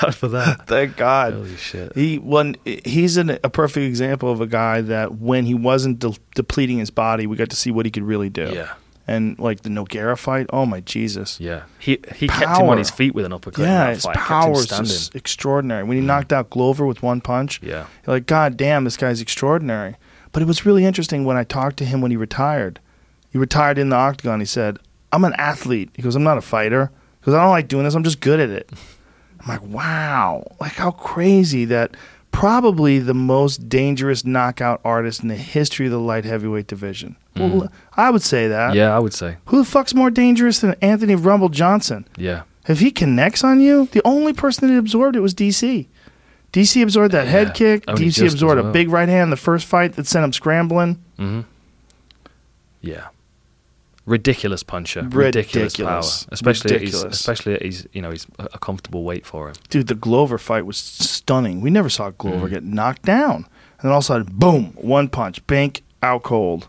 God 0.00 0.14
for 0.14 0.28
that. 0.28 0.66
Thank 0.66 0.96
God. 0.96 1.32
Holy 1.32 1.56
shit. 1.56 1.94
He 1.94 2.18
one 2.18 2.56
he's 2.64 3.16
an, 3.16 3.30
a 3.30 3.50
perfect 3.50 3.84
example 3.84 4.30
of 4.30 4.40
a 4.40 4.46
guy 4.46 4.80
that 4.82 5.16
when 5.16 5.46
he 5.46 5.54
wasn't 5.54 5.98
de- 5.98 6.16
depleting 6.34 6.78
his 6.78 6.90
body, 6.90 7.26
we 7.26 7.36
got 7.36 7.50
to 7.50 7.56
see 7.56 7.70
what 7.70 7.84
he 7.84 7.90
could 7.90 8.04
really 8.04 8.30
do. 8.30 8.50
Yeah, 8.54 8.74
And 9.08 9.38
like 9.38 9.62
the 9.62 9.70
Nogueira 9.70 10.18
fight, 10.18 10.46
oh 10.52 10.66
my 10.66 10.80
Jesus. 10.80 11.40
yeah. 11.40 11.62
He 11.78 11.98
he 12.14 12.28
kept 12.28 12.60
him 12.60 12.68
on 12.68 12.76
his 12.76 12.90
feet 12.90 13.14
with 13.14 13.24
an 13.24 13.32
uppercut. 13.32 13.62
Yeah, 13.64 13.86
that 13.86 13.94
his 13.94 14.04
fight. 14.04 14.16
Kept 14.16 14.26
him 14.26 14.28
power 14.28 14.82
is 14.82 15.10
extraordinary. 15.14 15.82
When 15.82 15.96
he 15.96 16.02
mm. 16.02 16.06
knocked 16.06 16.30
out 16.30 16.50
Glover 16.50 16.84
with 16.84 17.02
one 17.02 17.22
punch, 17.22 17.58
Yeah. 17.62 17.86
you're 18.06 18.16
like, 18.16 18.26
God 18.26 18.58
damn, 18.58 18.84
this 18.84 18.98
guy's 18.98 19.22
extraordinary. 19.22 19.96
But 20.32 20.42
it 20.42 20.46
was 20.46 20.66
really 20.66 20.84
interesting 20.84 21.24
when 21.24 21.38
I 21.38 21.44
talked 21.44 21.78
to 21.78 21.86
him 21.86 22.02
when 22.02 22.10
he 22.10 22.18
retired. 22.18 22.80
He 23.30 23.38
retired 23.38 23.78
in 23.78 23.88
the 23.88 23.96
octagon. 23.96 24.40
He 24.40 24.46
said, 24.46 24.78
I'm 25.10 25.24
an 25.24 25.34
athlete. 25.38 25.90
He 25.94 26.02
goes, 26.02 26.14
I'm 26.14 26.22
not 26.22 26.38
a 26.38 26.42
fighter. 26.42 26.90
He 27.20 27.26
goes, 27.26 27.34
I 27.34 27.42
don't 27.42 27.50
like 27.50 27.68
doing 27.68 27.84
this. 27.84 27.94
I'm 27.94 28.04
just 28.04 28.20
good 28.20 28.40
at 28.40 28.50
it. 28.50 28.70
I'm 29.40 29.48
like, 29.48 29.62
wow. 29.62 30.46
Like 30.60 30.72
how 30.72 30.90
crazy 30.90 31.64
that 31.66 31.96
probably 32.38 33.00
the 33.00 33.14
most 33.14 33.68
dangerous 33.68 34.24
knockout 34.24 34.80
artist 34.84 35.22
in 35.22 35.28
the 35.28 35.34
history 35.34 35.86
of 35.86 35.92
the 35.92 35.98
light 35.98 36.24
heavyweight 36.24 36.68
division. 36.68 37.16
Well, 37.36 37.68
I 37.96 38.10
would 38.10 38.22
say 38.22 38.46
that. 38.46 38.74
Yeah, 38.74 38.94
I 38.94 38.98
would 39.00 39.12
say. 39.12 39.38
Who 39.46 39.58
the 39.58 39.64
fuck's 39.64 39.92
more 39.94 40.10
dangerous 40.10 40.60
than 40.60 40.74
Anthony 40.80 41.14
Rumble 41.16 41.48
Johnson? 41.48 42.06
Yeah. 42.16 42.42
If 42.68 42.78
he 42.80 42.90
connects 42.90 43.42
on 43.42 43.60
you, 43.60 43.86
the 43.92 44.02
only 44.04 44.32
person 44.32 44.68
that 44.68 44.78
absorbed 44.78 45.16
it 45.16 45.20
was 45.20 45.34
DC. 45.34 45.86
DC 46.52 46.82
absorbed 46.82 47.12
that 47.12 47.26
head 47.26 47.48
Yeah, 47.48 47.52
kick. 47.54 47.84
only 47.88 48.02
DC 48.06 48.06
just 48.06 48.20
as 48.20 48.32
absorbed 48.34 48.60
a 48.60 48.70
big 48.72 48.88
right 48.90 49.08
hand 49.08 49.24
in 49.24 49.30
the 49.30 49.36
first 49.36 49.66
fight 49.66 49.94
that 49.94 50.06
sent 50.06 50.24
him 50.24 50.32
scrambling. 50.32 51.02
hmm 51.16 51.40
Yeah. 52.80 53.08
Ridiculous 54.08 54.62
puncher. 54.62 55.02
Ridiculous, 55.02 55.76
power. 55.76 55.86
Ridiculous. 55.86 56.26
Especially 56.32 56.74
at 56.74 56.80
his, 56.80 57.02
especially 57.02 57.54
at 57.54 57.62
his, 57.62 57.86
you 57.92 58.00
know, 58.02 58.10
he's 58.10 58.26
a 58.38 58.58
comfortable 58.58 59.04
weight 59.04 59.26
for 59.26 59.48
him. 59.48 59.54
Dude, 59.68 59.86
the 59.88 59.94
Glover 59.94 60.38
fight 60.38 60.64
was 60.66 60.76
stunning. 60.78 61.60
We 61.60 61.70
never 61.70 61.88
saw 61.90 62.10
Glover 62.10 62.46
Mm. 62.46 62.50
get 62.50 62.64
knocked 62.64 63.02
down. 63.02 63.36
And 63.80 63.82
then 63.84 63.92
all 63.92 63.98
of 63.98 64.04
a 64.04 64.06
sudden, 64.06 64.28
boom, 64.32 64.72
one 64.76 65.08
punch, 65.08 65.46
bank, 65.46 65.82
out 66.02 66.22
cold. 66.22 66.68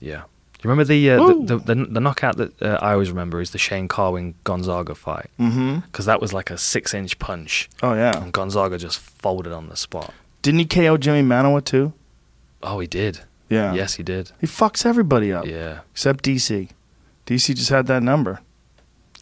Yeah. 0.00 0.22
Do 0.60 0.66
you 0.66 0.70
remember 0.70 0.84
the 0.84 1.10
uh, 1.10 1.26
the, 1.26 1.34
the, 1.56 1.74
the 1.74 1.84
the 1.86 2.00
knockout 2.00 2.36
that 2.38 2.60
uh, 2.62 2.78
I 2.82 2.92
always 2.92 3.10
remember 3.10 3.40
is 3.40 3.50
the 3.52 3.58
Shane 3.58 3.86
Carwin 3.86 4.34
Gonzaga 4.44 4.94
fight 4.94 5.30
Mm-hmm. 5.38 5.80
because 5.80 6.06
that 6.06 6.20
was 6.20 6.32
like 6.32 6.50
a 6.50 6.58
six 6.58 6.94
inch 6.94 7.18
punch 7.20 7.68
Oh, 7.82 7.94
yeah. 7.94 8.20
and 8.22 8.32
Gonzaga 8.32 8.76
just 8.76 8.98
folded 8.98 9.52
on 9.52 9.68
the 9.68 9.76
spot. 9.76 10.12
Didn't 10.42 10.58
he 10.60 10.66
KO 10.66 10.96
Jimmy 10.96 11.22
Manuwa, 11.22 11.64
too? 11.64 11.92
Oh, 12.62 12.80
he 12.80 12.86
did. 12.88 13.20
Yeah. 13.48 13.72
Yes, 13.74 13.94
he 13.94 14.02
did. 14.02 14.30
He 14.40 14.46
fucks 14.46 14.84
everybody 14.84 15.32
up 15.32 15.46
Yeah. 15.46 15.80
except 15.92 16.24
DC. 16.24 16.68
DC 17.26 17.54
just 17.54 17.70
had 17.70 17.86
that 17.86 18.02
number. 18.02 18.40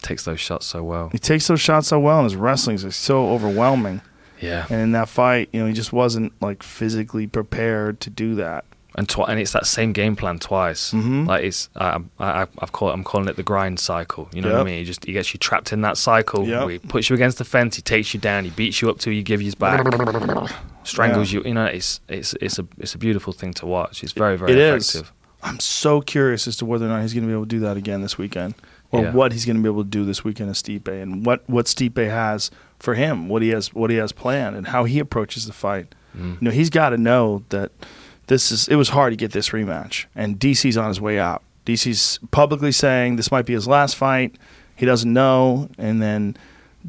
Takes 0.01 0.25
those 0.25 0.39
shots 0.39 0.65
so 0.65 0.83
well. 0.83 1.09
He 1.11 1.17
takes 1.17 1.47
those 1.47 1.59
shots 1.61 1.87
so 1.87 1.99
well, 1.99 2.17
and 2.19 2.25
his 2.25 2.35
wrestling 2.35 2.75
is 2.75 2.95
so 2.95 3.29
overwhelming. 3.29 4.01
Yeah. 4.39 4.67
And 4.69 4.81
in 4.81 4.91
that 4.91 5.09
fight, 5.09 5.49
you 5.51 5.59
know, 5.61 5.65
he 5.67 5.73
just 5.73 5.91
wasn't 5.91 6.33
like 6.41 6.61
physically 6.61 7.25
prepared 7.25 7.99
to 8.01 8.09
do 8.09 8.35
that. 8.35 8.65
And 8.97 9.13
and 9.27 9.39
it's 9.39 9.51
that 9.51 9.65
same 9.67 9.93
game 9.93 10.15
plan 10.15 10.39
twice. 10.39 10.91
Mhm. 10.91 11.27
Like 11.27 11.43
it's 11.43 11.69
I, 11.75 11.99
I 12.19 12.47
I've 12.59 12.71
called 12.71 12.93
I'm 12.93 13.03
calling 13.03 13.27
it 13.29 13.35
the 13.35 13.43
grind 13.43 13.79
cycle. 13.79 14.27
You 14.33 14.41
know 14.41 14.51
what 14.53 14.61
I 14.61 14.63
mean? 14.63 14.79
He 14.79 14.83
just 14.85 15.05
he 15.05 15.13
gets 15.13 15.33
you 15.33 15.37
trapped 15.37 15.71
in 15.71 15.81
that 15.81 15.97
cycle. 15.97 16.47
Yep. 16.47 16.69
He 16.69 16.79
puts 16.79 17.09
you 17.09 17.13
against 17.15 17.37
the 17.37 17.45
fence. 17.45 17.75
He 17.75 17.81
takes 17.83 18.13
you 18.13 18.19
down. 18.19 18.43
He 18.43 18.49
beats 18.49 18.81
you 18.81 18.89
up 18.89 18.97
till 18.99 19.13
you 19.13 19.21
give 19.23 19.39
his 19.39 19.55
back. 19.55 19.85
Strangles 20.83 21.31
you. 21.31 21.43
You 21.43 21.53
know, 21.53 21.65
it's 21.65 21.99
it's 22.07 22.33
it's 22.41 22.59
a 22.59 22.65
it's 22.77 22.95
a 22.95 22.97
beautiful 22.97 23.33
thing 23.33 23.53
to 23.55 23.65
watch. 23.65 24.03
It's 24.03 24.13
very 24.13 24.37
very 24.37 24.51
It 24.53 24.57
is. 24.57 24.89
effective. 24.95 25.13
I'm 25.43 25.59
so 25.59 26.01
curious 26.01 26.47
as 26.47 26.57
to 26.57 26.65
whether 26.65 26.85
or 26.85 26.89
not 26.89 27.01
he's 27.03 27.13
going 27.13 27.23
to 27.23 27.27
be 27.27 27.33
able 27.33 27.43
to 27.43 27.49
do 27.49 27.59
that 27.59 27.77
again 27.77 28.01
this 28.01 28.17
weekend, 28.17 28.55
or 28.91 29.03
Yeah. 29.03 29.11
what 29.13 29.31
he's 29.33 29.45
going 29.45 29.55
to 29.57 29.61
be 29.61 29.69
able 29.69 29.83
to 29.83 29.89
do 29.89 30.03
this 30.03 30.23
weekend 30.23 30.49
as 30.49 30.61
Stipe, 30.63 30.87
and 30.87 31.25
what 31.25 31.47
what 31.47 31.65
Stipe 31.67 32.09
has 32.09 32.49
for 32.79 32.95
him, 32.95 33.27
what 33.29 33.41
he 33.43 33.49
has 33.49 33.73
what 33.73 33.89
he 33.91 33.97
has 33.97 34.11
planned, 34.11 34.55
and 34.55 34.67
how 34.69 34.85
he 34.85 34.97
approaches 34.99 35.45
the 35.45 35.53
fight. 35.53 35.93
Mm. 36.17 36.41
You 36.41 36.45
know, 36.45 36.51
he's 36.51 36.69
got 36.71 36.89
to 36.89 36.97
know 36.97 37.43
that 37.49 37.71
this 38.27 38.51
is. 38.51 38.67
It 38.67 38.75
was 38.75 38.89
hard 38.89 39.11
to 39.13 39.17
get 39.17 39.31
this 39.31 39.49
rematch, 39.49 40.05
and 40.15 40.39
DC's 40.39 40.77
on 40.77 40.87
his 40.87 41.01
way 41.01 41.19
out. 41.19 41.43
DC's 41.65 42.19
publicly 42.31 42.71
saying 42.71 43.15
this 43.17 43.31
might 43.31 43.45
be 43.45 43.53
his 43.53 43.67
last 43.67 43.95
fight. 43.95 44.35
He 44.75 44.85
doesn't 44.85 45.11
know, 45.11 45.69
and 45.77 46.01
then 46.01 46.37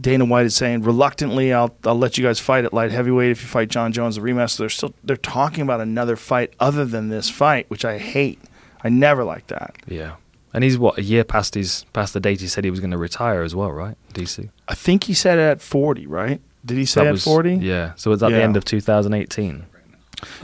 Dana 0.01 0.25
White 0.25 0.47
is 0.47 0.55
saying 0.55 0.83
reluctantly, 0.83 1.53
"I'll 1.53 1.75
I'll 1.85 1.99
let 1.99 2.19
you 2.19 2.25
guys 2.25 2.39
fight 2.39 2.65
at 2.65 2.73
light 2.73 2.91
heavyweight 2.91 3.31
if 3.31 3.43
you 3.43 3.49
fight 3.49 3.69
Jon 3.69 3.93
Jones 3.93 4.17
the 4.17 4.21
rematch." 4.21 4.51
So 4.51 4.63
they're 4.63 4.71
still 4.71 4.95
they're 5.03 5.17
talking 5.17 5.63
about 5.63 5.81
another 5.81 6.17
fight 6.17 6.53
other 6.61 6.85
than 6.85 7.09
this 7.09 7.29
fight, 7.31 7.69
which 7.69 7.85
I 7.85 7.99
hate. 7.99 8.41
I 8.85 8.89
never 8.89 9.25
like 9.25 9.49
that. 9.49 9.77
Yeah. 9.87 10.17
And 10.55 10.65
he's 10.65 10.79
what 10.79 10.99
a 10.99 11.03
year 11.03 11.25
past 11.25 11.55
his 11.55 11.85
past 11.93 12.15
the 12.15 12.21
date 12.21 12.41
he 12.41 12.49
said 12.49 12.65
he 12.65 12.71
was 12.71 12.81
going 12.81 12.91
to 12.91 12.99
retire 12.99 13.43
as 13.43 13.55
well, 13.55 13.73
right? 13.73 13.97
DC. 14.15 14.49
I 14.69 14.75
think 14.75 15.05
he 15.05 15.15
said 15.15 15.39
at 15.39 15.61
forty, 15.61 16.07
right? 16.07 16.41
Did 16.65 16.77
he 16.77 16.85
say 16.85 17.05
That 17.05 17.15
at 17.15 17.21
forty? 17.21 17.55
Yeah. 17.55 17.93
So 17.97 18.13
it's 18.13 18.23
at 18.23 18.31
the 18.31 18.43
end 18.43 18.57
of 18.57 18.65
2018. 18.65 19.67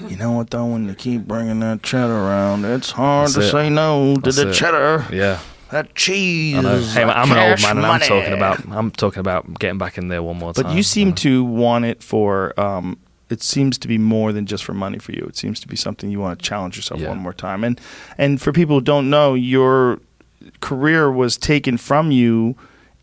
You 0.08 0.16
know 0.16 0.32
what 0.32 0.50
though? 0.50 0.66
When 0.66 0.86
you 0.88 0.94
keep 0.94 1.22
bringing 1.22 1.60
that 1.60 1.82
cheddar 1.82 2.12
around, 2.12 2.64
it's 2.64 2.90
hard 2.92 3.28
That's 3.28 3.34
to 3.34 3.40
it. 3.42 3.50
say 3.50 3.70
no 3.70 4.14
to 4.16 4.20
That's 4.20 4.36
the 4.36 4.50
it. 4.50 4.54
cheddar. 4.54 5.06
Yeah. 5.12 5.40
That 5.70 5.94
cheese. 5.94 6.56
I 6.56 6.60
know. 6.60 6.78
Hey, 6.78 7.02
I'm 7.02 7.32
an 7.32 7.38
old 7.50 7.60
man, 7.62 7.78
and 7.78 7.86
I'm 7.86 7.92
money. 7.92 8.06
talking 8.06 8.32
about 8.32 8.64
I'm 8.70 8.90
talking 8.92 9.20
about 9.20 9.58
getting 9.58 9.78
back 9.78 9.98
in 9.98 10.08
there 10.08 10.22
one 10.22 10.38
more 10.38 10.52
time. 10.52 10.64
But 10.64 10.74
you 10.74 10.82
seem 10.82 11.08
know. 11.10 11.14
to 11.16 11.44
want 11.44 11.84
it 11.84 12.02
for. 12.02 12.58
Um, 12.60 12.98
it 13.30 13.42
seems 13.42 13.78
to 13.78 13.88
be 13.88 13.96
more 13.98 14.32
than 14.32 14.44
just 14.46 14.64
for 14.64 14.74
money 14.74 14.98
for 14.98 15.12
you. 15.12 15.24
It 15.26 15.36
seems 15.36 15.58
to 15.60 15.66
be 15.66 15.76
something 15.76 16.10
you 16.10 16.20
want 16.20 16.38
to 16.38 16.44
challenge 16.44 16.76
yourself 16.76 17.00
Yeah. 17.00 17.08
one 17.08 17.18
more 17.18 17.32
time. 17.32 17.64
And 17.64 17.80
and 18.18 18.40
for 18.40 18.52
people 18.52 18.76
who 18.76 18.82
don't 18.82 19.08
know, 19.10 19.34
your 19.34 19.98
career 20.60 21.10
was 21.10 21.36
taken 21.36 21.76
from 21.78 22.10
you 22.10 22.54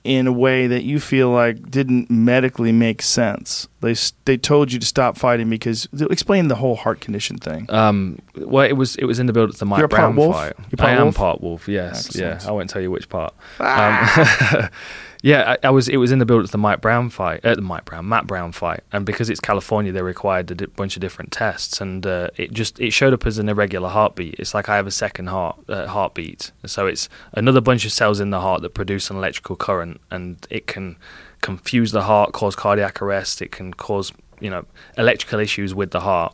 in 0.04 0.26
a 0.26 0.32
way 0.32 0.66
that 0.66 0.84
you 0.84 1.00
feel 1.00 1.30
like 1.30 1.70
didn't 1.70 2.10
medically 2.10 2.72
make 2.72 3.02
sense. 3.02 3.68
They 3.82 3.96
they 4.26 4.36
told 4.38 4.72
you 4.72 4.80
to 4.80 4.86
stop 4.86 5.18
fighting 5.18 5.50
because 5.50 5.88
explain 6.10 6.48
the 6.48 6.56
whole 6.56 6.76
heart 6.76 7.02
condition 7.02 7.38
thing. 7.38 7.66
Um, 7.70 8.20
well, 8.36 8.66
it 8.66 8.74
was 8.74 8.96
it 8.96 9.06
was 9.06 9.20
in 9.20 9.28
the 9.28 9.34
build 9.34 9.50
up 9.50 9.54
to 9.56 9.60
the 9.60 9.66
Mike 9.66 9.78
You're 9.78 9.86
a 9.86 9.90
part 9.90 10.00
Brown 10.02 10.16
wolf? 10.16 10.36
fight. 10.36 10.54
You're 10.72 10.78
part 10.78 10.90
I 10.92 10.94
am 10.96 11.04
wolf? 11.04 11.16
part 11.16 11.42
wolf. 11.42 11.68
Yes, 11.68 12.08
Excellent. 12.08 12.42
yeah. 12.44 12.50
I 12.50 12.52
won't 12.52 12.70
tell 12.70 12.82
you 12.82 12.90
which 12.92 13.10
part. 13.10 13.34
Um, 13.60 14.70
yeah, 15.24 15.56
I, 15.64 15.68
I 15.68 15.70
was. 15.70 15.88
It 15.88 15.98
was 15.98 16.12
in 16.12 16.18
the 16.18 16.26
build 16.26 16.44
up 16.44 16.50
the 16.50 16.58
Mike 16.58 16.82
Brown 16.82 17.12
fight. 17.12 17.46
Uh, 17.46 17.54
the 17.54 17.62
Mike 17.62 17.86
Brown, 17.86 18.10
Matt 18.10 18.26
Brown 18.26 18.52
fight, 18.52 18.82
and 18.92 19.06
because 19.06 19.30
it's 19.30 19.40
California, 19.40 19.92
they 19.92 20.02
required 20.02 20.50
a 20.50 20.56
di- 20.56 20.66
bunch 20.66 20.96
of 20.96 21.02
different 21.02 21.32
tests, 21.32 21.80
and 21.80 22.06
uh, 22.08 22.30
it 22.38 22.52
just 22.52 22.80
it 22.80 22.92
showed 22.92 23.14
up 23.14 23.28
as 23.28 23.38
an 23.38 23.48
irregular 23.48 23.90
heartbeat. 23.90 24.36
It's 24.40 24.56
like 24.56 24.68
I 24.68 24.78
have 24.78 24.88
a 24.88 24.92
second 24.92 25.28
heart 25.28 25.60
uh, 25.70 25.86
heartbeat, 25.86 26.52
so 26.66 26.88
it's 26.88 27.08
another 27.34 27.62
bunch 27.62 27.86
of 27.86 27.92
cells 27.92 28.20
in 28.20 28.32
the 28.32 28.40
heart 28.40 28.64
that 28.64 28.74
produce 28.74 29.12
an 29.12 29.18
electrical 29.18 29.56
current, 29.56 30.02
and 30.10 30.46
it 30.50 30.66
can 30.66 30.98
confuse 31.42 31.92
the 31.92 32.04
heart, 32.04 32.34
cause 32.34 32.56
cardiac 32.56 33.00
arrest. 33.00 33.44
It 33.44 33.52
can 33.52 33.76
cause 33.76 34.12
you 34.40 34.50
know 34.50 34.66
electrical 34.98 35.40
issues 35.40 35.76
with 35.76 35.92
the 35.92 36.00
heart. 36.00 36.34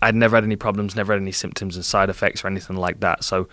I'd 0.00 0.14
never 0.14 0.36
had 0.36 0.44
any 0.44 0.54
problems, 0.54 0.94
never 0.94 1.12
had 1.12 1.20
any 1.20 1.32
symptoms 1.32 1.74
and 1.74 1.84
side 1.84 2.08
effects 2.08 2.44
or 2.44 2.46
anything 2.46 2.76
like 2.76 3.00
that. 3.00 3.24
So 3.24 3.48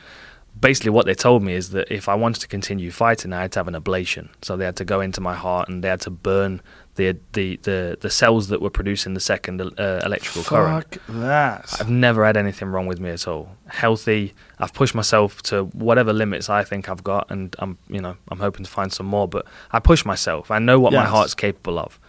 basically, 0.59 0.91
what 0.91 1.05
they 1.05 1.13
told 1.15 1.43
me 1.43 1.53
is 1.53 1.69
that 1.71 1.91
if 1.91 2.07
I 2.09 2.15
wanted 2.15 2.39
to 2.41 2.47
continue 2.47 2.91
fighting, 2.91 3.33
I 3.33 3.41
had 3.41 3.51
to 3.53 3.59
have 3.59 3.67
an 3.67 3.73
ablation. 3.75 4.29
So 4.41 4.55
they 4.57 4.65
had 4.65 4.75
to 4.77 4.85
go 4.85 5.01
into 5.01 5.21
my 5.21 5.33
heart 5.35 5.69
and 5.69 5.83
they 5.83 5.89
had 5.89 6.01
to 6.01 6.09
burn 6.09 6.61
the 6.95 7.17
the 7.33 7.57
the, 7.63 7.97
the 7.99 8.09
cells 8.09 8.47
that 8.47 8.61
were 8.61 8.69
producing 8.69 9.13
the 9.15 9.19
second 9.19 9.61
uh, 9.61 10.01
electrical 10.05 10.43
current. 10.43 10.85
Fuck 10.95 11.01
that. 11.17 11.75
I've 11.79 11.89
never 11.89 12.25
had 12.25 12.37
anything 12.37 12.69
wrong 12.69 12.87
with 12.87 12.99
me 12.99 13.09
at 13.09 13.27
all. 13.27 13.49
Healthy. 13.67 14.33
I've 14.59 14.73
pushed 14.73 14.95
myself 14.95 15.41
to 15.43 15.65
whatever 15.65 16.13
limits 16.13 16.49
I 16.49 16.63
think 16.63 16.87
I've 16.89 17.03
got, 17.03 17.29
and 17.29 17.53
I'm 17.59 17.77
you 17.89 17.99
know 18.01 18.15
I'm 18.29 18.39
hoping 18.39 18.63
to 18.63 18.71
find 18.71 18.93
some 18.93 19.05
more. 19.07 19.27
But 19.27 19.45
I 19.71 19.79
push 19.79 20.05
myself. 20.05 20.51
I 20.51 20.59
know 20.59 20.79
what 20.79 20.93
my 20.93 21.05
heart's 21.05 21.35
capable 21.35 21.77
of, 21.79 21.99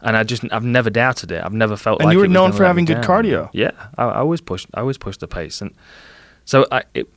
and 0.00 0.16
I 0.16 0.22
just 0.24 0.42
I've 0.50 0.64
never 0.64 0.88
doubted 0.88 1.30
it. 1.32 1.44
I've 1.44 1.52
never 1.52 1.76
felt 1.76 2.00
And 2.00 2.06
like 2.06 2.14
you 2.14 2.20
were 2.20 2.28
known 2.28 2.52
for 2.52 2.64
having 2.64 2.86
good 2.86 3.02
down. 3.02 3.04
cardio. 3.04 3.50
Yeah, 3.52 3.72
I, 3.98 4.04
I 4.04 4.18
always 4.20 4.40
pushed. 4.40 4.68
I 4.72 4.80
always 4.80 4.96
pushed 4.96 5.20
the 5.20 5.28
pace, 5.28 5.60
and 5.60 5.74
so 6.46 6.66
I 6.72 6.84
it, 6.94 7.08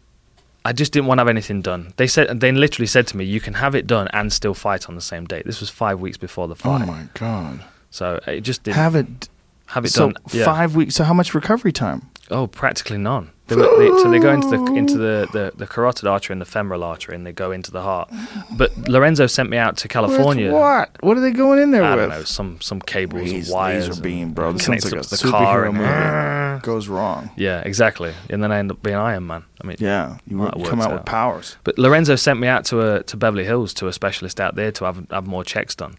I 0.65 0.71
just 0.73 0.93
didn't 0.93 1.07
want 1.07 1.17
to 1.17 1.21
have 1.21 1.27
anything 1.27 1.61
done. 1.61 1.93
They 1.97 2.07
said 2.07 2.39
they 2.39 2.51
literally 2.51 2.87
said 2.87 3.07
to 3.07 3.17
me, 3.17 3.25
"You 3.25 3.41
can 3.41 3.55
have 3.55 3.75
it 3.75 3.85
done 3.87 4.07
and 4.13 4.31
still 4.31 4.53
fight 4.53 4.87
on 4.87 4.95
the 4.95 5.01
same 5.01 5.25
date." 5.25 5.45
This 5.45 5.59
was 5.59 5.69
five 5.69 5.99
weeks 5.99 6.17
before 6.17 6.47
the 6.47 6.53
oh 6.53 6.55
fight. 6.55 6.83
oh 6.83 6.85
my 6.85 7.03
god. 7.15 7.63
so 7.89 8.19
it 8.27 8.41
just 8.41 8.63
didn't 8.63 8.77
Have 8.77 8.95
it. 8.95 9.29
Have 9.73 9.85
it 9.85 9.89
so 9.89 10.11
done. 10.11 10.15
Yeah. 10.31 10.45
five 10.45 10.75
weeks. 10.75 10.95
So 10.95 11.03
how 11.03 11.13
much 11.13 11.33
recovery 11.33 11.71
time? 11.71 12.09
Oh, 12.31 12.47
practically 12.47 12.97
none. 12.97 13.31
They 13.47 13.57
were, 13.57 13.63
they, 13.77 13.89
so 14.01 14.09
they 14.09 14.19
go 14.19 14.31
into 14.33 14.47
the 14.47 14.73
into 14.73 14.97
the, 14.97 15.27
the, 15.33 15.51
the 15.57 15.67
carotid 15.67 16.07
artery 16.07 16.33
and 16.33 16.39
the 16.41 16.45
femoral 16.45 16.81
artery, 16.81 17.13
and 17.13 17.25
they 17.25 17.33
go 17.33 17.51
into 17.51 17.71
the 17.71 17.81
heart. 17.81 18.09
But 18.57 18.75
Lorenzo 18.87 19.27
sent 19.27 19.49
me 19.49 19.57
out 19.57 19.75
to 19.77 19.89
California. 19.89 20.45
With 20.45 20.53
what? 20.61 20.97
What 21.01 21.17
are 21.17 21.19
they 21.19 21.31
going 21.33 21.59
in 21.61 21.71
there 21.71 21.83
I 21.83 21.95
with? 21.95 21.99
don't 22.09 22.09
know 22.19 22.23
some 22.23 22.61
some 22.61 22.79
cables 22.79 23.23
Laser- 23.23 23.35
and 23.35 23.47
wires. 23.53 23.87
laser 23.89 23.93
and 23.93 24.01
beam, 24.01 24.31
bro. 24.31 24.53
This 24.53 24.63
connects 24.63 24.89
sounds 24.89 25.11
like 25.11 25.19
a 25.21 25.23
the 25.25 25.31
car 25.31 25.65
superhero 25.65 25.69
and- 25.69 25.77
movie. 25.77 26.61
Goes 26.65 26.87
wrong. 26.87 27.31
Yeah, 27.35 27.61
exactly. 27.65 28.13
And 28.29 28.41
then 28.41 28.51
I 28.53 28.59
end 28.59 28.71
up 28.71 28.81
being 28.81 28.95
Iron 28.95 29.27
Man. 29.27 29.43
I 29.61 29.67
mean, 29.67 29.75
Yeah, 29.79 30.17
you 30.25 30.37
Well, 30.37 30.53
would 30.55 30.65
come 30.69 30.79
works 30.79 30.87
out 30.91 30.93
with 30.95 31.05
powers. 31.05 31.57
But 31.65 31.77
Lorenzo 31.77 32.15
sent 32.15 32.39
me 32.39 32.47
out 32.47 32.63
to 32.65 32.79
a, 32.95 33.03
to 33.03 33.17
Beverly 33.17 33.43
Hills 33.43 33.73
to 33.75 33.87
a 33.87 33.93
specialist 33.93 34.39
out 34.39 34.55
there 34.55 34.71
to 34.71 34.85
have 34.85 35.05
have 35.11 35.27
more 35.27 35.43
checks 35.43 35.75
done, 35.75 35.97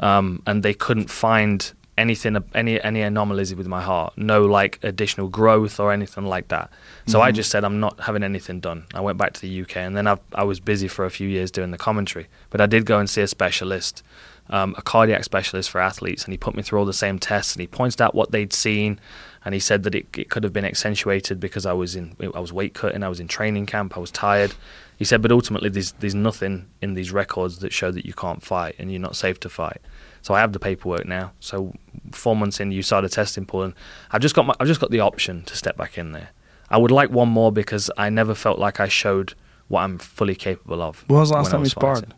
um, 0.00 0.42
and 0.46 0.62
they 0.62 0.74
couldn't 0.74 1.08
find 1.08 1.72
anything 1.98 2.42
any 2.54 2.80
any 2.82 3.02
anomalies 3.02 3.54
with 3.54 3.66
my 3.66 3.82
heart. 3.82 4.16
No 4.16 4.44
like 4.44 4.78
additional 4.82 5.28
growth 5.28 5.78
or 5.78 5.92
anything 5.92 6.26
like 6.26 6.48
that. 6.48 6.70
So 7.06 7.20
I 7.20 7.32
just 7.32 7.50
said 7.50 7.64
I'm 7.64 7.80
not 7.80 8.00
having 8.00 8.22
anything 8.22 8.60
done. 8.60 8.84
I 8.94 9.00
went 9.00 9.18
back 9.18 9.32
to 9.34 9.40
the 9.40 9.62
UK, 9.62 9.76
and 9.78 9.96
then 9.96 10.06
I 10.06 10.18
I 10.34 10.44
was 10.44 10.60
busy 10.60 10.88
for 10.88 11.04
a 11.04 11.10
few 11.10 11.28
years 11.28 11.50
doing 11.50 11.70
the 11.70 11.78
commentary. 11.78 12.28
But 12.50 12.60
I 12.60 12.66
did 12.66 12.86
go 12.86 12.98
and 12.98 13.08
see 13.08 13.22
a 13.22 13.28
specialist. 13.28 14.02
Um, 14.50 14.74
a 14.76 14.82
cardiac 14.82 15.22
specialist 15.22 15.70
for 15.70 15.80
athletes, 15.80 16.24
and 16.24 16.32
he 16.32 16.36
put 16.36 16.56
me 16.56 16.62
through 16.62 16.80
all 16.80 16.84
the 16.84 16.92
same 16.92 17.18
tests, 17.18 17.54
and 17.54 17.60
he 17.60 17.66
pointed 17.68 18.02
out 18.02 18.12
what 18.12 18.32
they'd 18.32 18.52
seen, 18.52 18.98
and 19.44 19.54
he 19.54 19.60
said 19.60 19.84
that 19.84 19.94
it, 19.94 20.06
it 20.16 20.30
could 20.30 20.42
have 20.42 20.52
been 20.52 20.64
accentuated 20.64 21.38
because 21.38 21.64
I 21.64 21.72
was 21.72 21.94
in 21.94 22.16
I 22.34 22.40
was 22.40 22.52
weight 22.52 22.74
cutting, 22.74 23.02
I 23.04 23.08
was 23.08 23.20
in 23.20 23.28
training 23.28 23.66
camp, 23.66 23.96
I 23.96 24.00
was 24.00 24.10
tired. 24.10 24.54
He 24.96 25.04
said, 25.04 25.22
but 25.22 25.32
ultimately 25.32 25.68
there's 25.68 25.92
there's 25.92 26.14
nothing 26.14 26.68
in 26.80 26.94
these 26.94 27.12
records 27.12 27.60
that 27.60 27.72
show 27.72 27.92
that 27.92 28.04
you 28.04 28.12
can't 28.12 28.42
fight 28.42 28.74
and 28.78 28.90
you're 28.90 29.00
not 29.00 29.16
safe 29.16 29.38
to 29.40 29.48
fight. 29.48 29.80
So 30.22 30.34
I 30.34 30.40
have 30.40 30.52
the 30.52 30.58
paperwork 30.58 31.04
now. 31.04 31.32
So 31.40 31.74
four 32.12 32.34
months 32.34 32.60
in, 32.60 32.72
you 32.72 32.82
started 32.82 33.10
testing 33.10 33.44
pool, 33.44 33.62
and 33.62 33.74
I've 34.10 34.22
just 34.22 34.34
got 34.34 34.46
my, 34.46 34.54
I've 34.58 34.68
just 34.68 34.80
got 34.80 34.90
the 34.90 35.00
option 35.00 35.42
to 35.44 35.56
step 35.56 35.76
back 35.76 35.98
in 35.98 36.12
there. 36.12 36.30
I 36.70 36.78
would 36.78 36.90
like 36.90 37.10
one 37.10 37.28
more 37.28 37.52
because 37.52 37.90
I 37.98 38.08
never 38.08 38.34
felt 38.34 38.58
like 38.58 38.80
I 38.80 38.88
showed 38.88 39.34
what 39.68 39.82
I'm 39.82 39.98
fully 39.98 40.34
capable 40.34 40.80
of. 40.80 41.04
When 41.08 41.20
was 41.20 41.30
the 41.30 41.36
last 41.36 41.50
time 41.50 41.60
you 41.60 41.68
sparred? 41.68 42.14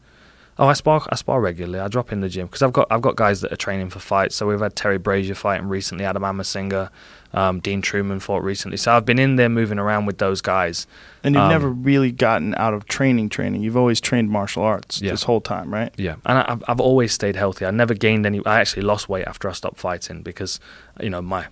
Oh, 0.57 0.68
I 0.68 0.73
spar. 0.74 1.05
I 1.10 1.16
spar 1.16 1.41
regularly. 1.41 1.81
I 1.81 1.89
drop 1.89 2.12
in 2.12 2.20
the 2.20 2.28
gym 2.28 2.47
because 2.47 2.62
I've 2.62 2.73
got 2.73 2.86
I've 2.91 3.02
got 3.02 3.16
guys 3.16 3.41
that 3.41 3.52
are 3.52 3.57
training 3.57 3.91
for 3.91 3.99
fights. 3.99 4.36
So 4.36 4.47
we've 4.47 4.60
had 4.60 4.76
Terry 4.76 4.99
Brazier 4.99 5.34
fighting 5.34 5.66
recently, 5.68 6.05
Adam 6.05 6.23
Amarasinghe, 6.23 6.91
um, 7.33 7.58
Dean 7.58 7.83
Trueman 7.83 8.23
fought 8.23 8.44
recently. 8.44 8.76
So 8.76 8.92
I've 8.97 9.05
been 9.05 9.18
in 9.18 9.34
there 9.34 9.49
moving 9.49 9.81
around 9.81 10.07
with 10.07 10.18
those 10.18 10.41
guys. 10.41 10.86
And 11.24 11.34
you've 11.34 11.42
Um, 11.42 11.50
never 11.50 11.68
really 11.68 12.12
gotten 12.12 12.55
out 12.57 12.73
of 12.73 12.86
training 12.86 13.31
training. 13.31 13.62
You've 13.62 13.76
always 13.76 14.00
trained 14.00 14.31
martial 14.31 14.62
arts 14.62 15.02
Yeah. 15.02 15.10
this 15.10 15.24
whole 15.24 15.41
time, 15.41 15.74
right? 15.74 15.92
Yeah, 15.97 16.16
and 16.24 16.39
I, 16.39 16.44
I've 16.49 16.62
I've 16.68 16.81
always 16.81 17.12
stayed 17.12 17.34
healthy. 17.34 17.66
I 17.66 17.73
never 17.73 17.94
gained 17.94 18.24
any. 18.24 18.41
I 18.47 18.60
actually 18.60 18.83
lost 18.83 19.08
weight 19.08 19.26
after 19.26 19.49
I 19.49 19.52
stopped 19.55 19.78
fighting 19.78 20.23
because, 20.23 20.60
you 21.00 21.10
know, 21.10 21.20
my 21.23 21.47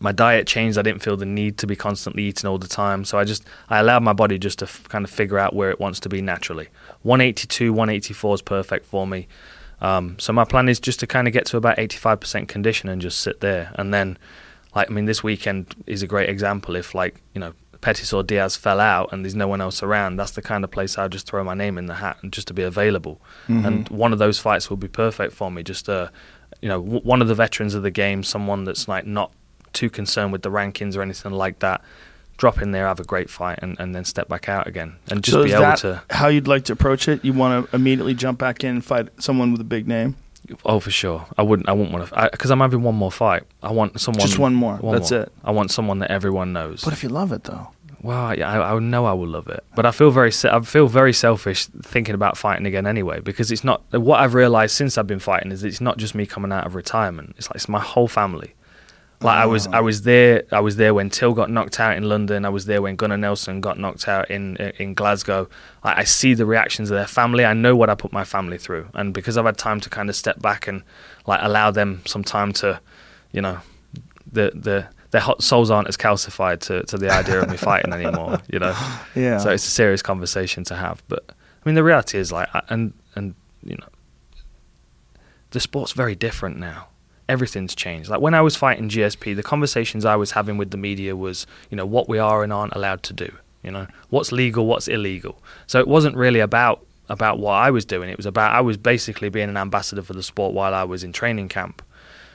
my 0.00 0.12
diet 0.12 0.46
changed. 0.46 0.78
I 0.78 0.82
didn't 0.82 1.02
feel 1.02 1.16
the 1.16 1.26
need 1.26 1.58
to 1.58 1.66
be 1.66 1.74
constantly 1.74 2.22
eating 2.22 2.48
all 2.48 2.56
the 2.58 2.68
time. 2.68 3.04
So 3.04 3.18
I 3.18 3.24
just 3.24 3.44
I 3.68 3.78
allowed 3.80 4.02
my 4.04 4.12
body 4.12 4.38
just 4.38 4.60
to 4.60 4.64
f- 4.66 4.84
kind 4.88 5.04
of 5.04 5.10
figure 5.10 5.38
out 5.38 5.54
where 5.54 5.70
it 5.70 5.80
wants 5.80 5.98
to 6.00 6.08
be 6.08 6.22
naturally. 6.22 6.68
182, 7.02 7.72
184 7.72 8.34
is 8.34 8.42
perfect 8.42 8.86
for 8.86 9.06
me. 9.06 9.28
Um, 9.80 10.16
so 10.18 10.32
my 10.32 10.44
plan 10.44 10.68
is 10.68 10.80
just 10.80 11.00
to 11.00 11.06
kind 11.06 11.26
of 11.28 11.32
get 11.32 11.46
to 11.46 11.56
about 11.56 11.76
85% 11.76 12.48
condition 12.48 12.88
and 12.88 13.00
just 13.00 13.20
sit 13.20 13.40
there. 13.40 13.72
And 13.76 13.94
then, 13.94 14.18
like 14.74 14.90
I 14.90 14.92
mean, 14.92 15.04
this 15.04 15.22
weekend 15.22 15.74
is 15.86 16.02
a 16.02 16.06
great 16.06 16.28
example. 16.28 16.74
If 16.76 16.94
like 16.94 17.20
you 17.34 17.40
know 17.40 17.52
Pettis 17.80 18.12
or 18.12 18.22
Diaz 18.24 18.56
fell 18.56 18.80
out 18.80 19.12
and 19.12 19.24
there's 19.24 19.36
no 19.36 19.46
one 19.46 19.60
else 19.60 19.82
around, 19.82 20.16
that's 20.16 20.32
the 20.32 20.42
kind 20.42 20.64
of 20.64 20.70
place 20.70 20.98
I'll 20.98 21.08
just 21.08 21.26
throw 21.28 21.44
my 21.44 21.54
name 21.54 21.78
in 21.78 21.86
the 21.86 21.94
hat 21.94 22.18
and 22.22 22.32
just 22.32 22.48
to 22.48 22.54
be 22.54 22.62
available. 22.62 23.20
And 23.46 23.88
one 23.88 24.12
of 24.12 24.18
those 24.18 24.38
fights 24.40 24.68
will 24.68 24.76
be 24.76 24.88
perfect 24.88 25.32
for 25.32 25.50
me. 25.50 25.62
Just 25.62 25.88
uh, 25.88 26.08
you 26.60 26.68
know, 26.68 26.82
w- 26.82 27.02
one 27.02 27.22
of 27.22 27.28
the 27.28 27.34
veterans 27.36 27.74
of 27.74 27.82
the 27.84 27.90
game, 27.92 28.24
someone 28.24 28.64
that's 28.64 28.88
like 28.88 29.06
not 29.06 29.30
too 29.72 29.88
concerned 29.90 30.32
with 30.32 30.42
the 30.42 30.50
rankings 30.50 30.96
or 30.96 31.02
anything 31.02 31.32
like 31.32 31.60
that. 31.60 31.82
Drop 32.38 32.62
in 32.62 32.70
there, 32.70 32.86
have 32.86 33.00
a 33.00 33.04
great 33.04 33.28
fight, 33.28 33.58
and, 33.60 33.78
and 33.78 33.94
then 33.94 34.04
step 34.04 34.28
back 34.28 34.48
out 34.48 34.66
again, 34.66 34.96
and 35.10 35.22
just 35.22 35.34
so 35.34 35.44
be 35.44 35.50
able 35.50 35.62
that 35.62 35.78
to. 35.78 36.02
how 36.10 36.28
you'd 36.28 36.48
like 36.48 36.64
to 36.66 36.72
approach 36.72 37.08
it? 37.08 37.24
You 37.24 37.32
want 37.32 37.68
to 37.68 37.76
immediately 37.76 38.14
jump 38.14 38.38
back 38.38 38.64
in 38.64 38.70
and 38.70 38.84
fight 38.84 39.08
someone 39.20 39.52
with 39.52 39.60
a 39.60 39.64
big 39.64 39.86
name? 39.86 40.16
Oh, 40.64 40.80
for 40.80 40.90
sure. 40.90 41.26
I 41.36 41.42
wouldn't. 41.42 41.68
I 41.68 41.72
wouldn't 41.72 41.92
want 41.92 42.08
to 42.08 42.28
because 42.32 42.50
I'm 42.50 42.60
having 42.60 42.82
one 42.82 42.94
more 42.94 43.12
fight. 43.12 43.42
I 43.62 43.72
want 43.72 44.00
someone. 44.00 44.26
Just 44.26 44.38
one 44.38 44.54
more. 44.54 44.78
That's 44.82 45.10
more. 45.10 45.20
it. 45.22 45.32
I 45.44 45.50
want 45.50 45.70
someone 45.70 45.98
that 45.98 46.10
everyone 46.10 46.52
knows. 46.52 46.84
What 46.84 46.92
if 46.92 47.02
you 47.02 47.08
love 47.08 47.32
it 47.32 47.44
though? 47.44 47.68
Well, 48.00 48.38
yeah, 48.38 48.48
I, 48.48 48.74
I 48.74 48.78
know 48.78 49.06
I 49.06 49.12
will 49.12 49.26
love 49.26 49.48
it, 49.48 49.64
but 49.74 49.84
I 49.84 49.90
feel 49.90 50.10
very, 50.10 50.30
I 50.44 50.60
feel 50.60 50.86
very 50.86 51.12
selfish 51.12 51.66
thinking 51.66 52.14
about 52.14 52.36
fighting 52.36 52.64
again 52.64 52.86
anyway. 52.86 53.20
Because 53.20 53.50
it's 53.50 53.64
not 53.64 53.82
what 53.92 54.20
I've 54.20 54.34
realized 54.34 54.76
since 54.76 54.96
I've 54.96 55.06
been 55.06 55.18
fighting 55.18 55.50
is 55.50 55.64
it's 55.64 55.80
not 55.80 55.98
just 55.98 56.14
me 56.14 56.24
coming 56.24 56.52
out 56.52 56.64
of 56.66 56.74
retirement. 56.74 57.34
It's 57.36 57.48
like 57.50 57.56
it's 57.56 57.68
my 57.68 57.80
whole 57.80 58.08
family. 58.08 58.54
Like 59.20 59.36
I 59.36 59.46
was, 59.46 59.66
I 59.66 59.80
oh. 59.80 59.82
was 59.82 60.02
there. 60.02 60.44
I 60.52 60.60
was 60.60 60.76
there 60.76 60.94
when 60.94 61.10
Till 61.10 61.34
got 61.34 61.50
knocked 61.50 61.80
out 61.80 61.96
in 61.96 62.08
London. 62.08 62.44
I 62.44 62.50
was 62.50 62.66
there 62.66 62.80
when 62.80 62.94
Gunnar 62.94 63.16
Nelson 63.16 63.60
got 63.60 63.76
knocked 63.78 64.06
out 64.06 64.30
in 64.30 64.56
in 64.56 64.94
Glasgow. 64.94 65.48
I, 65.82 66.00
I 66.00 66.04
see 66.04 66.34
the 66.34 66.46
reactions 66.46 66.90
of 66.90 66.96
their 66.96 67.06
family. 67.06 67.44
I 67.44 67.52
know 67.52 67.74
what 67.74 67.90
I 67.90 67.96
put 67.96 68.12
my 68.12 68.24
family 68.24 68.58
through, 68.58 68.88
and 68.94 69.12
because 69.12 69.36
I've 69.36 69.44
had 69.44 69.58
time 69.58 69.80
to 69.80 69.90
kind 69.90 70.08
of 70.08 70.14
step 70.14 70.40
back 70.40 70.68
and 70.68 70.84
like 71.26 71.40
allow 71.42 71.72
them 71.72 72.02
some 72.06 72.22
time 72.22 72.52
to, 72.54 72.80
you 73.32 73.40
know, 73.40 73.58
the 74.30 74.52
the 74.54 74.86
their 75.10 75.20
hot 75.20 75.42
souls 75.42 75.70
aren't 75.70 75.88
as 75.88 75.96
calcified 75.96 76.60
to, 76.60 76.82
to 76.84 76.98
the 76.98 77.10
idea 77.10 77.40
of 77.40 77.50
me 77.50 77.56
fighting 77.56 77.92
anymore. 77.92 78.38
You 78.52 78.58
know, 78.58 78.76
Yeah. 79.14 79.38
so 79.38 79.50
it's 79.50 79.66
a 79.66 79.70
serious 79.70 80.02
conversation 80.02 80.64
to 80.64 80.76
have. 80.76 81.02
But 81.08 81.24
I 81.28 81.68
mean, 81.68 81.74
the 81.74 81.82
reality 81.82 82.18
is 82.18 82.30
like, 82.30 82.48
and 82.68 82.92
and 83.14 83.34
you 83.64 83.76
know, 83.76 83.88
the 85.50 85.60
sport's 85.60 85.92
very 85.92 86.14
different 86.14 86.58
now. 86.58 86.87
Everything's 87.28 87.74
changed. 87.74 88.08
Like 88.08 88.20
when 88.20 88.34
I 88.34 88.40
was 88.40 88.56
fighting 88.56 88.88
GSP, 88.88 89.36
the 89.36 89.42
conversations 89.42 90.04
I 90.04 90.16
was 90.16 90.32
having 90.32 90.56
with 90.56 90.70
the 90.70 90.76
media 90.76 91.14
was, 91.14 91.46
you 91.70 91.76
know, 91.76 91.86
what 91.86 92.08
we 92.08 92.18
are 92.18 92.42
and 92.42 92.52
aren't 92.52 92.74
allowed 92.74 93.02
to 93.04 93.12
do. 93.12 93.30
You 93.62 93.72
know, 93.72 93.86
what's 94.08 94.32
legal, 94.32 94.66
what's 94.66 94.88
illegal. 94.88 95.42
So 95.66 95.78
it 95.80 95.88
wasn't 95.88 96.16
really 96.16 96.40
about 96.40 96.84
about 97.08 97.38
what 97.38 97.54
I 97.54 97.70
was 97.70 97.84
doing. 97.84 98.10
It 98.10 98.16
was 98.16 98.26
about 98.26 98.52
I 98.52 98.60
was 98.60 98.76
basically 98.76 99.28
being 99.28 99.48
an 99.48 99.56
ambassador 99.56 100.02
for 100.02 100.12
the 100.12 100.22
sport 100.22 100.54
while 100.54 100.74
I 100.74 100.84
was 100.84 101.02
in 101.04 101.12
training 101.12 101.48
camp. 101.48 101.82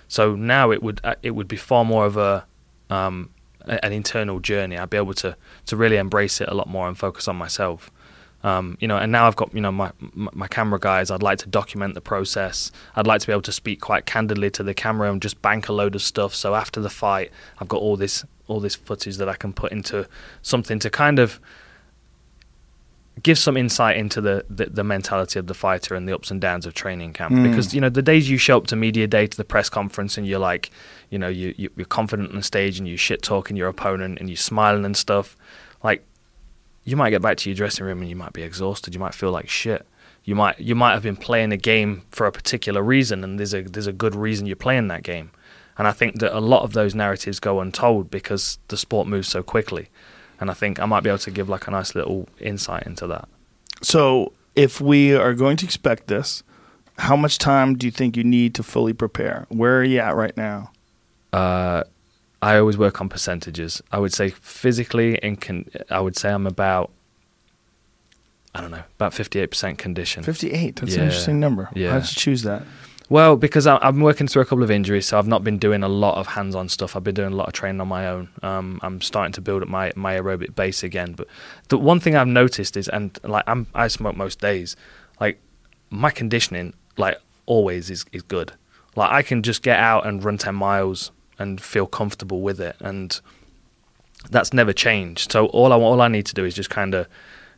So 0.08 0.36
now 0.36 0.72
it 0.72 0.84
would 0.84 1.00
uh, 1.04 1.16
it 1.24 1.32
would 1.32 1.48
be 1.48 1.56
far 1.56 1.86
more 1.86 2.06
of 2.06 2.18
a 2.18 2.46
um, 2.90 3.30
an 3.66 3.94
internal 3.94 4.40
journey. 4.40 4.78
I'd 4.78 4.90
be 4.90 4.98
able 4.98 5.14
to 5.16 5.36
to 5.68 5.76
really 5.76 5.98
embrace 5.98 6.42
it 6.42 6.50
a 6.50 6.54
lot 6.54 6.68
more 6.68 6.88
and 6.88 6.98
focus 6.98 7.28
on 7.28 7.36
myself. 7.36 7.90
Um, 8.44 8.78
you 8.82 8.90
know, 8.90 8.98
and 8.98 9.12
now 9.12 9.26
I've 9.26 9.38
got 9.38 9.54
you 9.54 9.62
know 9.62 9.72
my 9.72 9.92
my 10.12 10.48
camera 10.48 10.80
guys. 10.80 11.10
I'd 11.10 11.24
like 11.24 11.40
to 11.40 11.50
document 11.50 11.94
the 11.96 12.02
process. 12.02 12.72
I'd 12.96 13.08
like 13.08 13.22
to 13.22 13.28
be 13.28 13.34
able 13.34 13.42
to 13.44 13.54
speak 13.54 13.80
quite 13.80 14.06
candidly 14.06 14.52
to 14.52 14.64
the 14.64 14.74
camera 14.74 15.12
and 15.12 15.22
just 15.22 15.42
bank 15.42 15.70
a 15.70 15.74
load 15.74 15.96
of 15.96 16.02
stuff. 16.02 16.36
So 16.36 16.54
after 16.54 16.82
the 16.82 16.90
fight, 16.90 17.32
I've 17.60 17.70
got 17.70 17.80
all 17.80 17.96
this 17.96 18.26
all 18.48 18.60
this 18.60 18.76
footage 18.76 19.18
that 19.18 19.30
I 19.30 19.36
can 19.36 19.54
put 19.54 19.72
into 19.72 20.08
something 20.42 20.78
to 20.80 20.90
kind 20.90 21.20
of 21.20 21.40
give 23.22 23.38
some 23.38 23.56
insight 23.56 23.96
into 23.96 24.20
the, 24.20 24.44
the, 24.50 24.66
the 24.66 24.84
mentality 24.84 25.38
of 25.38 25.46
the 25.48 25.54
fighter 25.54 25.94
and 25.94 26.10
the 26.10 26.14
ups 26.14 26.32
and 26.32 26.42
downs 26.42 26.66
of 26.66 26.74
training 26.74 27.14
camp. 27.14 27.34
Mm. 27.34 27.50
Because 27.50 27.74
you 27.74 27.80
know 27.80 27.90
the 27.90 28.02
days 28.02 28.30
you 28.30 28.38
show 28.38 28.58
up 28.58 28.68
to 28.68 28.76
media 28.76 29.08
day 29.08 29.28
to 29.28 29.38
the 29.38 29.46
press 29.46 29.70
conference 29.70 30.18
and 30.18 30.28
you're 30.28 30.40
like, 30.40 30.72
you 31.10 31.20
know, 31.20 31.30
you, 31.30 31.54
you 31.58 31.70
you're 31.76 31.86
confident 31.86 32.30
on 32.30 32.36
the 32.36 32.44
stage 32.44 32.80
and 32.80 32.88
you 32.88 32.98
shit 32.98 33.22
talking 33.22 33.56
your 33.56 33.68
opponent 33.68 34.20
and 34.20 34.30
you're 34.30 34.38
smiling 34.38 34.84
and 34.84 34.98
stuff, 34.98 35.38
like 35.84 36.06
you 36.84 36.96
might 36.96 37.12
get 37.12 37.22
back 37.22 37.38
to 37.38 37.50
your 37.50 37.56
dressing 37.56 37.86
room 37.86 38.02
and 38.02 38.10
you 38.10 38.16
might 38.16 38.34
be 38.34 38.44
exhausted. 38.44 38.94
You 38.94 39.00
might 39.00 39.14
feel 39.14 39.32
like 39.32 39.50
shit. 39.50 39.86
You 40.24 40.36
might 40.36 40.60
you 40.60 40.76
might 40.76 40.94
have 40.94 41.04
been 41.04 41.18
playing 41.18 41.52
a 41.52 41.58
game 41.58 42.04
for 42.12 42.26
a 42.26 42.32
particular 42.32 42.82
reason 42.82 43.24
and 43.24 43.40
there's 43.40 43.54
a 43.54 43.62
there's 43.62 43.88
a 43.88 43.94
good 43.94 44.16
reason 44.16 44.46
you're 44.46 44.56
playing 44.56 44.88
that 44.88 45.04
game. 45.04 45.32
And 45.78 45.88
I 45.88 45.92
think 45.92 46.20
that 46.20 46.38
a 46.38 46.40
lot 46.40 46.64
of 46.64 46.74
those 46.74 46.94
narratives 46.94 47.40
go 47.40 47.60
untold 47.60 48.12
because 48.12 48.60
the 48.68 48.78
sport 48.78 49.08
moves 49.08 49.28
so 49.28 49.42
quickly. 49.42 49.90
And 50.40 50.52
I 50.52 50.54
think 50.54 50.80
I 50.80 50.86
might 50.86 51.02
be 51.02 51.10
able 51.10 51.20
to 51.20 51.32
give 51.32 51.50
like 51.50 51.68
a 51.68 51.72
nice 51.72 51.96
little 51.96 52.28
insight 52.40 52.86
into 52.86 53.08
that. 53.08 53.28
So, 53.82 54.34
if 54.56 54.80
we 54.80 55.16
are 55.16 55.34
going 55.34 55.58
to 55.58 55.66
expect 55.66 56.08
this, 56.08 56.44
how 57.00 57.16
much 57.16 57.38
time 57.38 57.76
do 57.76 57.88
you 57.88 57.92
think 57.92 58.16
you 58.16 58.24
need 58.24 58.54
to 58.56 58.64
fully 58.64 58.94
prepare? 58.94 59.48
Where 59.50 59.80
are 59.80 59.84
you 59.84 60.00
at 60.00 60.16
right 60.16 60.36
now? 60.38 60.72
Uh, 61.32 61.84
I 62.44 62.58
always 62.58 62.78
work 62.78 63.00
on 63.00 63.08
percentages. 63.08 63.82
I 63.92 64.00
would 64.00 64.14
say 64.14 64.30
physically, 64.30 65.18
in 65.24 65.38
con- 65.38 65.70
I 65.90 66.02
would 66.02 66.18
say 66.18 66.30
I'm 66.30 66.46
about, 66.46 66.92
I 68.54 68.60
don't 68.60 68.72
know, 68.72 68.84
about 68.96 69.14
58% 69.14 69.78
condition. 69.78 70.24
58. 70.24 70.76
That's 70.76 70.96
an 70.96 71.04
interesting 71.04 71.40
number. 71.40 71.70
Yeah. 71.74 71.92
How 71.92 72.00
did 72.00 72.10
you 72.10 72.16
choose 72.20 72.44
that? 72.44 72.64
Well, 73.10 73.38
because 73.38 73.66
I, 73.66 73.78
I'm 73.78 74.02
working 74.02 74.28
through 74.28 74.42
a 74.42 74.46
couple 74.46 74.64
of 74.64 74.72
injuries, 74.72 75.06
so 75.06 75.18
I've 75.18 75.28
not 75.28 75.44
been 75.46 75.58
doing 75.58 75.84
a 75.84 75.88
lot 75.88 76.18
of 76.18 76.28
hands-on 76.28 76.68
stuff. 76.68 76.98
I've 76.98 77.04
been 77.04 77.16
doing 77.16 77.32
a 77.32 77.36
lot 77.36 77.48
of 77.48 77.54
training 77.54 77.80
on 77.80 77.88
my 77.88 78.08
own. 78.08 78.30
Um, 78.42 78.80
I'm 78.82 79.00
starting 79.00 79.32
to 79.34 79.42
build 79.42 79.62
up 79.62 79.70
my, 79.70 79.94
my 79.96 80.16
aerobic 80.16 80.54
base 80.54 80.84
again. 80.84 81.14
But 81.14 81.28
the 81.70 81.78
one 81.78 82.02
thing 82.02 82.16
I've 82.16 82.28
noticed 82.28 82.76
is, 82.76 82.90
and 82.90 83.18
like 83.24 83.46
I'm, 83.48 83.68
I 83.74 83.88
smoke 83.88 84.18
most 84.18 84.42
days, 84.42 84.76
like 85.22 85.40
my 85.90 86.10
conditioning, 86.10 86.74
like 86.98 87.18
always, 87.46 87.90
is 87.90 88.06
is 88.12 88.22
good. 88.24 88.52
Like 88.98 89.12
I 89.12 89.22
can 89.22 89.44
just 89.44 89.64
get 89.64 89.80
out 89.80 90.06
and 90.06 90.24
run 90.24 90.38
ten 90.38 90.56
miles 90.56 91.12
and 91.40 91.60
feel 91.62 91.88
comfortable 91.88 92.42
with 92.42 92.60
it, 92.60 92.76
and 92.80 93.20
that's 94.30 94.54
never 94.54 94.74
changed. 94.74 95.32
So 95.32 95.48
all 95.48 95.74
I 95.74 95.76
all 95.78 96.02
I 96.02 96.08
need 96.08 96.26
to 96.28 96.34
do 96.34 96.46
is 96.46 96.54
just 96.56 96.70
kind 96.70 96.94
of 96.94 97.08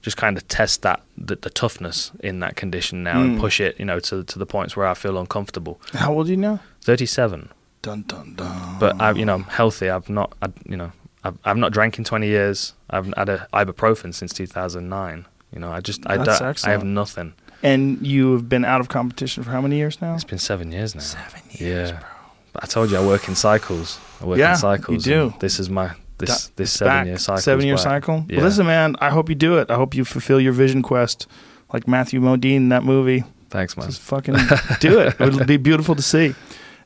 just 0.01 0.17
kind 0.17 0.37
of 0.37 0.47
test 0.47 0.81
that 0.83 1.01
the, 1.17 1.35
the 1.35 1.49
toughness 1.49 2.11
in 2.19 2.39
that 2.39 2.55
condition 2.55 3.01
now 3.03 3.21
and 3.21 3.37
Mm. 3.37 3.39
push 3.41 3.59
it, 3.59 3.79
you 3.79 3.85
know, 3.85 3.99
to 3.99 4.23
to 4.23 4.39
the 4.39 4.45
points 4.45 4.75
where 4.77 4.85
I 4.87 4.93
feel 4.93 5.17
uncomfortable. 5.17 5.79
How 5.93 6.13
old 6.13 6.27
are 6.27 6.31
you 6.31 6.37
now? 6.37 6.59
Thirty 6.81 7.05
seven, 7.05 7.49
Dun 7.81 8.03
dun 8.07 8.35
dun. 8.35 8.77
but 8.79 8.99
I, 9.01 9.11
you 9.11 9.25
know, 9.25 9.35
I'm 9.35 9.43
healthy. 9.45 9.89
I've 9.89 10.09
not, 10.09 10.33
I, 10.41 10.47
you 10.67 10.77
know, 10.77 10.91
I've 11.23 11.37
I've 11.43 11.57
not 11.57 11.71
drank 11.71 11.97
in 11.97 12.03
twenty 12.03 12.27
years. 12.27 12.73
I've 12.89 13.07
had 13.17 13.29
a 13.29 13.47
ibuprofen 13.53 14.13
since 14.13 14.31
two 14.33 14.47
thousand 14.47 14.89
nine. 14.89 15.25
You 15.53 15.59
know, 15.59 15.71
I 15.71 15.79
just 15.81 16.05
I 16.07 16.15
I 16.15 16.71
have 16.71 16.83
nothing. 16.83 17.33
and 17.63 18.05
you've 18.05 18.47
been 18.49 18.65
out 18.65 18.81
of 18.81 18.87
competition 18.89 19.43
for 19.43 19.51
how 19.51 19.61
many 19.61 19.77
years 19.77 20.01
now? 20.01 20.13
It's 20.15 20.23
been 20.23 20.37
seven 20.39 20.71
years 20.71 20.93
now. 20.93 21.01
Seven 21.01 21.41
years, 21.49 21.91
yeah. 21.91 21.99
But 21.99 22.14
I 22.61 22.65
told 22.67 22.91
you 22.91 22.97
I 22.97 23.05
work 23.05 23.27
in 23.27 23.35
cycles. 23.35 23.99
I 24.21 24.25
work 24.25 24.37
Yeah, 24.39 24.51
in 24.51 24.57
cycles. 24.57 25.05
you 25.07 25.13
do. 25.13 25.33
This 25.39 25.59
is 25.59 25.69
my 25.69 25.91
this 26.17 26.47
this 26.55 26.71
seven 26.71 27.07
year 27.07 27.17
cycle. 27.17 27.41
Seven 27.41 27.65
year 27.65 27.77
cycle. 27.77 28.25
Yeah. 28.29 28.37
Well, 28.37 28.45
listen, 28.45 28.65
man. 28.65 28.95
I 28.99 29.09
hope 29.09 29.29
you 29.29 29.35
do 29.35 29.57
it. 29.57 29.69
I 29.69 29.75
hope 29.75 29.93
you 29.95 30.05
fulfill 30.05 30.39
your 30.39 30.53
vision 30.53 30.81
quest, 30.81 31.27
like 31.73 31.87
Matthew 31.87 32.21
Modine 32.21 32.55
in 32.55 32.69
that 32.69 32.83
movie. 32.83 33.23
Thanks, 33.49 33.75
man. 33.77 33.87
Just 33.87 34.01
fucking 34.01 34.35
do 34.79 34.99
it. 34.99 35.15
It 35.19 35.33
would 35.33 35.47
be 35.47 35.57
beautiful 35.57 35.95
to 35.95 36.01
see. 36.01 36.33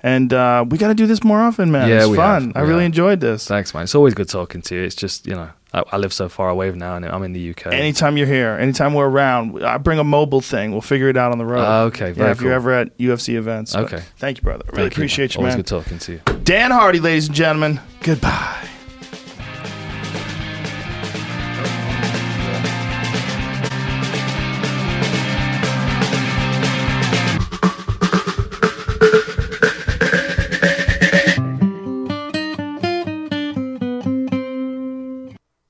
And 0.02 0.32
uh, 0.34 0.64
we 0.70 0.78
got 0.78 0.88
to 0.90 0.94
do 0.94 1.08
this 1.08 1.24
more 1.24 1.40
often, 1.42 1.72
man. 1.72 1.90
Yeah, 1.90 2.00
it's 2.02 2.08
we 2.08 2.16
fun. 2.16 2.48
have. 2.54 2.58
I 2.58 2.62
really 2.62 2.86
enjoyed 2.86 3.20
this. 3.20 3.46
Thanks, 3.48 3.74
man. 3.74 3.84
It's 3.84 3.96
always 3.96 4.14
good 4.14 4.30
talking 4.30 4.62
to 4.64 4.76
you. 4.76 4.82
It's 4.84 4.96
just 4.96 5.28
you 5.28 5.36
know 5.36 5.50
I, 5.74 5.84
I 5.92 5.98
live 5.98 6.12
so 6.14 6.30
far 6.30 6.50
away 6.50 6.72
now, 6.72 6.96
and 6.96 7.06
I'm 7.06 7.24
in 7.24 7.34
the 7.34 7.50
UK. 7.52 7.68
Anytime 7.68 8.18
you're 8.18 8.28
here, 8.28 8.58
anytime 8.60 8.94
we're 8.94 9.08
around, 9.08 9.64
I 9.64 9.78
bring 9.78 10.00
a 10.00 10.04
mobile 10.04 10.42
thing. 10.42 10.72
We'll 10.72 10.82
figure 10.82 11.10
it 11.10 11.18
out 11.18 11.32
on 11.32 11.38
the 11.38 11.46
road. 11.46 11.64
Ah, 11.64 11.82
okay, 11.84 12.12
yeah, 12.12 12.32
if 12.32 12.42
you're 12.42 12.54
ever 12.54 12.72
at 12.72 12.98
UFC 12.98 13.36
events. 13.36 13.76
Okay. 13.76 14.02
Thank 14.18 14.38
you, 14.38 14.44
brother. 14.44 14.64
Really 14.72 14.84
Thank 14.84 14.94
appreciate 14.94 15.36
you, 15.36 15.40
Always 15.40 15.52
man. 15.54 15.60
good 15.60 15.68
talking 15.68 16.00
to 16.00 16.12
you. 16.14 16.22
Dan 16.44 16.72
Hardy, 16.72 17.00
ladies 17.00 17.28
and 17.28 17.36
gentlemen. 17.36 17.80
Goodbye. 18.02 18.68